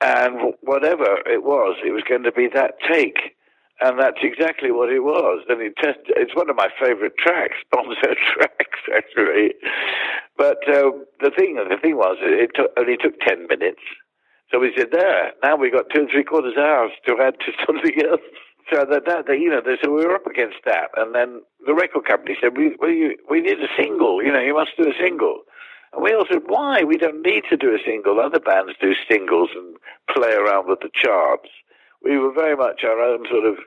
And 0.00 0.54
whatever 0.60 1.18
it 1.26 1.44
was, 1.44 1.76
it 1.84 1.92
was 1.92 2.02
going 2.08 2.24
to 2.24 2.32
be 2.32 2.48
that 2.48 2.74
take. 2.86 3.36
And 3.82 3.98
that's 3.98 4.22
exactly 4.22 4.70
what 4.70 4.90
it 4.90 5.00
was. 5.00 5.42
And 5.48 5.60
it 5.60 5.74
it's 6.14 6.36
one 6.36 6.48
of 6.48 6.54
my 6.54 6.68
favorite 6.78 7.18
tracks, 7.18 7.56
Bonzo 7.74 8.14
tracks, 8.14 8.78
actually. 8.94 9.54
But 10.38 10.62
uh, 10.68 10.94
the 11.20 11.32
thing, 11.36 11.56
the 11.56 11.78
thing 11.82 11.96
was, 11.96 12.16
it 12.20 12.52
took, 12.54 12.70
only 12.78 12.96
took 12.96 13.18
10 13.20 13.48
minutes. 13.48 13.82
So 14.52 14.60
we 14.60 14.72
said, 14.76 14.88
there, 14.92 15.32
now 15.42 15.56
we've 15.56 15.72
got 15.72 15.90
two 15.90 16.02
and 16.02 16.10
three 16.10 16.22
quarters 16.22 16.54
hours 16.56 16.92
to 17.06 17.18
add 17.20 17.40
to 17.40 17.52
something 17.66 18.04
else. 18.06 18.22
So 18.72 18.86
that, 18.88 19.02
that, 19.06 19.26
you 19.34 19.50
know, 19.50 19.60
they, 19.64 19.76
so 19.82 19.90
we 19.90 20.06
were 20.06 20.14
up 20.14 20.26
against 20.26 20.62
that. 20.64 20.90
And 20.96 21.12
then 21.12 21.42
the 21.66 21.74
record 21.74 22.04
company 22.06 22.36
said, 22.40 22.56
we, 22.56 22.76
we, 22.80 23.16
we 23.28 23.40
need 23.40 23.58
a 23.58 23.68
single, 23.76 24.22
you 24.22 24.32
know, 24.32 24.40
you 24.40 24.54
must 24.54 24.76
do 24.76 24.88
a 24.88 24.94
single. 25.02 25.42
And 25.92 26.04
we 26.04 26.14
all 26.14 26.24
said, 26.30 26.42
why? 26.46 26.84
We 26.84 26.98
don't 26.98 27.26
need 27.26 27.44
to 27.50 27.56
do 27.56 27.74
a 27.74 27.82
single. 27.84 28.20
Other 28.20 28.38
bands 28.38 28.74
do 28.80 28.94
singles 29.10 29.50
and 29.56 29.76
play 30.08 30.32
around 30.32 30.68
with 30.68 30.80
the 30.80 30.90
charts. 30.94 31.48
We 32.04 32.16
were 32.18 32.32
very 32.32 32.56
much 32.56 32.84
our 32.84 33.00
own 33.00 33.26
sort 33.28 33.44
of 33.44 33.58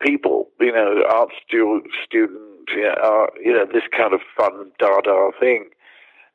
people, 0.00 0.48
you 0.60 0.72
know, 0.72 1.02
art 1.08 1.30
stu- 1.46 1.84
student, 2.04 2.68
you 2.74 2.82
know, 2.82 2.94
art, 3.02 3.34
you 3.44 3.52
know, 3.52 3.66
this 3.66 3.84
kind 3.96 4.14
of 4.14 4.20
fun 4.36 4.70
dada 4.78 5.30
thing. 5.38 5.70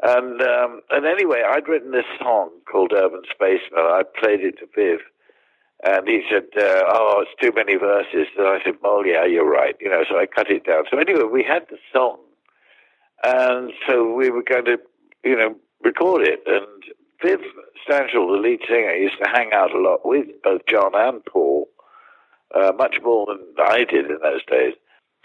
And 0.01 0.41
um, 0.41 0.81
and 0.89 1.05
anyway, 1.05 1.43
I'd 1.47 1.67
written 1.67 1.91
this 1.91 2.05
song 2.19 2.49
called 2.69 2.91
Urban 2.93 3.21
Spaceman. 3.31 3.79
I 3.79 4.03
played 4.19 4.41
it 4.41 4.55
to 4.59 4.67
Viv, 4.75 4.99
and 5.85 6.07
he 6.07 6.23
said, 6.29 6.43
uh, 6.57 6.83
"Oh, 6.87 7.23
it's 7.25 7.41
too 7.41 7.53
many 7.55 7.75
verses." 7.77 8.27
And 8.37 8.47
I 8.47 8.61
said, 8.65 8.75
"Well, 8.81 9.05
yeah, 9.05 9.23
you're 9.23 9.49
right." 9.49 9.75
You 9.79 9.89
know, 9.89 10.03
so 10.09 10.17
I 10.17 10.25
cut 10.25 10.51
it 10.51 10.65
down. 10.65 10.83
So 10.91 10.97
anyway, 10.97 11.23
we 11.31 11.43
had 11.43 11.67
the 11.69 11.77
song, 11.93 12.17
and 13.23 13.71
so 13.87 14.13
we 14.13 14.29
were 14.29 14.43
going 14.43 14.65
to, 14.65 14.77
you 15.23 15.37
know, 15.37 15.55
record 15.83 16.27
it. 16.27 16.43
And 16.47 16.83
Viv 17.21 17.39
Stanshall, 17.87 18.35
the 18.35 18.41
lead 18.41 18.59
singer, 18.67 18.93
used 18.95 19.19
to 19.23 19.29
hang 19.29 19.53
out 19.53 19.73
a 19.73 19.79
lot 19.79 20.01
with 20.05 20.27
both 20.43 20.65
John 20.67 20.91
and 20.95 21.23
Paul, 21.23 21.69
uh, 22.53 22.71
much 22.77 22.97
more 23.03 23.25
than 23.25 23.39
I 23.59 23.83
did 23.83 24.05
in 24.05 24.19
those 24.21 24.43
days. 24.45 24.73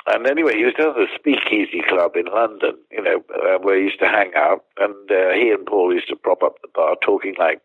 And 0.07 0.27
anyway, 0.27 0.57
he 0.57 0.65
was 0.65 0.75
down 0.75 0.91
at 0.91 0.95
the 0.97 1.07
Speakeasy 1.15 1.83
Club 1.87 2.17
in 2.17 2.27
London, 2.27 2.79
you 2.91 3.03
know, 3.03 3.23
uh, 3.35 3.59
where 3.59 3.77
he 3.77 3.85
used 3.85 3.99
to 4.01 4.09
hang 4.09 4.33
out. 4.35 4.65
And 4.79 5.11
uh, 5.11 5.33
he 5.35 5.51
and 5.51 5.67
Paul 5.67 5.93
used 5.93 6.09
to 6.09 6.17
prop 6.17 6.43
up 6.43 6.57
the 6.63 6.69
bar 6.75 6.97
talking 7.03 7.35
like 7.39 7.61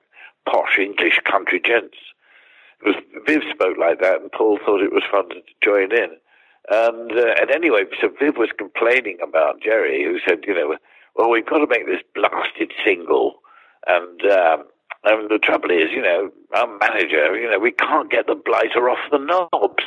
posh 0.46 0.78
English 0.78 1.22
country 1.24 1.62
gents. 1.64 1.98
It 2.82 2.88
was, 2.88 2.96
Viv 3.26 3.44
spoke 3.50 3.78
like 3.78 4.02
that, 4.02 4.22
and 4.22 4.32
Paul 4.32 4.60
thought 4.60 4.82
it 4.82 4.92
was 4.92 5.04
fun 5.10 5.30
to 5.30 5.42
join 5.64 5.94
in. 5.94 6.18
And, 6.70 7.12
uh, 7.12 7.36
and 7.40 7.52
anyway, 7.52 7.84
so 8.02 8.10
Viv 8.20 8.36
was 8.38 8.50
complaining 8.58 9.20
about 9.24 9.62
Gerry, 9.62 10.04
who 10.04 10.20
said, 10.28 10.44
you 10.46 10.54
know, 10.54 10.76
well, 11.16 11.30
we've 11.30 11.46
got 11.46 11.60
to 11.60 11.68
make 11.68 11.86
this 11.86 12.02
blasted 12.14 12.74
single. 12.84 13.36
And 13.88 14.22
um, 14.32 14.64
And 15.06 15.30
the 15.30 15.38
trouble 15.38 15.72
is, 15.72 15.92
you 15.92 16.02
know, 16.02 16.32
our 16.56 16.68
manager, 16.78 17.36
you 17.38 17.50
know, 17.50 17.60
we 17.60 17.72
can't 17.72 18.10
get 18.10 18.28
the 18.28 18.36
blighter 18.36 18.90
off 18.90 19.00
the 19.12 19.18
knobs, 19.18 19.84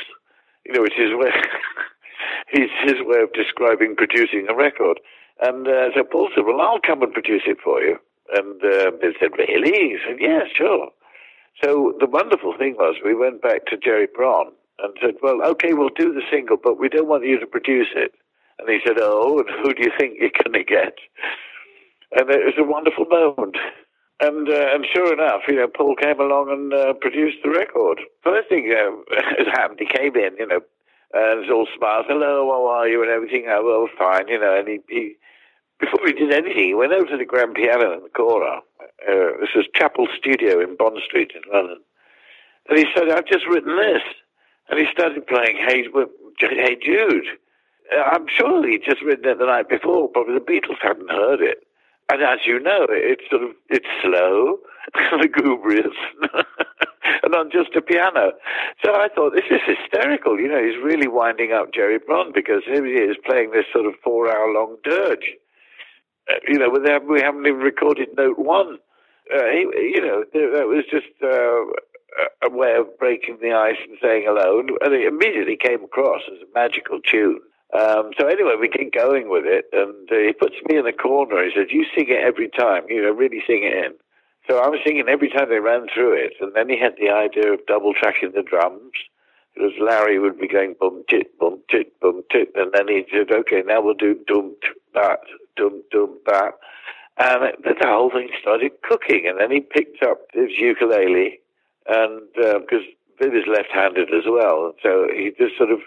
you 0.65 0.73
know, 0.73 0.81
which 0.81 0.97
is 0.97 1.11
where 1.15 1.33
his 2.47 2.69
his 2.83 3.01
way 3.01 3.21
of 3.21 3.33
describing 3.33 3.95
producing 3.95 4.47
a 4.49 4.55
record. 4.55 4.99
And 5.39 5.67
uh, 5.67 5.89
so 5.95 6.03
Paul 6.03 6.29
said, 6.35 6.45
"Well, 6.45 6.61
I'll 6.61 6.79
come 6.79 7.01
and 7.01 7.13
produce 7.13 7.43
it 7.45 7.57
for 7.63 7.81
you." 7.81 7.97
And 8.33 8.63
uh, 8.63 8.91
they 9.01 9.13
said, 9.19 9.31
"Really?" 9.37 9.71
He 9.71 9.97
said, 10.05 10.17
"Yeah, 10.19 10.43
sure." 10.53 10.89
So 11.63 11.93
the 11.99 12.05
wonderful 12.05 12.55
thing 12.55 12.75
was, 12.75 12.97
we 13.03 13.15
went 13.15 13.41
back 13.41 13.65
to 13.67 13.77
Gerry 13.77 14.07
Bron 14.13 14.51
and 14.79 14.93
said, 15.01 15.15
"Well, 15.23 15.43
okay, 15.43 15.73
we'll 15.73 15.89
do 15.89 16.13
the 16.13 16.23
single, 16.29 16.57
but 16.61 16.79
we 16.79 16.89
don't 16.89 17.07
want 17.07 17.25
you 17.25 17.39
to 17.39 17.47
produce 17.47 17.89
it." 17.95 18.13
And 18.59 18.69
he 18.69 18.79
said, 18.85 18.97
"Oh, 18.99 19.39
and 19.39 19.49
who 19.63 19.73
do 19.73 19.83
you 19.83 19.91
think 19.97 20.17
you're 20.19 20.43
going 20.43 20.53
to 20.53 20.63
get?" 20.63 20.97
And 22.11 22.29
it 22.29 22.45
was 22.45 22.55
a 22.57 22.63
wonderful 22.63 23.05
moment. 23.05 23.57
And 24.19 24.49
uh, 24.49 24.73
and 24.73 24.85
sure 24.91 25.13
enough, 25.13 25.41
you 25.47 25.55
know, 25.55 25.67
Paul 25.67 25.95
came 25.95 26.19
along 26.19 26.49
and 26.49 26.73
uh, 26.73 26.93
produced 26.93 27.37
the 27.43 27.51
record. 27.51 28.01
First 28.23 28.49
thing 28.49 28.73
uh, 28.73 29.15
has 29.37 29.47
happened, 29.53 29.79
he 29.79 29.85
came 29.85 30.15
in, 30.15 30.35
you 30.39 30.47
know, 30.47 30.61
and 31.13 31.41
was 31.41 31.49
all 31.51 31.67
smiles. 31.77 32.05
Hello, 32.09 32.49
how 32.49 32.67
are 32.67 32.87
you? 32.87 33.03
And 33.03 33.11
everything. 33.11 33.45
Oh, 33.47 33.63
well, 33.63 33.87
fine, 33.95 34.27
you 34.27 34.39
know. 34.39 34.57
And 34.57 34.67
he, 34.67 34.79
he 34.89 35.15
before 35.79 35.99
he 36.05 36.13
did 36.13 36.33
anything, 36.33 36.57
he 36.57 36.73
went 36.73 36.93
over 36.93 37.05
to 37.11 37.17
the 37.17 37.25
grand 37.25 37.53
piano 37.53 37.93
in 37.93 38.01
the 38.01 38.09
corner. 38.09 38.57
Uh, 39.07 39.37
this 39.39 39.53
was 39.55 39.67
Chappell 39.75 40.07
Studio 40.17 40.61
in 40.61 40.75
Bond 40.75 40.97
Street 41.05 41.33
in 41.35 41.53
London. 41.53 41.77
And 42.69 42.79
he 42.79 42.85
said, 42.95 43.09
"I've 43.09 43.27
just 43.27 43.45
written 43.45 43.77
this," 43.77 44.01
and 44.69 44.79
he 44.79 44.87
started 44.91 45.27
playing 45.27 45.57
"Hey, 45.57 45.85
hey 46.39 46.75
Jude." 46.81 47.27
Uh, 47.95 48.01
I'm 48.01 48.25
sure 48.27 48.67
he'd 48.67 48.83
just 48.83 49.03
written 49.03 49.29
it 49.29 49.37
the 49.37 49.45
night 49.45 49.69
before, 49.69 50.09
but 50.11 50.25
the 50.25 50.39
Beatles 50.39 50.81
hadn't 50.81 51.11
heard 51.11 51.41
it. 51.41 51.66
And 52.09 52.21
as 52.21 52.39
you 52.45 52.59
know, 52.59 52.87
it's 52.89 53.23
sort 53.29 53.43
of 53.43 53.49
it's 53.69 53.85
slow, 54.01 54.59
lugubrious, 55.11 55.95
and 57.23 57.35
on 57.35 57.51
just 57.51 57.75
a 57.75 57.81
piano. 57.81 58.31
So 58.83 58.93
I 58.93 59.09
thought 59.13 59.33
this 59.33 59.49
is 59.51 59.59
hysterical. 59.65 60.39
You 60.39 60.47
know, 60.47 60.63
he's 60.63 60.81
really 60.81 61.09
winding 61.09 61.51
up 61.51 61.73
Gerry 61.73 61.99
Bron 61.99 62.31
because 62.33 62.63
here 62.65 62.85
he 62.85 62.93
is 62.93 63.17
playing 63.25 63.51
this 63.51 63.65
sort 63.73 63.85
of 63.85 63.93
four-hour-long 64.03 64.77
dirge. 64.85 65.33
Uh, 66.29 66.35
you 66.47 66.57
know, 66.57 66.69
we 66.69 66.79
haven't, 66.89 67.11
we 67.11 67.21
haven't 67.21 67.45
even 67.45 67.59
recorded 67.59 68.09
note 68.17 68.39
one. 68.39 68.77
Uh, 69.33 69.43
he, 69.51 69.67
you 69.93 70.01
know, 70.01 70.23
that 70.31 70.67
was 70.67 70.85
just 70.89 71.07
uh, 71.21 72.47
a 72.47 72.49
way 72.49 72.75
of 72.75 72.97
breaking 72.97 73.39
the 73.41 73.51
ice 73.51 73.75
and 73.85 73.97
saying 74.01 74.23
hello, 74.25 74.59
and 74.59 74.93
it 74.93 75.05
immediately 75.05 75.57
came 75.57 75.83
across 75.83 76.21
as 76.31 76.39
a 76.39 76.53
magical 76.55 77.01
tune. 77.01 77.41
Um, 77.73 78.11
so 78.17 78.27
anyway, 78.27 78.55
we 78.59 78.69
get 78.69 78.93
going 78.93 79.29
with 79.29 79.43
it, 79.45 79.65
and 79.73 80.09
uh, 80.09 80.15
he 80.15 80.33
puts 80.33 80.55
me 80.69 80.77
in 80.77 80.85
the 80.85 80.93
corner. 80.93 81.43
He 81.43 81.51
says, 81.53 81.67
"You 81.69 81.85
sing 81.95 82.07
it 82.07 82.23
every 82.23 82.49
time. 82.49 82.83
You 82.87 83.01
know, 83.01 83.11
really 83.11 83.43
sing 83.45 83.63
it 83.63 83.73
in." 83.73 83.93
So 84.47 84.59
I 84.59 84.69
was 84.69 84.79
singing 84.85 85.09
every 85.09 85.29
time 85.29 85.49
they 85.49 85.59
ran 85.59 85.87
through 85.93 86.13
it, 86.13 86.33
and 86.39 86.53
then 86.55 86.69
he 86.69 86.79
had 86.79 86.95
the 86.97 87.09
idea 87.09 87.51
of 87.51 87.65
double 87.65 87.93
tracking 87.93 88.31
the 88.31 88.43
drums. 88.43 88.93
Because 89.53 89.73
Larry 89.81 90.19
would 90.19 90.39
be 90.39 90.47
going 90.47 90.75
bum 90.79 91.03
tit 91.09 91.37
bum 91.39 91.61
tit 91.69 91.99
bum 91.99 92.23
tit, 92.31 92.51
and 92.55 92.71
then 92.73 92.87
he 92.87 93.05
said, 93.11 93.31
"Okay, 93.31 93.63
now 93.65 93.81
we'll 93.81 93.95
do 93.95 94.17
dum 94.27 94.55
that 94.93 95.19
dum 95.57 95.83
dum 95.91 96.17
that," 96.27 96.53
and 97.17 97.43
it, 97.43 97.63
the 97.63 97.87
whole 97.87 98.11
thing 98.11 98.29
started 98.39 98.71
cooking. 98.83 99.27
And 99.27 99.39
then 99.39 99.51
he 99.51 99.59
picked 99.59 100.03
up 100.03 100.19
his 100.33 100.51
ukulele, 100.57 101.39
and 101.87 102.21
because 102.33 102.85
uh, 102.85 103.23
Viv 103.23 103.35
is 103.35 103.47
left-handed 103.47 104.13
as 104.13 104.23
well, 104.25 104.73
so 104.81 105.07
he 105.11 105.31
just 105.37 105.57
sort 105.57 105.71
of 105.71 105.79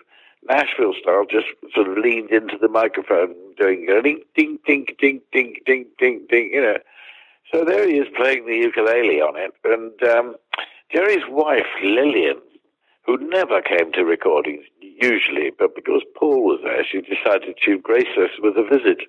Nashville 0.49 0.95
style, 1.01 1.25
just 1.31 1.47
sort 1.75 1.89
of 1.89 1.99
leaned 1.99 2.31
into 2.31 2.57
the 2.61 2.69
microphone, 2.69 3.35
doing 3.59 3.87
ding, 4.03 4.23
ding, 4.35 4.59
ding, 4.67 4.87
ding, 4.99 5.21
ding, 5.33 5.57
ding, 5.67 5.87
ding, 5.99 6.27
ding, 6.29 6.51
you 6.53 6.63
know. 6.63 6.79
So 7.53 7.65
there 7.65 7.89
he 7.89 7.99
is 7.99 8.09
playing 8.17 8.47
the 8.47 8.57
ukulele 8.57 9.21
on 9.21 9.37
it. 9.37 9.53
And 9.65 10.03
um, 10.11 10.37
Gerry's 10.93 11.25
wife, 11.29 11.67
Lillian, 11.83 12.41
who 13.05 13.19
never 13.19 13.61
came 13.61 13.93
to 13.93 14.05
recordings 14.05 14.65
usually, 14.81 15.51
but 15.59 15.75
because 15.75 16.03
Paul 16.17 16.45
was 16.45 16.61
there, 16.63 16.85
she 16.85 17.01
decided 17.01 17.57
she'd 17.61 17.83
grace 17.83 18.17
us 18.17 18.31
with 18.41 18.57
a 18.57 18.63
visit. 18.63 19.03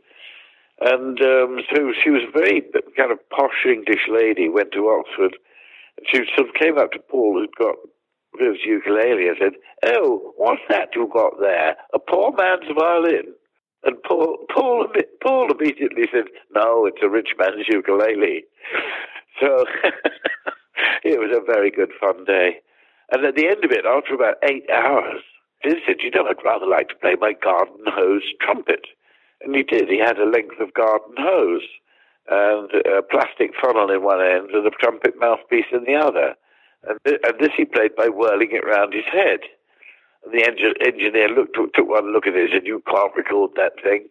And 0.79 1.21
um, 1.21 1.61
so 1.69 1.93
she 2.03 2.09
was 2.09 2.23
a 2.27 2.31
very 2.31 2.63
kind 2.97 3.11
of 3.11 3.19
posh 3.29 3.65
English 3.65 4.07
lady, 4.09 4.49
went 4.49 4.71
to 4.71 4.87
Oxford. 4.87 5.37
She 6.07 6.23
sort 6.35 6.49
of 6.49 6.55
came 6.55 6.77
up 6.77 6.91
to 6.93 6.99
Paul, 6.99 7.39
who'd 7.39 7.55
got 7.55 7.75
his 8.39 8.57
ukulele 8.65 9.27
and 9.27 9.37
said, 9.39 9.53
"Oh, 9.85 10.33
what's 10.37 10.61
that 10.69 10.95
you 10.95 11.09
got 11.13 11.39
there? 11.39 11.77
A 11.93 11.99
poor 11.99 12.31
man's 12.31 12.69
violin?" 12.77 13.33
And 13.83 14.01
Paul, 14.03 14.37
Paul, 14.53 14.87
Paul 15.21 15.51
immediately 15.51 16.07
said, 16.11 16.25
"No, 16.53 16.85
it's 16.85 17.01
a 17.01 17.09
rich 17.09 17.33
man's 17.37 17.67
ukulele." 17.67 18.45
So 19.39 19.65
it 21.03 21.17
was 21.17 21.31
a 21.35 21.43
very 21.43 21.71
good 21.71 21.91
fun 21.99 22.25
day. 22.25 22.57
And 23.11 23.25
at 23.25 23.35
the 23.35 23.47
end 23.47 23.63
of 23.65 23.71
it, 23.71 23.85
after 23.85 24.13
about 24.13 24.35
eight 24.43 24.69
hours, 24.69 25.23
he 25.63 25.71
said, 25.87 26.01
"You 26.01 26.11
know, 26.11 26.27
I'd 26.27 26.43
rather 26.43 26.67
like 26.67 26.89
to 26.89 26.95
play 26.95 27.15
my 27.19 27.33
garden 27.33 27.85
hose 27.87 28.23
trumpet." 28.41 28.85
And 29.41 29.55
he 29.55 29.63
did. 29.63 29.89
He 29.89 29.97
had 29.97 30.19
a 30.19 30.29
length 30.29 30.59
of 30.59 30.73
garden 30.73 31.15
hose 31.17 31.65
and 32.29 32.69
a 32.85 33.01
plastic 33.01 33.51
funnel 33.59 33.89
in 33.89 34.03
one 34.03 34.21
end 34.21 34.51
and 34.51 34.65
a 34.65 34.71
trumpet 34.71 35.15
mouthpiece 35.19 35.65
in 35.71 35.83
the 35.85 35.95
other. 35.95 36.35
And, 36.87 36.99
th- 37.05 37.19
and 37.23 37.39
this 37.39 37.51
he 37.55 37.65
played 37.65 37.95
by 37.95 38.09
whirling 38.09 38.49
it 38.51 38.65
round 38.65 38.93
his 38.93 39.05
head. 39.05 39.41
And 40.23 40.33
the 40.33 40.43
engin- 40.43 40.85
engineer 40.85 41.29
looked, 41.29 41.55
took, 41.55 41.87
one 41.87 42.13
look 42.13 42.27
at 42.27 42.35
it 42.35 42.41
and 42.41 42.49
said, 42.51 42.67
You 42.67 42.81
can't 42.87 43.15
record 43.15 43.51
that 43.55 43.73
thing. 43.83 44.07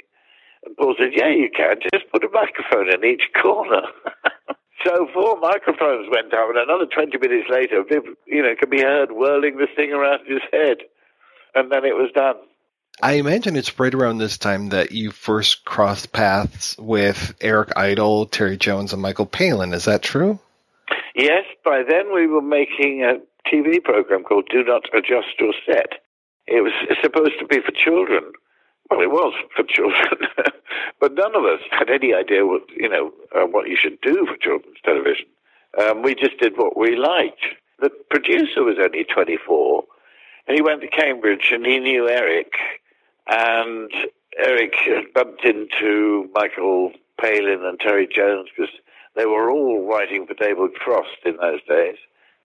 And 0.64 0.76
Paul 0.76 0.94
said, 0.98 1.12
Yeah, 1.14 1.28
you 1.28 1.50
can. 1.54 1.76
Just 1.92 2.10
put 2.12 2.24
a 2.24 2.28
microphone 2.32 2.92
in 2.92 3.04
each 3.04 3.30
corner. 3.40 3.82
so 4.84 5.08
four 5.12 5.38
microphones 5.40 6.08
went 6.10 6.32
up, 6.32 6.48
and 6.48 6.58
another 6.58 6.86
20 6.86 7.18
minutes 7.18 7.48
later, 7.50 7.84
you 8.26 8.42
know, 8.42 8.54
could 8.58 8.70
be 8.70 8.82
heard 8.82 9.12
whirling 9.12 9.56
this 9.58 9.70
thing 9.74 9.92
around 9.92 10.26
his 10.26 10.42
head. 10.52 10.78
And 11.54 11.72
then 11.72 11.84
it 11.84 11.96
was 11.96 12.10
done. 12.14 12.36
I 13.02 13.14
imagine 13.14 13.56
it's 13.56 13.78
right 13.78 13.94
around 13.94 14.18
this 14.18 14.36
time 14.36 14.68
that 14.70 14.92
you 14.92 15.10
first 15.10 15.64
crossed 15.64 16.12
paths 16.12 16.76
with 16.78 17.34
Eric 17.40 17.70
Idle, 17.76 18.26
Terry 18.26 18.58
Jones, 18.58 18.92
and 18.92 19.00
Michael 19.00 19.26
Palin. 19.26 19.72
Is 19.72 19.86
that 19.86 20.02
true? 20.02 20.38
Yes, 21.14 21.44
by 21.64 21.82
then 21.88 22.14
we 22.14 22.26
were 22.26 22.42
making 22.42 23.02
a 23.02 23.18
TV 23.48 23.82
program 23.82 24.22
called 24.22 24.48
Do 24.50 24.62
Not 24.62 24.84
Adjust 24.94 25.38
Your 25.38 25.54
Set. 25.66 26.00
It 26.46 26.62
was 26.62 26.72
supposed 27.02 27.38
to 27.38 27.46
be 27.46 27.60
for 27.60 27.72
children. 27.72 28.32
Well, 28.90 29.00
it 29.00 29.10
was 29.10 29.34
for 29.54 29.62
children, 29.62 30.28
but 31.00 31.14
none 31.14 31.36
of 31.36 31.44
us 31.44 31.60
had 31.70 31.90
any 31.90 32.12
idea 32.12 32.44
what 32.44 32.62
you 32.76 32.88
know 32.88 33.12
uh, 33.34 33.46
what 33.46 33.68
you 33.68 33.76
should 33.76 34.00
do 34.00 34.26
for 34.26 34.36
children's 34.36 34.78
television. 34.84 35.26
Um, 35.80 36.02
we 36.02 36.16
just 36.16 36.38
did 36.40 36.56
what 36.56 36.76
we 36.76 36.96
liked. 36.96 37.44
The 37.78 37.90
producer 38.10 38.64
was 38.64 38.76
only 38.82 39.04
24, 39.04 39.84
and 40.48 40.56
he 40.56 40.62
went 40.62 40.80
to 40.80 40.88
Cambridge, 40.88 41.50
and 41.52 41.64
he 41.64 41.78
knew 41.78 42.08
Eric, 42.08 42.52
and 43.28 43.92
Eric 44.36 44.74
bumped 45.14 45.44
into 45.44 46.28
Michael 46.34 46.92
Palin 47.20 47.64
and 47.64 47.78
Terry 47.78 48.08
Jones 48.12 48.48
because 48.56 48.74
they 49.16 49.26
were 49.26 49.50
all 49.50 49.86
writing 49.86 50.26
for 50.26 50.34
David 50.34 50.70
Frost 50.82 51.18
in 51.24 51.36
those 51.36 51.60
days. 51.68 51.96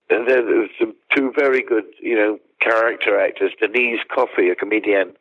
And 0.09 0.27
then 0.29 0.45
there 0.45 0.59
was 0.59 0.69
some 0.79 0.93
two 1.15 1.33
very 1.37 1.63
good, 1.63 1.85
you 2.01 2.15
know, 2.15 2.39
character 2.59 3.19
actors, 3.19 3.51
Denise 3.59 4.01
Coffey, 4.13 4.49
a 4.49 4.55
comedian, 4.55 5.13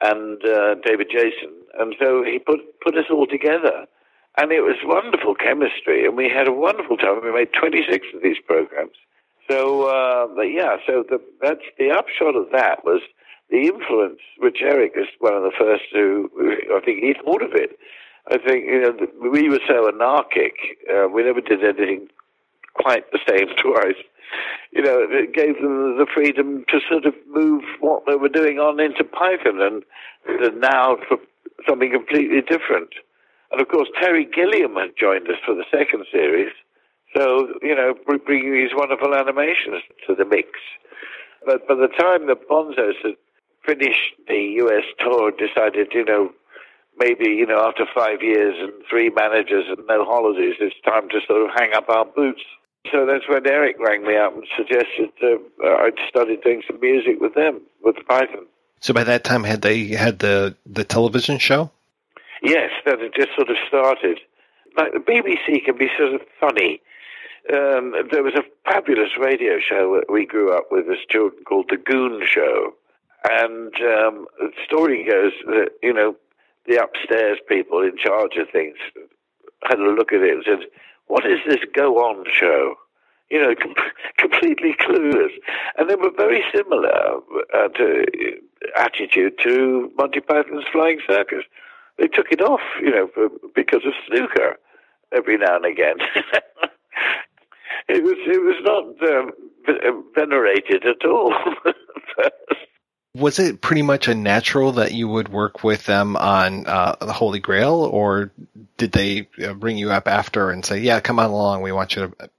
and 0.00 0.44
uh, 0.44 0.76
David 0.84 1.08
Jason. 1.10 1.50
And 1.78 1.94
so 1.98 2.22
he 2.22 2.38
put 2.38 2.60
put 2.80 2.96
us 2.96 3.06
all 3.10 3.26
together, 3.26 3.86
and 4.38 4.52
it 4.52 4.62
was 4.62 4.76
wonderful 4.84 5.34
chemistry, 5.34 6.06
and 6.06 6.16
we 6.16 6.28
had 6.28 6.48
a 6.48 6.52
wonderful 6.52 6.96
time. 6.96 7.20
We 7.24 7.32
made 7.32 7.52
26 7.52 8.06
of 8.14 8.22
these 8.22 8.38
programs. 8.46 8.96
So, 9.50 9.88
uh, 9.88 10.42
yeah, 10.42 10.76
so 10.86 11.04
the, 11.08 11.20
that's 11.42 11.64
the 11.76 11.90
upshot 11.90 12.36
of 12.36 12.52
that 12.52 12.84
was 12.84 13.02
the 13.50 13.66
influence, 13.66 14.20
which 14.38 14.58
Eric 14.62 14.92
is 14.94 15.08
one 15.18 15.34
of 15.34 15.42
the 15.42 15.50
first 15.58 15.82
to, 15.92 16.30
I 16.72 16.80
think 16.84 17.02
he 17.02 17.14
thought 17.14 17.42
of 17.42 17.54
it. 17.54 17.76
I 18.28 18.38
think 18.38 18.66
you 18.66 18.80
know 18.80 19.30
we 19.30 19.48
were 19.48 19.60
so 19.66 19.88
anarchic. 19.88 20.54
Uh, 20.92 21.08
we 21.08 21.22
never 21.22 21.40
did 21.40 21.64
anything 21.64 22.08
quite 22.74 23.10
the 23.12 23.20
same 23.28 23.48
twice. 23.62 24.00
You 24.72 24.82
know, 24.82 25.06
it 25.10 25.34
gave 25.34 25.56
them 25.56 25.98
the 25.98 26.06
freedom 26.12 26.64
to 26.68 26.80
sort 26.88 27.04
of 27.04 27.14
move 27.28 27.64
what 27.80 28.04
they 28.06 28.14
were 28.14 28.28
doing 28.28 28.58
on 28.58 28.78
into 28.78 29.02
Python 29.02 29.60
and, 29.60 29.82
now 30.60 30.96
for 31.08 31.16
something 31.68 31.90
completely 31.90 32.40
different. 32.40 32.90
And 33.50 33.60
of 33.60 33.68
course, 33.68 33.88
Terry 34.00 34.24
Gilliam 34.24 34.76
had 34.76 34.90
joined 34.96 35.26
us 35.28 35.38
for 35.44 35.54
the 35.54 35.64
second 35.70 36.06
series. 36.12 36.52
So, 37.16 37.48
you 37.62 37.74
know, 37.74 37.94
bringing 38.24 38.52
these 38.52 38.70
wonderful 38.72 39.14
animations 39.14 39.82
to 40.06 40.14
the 40.14 40.24
mix. 40.24 40.48
But 41.44 41.66
by 41.66 41.74
the 41.74 41.88
time 41.88 42.26
the 42.26 42.36
Bonzos 42.36 42.94
had 43.02 43.16
finished 43.64 44.14
the 44.28 44.62
US 44.62 44.84
tour, 45.00 45.32
decided, 45.32 45.88
you 45.92 46.04
know, 46.04 46.30
maybe, 47.00 47.30
you 47.30 47.46
know, 47.46 47.66
after 47.66 47.86
five 47.94 48.22
years 48.22 48.54
and 48.58 48.72
three 48.88 49.10
managers 49.10 49.64
and 49.68 49.84
no 49.88 50.04
holidays, 50.04 50.54
it's 50.60 50.76
time 50.84 51.08
to 51.08 51.20
sort 51.26 51.42
of 51.42 51.50
hang 51.56 51.72
up 51.74 51.88
our 51.88 52.04
boots. 52.04 52.42
So 52.92 53.04
that's 53.06 53.28
when 53.28 53.46
Eric 53.46 53.76
rang 53.78 54.06
me 54.06 54.16
up 54.16 54.34
and 54.34 54.44
suggested 54.56 55.10
uh, 55.22 55.66
I'd 55.66 55.98
started 56.08 56.42
doing 56.42 56.62
some 56.66 56.80
music 56.80 57.20
with 57.20 57.34
them, 57.34 57.60
with 57.82 57.96
Python. 58.08 58.46
So 58.80 58.94
by 58.94 59.04
that 59.04 59.24
time, 59.24 59.44
had 59.44 59.60
they 59.62 59.88
had 59.88 60.20
the 60.20 60.56
the 60.64 60.84
television 60.84 61.38
show? 61.38 61.70
Yes, 62.42 62.70
that 62.86 63.00
had 63.00 63.12
just 63.14 63.34
sort 63.36 63.50
of 63.50 63.56
started. 63.68 64.18
Like 64.76 64.92
the 64.92 65.00
BBC 65.00 65.64
can 65.64 65.76
be 65.76 65.88
sort 65.98 66.14
of 66.14 66.22
funny. 66.40 66.80
um, 67.52 67.94
there 68.10 68.22
was 68.22 68.34
a 68.34 68.44
fabulous 68.64 69.10
radio 69.18 69.58
show 69.58 69.96
that 69.98 70.12
we 70.12 70.26
grew 70.26 70.56
up 70.56 70.66
with 70.70 70.88
as 70.88 70.98
children 71.08 71.42
called 71.44 71.66
The 71.70 71.76
Goon 71.76 72.22
Show. 72.26 72.74
And 73.24 73.74
um, 73.74 74.26
the 74.38 74.50
story 74.64 75.04
goes 75.04 75.32
that, 75.46 75.70
you 75.82 75.92
know, 75.92 76.16
the 76.66 76.82
upstairs 76.82 77.38
people 77.48 77.82
in 77.82 77.96
charge 77.96 78.36
of 78.36 78.48
things 78.50 78.76
had 79.62 79.78
a 79.78 79.90
look 79.90 80.12
at 80.12 80.22
it 80.22 80.34
and 80.34 80.44
said, 80.44 80.66
what 81.06 81.26
is 81.26 81.40
this 81.46 81.60
go 81.74 81.96
on 81.96 82.24
show? 82.32 82.74
You 83.30 83.42
know, 83.42 83.54
com- 83.60 83.74
completely 84.18 84.74
clueless. 84.80 85.32
And 85.76 85.88
they 85.90 85.96
were 85.96 86.10
very 86.16 86.44
similar 86.54 87.18
uh, 87.54 87.68
to 87.68 88.04
attitude 88.76 89.34
to 89.42 89.90
Monty 89.96 90.20
Python's 90.20 90.64
Flying 90.72 91.00
Circus. 91.08 91.44
They 91.98 92.06
took 92.06 92.30
it 92.30 92.40
off, 92.40 92.60
you 92.80 92.90
know, 92.90 93.08
for, 93.12 93.28
because 93.54 93.84
of 93.84 93.92
snooker 94.06 94.56
every 95.12 95.36
now 95.36 95.56
and 95.56 95.66
again. 95.66 95.96
it 97.88 98.02
was 98.02 98.16
it 98.26 98.42
was 98.42 98.56
not 98.62 98.84
um, 99.10 99.32
venerated 100.14 100.84
at 100.86 101.04
all. 101.04 101.34
Was 103.14 103.38
it 103.40 103.60
pretty 103.60 103.82
much 103.82 104.06
a 104.06 104.14
natural 104.14 104.72
that 104.72 104.92
you 104.92 105.08
would 105.08 105.28
work 105.28 105.64
with 105.64 105.86
them 105.86 106.16
on 106.16 106.66
uh, 106.66 106.94
the 107.00 107.12
Holy 107.12 107.40
Grail, 107.40 107.74
or 107.74 108.30
did 108.76 108.92
they 108.92 109.28
uh, 109.44 109.52
bring 109.54 109.76
you 109.76 109.90
up 109.90 110.06
after 110.06 110.50
and 110.50 110.64
say, 110.64 110.78
"Yeah, 110.78 111.00
come 111.00 111.18
on 111.18 111.30
along, 111.30 111.62
we 111.62 111.72
want 111.72 111.96
you 111.96 112.06
to"? 112.06 112.30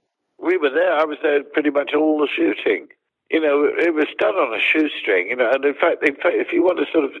we 0.42 0.56
were 0.56 0.70
there. 0.70 0.92
I 0.92 1.04
was 1.04 1.18
there 1.22 1.42
pretty 1.44 1.70
much 1.70 1.94
all 1.94 2.18
the 2.18 2.26
shooting. 2.26 2.88
You 3.30 3.40
know, 3.40 3.64
it 3.64 3.94
was 3.94 4.08
done 4.18 4.34
on 4.34 4.52
a 4.52 4.60
shoestring. 4.60 5.28
You 5.28 5.36
know, 5.36 5.50
and 5.50 5.64
in 5.64 5.74
fact, 5.74 6.06
in 6.06 6.16
fact, 6.16 6.36
if 6.36 6.52
you 6.52 6.62
want 6.62 6.78
to 6.78 6.92
sort 6.92 7.04
of, 7.04 7.12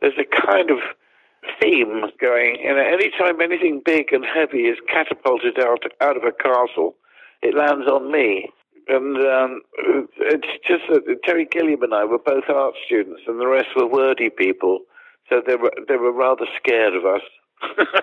there's 0.00 0.18
a 0.18 0.46
kind 0.46 0.70
of 0.70 0.78
theme 1.60 2.06
going. 2.20 2.56
You 2.60 2.74
know, 2.74 2.82
anytime 2.82 3.40
anything 3.40 3.82
big 3.84 4.12
and 4.12 4.24
heavy 4.24 4.64
is 4.64 4.78
catapulted 4.88 5.60
out 5.60 5.84
out 6.00 6.16
of 6.16 6.24
a 6.24 6.32
castle, 6.32 6.96
it 7.42 7.54
lands 7.54 7.86
on 7.86 8.10
me. 8.10 8.50
And 8.88 9.16
um, 9.16 9.60
it's 10.18 10.66
just 10.66 10.82
that 10.88 11.22
Terry 11.24 11.46
Gilliam 11.50 11.82
and 11.82 11.94
I 11.94 12.04
were 12.04 12.18
both 12.18 12.44
art 12.48 12.74
students, 12.84 13.22
and 13.26 13.40
the 13.40 13.46
rest 13.46 13.68
were 13.76 13.86
wordy 13.86 14.30
people. 14.30 14.80
So 15.28 15.40
they 15.46 15.56
were 15.56 15.72
they 15.88 15.96
were 15.96 16.12
rather 16.12 16.46
scared 16.56 16.94
of 16.94 17.04
us. 17.06 17.22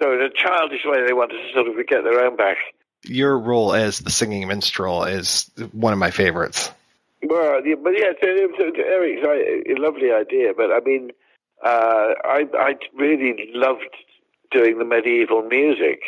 so 0.00 0.12
in 0.12 0.22
a 0.22 0.30
childish 0.30 0.84
way, 0.84 1.04
they 1.04 1.12
wanted 1.12 1.38
to 1.38 1.52
sort 1.52 1.66
of 1.66 1.74
get 1.86 2.04
their 2.04 2.24
own 2.24 2.36
back. 2.36 2.56
Your 3.04 3.38
role 3.38 3.74
as 3.74 3.98
the 3.98 4.10
singing 4.10 4.46
minstrel 4.46 5.04
is 5.04 5.50
one 5.72 5.92
of 5.92 5.98
my 5.98 6.10
favorites. 6.10 6.70
Well, 7.22 7.64
yeah, 7.64 7.76
but 7.82 7.90
yeah, 7.90 8.12
so 8.20 8.28
it 8.28 8.50
was 8.50 8.72
Eric's 8.76 9.68
a 9.68 9.80
lovely 9.80 10.12
idea, 10.12 10.52
but 10.56 10.72
I 10.72 10.80
mean, 10.80 11.10
uh, 11.64 12.14
I 12.24 12.46
I 12.54 12.74
really 12.94 13.50
loved 13.54 13.88
doing 14.50 14.78
the 14.78 14.84
medieval 14.84 15.42
music. 15.42 16.00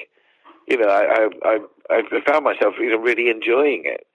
You 0.68 0.78
know, 0.78 0.88
I 0.88 1.04
I 1.04 1.28
I, 1.44 1.58
I 1.90 2.02
found 2.26 2.44
myself 2.44 2.74
you 2.78 2.90
know 2.90 2.98
really 2.98 3.30
enjoying 3.30 3.82
it, 3.84 4.06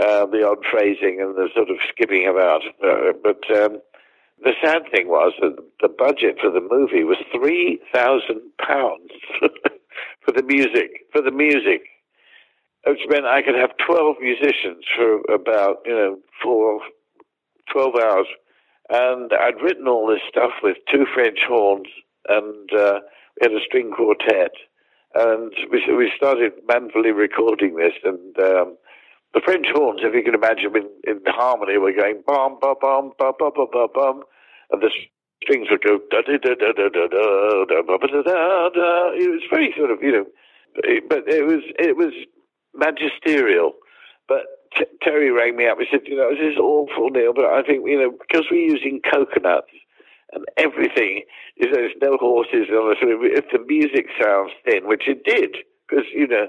uh, 0.00 0.26
the 0.26 0.46
odd 0.46 0.64
phrasing 0.70 1.20
and 1.20 1.34
the 1.34 1.48
sort 1.54 1.70
of 1.70 1.76
skipping 1.88 2.26
about. 2.26 2.62
Uh, 2.82 3.12
but 3.22 3.40
um, 3.56 3.80
the 4.42 4.52
sad 4.62 4.82
thing 4.90 5.08
was 5.08 5.32
that 5.40 5.56
the 5.80 5.88
budget 5.88 6.38
for 6.40 6.50
the 6.50 6.60
movie 6.60 7.04
was 7.04 7.18
three 7.32 7.80
thousand 7.92 8.40
pounds 8.60 9.10
for 10.20 10.32
the 10.32 10.42
music 10.42 11.06
for 11.12 11.22
the 11.22 11.32
music 11.32 11.82
which 12.86 13.00
meant 13.08 13.26
I 13.26 13.42
could 13.42 13.54
have 13.54 13.76
12 13.86 14.16
musicians 14.20 14.84
for 14.96 15.20
about, 15.32 15.78
you 15.84 15.94
know, 15.94 16.18
four, 16.42 16.80
12 17.70 17.94
hours. 17.96 18.26
And 18.88 19.30
I'd 19.32 19.60
written 19.62 19.86
all 19.86 20.06
this 20.06 20.22
stuff 20.28 20.52
with 20.62 20.78
two 20.90 21.04
French 21.12 21.40
horns 21.46 21.88
and 22.28 22.72
uh, 22.72 23.00
we 23.40 23.52
had 23.52 23.52
a 23.52 23.64
string 23.64 23.90
quartet. 23.94 24.52
And 25.14 25.52
we, 25.70 25.82
we 25.94 26.12
started 26.16 26.52
manfully 26.66 27.12
recording 27.12 27.76
this. 27.76 27.94
And 28.04 28.38
um, 28.38 28.76
the 29.34 29.40
French 29.44 29.66
horns, 29.72 30.00
if 30.02 30.14
you 30.14 30.22
can 30.22 30.34
imagine, 30.34 30.76
in, 30.76 30.88
in 31.04 31.20
harmony, 31.26 31.78
were 31.78 31.92
going 31.92 32.22
bum, 32.26 32.58
bum, 32.60 32.76
bum, 32.80 33.12
bum, 33.18 33.32
bum, 33.38 33.52
bum, 33.54 33.68
bum, 33.72 33.88
bum. 33.94 34.22
And 34.70 34.82
the 34.82 34.90
strings 35.42 35.68
would 35.70 35.82
go 35.82 35.98
da 36.10 36.22
da 36.22 36.36
da 36.36 36.54
da 36.54 36.72
da 36.72 36.88
da 36.88 37.06
da 37.08 37.64
da 37.64 37.82
da 37.82 37.96
da 37.98 38.22
da 38.22 38.68
da. 38.68 39.10
It 39.14 39.30
was 39.30 39.42
very 39.50 39.74
sort 39.76 39.90
of, 39.90 40.02
you 40.02 40.12
know, 40.12 40.26
but 41.08 41.24
it 41.26 41.46
was, 41.46 41.62
it 41.78 41.96
was 41.96 42.12
magisterial. 42.74 43.72
But 44.28 44.42
Terry 45.02 45.30
rang 45.30 45.56
me 45.56 45.66
up. 45.66 45.78
He 45.78 45.86
said, 45.90 46.02
"You 46.04 46.16
know, 46.16 46.30
this 46.30 46.52
is 46.52 46.58
awful, 46.58 47.08
Neil, 47.10 47.32
but 47.32 47.46
I 47.46 47.62
think 47.62 47.86
you 47.86 47.98
know 47.98 48.10
because 48.10 48.46
we're 48.50 48.70
using 48.70 49.00
coconuts 49.00 49.72
and 50.32 50.44
everything 50.56 51.22
is 51.56 51.68
there's 51.72 51.94
no 52.02 52.16
horses 52.16 52.68
on 52.70 52.90
the 52.90 53.18
If 53.22 53.46
the 53.50 53.64
music 53.66 54.06
sounds 54.20 54.52
thin, 54.64 54.86
which 54.86 55.08
it 55.08 55.24
did, 55.24 55.56
because 55.88 56.04
you 56.12 56.26
know, 56.26 56.48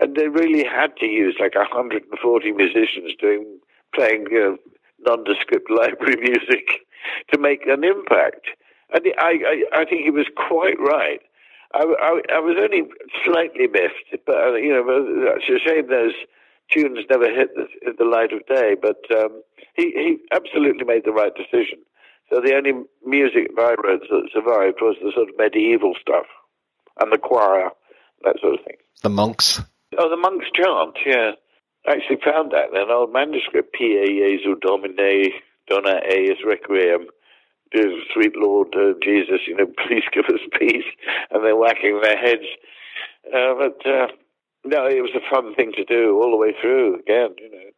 and 0.00 0.16
they 0.16 0.28
really 0.28 0.64
had 0.64 0.96
to 0.98 1.06
use 1.06 1.36
like 1.38 1.54
140 1.54 2.52
musicians 2.52 3.12
doing 3.20 3.58
playing 3.94 4.26
you 4.30 4.40
know 4.40 4.56
nondescript 5.00 5.70
library 5.70 6.16
music 6.16 6.86
to 7.32 7.38
make 7.38 7.66
an 7.66 7.84
impact. 7.84 8.46
And 8.92 9.04
I, 9.18 9.38
I, 9.46 9.80
I 9.80 9.84
think 9.84 10.02
he 10.02 10.10
was 10.10 10.26
quite 10.36 10.78
right. 10.80 11.20
I, 11.72 11.82
I, 11.82 12.20
I 12.34 12.38
was 12.40 12.56
only 12.58 12.82
slightly 13.24 13.68
miffed, 13.68 14.24
but 14.26 14.36
uh, 14.36 14.54
you 14.54 14.70
know, 14.70 14.84
it's 15.36 15.48
a 15.48 15.68
shame 15.68 15.88
those 15.88 16.14
tunes 16.70 17.04
never 17.08 17.32
hit 17.32 17.54
the, 17.54 17.66
hit 17.82 17.98
the 17.98 18.04
light 18.04 18.32
of 18.32 18.44
day. 18.46 18.74
But 18.80 18.98
um, 19.16 19.42
he 19.74 19.92
he 19.94 20.18
absolutely 20.32 20.84
made 20.84 21.04
the 21.04 21.12
right 21.12 21.32
decision. 21.34 21.78
So 22.30 22.40
the 22.40 22.54
only 22.54 22.72
music 23.04 23.50
wrote 23.56 23.78
that 23.82 24.28
survived 24.32 24.78
was 24.80 24.96
the 25.02 25.12
sort 25.14 25.28
of 25.28 25.34
medieval 25.36 25.94
stuff 26.00 26.26
and 27.00 27.12
the 27.12 27.18
choir, 27.18 27.70
that 28.24 28.36
sort 28.40 28.54
of 28.54 28.64
thing. 28.64 28.76
The 29.02 29.08
monks. 29.08 29.60
Oh, 29.98 30.08
the 30.08 30.16
monks 30.16 30.46
chant. 30.54 30.96
Yeah, 31.04 31.32
I 31.88 31.92
actually 31.92 32.20
found 32.24 32.52
that 32.52 32.70
in 32.70 32.76
an 32.76 32.90
old 32.90 33.12
manuscript. 33.12 33.74
Pie 33.74 34.06
Jesu 34.06 34.54
Domine 34.60 35.32
Dona 35.68 36.00
Eis 36.06 36.38
Requiem 36.46 37.08
sweet 38.12 38.36
Lord 38.36 38.74
uh, 38.74 38.94
Jesus, 39.02 39.40
you 39.46 39.56
know, 39.56 39.66
please 39.86 40.04
give 40.12 40.24
us 40.26 40.40
peace. 40.58 40.84
And 41.30 41.44
they're 41.44 41.56
whacking 41.56 42.00
their 42.02 42.18
heads. 42.18 42.46
Uh, 43.26 43.54
but 43.54 43.86
uh, 43.86 44.06
no, 44.64 44.86
it 44.86 45.02
was 45.02 45.14
a 45.14 45.30
fun 45.30 45.54
thing 45.54 45.72
to 45.76 45.84
do 45.84 46.20
all 46.20 46.30
the 46.30 46.36
way 46.36 46.54
through 46.60 46.96
again, 46.96 47.34
you 47.38 47.50
know. 47.50 47.70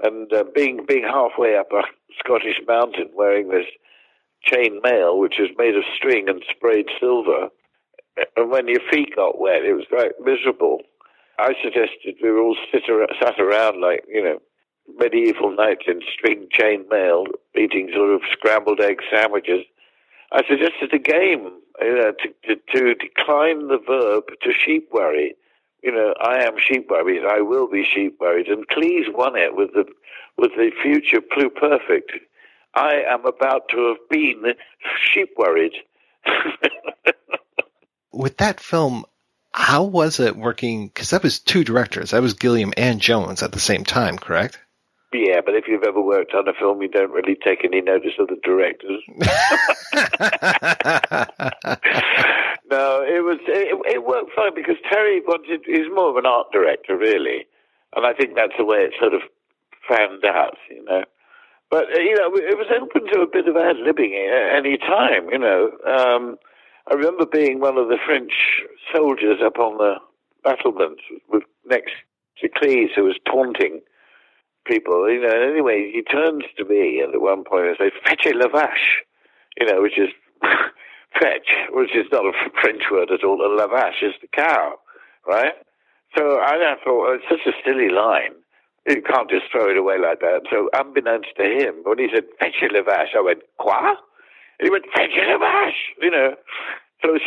And 0.00 0.32
uh, 0.32 0.44
being 0.54 0.84
being 0.86 1.02
halfway 1.02 1.56
up 1.56 1.72
a 1.72 1.82
Scottish 2.20 2.60
mountain 2.68 3.10
wearing 3.14 3.48
this 3.48 3.66
chain 4.50 4.80
mail, 4.82 5.18
which 5.18 5.38
is 5.38 5.48
made 5.58 5.76
of 5.76 5.84
string 5.94 6.28
and 6.28 6.42
sprayed 6.48 6.88
silver, 6.98 7.48
and 8.36 8.50
when 8.50 8.68
your 8.68 8.80
feet 8.90 9.14
got 9.14 9.40
wet, 9.40 9.64
it 9.64 9.74
was 9.74 9.86
quite 9.88 10.12
miserable. 10.24 10.80
I 11.38 11.54
suggested 11.62 12.16
we 12.22 12.30
all 12.30 12.56
sit 12.72 12.88
ar- 12.88 13.06
sat 13.20 13.38
around 13.38 13.80
like, 13.80 14.04
you 14.08 14.22
know, 14.22 14.38
medieval 14.96 15.54
knights 15.54 15.84
in 15.86 16.00
string 16.12 16.48
chain 16.50 16.84
mail 16.90 17.26
eating 17.56 17.90
sort 17.94 18.10
of 18.10 18.22
scrambled 18.32 18.80
egg 18.80 19.00
sandwiches. 19.10 19.64
I 20.32 20.42
suggested 20.48 20.92
a 20.92 20.98
game 20.98 21.50
you 21.80 21.94
know, 21.94 22.12
to, 22.12 22.56
to, 22.56 22.60
to 22.74 22.94
decline 22.94 23.68
the 23.68 23.78
verb 23.78 24.24
to 24.42 24.52
sheep 24.52 24.88
worry. 24.92 25.34
You 25.82 25.92
know, 25.92 26.14
I 26.20 26.42
am 26.42 26.58
sheep 26.58 26.88
worried, 26.90 27.24
I 27.24 27.40
will 27.40 27.68
be 27.68 27.84
sheep 27.84 28.16
worried. 28.20 28.48
And 28.48 28.66
Cleese 28.68 29.14
won 29.14 29.36
it 29.36 29.54
with 29.54 29.72
the, 29.74 29.84
with 30.36 30.52
the 30.56 30.70
future 30.82 31.20
pluperfect. 31.20 32.18
I 32.74 33.02
am 33.08 33.24
about 33.26 33.68
to 33.70 33.88
have 33.88 34.08
been 34.10 34.54
sheep 35.12 35.30
worried. 35.36 35.72
With 38.12 38.36
that 38.38 38.60
film, 38.60 39.04
how 39.52 39.84
was 39.84 40.20
it 40.20 40.36
working? 40.36 40.88
Because 40.88 41.10
that 41.10 41.22
was 41.22 41.38
two 41.38 41.64
directors. 41.64 42.10
That 42.10 42.22
was 42.22 42.34
Gilliam 42.34 42.72
and 42.76 43.00
Jones 43.00 43.42
at 43.42 43.52
the 43.52 43.60
same 43.60 43.84
time, 43.84 44.18
correct? 44.18 44.58
Yeah, 45.12 45.40
but 45.44 45.54
if 45.54 45.66
you've 45.66 45.84
ever 45.84 46.00
worked 46.00 46.34
on 46.34 46.46
a 46.48 46.52
film, 46.52 46.82
you 46.82 46.88
don't 46.88 47.10
really 47.10 47.34
take 47.34 47.64
any 47.64 47.80
notice 47.80 48.12
of 48.18 48.28
the 48.28 48.36
directors. 48.42 49.02
no, 52.70 53.02
it 53.02 53.24
was 53.24 53.38
it, 53.46 53.94
it 53.94 54.04
worked 54.04 54.32
fine 54.36 54.54
because 54.54 54.76
Terry 54.90 55.20
wanted 55.20 55.62
he's 55.64 55.88
more 55.94 56.10
of 56.10 56.16
an 56.16 56.26
art 56.26 56.52
director 56.52 56.94
really, 56.94 57.46
and 57.96 58.04
I 58.04 58.12
think 58.12 58.34
that's 58.34 58.52
the 58.58 58.66
way 58.66 58.80
it 58.80 58.92
sort 59.00 59.14
of 59.14 59.22
fanned 59.88 60.26
out, 60.26 60.58
you 60.68 60.84
know. 60.84 61.04
But 61.70 61.86
uh, 61.94 62.00
you 62.00 62.14
know, 62.14 62.30
it 62.34 62.56
was 62.56 62.66
open 62.74 63.06
to 63.12 63.20
a 63.20 63.26
bit 63.26 63.46
of 63.48 63.56
ad 63.56 63.76
libbing 63.76 64.14
at 64.16 64.56
any 64.56 64.78
time, 64.78 65.28
you 65.30 65.38
know. 65.38 65.70
Um, 65.86 66.38
I 66.90 66.94
remember 66.94 67.26
being 67.26 67.60
one 67.60 67.76
of 67.76 67.88
the 67.88 67.98
French 68.04 68.32
soldiers 68.94 69.40
up 69.44 69.58
on 69.58 69.76
the 69.76 69.96
battlements 70.42 71.02
with 71.28 71.42
next 71.66 71.92
to 72.38 72.48
Cleese, 72.48 72.94
who 72.94 73.04
was 73.04 73.18
taunting 73.26 73.80
people. 74.66 75.10
You 75.10 75.20
know, 75.20 75.28
and 75.28 75.50
anyway, 75.50 75.90
he 75.92 76.02
turns 76.02 76.44
to 76.56 76.64
me 76.64 77.02
at 77.02 77.20
one 77.20 77.44
point 77.44 77.66
and 77.66 77.76
says, 77.78 77.92
"Fetchez 78.06 78.32
la 78.34 78.48
vache," 78.48 79.04
you 79.60 79.66
know, 79.66 79.82
which 79.82 79.98
is 79.98 80.08
fetch, 81.20 81.48
which 81.70 81.94
is 81.94 82.06
not 82.10 82.24
a 82.24 82.32
French 82.62 82.84
word 82.90 83.10
at 83.10 83.24
all. 83.24 83.44
And 83.44 83.56
la 83.56 83.66
vache 83.66 84.02
is 84.02 84.14
the 84.22 84.28
cow, 84.28 84.74
right? 85.26 85.52
So 86.16 86.40
I 86.40 86.74
thought 86.82 87.14
it's 87.14 87.24
such 87.28 87.52
a 87.52 87.56
silly 87.62 87.90
line. 87.90 88.32
You 88.88 89.02
can't 89.02 89.28
just 89.28 89.50
throw 89.52 89.70
it 89.70 89.76
away 89.76 89.98
like 89.98 90.20
that. 90.20 90.42
So 90.50 90.70
unbeknownst 90.72 91.36
to 91.36 91.44
him, 91.44 91.74
when 91.84 91.98
he 91.98 92.08
said 92.12 92.24
"Fetchez 92.40 92.70
la 92.72 92.82
vache," 92.82 93.14
I 93.14 93.20
went 93.20 93.42
"Quoi?" 93.58 93.94
And 94.58 94.64
he 94.64 94.70
went 94.70 94.86
"Fetchez 94.94 95.26
la 95.26 95.38
vache," 95.38 95.94
you 96.00 96.10
know. 96.10 96.34
So 97.02 97.18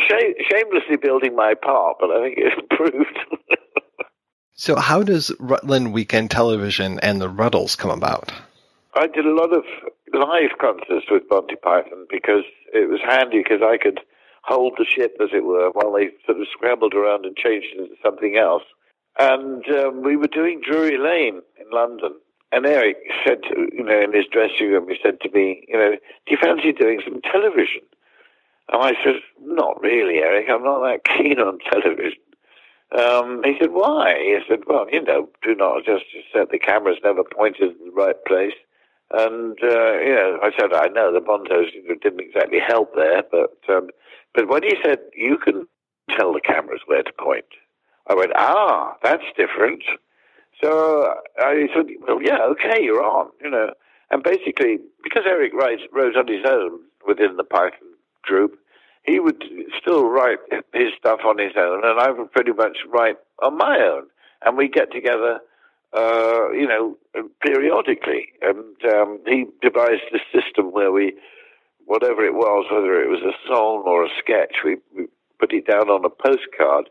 shamelessly 0.50 0.96
building 0.96 1.34
my 1.34 1.54
part, 1.54 1.96
but 2.00 2.10
I 2.10 2.22
think 2.22 2.38
it 2.38 2.58
improved. 2.70 3.18
So, 4.54 4.76
how 4.76 5.02
does 5.02 5.34
Rutland 5.40 5.92
Weekend 5.92 6.30
Television 6.30 7.00
and 7.00 7.20
the 7.20 7.28
Rutles 7.28 7.76
come 7.76 7.90
about? 7.90 8.32
I 8.94 9.06
did 9.06 9.24
a 9.24 9.34
lot 9.34 9.52
of 9.52 9.64
live 10.12 10.58
concerts 10.60 11.06
with 11.10 11.22
Monty 11.30 11.56
Python 11.56 12.06
because 12.10 12.44
it 12.74 12.90
was 12.90 13.00
handy 13.00 13.42
because 13.42 13.62
I 13.62 13.78
could 13.78 14.00
hold 14.44 14.74
the 14.76 14.84
ship, 14.84 15.16
as 15.20 15.30
it 15.32 15.44
were, 15.44 15.70
while 15.72 15.92
they 15.92 16.10
sort 16.26 16.40
of 16.40 16.46
scrambled 16.52 16.94
around 16.94 17.24
and 17.24 17.36
changed 17.36 17.68
into 17.76 17.94
something 18.02 18.36
else. 18.36 18.64
And 19.18 19.64
um, 19.68 20.02
we 20.02 20.16
were 20.16 20.26
doing 20.26 20.60
Drury 20.64 20.98
Lane 20.98 21.42
in 21.60 21.70
London. 21.70 22.14
And 22.50 22.66
Eric 22.66 22.96
said, 23.24 23.42
to, 23.44 23.68
you 23.72 23.82
know, 23.82 24.00
in 24.00 24.12
his 24.12 24.26
dressing 24.30 24.68
room, 24.68 24.88
he 24.88 24.98
said 25.02 25.20
to 25.22 25.30
me, 25.30 25.64
you 25.68 25.78
know, 25.78 25.92
do 25.92 26.30
you 26.30 26.36
fancy 26.36 26.72
doing 26.72 27.00
some 27.04 27.20
television? 27.22 27.80
And 28.72 28.82
I 28.82 28.92
said, 29.02 29.16
not 29.40 29.80
really, 29.80 30.18
Eric. 30.18 30.46
I'm 30.50 30.62
not 30.62 30.80
that 30.80 31.04
keen 31.16 31.40
on 31.40 31.58
television. 31.58 32.20
Um, 32.98 33.42
he 33.42 33.56
said, 33.58 33.72
why? 33.72 34.18
He 34.18 34.38
said, 34.46 34.60
well, 34.66 34.86
you 34.92 35.02
know, 35.02 35.28
do 35.42 35.54
not 35.54 35.84
just 35.84 36.04
set 36.32 36.50
the 36.50 36.58
cameras 36.58 36.98
never 37.02 37.24
pointed 37.24 37.72
in 37.72 37.86
the 37.86 37.92
right 37.92 38.22
place. 38.26 38.52
And, 39.10 39.58
uh, 39.62 39.98
you 39.98 40.14
know, 40.14 40.38
I 40.42 40.50
said, 40.58 40.72
I 40.72 40.88
know 40.88 41.12
the 41.12 41.20
Bonzos 41.20 41.70
didn't 42.02 42.20
exactly 42.20 42.58
help 42.58 42.94
there, 42.94 43.22
but, 43.30 43.56
um, 43.68 43.88
but 44.34 44.48
when 44.48 44.62
he 44.62 44.76
said, 44.82 44.98
you 45.14 45.38
can 45.38 45.66
tell 46.10 46.32
the 46.32 46.40
cameras 46.40 46.80
where 46.86 47.02
to 47.02 47.12
point, 47.18 47.44
I 48.06 48.14
went, 48.14 48.32
ah, 48.34 48.96
that's 49.02 49.24
different. 49.36 49.82
So 50.62 51.14
I 51.38 51.68
said, 51.74 51.86
well, 52.06 52.22
yeah, 52.22 52.38
okay, 52.50 52.82
you're 52.82 53.02
on, 53.02 53.30
you 53.42 53.50
know. 53.50 53.72
And 54.10 54.22
basically, 54.22 54.78
because 55.02 55.22
Eric 55.26 55.52
writes, 55.54 55.82
wrote 55.92 56.16
on 56.16 56.28
his 56.28 56.44
own 56.46 56.80
within 57.06 57.36
the 57.36 57.44
Python 57.44 57.94
group, 58.22 58.58
he 59.04 59.18
would 59.18 59.42
still 59.80 60.08
write 60.08 60.38
his 60.72 60.92
stuff 60.98 61.20
on 61.24 61.38
his 61.38 61.52
own, 61.56 61.84
and 61.84 61.98
I 61.98 62.10
would 62.10 62.30
pretty 62.30 62.52
much 62.52 62.78
write 62.88 63.16
on 63.42 63.56
my 63.56 63.78
own. 63.78 64.04
And 64.44 64.56
we 64.56 64.68
get 64.68 64.92
together, 64.92 65.40
uh, 65.96 66.50
you 66.50 66.66
know, 66.66 66.96
periodically. 67.40 68.28
And 68.42 68.92
um, 68.92 69.20
he 69.26 69.46
devised 69.60 70.02
a 70.12 70.18
system 70.32 70.72
where 70.72 70.92
we, 70.92 71.14
whatever 71.86 72.24
it 72.24 72.34
was, 72.34 72.66
whether 72.70 73.00
it 73.02 73.08
was 73.08 73.22
a 73.22 73.48
song 73.48 73.84
or 73.86 74.04
a 74.04 74.08
sketch, 74.18 74.56
we, 74.64 74.76
we 74.96 75.06
put 75.38 75.52
it 75.52 75.66
down 75.66 75.88
on 75.88 76.04
a 76.04 76.10
postcard 76.10 76.88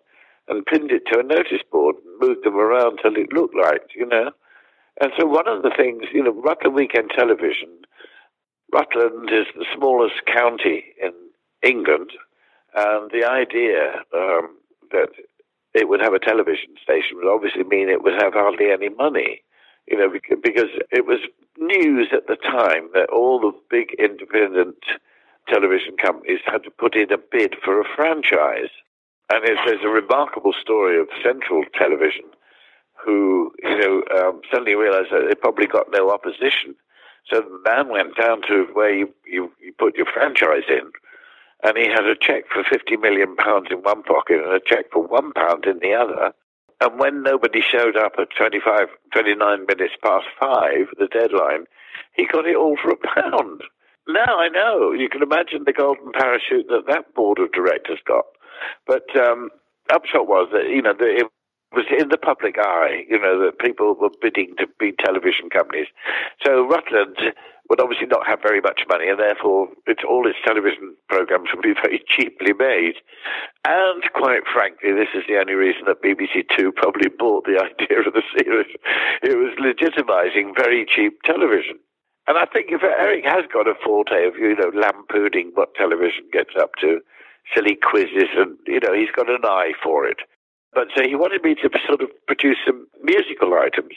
and 0.51 0.65
pinned 0.65 0.91
it 0.91 1.03
to 1.07 1.19
a 1.19 1.23
notice 1.23 1.63
board 1.71 1.95
and 1.95 2.19
moved 2.19 2.43
them 2.43 2.57
around 2.57 2.97
till 2.97 3.15
it 3.15 3.31
looked 3.31 3.55
like, 3.55 3.95
you 3.95 4.05
know. 4.05 4.31
And 4.99 5.11
so 5.17 5.25
one 5.25 5.47
of 5.47 5.63
the 5.63 5.71
things, 5.75 6.03
you 6.13 6.21
know, 6.21 6.33
Rutland 6.33 6.75
Weekend 6.75 7.11
Television, 7.15 7.69
Rutland 8.71 9.31
is 9.31 9.47
the 9.55 9.65
smallest 9.73 10.25
county 10.25 10.83
in 11.01 11.13
England, 11.63 12.11
and 12.75 13.09
the 13.11 13.23
idea 13.23 14.03
um, 14.13 14.57
that 14.91 15.09
it 15.73 15.87
would 15.87 16.01
have 16.01 16.13
a 16.13 16.19
television 16.19 16.75
station 16.83 17.15
would 17.15 17.33
obviously 17.33 17.63
mean 17.63 17.87
it 17.87 18.03
would 18.03 18.21
have 18.21 18.33
hardly 18.33 18.71
any 18.71 18.89
money, 18.89 19.41
you 19.87 19.97
know, 19.97 20.11
because 20.43 20.69
it 20.91 21.05
was 21.05 21.19
news 21.57 22.09
at 22.11 22.27
the 22.27 22.35
time 22.35 22.89
that 22.93 23.09
all 23.09 23.39
the 23.39 23.53
big 23.69 23.95
independent 23.97 24.75
television 25.47 25.95
companies 25.97 26.39
had 26.45 26.63
to 26.63 26.71
put 26.71 26.95
in 26.95 27.11
a 27.11 27.17
bid 27.17 27.55
for 27.63 27.79
a 27.79 27.85
franchise. 27.95 28.69
And 29.31 29.45
there's 29.45 29.79
a 29.81 29.87
remarkable 29.87 30.51
story 30.59 30.99
of 30.99 31.07
Central 31.23 31.63
Television, 31.73 32.25
who, 33.01 33.53
you 33.63 33.77
know, 33.77 34.03
um, 34.13 34.41
suddenly 34.51 34.75
realized 34.75 35.09
that 35.11 35.25
they 35.29 35.35
probably 35.35 35.67
got 35.67 35.87
no 35.89 36.11
opposition. 36.11 36.75
So 37.29 37.39
the 37.39 37.61
man 37.63 37.87
went 37.87 38.17
down 38.17 38.41
to 38.49 38.67
where 38.73 38.93
you, 38.93 39.13
you, 39.25 39.49
you 39.63 39.71
put 39.79 39.95
your 39.95 40.07
franchise 40.07 40.67
in, 40.67 40.91
and 41.63 41.77
he 41.77 41.85
had 41.87 42.05
a 42.05 42.15
check 42.19 42.43
for 42.51 42.61
50 42.69 42.97
million 42.97 43.37
pounds 43.37 43.67
in 43.71 43.77
one 43.77 44.03
pocket 44.03 44.43
and 44.43 44.53
a 44.53 44.59
check 44.59 44.91
for 44.91 45.07
one 45.07 45.31
pound 45.31 45.65
in 45.65 45.79
the 45.79 45.93
other. 45.93 46.33
And 46.81 46.99
when 46.99 47.23
nobody 47.23 47.61
showed 47.61 47.95
up 47.95 48.13
at 48.19 48.35
25, 48.35 48.89
29 49.13 49.65
minutes 49.65 49.93
past 50.03 50.25
five, 50.37 50.87
the 50.99 51.07
deadline, 51.07 51.67
he 52.17 52.25
got 52.25 52.47
it 52.47 52.57
all 52.57 52.75
for 52.75 52.89
a 52.91 52.97
pound. 52.97 53.61
Now 54.09 54.39
I 54.39 54.49
know. 54.49 54.91
You 54.91 55.07
can 55.07 55.23
imagine 55.23 55.63
the 55.65 55.71
golden 55.71 56.11
parachute 56.11 56.67
that 56.67 56.87
that 56.87 57.13
board 57.13 57.39
of 57.39 57.53
directors 57.53 57.99
got. 58.05 58.25
But 58.87 59.03
um, 59.15 59.49
upshot 59.93 60.27
was 60.27 60.49
that, 60.53 60.69
you 60.69 60.81
know, 60.81 60.95
it 60.99 61.27
was 61.73 61.85
in 61.89 62.09
the 62.09 62.17
public 62.17 62.57
eye, 62.59 63.05
you 63.09 63.19
know, 63.19 63.43
that 63.45 63.59
people 63.59 63.95
were 63.95 64.09
bidding 64.21 64.55
to 64.59 64.67
be 64.79 64.91
television 64.91 65.49
companies. 65.49 65.87
So 66.45 66.67
Rutland 66.67 67.17
would 67.69 67.79
obviously 67.79 68.07
not 68.07 68.27
have 68.27 68.41
very 68.41 68.59
much 68.59 68.83
money, 68.89 69.07
and 69.07 69.17
therefore 69.17 69.69
it's, 69.87 70.03
all 70.03 70.27
its 70.27 70.37
television 70.43 70.95
programs 71.07 71.49
would 71.55 71.63
be 71.63 71.73
very 71.81 72.03
cheaply 72.05 72.51
made. 72.51 72.95
And 73.63 74.03
quite 74.13 74.43
frankly, 74.51 74.91
this 74.91 75.07
is 75.15 75.23
the 75.27 75.39
only 75.39 75.53
reason 75.53 75.83
that 75.87 76.03
BBC 76.03 76.43
Two 76.51 76.73
probably 76.73 77.07
bought 77.07 77.45
the 77.45 77.63
idea 77.63 78.03
of 78.03 78.13
the 78.13 78.23
series. 78.35 78.75
It 79.23 79.37
was 79.39 79.55
legitimizing 79.55 80.55
very 80.55 80.85
cheap 80.85 81.21
television. 81.23 81.79
And 82.27 82.37
I 82.37 82.45
think 82.45 82.67
if 82.69 82.83
Eric 82.83 83.25
has 83.25 83.45
got 83.51 83.67
a 83.67 83.73
forte 83.83 84.27
of, 84.27 84.35
you 84.35 84.55
know, 84.55 84.71
lampooning 84.75 85.51
what 85.55 85.73
television 85.75 86.25
gets 86.31 86.51
up 86.59 86.75
to, 86.81 86.99
silly 87.55 87.75
quizzes, 87.75 88.29
and, 88.35 88.57
you 88.67 88.79
know, 88.79 88.93
he's 88.93 89.11
got 89.15 89.29
an 89.29 89.43
eye 89.43 89.73
for 89.83 90.05
it. 90.05 90.17
But 90.73 90.87
so 90.95 91.03
he 91.03 91.15
wanted 91.15 91.43
me 91.43 91.55
to 91.55 91.69
sort 91.85 92.01
of 92.01 92.09
produce 92.27 92.57
some 92.65 92.87
musical 93.03 93.53
items. 93.53 93.95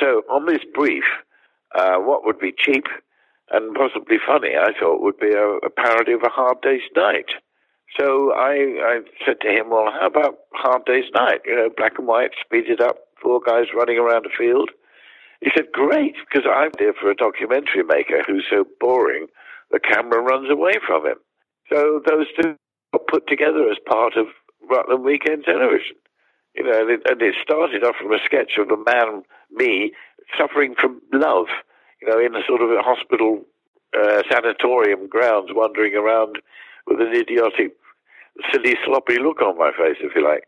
So 0.00 0.22
on 0.30 0.46
this 0.46 0.64
brief, 0.74 1.04
uh, 1.74 1.98
what 1.98 2.24
would 2.24 2.38
be 2.38 2.52
cheap 2.56 2.86
and 3.50 3.74
possibly 3.74 4.16
funny, 4.26 4.56
I 4.56 4.72
thought, 4.78 5.02
would 5.02 5.18
be 5.18 5.32
a, 5.32 5.46
a 5.58 5.70
parody 5.70 6.12
of 6.12 6.22
A 6.22 6.30
Hard 6.30 6.62
Day's 6.62 6.88
Night. 6.96 7.30
So 7.98 8.32
I, 8.32 8.52
I 8.82 9.00
said 9.24 9.40
to 9.42 9.48
him, 9.48 9.70
well, 9.70 9.92
how 9.92 10.06
about 10.06 10.38
Hard 10.54 10.84
Day's 10.86 11.10
Night? 11.14 11.42
You 11.44 11.54
know, 11.54 11.70
black 11.76 11.98
and 11.98 12.08
white, 12.08 12.30
speeded 12.40 12.80
up, 12.80 12.96
four 13.22 13.40
guys 13.46 13.66
running 13.74 13.98
around 13.98 14.26
a 14.26 14.36
field. 14.36 14.70
He 15.40 15.50
said, 15.54 15.66
great, 15.72 16.14
because 16.26 16.48
I'm 16.50 16.70
there 16.78 16.94
for 16.94 17.10
a 17.10 17.14
documentary 17.14 17.84
maker 17.84 18.22
who's 18.26 18.46
so 18.48 18.64
boring, 18.80 19.26
the 19.70 19.78
camera 19.78 20.20
runs 20.22 20.50
away 20.50 20.72
from 20.84 21.06
him. 21.06 21.18
So 21.70 22.00
those 22.06 22.26
two 22.40 22.56
were 22.92 22.98
put 22.98 23.26
together 23.26 23.68
as 23.70 23.78
part 23.86 24.16
of 24.16 24.26
Rutland 24.68 25.04
Weekend 25.04 25.44
Television. 25.44 25.96
You 26.54 26.64
know, 26.64 26.80
and 26.80 26.90
it, 26.90 27.00
and 27.08 27.20
it 27.20 27.34
started 27.42 27.82
off 27.82 27.96
from 27.96 28.12
a 28.12 28.18
sketch 28.24 28.58
of 28.58 28.70
a 28.70 28.76
man, 28.76 29.22
me, 29.50 29.92
suffering 30.38 30.74
from 30.80 31.00
love, 31.12 31.46
you 32.00 32.08
know, 32.08 32.18
in 32.18 32.36
a 32.36 32.44
sort 32.46 32.62
of 32.62 32.70
a 32.70 32.82
hospital 32.82 33.42
uh, 33.98 34.22
sanatorium 34.30 35.08
grounds, 35.08 35.50
wandering 35.52 35.94
around 35.94 36.38
with 36.86 37.00
an 37.00 37.12
idiotic, 37.12 37.72
silly, 38.52 38.76
sloppy 38.84 39.18
look 39.18 39.40
on 39.42 39.58
my 39.58 39.72
face, 39.72 39.96
if 40.00 40.14
you 40.14 40.24
like. 40.24 40.44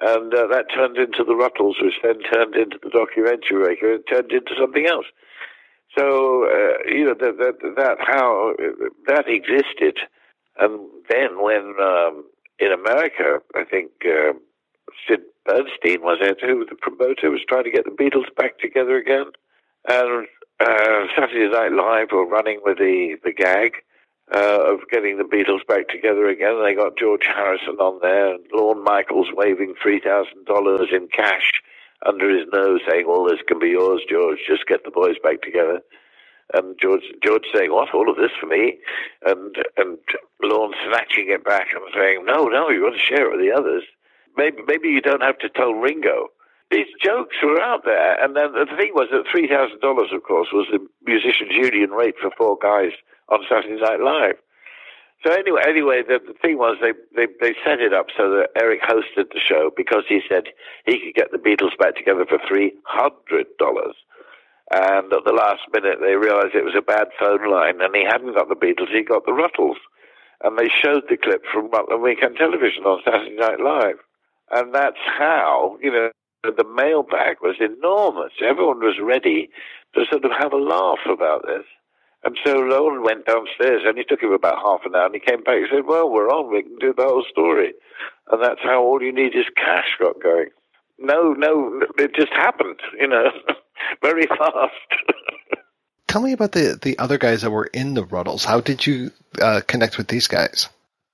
And 0.00 0.32
uh, 0.34 0.46
that 0.46 0.66
turned 0.74 0.96
into 0.96 1.22
the 1.22 1.34
Rutles, 1.34 1.82
which 1.82 2.00
then 2.02 2.20
turned 2.32 2.54
into 2.54 2.78
the 2.82 2.88
documentary 2.88 3.68
maker, 3.68 3.94
and 3.94 4.04
turned 4.08 4.32
into 4.32 4.54
something 4.58 4.86
else. 4.86 5.06
So, 5.96 6.46
uh, 6.46 6.90
you 6.90 7.04
know, 7.04 7.14
that, 7.20 7.36
that, 7.38 7.74
that 7.76 7.96
how 8.00 8.54
that 9.06 9.28
existed. 9.28 9.98
And 10.58 10.88
then 11.08 11.42
when 11.42 11.74
um, 11.80 12.24
in 12.58 12.72
America, 12.72 13.40
I 13.54 13.64
think 13.64 13.90
uh, 14.04 14.32
Sid 15.08 15.20
Bernstein 15.44 16.02
was 16.02 16.18
it, 16.20 16.40
who 16.40 16.64
the 16.64 16.76
promoter 16.76 17.30
was 17.30 17.40
trying 17.48 17.64
to 17.64 17.70
get 17.70 17.84
the 17.84 17.90
Beatles 17.90 18.34
back 18.36 18.58
together 18.58 18.96
again. 18.96 19.26
And 19.88 20.26
uh, 20.60 21.06
Saturday 21.16 21.52
Night 21.52 21.72
Live 21.72 22.08
were 22.12 22.26
running 22.26 22.60
with 22.62 22.78
the, 22.78 23.16
the 23.24 23.32
gag 23.32 23.72
uh, 24.34 24.74
of 24.74 24.80
getting 24.90 25.18
the 25.18 25.24
Beatles 25.24 25.66
back 25.66 25.88
together 25.88 26.28
again. 26.28 26.62
They 26.62 26.74
got 26.74 26.96
George 26.96 27.26
Harrison 27.26 27.76
on 27.80 27.98
there, 28.00 28.34
and 28.34 28.44
Lorne 28.52 28.84
Michaels 28.84 29.28
waving 29.32 29.74
$3,000 29.84 30.92
in 30.92 31.08
cash 31.08 31.62
under 32.06 32.30
his 32.30 32.46
nose, 32.52 32.80
saying, 32.88 33.06
Well, 33.06 33.24
this 33.24 33.40
can 33.46 33.58
be 33.58 33.70
yours, 33.70 34.02
George. 34.08 34.38
Just 34.46 34.66
get 34.66 34.84
the 34.84 34.90
boys 34.90 35.16
back 35.22 35.42
together. 35.42 35.80
And 36.54 36.76
George, 36.80 37.04
George 37.22 37.44
saying, 37.54 37.72
"What? 37.72 37.94
All 37.94 38.10
of 38.10 38.16
this 38.16 38.32
for 38.40 38.46
me?" 38.46 38.78
And 39.24 39.56
and 39.76 39.98
Lorne 40.42 40.74
snatching 40.86 41.30
it 41.30 41.44
back 41.44 41.68
and 41.74 41.82
saying, 41.94 42.24
"No, 42.24 42.46
no, 42.46 42.70
you 42.70 42.82
got 42.82 42.92
to 42.92 42.98
share 42.98 43.26
it 43.26 43.36
with 43.36 43.40
the 43.40 43.52
others. 43.52 43.84
Maybe 44.36 44.62
maybe 44.66 44.88
you 44.88 45.00
don't 45.00 45.22
have 45.22 45.38
to 45.38 45.48
tell 45.48 45.72
Ringo." 45.74 46.28
These 46.70 46.88
jokes 47.02 47.36
were 47.42 47.60
out 47.60 47.84
there, 47.84 48.22
and 48.22 48.34
then 48.34 48.52
the 48.52 48.64
thing 48.78 48.92
was 48.94 49.08
that 49.12 49.26
three 49.30 49.46
thousand 49.46 49.80
dollars, 49.80 50.08
of 50.12 50.22
course, 50.22 50.48
was 50.52 50.66
the 50.70 50.80
musicians' 51.04 51.52
union 51.52 51.90
rate 51.90 52.14
for 52.20 52.30
four 52.36 52.56
guys 52.62 52.92
on 53.28 53.40
Saturday 53.48 53.80
Night 53.80 54.00
Live. 54.00 54.36
So 55.24 55.32
anyway, 55.32 55.62
anyway, 55.68 56.02
the, 56.02 56.18
the 56.18 56.34
thing 56.42 56.58
was 56.58 56.78
they, 56.80 56.92
they 57.14 57.30
they 57.40 57.54
set 57.64 57.80
it 57.80 57.92
up 57.94 58.06
so 58.16 58.30
that 58.30 58.50
Eric 58.56 58.82
hosted 58.82 59.30
the 59.32 59.38
show 59.38 59.70
because 59.76 60.04
he 60.08 60.20
said 60.28 60.44
he 60.84 60.98
could 60.98 61.14
get 61.14 61.30
the 61.30 61.38
Beatles 61.38 61.76
back 61.78 61.94
together 61.96 62.26
for 62.28 62.38
three 62.48 62.72
hundred 62.84 63.46
dollars. 63.58 63.94
And 64.72 65.12
at 65.12 65.24
the 65.24 65.32
last 65.32 65.60
minute, 65.72 65.98
they 66.00 66.16
realized 66.16 66.54
it 66.54 66.64
was 66.64 66.74
a 66.76 66.82
bad 66.82 67.08
phone 67.20 67.50
line, 67.50 67.80
and 67.82 67.94
he 67.94 68.04
hadn't 68.04 68.34
got 68.34 68.48
the 68.48 68.56
Beatles, 68.56 68.88
he 68.90 69.02
got 69.02 69.26
the 69.26 69.32
Rutles. 69.32 69.76
And 70.42 70.58
they 70.58 70.68
showed 70.68 71.04
the 71.08 71.18
clip 71.18 71.42
from 71.52 71.70
Rutland 71.70 72.02
Weekend 72.02 72.36
Television 72.36 72.84
on 72.84 73.02
Saturday 73.04 73.36
Night 73.36 73.60
Live. 73.60 73.96
And 74.50 74.74
that's 74.74 75.00
how, 75.04 75.78
you 75.82 75.92
know, 75.92 76.10
the 76.42 76.64
mailbag 76.64 77.36
was 77.42 77.56
enormous. 77.60 78.32
Everyone 78.42 78.80
was 78.80 78.98
ready 79.00 79.50
to 79.94 80.06
sort 80.10 80.24
of 80.24 80.32
have 80.32 80.52
a 80.52 80.56
laugh 80.56 81.04
about 81.06 81.46
this. 81.46 81.64
And 82.24 82.38
so 82.44 82.54
Lorne 82.58 83.02
went 83.02 83.26
downstairs, 83.26 83.82
and 83.84 83.98
it 83.98 84.08
took 84.08 84.22
him 84.22 84.32
about 84.32 84.62
half 84.64 84.86
an 84.86 84.94
hour, 84.94 85.06
and 85.06 85.14
he 85.14 85.20
came 85.20 85.42
back 85.42 85.56
and 85.56 85.68
said, 85.70 85.86
well, 85.86 86.08
we're 86.08 86.30
on, 86.30 86.52
we 86.52 86.62
can 86.62 86.78
do 86.78 86.94
the 86.96 87.04
whole 87.04 87.24
story. 87.30 87.74
And 88.30 88.42
that's 88.42 88.62
how 88.62 88.82
All 88.82 89.02
You 89.02 89.12
Need 89.12 89.34
Is 89.34 89.46
Cash 89.56 89.96
got 89.98 90.22
going. 90.22 90.48
no, 90.98 91.32
no, 91.34 91.82
it 91.98 92.14
just 92.14 92.32
happened, 92.32 92.80
you 92.98 93.08
know, 93.08 93.30
very 94.00 94.26
fast. 94.26 94.72
Tell 96.08 96.22
me 96.22 96.32
about 96.32 96.52
the, 96.52 96.78
the 96.80 96.98
other 96.98 97.16
guys 97.16 97.42
that 97.42 97.50
were 97.50 97.70
in 97.72 97.94
the 97.94 98.04
Rutles. 98.04 98.44
How 98.44 98.60
did 98.60 98.86
you 98.86 99.10
uh, 99.40 99.62
connect 99.66 99.96
with 99.96 100.08
these 100.08 100.26
guys? 100.26 100.68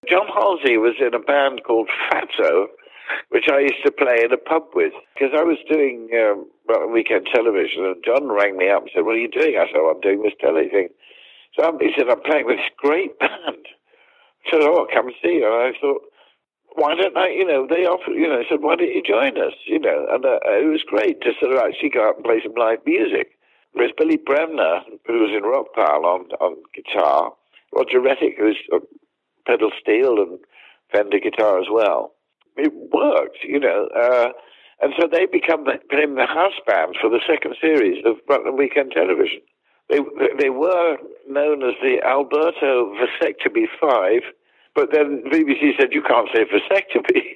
John 0.08 0.26
Halsey 0.26 0.76
was 0.76 0.94
in 1.00 1.14
a 1.14 1.20
band 1.20 1.62
called 1.64 1.88
Fatso, 2.10 2.66
which 3.30 3.44
I 3.52 3.60
used 3.60 3.84
to 3.84 3.92
play 3.92 4.24
in 4.24 4.32
a 4.32 4.36
pub 4.36 4.64
with, 4.74 4.92
because 5.14 5.34
I 5.36 5.44
was 5.44 5.58
doing 5.70 6.08
um, 6.14 6.46
well, 6.68 6.88
weekend 6.88 7.28
television, 7.32 7.84
and 7.84 8.04
John 8.04 8.28
rang 8.28 8.56
me 8.56 8.70
up 8.70 8.82
and 8.82 8.90
said, 8.94 9.04
what 9.04 9.16
are 9.16 9.18
you 9.18 9.28
doing? 9.28 9.56
I 9.56 9.66
said, 9.66 9.76
oh, 9.76 9.92
I'm 9.94 10.00
doing 10.00 10.22
this 10.22 10.34
telly 10.40 10.68
thing. 10.68 10.88
So 11.56 11.66
um, 11.66 11.78
he 11.80 11.90
said, 11.96 12.08
I'm 12.08 12.20
playing 12.22 12.46
with 12.46 12.56
this 12.56 12.70
great 12.76 13.18
band. 13.18 13.32
I 14.46 14.50
said, 14.50 14.60
oh, 14.62 14.84
I'll 14.84 14.94
come 14.94 15.08
and 15.08 15.16
see 15.22 15.40
you. 15.40 15.46
And 15.46 15.74
I 15.74 15.78
thought, 15.80 16.02
why 16.74 16.94
don't 16.94 17.16
I, 17.16 17.28
you 17.28 17.46
know, 17.46 17.66
they 17.68 17.86
offered, 17.86 18.14
you 18.14 18.28
know, 18.28 18.42
said, 18.48 18.62
why 18.62 18.76
don't 18.76 18.94
you 18.94 19.02
join 19.02 19.38
us? 19.38 19.54
You 19.66 19.78
know, 19.80 20.06
and 20.10 20.24
uh, 20.24 20.38
it 20.44 20.68
was 20.68 20.82
great 20.86 21.20
to 21.22 21.32
sort 21.40 21.52
of 21.52 21.58
actually 21.58 21.90
go 21.90 22.08
out 22.08 22.16
and 22.16 22.24
play 22.24 22.40
some 22.42 22.54
live 22.56 22.78
music. 22.86 23.30
There's 23.74 23.92
Billy 23.96 24.16
Bremner, 24.16 24.80
who 25.06 25.20
was 25.20 25.30
in 25.30 25.42
Rockpile 25.42 26.04
on, 26.04 26.30
on 26.40 26.56
guitar, 26.74 27.32
Roger 27.74 28.00
Rettig, 28.00 28.38
who's 28.38 28.58
a 28.72 28.78
pedal 29.46 29.70
steel 29.80 30.18
and 30.18 30.38
Fender 30.92 31.18
guitar 31.20 31.60
as 31.60 31.66
well. 31.70 32.14
It 32.56 32.72
worked, 32.92 33.38
you 33.44 33.60
know, 33.60 33.88
uh, 33.94 34.30
and 34.80 34.94
so 34.98 35.06
they 35.10 35.26
become 35.26 35.64
the, 35.64 35.78
became 35.90 36.14
the 36.14 36.26
house 36.26 36.58
band 36.66 36.96
for 37.00 37.10
the 37.10 37.20
second 37.26 37.56
series 37.60 38.02
of 38.06 38.16
Rutland 38.28 38.56
Weekend 38.56 38.92
Television. 38.92 39.40
They 39.88 40.00
they 40.38 40.50
were 40.50 40.98
known 41.28 41.62
as 41.62 41.74
the 41.82 42.00
Alberto 42.04 42.94
Vasectomy 42.94 43.66
Five, 43.80 44.22
but 44.74 44.90
then 44.92 45.22
BBC 45.32 45.76
said 45.78 45.92
you 45.92 46.02
can't 46.02 46.28
say 46.34 46.44
vasectomy. 46.44 47.34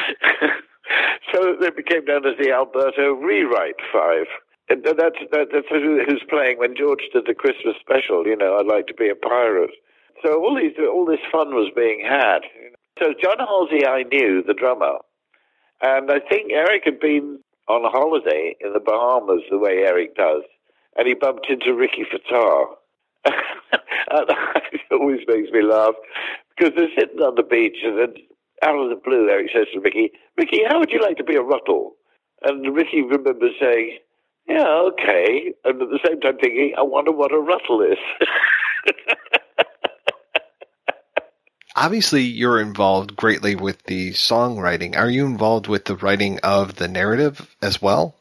so 1.32 1.56
they 1.60 1.70
became 1.70 2.04
known 2.04 2.26
as 2.26 2.36
the 2.38 2.52
Alberto 2.52 3.12
Rewrite 3.12 3.80
Five. 3.92 4.26
And 4.68 4.82
that's, 4.84 5.18
that, 5.30 5.48
that's 5.52 5.68
who's 5.68 6.24
playing 6.28 6.58
when 6.58 6.74
George 6.74 7.02
did 7.12 7.26
the 7.26 7.34
Christmas 7.34 7.76
special, 7.80 8.26
you 8.26 8.36
know, 8.36 8.56
I'd 8.56 8.66
like 8.66 8.86
to 8.86 8.94
be 8.94 9.10
a 9.10 9.14
pirate. 9.14 9.70
So 10.24 10.42
all 10.42 10.56
these, 10.56 10.72
all 10.78 11.04
this 11.04 11.20
fun 11.30 11.54
was 11.54 11.70
being 11.76 12.02
had. 12.02 12.40
So 12.98 13.12
John 13.22 13.38
Halsey, 13.38 13.86
I 13.86 14.04
knew, 14.04 14.42
the 14.42 14.54
drummer, 14.54 14.98
and 15.82 16.10
I 16.10 16.20
think 16.20 16.50
Eric 16.52 16.82
had 16.84 16.98
been 16.98 17.40
on 17.68 17.82
holiday 17.90 18.56
in 18.60 18.72
the 18.72 18.80
Bahamas 18.80 19.42
the 19.50 19.58
way 19.58 19.84
Eric 19.84 20.16
does, 20.16 20.42
and 20.96 21.06
he 21.06 21.14
bumped 21.14 21.48
into 21.50 21.74
Rikki 21.74 22.04
Fataar. 22.04 22.66
it 23.26 24.80
always 24.92 25.20
makes 25.26 25.50
me 25.50 25.62
laugh 25.62 25.94
because 26.56 26.72
they're 26.76 26.88
sitting 26.98 27.20
on 27.20 27.34
the 27.34 27.42
beach, 27.42 27.78
and 27.82 27.98
then 27.98 28.14
out 28.62 28.78
of 28.78 28.88
the 28.88 28.96
blue, 28.96 29.28
Eric 29.28 29.50
says 29.52 29.66
to 29.72 29.80
Rikki, 29.80 30.12
"Rikki, 30.36 30.62
how 30.68 30.78
would 30.78 30.90
you 30.90 31.00
like 31.00 31.16
to 31.18 31.24
be 31.24 31.36
a 31.36 31.42
rutle?" 31.42 31.92
And 32.42 32.74
Rikki 32.74 33.02
remembers 33.02 33.54
saying, 33.60 33.98
"Yeah, 34.48 34.68
okay," 34.92 35.54
and 35.64 35.82
at 35.82 35.88
the 35.88 36.00
same 36.06 36.20
time 36.20 36.38
thinking, 36.38 36.74
"I 36.76 36.82
wonder 36.82 37.12
what 37.12 37.32
a 37.32 37.36
rutle 37.36 37.90
is." 37.90 37.98
Obviously, 41.76 42.22
you're 42.22 42.60
involved 42.60 43.16
greatly 43.16 43.56
with 43.56 43.82
the 43.84 44.12
songwriting. 44.12 44.96
Are 44.96 45.10
you 45.10 45.26
involved 45.26 45.66
with 45.66 45.86
the 45.86 45.96
writing 45.96 46.38
of 46.40 46.76
the 46.76 46.86
narrative 46.86 47.56
as 47.60 47.82
well? 47.82 48.14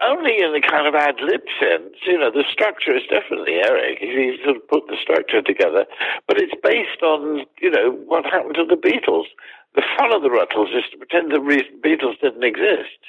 Only 0.00 0.42
in 0.42 0.52
the 0.52 0.60
kind 0.60 0.86
of 0.86 0.94
ad 0.94 1.20
lib 1.22 1.40
sense. 1.58 1.94
You 2.06 2.18
know, 2.18 2.30
the 2.30 2.44
structure 2.50 2.94
is 2.94 3.04
definitely 3.08 3.54
Eric. 3.54 3.98
He 3.98 4.36
sort 4.44 4.56
of 4.56 4.68
put 4.68 4.88
the 4.88 4.96
structure 5.00 5.40
together, 5.40 5.86
but 6.28 6.38
it's 6.38 6.54
based 6.62 7.02
on 7.02 7.46
you 7.60 7.70
know 7.70 7.90
what 7.90 8.26
happened 8.26 8.56
to 8.56 8.66
the 8.66 8.76
Beatles. 8.76 9.26
The 9.74 9.84
fun 9.96 10.12
of 10.12 10.22
the 10.22 10.28
Rutles 10.28 10.76
is 10.76 10.84
to 10.90 10.98
pretend 10.98 11.30
the 11.30 11.38
Beatles 11.38 12.20
didn't 12.20 12.44
exist 12.44 13.00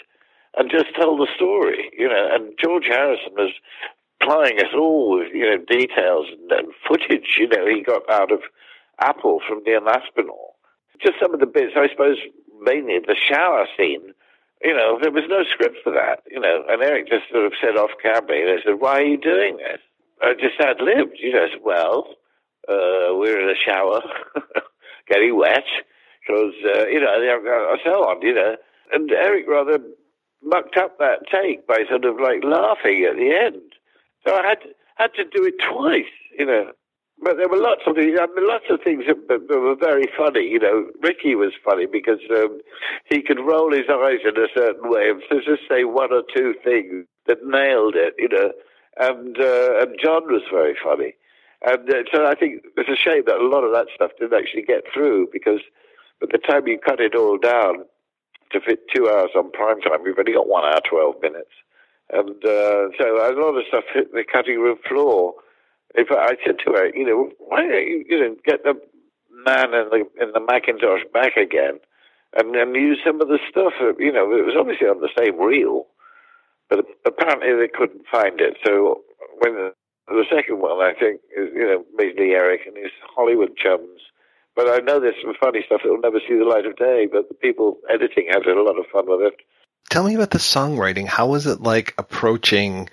and 0.55 0.71
just 0.71 0.95
tell 0.95 1.17
the 1.17 1.27
story. 1.35 1.91
You 1.97 2.07
know, 2.07 2.29
and 2.31 2.53
George 2.57 2.85
Harrison 2.87 3.33
was 3.35 3.51
plying 4.21 4.59
us 4.59 4.73
all 4.73 5.19
with 5.19 5.33
you 5.33 5.45
know 5.49 5.57
details 5.57 6.27
and, 6.31 6.51
and 6.51 6.73
footage. 6.87 7.37
You 7.37 7.49
know, 7.49 7.65
he 7.67 7.83
got 7.83 8.09
out 8.09 8.31
of 8.31 8.41
Apple 8.99 9.41
from 9.47 9.63
Neil 9.63 9.87
Aspinall. 9.87 10.55
Just 11.01 11.19
some 11.21 11.33
of 11.33 11.39
the 11.39 11.45
bits, 11.45 11.73
I 11.75 11.89
suppose, 11.89 12.17
mainly 12.61 12.99
the 12.99 13.15
shower 13.15 13.67
scene. 13.77 14.13
You 14.61 14.75
know, 14.75 14.97
there 15.01 15.11
was 15.11 15.23
no 15.29 15.43
script 15.53 15.77
for 15.83 15.91
that. 15.93 16.23
You 16.29 16.39
know, 16.39 16.63
and 16.69 16.81
Eric 16.81 17.07
just 17.07 17.29
sort 17.31 17.45
of 17.45 17.53
said 17.61 17.77
off 17.77 17.91
camera, 18.01 18.37
and 18.37 18.59
I 18.59 18.63
said, 18.63 18.79
"Why 18.79 19.01
are 19.01 19.05
you 19.05 19.17
doing 19.17 19.57
this?" 19.57 19.79
I 20.21 20.33
just 20.33 20.59
ad 20.59 20.81
libbed. 20.81 21.17
You 21.19 21.33
know, 21.33 21.47
said, 21.51 21.61
"Well, 21.63 22.07
uh, 22.67 23.13
we're 23.15 23.39
in 23.39 23.49
a 23.49 23.59
shower, 23.59 24.01
getting 25.09 25.37
wet, 25.37 25.65
because 26.25 26.53
uh, 26.65 26.87
you 26.87 26.99
know, 26.99 27.77
so 27.83 28.09
on. 28.09 28.21
You 28.21 28.33
know." 28.33 28.55
And 28.91 29.11
Eric 29.11 29.45
rather 29.47 29.79
mucked 30.41 30.77
up 30.77 30.97
that 30.99 31.27
take 31.31 31.67
by 31.67 31.83
sort 31.89 32.05
of 32.05 32.19
like 32.19 32.43
laughing 32.43 33.05
at 33.09 33.17
the 33.17 33.31
end. 33.35 33.61
So 34.25 34.33
I 34.33 34.47
had 34.47 34.59
had 34.95 35.13
to 35.15 35.23
do 35.23 35.45
it 35.45 35.55
twice. 35.59 36.05
You 36.37 36.45
know, 36.45 36.71
but 37.23 37.37
there 37.37 37.49
were 37.49 37.57
lots 37.57 37.81
of 37.87 37.95
things. 37.95 38.17
I 38.19 38.27
mean, 38.27 38.47
lots 38.47 38.65
of 38.69 38.81
things 38.83 39.05
that, 39.07 39.27
that 39.27 39.47
were 39.49 39.75
very 39.75 40.07
funny. 40.17 40.47
You 40.47 40.59
know, 40.59 40.87
Ricky 41.01 41.35
was 41.35 41.53
funny 41.63 41.85
because 41.85 42.19
um, 42.31 42.59
he 43.05 43.21
could 43.21 43.39
roll 43.39 43.71
his 43.73 43.89
eyes 43.89 44.19
in 44.23 44.37
a 44.37 44.47
certain 44.53 44.89
way 44.89 45.09
and 45.09 45.21
just 45.29 45.61
say 45.69 45.83
one 45.83 46.13
or 46.13 46.23
two 46.33 46.53
things 46.63 47.05
that 47.25 47.39
nailed 47.43 47.95
it. 47.95 48.13
You 48.19 48.29
know, 48.29 48.51
and 48.99 49.39
uh, 49.39 49.79
and 49.81 49.97
John 50.01 50.25
was 50.27 50.43
very 50.51 50.75
funny. 50.81 51.13
And 51.65 51.89
uh, 51.89 52.03
so 52.13 52.25
I 52.27 52.35
think 52.35 52.63
it's 52.77 52.89
a 52.89 52.95
shame 52.95 53.23
that 53.25 53.37
a 53.37 53.47
lot 53.47 53.63
of 53.63 53.71
that 53.73 53.87
stuff 53.95 54.11
didn't 54.19 54.37
actually 54.37 54.61
get 54.63 54.83
through 54.93 55.29
because 55.33 55.61
by 56.21 56.27
the 56.31 56.37
time 56.37 56.67
you 56.67 56.77
cut 56.77 56.99
it 56.99 57.15
all 57.15 57.37
down 57.37 57.85
to 58.51 58.61
fit 58.61 58.81
two 58.93 59.09
hours 59.09 59.31
on 59.35 59.51
prime 59.51 59.81
time, 59.81 60.03
we've 60.03 60.17
only 60.17 60.33
got 60.33 60.47
one 60.47 60.63
hour 60.65 60.79
twelve 60.87 61.15
minutes, 61.21 61.51
and 62.11 62.37
uh, 62.45 62.93
so 62.97 63.17
a 63.17 63.33
lot 63.35 63.57
of 63.57 63.65
stuff 63.67 63.85
hit 63.91 64.13
the 64.13 64.23
cutting 64.23 64.59
room 64.59 64.77
floor. 64.87 65.33
If 65.97 66.11
I 66.11 66.37
said 66.45 66.57
to 66.65 66.73
her, 66.73 66.89
you 66.93 67.05
know, 67.05 67.31
why 67.39 67.61
don't 67.61 67.71
you, 67.71 68.05
you 68.07 68.19
know, 68.19 68.35
get 68.45 68.63
the 68.63 68.79
man 69.45 69.73
in 69.73 69.89
the 69.89 70.05
in 70.21 70.31
the 70.31 70.39
Macintosh 70.39 71.01
back 71.11 71.35
again, 71.37 71.79
and 72.35 72.55
and 72.55 72.75
use 72.75 72.99
some 73.05 73.19
of 73.19 73.27
the 73.27 73.39
stuff. 73.49 73.73
You 73.97 74.11
know, 74.11 74.31
it 74.31 74.45
was 74.45 74.55
obviously 74.57 74.87
on 74.87 75.01
the 75.01 75.09
same 75.17 75.39
reel, 75.41 75.87
but 76.69 76.85
apparently 77.05 77.49
they 77.55 77.67
couldn't 77.67 78.05
find 78.11 78.39
it. 78.39 78.57
So 78.63 79.01
when 79.39 79.55
the, 79.55 79.73
the 80.07 80.25
second 80.29 80.59
one, 80.59 80.79
I 80.79 80.93
think, 80.93 81.21
is 81.35 81.49
you 81.53 81.65
know, 81.65 81.83
mainly 81.95 82.31
Eric 82.31 82.61
and 82.67 82.77
his 82.77 82.91
Hollywood 83.15 83.57
chums. 83.57 84.01
But 84.55 84.69
I 84.69 84.79
know 84.79 84.99
there's 84.99 85.21
some 85.21 85.35
funny 85.39 85.61
stuff 85.65 85.81
that 85.83 85.89
will 85.89 86.01
never 86.01 86.19
see 86.19 86.35
the 86.37 86.45
light 86.45 86.65
of 86.65 86.77
day. 86.77 87.07
But 87.11 87.29
the 87.29 87.35
people 87.35 87.77
editing 87.89 88.27
had 88.29 88.45
a 88.45 88.61
lot 88.61 88.79
of 88.79 88.85
fun 88.91 89.05
with 89.07 89.21
it. 89.21 89.35
Tell 89.89 90.03
me 90.03 90.15
about 90.15 90.31
the 90.31 90.39
songwriting. 90.39 91.07
How 91.07 91.27
was 91.27 91.47
it 91.47 91.61
like 91.61 91.93
approaching? 91.97 92.89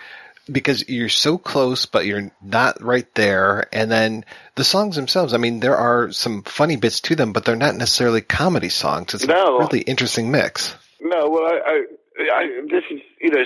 Because 0.50 0.88
you're 0.88 1.08
so 1.08 1.38
close, 1.38 1.86
but 1.86 2.04
you're 2.04 2.30
not 2.42 2.82
right 2.82 3.12
there. 3.14 3.66
And 3.72 3.90
then 3.90 4.24
the 4.56 4.64
songs 4.64 4.96
themselves, 4.96 5.32
I 5.32 5.38
mean, 5.38 5.60
there 5.60 5.76
are 5.76 6.12
some 6.12 6.42
funny 6.42 6.76
bits 6.76 7.00
to 7.02 7.16
them, 7.16 7.32
but 7.32 7.44
they're 7.44 7.56
not 7.56 7.76
necessarily 7.76 8.20
comedy 8.20 8.68
songs. 8.68 9.14
It's 9.14 9.26
No. 9.26 9.56
a 9.56 9.60
really 9.60 9.80
interesting 9.80 10.30
mix. 10.30 10.76
No, 11.00 11.28
well, 11.30 11.44
I, 11.46 11.60
I, 11.66 11.84
I 12.32 12.46
this 12.70 12.84
is 12.90 13.00
you 13.20 13.30
know, 13.30 13.44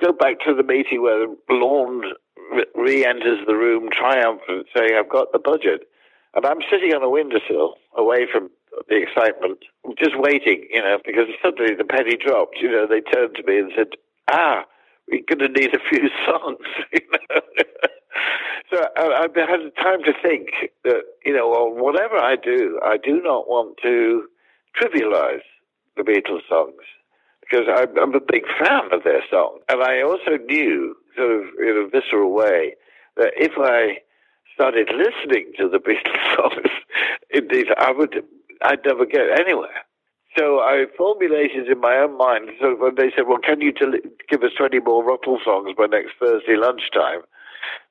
go 0.00 0.12
back 0.12 0.40
to 0.46 0.54
the 0.54 0.62
meeting 0.62 1.02
where 1.02 1.26
Lorne 1.48 2.12
re- 2.52 2.66
re-enters 2.74 3.46
the 3.46 3.54
room 3.54 3.88
triumphant, 3.90 4.66
saying, 4.76 4.92
"I've 4.98 5.08
got 5.08 5.32
the 5.32 5.38
budget," 5.38 5.88
and 6.34 6.44
I'm 6.44 6.60
sitting 6.70 6.94
on 6.94 7.02
a 7.02 7.08
windowsill, 7.10 7.76
away 7.96 8.26
from 8.30 8.50
the 8.88 8.96
excitement, 8.96 9.58
just 9.98 10.18
waiting, 10.18 10.66
you 10.70 10.80
know, 10.80 10.98
because 11.04 11.26
suddenly 11.42 11.74
the 11.74 11.84
penny 11.84 12.16
dropped. 12.16 12.56
You 12.60 12.70
know, 12.70 12.86
they 12.86 13.00
turned 13.00 13.34
to 13.36 13.42
me 13.42 13.58
and 13.58 13.72
said, 13.76 13.88
"Ah, 14.30 14.64
we're 15.10 15.22
going 15.28 15.52
to 15.52 15.60
need 15.60 15.74
a 15.74 15.80
few 15.88 16.08
songs." 16.26 16.66
You 16.92 17.00
know? 17.12 17.40
so 18.70 18.86
I, 18.96 19.24
I've 19.24 19.34
had 19.34 19.74
time 19.76 20.02
to 20.04 20.12
think 20.22 20.70
that 20.84 21.02
you 21.24 21.34
know, 21.36 21.48
well, 21.48 21.70
whatever 21.70 22.16
I 22.16 22.36
do, 22.36 22.80
I 22.84 22.96
do 22.96 23.20
not 23.22 23.48
want 23.48 23.78
to 23.82 24.28
trivialize 24.80 25.42
the 25.96 26.02
Beatles 26.02 26.48
songs 26.48 26.82
because 27.40 27.66
I'm, 27.68 27.98
I'm 27.98 28.14
a 28.14 28.20
big 28.20 28.44
fan 28.58 28.92
of 28.92 29.02
their 29.04 29.22
song, 29.30 29.58
and 29.68 29.82
I 29.82 30.02
also 30.02 30.36
knew, 30.46 30.96
sort 31.16 31.32
of 31.32 31.42
in 31.58 31.84
a 31.84 31.88
visceral 31.88 32.32
way, 32.32 32.74
that 33.16 33.32
if 33.36 33.52
I 33.58 33.98
started 34.54 34.90
listening 34.94 35.52
to 35.58 35.68
the 35.68 35.78
Beatles 35.78 36.36
songs, 36.36 36.70
indeed, 37.30 37.66
I 37.76 37.90
would, 37.92 38.24
I'd 38.62 38.84
never 38.84 39.06
get 39.06 39.38
anywhere. 39.38 39.84
So 40.36 40.60
I 40.60 40.86
formulated 40.96 41.68
in 41.68 41.80
my 41.80 41.96
own 41.96 42.16
mind. 42.16 42.50
So 42.60 42.76
when 42.76 42.94
they 42.94 43.10
said, 43.10 43.26
"Well, 43.26 43.38
can 43.38 43.60
you 43.60 43.72
give 43.72 44.42
us 44.42 44.52
20 44.56 44.78
more 44.80 45.04
Rutle 45.04 45.42
songs 45.44 45.72
by 45.76 45.86
next 45.86 46.12
Thursday 46.20 46.56
lunchtime?" 46.56 47.22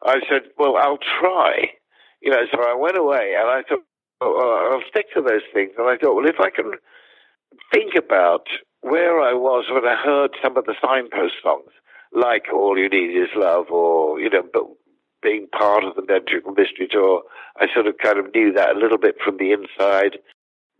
I 0.03 0.22
said, 0.28 0.52
"Well, 0.57 0.78
I'll 0.78 0.98
try." 0.98 1.74
You 2.22 2.32
know, 2.32 2.45
so 2.52 2.61
I 2.61 2.74
went 2.76 2.98
away 2.98 3.36
and 3.38 3.49
I 3.49 3.64
thought, 3.64 3.84
oh, 4.22 4.36
oh, 4.38 4.72
"I'll 4.72 4.90
stick 4.90 5.11
to 5.14 5.22
those 5.22 5.44
things." 5.53 5.74
And 5.78 5.88
I 5.88 5.98
thought, 5.98 6.16
"Well, 6.16 6.28
if 6.28 6.40
I 6.40 6.49
can 6.49 6.74
think 7.74 7.95
about 7.95 8.48
where 8.82 9.22
I 9.22 9.34
was 9.34 9.66
when 9.70 9.86
I 9.86 9.95
heard 9.95 10.36
some 10.41 10.57
of 10.57 10.66
the 10.66 10.76
signpost 10.82 11.36
songs, 11.44 11.72
like 12.14 12.45
All 12.53 12.78
You 12.78 12.90
Need 12.90 13.16
Is 13.16 13.30
Love 13.36 13.70
or, 13.70 14.20
you 14.20 14.30
know, 14.30 14.44
being 15.22 15.48
part 15.48 15.84
of 15.84 15.95
the 15.95 16.06
Magical 16.07 16.53
Mystery 16.53 16.88
Tour, 16.90 17.24
I 17.57 17.68
sort 17.74 17.88
of 17.88 17.98
kind 17.98 18.18
of 18.18 18.34
knew 18.34 18.53
that 18.53 18.76
a 18.76 18.80
little 18.80 18.98
bit 18.98 19.18
from 19.22 19.38
the 19.38 19.52
inside. 19.52 20.20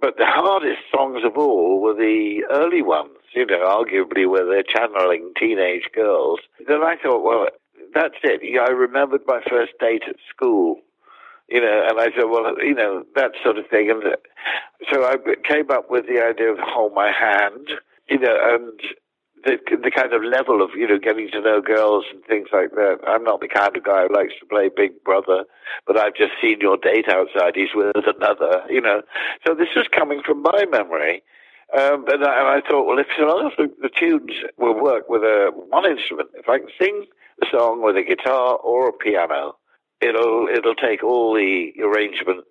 But 0.02 0.18
the 0.18 0.26
hardest 0.26 0.82
songs 0.94 1.24
of 1.26 1.38
all 1.38 1.82
were 1.82 1.94
the 1.94 2.46
early 2.50 2.82
ones, 2.82 3.18
you 3.34 3.46
know, 3.46 3.60
arguably 3.60 4.30
where 4.30 4.46
they're 4.46 4.64
channeling 4.64 5.34
teenage 5.38 5.90
girls. 5.94 6.40
Then 6.68 6.82
I 6.84 6.96
thought, 7.02 7.24
well, 7.24 7.48
that's 7.94 8.16
it. 8.24 8.42
Yeah, 8.44 8.62
I 8.62 8.70
remembered 8.70 9.22
my 9.28 9.42
first 9.50 9.74
date 9.80 10.04
at 10.08 10.16
school, 10.30 10.80
you 11.50 11.60
know, 11.60 11.86
and 11.90 12.00
I 12.00 12.16
said, 12.16 12.26
well, 12.30 12.56
you 12.64 12.76
know, 12.76 13.04
that 13.16 13.32
sort 13.44 13.58
of 13.58 13.68
thing. 13.68 13.90
And 13.90 14.16
so 14.92 15.04
I 15.06 15.18
came 15.44 15.70
up 15.70 15.90
with 15.90 16.08
the 16.08 16.24
idea 16.24 16.54
of 16.54 16.60
hold 16.60 16.94
my 16.94 17.12
hand, 17.12 17.70
you 18.10 18.20
know, 18.20 18.38
and 18.42 18.80
the 19.44 19.57
the 19.84 19.91
kind 19.91 20.14
of 20.14 20.24
level 20.24 20.61
of 20.61 20.72
you 20.76 20.88
know 20.88 20.99
getting 20.99 21.30
to 21.32 21.41
know 21.41 21.61
girls 21.61 22.06
and 22.11 22.24
things 22.26 22.49
like 22.52 22.72
that. 22.72 22.99
I'm 23.07 23.24
not 23.24 23.41
the 23.41 23.48
kind 23.48 23.76
of 23.76 23.84
guy 23.84 24.07
who 24.07 24.14
likes 24.14 24.34
to 24.40 24.45
play 24.45 24.70
Big 24.76 25.03
Brother, 25.03 25.45
but 25.88 25.98
I've 25.98 26.16
just 26.16 26.34
seen 26.41 26.60
your 26.61 26.78
date 26.78 27.07
outside. 27.07 27.56
He's 27.56 27.74
with 27.74 27.95
another, 27.95 28.64
you 28.70 28.82
know. 28.82 29.02
So 29.45 29.53
this 29.53 29.70
was 29.76 29.88
coming 29.91 30.22
from 30.24 30.41
my 30.41 30.66
memory. 30.70 31.24
Um, 31.72 32.06
and, 32.07 32.26
I, 32.26 32.40
and 32.40 32.48
I 32.48 32.61
thought, 32.68 32.88
well, 32.88 32.98
if 32.98 33.06
of 33.20 33.52
the, 33.56 33.72
the 33.80 33.90
tunes 33.90 34.32
will 34.57 34.74
work 34.74 35.07
with 35.07 35.22
a 35.22 35.52
one 35.53 35.86
instrument, 35.86 36.30
if 36.34 36.49
I 36.49 36.57
can 36.57 36.70
sing 36.80 37.06
a 37.44 37.45
song 37.52 37.84
with 37.84 37.95
a 37.95 38.03
guitar 38.03 38.57
or 38.57 38.90
a 38.90 38.94
piano, 38.94 39.56
it'll 40.02 40.48
it'll 40.48 40.76
take 40.76 41.03
all 41.03 41.34
the 41.36 41.74
arrangement, 41.82 42.44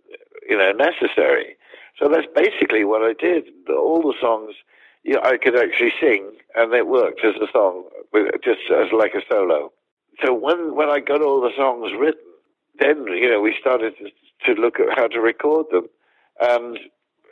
you 0.48 0.56
know, 0.56 0.72
necessary. 0.72 1.56
So 1.98 2.08
that's 2.08 2.28
basically 2.34 2.84
what 2.84 3.02
I 3.02 3.12
did. 3.12 3.44
All 3.68 4.02
the 4.02 4.14
songs 4.20 4.54
yeah, 5.08 5.20
I 5.22 5.38
could 5.38 5.56
actually 5.56 5.94
sing, 5.98 6.32
and 6.54 6.70
it 6.74 6.86
worked 6.86 7.24
as 7.24 7.34
a 7.36 7.50
song, 7.50 7.84
just 8.44 8.60
as 8.70 8.92
like 8.92 9.14
a 9.14 9.22
solo. 9.26 9.72
So 10.22 10.34
when 10.34 10.74
when 10.76 10.90
I 10.90 11.00
got 11.00 11.22
all 11.22 11.40
the 11.40 11.56
songs 11.56 11.92
written, 11.98 12.28
then 12.78 13.06
you 13.06 13.30
know 13.30 13.40
we 13.40 13.56
started 13.58 13.94
to, 13.96 14.54
to 14.54 14.60
look 14.60 14.78
at 14.78 14.98
how 14.98 15.08
to 15.08 15.20
record 15.20 15.64
them, 15.70 15.86
and 16.40 16.78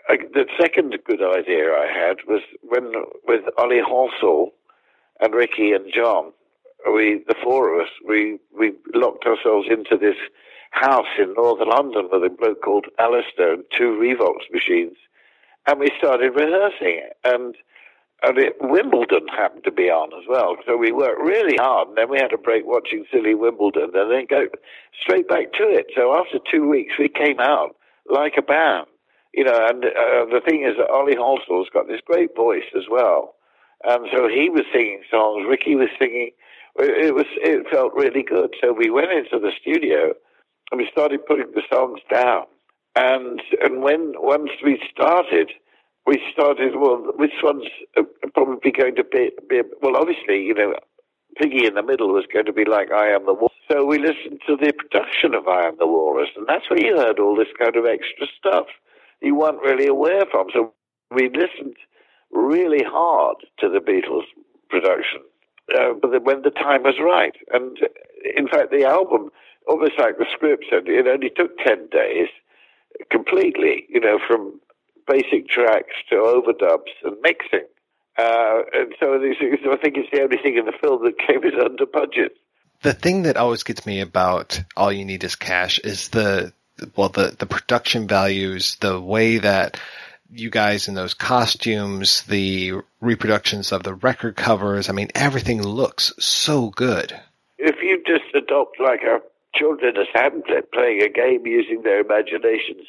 I, 0.08 0.16
the 0.32 0.46
second 0.58 0.96
good 1.04 1.22
idea 1.22 1.74
I 1.74 1.86
had 1.86 2.16
was 2.26 2.40
when 2.62 2.92
with 3.28 3.44
Ollie 3.58 3.82
Halsall 3.82 4.52
and 5.20 5.34
Ricky 5.34 5.72
and 5.72 5.92
John, 5.92 6.32
we 6.94 7.24
the 7.28 7.36
four 7.42 7.74
of 7.74 7.86
us 7.86 7.92
we 8.08 8.38
we 8.58 8.72
locked 8.94 9.26
ourselves 9.26 9.68
into 9.68 9.98
this 9.98 10.16
house 10.70 11.12
in 11.18 11.34
northern 11.34 11.68
London 11.68 12.08
with 12.10 12.24
a 12.24 12.30
bloke 12.30 12.62
called 12.62 12.86
Alistair 12.98 13.52
and 13.52 13.64
two 13.70 13.98
Revox 14.00 14.50
machines 14.50 14.96
and 15.66 15.80
we 15.80 15.90
started 15.98 16.30
rehearsing 16.34 17.00
it. 17.02 17.16
And 17.24 17.54
and 18.22 18.38
it, 18.38 18.56
Wimbledon 18.60 19.28
happened 19.28 19.64
to 19.64 19.70
be 19.70 19.90
on 19.90 20.08
as 20.18 20.26
well, 20.26 20.56
so 20.66 20.76
we 20.76 20.90
worked 20.90 21.20
really 21.20 21.56
hard. 21.58 21.88
And 21.88 21.98
then 21.98 22.08
we 22.08 22.18
had 22.18 22.32
a 22.32 22.38
break 22.38 22.64
watching 22.66 23.04
silly 23.12 23.34
Wimbledon, 23.34 23.90
and 23.94 24.10
then 24.10 24.26
go 24.28 24.46
straight 24.98 25.28
back 25.28 25.52
to 25.54 25.64
it. 25.64 25.86
So 25.94 26.16
after 26.16 26.38
two 26.50 26.66
weeks, 26.66 26.94
we 26.98 27.08
came 27.08 27.40
out 27.40 27.76
like 28.08 28.34
a 28.38 28.42
band, 28.42 28.86
you 29.34 29.44
know. 29.44 29.66
And 29.68 29.84
uh, 29.84 30.24
the 30.32 30.40
thing 30.44 30.62
is 30.62 30.76
that 30.78 30.90
Ollie 30.90 31.14
Halsall's 31.14 31.68
got 31.72 31.88
this 31.88 32.00
great 32.06 32.34
voice 32.34 32.64
as 32.74 32.84
well, 32.90 33.34
and 33.84 34.06
so 34.10 34.28
he 34.28 34.48
was 34.48 34.64
singing 34.72 35.02
songs. 35.10 35.46
Ricky 35.46 35.74
was 35.74 35.90
singing. 36.00 36.30
It 36.78 37.14
was 37.14 37.26
it 37.36 37.66
felt 37.70 37.92
really 37.94 38.22
good. 38.22 38.54
So 38.62 38.72
we 38.72 38.90
went 38.90 39.12
into 39.12 39.38
the 39.38 39.52
studio 39.60 40.14
and 40.70 40.80
we 40.80 40.88
started 40.90 41.24
putting 41.26 41.52
the 41.54 41.62
songs 41.70 42.00
down 42.10 42.44
and 42.96 43.42
and 43.62 43.82
when 43.82 44.14
once 44.16 44.50
we 44.64 44.80
started, 44.90 45.52
we 46.06 46.20
started. 46.32 46.76
Well, 46.76 47.12
which 47.16 47.34
one's 47.42 47.66
uh, 47.96 48.02
probably 48.34 48.72
going 48.72 48.96
to 48.96 49.04
be, 49.04 49.30
be 49.48 49.62
well? 49.82 49.96
Obviously, 49.96 50.42
you 50.42 50.54
know, 50.54 50.74
Piggy 51.36 51.66
in 51.66 51.74
the 51.74 51.82
middle 51.82 52.12
was 52.12 52.24
going 52.32 52.46
to 52.46 52.52
be 52.52 52.64
like 52.64 52.90
I 52.90 53.08
Am 53.08 53.26
the 53.26 53.34
Walrus. 53.34 53.52
So 53.70 53.84
we 53.84 53.98
listened 53.98 54.40
to 54.46 54.56
the 54.56 54.72
production 54.72 55.34
of 55.34 55.46
I 55.46 55.66
Am 55.66 55.76
the 55.78 55.86
Walrus, 55.86 56.30
and 56.36 56.46
that's 56.48 56.68
where 56.70 56.80
you 56.80 56.96
heard 56.96 57.18
all 57.18 57.36
this 57.36 57.52
kind 57.58 57.76
of 57.76 57.84
extra 57.84 58.26
stuff 58.38 58.66
you 59.20 59.34
weren't 59.34 59.62
really 59.62 59.86
aware 59.86 60.24
from. 60.30 60.48
So 60.52 60.72
we 61.14 61.28
listened 61.28 61.76
really 62.32 62.82
hard 62.84 63.36
to 63.58 63.68
the 63.68 63.78
Beatles 63.80 64.24
production, 64.68 65.20
uh, 65.78 65.92
but 66.00 66.24
when 66.24 66.42
the 66.42 66.50
time 66.50 66.82
was 66.82 66.96
right. 67.00 67.34
And 67.52 67.78
in 68.36 68.48
fact, 68.48 68.70
the 68.70 68.84
album, 68.84 69.30
almost 69.68 69.98
like 69.98 70.18
the 70.18 70.26
script 70.32 70.64
said, 70.70 70.88
it 70.88 71.06
only 71.06 71.30
took 71.30 71.56
10 71.58 71.88
days 71.90 72.28
completely, 73.10 73.86
you 73.88 74.00
know, 74.00 74.18
from 74.26 74.60
basic 75.06 75.48
tracks 75.48 75.94
to 76.10 76.16
overdubs 76.16 76.92
and 77.04 77.16
mixing. 77.22 77.66
Uh, 78.18 78.62
and 78.72 78.94
so 78.98 79.18
these, 79.18 79.36
I 79.40 79.76
think 79.76 79.96
it's 79.96 80.10
the 80.10 80.22
only 80.22 80.38
thing 80.38 80.56
in 80.56 80.64
the 80.64 80.72
film 80.72 81.04
that 81.04 81.18
came 81.18 81.44
in 81.44 81.60
under 81.60 81.86
budget. 81.86 82.36
The 82.82 82.94
thing 82.94 83.22
that 83.22 83.36
always 83.36 83.62
gets 83.62 83.86
me 83.86 84.00
about 84.00 84.62
All 84.76 84.92
You 84.92 85.04
Need 85.04 85.24
Is 85.24 85.36
Cash 85.36 85.78
is 85.78 86.08
the, 86.08 86.52
well, 86.94 87.08
the, 87.08 87.34
the 87.38 87.46
production 87.46 88.06
values, 88.06 88.76
the 88.80 89.00
way 89.00 89.38
that 89.38 89.78
you 90.30 90.50
guys 90.50 90.88
in 90.88 90.94
those 90.94 91.14
costumes, 91.14 92.22
the 92.22 92.74
reproductions 93.00 93.72
of 93.72 93.82
the 93.82 93.94
record 93.94 94.36
covers, 94.36 94.88
I 94.88 94.92
mean, 94.92 95.08
everything 95.14 95.62
looks 95.62 96.12
so 96.18 96.70
good. 96.70 97.18
If 97.58 97.76
you 97.82 98.02
just 98.06 98.34
adopt 98.34 98.80
like 98.80 99.02
a 99.02 99.20
children 99.56 99.96
as 99.96 100.06
Hamlet 100.14 100.72
playing 100.72 101.02
a 101.02 101.08
game 101.08 101.46
using 101.46 101.82
their 101.82 102.00
imaginations, 102.00 102.86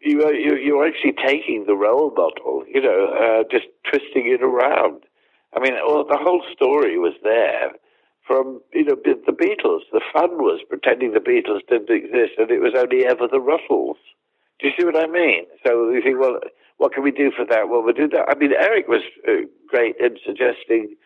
you 0.00 0.24
are, 0.24 0.32
you, 0.32 0.56
you're 0.56 0.86
actually 0.86 1.12
taking 1.12 1.64
the 1.66 1.74
role 1.74 2.12
model, 2.16 2.64
you 2.72 2.80
know, 2.80 3.06
uh, 3.12 3.44
just 3.50 3.66
twisting 3.84 4.26
it 4.26 4.42
around. 4.42 5.02
I 5.54 5.60
mean, 5.60 5.74
well, 5.86 6.04
the 6.04 6.16
whole 6.16 6.42
story 6.52 6.98
was 6.98 7.14
there 7.22 7.72
from, 8.26 8.60
you 8.72 8.84
know, 8.84 8.96
the 9.04 9.32
Beatles. 9.32 9.82
The 9.92 10.00
fun 10.12 10.38
was 10.38 10.60
pretending 10.68 11.12
the 11.12 11.20
Beatles 11.20 11.66
didn't 11.68 11.90
exist 11.90 12.38
and 12.38 12.50
it 12.50 12.60
was 12.60 12.72
only 12.76 13.04
ever 13.04 13.26
the 13.26 13.40
Rutles. 13.40 13.96
Do 14.58 14.68
you 14.68 14.72
see 14.78 14.84
what 14.84 14.96
I 14.96 15.06
mean? 15.06 15.44
So 15.66 15.90
you 15.90 16.02
think, 16.02 16.18
well, 16.18 16.38
what 16.78 16.92
can 16.92 17.02
we 17.02 17.10
do 17.10 17.30
for 17.30 17.44
that? 17.44 17.68
Well, 17.68 17.82
we 17.82 17.92
do 17.92 18.08
that. 18.08 18.26
I 18.28 18.38
mean, 18.38 18.52
Eric 18.52 18.88
was 18.88 19.02
uh, 19.28 19.46
great 19.68 19.96
in 19.98 20.16
suggesting 20.24 20.96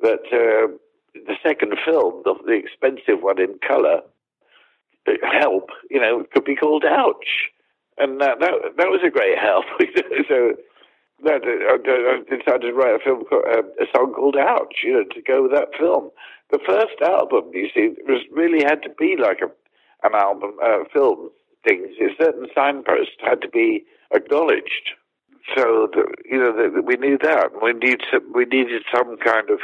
that 0.00 0.24
uh, 0.32 0.76
the 1.14 1.36
second 1.42 1.74
film, 1.84 2.22
the, 2.24 2.34
the 2.44 2.52
expensive 2.52 3.22
one 3.22 3.40
in 3.40 3.58
color, 3.66 4.00
help, 5.22 5.70
you 5.90 6.00
know, 6.00 6.24
could 6.32 6.44
be 6.44 6.56
called 6.56 6.84
Ouch. 6.84 7.50
And 7.98 8.20
that, 8.20 8.40
that, 8.40 8.52
that 8.76 8.88
was 8.88 9.00
a 9.04 9.10
great 9.10 9.38
help. 9.38 9.64
so 10.28 10.54
that, 11.24 11.42
I 11.44 12.36
decided 12.36 12.68
to 12.68 12.72
write 12.72 12.94
a 12.94 13.04
film, 13.04 13.24
uh, 13.30 13.62
a 13.80 13.86
song 13.94 14.12
called 14.14 14.36
Ouch, 14.36 14.82
you 14.82 14.92
know, 14.92 15.04
to 15.04 15.22
go 15.22 15.42
with 15.42 15.52
that 15.52 15.68
film. 15.78 16.10
The 16.50 16.58
first 16.66 17.00
album, 17.02 17.50
you 17.52 17.68
see, 17.74 17.94
was 18.06 18.22
really 18.32 18.64
had 18.64 18.82
to 18.82 18.90
be 18.90 19.16
like 19.16 19.40
a, 19.40 19.50
an 20.06 20.14
album, 20.14 20.56
uh, 20.62 20.84
film 20.92 21.30
things. 21.64 21.88
A 22.00 22.22
certain 22.22 22.46
signposts 22.54 23.16
had 23.20 23.40
to 23.42 23.48
be 23.48 23.84
acknowledged. 24.12 24.92
So, 25.56 25.88
the, 25.92 26.06
you 26.24 26.38
know, 26.38 26.52
the, 26.52 26.82
we 26.82 26.96
knew 26.96 27.18
that. 27.18 27.50
We, 27.62 27.72
need 27.72 28.02
some, 28.10 28.32
we 28.32 28.44
needed 28.44 28.82
some 28.94 29.16
kind 29.18 29.50
of 29.50 29.58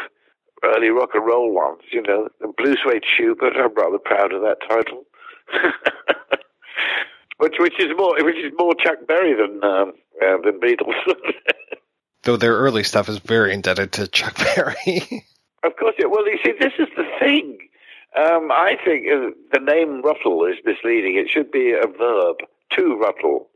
early 0.65 0.91
rock 0.91 1.11
and 1.15 1.27
roll 1.27 1.53
ones, 1.55 1.83
you 1.91 2.03
know. 2.03 2.29
The 2.41 2.53
Blue 2.57 2.77
Suede 2.77 3.05
Schubert 3.05 3.57
I'm 3.57 3.75
rather 3.75 3.99
proud 3.99 4.33
of 4.33 4.43
that 4.43 4.59
title. 4.69 5.05
which 7.39 7.55
which 7.59 7.81
is 7.81 7.89
more 7.97 8.15
which 8.25 8.37
is 8.37 8.53
more 8.59 8.75
Chuck 8.75 8.99
Berry 9.07 9.35
than 9.35 9.63
um, 9.65 9.93
uh, 10.23 10.37
than 10.45 10.61
Beatles. 10.61 10.95
Though 12.23 12.37
their 12.37 12.55
early 12.55 12.83
stuff 12.83 13.09
is 13.09 13.19
very 13.19 13.55
indebted 13.55 13.93
to 13.93 14.09
Chuck 14.09 14.37
Berry. 14.37 15.25
of 15.65 15.77
course, 15.77 15.95
yeah. 15.99 16.07
Well, 16.07 16.27
you 16.27 16.39
see, 16.45 16.53
this 16.59 16.73
is 16.79 16.89
the 16.97 17.05
thing. 17.19 17.59
Um, 18.17 18.51
I 18.51 18.77
think 18.85 19.07
uh, 19.07 19.31
the 19.53 19.61
name 19.61 20.03
Rutle 20.03 20.51
is 20.51 20.59
misleading. 20.65 21.17
It 21.17 21.29
should 21.29 21.51
be 21.51 21.73
a 21.73 21.87
verb 21.87 22.37
to 22.73 22.83
rutle, 22.97 23.47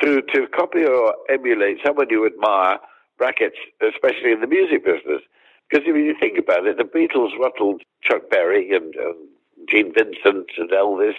to 0.00 0.22
to 0.22 0.46
copy 0.48 0.84
or 0.84 1.14
emulate 1.28 1.78
someone 1.84 2.08
you 2.10 2.26
admire. 2.26 2.78
Brackets, 3.18 3.56
especially 3.82 4.30
in 4.30 4.40
the 4.40 4.46
music 4.46 4.84
business, 4.84 5.22
because 5.68 5.84
if 5.88 5.96
you 5.96 6.14
think 6.20 6.38
about 6.38 6.66
it, 6.66 6.76
the 6.76 6.84
Beatles 6.84 7.36
rutled 7.38 7.82
Chuck 8.00 8.30
Berry 8.30 8.70
and 8.74 8.94
um, 8.96 9.28
Gene 9.68 9.92
Vincent 9.92 10.50
and 10.56 10.70
Elvis 10.70 11.16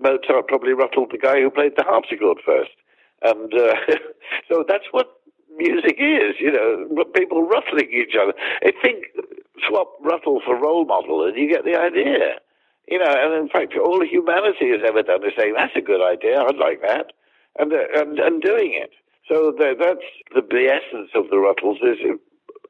Mozart 0.00 0.48
probably 0.48 0.72
rutled 0.72 1.10
the 1.12 1.18
guy 1.18 1.40
who 1.40 1.50
played 1.50 1.72
the 1.76 1.84
harpsichord 1.84 2.38
first. 2.44 2.70
And 3.22 3.52
uh, 3.54 3.74
so 4.48 4.64
that's 4.66 4.86
what 4.90 5.08
music 5.56 5.96
is, 5.98 6.34
you 6.40 6.52
know, 6.52 7.04
people 7.14 7.42
rutling 7.42 7.90
each 7.92 8.16
other. 8.20 8.34
I 8.62 8.72
think 8.82 9.04
swap 9.66 9.92
Rutle 10.04 10.44
for 10.44 10.60
role 10.60 10.84
model 10.84 11.24
and 11.26 11.36
you 11.36 11.48
get 11.48 11.64
the 11.64 11.76
idea. 11.76 12.40
You 12.88 12.98
know, 12.98 13.06
and 13.08 13.32
in 13.34 13.48
fact, 13.48 13.74
all 13.76 14.04
humanity 14.04 14.70
has 14.70 14.80
ever 14.86 15.02
done 15.02 15.24
is 15.24 15.32
saying, 15.38 15.54
that's 15.56 15.74
a 15.74 15.80
good 15.80 16.02
idea, 16.02 16.42
I'd 16.42 16.56
like 16.56 16.82
that, 16.82 17.12
and, 17.58 17.72
uh, 17.72 17.78
and, 17.94 18.18
and 18.18 18.42
doing 18.42 18.74
it. 18.74 18.90
So 19.26 19.54
the, 19.56 19.74
that's 19.78 20.04
the, 20.34 20.42
the 20.42 20.68
essence 20.68 21.10
of 21.14 21.30
the 21.30 21.36
Rutles 21.36 21.82
is 21.82 21.96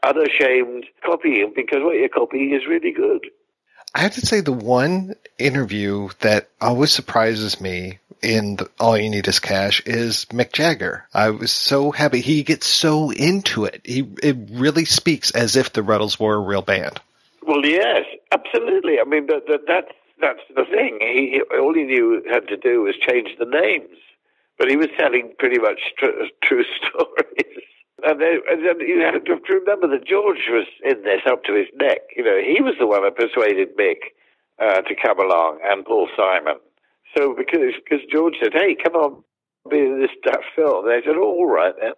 unashamed 0.05 0.87
copying 1.05 1.53
because 1.57 1.81
what 1.83 1.97
you're 1.97 2.09
copying 2.09 2.55
is 2.55 2.67
really 2.69 2.93
good. 2.93 3.27
I 3.95 4.01
have 4.01 4.15
to 4.15 4.27
say 4.27 4.41
the 4.41 4.53
one 4.53 5.15
interview 5.39 6.09
that 6.21 6.49
always 6.61 6.93
surprises 6.93 7.61
me 7.61 8.01
in 8.23 8.57
the, 8.57 8.69
All 8.81 8.99
You 8.99 9.09
Need 9.09 9.29
Is 9.29 9.39
Cash 9.39 9.83
is 9.87 10.25
Mick 10.27 10.53
Jagger. 10.53 11.07
I 11.15 11.31
was 11.31 11.53
so 11.53 11.93
happy. 11.93 12.21
He 12.21 12.43
gets 12.43 12.67
so 12.67 13.11
into 13.11 13.67
it. 13.67 13.83
He 13.85 14.09
it 14.23 14.37
really 14.51 14.85
speaks 14.85 15.31
as 15.31 15.55
if 15.55 15.73
the 15.73 15.83
Rutles 15.83 16.19
were 16.19 16.35
a 16.35 16.41
real 16.41 16.63
band. 16.63 17.01
Well, 17.47 17.65
yes, 17.65 18.05
absolutely. 18.33 18.99
I 18.99 19.05
mean, 19.05 19.27
that, 19.27 19.47
that, 19.47 19.61
that's 19.69 19.93
that's 20.21 20.41
the 20.57 20.65
thing. 20.65 20.99
He, 21.01 21.43
all 21.57 21.75
he 21.75 21.85
knew 21.85 22.23
had 22.31 22.49
to 22.49 22.57
do 22.57 22.83
was 22.83 22.97
change 22.97 23.37
the 23.39 23.45
names, 23.45 23.99
but 24.59 24.69
he 24.69 24.77
was 24.77 24.89
telling 24.97 25.35
pretty 25.39 25.59
much 25.59 25.81
tr- 25.99 26.27
true 26.43 26.65
stories. 26.79 27.63
And, 28.07 28.21
they, 28.21 28.39
and 28.51 28.65
then 28.65 28.81
you 28.81 29.01
have 29.01 29.25
to 29.25 29.55
remember 29.55 29.89
that 29.89 30.07
George 30.07 30.49
was 30.49 30.67
in 30.85 31.03
this 31.03 31.23
up 31.27 31.45
to 31.45 31.55
his 31.55 31.69
neck. 31.77 32.01
You 32.17 32.25
know, 32.25 32.39
he 32.39 32.61
was 32.61 32.75
the 32.79 32.87
one 32.87 33.03
that 33.03 33.17
persuaded 33.17 33.77
Mick 33.77 34.13
uh, 34.59 34.83
to 34.83 34.95
come 34.95 35.19
along 35.19 35.61
and 35.65 35.85
Paul 35.85 36.09
Simon. 36.17 36.57
So 37.17 37.35
because 37.35 37.75
because 37.83 38.05
George 38.11 38.35
said, 38.43 38.53
"Hey, 38.53 38.75
come 38.75 38.95
on, 38.95 39.23
be 39.71 39.79
in 39.79 40.01
this 40.01 40.11
that 40.25 40.41
film," 40.55 40.87
they 40.87 41.01
said, 41.05 41.17
oh, 41.17 41.23
"All 41.23 41.47
right 41.47 41.75
then." 41.81 41.93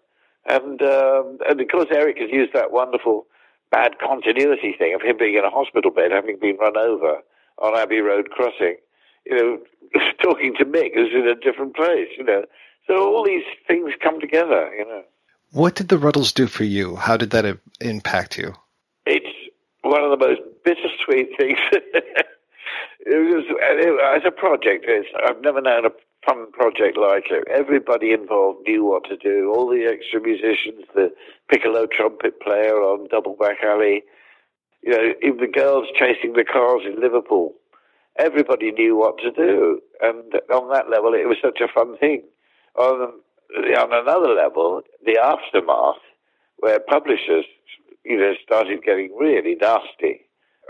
And 0.47 0.81
um, 0.83 1.39
and 1.49 1.61
of 1.61 1.69
course, 1.69 1.89
Eric 1.91 2.19
has 2.19 2.31
used 2.31 2.53
that 2.53 2.71
wonderful 2.71 3.27
bad 3.71 3.99
continuity 3.99 4.75
thing 4.79 4.95
of 4.95 5.03
him 5.03 5.17
being 5.19 5.35
in 5.35 5.45
a 5.45 5.51
hospital 5.51 5.91
bed, 5.91 6.13
having 6.13 6.39
been 6.39 6.57
run 6.57 6.77
over 6.77 7.19
on 7.59 7.77
Abbey 7.77 8.01
Road 8.01 8.31
crossing. 8.31 8.77
You 9.25 9.37
know, 9.37 10.01
talking 10.23 10.55
to 10.59 10.65
Mick 10.65 10.95
who's 10.95 11.13
in 11.13 11.27
a 11.27 11.35
different 11.35 11.75
place. 11.75 12.09
You 12.19 12.25
know, 12.25 12.45
so 12.87 13.15
all 13.15 13.25
these 13.25 13.45
things 13.67 13.93
come 14.01 14.21
together. 14.21 14.71
You 14.77 14.85
know. 14.85 15.03
What 15.53 15.75
did 15.75 15.89
the 15.89 15.97
Rutles 15.97 16.35
do 16.35 16.47
for 16.47 16.65
you? 16.65 16.97
How 16.97 17.17
did 17.17 17.31
that 17.31 17.59
impact 17.81 18.37
you? 18.37 18.55
It's 19.07 19.27
one 19.83 20.03
of 20.03 20.11
the 20.11 20.17
most 20.17 20.41
bittersweet 20.65 21.31
things. 21.39 21.59
it 21.73 22.25
was 23.07 23.45
it, 23.49 24.17
as 24.17 24.23
a 24.27 24.31
project. 24.31 24.87
I've 25.25 25.41
never 25.41 25.61
known 25.61 25.87
a 25.87 25.91
fun 26.27 26.51
project 26.53 26.99
like 26.99 27.31
it. 27.31 27.45
Everybody 27.49 28.13
involved 28.13 28.67
knew 28.67 28.85
what 28.85 29.05
to 29.05 29.17
do. 29.17 29.53
All 29.55 29.69
the 29.69 29.87
extra 29.87 30.21
musicians, 30.21 30.85
the 30.95 31.13
piccolo 31.49 31.87
trumpet 31.87 32.41
player 32.41 32.75
on 32.75 33.09
Double 33.09 33.37
Back 33.37 33.63
Alley, 33.63 34.03
you 34.83 34.91
know, 34.91 35.15
even 35.23 35.39
the 35.39 35.47
girls 35.47 35.87
chasing 35.95 36.33
the 36.35 36.45
cars 36.45 36.83
in 36.85 37.01
Liverpool. 37.01 37.55
Everybody 38.19 38.73
knew 38.73 38.97
what 38.97 39.19
to 39.19 39.31
do, 39.31 39.81
and 40.01 40.35
on 40.51 40.71
that 40.71 40.89
level, 40.91 41.13
it 41.13 41.29
was 41.29 41.37
such 41.43 41.61
a 41.61 41.69
fun 41.69 41.99
thing. 41.99 42.23
On 42.77 43.13
on 43.55 43.93
another 43.93 44.35
level, 44.35 44.83
the 45.05 45.19
aftermath, 45.19 46.01
where 46.59 46.81
publishers, 46.81 47.45
you 48.05 48.17
know, 48.19 48.35
started 48.43 48.83
getting 48.83 49.15
really 49.17 49.55
nasty. 49.55 50.21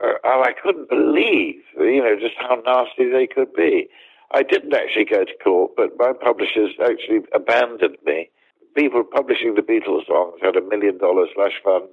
Uh, 0.03 0.15
and 0.24 0.44
I 0.44 0.53
couldn't 0.53 0.89
believe, 0.90 1.62
you 1.78 2.03
know, 2.03 2.16
just 2.20 2.35
how 2.39 2.57
nasty 2.65 3.11
they 3.11 3.27
could 3.27 3.53
be. 3.55 3.89
I 4.32 4.43
didn't 4.43 4.74
actually 4.74 5.05
go 5.05 5.24
to 5.24 5.32
court, 5.43 5.73
but 5.77 5.97
my 5.98 6.12
publishers 6.12 6.73
actually 6.82 7.20
abandoned 7.32 7.97
me. 8.05 8.28
People 8.74 9.05
publishing 9.05 9.55
the 9.55 9.62
Beatles 9.62 10.07
songs 10.07 10.39
had 10.43 10.57
a 10.57 10.61
million 10.61 10.98
dollar 10.98 11.27
slash 11.35 11.61
fund 11.65 11.89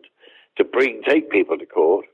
to 0.57 0.63
bring, 0.63 1.01
take 1.03 1.29
people 1.29 1.57
to 1.57 1.65
court. 1.65 2.05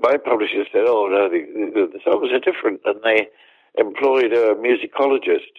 My 0.00 0.16
publishers 0.16 0.66
said, 0.72 0.84
oh, 0.86 1.08
no, 1.10 1.28
the, 1.28 1.88
the 1.92 2.00
songs 2.04 2.30
are 2.32 2.40
different. 2.40 2.80
And 2.84 3.00
they 3.04 3.28
employed 3.76 4.32
a 4.32 4.54
musicologist 4.54 5.52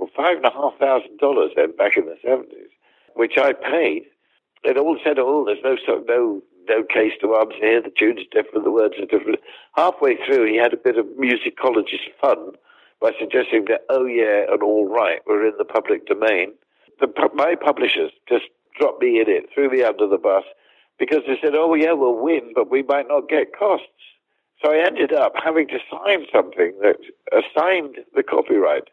for 0.00 0.08
five 0.16 0.38
and 0.38 0.46
a 0.46 0.50
half 0.50 0.78
thousand 0.78 1.18
dollars 1.18 1.52
then 1.54 1.76
back 1.76 1.96
in 1.96 2.06
the 2.06 2.16
70s, 2.26 2.72
which 3.14 3.36
I 3.36 3.52
paid. 3.52 4.04
It 4.64 4.78
all 4.78 4.98
said, 5.04 5.18
oh, 5.18 5.44
there's 5.44 5.62
no, 5.62 5.76
no, 6.08 6.42
no 6.68 6.82
case 6.82 7.12
to 7.20 7.36
answer 7.36 7.56
here. 7.60 7.82
The 7.82 7.92
tune's 7.96 8.26
different, 8.32 8.64
the 8.64 8.70
words 8.70 8.94
are 8.98 9.06
different. 9.06 9.40
Halfway 9.76 10.16
through, 10.16 10.50
he 10.50 10.56
had 10.56 10.72
a 10.72 10.78
bit 10.78 10.96
of 10.96 11.06
musicologist 11.18 12.08
fun 12.20 12.52
by 13.00 13.12
suggesting 13.18 13.66
that, 13.68 13.82
oh 13.90 14.06
yeah, 14.06 14.44
and 14.50 14.62
all 14.62 14.88
right, 14.88 15.20
we're 15.26 15.46
in 15.46 15.54
the 15.58 15.64
public 15.64 16.06
domain. 16.06 16.52
The, 16.98 17.08
my 17.34 17.54
publishers 17.54 18.12
just 18.28 18.44
dropped 18.78 19.02
me 19.02 19.20
in 19.20 19.28
it, 19.28 19.48
threw 19.54 19.70
me 19.70 19.82
under 19.82 20.06
the 20.06 20.18
bus, 20.18 20.44
because 20.98 21.20
they 21.26 21.38
said, 21.42 21.54
oh 21.54 21.74
yeah, 21.74 21.92
we'll 21.92 22.16
win, 22.16 22.52
but 22.54 22.70
we 22.70 22.82
might 22.82 23.08
not 23.08 23.28
get 23.28 23.56
costs. 23.58 23.86
So 24.62 24.72
I 24.72 24.84
ended 24.84 25.12
up 25.14 25.32
having 25.42 25.68
to 25.68 25.78
sign 25.90 26.26
something 26.30 26.74
that 26.82 26.96
uh, 27.32 27.40
assigned 27.40 27.96
the 28.14 28.22
copyright 28.22 28.88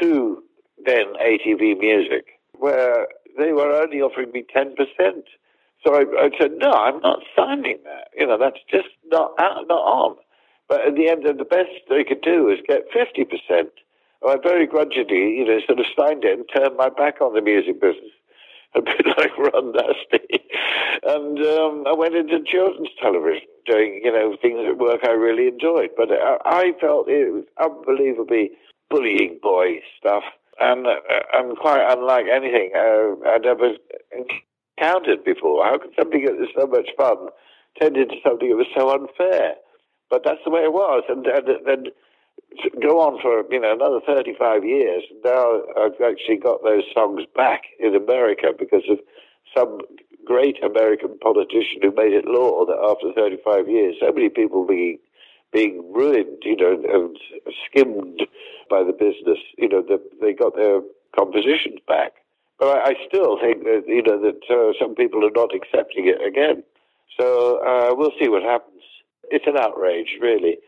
to 0.00 0.42
then 0.84 1.06
ATV 1.20 1.78
Music, 1.78 2.26
where 2.58 3.08
they 3.38 3.52
were 3.52 3.72
only 3.72 4.00
offering 4.00 4.32
me 4.32 4.44
10%. 4.54 4.74
So 5.84 5.94
I, 5.94 6.04
I 6.18 6.30
said, 6.38 6.52
no, 6.58 6.70
I'm 6.72 7.00
not 7.00 7.20
signing 7.36 7.78
that. 7.84 8.08
You 8.16 8.26
know, 8.26 8.38
that's 8.38 8.58
just 8.70 8.88
not, 9.06 9.32
not 9.38 9.70
on. 9.70 10.16
But 10.68 10.86
in 10.86 10.94
the 10.94 11.08
end, 11.08 11.24
the 11.24 11.44
best 11.44 11.70
they 11.88 12.04
could 12.04 12.20
do 12.20 12.48
is 12.48 12.58
get 12.66 12.90
50%. 12.92 13.68
I 14.26 14.36
very 14.42 14.66
grudgingly, 14.66 15.38
you 15.38 15.46
know, 15.46 15.60
sort 15.66 15.80
of 15.80 15.86
signed 15.98 16.24
it 16.24 16.38
and 16.38 16.48
turned 16.54 16.76
my 16.76 16.90
back 16.90 17.20
on 17.20 17.34
the 17.34 17.40
music 17.40 17.80
business. 17.80 18.12
A 18.74 18.82
bit 18.82 19.04
like 19.04 19.36
Ron 19.36 19.72
Nasty. 19.72 20.40
And 21.02 21.38
um, 21.38 21.84
I 21.86 21.94
went 21.94 22.14
into 22.14 22.42
children's 22.44 22.90
television, 23.00 23.48
doing, 23.64 24.02
you 24.04 24.12
know, 24.12 24.36
things 24.40 24.60
at 24.68 24.76
work 24.76 25.00
I 25.02 25.12
really 25.12 25.48
enjoyed. 25.48 25.90
But 25.96 26.10
I, 26.12 26.36
I 26.44 26.72
felt 26.78 27.08
it 27.08 27.32
was 27.32 27.44
unbelievably 27.58 28.50
bullying 28.90 29.38
boy 29.42 29.80
stuff. 29.98 30.24
And, 30.58 30.86
uh, 30.86 31.00
and 31.32 31.56
quite 31.56 31.86
unlike 31.88 32.26
anything 32.30 32.72
uh, 32.76 33.16
I'd 33.30 33.46
ever 33.46 33.72
encountered 34.12 35.24
before. 35.24 35.64
How 35.64 35.78
could 35.78 35.94
something 35.98 36.24
that 36.26 36.36
was 36.36 36.50
so 36.54 36.66
much 36.66 36.90
fun 36.98 37.28
turn 37.80 37.96
into 37.96 38.16
something 38.22 38.50
that 38.50 38.56
was 38.56 38.66
so 38.76 38.90
unfair? 38.90 39.54
But 40.10 40.22
that's 40.24 40.40
the 40.44 40.50
way 40.50 40.60
it 40.60 40.72
was. 40.72 41.04
And 41.08 41.24
then 41.24 41.92
go 42.82 43.00
on 43.00 43.20
for 43.22 43.44
you 43.52 43.60
know 43.60 43.72
another 43.72 44.00
35 44.06 44.64
years. 44.64 45.04
Now 45.24 45.62
I've 45.78 46.00
actually 46.04 46.38
got 46.38 46.62
those 46.62 46.84
songs 46.92 47.22
back 47.34 47.62
in 47.78 47.94
America 47.94 48.48
because 48.58 48.82
of 48.90 48.98
some 49.56 49.78
great 50.24 50.62
American 50.62 51.18
politician 51.18 51.80
who 51.82 51.92
made 51.92 52.12
it 52.12 52.24
law 52.26 52.64
that 52.66 52.78
after 52.78 53.12
35 53.14 53.68
years, 53.68 53.96
so 54.00 54.12
many 54.12 54.28
people 54.28 54.66
being 54.66 54.98
being 55.52 55.92
ruined, 55.92 56.42
you 56.42 56.56
know, 56.56 56.80
and 56.92 57.18
skimmed 57.66 58.22
by 58.70 58.84
the 58.84 58.92
business, 58.92 59.38
you 59.58 59.68
know, 59.68 59.82
that 59.82 60.00
they 60.20 60.32
got 60.32 60.56
their 60.56 60.80
compositions 61.18 61.80
back. 61.86 62.12
But 62.58 62.78
I, 62.78 62.90
I 62.90 62.94
still 63.06 63.38
think 63.40 63.64
that 63.64 63.84
you 63.86 64.02
know 64.02 64.20
that 64.22 64.40
uh, 64.48 64.72
some 64.78 64.94
people 64.94 65.26
are 65.26 65.34
not 65.34 65.54
accepting 65.54 66.06
it 66.06 66.24
again. 66.24 66.62
So 67.18 67.58
uh, 67.66 67.94
we'll 67.94 68.12
see 68.18 68.28
what 68.28 68.42
happens 68.42 68.80
it's 69.30 69.46
an 69.46 69.56
outrage, 69.56 70.18
really. 70.20 70.58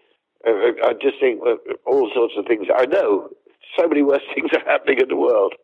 Uh, 0.47 0.73
I 0.85 0.95
just 1.01 1.21
think 1.21 1.43
that 1.43 1.59
all 1.85 2.11
sorts 2.15 2.35
of 2.37 2.47
things. 2.47 2.67
I 2.75 2.87
know 2.87 3.29
so 3.79 3.89
many 3.89 4.03
worse 4.03 4.23
things 4.35 4.51
are 4.53 4.65
happening 4.65 5.01
in 5.01 5.09
the 5.09 5.17
world, 5.17 5.55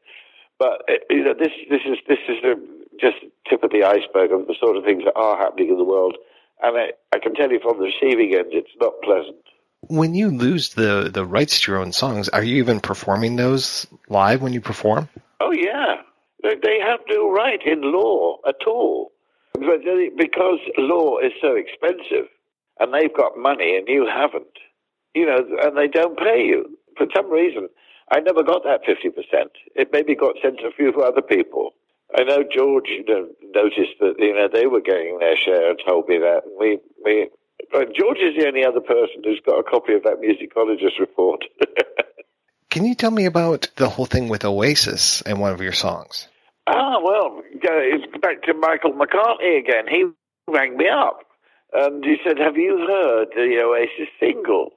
but 0.58 0.82
uh, 0.88 0.94
you 1.10 1.24
know 1.24 1.34
this 1.34 1.52
this 1.70 1.82
is 1.86 1.98
this 2.06 2.18
is 2.28 2.36
the, 2.42 2.54
just 3.00 3.16
tip 3.48 3.62
of 3.62 3.70
the 3.70 3.84
iceberg 3.84 4.32
of 4.32 4.46
the 4.46 4.54
sort 4.60 4.76
of 4.76 4.84
things 4.84 5.04
that 5.04 5.16
are 5.16 5.38
happening 5.38 5.68
in 5.68 5.78
the 5.78 5.84
world, 5.84 6.16
and 6.62 6.76
I, 6.76 6.92
I 7.12 7.18
can 7.18 7.34
tell 7.34 7.50
you 7.50 7.60
from 7.60 7.78
the 7.78 7.86
receiving 7.86 8.34
end, 8.34 8.48
it's 8.50 8.76
not 8.80 8.94
pleasant. 9.02 9.36
When 9.82 10.14
you 10.14 10.28
lose 10.30 10.74
the 10.74 11.10
the 11.12 11.24
rights 11.24 11.60
to 11.60 11.72
your 11.72 11.80
own 11.80 11.92
songs, 11.92 12.28
are 12.28 12.42
you 12.42 12.56
even 12.56 12.80
performing 12.80 13.36
those 13.36 13.86
live 14.08 14.42
when 14.42 14.52
you 14.52 14.60
perform? 14.60 15.08
Oh 15.40 15.52
yeah, 15.52 16.02
they, 16.42 16.80
have 16.80 17.00
no 17.08 17.30
right 17.30 17.60
in 17.64 17.82
law 17.82 18.38
at 18.46 18.66
all, 18.66 19.12
but 19.54 19.80
because 20.16 20.58
law 20.76 21.18
is 21.18 21.32
so 21.40 21.54
expensive 21.54 22.28
and 22.80 22.94
they've 22.94 23.14
got 23.14 23.36
money 23.36 23.76
and 23.76 23.88
you 23.88 24.06
haven't, 24.06 24.58
you 25.14 25.26
know, 25.26 25.44
and 25.62 25.76
they 25.76 25.88
don't 25.88 26.18
pay 26.18 26.44
you 26.44 26.78
for 26.96 27.06
some 27.14 27.30
reason. 27.30 27.68
I 28.10 28.20
never 28.20 28.42
got 28.42 28.64
that 28.64 28.84
50%. 28.84 29.12
It 29.74 29.90
maybe 29.92 30.14
got 30.14 30.36
sent 30.42 30.58
to 30.60 30.68
a 30.68 30.72
few 30.72 31.02
other 31.02 31.20
people. 31.20 31.74
I 32.16 32.22
know 32.22 32.42
George 32.42 32.88
you 32.88 33.04
know, 33.06 33.28
noticed 33.54 33.98
that, 34.00 34.14
you 34.18 34.34
know, 34.34 34.48
they 34.50 34.66
were 34.66 34.80
getting 34.80 35.18
their 35.18 35.36
share 35.36 35.70
and 35.70 35.78
told 35.86 36.08
me 36.08 36.18
that. 36.18 36.44
And 36.46 36.54
we, 37.04 37.28
we, 37.72 37.84
George 37.94 38.18
is 38.18 38.36
the 38.38 38.46
only 38.46 38.64
other 38.64 38.80
person 38.80 39.22
who's 39.24 39.40
got 39.44 39.58
a 39.58 39.62
copy 39.62 39.94
of 39.94 40.02
that 40.04 40.20
musicologist 40.20 40.98
report. 40.98 41.44
Can 42.70 42.84
you 42.84 42.94
tell 42.94 43.10
me 43.10 43.24
about 43.24 43.68
the 43.76 43.88
whole 43.88 44.06
thing 44.06 44.28
with 44.28 44.44
Oasis 44.44 45.22
and 45.22 45.40
one 45.40 45.52
of 45.52 45.60
your 45.60 45.72
songs? 45.72 46.28
Ah, 46.66 47.00
well, 47.02 47.42
it's 47.52 48.20
back 48.20 48.42
to 48.42 48.54
Michael 48.54 48.92
McCartney 48.92 49.58
again. 49.58 49.86
He 49.88 50.04
rang 50.46 50.76
me 50.76 50.86
up 50.88 51.20
and 51.72 52.04
he 52.04 52.16
said, 52.24 52.38
Have 52.38 52.56
you 52.56 52.78
heard 52.86 53.28
the 53.34 53.60
Oasis 53.64 54.08
single? 54.20 54.72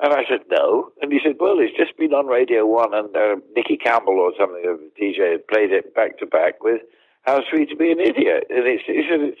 And 0.00 0.12
I 0.12 0.24
said, 0.28 0.40
No. 0.50 0.90
And 1.00 1.12
he 1.12 1.20
said, 1.24 1.36
Well, 1.38 1.58
it's 1.58 1.76
just 1.76 1.96
been 1.96 2.12
on 2.12 2.26
Radio 2.26 2.66
1, 2.66 2.94
and 2.94 3.16
uh, 3.16 3.36
Nicky 3.54 3.76
Campbell 3.76 4.18
or 4.18 4.32
something, 4.38 4.64
of 4.68 4.78
the 4.78 4.90
DJ, 5.00 5.32
had 5.32 5.46
played 5.48 5.72
it 5.72 5.94
back 5.94 6.18
to 6.18 6.26
back 6.26 6.62
with 6.62 6.82
How 7.22 7.40
Sweet 7.48 7.70
to 7.70 7.76
Be 7.76 7.92
an 7.92 8.00
Idiot. 8.00 8.46
And 8.50 8.66
it's, 8.66 8.84
he 8.86 9.06
said, 9.08 9.20
It's 9.20 9.40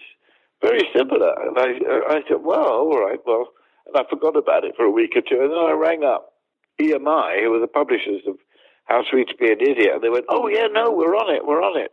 very 0.66 0.88
similar. 0.94 1.32
And 1.46 1.58
I, 1.58 2.16
I 2.16 2.20
said, 2.28 2.42
Well, 2.42 2.64
all 2.64 3.06
right, 3.06 3.20
well. 3.26 3.48
And 3.86 3.96
I 3.96 4.08
forgot 4.10 4.36
about 4.36 4.64
it 4.64 4.74
for 4.76 4.84
a 4.84 4.90
week 4.90 5.12
or 5.14 5.20
two. 5.20 5.40
And 5.40 5.52
then 5.52 5.58
I 5.58 5.70
rang 5.70 6.02
up 6.02 6.32
EMI, 6.80 7.40
who 7.42 7.50
were 7.50 7.60
the 7.60 7.68
publishers 7.68 8.22
of 8.26 8.36
How 8.84 9.04
Sweet 9.08 9.28
to 9.28 9.36
Be 9.36 9.52
an 9.52 9.60
Idiot. 9.60 9.94
And 9.94 10.02
they 10.02 10.10
went, 10.10 10.26
Oh, 10.28 10.48
yeah, 10.48 10.66
no, 10.66 10.90
we're 10.90 11.14
on 11.16 11.34
it, 11.34 11.46
we're 11.46 11.62
on 11.62 11.78
it. 11.78 11.92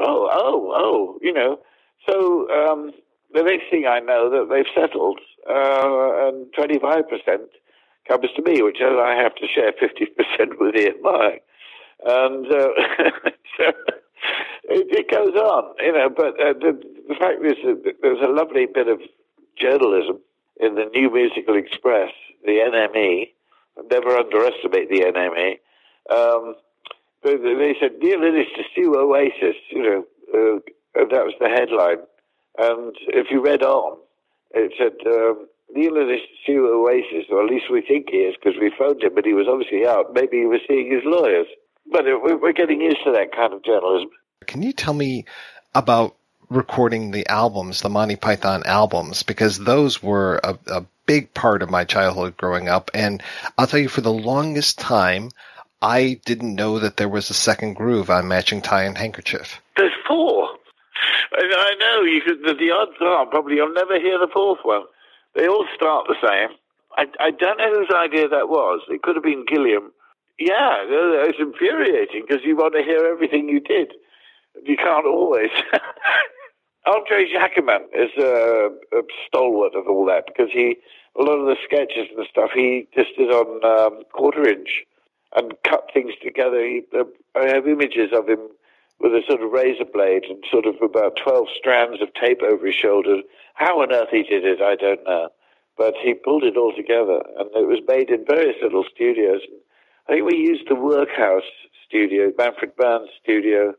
Oh, 0.00 0.28
oh, 0.32 0.72
oh, 0.74 1.18
you 1.22 1.32
know. 1.32 1.60
So, 2.08 2.48
um, 2.50 2.92
the 3.32 3.42
next 3.42 3.64
thing 3.70 3.86
I 3.86 4.00
know 4.00 4.30
that 4.30 4.48
they've 4.50 4.72
settled, 4.74 5.20
uh, 5.48 6.28
and 6.28 6.46
25% 6.54 7.04
comes 8.08 8.26
to 8.36 8.42
me, 8.42 8.62
which 8.62 8.78
I 8.80 9.14
have 9.14 9.34
to 9.36 9.46
share 9.46 9.72
50% 9.72 10.58
with 10.60 10.74
EMI. 10.74 11.38
And 12.04 12.46
uh, 12.46 12.68
so 13.58 13.72
it, 14.64 14.86
it, 14.90 15.10
goes 15.10 15.34
on, 15.34 15.74
you 15.78 15.92
know, 15.92 16.08
but 16.08 16.38
uh, 16.40 16.52
the, 16.54 16.80
the, 17.08 17.14
fact 17.14 17.44
is 17.44 17.56
that 17.64 17.94
there's 18.02 18.22
a 18.22 18.30
lovely 18.30 18.66
bit 18.66 18.88
of 18.88 19.00
journalism 19.56 20.18
in 20.60 20.74
the 20.74 20.86
New 20.94 21.10
Musical 21.12 21.56
Express, 21.56 22.12
the 22.44 22.52
NME. 22.52 23.30
Never 23.90 24.16
underestimate 24.16 24.90
the 24.90 25.00
NME. 25.00 25.58
Um, 26.10 26.54
they, 27.22 27.74
said, 27.80 27.98
Neil 28.00 28.22
Innes, 28.22 28.46
to 28.56 28.62
Sue 28.74 28.94
Oasis, 28.96 29.56
you 29.70 29.82
know, 29.82 30.04
uh, 30.34 31.04
that 31.10 31.24
was 31.24 31.34
the 31.40 31.48
headline. 31.48 31.98
And 32.58 32.94
if 33.08 33.30
you 33.30 33.44
read 33.44 33.62
on, 33.62 33.98
it 34.52 34.72
said, 34.78 35.06
um, 35.06 35.46
Neil 35.74 35.96
is 35.96 36.20
to 36.46 36.66
Oasis, 36.72 37.26
or 37.30 37.44
at 37.44 37.50
least 37.50 37.70
we 37.70 37.82
think 37.82 38.08
he 38.10 38.18
is, 38.18 38.36
because 38.36 38.58
we 38.60 38.72
phoned 38.78 39.02
him, 39.02 39.14
but 39.14 39.26
he 39.26 39.34
was 39.34 39.46
obviously 39.48 39.86
out. 39.86 40.14
Maybe 40.14 40.38
he 40.38 40.46
was 40.46 40.60
seeing 40.66 40.90
his 40.90 41.02
lawyers. 41.04 41.46
But 41.90 42.04
we- 42.04 42.34
we're 42.34 42.52
getting 42.52 42.80
used 42.80 43.02
to 43.04 43.12
that 43.12 43.32
kind 43.32 43.52
of 43.52 43.62
journalism. 43.62 44.10
Can 44.46 44.62
you 44.62 44.72
tell 44.72 44.94
me 44.94 45.24
about 45.74 46.14
recording 46.50 47.10
the 47.10 47.26
albums, 47.28 47.82
the 47.82 47.88
Monty 47.90 48.16
Python 48.16 48.62
albums, 48.64 49.22
because 49.22 49.58
those 49.58 50.02
were 50.02 50.40
a, 50.42 50.58
a 50.68 50.84
big 51.06 51.32
part 51.34 51.62
of 51.62 51.70
my 51.70 51.84
childhood 51.84 52.36
growing 52.36 52.68
up. 52.68 52.90
And 52.94 53.22
I'll 53.56 53.66
tell 53.66 53.80
you, 53.80 53.88
for 53.88 54.00
the 54.00 54.12
longest 54.12 54.78
time, 54.78 55.30
I 55.82 56.20
didn't 56.24 56.54
know 56.54 56.78
that 56.78 56.96
there 56.96 57.08
was 57.08 57.30
a 57.30 57.34
second 57.34 57.74
groove 57.74 58.10
on 58.10 58.28
Matching 58.28 58.62
Tie 58.62 58.84
and 58.84 58.96
Handkerchief. 58.96 59.60
There's 59.76 59.92
four. 60.06 60.48
And 61.36 61.52
I 61.52 61.74
know 61.78 62.02
you 62.02 62.20
could, 62.22 62.42
the, 62.42 62.54
the 62.54 62.70
odds 62.70 62.96
are 63.00 63.26
probably 63.26 63.56
you'll 63.56 63.72
never 63.72 64.00
hear 64.00 64.18
the 64.18 64.28
fourth 64.32 64.60
one. 64.62 64.82
They 65.34 65.46
all 65.46 65.66
start 65.74 66.06
the 66.08 66.16
same. 66.20 66.56
I, 66.96 67.06
I 67.20 67.30
don't 67.30 67.58
know 67.58 67.78
whose 67.78 67.90
idea 67.94 68.28
that 68.28 68.48
was. 68.48 68.80
It 68.88 69.02
could 69.02 69.14
have 69.16 69.22
been 69.22 69.44
Gilliam. 69.46 69.92
Yeah, 70.38 70.84
it's 70.86 71.38
infuriating 71.40 72.24
because 72.26 72.44
you 72.44 72.56
want 72.56 72.74
to 72.74 72.82
hear 72.82 73.06
everything 73.06 73.48
you 73.48 73.60
did. 73.60 73.92
You 74.64 74.76
can't 74.76 75.06
always. 75.06 75.50
Andre 76.86 77.30
Jacquemin 77.30 77.84
is 77.92 78.10
a, 78.16 78.70
a 78.96 79.02
stalwart 79.26 79.74
of 79.74 79.88
all 79.88 80.06
that 80.06 80.24
because 80.26 80.50
he, 80.52 80.76
a 81.18 81.22
lot 81.22 81.38
of 81.38 81.46
the 81.46 81.56
sketches 81.64 82.08
and 82.16 82.26
stuff, 82.30 82.50
he 82.54 82.86
just 82.94 83.16
did 83.18 83.30
on 83.30 83.64
um, 83.64 84.02
quarter 84.12 84.48
inch 84.48 84.84
and 85.36 85.52
cut 85.64 85.90
things 85.92 86.12
together. 86.22 86.64
He, 86.64 86.82
uh, 86.96 87.04
I 87.34 87.48
have 87.48 87.66
images 87.66 88.10
of 88.12 88.28
him 88.28 88.48
with 89.00 89.12
a 89.12 89.22
sort 89.28 89.42
of 89.42 89.50
razor 89.50 89.84
blade 89.84 90.24
and 90.24 90.42
sort 90.50 90.66
of 90.66 90.76
about 90.82 91.18
12 91.22 91.48
strands 91.56 92.00
of 92.00 92.14
tape 92.14 92.42
over 92.42 92.66
his 92.66 92.74
shoulder. 92.74 93.22
How 93.54 93.82
on 93.82 93.92
earth 93.92 94.08
he 94.10 94.22
did 94.22 94.44
it, 94.44 94.60
I 94.62 94.76
don't 94.76 95.04
know. 95.04 95.28
But 95.76 95.94
he 96.02 96.14
pulled 96.14 96.44
it 96.44 96.56
all 96.56 96.72
together 96.74 97.22
and 97.38 97.50
it 97.54 97.68
was 97.68 97.80
made 97.86 98.10
in 98.10 98.24
various 98.24 98.56
little 98.62 98.84
studios. 98.92 99.42
I 100.08 100.14
think 100.14 100.26
we 100.26 100.36
used 100.36 100.68
the 100.68 100.74
Workhouse 100.74 101.42
studio, 101.86 102.32
Manfred 102.36 102.72
Mann's 102.78 103.10
studio 103.22 103.74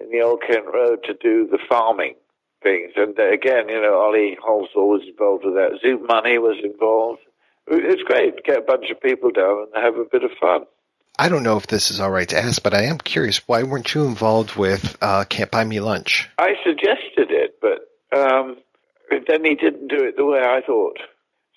in 0.00 0.10
the 0.10 0.20
Old 0.20 0.42
Kent 0.46 0.66
Road 0.72 1.04
to 1.04 1.14
do 1.14 1.46
the 1.50 1.58
farming 1.68 2.14
things. 2.62 2.92
And 2.96 3.18
uh, 3.18 3.30
again, 3.30 3.68
you 3.68 3.80
know, 3.80 3.98
Ollie 3.98 4.36
Halsall 4.42 4.88
was 4.88 5.02
involved 5.08 5.44
with 5.44 5.54
that. 5.54 5.80
Zoot 5.82 6.06
Money 6.06 6.38
was 6.38 6.56
involved. 6.62 7.20
It's 7.66 8.02
great 8.02 8.36
to 8.36 8.42
get 8.42 8.58
a 8.58 8.62
bunch 8.62 8.90
of 8.90 9.00
people 9.00 9.30
down 9.30 9.68
and 9.72 9.84
have 9.84 9.96
a 9.96 10.04
bit 10.04 10.24
of 10.24 10.32
fun. 10.40 10.66
I 11.18 11.28
don't 11.28 11.42
know 11.42 11.56
if 11.56 11.66
this 11.66 11.90
is 11.90 12.00
all 12.00 12.10
right 12.10 12.28
to 12.28 12.38
ask, 12.38 12.62
but 12.62 12.74
I 12.74 12.84
am 12.84 12.98
curious. 12.98 13.46
Why 13.48 13.62
weren't 13.62 13.94
you 13.94 14.04
involved 14.04 14.56
with 14.56 14.96
uh, 15.00 15.24
Can't 15.28 15.50
Buy 15.50 15.64
Me 15.64 15.80
Lunch? 15.80 16.28
I 16.38 16.54
suggested 16.64 17.30
it, 17.30 17.58
but 17.60 18.18
um, 18.18 18.56
then 19.10 19.44
he 19.44 19.54
didn't 19.54 19.88
do 19.88 20.04
it 20.04 20.16
the 20.16 20.24
way 20.24 20.40
I 20.40 20.62
thought. 20.66 20.98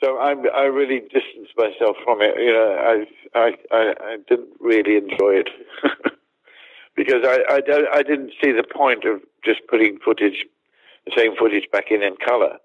So 0.01 0.17
I, 0.17 0.35
I 0.53 0.63
really 0.63 0.99
distanced 0.99 1.53
myself 1.57 1.97
from 2.03 2.21
it. 2.21 2.35
You 2.39 2.53
know, 2.53 3.05
I, 3.35 3.39
I, 3.39 3.53
I, 3.71 3.93
I 4.01 4.17
didn't 4.27 4.49
really 4.59 4.97
enjoy 4.97 5.41
it 5.43 5.49
because 6.95 7.23
I, 7.25 7.43
I, 7.49 7.61
don't, 7.61 7.87
I 7.93 8.03
didn't 8.03 8.33
see 8.43 8.51
the 8.51 8.63
point 8.63 9.05
of 9.05 9.21
just 9.43 9.61
putting 9.69 9.99
footage, 9.99 10.45
the 11.05 11.13
same 11.15 11.35
footage 11.35 11.69
back 11.71 11.91
in 11.91 12.03
in 12.03 12.15
color. 12.17 12.57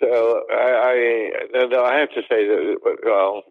So 0.00 0.42
I, 0.50 1.30
I, 1.54 1.66
no, 1.66 1.84
I 1.84 1.98
have 1.98 2.10
to 2.10 2.22
say 2.28 2.46
that 2.46 2.76
well, 3.04 3.44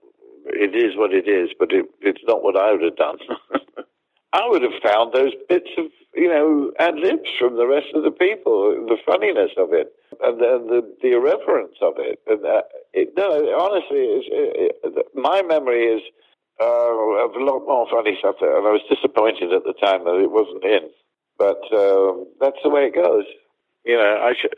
it 0.47 0.75
is 0.75 0.95
what 0.97 1.13
it 1.13 1.27
is, 1.27 1.49
but 1.57 1.71
it, 1.71 1.85
it's 2.01 2.21
not 2.27 2.43
what 2.43 2.57
I 2.57 2.71
would 2.71 2.83
have 2.83 2.95
done. 2.97 3.17
I 4.33 4.47
would 4.49 4.63
have 4.63 4.81
found 4.83 5.13
those 5.13 5.33
bits 5.47 5.69
of, 5.77 5.85
you 6.15 6.27
know, 6.27 6.71
ad 6.79 6.95
libs 6.95 7.29
from 7.39 7.55
the 7.55 7.67
rest 7.67 7.87
of 7.93 8.03
the 8.03 8.11
people, 8.11 8.73
the 8.89 8.97
funniness 9.05 9.51
of 9.57 9.73
it, 9.73 9.93
and 10.21 10.39
the 10.39 10.57
the, 10.57 10.95
the 11.01 11.13
irreverence 11.13 11.77
of 11.81 11.93
it. 11.97 12.19
And 12.25 12.43
uh, 12.43 12.63
it, 12.93 13.13
no, 13.15 13.29
honestly, 13.59 14.01
it, 14.01 14.75
it, 14.83 15.05
my 15.13 15.43
memory 15.43 15.85
is 15.85 16.01
uh, 16.59 17.25
of 17.25 17.35
a 17.35 17.43
lot 17.43 17.61
more 17.67 17.87
funny 17.89 18.17
stuff 18.17 18.35
there, 18.41 18.57
and 18.57 18.65
I 18.65 18.71
was 18.71 18.81
disappointed 18.89 19.53
at 19.53 19.63
the 19.65 19.73
time 19.73 20.03
that 20.05 20.17
it 20.17 20.31
wasn't 20.31 20.65
in. 20.65 20.89
But 21.37 21.61
um, 21.71 22.25
that's 22.41 22.61
the 22.63 22.69
way 22.69 22.85
it 22.85 22.95
goes. 22.95 23.25
You 23.85 23.97
know, 23.97 24.17
I 24.21 24.33
should. 24.39 24.55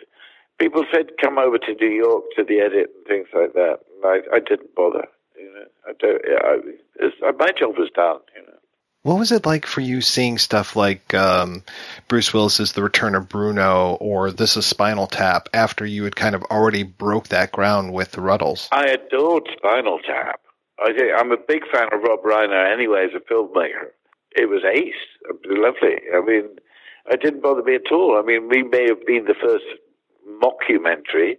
People 0.57 0.85
said 0.93 1.17
come 1.21 1.37
over 1.37 1.57
to 1.57 1.73
New 1.75 1.91
York 1.91 2.23
to 2.37 2.43
the 2.45 2.59
edit 2.59 2.91
and 2.95 3.05
things 3.07 3.27
like 3.33 3.53
that. 3.53 3.79
And 3.91 4.05
I, 4.05 4.37
I 4.37 4.39
didn't 4.39 4.73
bother. 4.73 5.07
You 5.37 5.51
know, 5.53 5.65
I 5.87 5.91
don't. 5.99 7.37
My 7.37 7.51
job 7.51 7.77
was 7.77 7.89
done. 7.93 8.19
You 8.35 8.43
know. 8.47 8.59
What 9.05 9.19
was 9.19 9.31
it 9.31 9.45
like 9.45 9.67
for 9.67 9.81
you 9.81 10.01
seeing 10.01 10.39
stuff 10.39 10.75
like 10.75 11.13
um, 11.13 11.61
Bruce 12.07 12.33
Willis's 12.33 12.71
The 12.71 12.81
Return 12.81 13.13
of 13.13 13.29
Bruno 13.29 13.99
or 14.01 14.31
This 14.31 14.57
Is 14.57 14.65
Spinal 14.65 15.05
Tap 15.05 15.47
after 15.53 15.85
you 15.85 16.05
had 16.05 16.15
kind 16.15 16.33
of 16.33 16.41
already 16.45 16.81
broke 16.81 17.27
that 17.27 17.51
ground 17.51 17.93
with 17.93 18.13
the 18.13 18.21
Rutles? 18.21 18.67
I 18.71 18.87
adored 18.87 19.47
Spinal 19.55 19.99
Tap. 19.99 20.39
I 20.79 20.91
think 20.91 21.11
I'm 21.15 21.31
a 21.31 21.37
big 21.37 21.67
fan 21.71 21.89
of 21.93 22.01
Rob 22.01 22.23
Reiner 22.23 22.73
anyway 22.73 23.05
as 23.05 23.11
a 23.15 23.19
filmmaker. 23.31 23.93
It 24.35 24.49
was 24.49 24.63
ace, 24.65 24.95
lovely. 25.45 25.97
I 26.11 26.21
mean, 26.25 26.57
it 27.11 27.21
didn't 27.21 27.43
bother 27.43 27.61
me 27.61 27.75
at 27.75 27.91
all. 27.91 28.17
I 28.19 28.25
mean, 28.25 28.49
we 28.49 28.63
may 28.63 28.87
have 28.87 29.05
been 29.05 29.25
the 29.25 29.35
first 29.39 29.65
mockumentary, 30.27 31.37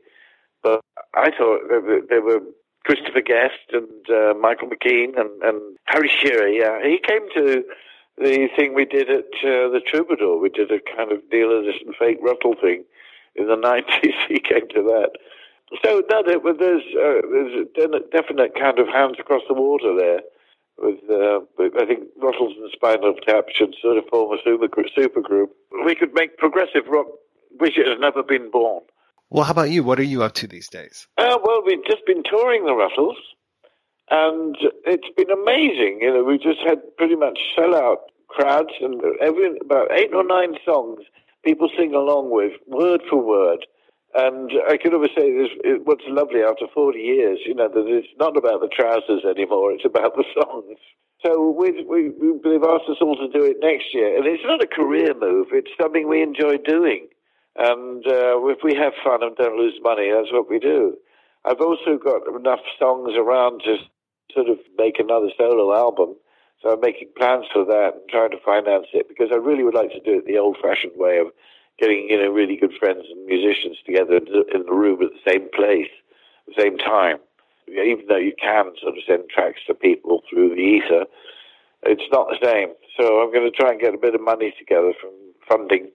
but 0.63 0.83
I 1.17 1.31
thought 1.37 1.63
there 2.09 2.23
were 2.23 2.43
Christopher 2.87 3.21
Guest 3.21 3.67
and 3.73 4.09
uh, 4.09 4.33
Michael 4.41 4.69
McKean 4.69 5.19
and, 5.19 5.43
and 5.43 5.77
Harry 5.87 6.09
Shearer. 6.09 6.47
Yeah, 6.47 6.79
he 6.83 7.01
came 7.03 7.29
to 7.35 7.65
the 8.17 8.49
thing 8.55 8.75
we 8.75 8.85
did 8.85 9.11
at 9.11 9.27
uh, 9.43 9.67
the 9.75 9.81
Troubadour. 9.85 10.39
We 10.39 10.51
did 10.51 10.71
a 10.71 10.79
kind 10.97 11.11
of 11.11 11.19
deal 11.29 11.49
Neil 11.49 11.59
Anderson 11.59 11.93
fake 11.99 12.23
Rutle 12.23 12.55
thing 12.61 12.85
in 13.35 13.49
the 13.49 13.57
nineties. 13.71 14.15
he 14.29 14.39
came 14.39 14.69
to 14.69 14.83
that. 14.85 15.11
So 15.83 16.01
no, 16.09 16.23
there, 16.23 16.39
there's 16.39 16.87
uh, 16.95 17.27
there's 17.75 17.93
a 17.93 18.01
definite 18.13 18.55
kind 18.55 18.79
of 18.79 18.87
hands 18.87 19.17
across 19.19 19.43
the 19.49 19.55
water 19.55 19.95
there. 19.99 20.21
With, 20.79 21.01
uh, 21.11 21.41
with 21.59 21.73
I 21.81 21.87
think 21.87 22.05
Rutles 22.23 22.55
and 22.55 22.71
Spinal 22.71 23.15
Tap 23.27 23.47
should 23.53 23.75
sort 23.83 23.99
of 23.99 24.05
form 24.11 24.39
a 24.39 24.43
super 24.45 24.69
super 24.95 25.21
group. 25.21 25.51
We 25.85 25.97
could 25.97 26.15
make 26.15 26.39
progressive 26.39 26.87
rock. 26.89 27.07
Wish 27.59 27.79
it 27.79 27.89
had 27.89 27.99
never 27.99 28.23
been 28.23 28.51
born. 28.51 28.85
Well, 29.31 29.45
how 29.45 29.53
about 29.53 29.71
you? 29.71 29.83
What 29.83 29.99
are 29.99 30.05
you 30.05 30.23
up 30.23 30.35
to 30.35 30.47
these 30.47 30.69
days? 30.69 31.07
Uh, 31.19 31.39
well, 31.43 31.63
we've 31.65 31.85
just 31.85 32.07
been 32.07 32.23
touring 32.23 32.65
the 32.65 32.73
Rutles, 32.73 33.17
and 34.11 34.57
it's 34.85 35.09
been 35.17 35.31
amazing. 35.31 35.99
You 36.03 36.15
know, 36.15 36.25
we 36.25 36.39
just 36.39 36.61
had 36.61 36.79
pretty 36.97 37.17
much 37.17 37.39
sellout 37.59 37.99
crowds, 38.29 38.73
and 38.81 39.03
every 39.21 39.59
about 39.59 39.91
eight 39.93 40.15
or 40.15 40.25
nine 40.25 40.57
songs 40.65 41.01
people 41.47 41.71
sing 41.79 41.95
along 41.95 42.31
with, 42.31 42.53
word 42.67 43.01
for 43.09 43.23
word. 43.23 43.65
And 44.15 44.51
I 44.69 44.77
can 44.77 44.93
always 44.93 45.13
say 45.17 45.31
this, 45.31 45.51
it, 45.63 45.87
what's 45.87 46.03
lovely 46.09 46.43
after 46.43 46.67
40 46.73 46.99
years, 46.99 47.39
you 47.47 47.55
know, 47.55 47.69
that 47.69 47.87
it's 47.87 48.09
not 48.19 48.37
about 48.37 48.61
the 48.61 48.69
trousers 48.69 49.25
anymore, 49.25 49.73
it's 49.73 49.85
about 49.85 50.17
the 50.17 50.25
songs. 50.35 50.77
So 51.25 51.51
we, 51.51 51.85
we, 51.85 52.11
they've 52.43 52.63
asked 52.63 52.91
us 52.91 52.99
all 53.01 53.17
to 53.17 53.29
do 53.29 53.45
it 53.45 53.59
next 53.61 53.95
year. 53.95 54.17
And 54.17 54.27
it's 54.27 54.43
not 54.45 54.63
a 54.63 54.67
career 54.67 55.15
move, 55.15 55.49
it's 55.53 55.71
something 55.81 56.09
we 56.09 56.23
enjoy 56.23 56.57
doing. 56.59 57.09
And 57.59 58.07
uh, 58.07 58.37
if 58.49 58.59
we 58.63 58.75
have 58.75 58.93
fun 59.03 59.23
and 59.23 59.37
don't 59.37 59.59
lose 59.59 59.79
money, 59.83 60.11
that's 60.13 60.33
what 60.33 60.51
we 60.51 60.59
do. 60.59 60.97
I've 61.45 61.61
also 61.61 61.97
got 61.97 62.27
enough 62.29 62.61
songs 62.79 63.15
around 63.17 63.63
to 63.65 63.77
sort 64.35 64.49
of 64.49 64.59
make 64.77 64.99
another 64.99 65.31
solo 65.39 65.75
album. 65.75 66.17
So 66.63 66.73
I'm 66.73 66.81
making 66.81 67.09
plans 67.17 67.47
for 67.53 67.65
that 67.65 67.93
and 67.95 68.09
trying 68.11 68.31
to 68.31 68.41
finance 68.45 68.89
it 68.93 69.09
because 69.09 69.29
I 69.33 69.37
really 69.37 69.63
would 69.63 69.75
like 69.75 69.91
to 69.93 70.01
do 70.01 70.19
it 70.19 70.27
the 70.27 70.39
old-fashioned 70.39 70.95
way 70.97 71.19
of 71.19 71.29
getting, 71.79 72.09
you 72.09 72.19
know, 72.19 72.31
really 72.31 72.57
good 72.57 72.73
friends 72.79 73.05
and 73.11 73.27
musicians 73.27 73.77
together 73.85 74.17
in 74.17 74.65
the 74.65 74.73
room 74.73 75.03
at 75.03 75.11
the 75.13 75.31
same 75.31 75.49
place, 75.55 75.91
the 76.47 76.61
same 76.61 76.77
time. 76.79 77.19
Even 77.69 78.07
though 78.09 78.17
you 78.17 78.33
can 78.41 78.73
sort 78.81 78.97
of 78.97 79.05
send 79.07 79.29
tracks 79.29 79.61
to 79.67 79.75
people 79.75 80.23
through 80.29 80.51
the 80.51 80.61
ether, 80.61 81.05
it's 81.83 82.11
not 82.11 82.29
the 82.29 82.39
same. 82.45 82.69
So 82.97 83.21
I'm 83.21 83.33
going 83.33 83.51
to 83.51 83.57
try 83.57 83.71
and 83.71 83.81
get 83.81 83.95
a 83.95 83.99
bit 83.99 84.15
of 84.15 84.21
money 84.21 84.55
together 84.59 84.93
from 85.01 85.11
funding 85.49 85.91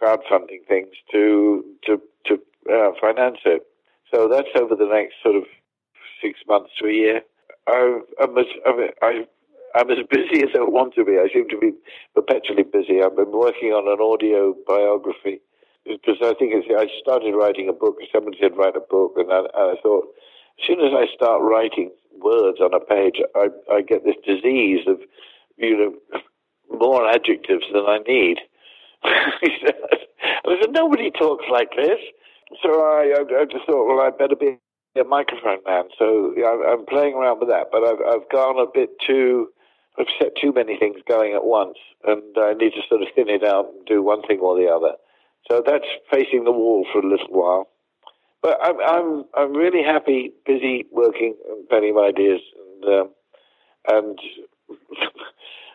crowdfunding 0.00 0.66
things 0.66 0.94
to 1.12 1.64
to 1.86 2.00
to 2.26 2.40
uh, 2.72 2.92
finance 3.00 3.38
it. 3.44 3.62
So 4.12 4.28
that's 4.28 4.48
over 4.54 4.74
the 4.74 4.86
next 4.86 5.14
sort 5.22 5.36
of 5.36 5.44
six 6.22 6.40
months 6.48 6.70
to 6.78 6.88
a 6.88 6.92
year. 6.92 7.22
I've, 7.66 8.02
I'm, 8.20 8.38
as, 8.38 8.46
I'm 9.74 9.90
as 9.90 9.98
busy 10.10 10.42
as 10.42 10.50
I 10.54 10.62
want 10.62 10.94
to 10.94 11.04
be. 11.04 11.18
I 11.18 11.28
seem 11.32 11.48
to 11.50 11.58
be 11.58 11.72
perpetually 12.14 12.62
busy. 12.62 13.02
I've 13.02 13.16
been 13.16 13.32
working 13.32 13.72
on 13.72 13.86
an 13.86 14.00
audio 14.00 14.54
biography 14.66 15.40
because 15.84 16.16
I 16.22 16.34
think 16.34 16.52
it's, 16.54 16.68
I 16.70 16.88
started 17.00 17.34
writing 17.34 17.68
a 17.68 17.72
book. 17.72 17.96
Somebody 18.12 18.38
said 18.40 18.56
write 18.56 18.76
a 18.76 18.80
book, 18.80 19.14
and 19.16 19.30
I, 19.30 19.38
and 19.38 19.78
I 19.78 19.80
thought 19.82 20.08
as 20.60 20.66
soon 20.66 20.80
as 20.80 20.92
I 20.94 21.06
start 21.14 21.42
writing 21.42 21.90
words 22.20 22.60
on 22.60 22.74
a 22.74 22.80
page, 22.80 23.20
I, 23.34 23.48
I 23.70 23.82
get 23.82 24.04
this 24.04 24.16
disease 24.26 24.86
of 24.86 25.00
you 25.56 25.76
know 25.76 26.20
more 26.70 27.08
adjectives 27.08 27.64
than 27.72 27.84
I 27.86 27.98
need. 28.06 28.38
I 29.04 30.60
said, 30.60 30.72
nobody 30.72 31.10
talks 31.10 31.44
like 31.50 31.70
this. 31.76 31.98
So 32.62 32.80
I, 32.80 33.14
I, 33.20 33.44
just 33.44 33.66
thought, 33.66 33.86
well, 33.86 34.00
I'd 34.06 34.18
better 34.18 34.36
be 34.36 34.58
a 34.98 35.04
microphone 35.04 35.58
man. 35.66 35.84
So 35.98 36.34
I'm 36.66 36.86
playing 36.86 37.14
around 37.14 37.40
with 37.40 37.48
that, 37.48 37.68
but 37.70 37.84
I've, 37.84 38.00
I've 38.06 38.28
gone 38.30 38.58
a 38.58 38.66
bit 38.72 38.90
too, 39.06 39.48
I've 39.98 40.06
set 40.18 40.36
too 40.40 40.52
many 40.52 40.78
things 40.78 41.00
going 41.06 41.34
at 41.34 41.44
once, 41.44 41.78
and 42.04 42.22
I 42.38 42.54
need 42.54 42.72
to 42.74 42.82
sort 42.88 43.02
of 43.02 43.08
thin 43.14 43.28
it 43.28 43.44
out 43.44 43.66
and 43.66 43.86
do 43.86 44.02
one 44.02 44.22
thing 44.22 44.40
or 44.40 44.56
the 44.56 44.68
other. 44.68 44.94
So 45.50 45.62
that's 45.64 45.86
facing 46.10 46.44
the 46.44 46.52
wall 46.52 46.86
for 46.92 47.00
a 47.00 47.08
little 47.08 47.28
while. 47.28 47.68
But 48.42 48.58
I'm 48.62 48.76
I'm 48.80 49.24
I'm 49.36 49.52
really 49.52 49.82
happy, 49.82 50.32
busy 50.46 50.86
working 50.92 51.34
and 51.48 51.68
penning 51.68 51.94
my 51.94 52.02
ideas 52.02 52.40
and 52.56 52.94
um, 52.94 53.10
and 53.88 54.18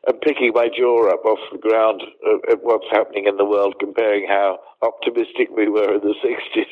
and 0.06 0.22
picking 0.22 0.52
my 0.54 0.70
jaw 0.70 1.12
up 1.12 1.26
off 1.26 1.40
the 1.52 1.58
ground 1.58 2.04
at, 2.26 2.54
at 2.54 2.64
what's 2.64 2.88
happening 2.92 3.28
in 3.28 3.38
the 3.38 3.46
world, 3.46 3.76
comparing 3.80 4.28
how 4.28 4.60
optimistic 4.82 5.50
we 5.56 5.70
were 5.70 5.96
in 5.96 6.02
the 6.02 6.16
'60s. 6.24 6.66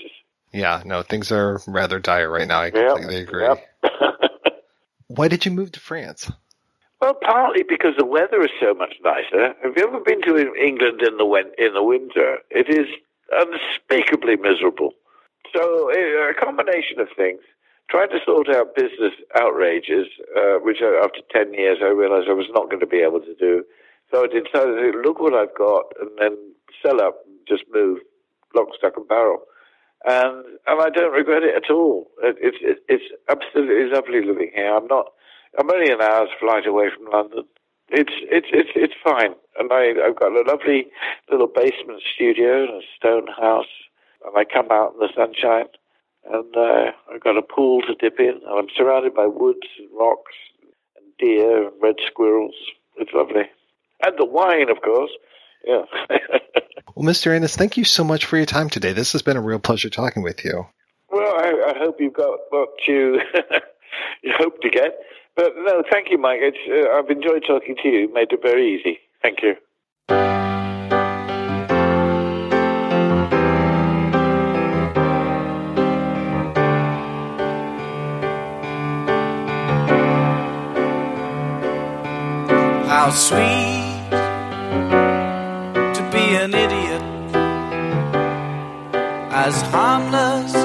Yeah, 0.53 0.83
no, 0.85 1.01
things 1.01 1.31
are 1.31 1.59
rather 1.67 1.99
dire 1.99 2.29
right 2.29 2.47
now. 2.47 2.61
I 2.61 2.71
completely 2.71 3.21
agree. 3.21 3.47
Why 5.07 5.27
did 5.27 5.45
you 5.45 5.51
move 5.51 5.71
to 5.73 5.79
France? 5.79 6.31
Well, 7.01 7.15
partly 7.15 7.63
because 7.63 7.95
the 7.97 8.05
weather 8.05 8.43
is 8.43 8.51
so 8.59 8.73
much 8.73 8.93
nicer. 9.03 9.55
Have 9.63 9.73
you 9.75 9.87
ever 9.87 9.99
been 9.99 10.21
to 10.21 10.53
England 10.55 11.01
in 11.01 11.17
the 11.17 11.25
win- 11.25 11.53
in 11.57 11.73
the 11.73 11.83
winter? 11.83 12.39
It 12.49 12.69
is 12.69 12.87
unspeakably 13.31 14.35
miserable. 14.35 14.93
So 15.53 15.89
eh, 15.89 16.29
a 16.29 16.33
combination 16.33 16.99
of 16.99 17.07
things. 17.15 17.41
Trying 17.91 18.09
to 18.09 18.19
sort 18.25 18.47
out 18.47 18.73
business 18.73 19.11
outrages, 19.35 20.07
uh, 20.37 20.63
which 20.63 20.77
after 20.81 21.19
ten 21.29 21.53
years 21.53 21.79
I 21.81 21.87
realized 21.87 22.29
I 22.29 22.33
was 22.33 22.47
not 22.53 22.69
going 22.69 22.79
to 22.79 22.87
be 22.87 23.03
able 23.03 23.19
to 23.19 23.35
do. 23.35 23.65
So 24.09 24.23
I 24.23 24.27
decided, 24.27 24.93
to 24.93 25.01
look 25.03 25.19
what 25.19 25.33
I've 25.33 25.53
got, 25.57 25.91
and 25.99 26.09
then 26.17 26.37
sell 26.81 27.01
up, 27.01 27.19
and 27.27 27.35
just 27.45 27.63
move, 27.73 27.99
lock, 28.55 28.69
stock, 28.77 28.93
and 28.95 29.07
barrel. 29.09 29.39
And 30.05 30.45
and 30.67 30.81
I 30.81 30.89
don't 30.89 31.11
regret 31.11 31.43
it 31.43 31.53
at 31.53 31.69
all. 31.69 32.07
It, 32.23 32.37
it's 32.39 32.57
it, 32.61 32.77
it's 32.87 33.03
absolutely 33.27 33.93
lovely 33.93 34.23
living 34.25 34.51
here. 34.55 34.73
I'm 34.73 34.87
not. 34.87 35.07
I'm 35.59 35.69
only 35.69 35.91
an 35.91 36.01
hour's 36.01 36.29
flight 36.39 36.65
away 36.65 36.87
from 36.95 37.11
London. 37.11 37.43
It's 37.89 38.13
it's 38.31 38.47
it's 38.53 38.71
it's 38.73 38.95
fine, 39.03 39.35
and 39.59 39.69
I 39.69 39.95
I've 40.07 40.15
got 40.17 40.31
a 40.31 40.43
lovely 40.47 40.87
little 41.29 41.47
basement 41.47 42.01
studio 42.15 42.63
and 42.63 42.81
a 42.81 42.85
stone 42.95 43.27
house, 43.27 43.73
and 44.25 44.31
I 44.37 44.45
come 44.45 44.71
out 44.71 44.93
in 44.93 44.99
the 44.99 45.09
sunshine, 45.13 45.67
and 46.29 46.55
uh, 46.55 46.91
I've 47.13 47.21
got 47.21 47.37
a 47.37 47.41
pool 47.41 47.81
to 47.81 47.95
dip 47.95 48.19
in, 48.19 48.41
and 48.45 48.59
I'm 48.59 48.67
surrounded 48.75 49.13
by 49.13 49.25
woods 49.25 49.67
and 49.79 49.89
rocks 49.97 50.33
and 50.97 51.05
deer 51.17 51.67
and 51.67 51.73
red 51.81 51.95
squirrels. 52.05 52.55
It's 52.97 53.13
lovely, 53.13 53.49
and 54.05 54.17
the 54.17 54.25
wine, 54.25 54.69
of 54.69 54.81
course. 54.81 55.11
Yeah. 55.65 55.83
Well, 56.95 57.05
Mr. 57.05 57.33
Innes, 57.35 57.55
thank 57.55 57.77
you 57.77 57.85
so 57.85 58.03
much 58.03 58.25
for 58.25 58.37
your 58.37 58.45
time 58.45 58.69
today. 58.69 58.91
This 58.91 59.13
has 59.13 59.21
been 59.21 59.37
a 59.37 59.41
real 59.41 59.59
pleasure 59.59 59.89
talking 59.89 60.23
with 60.23 60.43
you. 60.43 60.67
Well, 61.09 61.35
I, 61.35 61.71
I 61.73 61.77
hope 61.77 61.97
you've 61.99 62.13
got 62.13 62.37
what 62.49 62.69
you 62.87 63.21
you 64.23 64.33
hope 64.37 64.61
to 64.61 64.69
get. 64.69 64.97
But 65.35 65.53
no, 65.57 65.83
thank 65.89 66.09
you, 66.09 66.17
Mike. 66.17 66.39
It's, 66.41 66.57
uh, 66.69 66.97
I've 66.97 67.09
enjoyed 67.09 67.43
talking 67.47 67.75
to 67.81 67.87
you. 67.87 68.13
Made 68.13 68.31
it 68.31 68.41
very 68.41 68.75
easy. 68.75 68.99
Thank 69.21 69.39
you. 69.41 70.40
How 83.11 83.17
sweet 83.17 84.09
to 85.95 86.01
be 86.13 86.25
an 86.43 86.53
idiot, 86.53 87.03
as 89.45 89.61
harmless 89.63 90.55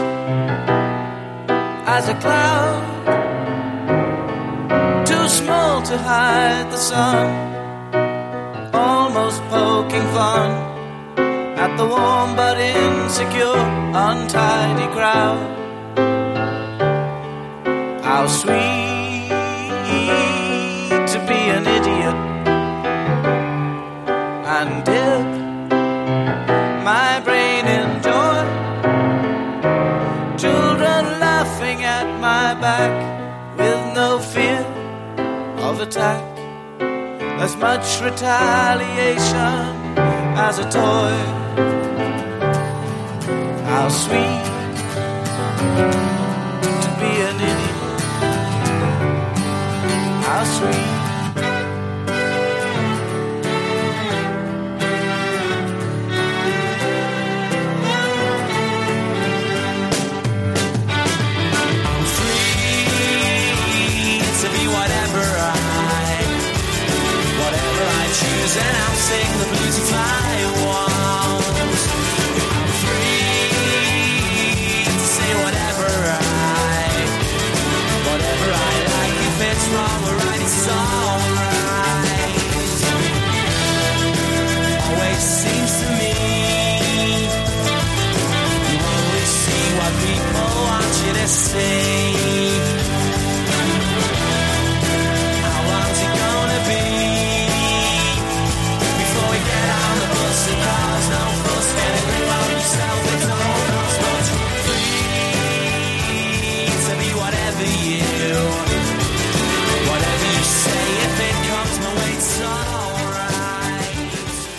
as 1.97 2.09
a 2.09 2.15
cloud, 2.23 2.85
too 5.05 5.29
small 5.29 5.83
to 5.91 5.99
hide 5.99 6.71
the 6.71 6.77
sun, 6.77 7.27
almost 8.73 9.43
poking 9.51 10.07
fun 10.15 10.51
at 11.59 11.77
the 11.77 11.85
warm 11.85 12.37
but 12.37 12.59
insecure, 12.59 13.59
untidy 13.93 14.87
crowd. 14.95 15.43
How 18.05 18.29
sweet 18.29 18.86
attack. 35.97 36.23
As 37.41 37.57
much 37.57 38.03
retaliation 38.03 39.65
as 40.37 40.59
a 40.59 40.65
toy. 40.69 41.17
How 43.65 43.89
sweet 43.89 44.45
to 46.83 46.91
be 47.01 47.13
an 47.29 47.37
idiot. 47.51 47.77
How 50.27 50.45
sweet. 50.45 50.96
And 68.55 68.77
I'll 68.77 68.95
sing 68.95 69.39
the 69.41 69.47
blues 69.59 69.79
if 69.79 69.93
I 69.93 70.67
want. 70.67 70.76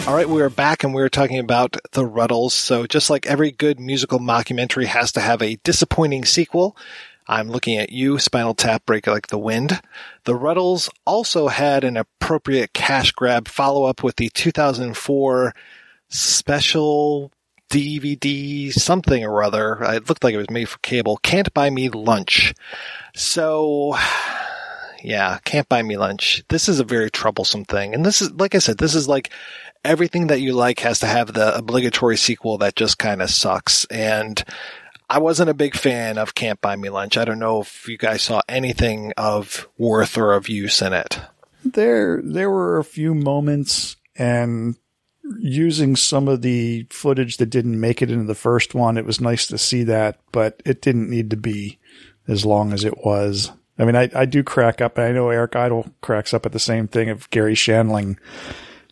All 0.07 0.15
right, 0.15 0.29
we 0.29 0.41
are 0.41 0.49
back 0.49 0.85
and 0.85 0.93
we 0.93 1.01
are 1.01 1.09
talking 1.09 1.37
about 1.37 1.75
The 1.91 2.07
Rutles. 2.07 2.51
So 2.51 2.87
just 2.87 3.09
like 3.09 3.25
every 3.25 3.51
good 3.51 3.77
musical 3.77 4.19
mockumentary 4.19 4.85
has 4.85 5.11
to 5.11 5.19
have 5.19 5.41
a 5.41 5.57
disappointing 5.65 6.23
sequel, 6.23 6.77
I'm 7.27 7.49
looking 7.49 7.77
at 7.77 7.91
you, 7.91 8.17
Spinal 8.17 8.53
Tap, 8.53 8.85
Break 8.85 9.05
Like 9.05 9.27
the 9.27 9.37
Wind. 9.37 9.81
The 10.23 10.31
Rutles 10.31 10.89
also 11.05 11.49
had 11.49 11.83
an 11.83 11.97
appropriate 11.97 12.71
cash 12.71 13.11
grab 13.11 13.49
follow 13.49 13.83
up 13.83 14.01
with 14.01 14.15
the 14.15 14.29
2004 14.29 15.53
special 16.07 17.33
DVD 17.69 18.71
something 18.71 19.25
or 19.25 19.43
other. 19.43 19.77
It 19.81 20.07
looked 20.07 20.23
like 20.23 20.33
it 20.33 20.37
was 20.37 20.49
made 20.49 20.69
for 20.69 20.79
cable. 20.79 21.17
Can't 21.17 21.53
Buy 21.53 21.69
Me 21.69 21.89
Lunch. 21.89 22.53
So, 23.13 23.97
yeah, 25.03 25.39
Can't 25.43 25.67
Buy 25.67 25.81
Me 25.81 25.97
Lunch. 25.97 26.45
This 26.47 26.69
is 26.69 26.79
a 26.79 26.85
very 26.85 27.11
troublesome 27.11 27.65
thing. 27.65 27.93
And 27.93 28.05
this 28.05 28.21
is, 28.21 28.31
like 28.31 28.55
I 28.55 28.59
said, 28.59 28.77
this 28.77 28.95
is 28.95 29.09
like 29.09 29.31
everything 29.87 30.27
that 30.27 30.41
you 30.41 30.53
like 30.53 30.81
has 30.81 30.99
to 30.99 31.07
have 31.07 31.33
the 31.33 31.55
obligatory 31.57 32.17
sequel 32.17 32.57
that 32.59 32.75
just 32.75 32.97
kind 32.97 33.21
of 33.21 33.29
sucks. 33.29 33.85
And 33.85 34.43
I 35.09 35.19
wasn't 35.19 35.49
a 35.49 35.55
big 35.55 35.75
fan 35.75 36.17
of 36.17 36.35
Can't 36.35 36.59
Buy 36.59 36.75
Me 36.75 36.89
Lunch. 36.89 37.17
I 37.17 37.25
don't 37.25 37.39
know 37.39 37.61
if 37.61 37.87
you 37.87 37.97
guys 37.97 38.21
saw 38.21 38.41
anything 38.49 39.13
of 39.15 39.67
worth 39.77 40.17
or 40.17 40.33
of 40.33 40.49
use 40.49 40.81
in 40.81 40.93
it. 40.93 41.19
There, 41.63 42.21
there 42.21 42.51
were 42.51 42.77
a 42.77 42.83
few 42.83 43.15
moments 43.15 43.95
and 44.17 44.75
using 45.39 45.95
some 45.95 46.27
of 46.27 46.41
the 46.41 46.85
footage 46.89 47.37
that 47.37 47.49
didn't 47.49 47.79
make 47.79 48.01
it 48.01 48.11
into 48.11 48.25
the 48.25 48.35
first 48.35 48.75
one. 48.75 48.97
It 48.97 49.05
was 49.05 49.21
nice 49.21 49.47
to 49.47 49.57
see 49.57 49.83
that, 49.83 50.19
but 50.31 50.61
it 50.65 50.81
didn't 50.81 51.09
need 51.09 51.29
to 51.31 51.37
be 51.37 51.79
as 52.27 52.45
long 52.45 52.73
as 52.73 52.83
it 52.83 53.05
was. 53.05 53.51
I 53.79 53.85
mean, 53.85 53.95
I, 53.95 54.09
I 54.13 54.25
do 54.25 54.43
crack 54.43 54.81
up, 54.81 54.97
and 54.97 55.07
I 55.07 55.11
know 55.11 55.29
Eric 55.29 55.55
Idle 55.55 55.93
cracks 56.01 56.33
up 56.33 56.45
at 56.45 56.51
the 56.51 56.59
same 56.59 56.87
thing 56.87 57.09
of 57.09 57.29
Garry 57.29 57.53
Shandling 57.53 58.17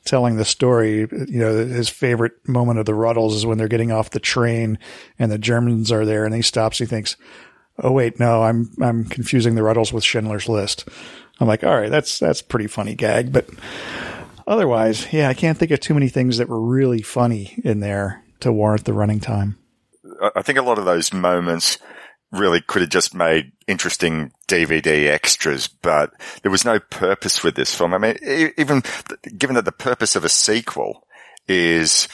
telling 0.06 0.38
the 0.38 0.46
story. 0.46 1.00
You 1.00 1.40
know, 1.40 1.54
his 1.66 1.90
favorite 1.90 2.48
moment 2.48 2.80
of 2.80 2.86
the 2.86 2.94
Rutles 2.94 3.34
is 3.34 3.46
when 3.46 3.58
they're 3.58 3.68
getting 3.68 3.92
off 3.92 4.12
the 4.12 4.20
train 4.20 4.80
and 5.20 5.32
the 5.32 5.38
Germans 5.38 5.92
are 5.92 6.06
there, 6.06 6.26
and 6.26 6.34
he 6.34 6.42
stops. 6.42 6.78
He 6.78 6.86
thinks, 6.86 7.18
"Oh 7.80 7.92
wait, 7.92 8.20
no, 8.20 8.44
I'm 8.44 8.70
I'm 8.82 9.06
confusing 9.06 9.56
the 9.56 9.62
Rutles 9.62 9.92
with 9.92 10.04
Schindler's 10.04 10.48
List." 10.48 10.88
I'm 11.40 11.48
like, 11.48 11.64
all 11.64 11.76
right, 11.76 11.92
that's 11.92 12.18
that's 12.20 12.42
pretty 12.42 12.68
funny 12.68 12.96
gag, 12.96 13.34
but 13.34 13.50
otherwise, 14.48 15.12
yeah, 15.12 15.28
I 15.28 15.34
can't 15.34 15.58
think 15.58 15.72
of 15.72 15.82
too 15.82 15.94
many 15.94 16.08
things 16.08 16.38
that 16.38 16.48
were 16.48 16.62
really 16.62 17.02
funny 17.02 17.60
in 17.64 17.82
there. 17.82 18.24
to 18.42 18.52
warrant 18.52 18.86
the 18.86 18.94
running 18.94 19.20
time. 19.20 19.58
I 20.36 20.42
think 20.42 20.58
a 20.58 20.62
lot 20.62 20.78
of 20.78 20.86
those 20.86 21.12
moments 21.12 21.78
really 22.32 22.62
could 22.62 22.82
have 22.82 22.90
just 22.90 23.14
made 23.14 23.52
interesting 23.68 24.32
DVD 24.48 25.08
extras, 25.08 25.68
but 25.68 26.14
there 26.42 26.52
was 26.52 26.66
no 26.66 26.80
purpose 26.80 27.44
with 27.44 27.56
this 27.56 27.74
film. 27.74 27.94
I 27.94 27.98
mean, 27.98 28.18
even 28.58 28.84
given 29.38 29.56
that 29.56 29.66
the 29.66 29.72
purpose 29.72 30.16
of 30.16 30.26
a 30.26 30.30
sequel 30.30 31.06
is 31.48 32.08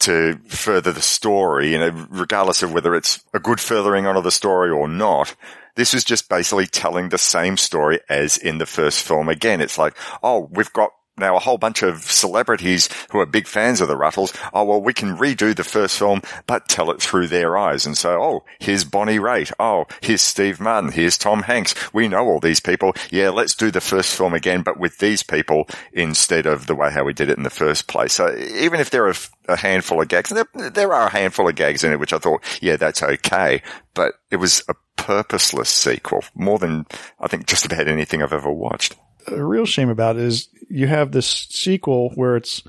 to 0.00 0.38
further 0.48 0.92
the 0.92 1.02
story, 1.02 1.72
you 1.72 1.78
know, 1.78 2.06
regardless 2.10 2.62
of 2.62 2.72
whether 2.72 2.94
it's 2.94 3.24
a 3.32 3.38
good 3.38 3.60
furthering 3.60 4.06
on 4.06 4.16
of 4.16 4.24
the 4.24 4.30
story 4.30 4.70
or 4.70 4.88
not. 4.88 5.34
This 5.76 5.94
was 5.94 6.04
just 6.04 6.28
basically 6.28 6.66
telling 6.66 7.08
the 7.08 7.18
same 7.18 7.56
story 7.56 8.00
as 8.08 8.36
in 8.36 8.58
the 8.58 8.66
first 8.66 9.02
film. 9.02 9.28
Again, 9.28 9.60
it's 9.60 9.78
like, 9.78 9.96
oh, 10.22 10.48
we've 10.52 10.72
got 10.72 10.90
now 11.16 11.36
a 11.36 11.40
whole 11.40 11.58
bunch 11.58 11.82
of 11.82 12.02
celebrities 12.02 12.88
who 13.10 13.18
are 13.18 13.26
big 13.26 13.46
fans 13.46 13.80
of 13.80 13.88
the 13.88 13.96
Rutles. 13.96 14.36
Oh, 14.52 14.64
well, 14.64 14.82
we 14.82 14.92
can 14.92 15.16
redo 15.16 15.54
the 15.54 15.64
first 15.64 15.98
film, 15.98 16.22
but 16.46 16.68
tell 16.68 16.90
it 16.90 17.00
through 17.00 17.28
their 17.28 17.56
eyes. 17.56 17.86
And 17.86 17.96
so, 17.96 18.22
oh, 18.22 18.44
here's 18.58 18.84
Bonnie 18.84 19.18
Raitt. 19.18 19.52
Oh, 19.58 19.86
here's 20.00 20.22
Steve 20.22 20.60
Martin. 20.60 20.92
Here's 20.92 21.18
Tom 21.18 21.42
Hanks. 21.42 21.74
We 21.92 22.08
know 22.08 22.26
all 22.26 22.40
these 22.40 22.60
people. 22.60 22.94
Yeah, 23.10 23.30
let's 23.30 23.54
do 23.54 23.70
the 23.70 23.80
first 23.80 24.16
film 24.16 24.34
again, 24.34 24.62
but 24.62 24.78
with 24.78 24.98
these 24.98 25.22
people 25.22 25.68
instead 25.92 26.46
of 26.46 26.66
the 26.66 26.74
way 26.74 26.90
how 26.90 27.04
we 27.04 27.12
did 27.12 27.30
it 27.30 27.36
in 27.36 27.44
the 27.44 27.50
first 27.50 27.86
place. 27.86 28.14
So 28.14 28.34
even 28.36 28.80
if 28.80 28.90
there 28.90 29.06
are 29.06 29.14
a 29.48 29.56
handful 29.56 30.00
of 30.00 30.08
gags, 30.08 30.30
there, 30.30 30.46
there 30.54 30.92
are 30.92 31.06
a 31.06 31.10
handful 31.10 31.48
of 31.48 31.54
gags 31.54 31.84
in 31.84 31.92
it, 31.92 32.00
which 32.00 32.12
I 32.12 32.18
thought, 32.18 32.42
yeah, 32.60 32.76
that's 32.76 33.02
okay. 33.02 33.62
But 33.94 34.14
it 34.30 34.36
was 34.36 34.62
a 34.68 34.74
purposeless 34.96 35.68
sequel 35.68 36.24
more 36.34 36.58
than 36.58 36.86
I 37.20 37.28
think 37.28 37.46
just 37.46 37.66
about 37.66 37.88
anything 37.88 38.22
I've 38.22 38.32
ever 38.32 38.50
watched. 38.50 38.96
A 39.28 39.44
real 39.44 39.66
shame 39.66 39.88
about 39.88 40.16
is 40.16 40.48
you 40.68 40.86
have 40.86 41.12
this 41.12 41.26
sequel 41.26 42.10
where 42.14 42.36
it's 42.36 42.62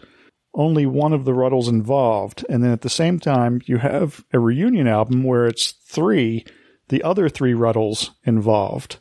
only 0.53 0.85
one 0.85 1.13
of 1.13 1.25
the 1.25 1.33
Rutles 1.33 1.67
involved, 1.67 2.45
and 2.49 2.63
then 2.63 2.71
at 2.71 2.81
the 2.81 2.89
same 2.89 3.19
time 3.19 3.61
you 3.65 3.77
have 3.77 4.23
a 4.31 4.39
reunion 4.39 4.87
album 4.87 5.23
where 5.23 5.45
it's 5.45 5.71
three, 5.71 6.45
the 6.87 7.03
other 7.03 7.29
three 7.29 7.53
Rutles 7.53 8.11
involved. 8.23 8.97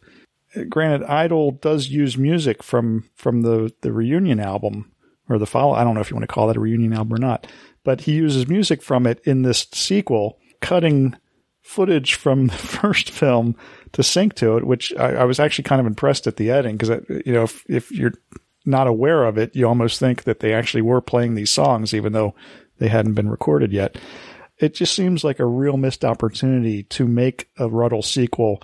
Granted, 0.69 1.05
Idle 1.05 1.53
does 1.53 1.89
use 1.89 2.17
music 2.17 2.63
from 2.63 3.09
from 3.15 3.43
the 3.43 3.73
the 3.81 3.93
reunion 3.93 4.41
album 4.41 4.93
or 5.29 5.39
the 5.39 5.47
follow. 5.47 5.75
I 5.75 5.85
don't 5.85 5.95
know 5.95 6.01
if 6.01 6.11
you 6.11 6.17
want 6.17 6.29
to 6.29 6.33
call 6.33 6.49
that 6.49 6.57
a 6.57 6.61
reunion 6.61 6.93
album 6.93 7.15
or 7.15 7.19
not, 7.19 7.47
but 7.83 8.03
he 8.03 8.13
uses 8.13 8.49
music 8.49 8.83
from 8.83 9.07
it 9.07 9.21
in 9.25 9.43
this 9.43 9.67
sequel, 9.73 10.39
cutting 10.61 11.17
footage 11.63 12.15
from 12.15 12.47
the 12.49 12.55
first 12.55 13.11
film 13.11 13.57
to 13.95 14.03
sync 14.03 14.35
to 14.35 14.57
it, 14.57 14.67
which 14.67 14.95
I, 14.97 15.15
I 15.15 15.25
was 15.25 15.41
actually 15.41 15.65
kind 15.65 15.81
of 15.81 15.87
impressed 15.87 16.27
at 16.27 16.37
the 16.37 16.51
editing 16.51 16.77
because, 16.77 17.03
you 17.25 17.33
know, 17.33 17.45
if, 17.45 17.65
if 17.69 17.91
you're 17.91 18.15
not 18.65 18.87
aware 18.87 19.25
of 19.25 19.39
it, 19.39 19.57
you 19.57 19.67
almost 19.67 19.99
think 19.99 20.25
that 20.25 20.41
they 20.41 20.53
actually 20.53 20.83
were 20.83 21.01
playing 21.01 21.35
these 21.35 21.51
songs, 21.51 21.95
even 21.95 22.13
though 22.13 22.35
they 22.79 22.89
hadn't 22.89 23.15
been 23.15 23.31
recorded 23.31 23.73
yet. 23.73 23.97
It 24.59 24.75
just 24.75 24.95
seems 24.95 25.25
like 25.25 25.41
a 25.41 25.47
real 25.47 25.77
missed 25.77 26.05
opportunity 26.05 26.85
to 26.85 27.07
make 27.07 27.49
a 27.59 27.69
Rutle 27.69 28.05
sequel 28.05 28.63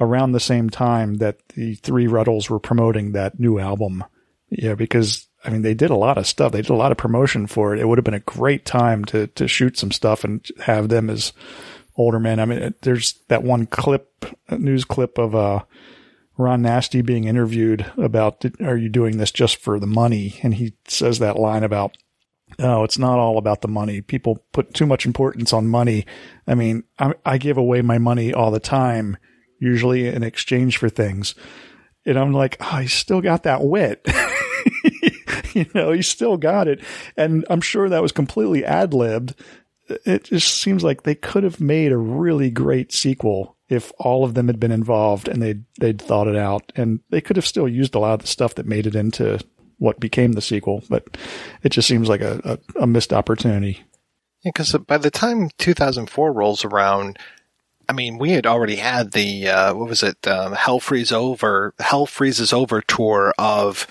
around 0.00 0.32
the 0.32 0.40
same 0.40 0.70
time 0.70 1.14
that 1.14 1.38
the 1.48 1.74
three 1.76 2.06
Rutles 2.06 2.50
were 2.50 2.60
promoting 2.60 3.12
that 3.12 3.38
new 3.38 3.58
album. 3.58 4.04
Yeah, 4.50 4.74
because 4.74 5.28
I 5.44 5.50
mean, 5.50 5.62
they 5.62 5.74
did 5.74 5.90
a 5.90 5.96
lot 5.96 6.18
of 6.18 6.26
stuff. 6.26 6.52
They 6.52 6.62
did 6.62 6.70
a 6.70 6.76
lot 6.76 6.92
of 6.92 6.98
promotion 6.98 7.46
for 7.46 7.74
it. 7.74 7.80
It 7.80 7.86
would 7.86 7.98
have 7.98 8.04
been 8.04 8.14
a 8.14 8.20
great 8.20 8.64
time 8.64 9.04
to 9.06 9.26
to 9.28 9.48
shoot 9.48 9.76
some 9.76 9.90
stuff 9.90 10.24
and 10.24 10.46
have 10.60 10.88
them 10.88 11.10
as 11.10 11.32
older 11.96 12.20
men. 12.20 12.40
I 12.40 12.44
mean, 12.44 12.74
there's 12.82 13.20
that 13.28 13.42
one 13.42 13.66
clip, 13.66 14.26
news 14.50 14.84
clip 14.84 15.18
of 15.18 15.34
uh, 15.34 15.64
Ron 16.36 16.62
Nasty 16.62 17.02
being 17.02 17.24
interviewed 17.24 17.90
about, 17.96 18.44
"Are 18.60 18.76
you 18.76 18.88
doing 18.88 19.18
this 19.18 19.30
just 19.30 19.56
for 19.56 19.78
the 19.78 19.86
money?" 19.86 20.38
And 20.42 20.54
he 20.54 20.74
says 20.86 21.18
that 21.18 21.38
line 21.38 21.62
about, 21.62 21.96
"Oh, 22.58 22.84
it's 22.84 22.98
not 22.98 23.18
all 23.18 23.38
about 23.38 23.60
the 23.60 23.68
money. 23.68 24.00
People 24.00 24.44
put 24.52 24.74
too 24.74 24.86
much 24.86 25.06
importance 25.06 25.52
on 25.52 25.68
money. 25.68 26.06
I 26.46 26.54
mean, 26.54 26.84
I, 26.98 27.14
I 27.24 27.38
give 27.38 27.56
away 27.56 27.82
my 27.82 27.98
money 27.98 28.32
all 28.32 28.50
the 28.50 28.60
time, 28.60 29.16
usually 29.60 30.06
in 30.08 30.22
exchange 30.22 30.76
for 30.76 30.88
things." 30.88 31.34
And 32.06 32.18
I'm 32.18 32.32
like, 32.32 32.56
oh, 32.60 32.78
he's 32.78 32.92
still 32.92 33.20
got 33.20 33.44
that 33.44 33.62
wit. 33.62 34.06
you 35.54 35.66
know, 35.74 35.92
he 35.92 36.02
still 36.02 36.36
got 36.36 36.68
it. 36.68 36.80
And 37.16 37.44
I'm 37.48 37.60
sure 37.60 37.88
that 37.88 38.02
was 38.02 38.12
completely 38.12 38.64
ad 38.64 38.92
libbed. 38.92 39.34
It 39.88 40.24
just 40.24 40.60
seems 40.60 40.82
like 40.82 41.02
they 41.02 41.14
could 41.14 41.44
have 41.44 41.60
made 41.60 41.92
a 41.92 41.96
really 41.96 42.50
great 42.50 42.92
sequel 42.92 43.56
if 43.68 43.92
all 43.98 44.24
of 44.24 44.34
them 44.34 44.46
had 44.46 44.60
been 44.60 44.70
involved 44.70 45.28
and 45.28 45.42
they'd, 45.42 45.64
they'd 45.78 46.00
thought 46.00 46.28
it 46.28 46.36
out. 46.36 46.72
And 46.76 47.00
they 47.10 47.20
could 47.20 47.36
have 47.36 47.46
still 47.46 47.68
used 47.68 47.94
a 47.94 47.98
lot 47.98 48.14
of 48.14 48.20
the 48.20 48.26
stuff 48.26 48.54
that 48.54 48.66
made 48.66 48.86
it 48.86 48.94
into 48.94 49.40
what 49.78 50.00
became 50.00 50.32
the 50.32 50.42
sequel. 50.42 50.82
But 50.88 51.16
it 51.62 51.70
just 51.70 51.88
seems 51.88 52.08
like 52.08 52.20
a, 52.20 52.58
a, 52.76 52.82
a 52.82 52.86
missed 52.86 53.12
opportunity. 53.12 53.82
because 54.44 54.72
by 54.72 54.98
the 54.98 55.10
time 55.10 55.50
2004 55.58 56.32
rolls 56.32 56.64
around, 56.64 57.18
I 57.88 57.92
mean, 57.92 58.18
we 58.18 58.30
had 58.30 58.46
already 58.46 58.76
had 58.76 59.12
the 59.12 59.48
uh, 59.48 59.74
what 59.74 59.88
was 59.88 60.02
it, 60.02 60.26
um, 60.26 60.52
Hell 60.52 60.80
Freeze 60.80 61.12
Over, 61.12 61.74
Hell 61.78 62.06
Freezes 62.06 62.52
Over 62.52 62.80
tour 62.80 63.34
of 63.38 63.86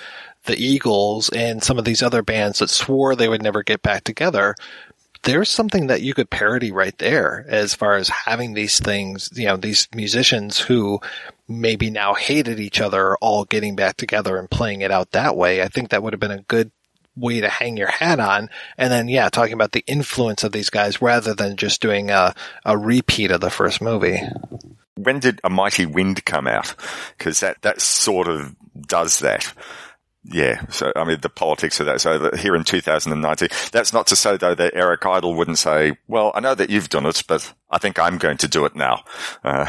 the 0.45 0.57
Eagles 0.57 1.29
and 1.29 1.63
some 1.63 1.77
of 1.77 1.85
these 1.85 2.03
other 2.03 2.21
bands 2.21 2.59
that 2.59 2.69
swore 2.69 3.15
they 3.15 3.29
would 3.29 3.41
never 3.41 3.63
get 3.63 3.81
back 3.81 4.03
together. 4.03 4.55
There's 5.23 5.49
something 5.49 5.87
that 5.87 6.01
you 6.01 6.13
could 6.13 6.29
parody 6.29 6.71
right 6.71 6.97
there 6.97 7.45
as 7.47 7.73
far 7.73 7.95
as 7.95 8.09
having 8.09 8.53
these 8.53 8.79
things, 8.79 9.29
you 9.33 9.47
know, 9.47 9.57
these 9.57 9.87
musicians 9.95 10.59
who 10.59 10.99
maybe 11.47 11.89
now 11.89 12.13
hated 12.13 12.59
each 12.59 12.81
other 12.81 13.15
all 13.17 13.45
getting 13.45 13.75
back 13.75 13.97
together 13.97 14.37
and 14.37 14.49
playing 14.49 14.81
it 14.81 14.91
out 14.91 15.11
that 15.11 15.35
way. 15.37 15.61
I 15.61 15.67
think 15.67 15.89
that 15.89 16.03
would 16.03 16.13
have 16.13 16.19
been 16.19 16.31
a 16.31 16.41
good 16.41 16.71
way 17.15 17.41
to 17.41 17.49
hang 17.49 17.77
your 17.77 17.89
hat 17.89 18.19
on. 18.19 18.49
And 18.77 18.91
then, 18.91 19.07
yeah, 19.07 19.29
talking 19.29 19.53
about 19.53 19.71
the 19.71 19.83
influence 19.87 20.43
of 20.43 20.51
these 20.51 20.69
guys 20.69 21.01
rather 21.01 21.33
than 21.33 21.57
just 21.57 21.81
doing 21.81 22.09
a, 22.09 22.33
a 22.65 22.77
repeat 22.77 23.31
of 23.31 23.41
the 23.41 23.49
first 23.49 23.81
movie. 23.81 24.19
When 24.95 25.19
did 25.19 25.39
A 25.43 25.49
Mighty 25.49 25.85
Wind 25.85 26.25
come 26.25 26.47
out? 26.47 26.75
Because 27.17 27.39
that, 27.39 27.61
that 27.61 27.81
sort 27.81 28.27
of 28.27 28.55
does 28.87 29.19
that. 29.19 29.53
Yeah. 30.25 30.65
So, 30.69 30.91
I 30.95 31.03
mean, 31.03 31.19
the 31.21 31.29
politics 31.29 31.79
of 31.79 31.85
that. 31.87 32.01
So 32.01 32.31
here 32.37 32.55
in 32.55 32.63
2019, 32.63 33.49
that's 33.71 33.93
not 33.93 34.07
to 34.07 34.15
say 34.15 34.37
though 34.37 34.55
that 34.55 34.73
Eric 34.73 35.05
Idle 35.05 35.35
wouldn't 35.35 35.57
say, 35.57 35.97
well, 36.07 36.31
I 36.33 36.39
know 36.39 36.55
that 36.55 36.69
you've 36.69 36.89
done 36.89 37.05
it, 37.05 37.23
but 37.27 37.53
I 37.73 37.79
think 37.79 37.97
I'm 37.97 38.19
going 38.19 38.37
to 38.37 38.47
do 38.47 38.65
it 38.65 38.75
now. 38.75 39.03
Uh, 39.43 39.65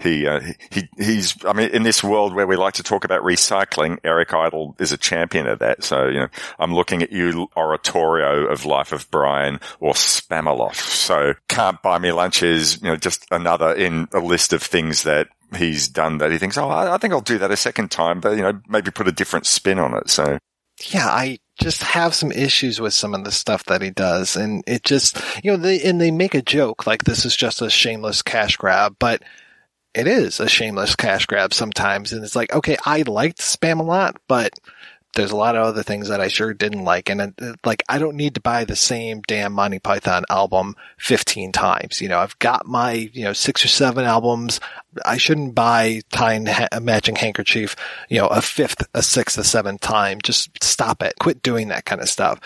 he, 0.00 0.26
uh, 0.26 0.40
he, 0.70 0.88
he's, 0.96 1.36
I 1.44 1.52
mean, 1.52 1.68
in 1.70 1.82
this 1.82 2.02
world 2.02 2.34
where 2.34 2.46
we 2.46 2.56
like 2.56 2.74
to 2.74 2.82
talk 2.82 3.04
about 3.04 3.22
recycling, 3.22 3.98
Eric 4.02 4.32
Idle 4.32 4.74
is 4.78 4.92
a 4.92 4.96
champion 4.96 5.46
of 5.46 5.58
that. 5.58 5.84
So, 5.84 6.06
you 6.06 6.20
know, 6.20 6.28
I'm 6.58 6.74
looking 6.74 7.02
at 7.02 7.12
you, 7.12 7.48
Oratorio 7.54 8.46
of 8.46 8.64
Life 8.64 8.92
of 8.92 9.10
Brian 9.10 9.60
or 9.78 9.92
Spamalot. 9.92 10.74
So 10.74 11.34
can't 11.48 11.80
buy 11.82 11.98
me 11.98 12.12
lunch 12.12 12.42
is, 12.42 12.80
you 12.80 12.88
know, 12.88 12.96
just 12.96 13.26
another 13.30 13.74
in 13.74 14.08
a 14.14 14.20
list 14.20 14.54
of 14.54 14.62
things 14.62 15.02
that 15.02 15.28
he's 15.54 15.88
done 15.88 16.18
that 16.18 16.32
he 16.32 16.38
thinks, 16.38 16.56
oh, 16.56 16.68
I 16.68 16.94
I 16.94 16.98
think 16.98 17.12
I'll 17.12 17.20
do 17.20 17.38
that 17.38 17.50
a 17.50 17.56
second 17.56 17.90
time, 17.90 18.20
but 18.20 18.36
you 18.36 18.42
know, 18.42 18.60
maybe 18.68 18.90
put 18.90 19.06
a 19.06 19.12
different 19.12 19.46
spin 19.46 19.78
on 19.78 19.94
it. 19.94 20.08
So 20.08 20.38
Yeah, 20.88 21.06
I 21.06 21.38
just 21.60 21.82
have 21.82 22.14
some 22.14 22.32
issues 22.32 22.80
with 22.80 22.94
some 22.94 23.14
of 23.14 23.24
the 23.24 23.32
stuff 23.32 23.64
that 23.64 23.82
he 23.82 23.90
does. 23.90 24.36
And 24.36 24.64
it 24.66 24.82
just, 24.82 25.20
you 25.42 25.52
know, 25.52 25.56
they, 25.56 25.80
and 25.82 26.00
they 26.00 26.10
make 26.10 26.34
a 26.34 26.42
joke 26.42 26.86
like 26.86 27.04
this 27.04 27.24
is 27.24 27.36
just 27.36 27.62
a 27.62 27.70
shameless 27.70 28.22
cash 28.22 28.56
grab, 28.56 28.96
but 28.98 29.22
it 29.94 30.08
is 30.08 30.40
a 30.40 30.48
shameless 30.48 30.96
cash 30.96 31.26
grab 31.26 31.54
sometimes. 31.54 32.12
And 32.12 32.24
it's 32.24 32.36
like, 32.36 32.52
okay, 32.52 32.76
I 32.84 33.02
liked 33.02 33.38
Spamalot, 33.38 34.16
but 34.28 34.52
there's 35.14 35.30
a 35.30 35.36
lot 35.36 35.56
of 35.56 35.62
other 35.62 35.82
things 35.82 36.08
that 36.08 36.20
I 36.20 36.28
sure 36.28 36.52
didn't 36.52 36.84
like. 36.84 37.08
And 37.08 37.34
like, 37.64 37.82
I 37.88 37.98
don't 37.98 38.16
need 38.16 38.34
to 38.34 38.40
buy 38.40 38.64
the 38.64 38.76
same 38.76 39.22
damn 39.26 39.52
Monty 39.52 39.78
Python 39.78 40.24
album 40.28 40.76
15 40.98 41.52
times. 41.52 42.00
You 42.00 42.08
know, 42.08 42.18
I've 42.18 42.38
got 42.38 42.66
my, 42.66 42.92
you 42.92 43.24
know, 43.24 43.32
six 43.32 43.64
or 43.64 43.68
seven 43.68 44.04
albums. 44.04 44.60
I 45.04 45.16
shouldn't 45.16 45.54
buy 45.54 46.02
Tying 46.10 46.48
a 46.72 46.80
Matching 46.80 47.16
Handkerchief, 47.16 47.76
you 48.08 48.18
know, 48.18 48.28
a 48.28 48.42
fifth, 48.42 48.86
a 48.94 49.02
sixth, 49.02 49.38
a 49.38 49.44
seventh 49.44 49.80
time. 49.80 50.20
Just 50.22 50.62
stop 50.62 51.02
it. 51.02 51.14
Quit 51.18 51.42
doing 51.42 51.68
that 51.68 51.84
kind 51.84 52.00
of 52.00 52.08
stuff. 52.08 52.40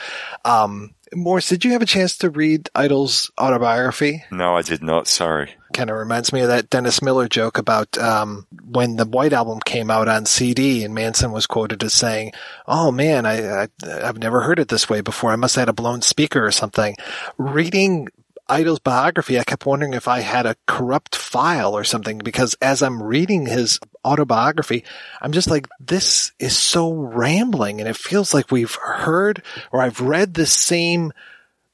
Um, 0.44 0.94
Maurice, 1.14 1.48
did 1.48 1.64
you 1.64 1.72
have 1.72 1.82
a 1.82 1.86
chance 1.86 2.16
to 2.18 2.30
read 2.30 2.68
Idle's 2.74 3.30
autobiography? 3.40 4.24
no, 4.30 4.56
I 4.56 4.62
did 4.62 4.82
not. 4.82 5.06
Sorry. 5.08 5.54
kind 5.72 5.90
of 5.90 5.96
reminds 5.96 6.32
me 6.32 6.40
of 6.40 6.48
that 6.48 6.70
Dennis 6.70 7.00
Miller 7.02 7.28
joke 7.28 7.58
about 7.58 7.96
um, 7.98 8.46
when 8.64 8.96
the 8.96 9.06
White 9.06 9.32
Album 9.32 9.60
came 9.64 9.90
out 9.90 10.08
on 10.08 10.26
CD, 10.26 10.84
and 10.84 10.94
Manson 10.94 11.32
was 11.32 11.46
quoted 11.46 11.82
as 11.84 11.94
saying, 11.94 12.32
"Oh 12.66 12.90
man, 12.90 13.26
I, 13.26 13.62
I 13.64 13.68
I've 14.02 14.18
never 14.18 14.40
heard 14.42 14.58
it 14.58 14.68
this 14.68 14.88
way 14.88 15.00
before. 15.00 15.30
I 15.30 15.36
must 15.36 15.54
have 15.56 15.62
had 15.62 15.68
a 15.68 15.72
blown 15.72 16.02
speaker 16.02 16.44
or 16.44 16.50
something." 16.50 16.96
Reading 17.36 18.08
Idle's 18.48 18.78
biography, 18.78 19.38
I 19.38 19.44
kept 19.44 19.66
wondering 19.66 19.92
if 19.92 20.08
I 20.08 20.20
had 20.20 20.46
a 20.46 20.56
corrupt 20.66 21.14
file 21.14 21.76
or 21.76 21.84
something 21.84 22.18
because 22.18 22.54
as 22.62 22.82
I'm 22.82 23.02
reading 23.02 23.46
his 23.46 23.78
autobiography, 24.04 24.84
I'm 25.20 25.32
just 25.32 25.50
like, 25.50 25.68
this 25.78 26.32
is 26.38 26.56
so 26.56 26.92
rambling, 26.92 27.80
and 27.80 27.88
it 27.88 27.96
feels 27.96 28.32
like 28.32 28.50
we've 28.50 28.74
heard 28.74 29.42
or 29.70 29.82
I've 29.82 30.00
read 30.00 30.34
the 30.34 30.46
same 30.46 31.12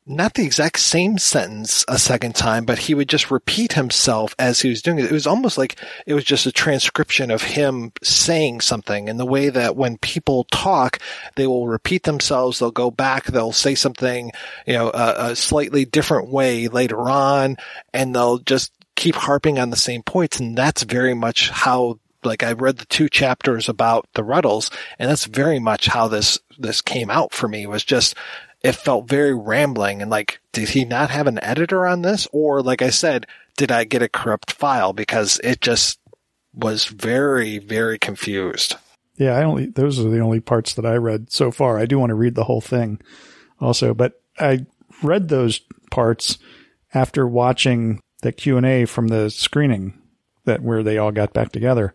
not 0.06 0.34
the 0.34 0.44
exact 0.44 0.78
same 0.80 1.16
sentence 1.16 1.84
a 1.88 1.98
second 1.98 2.34
time, 2.34 2.66
but 2.66 2.78
he 2.78 2.94
would 2.94 3.08
just 3.08 3.30
repeat 3.30 3.72
himself 3.72 4.34
as 4.38 4.60
he 4.60 4.68
was 4.68 4.82
doing 4.82 4.98
it. 4.98 5.06
It 5.06 5.12
was 5.12 5.26
almost 5.26 5.56
like 5.56 5.76
it 6.06 6.12
was 6.12 6.24
just 6.24 6.44
a 6.44 6.52
transcription 6.52 7.30
of 7.30 7.42
him 7.42 7.90
saying 8.02 8.60
something 8.60 9.08
in 9.08 9.16
the 9.16 9.24
way 9.24 9.48
that 9.48 9.76
when 9.76 9.96
people 9.98 10.44
talk, 10.44 10.98
they 11.36 11.46
will 11.46 11.68
repeat 11.68 12.02
themselves. 12.02 12.58
They'll 12.58 12.70
go 12.70 12.90
back. 12.90 13.26
They'll 13.26 13.52
say 13.52 13.74
something, 13.74 14.30
you 14.66 14.74
know, 14.74 14.90
a, 14.90 15.30
a 15.30 15.36
slightly 15.36 15.86
different 15.86 16.28
way 16.28 16.68
later 16.68 17.08
on, 17.08 17.56
and 17.94 18.14
they'll 18.14 18.38
just 18.38 18.72
keep 18.96 19.14
harping 19.14 19.58
on 19.58 19.70
the 19.70 19.76
same 19.76 20.02
points. 20.02 20.38
And 20.38 20.56
that's 20.56 20.82
very 20.82 21.14
much 21.14 21.48
how 21.48 21.98
like 22.22 22.42
I 22.42 22.52
read 22.52 22.78
the 22.78 22.86
two 22.86 23.08
chapters 23.08 23.68
about 23.68 24.06
the 24.14 24.22
Rutles, 24.22 24.70
and 24.98 25.10
that's 25.10 25.24
very 25.24 25.58
much 25.58 25.86
how 25.86 26.08
this 26.08 26.38
this 26.58 26.80
came 26.80 27.10
out 27.10 27.32
for 27.32 27.48
me. 27.48 27.66
Was 27.66 27.84
just 27.84 28.14
it 28.64 28.74
felt 28.74 29.06
very 29.06 29.34
rambling 29.34 30.00
and 30.00 30.10
like, 30.10 30.40
did 30.52 30.70
he 30.70 30.86
not 30.86 31.10
have 31.10 31.26
an 31.26 31.38
editor 31.44 31.86
on 31.86 32.00
this? 32.00 32.26
Or 32.32 32.62
like 32.62 32.80
I 32.80 32.88
said, 32.88 33.26
did 33.58 33.70
I 33.70 33.84
get 33.84 34.02
a 34.02 34.08
corrupt 34.08 34.52
file? 34.52 34.94
Because 34.94 35.38
it 35.44 35.60
just 35.60 36.00
was 36.54 36.86
very, 36.86 37.58
very 37.58 37.98
confused. 37.98 38.76
Yeah, 39.16 39.36
I 39.36 39.44
only 39.44 39.66
those 39.66 40.00
are 40.00 40.08
the 40.08 40.20
only 40.20 40.40
parts 40.40 40.74
that 40.74 40.86
I 40.86 40.94
read 40.94 41.30
so 41.30 41.52
far. 41.52 41.78
I 41.78 41.84
do 41.84 41.98
want 41.98 42.10
to 42.10 42.16
read 42.16 42.34
the 42.34 42.44
whole 42.44 42.62
thing 42.62 43.00
also, 43.60 43.92
but 43.92 44.20
I 44.38 44.64
read 45.02 45.28
those 45.28 45.60
parts 45.90 46.38
after 46.94 47.28
watching 47.28 48.00
the 48.22 48.32
Q&A 48.32 48.86
from 48.86 49.08
the 49.08 49.28
screening 49.28 50.00
that 50.46 50.62
where 50.62 50.82
they 50.82 50.96
all 50.96 51.12
got 51.12 51.34
back 51.34 51.52
together. 51.52 51.94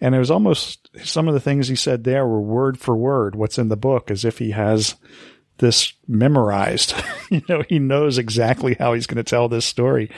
And 0.00 0.14
it 0.14 0.18
was 0.18 0.30
almost 0.30 0.90
some 1.04 1.28
of 1.28 1.34
the 1.34 1.40
things 1.40 1.68
he 1.68 1.76
said 1.76 2.02
there 2.02 2.26
were 2.26 2.40
word 2.40 2.78
for 2.78 2.96
word 2.96 3.36
what's 3.36 3.58
in 3.58 3.68
the 3.68 3.76
book 3.76 4.10
as 4.10 4.24
if 4.24 4.38
he 4.38 4.50
has 4.50 4.96
this 5.58 5.92
memorized. 6.06 6.94
you 7.30 7.42
know, 7.48 7.62
he 7.68 7.78
knows 7.78 8.18
exactly 8.18 8.74
how 8.74 8.92
he's 8.92 9.06
going 9.06 9.16
to 9.16 9.22
tell 9.22 9.48
this 9.48 9.64
story 9.64 10.10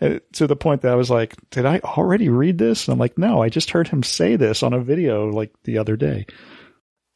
uh, 0.00 0.18
to 0.32 0.46
the 0.46 0.56
point 0.56 0.82
that 0.82 0.92
I 0.92 0.96
was 0.96 1.10
like, 1.10 1.34
did 1.50 1.66
I 1.66 1.78
already 1.78 2.28
read 2.28 2.58
this? 2.58 2.86
And 2.86 2.92
I'm 2.92 2.98
like, 2.98 3.18
no, 3.18 3.42
I 3.42 3.48
just 3.48 3.70
heard 3.70 3.88
him 3.88 4.02
say 4.02 4.36
this 4.36 4.62
on 4.62 4.72
a 4.72 4.80
video 4.80 5.28
like 5.28 5.52
the 5.64 5.78
other 5.78 5.96
day. 5.96 6.26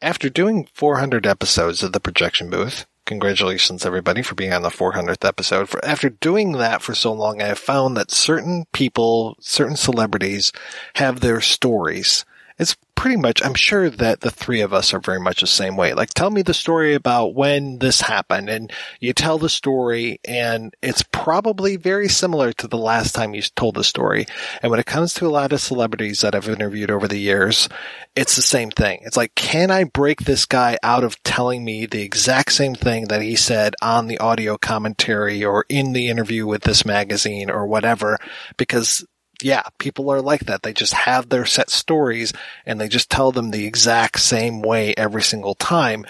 After 0.02 0.28
doing 0.28 0.68
400 0.74 1.26
episodes 1.26 1.82
of 1.82 1.92
the 1.92 2.00
projection 2.00 2.50
booth, 2.50 2.86
congratulations 3.06 3.86
everybody 3.86 4.20
for 4.20 4.34
being 4.34 4.52
on 4.52 4.62
the 4.62 4.68
400th 4.68 5.26
episode. 5.26 5.68
For 5.68 5.82
after 5.84 6.10
doing 6.10 6.52
that 6.52 6.82
for 6.82 6.94
so 6.94 7.12
long, 7.12 7.40
I 7.40 7.46
have 7.46 7.58
found 7.58 7.96
that 7.96 8.10
certain 8.10 8.66
people, 8.72 9.36
certain 9.40 9.76
celebrities 9.76 10.52
have 10.96 11.20
their 11.20 11.40
stories 11.40 12.24
it's 12.59 12.76
pretty 12.94 13.17
much, 13.17 13.44
I'm 13.44 13.55
sure 13.55 13.91
that 13.91 14.23
the 14.23 14.31
three 14.31 14.62
of 14.62 14.73
us 14.73 14.94
are 14.94 14.99
very 14.99 15.20
much 15.20 15.41
the 15.41 15.47
same 15.47 15.76
way. 15.76 15.93
Like, 15.93 16.09
tell 16.09 16.31
me 16.31 16.43
the 16.43 16.55
story 16.55 16.94
about 16.94 17.35
when 17.35 17.78
this 17.78 18.01
happened 18.01 18.49
and 18.49 18.73
you 18.99 19.12
tell 19.12 19.36
the 19.39 19.51
story 19.51 20.18
and 20.25 20.75
it's 20.83 21.05
probably 21.12 21.76
very 21.76 22.09
similar 22.09 22.52
to 22.55 22.67
the 22.67 22.78
last 22.78 23.15
time 23.15 23.35
you 23.35 23.43
told 23.43 23.75
the 23.75 23.85
story. 23.85 24.26
And 24.62 24.70
when 24.70 24.81
it 24.81 24.86
comes 24.86 25.12
to 25.15 25.26
a 25.26 25.28
lot 25.28 25.52
of 25.52 25.60
celebrities 25.60 26.23
that 26.23 26.35
I've 26.35 26.49
interviewed 26.49 26.91
over 26.91 27.07
the 27.07 27.18
years, 27.18 27.68
it's 28.17 28.36
the 28.36 28.43
same 28.43 28.70
thing. 28.70 29.01
It's 29.02 29.17
like, 29.17 29.35
can 29.35 29.70
I 29.70 29.85
break 29.85 30.23
this 30.23 30.47
guy 30.47 30.78
out 30.83 31.05
of 31.05 31.23
telling 31.23 31.65
me 31.65 31.85
the 31.85 32.02
exact 32.02 32.52
same 32.52 32.75
thing 32.75 33.09
that 33.09 33.23
he 33.23 33.36
said 33.36 33.75
on 33.83 34.07
the 34.07 34.18
audio 34.18 34.57
commentary 34.57 35.44
or 35.44 35.67
in 35.68 35.93
the 35.93 36.09
interview 36.09 36.47
with 36.47 36.62
this 36.62 36.86
magazine 36.86 37.51
or 37.51 37.67
whatever? 37.67 38.18
Because 38.57 39.05
yeah, 39.42 39.62
people 39.78 40.10
are 40.10 40.23
like 40.23 40.47
that. 40.47 40.62
They 40.62 40.73
just 40.73 40.92
have 40.92 41.28
their 41.28 41.47
set 41.47 41.70
stories 41.70 42.32
and 42.65 42.81
they 42.81 42.89
just 42.89 43.10
tell 43.10 43.32
them 43.32 43.50
the 43.50 43.66
exact 43.66 44.20
same 44.20 44.62
way 44.62 44.94
every 44.97 45.23
single 45.23 45.55
time. 45.55 46.06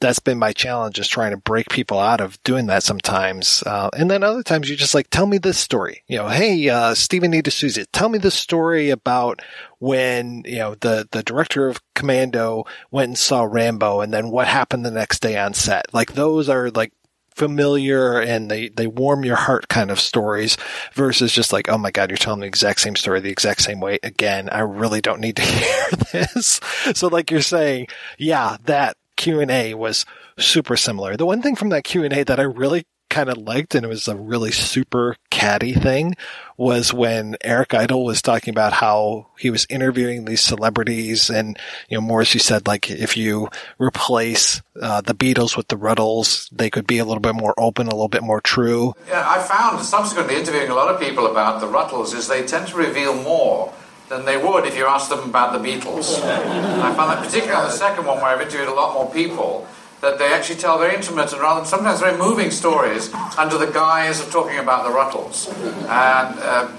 That's 0.00 0.18
been 0.18 0.38
my 0.38 0.52
challenge 0.54 0.98
is 0.98 1.08
trying 1.08 1.32
to 1.32 1.36
break 1.36 1.68
people 1.68 1.98
out 1.98 2.22
of 2.22 2.42
doing 2.42 2.66
that 2.66 2.82
sometimes. 2.82 3.62
Uh, 3.66 3.90
and 3.94 4.10
then 4.10 4.22
other 4.22 4.42
times 4.42 4.70
you 4.70 4.76
just 4.76 4.94
like, 4.94 5.10
tell 5.10 5.26
me 5.26 5.36
this 5.36 5.58
story. 5.58 6.04
You 6.06 6.16
know, 6.18 6.28
hey, 6.28 6.70
uh, 6.70 6.94
Stephen 6.94 7.34
E. 7.34 7.42
D'Souza, 7.42 7.84
tell 7.86 8.08
me 8.08 8.18
the 8.18 8.30
story 8.30 8.88
about 8.88 9.42
when, 9.78 10.42
you 10.46 10.58
know, 10.58 10.74
the, 10.76 11.06
the 11.10 11.22
director 11.22 11.68
of 11.68 11.82
Commando 11.94 12.64
went 12.90 13.08
and 13.08 13.18
saw 13.18 13.42
Rambo 13.42 14.00
and 14.00 14.10
then 14.10 14.30
what 14.30 14.46
happened 14.46 14.86
the 14.86 14.90
next 14.90 15.20
day 15.20 15.36
on 15.36 15.52
set. 15.52 15.92
Like 15.92 16.14
those 16.14 16.48
are 16.48 16.70
like 16.70 16.94
familiar 17.34 18.20
and 18.20 18.50
they, 18.50 18.68
they 18.68 18.86
warm 18.86 19.24
your 19.24 19.36
heart 19.36 19.68
kind 19.68 19.90
of 19.90 20.00
stories 20.00 20.56
versus 20.92 21.32
just 21.32 21.52
like, 21.52 21.68
oh 21.68 21.78
my 21.78 21.90
God, 21.90 22.10
you're 22.10 22.16
telling 22.16 22.40
the 22.40 22.46
exact 22.46 22.80
same 22.80 22.96
story 22.96 23.20
the 23.20 23.30
exact 23.30 23.62
same 23.62 23.80
way 23.80 23.98
again. 24.02 24.48
I 24.50 24.60
really 24.60 25.00
don't 25.00 25.20
need 25.20 25.36
to 25.36 25.42
hear 25.44 25.90
this. 26.12 26.60
So 26.94 27.08
like 27.08 27.30
you're 27.30 27.40
saying, 27.40 27.88
yeah, 28.18 28.56
that 28.64 28.96
Q&A 29.16 29.74
was 29.74 30.04
super 30.38 30.76
similar. 30.76 31.16
The 31.16 31.26
one 31.26 31.42
thing 31.42 31.56
from 31.56 31.68
that 31.70 31.84
Q&A 31.84 32.24
that 32.24 32.40
I 32.40 32.44
really 32.44 32.84
kind 33.10 33.28
of 33.28 33.36
liked, 33.36 33.74
and 33.74 33.84
it 33.84 33.88
was 33.88 34.08
a 34.08 34.16
really 34.16 34.52
super 34.52 35.16
catty 35.28 35.74
thing, 35.74 36.14
was 36.56 36.94
when 36.94 37.36
Eric 37.42 37.74
Idle 37.74 38.04
was 38.04 38.22
talking 38.22 38.52
about 38.52 38.72
how 38.72 39.26
he 39.38 39.50
was 39.50 39.66
interviewing 39.68 40.24
these 40.24 40.40
celebrities, 40.40 41.28
and 41.28 41.58
you 41.88 41.96
know, 41.96 42.00
Morrissey 42.00 42.38
said 42.38 42.66
like 42.66 42.90
if 42.90 43.16
you 43.16 43.50
replace 43.78 44.62
uh, 44.80 45.02
the 45.02 45.14
Beatles 45.14 45.56
with 45.56 45.68
the 45.68 45.76
Rutles, 45.76 46.48
they 46.50 46.70
could 46.70 46.86
be 46.86 46.98
a 46.98 47.04
little 47.04 47.20
bit 47.20 47.34
more 47.34 47.54
open, 47.58 47.88
a 47.88 47.90
little 47.90 48.08
bit 48.08 48.22
more 48.22 48.40
true. 48.40 48.94
Yeah, 49.08 49.28
I 49.28 49.40
found 49.40 49.84
subsequently 49.84 50.36
interviewing 50.36 50.70
a 50.70 50.74
lot 50.74 50.94
of 50.94 51.00
people 51.00 51.26
about 51.26 51.60
the 51.60 51.66
Rutles 51.66 52.14
is 52.14 52.28
they 52.28 52.46
tend 52.46 52.68
to 52.68 52.76
reveal 52.76 53.14
more 53.14 53.74
than 54.08 54.24
they 54.24 54.36
would 54.36 54.66
if 54.66 54.76
you 54.76 54.86
asked 54.86 55.08
them 55.08 55.20
about 55.20 55.52
the 55.52 55.68
Beatles. 55.68 56.20
I 56.24 56.94
found 56.94 57.10
that 57.10 57.24
particularly 57.24 57.52
on 57.52 57.64
the 57.64 57.76
second 57.76 58.06
one 58.06 58.16
where 58.16 58.26
I've 58.26 58.40
interviewed 58.40 58.68
a 58.68 58.74
lot 58.74 58.94
more 58.94 59.10
people 59.12 59.66
that 60.00 60.18
they 60.18 60.32
actually 60.32 60.56
tell 60.56 60.78
very 60.78 60.94
intimate 60.94 61.32
and 61.32 61.40
rather 61.40 61.64
sometimes 61.64 62.00
very 62.00 62.16
moving 62.16 62.50
stories 62.50 63.12
under 63.36 63.58
the 63.58 63.66
guise 63.66 64.20
of 64.20 64.30
talking 64.30 64.58
about 64.58 64.84
the 64.84 64.90
Rutles. 64.90 65.48
And 65.82 66.38
uh, 66.38 66.70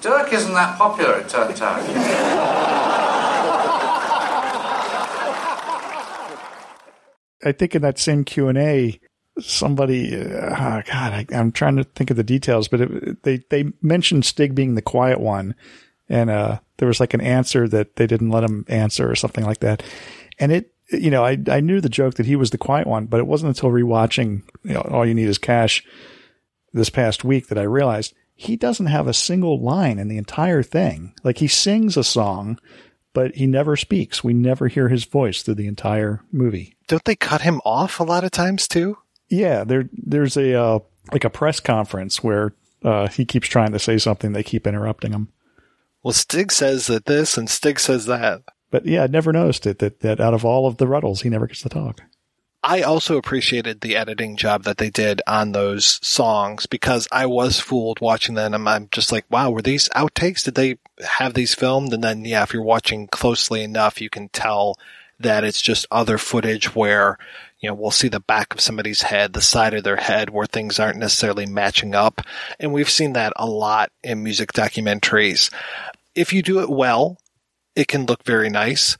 Dirk 0.00 0.32
isn't 0.32 0.54
that 0.54 0.78
popular, 0.78 1.18
it 1.18 1.28
turns 1.28 1.60
out. 1.60 1.82
I 7.44 7.52
think 7.52 7.74
in 7.74 7.82
that 7.82 7.98
same 7.98 8.24
Q 8.24 8.48
and 8.48 8.58
A, 8.58 9.00
somebody, 9.40 10.16
uh, 10.16 10.54
oh 10.54 10.82
God, 10.86 10.86
I, 11.12 11.26
am 11.32 11.52
trying 11.52 11.76
to 11.76 11.84
think 11.84 12.10
of 12.10 12.16
the 12.16 12.22
details, 12.22 12.68
but 12.68 12.80
it, 12.82 13.22
they 13.24 13.38
they 13.50 13.72
mentioned 13.80 14.24
Stig 14.24 14.54
being 14.54 14.74
the 14.74 14.82
quiet 14.82 15.20
one, 15.20 15.54
and 16.08 16.30
uh, 16.30 16.60
there 16.76 16.88
was 16.88 17.00
like 17.00 17.14
an 17.14 17.20
answer 17.20 17.66
that 17.68 17.96
they 17.96 18.06
didn't 18.06 18.30
let 18.30 18.44
him 18.44 18.64
answer 18.68 19.10
or 19.10 19.16
something 19.16 19.44
like 19.44 19.58
that, 19.60 19.82
and 20.38 20.52
it 20.52 20.72
you 20.92 21.10
know, 21.10 21.24
I, 21.24 21.38
I 21.48 21.60
knew 21.60 21.80
the 21.80 21.88
joke 21.88 22.14
that 22.14 22.26
he 22.26 22.36
was 22.36 22.50
the 22.50 22.58
quiet 22.58 22.86
one, 22.86 23.06
but 23.06 23.20
it 23.20 23.26
wasn't 23.26 23.56
until 23.56 23.70
rewatching 23.70 24.42
you 24.64 24.74
know, 24.74 24.80
All 24.80 25.06
You 25.06 25.14
Need 25.14 25.28
Is 25.28 25.38
Cash 25.38 25.84
this 26.72 26.90
past 26.90 27.24
week 27.24 27.48
that 27.48 27.58
I 27.58 27.62
realized 27.62 28.14
he 28.34 28.56
doesn't 28.56 28.86
have 28.86 29.06
a 29.06 29.14
single 29.14 29.60
line 29.60 29.98
in 29.98 30.08
the 30.08 30.18
entire 30.18 30.62
thing. 30.62 31.14
Like 31.22 31.38
he 31.38 31.48
sings 31.48 31.96
a 31.96 32.04
song, 32.04 32.58
but 33.12 33.34
he 33.34 33.46
never 33.46 33.76
speaks. 33.76 34.24
We 34.24 34.32
never 34.34 34.68
hear 34.68 34.88
his 34.88 35.04
voice 35.04 35.42
through 35.42 35.56
the 35.56 35.66
entire 35.66 36.22
movie. 36.32 36.76
Don't 36.88 37.04
they 37.04 37.16
cut 37.16 37.42
him 37.42 37.60
off 37.64 38.00
a 38.00 38.04
lot 38.04 38.24
of 38.24 38.30
times 38.30 38.66
too? 38.66 38.98
Yeah, 39.28 39.64
there 39.64 39.88
there's 39.92 40.36
a 40.36 40.54
uh, 40.54 40.78
like 41.12 41.24
a 41.24 41.30
press 41.30 41.60
conference 41.60 42.22
where 42.22 42.54
uh, 42.84 43.08
he 43.08 43.24
keeps 43.24 43.48
trying 43.48 43.72
to 43.72 43.78
say 43.78 43.98
something, 43.98 44.32
they 44.32 44.42
keep 44.42 44.66
interrupting 44.66 45.12
him. 45.12 45.28
Well, 46.02 46.12
Stig 46.12 46.50
says 46.50 46.88
that 46.88 47.06
this 47.06 47.38
and 47.38 47.48
Stig 47.48 47.78
says 47.78 48.06
that. 48.06 48.42
But 48.72 48.86
yeah, 48.86 49.04
I'd 49.04 49.12
never 49.12 49.32
noticed 49.32 49.66
it 49.66 49.78
that, 49.78 50.00
that 50.00 50.18
out 50.18 50.34
of 50.34 50.44
all 50.44 50.66
of 50.66 50.78
the 50.78 50.86
Rutles, 50.86 51.22
he 51.22 51.28
never 51.28 51.46
gets 51.46 51.62
to 51.62 51.68
talk. 51.68 52.02
I 52.64 52.82
also 52.82 53.16
appreciated 53.16 53.80
the 53.80 53.96
editing 53.96 54.36
job 54.36 54.62
that 54.64 54.78
they 54.78 54.88
did 54.88 55.20
on 55.26 55.52
those 55.52 56.00
songs 56.02 56.66
because 56.66 57.06
I 57.12 57.26
was 57.26 57.60
fooled 57.60 58.00
watching 58.00 58.34
them. 58.34 58.54
And 58.54 58.68
I'm 58.68 58.88
just 58.90 59.12
like, 59.12 59.26
wow, 59.28 59.50
were 59.50 59.62
these 59.62 59.88
outtakes? 59.90 60.44
Did 60.44 60.54
they 60.54 60.78
have 61.04 61.34
these 61.34 61.54
filmed? 61.54 61.92
And 61.92 62.02
then, 62.02 62.24
yeah, 62.24 62.42
if 62.44 62.54
you're 62.54 62.62
watching 62.62 63.08
closely 63.08 63.62
enough, 63.62 64.00
you 64.00 64.08
can 64.08 64.28
tell 64.28 64.78
that 65.20 65.44
it's 65.44 65.60
just 65.60 65.86
other 65.90 66.18
footage 66.18 66.74
where, 66.74 67.18
you 67.60 67.68
know, 67.68 67.74
we'll 67.74 67.90
see 67.90 68.08
the 68.08 68.20
back 68.20 68.54
of 68.54 68.60
somebody's 68.60 69.02
head, 69.02 69.32
the 69.32 69.42
side 69.42 69.74
of 69.74 69.84
their 69.84 69.96
head 69.96 70.30
where 70.30 70.46
things 70.46 70.78
aren't 70.78 70.98
necessarily 70.98 71.46
matching 71.46 71.94
up. 71.94 72.22
And 72.58 72.72
we've 72.72 72.90
seen 72.90 73.12
that 73.14 73.32
a 73.36 73.46
lot 73.46 73.90
in 74.02 74.22
music 74.22 74.52
documentaries. 74.52 75.52
If 76.14 76.32
you 76.32 76.42
do 76.42 76.60
it 76.60 76.70
well, 76.70 77.18
it 77.74 77.88
can 77.88 78.06
look 78.06 78.24
very 78.24 78.50
nice. 78.50 78.96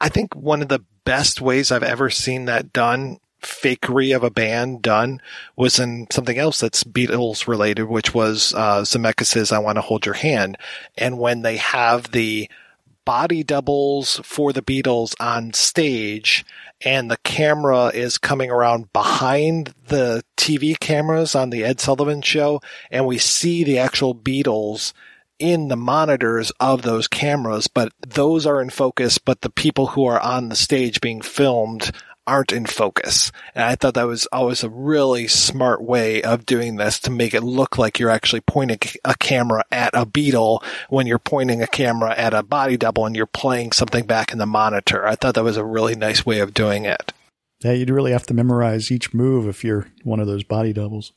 I 0.00 0.08
think 0.08 0.34
one 0.34 0.62
of 0.62 0.68
the 0.68 0.84
best 1.04 1.40
ways 1.40 1.70
I've 1.70 1.82
ever 1.82 2.10
seen 2.10 2.44
that 2.46 2.72
done, 2.72 3.18
fakery 3.40 4.14
of 4.14 4.22
a 4.22 4.30
band 4.30 4.82
done, 4.82 5.20
was 5.56 5.78
in 5.78 6.06
something 6.10 6.38
else 6.38 6.60
that's 6.60 6.84
Beatles 6.84 7.46
related, 7.46 7.84
which 7.84 8.14
was 8.14 8.54
uh, 8.54 8.82
Zemeckis' 8.82 9.52
I 9.52 9.58
Want 9.58 9.76
to 9.76 9.82
Hold 9.82 10.06
Your 10.06 10.14
Hand. 10.14 10.58
And 10.96 11.18
when 11.18 11.42
they 11.42 11.56
have 11.56 12.12
the 12.12 12.48
body 13.04 13.42
doubles 13.42 14.20
for 14.22 14.52
the 14.52 14.62
Beatles 14.62 15.14
on 15.20 15.52
stage 15.52 16.44
and 16.84 17.10
the 17.10 17.16
camera 17.18 17.88
is 17.88 18.18
coming 18.18 18.50
around 18.50 18.92
behind 18.92 19.74
the 19.88 20.22
TV 20.36 20.78
cameras 20.78 21.34
on 21.34 21.50
the 21.50 21.64
Ed 21.64 21.80
Sullivan 21.80 22.22
show 22.22 22.60
and 22.90 23.06
we 23.06 23.18
see 23.18 23.64
the 23.64 23.78
actual 23.78 24.14
Beatles 24.14 24.92
in 25.42 25.66
the 25.66 25.76
monitors 25.76 26.52
of 26.60 26.82
those 26.82 27.08
cameras, 27.08 27.66
but 27.66 27.92
those 28.06 28.46
are 28.46 28.62
in 28.62 28.70
focus, 28.70 29.18
but 29.18 29.40
the 29.40 29.50
people 29.50 29.88
who 29.88 30.06
are 30.06 30.20
on 30.20 30.48
the 30.48 30.54
stage 30.54 31.00
being 31.00 31.20
filmed 31.20 31.90
aren't 32.28 32.52
in 32.52 32.64
focus. 32.64 33.32
And 33.52 33.64
I 33.64 33.74
thought 33.74 33.94
that 33.94 34.06
was 34.06 34.28
always 34.32 34.62
a 34.62 34.70
really 34.70 35.26
smart 35.26 35.82
way 35.82 36.22
of 36.22 36.46
doing 36.46 36.76
this 36.76 37.00
to 37.00 37.10
make 37.10 37.34
it 37.34 37.42
look 37.42 37.76
like 37.76 37.98
you're 37.98 38.08
actually 38.08 38.42
pointing 38.42 38.78
a 39.04 39.16
camera 39.16 39.64
at 39.72 39.94
a 39.94 40.06
Beatle 40.06 40.62
when 40.88 41.08
you're 41.08 41.18
pointing 41.18 41.60
a 41.60 41.66
camera 41.66 42.14
at 42.16 42.32
a 42.32 42.44
body 42.44 42.76
double 42.76 43.04
and 43.04 43.16
you're 43.16 43.26
playing 43.26 43.72
something 43.72 44.06
back 44.06 44.32
in 44.32 44.38
the 44.38 44.46
monitor. 44.46 45.04
I 45.04 45.16
thought 45.16 45.34
that 45.34 45.42
was 45.42 45.56
a 45.56 45.64
really 45.64 45.96
nice 45.96 46.24
way 46.24 46.38
of 46.38 46.54
doing 46.54 46.84
it. 46.84 47.12
Yeah, 47.64 47.72
you'd 47.72 47.90
really 47.90 48.12
have 48.12 48.26
to 48.26 48.34
memorize 48.34 48.92
each 48.92 49.12
move 49.12 49.48
if 49.48 49.64
you're 49.64 49.88
one 50.04 50.20
of 50.20 50.28
those 50.28 50.44
body 50.44 50.72
doubles. 50.72 51.12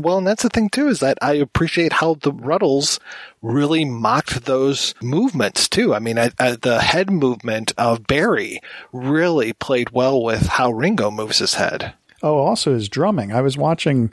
Well, 0.00 0.18
and 0.18 0.26
that's 0.26 0.42
the 0.42 0.48
thing 0.48 0.70
too, 0.70 0.88
is 0.88 1.00
that 1.00 1.18
I 1.22 1.34
appreciate 1.34 1.94
how 1.94 2.14
the 2.14 2.32
Rutles 2.32 2.98
really 3.42 3.84
mocked 3.84 4.44
those 4.44 4.94
movements 5.00 5.68
too. 5.68 5.94
I 5.94 6.00
mean, 6.00 6.18
I, 6.18 6.30
I, 6.38 6.56
the 6.56 6.80
head 6.80 7.10
movement 7.10 7.72
of 7.78 8.06
Barry 8.06 8.60
really 8.92 9.52
played 9.52 9.90
well 9.90 10.22
with 10.22 10.46
how 10.46 10.72
Ringo 10.72 11.12
moves 11.12 11.38
his 11.38 11.54
head. 11.54 11.94
Oh, 12.22 12.38
also 12.38 12.74
his 12.74 12.88
drumming. 12.88 13.32
I 13.32 13.40
was 13.40 13.56
watching, 13.56 14.12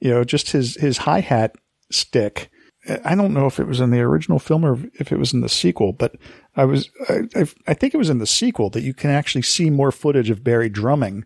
you 0.00 0.10
know, 0.10 0.24
just 0.24 0.50
his, 0.50 0.74
his 0.76 0.98
hi-hat 0.98 1.54
stick. 1.90 2.50
I 3.04 3.14
don't 3.14 3.34
know 3.34 3.46
if 3.46 3.60
it 3.60 3.68
was 3.68 3.78
in 3.78 3.90
the 3.90 4.00
original 4.00 4.40
film 4.40 4.64
or 4.64 4.76
if 4.94 5.12
it 5.12 5.18
was 5.18 5.32
in 5.32 5.40
the 5.40 5.48
sequel, 5.48 5.92
but 5.92 6.16
I 6.56 6.64
was, 6.64 6.90
I, 7.08 7.46
I 7.68 7.74
think 7.74 7.94
it 7.94 7.98
was 7.98 8.10
in 8.10 8.18
the 8.18 8.26
sequel 8.26 8.70
that 8.70 8.82
you 8.82 8.92
can 8.92 9.10
actually 9.10 9.42
see 9.42 9.70
more 9.70 9.92
footage 9.92 10.30
of 10.30 10.42
Barry 10.42 10.68
drumming 10.68 11.24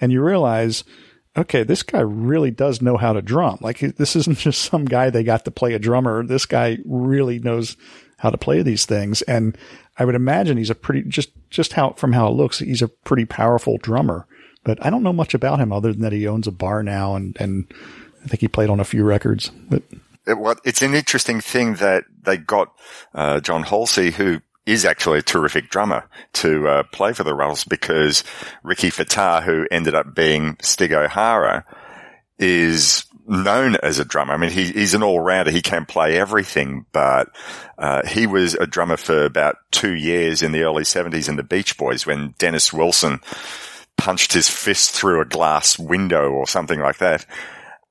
and 0.00 0.10
you 0.10 0.20
realize 0.20 0.82
okay, 1.36 1.62
this 1.62 1.82
guy 1.82 2.00
really 2.00 2.50
does 2.50 2.80
know 2.80 2.96
how 2.96 3.12
to 3.12 3.22
drum. 3.22 3.58
Like 3.60 3.78
this 3.80 4.16
isn't 4.16 4.38
just 4.38 4.62
some 4.62 4.84
guy 4.84 5.10
they 5.10 5.22
got 5.22 5.44
to 5.44 5.50
play 5.50 5.74
a 5.74 5.78
drummer. 5.78 6.24
This 6.24 6.46
guy 6.46 6.78
really 6.84 7.38
knows 7.38 7.76
how 8.18 8.30
to 8.30 8.38
play 8.38 8.62
these 8.62 8.86
things. 8.86 9.22
And 9.22 9.56
I 9.98 10.04
would 10.04 10.14
imagine 10.14 10.56
he's 10.56 10.70
a 10.70 10.74
pretty, 10.74 11.02
just, 11.02 11.30
just 11.50 11.74
how, 11.74 11.92
from 11.92 12.12
how 12.12 12.28
it 12.28 12.34
looks, 12.34 12.60
he's 12.60 12.82
a 12.82 12.88
pretty 12.88 13.26
powerful 13.26 13.78
drummer. 13.78 14.26
But 14.64 14.84
I 14.84 14.90
don't 14.90 15.02
know 15.02 15.12
much 15.12 15.34
about 15.34 15.60
him 15.60 15.72
other 15.72 15.92
than 15.92 16.02
that 16.02 16.12
he 16.12 16.26
owns 16.26 16.46
a 16.46 16.52
bar 16.52 16.82
now 16.82 17.14
and, 17.14 17.36
and 17.38 17.66
I 18.24 18.28
think 18.28 18.40
he 18.40 18.48
played 18.48 18.70
on 18.70 18.80
a 18.80 18.84
few 18.84 19.04
records, 19.04 19.50
but. 19.68 19.82
It, 20.26 20.38
well, 20.38 20.56
it's 20.64 20.82
an 20.82 20.94
interesting 20.94 21.40
thing 21.40 21.74
that 21.74 22.04
they 22.24 22.36
got, 22.36 22.72
uh, 23.14 23.38
John 23.40 23.62
Halsey, 23.62 24.10
who 24.10 24.40
is 24.66 24.84
actually 24.84 25.20
a 25.20 25.22
terrific 25.22 25.70
drummer 25.70 26.04
to 26.34 26.68
uh, 26.68 26.82
play 26.92 27.12
for 27.12 27.24
the 27.24 27.32
Rutles 27.32 27.66
because 27.66 28.24
Rikki 28.64 28.90
Fataar, 28.90 29.42
who 29.42 29.66
ended 29.70 29.94
up 29.94 30.14
being 30.14 30.56
Stig 30.60 30.92
O'Hara, 30.92 31.64
is 32.38 33.04
known 33.28 33.76
as 33.82 33.98
a 33.98 34.04
drummer. 34.04 34.34
I 34.34 34.36
mean, 34.36 34.50
he, 34.50 34.66
he's 34.72 34.94
an 34.94 35.02
all-rounder. 35.02 35.50
He 35.50 35.62
can 35.62 35.86
play 35.86 36.18
everything, 36.18 36.86
but 36.92 37.28
uh, 37.78 38.06
he 38.06 38.26
was 38.26 38.54
a 38.54 38.66
drummer 38.66 38.96
for 38.96 39.24
about 39.24 39.56
two 39.70 39.94
years 39.94 40.42
in 40.42 40.52
the 40.52 40.62
early 40.62 40.84
70s 40.84 41.28
in 41.28 41.36
the 41.36 41.42
Beach 41.42 41.76
Boys 41.76 42.06
when 42.06 42.34
Dennis 42.38 42.72
Wilson 42.72 43.20
punched 43.96 44.32
his 44.32 44.48
fist 44.48 44.90
through 44.90 45.20
a 45.20 45.24
glass 45.24 45.78
window 45.78 46.30
or 46.30 46.46
something 46.46 46.80
like 46.80 46.98
that. 46.98 47.26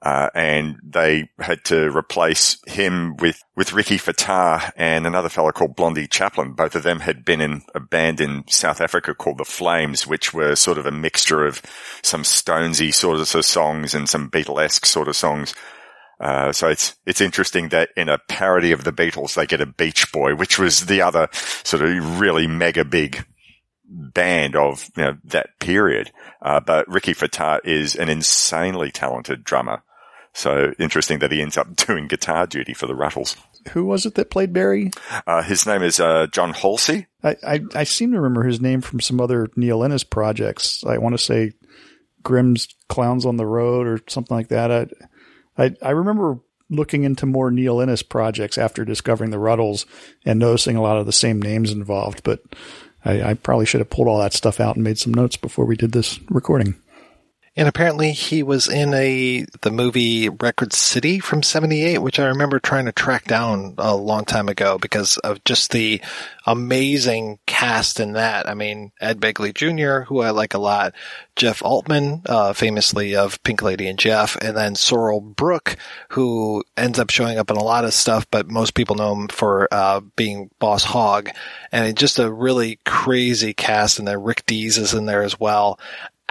Uh, 0.05 0.29
and 0.35 0.77
they 0.83 1.27
had 1.39 1.65
to 1.65 1.89
replace 1.97 2.59
him 2.67 3.17
with, 3.17 3.41
with 3.55 3.73
Rikki 3.73 3.97
Fataar 3.97 4.71
and 4.77 5.07
another 5.07 5.29
fellow 5.29 5.51
called 5.51 5.75
Blondie 5.75 6.07
Chaplin. 6.07 6.51
Both 6.51 6.75
of 6.75 6.83
them 6.83 6.99
had 6.99 7.25
been 7.25 7.41
in 7.41 7.63
a 7.73 7.79
band 7.79 8.21
in 8.21 8.43
South 8.47 8.81
Africa 8.81 9.15
called 9.15 9.39
the 9.39 9.45
Flames, 9.45 10.05
which 10.05 10.31
were 10.31 10.55
sort 10.55 10.77
of 10.77 10.85
a 10.85 10.91
mixture 10.91 11.43
of 11.43 11.59
some 12.03 12.21
Stonesy 12.21 12.93
sort 12.93 13.19
of 13.19 13.27
songs 13.43 13.95
and 13.95 14.07
some 14.07 14.29
Beatlesque 14.29 14.85
sort 14.85 15.07
of 15.07 15.15
songs. 15.15 15.55
Uh, 16.19 16.51
so 16.51 16.67
it's, 16.67 16.95
it's 17.07 17.19
interesting 17.19 17.69
that 17.69 17.89
in 17.97 18.07
a 18.07 18.19
parody 18.29 18.73
of 18.73 18.83
the 18.83 18.93
Beatles, 18.93 19.33
they 19.33 19.47
get 19.47 19.59
a 19.59 19.65
Beach 19.65 20.11
Boy, 20.11 20.35
which 20.35 20.59
was 20.59 20.85
the 20.85 21.01
other 21.01 21.29
sort 21.63 21.81
of 21.81 22.19
really 22.19 22.45
mega 22.45 22.85
big 22.85 23.25
band 23.89 24.55
of 24.55 24.87
you 24.95 25.03
know, 25.03 25.17
that 25.23 25.59
period. 25.59 26.11
Uh, 26.43 26.59
but 26.59 26.87
Rikki 26.87 27.15
Fataar 27.15 27.59
is 27.63 27.95
an 27.95 28.09
insanely 28.09 28.91
talented 28.91 29.43
drummer. 29.43 29.81
So 30.35 30.73
interesting 30.77 31.19
that 31.19 31.31
he 31.31 31.41
ends 31.41 31.57
up 31.57 31.75
doing 31.87 32.07
guitar 32.07 32.45
duty 32.45 32.73
for 32.73 32.87
the 32.87 32.93
Rutles. 32.93 33.37
Who 33.71 33.85
was 33.85 34.05
it 34.05 34.15
that 34.15 34.29
played 34.29 34.51
Barry? 34.51 34.91
Uh, 35.25 35.41
his 35.41 35.65
name 35.65 35.81
is 35.81 35.99
uh, 35.99 36.27
John 36.27 36.53
Halsey. 36.53 37.07
I, 37.23 37.37
I, 37.41 37.59
I 37.73 37.83
seem 37.85 38.11
to 38.11 38.17
remember 38.17 38.43
his 38.43 38.59
name 38.59 38.81
from 38.81 38.99
some 38.99 39.21
other 39.21 39.47
Neil 39.55 39.81
Innes 39.81 40.03
projects. 40.03 40.83
I 40.85 40.97
want 40.97 41.13
to 41.13 41.23
say 41.23 41.53
Grimm's 42.21 42.67
Clowns 42.89 43.25
on 43.25 43.37
the 43.37 43.45
Road 43.45 43.87
or 43.87 44.01
something 44.07 44.35
like 44.35 44.49
that. 44.49 44.71
I, 44.71 44.87
I, 45.57 45.75
I 45.81 45.91
remember 45.91 46.39
looking 46.69 47.05
into 47.05 47.25
more 47.25 47.49
Neil 47.49 47.79
Innes 47.79 48.03
projects 48.03 48.57
after 48.57 48.83
discovering 48.83 49.31
the 49.31 49.37
Rutles 49.37 49.85
and 50.25 50.37
noticing 50.37 50.75
a 50.75 50.81
lot 50.81 50.97
of 50.97 51.05
the 51.05 51.13
same 51.13 51.41
names 51.41 51.71
involved, 51.71 52.23
but 52.23 52.41
I, 53.05 53.21
I 53.21 53.33
probably 53.35 53.65
should 53.65 53.81
have 53.81 53.89
pulled 53.89 54.09
all 54.09 54.19
that 54.19 54.33
stuff 54.33 54.59
out 54.59 54.75
and 54.75 54.83
made 54.83 54.97
some 54.97 55.13
notes 55.13 55.37
before 55.37 55.65
we 55.65 55.77
did 55.77 55.93
this 55.93 56.19
recording. 56.29 56.75
And 57.57 57.69
apparently 57.69 58.11
he 58.11 58.43
was 58.43 58.67
in 58.67 58.93
a 58.93 59.45
the 59.61 59.71
movie 59.71 60.27
Record 60.27 60.73
City 60.73 61.19
from 61.19 61.41
78, 61.41 61.99
which 61.99 62.19
I 62.19 62.25
remember 62.25 62.59
trying 62.59 62.83
to 62.85 62.91
track 62.91 63.25
down 63.25 63.75
a 63.77 63.95
long 63.95 64.25
time 64.25 64.49
ago 64.49 64.77
because 64.77 65.17
of 65.19 65.41
just 65.45 65.71
the 65.71 66.01
amazing 66.45 67.39
cast 67.45 68.01
in 68.01 68.11
that. 68.13 68.49
I 68.49 68.55
mean, 68.55 68.91
Ed 68.99 69.21
Begley 69.21 69.53
Jr., 69.53 70.03
who 70.05 70.19
I 70.19 70.31
like 70.31 70.53
a 70.53 70.59
lot, 70.59 70.93
Jeff 71.37 71.63
Altman, 71.63 72.23
uh, 72.25 72.51
famously 72.51 73.15
of 73.15 73.41
Pink 73.43 73.61
Lady 73.61 73.87
and 73.87 73.97
Jeff, 73.97 74.35
and 74.41 74.55
then 74.57 74.73
Sorrell 74.73 75.35
Booke, 75.35 75.77
who 76.09 76.61
ends 76.75 76.99
up 76.99 77.09
showing 77.09 77.37
up 77.37 77.49
in 77.49 77.55
a 77.55 77.63
lot 77.63 77.85
of 77.85 77.93
stuff, 77.93 78.29
but 78.31 78.49
most 78.49 78.73
people 78.73 78.97
know 78.97 79.13
him 79.13 79.27
for 79.29 79.69
uh, 79.71 80.01
being 80.17 80.49
Boss 80.59 80.83
Hogg. 80.83 81.29
And 81.71 81.97
just 81.97 82.19
a 82.19 82.31
really 82.31 82.79
crazy 82.85 83.53
cast, 83.53 83.97
and 83.97 84.07
then 84.07 84.21
Rick 84.21 84.45
Dees 84.45 84.77
is 84.77 84.93
in 84.93 85.05
there 85.05 85.23
as 85.23 85.39
well. 85.39 85.79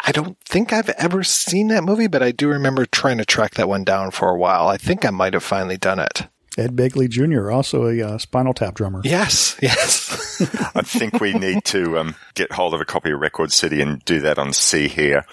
I 0.06 0.12
don't 0.12 0.38
think 0.40 0.72
I've 0.72 0.90
ever 0.90 1.24
seen 1.24 1.68
that 1.68 1.82
movie, 1.82 2.08
but 2.08 2.22
I 2.22 2.30
do 2.30 2.48
remember 2.48 2.84
trying 2.84 3.18
to 3.18 3.24
track 3.24 3.54
that 3.54 3.68
one 3.68 3.84
down 3.84 4.10
for 4.10 4.28
a 4.28 4.36
while. 4.36 4.68
I 4.68 4.76
think 4.76 5.06
I 5.06 5.10
might 5.10 5.32
have 5.32 5.42
finally 5.42 5.78
done 5.78 5.98
it. 5.98 6.28
Ed 6.58 6.76
Begley 6.76 7.08
Jr., 7.08 7.50
also 7.50 7.86
a 7.86 8.00
uh, 8.02 8.18
Spinal 8.18 8.52
Tap 8.52 8.74
drummer. 8.74 9.00
Yes, 9.02 9.56
yes. 9.62 10.40
I 10.74 10.82
think 10.82 11.20
we 11.20 11.32
need 11.32 11.64
to 11.66 11.98
um, 11.98 12.14
get 12.34 12.52
hold 12.52 12.74
of 12.74 12.80
a 12.80 12.84
copy 12.84 13.10
of 13.10 13.18
Record 13.18 13.50
City 13.50 13.80
and 13.80 14.04
do 14.04 14.20
that 14.20 14.38
on 14.38 14.52
C 14.52 14.88
here. 14.88 15.24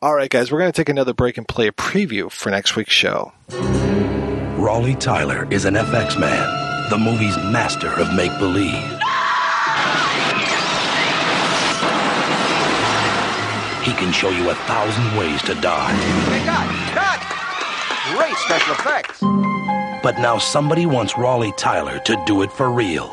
All 0.00 0.14
right, 0.14 0.30
guys, 0.30 0.50
we're 0.50 0.60
going 0.60 0.72
to 0.72 0.76
take 0.76 0.88
another 0.88 1.12
break 1.12 1.36
and 1.36 1.46
play 1.46 1.66
a 1.66 1.72
preview 1.72 2.30
for 2.30 2.50
next 2.50 2.76
week's 2.76 2.94
show. 2.94 3.32
Raleigh 3.50 4.94
Tyler 4.94 5.46
is 5.50 5.64
an 5.64 5.74
FX 5.74 6.18
man, 6.18 6.88
the 6.88 6.98
movie's 6.98 7.36
master 7.36 7.88
of 7.88 8.14
make 8.14 8.36
believe. 8.38 8.99
He 13.90 13.96
can 13.96 14.12
show 14.12 14.30
you 14.30 14.48
a 14.50 14.54
thousand 14.54 15.18
ways 15.18 15.42
to 15.42 15.54
die. 15.56 15.92
Hey, 16.30 16.44
cut! 16.46 16.68
Cut! 16.94 18.16
Great 18.16 18.36
special 18.36 18.74
effects. 18.74 19.18
But 20.00 20.20
now 20.20 20.38
somebody 20.38 20.86
wants 20.86 21.18
Raleigh 21.18 21.52
Tyler 21.56 21.98
to 21.98 22.22
do 22.24 22.42
it 22.42 22.52
for 22.52 22.70
real. 22.70 23.10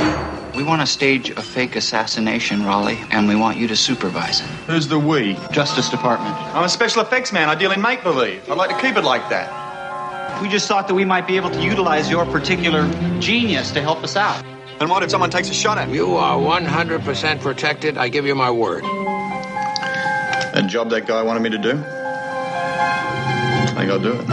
We 0.56 0.62
want 0.62 0.82
to 0.82 0.86
stage 0.86 1.32
a 1.32 1.42
fake 1.42 1.78
assassination, 1.78 2.64
Raleigh, 2.64 3.00
and 3.10 3.28
we 3.28 3.36
want 3.36 3.58
you 3.58 3.68
to 3.70 3.76
supervise 3.76 4.42
it. 4.42 4.46
Who's 4.68 4.88
the 4.88 5.00
we? 5.00 5.34
Justice 5.52 5.90
Department. 5.90 6.36
I'm 6.56 6.64
a 6.64 6.70
special 6.70 7.02
effects 7.02 7.34
man. 7.34 7.50
I 7.50 7.56
deal 7.56 7.72
in 7.72 7.82
make 7.82 8.04
believe. 8.04 8.48
I'd 8.48 8.56
like 8.56 8.70
to 8.70 8.80
keep 8.80 8.98
it 8.98 9.04
like 9.04 9.28
that. 9.32 10.44
We 10.44 10.48
just 10.48 10.68
thought 10.68 10.88
that 10.90 10.94
we 10.94 11.06
might 11.06 11.26
be 11.26 11.38
able 11.38 11.50
to 11.50 11.64
utilize 11.64 12.08
your 12.08 12.24
particular 12.28 12.88
genius 13.20 13.72
to 13.72 13.82
help 13.82 14.04
us 14.04 14.16
out. 14.16 14.46
And 14.80 14.92
what 14.92 15.02
if 15.02 15.10
someone 15.10 15.32
takes 15.32 15.50
a 15.50 15.56
shot 15.56 15.80
at 15.80 15.90
me? 15.90 15.96
You 15.96 16.18
are 16.18 16.38
100% 16.38 17.42
protected. 17.42 17.98
I 17.98 18.10
give 18.10 18.28
you 18.28 18.36
my 18.36 18.52
word. 18.52 18.84
That 20.58 20.66
job 20.66 20.90
that 20.90 21.06
guy 21.06 21.22
wanted 21.22 21.44
me 21.44 21.52
to 21.52 21.60
do? 21.60 21.70
I 21.70 21.74
think 23.78 23.92
I'll 23.92 24.00
do 24.00 24.14
it. 24.14 24.26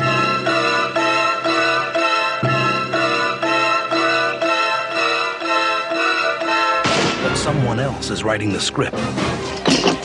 But 7.23 7.37
someone 7.37 7.79
else 7.79 8.09
is 8.09 8.25
writing 8.25 8.55
the 8.55 8.61
script 8.61 8.97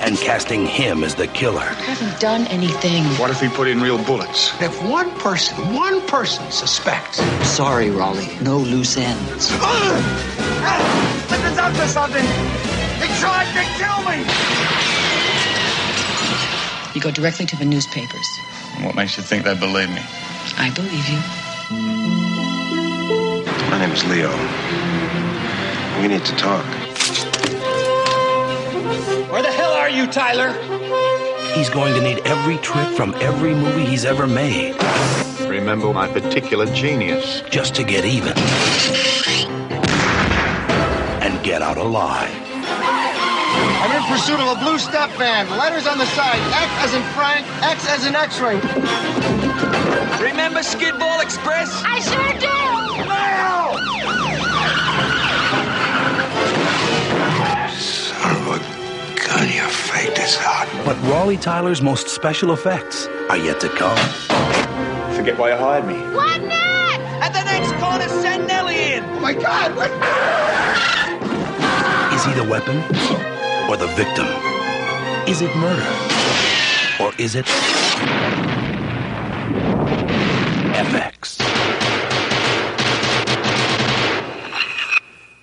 and 0.02 0.18
casting 0.18 0.66
him 0.66 1.06
as 1.06 1.16
the 1.16 1.28
killer. 1.28 1.62
I 1.62 1.74
haven't 1.74 2.20
done 2.20 2.48
anything. 2.48 3.06
What 3.18 3.32
if 3.32 3.42
we 3.42 3.48
put 3.48 3.70
in 3.70 3.80
real 3.80 4.04
bullets? 4.04 4.52
If 4.62 4.84
one 4.84 5.10
person, 5.20 5.74
one 5.74 6.06
person 6.08 6.52
suspects. 6.52 7.22
Sorry, 7.48 7.92
Raleigh. 7.92 8.38
No 8.42 8.58
loose 8.58 8.98
ends. 8.98 9.50
Listen 9.52 9.58
ah! 9.62 11.60
up 11.64 11.74
to 11.76 11.88
something! 11.88 12.26
He 13.00 13.08
tried 13.22 13.48
to 13.54 13.64
kill 13.80 14.04
me! 14.04 14.26
You 16.96 17.02
go 17.02 17.12
directly 17.12 17.46
to 17.46 17.56
the 17.56 17.66
newspapers. 17.66 18.28
And 18.76 18.86
what 18.86 18.96
makes 18.96 19.16
you 19.16 19.22
think 19.22 19.44
they 19.44 19.54
believe 19.54 19.90
me? 19.90 20.02
I 20.58 20.72
believe 20.74 21.08
you. 21.08 21.20
My 23.70 23.78
name 23.78 23.92
is 23.92 24.04
Leo. 24.06 24.32
We 26.02 26.08
need 26.08 26.26
to 26.26 26.36
talk. 26.36 26.66
Where 29.30 29.44
the 29.44 29.52
hell 29.52 29.72
are 29.72 29.90
you, 29.90 30.08
Tyler? 30.08 30.52
He's 31.54 31.70
going 31.70 31.94
to 31.94 32.02
need 32.02 32.26
every 32.26 32.58
trick 32.58 32.88
from 32.96 33.14
every 33.16 33.54
movie 33.54 33.86
he's 33.86 34.06
ever 34.06 34.26
made. 34.26 34.76
Remember 35.48 35.94
my 35.94 36.08
particular 36.08 36.66
genius. 36.74 37.42
Just 37.52 37.76
to 37.76 37.84
get 37.84 38.04
even. 38.04 38.34
And 41.22 41.44
get 41.44 41.62
out 41.62 41.78
alive. 41.78 42.49
I'm 43.82 43.96
in 43.96 44.04
pursuit 44.12 44.40
of 44.42 44.58
a 44.58 44.60
blue 44.60 44.78
step 44.78 45.10
van. 45.12 45.50
Letters 45.50 45.88
on 45.88 45.98
the 45.98 46.06
side. 46.08 46.42
X 46.52 46.70
as 46.84 46.94
in 46.94 47.04
Frank, 47.16 47.48
X 47.64 47.88
as 47.88 48.06
in 48.06 48.14
X-ray. 48.14 48.60
Remember 50.22 50.60
Skidball 50.60 51.24
Express? 51.24 51.82
I 51.86 52.00
sure 52.02 52.34
do! 52.40 52.50
Son 57.80 58.36
of 58.36 58.48
a 58.48 58.60
gun, 59.26 59.48
you 59.48 59.64
faked 59.70 60.20
us 60.20 60.38
out. 60.42 60.68
But 60.84 61.02
Raleigh 61.10 61.38
Tyler's 61.38 61.82
most 61.82 62.10
special 62.10 62.52
effects 62.52 63.08
are 63.30 63.38
yet 63.38 63.62
to 63.62 63.70
come. 63.70 63.98
Forget 65.16 65.38
why 65.38 65.52
you 65.52 65.58
hired 65.58 65.88
me. 65.88 65.96
What 66.14 66.42
next? 66.42 67.00
At 67.24 67.32
the 67.32 67.44
next 67.46 67.72
corner, 67.82 68.10
send 68.22 68.46
Nellie 68.46 68.94
in. 68.94 69.06
Oh 69.06 69.20
my 69.22 69.34
God! 69.34 69.74
What? 69.78 69.90
Is 72.14 72.26
he 72.26 72.34
the 72.34 72.44
weapon 72.44 72.84
or 73.70 73.78
the 73.78 73.88
victim? 73.90 74.26
Is 75.28 75.44
it 75.44 75.56
murder 75.56 75.86
or 77.00 77.14
is 77.20 77.36
it 77.36 77.46
FX? 80.74 81.38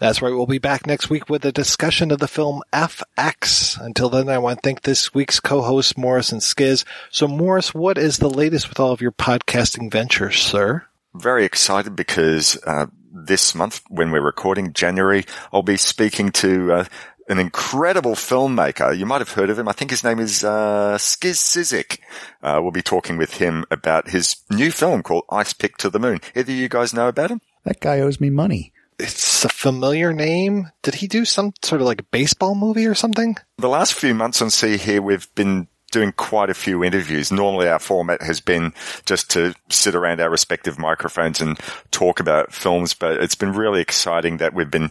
That's 0.01 0.21
right. 0.21 0.31
We'll 0.31 0.47
be 0.47 0.59
back 0.59 0.89
next 0.89 1.09
week 1.09 1.31
with 1.31 1.45
a 1.45 1.53
discussion 1.53 2.11
of 2.11 2.19
the 2.19 2.27
film 2.27 2.63
FX. 2.73 3.81
Until 3.81 4.09
then, 4.09 4.29
I 4.29 4.39
want 4.39 4.61
to 4.61 4.69
thank 4.69 4.83
this 4.83 5.15
week's 5.15 5.39
co-host 5.39 5.97
Maurice 5.97 6.33
and 6.33 6.41
Skizz. 6.41 6.85
So, 7.11 7.29
Maurice, 7.29 7.73
what 7.73 7.97
is 7.97 8.19
the 8.19 8.29
latest 8.29 8.69
with 8.69 8.81
all 8.81 8.91
of 8.91 9.01
your 9.01 9.13
podcasting 9.13 9.91
ventures, 9.91 10.43
sir? 10.43 10.85
Very 11.15 11.45
excited 11.45 11.95
because 11.95 12.59
uh, 12.67 12.87
this 13.13 13.55
month, 13.55 13.83
when 13.89 14.11
we're 14.11 14.21
recording 14.21 14.73
January, 14.73 15.25
I'll 15.53 15.63
be 15.63 15.77
speaking 15.77 16.31
to 16.33 16.73
uh, 16.73 16.85
an 17.29 17.39
incredible 17.39 18.15
filmmaker. 18.15 18.97
You 18.97 19.07
might 19.07 19.21
have 19.21 19.33
heard 19.33 19.51
of 19.51 19.59
him. 19.59 19.69
I 19.69 19.73
think 19.73 19.91
his 19.91 20.05
name 20.05 20.19
is 20.19 20.45
uh, 20.45 20.97
Skizz 20.99 21.39
Cyzyk. 21.39 21.99
Uh, 22.43 22.61
we'll 22.63 22.73
be 22.73 22.83
talking 22.83 23.17
with 23.17 23.35
him 23.35 23.65
about 23.71 24.11
his 24.11 24.37
new 24.51 24.71
film 24.71 25.03
called 25.03 25.25
Icepick 25.31 25.77
to 25.79 25.91
the 25.91 25.99
Moon. 25.99 26.21
Either 26.35 26.53
you 26.53 26.69
guys 26.69 26.95
know 26.95 27.09
about 27.09 27.31
him? 27.31 27.41
That 27.65 27.81
guy 27.81 28.01
owes 28.01 28.21
me 28.21 28.31
money. 28.31 28.73
It's 28.99 29.45
a 29.45 29.49
familiar 29.49 30.13
name. 30.13 30.71
Did 30.83 30.97
he 30.97 31.07
do 31.07 31.25
some 31.25 31.53
sort 31.63 31.81
of 31.81 31.87
like 31.87 32.11
baseball 32.11 32.55
movie 32.55 32.87
or 32.87 32.95
something? 32.95 33.37
The 33.59 33.69
last 33.69 33.95
few 33.95 34.15
months 34.15 34.41
on 34.41 34.51
See 34.51 34.79
Here, 34.79 35.03
we've 35.03 35.33
been 35.35 35.69
doing 35.93 36.13
quite 36.13 36.51
a 36.51 36.55
few 36.55 36.83
interviews. 36.83 37.31
Normally 37.31 37.69
our 37.69 37.79
format 37.79 38.23
has 38.23 38.41
been 38.41 38.73
just 39.05 39.31
to 39.31 39.55
sit 39.69 39.95
around 39.95 40.21
our 40.21 40.31
respective 40.31 40.79
microphones 40.79 41.41
and 41.41 41.59
talk 41.91 42.21
about 42.21 42.53
films, 42.53 42.95
but 42.95 43.23
it's 43.23 43.35
been 43.35 43.53
really 43.53 43.81
exciting 43.81 44.39
that 44.39 44.55
we've 44.55 44.71
been 44.71 44.91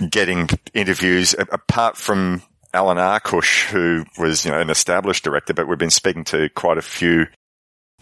getting 0.00 0.48
interviews 0.74 1.34
apart 1.38 1.96
from 1.96 2.42
Allan 2.74 2.98
Arkush, 2.98 3.66
who 3.66 4.04
was, 4.18 4.44
you 4.44 4.50
know, 4.50 4.60
an 4.60 4.70
established 4.70 5.24
director, 5.24 5.52
but 5.52 5.68
we've 5.68 5.78
been 5.78 5.90
speaking 5.90 6.24
to 6.24 6.48
quite 6.50 6.78
a 6.78 6.82
few 6.82 7.26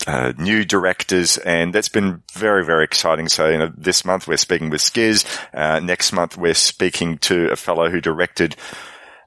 uh, 0.07 0.33
new 0.39 0.65
directors, 0.65 1.39
and 1.39 1.75
that's 1.75 1.89
been 1.89 2.23
very, 2.33 2.65
very 2.65 2.85
exciting. 2.85 3.28
So, 3.28 3.49
you 3.49 3.59
know, 3.59 3.73
this 3.77 4.05
month 4.05 4.27
we're 4.27 4.36
speaking 4.36 4.70
with 4.70 4.81
Skizz. 4.81 5.27
Uh, 5.52 5.81
next 5.81 6.12
month 6.12 6.36
we're 6.36 6.55
speaking 6.55 7.19
to 7.19 7.51
a 7.51 7.57
fellow 7.57 7.91
who 7.91 8.01
directed 8.01 8.57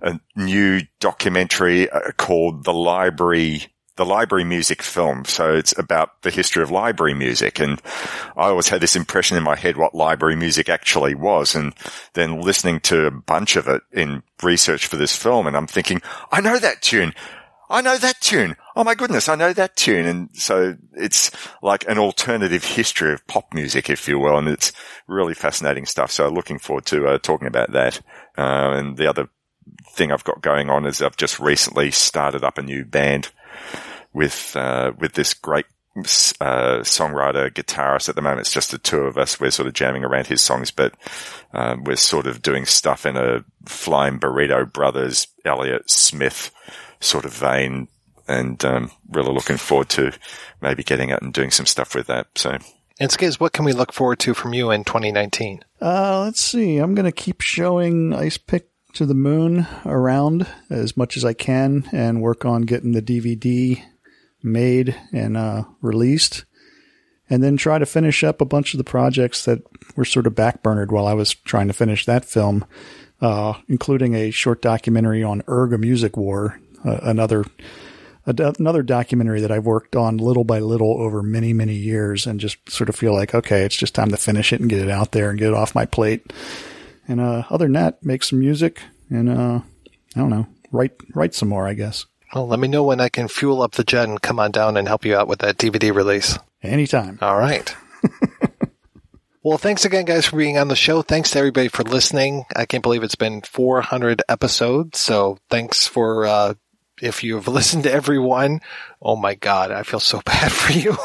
a 0.01 0.19
new 0.35 0.81
documentary 0.99 1.89
uh, 1.89 2.11
called 2.17 2.63
The 2.63 2.73
Library 2.73 3.67
the 3.95 4.05
library 4.05 4.43
music 4.43 4.81
film. 4.81 5.25
So 5.25 5.53
it's 5.53 5.77
about 5.77 6.21
the 6.23 6.31
history 6.31 6.63
of 6.63 6.71
library 6.71 7.13
music. 7.13 7.59
And 7.59 7.81
I 8.35 8.47
always 8.47 8.69
had 8.69 8.81
this 8.81 8.95
impression 8.95 9.37
in 9.37 9.43
my 9.43 9.55
head 9.55 9.77
what 9.77 9.93
library 9.93 10.35
music 10.35 10.69
actually 10.69 11.15
was. 11.15 11.55
And 11.55 11.73
then 12.13 12.41
listening 12.41 12.79
to 12.81 13.05
a 13.05 13.11
bunch 13.11 13.55
of 13.55 13.67
it 13.67 13.81
in 13.91 14.23
research 14.41 14.87
for 14.87 14.95
this 14.95 15.15
film. 15.15 15.45
And 15.45 15.55
I'm 15.55 15.67
thinking, 15.67 16.01
I 16.31 16.41
know 16.41 16.57
that 16.57 16.81
tune. 16.81 17.13
I 17.69 17.81
know 17.81 17.97
that 17.97 18.19
tune. 18.21 18.55
Oh 18.75 18.83
my 18.83 18.93
goodness, 18.93 19.29
I 19.29 19.35
know 19.35 19.53
that 19.53 19.75
tune. 19.75 20.05
And 20.05 20.29
so 20.33 20.75
it's 20.93 21.31
like 21.61 21.87
an 21.87 21.97
alternative 21.97 22.63
history 22.63 23.13
of 23.13 23.25
pop 23.27 23.53
music, 23.53 23.89
if 23.89 24.07
you 24.07 24.19
will. 24.19 24.37
And 24.37 24.47
it's 24.47 24.73
really 25.07 25.33
fascinating 25.33 25.85
stuff. 25.85 26.11
So 26.11 26.29
looking 26.29 26.59
forward 26.59 26.85
to 26.87 27.07
uh, 27.07 27.17
talking 27.19 27.47
about 27.47 27.71
that. 27.71 27.99
Uh, 28.37 28.73
and 28.73 28.97
the 28.97 29.07
other 29.07 29.29
thing 29.91 30.11
I've 30.11 30.23
got 30.23 30.41
going 30.41 30.69
on 30.69 30.85
is 30.85 31.01
I've 31.01 31.17
just 31.17 31.39
recently 31.39 31.91
started 31.91 32.43
up 32.43 32.57
a 32.57 32.63
new 32.63 32.83
band 32.85 33.29
with, 34.13 34.55
uh, 34.55 34.93
with 34.97 35.13
this 35.13 35.33
great 35.33 35.65
uh, 35.95 36.79
songwriter, 36.81 37.51
guitarist. 37.51 38.09
At 38.09 38.15
the 38.15 38.21
moment, 38.21 38.41
it's 38.41 38.53
just 38.53 38.71
the 38.71 38.77
two 38.77 39.01
of 39.01 39.17
us. 39.17 39.39
We're 39.39 39.51
sort 39.51 39.67
of 39.67 39.73
jamming 39.73 40.03
around 40.03 40.27
his 40.27 40.41
songs, 40.41 40.71
but 40.71 40.95
um, 41.53 41.83
we're 41.83 41.95
sort 41.95 42.27
of 42.27 42.41
doing 42.41 42.65
stuff 42.65 43.05
in 43.05 43.15
a 43.15 43.43
Flying 43.65 44.19
Burrito 44.19 44.71
Brothers, 44.71 45.27
Elliott 45.45 45.89
Smith 45.89 46.51
sort 46.99 47.25
of 47.25 47.33
vein, 47.33 47.87
and 48.27 48.63
um, 48.65 48.91
really 49.09 49.33
looking 49.33 49.57
forward 49.57 49.89
to 49.89 50.13
maybe 50.61 50.83
getting 50.83 51.11
out 51.11 51.21
and 51.21 51.33
doing 51.33 51.51
some 51.51 51.65
stuff 51.65 51.93
with 51.93 52.07
that. 52.07 52.27
So. 52.35 52.57
And 52.99 53.11
Skizz, 53.11 53.39
what 53.39 53.53
can 53.53 53.65
we 53.65 53.73
look 53.73 53.91
forward 53.91 54.19
to 54.19 54.33
from 54.33 54.53
you 54.53 54.71
in 54.71 54.83
2019? 54.83 55.63
Uh, 55.81 56.21
let's 56.23 56.41
see. 56.41 56.77
I'm 56.77 56.95
going 56.95 57.05
to 57.05 57.11
keep 57.11 57.41
showing 57.41 58.11
Icepick 58.11 58.63
to 58.93 59.05
the 59.05 59.15
Moon 59.15 59.67
around 59.85 60.47
as 60.69 60.95
much 60.95 61.17
as 61.17 61.25
I 61.25 61.33
can 61.33 61.89
and 61.91 62.21
work 62.21 62.45
on 62.45 62.61
getting 62.61 62.91
the 62.91 63.01
DVD 63.01 63.83
made 64.43 64.95
and 65.11 65.37
uh, 65.37 65.63
released. 65.81 66.45
And 67.29 67.41
then 67.41 67.57
try 67.57 67.79
to 67.79 67.85
finish 67.85 68.23
up 68.23 68.41
a 68.41 68.45
bunch 68.45 68.73
of 68.73 68.77
the 68.77 68.83
projects 68.83 69.45
that 69.45 69.63
were 69.95 70.05
sort 70.05 70.27
of 70.27 70.35
backburnered 70.35 70.91
while 70.91 71.07
I 71.07 71.13
was 71.13 71.33
trying 71.33 71.67
to 71.67 71.73
finish 71.73 72.05
that 72.05 72.25
film, 72.25 72.65
uh, 73.21 73.53
including 73.67 74.13
a 74.13 74.29
short 74.29 74.61
documentary 74.61 75.23
on 75.23 75.41
Erga 75.43 75.79
Music 75.79 76.17
War, 76.17 76.59
uh, 76.85 76.99
another 77.01 77.45
another 78.25 78.83
documentary 78.83 79.41
that 79.41 79.51
I've 79.51 79.65
worked 79.65 79.95
on 79.95 80.17
little 80.17 80.45
by 80.45 80.59
little 80.59 81.01
over 81.01 81.21
many 81.21 81.53
many 81.53 81.75
years, 81.75 82.25
and 82.27 82.39
just 82.39 82.69
sort 82.69 82.89
of 82.89 82.95
feel 82.95 83.13
like 83.13 83.33
okay, 83.33 83.63
it's 83.63 83.75
just 83.75 83.95
time 83.95 84.11
to 84.11 84.17
finish 84.17 84.53
it 84.53 84.61
and 84.61 84.69
get 84.69 84.81
it 84.81 84.89
out 84.89 85.11
there 85.11 85.29
and 85.29 85.39
get 85.39 85.49
it 85.49 85.55
off 85.55 85.75
my 85.75 85.85
plate. 85.85 86.31
And 87.07 87.19
uh, 87.19 87.43
other 87.49 87.65
than 87.65 87.73
that, 87.73 88.03
make 88.03 88.23
some 88.23 88.39
music 88.39 88.81
and 89.09 89.29
uh, 89.29 89.59
I 90.15 90.19
don't 90.19 90.29
know, 90.29 90.47
write 90.71 90.93
write 91.13 91.33
some 91.33 91.49
more, 91.49 91.67
I 91.67 91.73
guess. 91.73 92.05
Well, 92.33 92.47
let 92.47 92.59
me 92.59 92.67
know 92.67 92.83
when 92.83 92.99
I 92.99 93.09
can 93.09 93.27
fuel 93.27 93.61
up 93.61 93.73
the 93.73 93.83
jet 93.83 94.09
and 94.09 94.19
come 94.21 94.39
on 94.39 94.51
down 94.51 94.75
and 94.75 94.87
help 94.87 95.05
you 95.05 95.15
out 95.15 95.27
with 95.27 95.39
that 95.39 95.57
DVD 95.57 95.93
release. 95.93 96.39
Anytime. 96.63 97.19
All 97.21 97.37
right. 97.37 97.75
well, 99.43 99.59
thanks 99.59 99.85
again, 99.85 100.05
guys, 100.05 100.25
for 100.25 100.37
being 100.37 100.57
on 100.57 100.67
the 100.67 100.75
show. 100.75 101.03
Thanks 101.03 101.31
to 101.31 101.39
everybody 101.39 101.67
for 101.67 101.83
listening. 101.83 102.45
I 102.55 102.65
can't 102.65 102.81
believe 102.81 103.03
it's 103.03 103.13
been 103.13 103.41
400 103.41 104.23
episodes. 104.27 104.97
So 104.97 105.37
thanks 105.51 105.85
for, 105.85 106.25
uh, 106.25 106.53
if 107.01 107.23
you've 107.23 107.47
listened 107.49 107.83
to 107.83 107.91
everyone. 107.93 108.61
Oh 108.99 109.15
my 109.15 109.35
God, 109.35 109.69
I 109.69 109.83
feel 109.83 109.99
so 109.99 110.21
bad 110.25 110.51
for 110.51 110.73
you. 110.73 110.97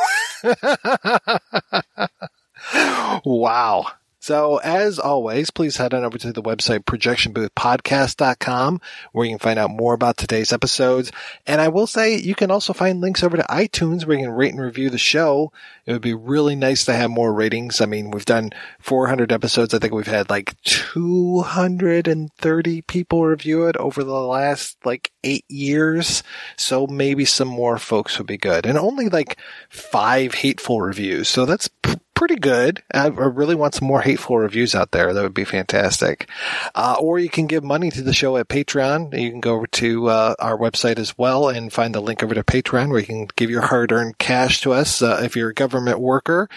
wow. 3.25 3.87
So 4.29 4.59
as 4.59 4.99
always, 4.99 5.51
please 5.51 5.79
head 5.79 5.95
on 5.95 6.05
over 6.05 6.19
to 6.19 6.35
the 6.35 6.43
website 6.43 6.81
projectionboothpodcast.com 6.81 8.81
where 9.13 9.25
you 9.25 9.31
can 9.31 9.39
find 9.39 9.59
out 9.59 9.71
more 9.71 9.95
about 9.95 10.19
today's 10.19 10.53
episodes. 10.53 11.11
And 11.47 11.63
I 11.63 11.69
will 11.69 11.87
say 11.87 12.19
you 12.19 12.35
can 12.35 12.51
also 12.51 12.75
find 12.75 13.01
links 13.01 13.23
over 13.23 13.39
to 13.39 13.43
iTunes 13.45 14.05
where 14.05 14.19
you 14.19 14.27
can 14.27 14.35
rate 14.35 14.53
and 14.53 14.61
review 14.61 14.91
the 14.91 14.99
show. 14.99 15.51
It 15.87 15.93
would 15.93 16.03
be 16.03 16.13
really 16.13 16.57
nice 16.57 16.85
to 16.85 16.93
have 16.93 17.09
more 17.09 17.33
ratings. 17.33 17.81
I 17.81 17.87
mean, 17.87 18.11
we've 18.11 18.27
done 18.27 18.51
400 18.81 19.33
episodes. 19.33 19.73
I 19.73 19.79
think 19.79 19.95
we've 19.95 20.07
had 20.07 20.29
like 20.29 20.61
230 20.61 22.83
people 22.83 23.25
review 23.25 23.65
it 23.65 23.79
over 23.79 24.05
the 24.05 24.13
last 24.13 24.77
like 24.85 25.11
eight 25.25 25.47
years. 25.49 26.23
So 26.59 26.87
maybe 26.87 27.25
some 27.25 27.49
more 27.49 27.79
folks 27.79 28.19
would 28.19 28.27
be 28.27 28.37
good 28.37 28.67
and 28.67 28.77
only 28.77 29.09
like 29.09 29.39
five 29.71 30.35
hateful 30.35 30.83
reviews. 30.83 31.31
So 31.31 31.47
that's 31.47 31.71
pretty 32.19 32.35
good. 32.35 32.83
I 32.93 33.07
really 33.07 33.55
want 33.55 33.77
some 33.77 33.87
more 33.87 34.01
hateful 34.01 34.39
reviews 34.39 34.75
out 34.75 34.91
there. 34.91 35.15
That 35.15 35.23
would 35.23 35.35
be 35.35 35.45
fantastic. 35.45 36.29
Uh, 36.75 36.97
or 36.99 37.21
you 37.21 37.29
can 37.29 37.47
give 37.47 37.63
money 37.63 37.93
to 37.93 38.03
the 38.03 38.13
show 38.13 38.37
at 38.37 38.49
Patreon. 38.49 39.17
You 39.17 39.31
can 39.31 39.39
go 39.39 39.55
over 39.55 39.69
to 39.69 40.09
uh, 40.09 40.35
our 40.41 40.59
website 40.59 40.99
as 40.99 41.17
well 41.17 41.49
and 41.49 41.73
find 41.73 41.95
the 41.95 42.01
link 42.01 42.25
over 42.25 42.35
to 42.35 42.43
Patreon 42.43 42.91
where 42.91 42.99
you 42.99 43.07
can 43.07 43.29
give 43.37 43.51
your 43.51 43.61
hard-earned 43.61 44.19
cash 44.19 44.63
to 44.63 44.73
us. 44.73 45.01
Uh, 45.01 45.21
if 45.23 45.37
you're 45.37 45.51
a 45.51 45.55
government 45.55 46.01
worker, 46.01 46.49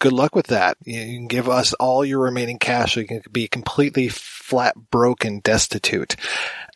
good 0.00 0.14
luck 0.14 0.34
with 0.34 0.46
that. 0.46 0.78
You 0.86 1.18
can 1.18 1.28
give 1.28 1.50
us 1.50 1.74
all 1.74 2.02
your 2.02 2.20
remaining 2.20 2.58
cash 2.58 2.94
so 2.94 3.00
you 3.00 3.06
can 3.06 3.20
be 3.30 3.46
completely 3.46 4.08
flat 4.08 4.74
broke 4.90 5.26
and 5.26 5.42
destitute. 5.42 6.16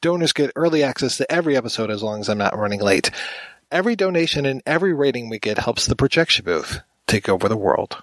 Donors 0.02 0.34
get 0.34 0.52
early 0.54 0.82
access 0.82 1.16
to 1.16 1.32
every 1.32 1.56
episode 1.56 1.90
as 1.90 2.02
long 2.02 2.20
as 2.20 2.28
I'm 2.28 2.36
not 2.36 2.58
running 2.58 2.82
late. 2.82 3.10
Every 3.72 3.96
donation 3.96 4.44
and 4.44 4.62
every 4.66 4.92
rating 4.92 5.30
we 5.30 5.38
get 5.38 5.56
helps 5.56 5.86
the 5.86 5.96
projection 5.96 6.44
booth 6.44 6.82
take 7.06 7.30
over 7.30 7.48
the 7.48 7.56
world. 7.56 8.02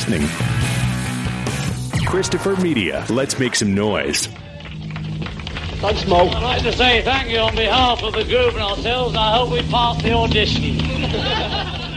Christopher 2.05 2.55
Media, 2.57 3.05
let's 3.09 3.39
make 3.39 3.55
some 3.55 3.73
noise. 3.73 4.27
I'd 6.35 6.43
like 6.43 6.63
to 6.63 6.73
say 6.73 7.01
thank 7.01 7.29
you 7.29 7.39
on 7.39 7.55
behalf 7.55 8.03
of 8.03 8.13
the 8.13 8.23
group 8.23 8.53
and 8.53 8.63
ourselves. 8.63 9.15
I 9.15 9.37
hope 9.37 9.51
we 9.51 9.61
pass 9.63 10.01
the 10.01 10.13
audition. 10.13 11.87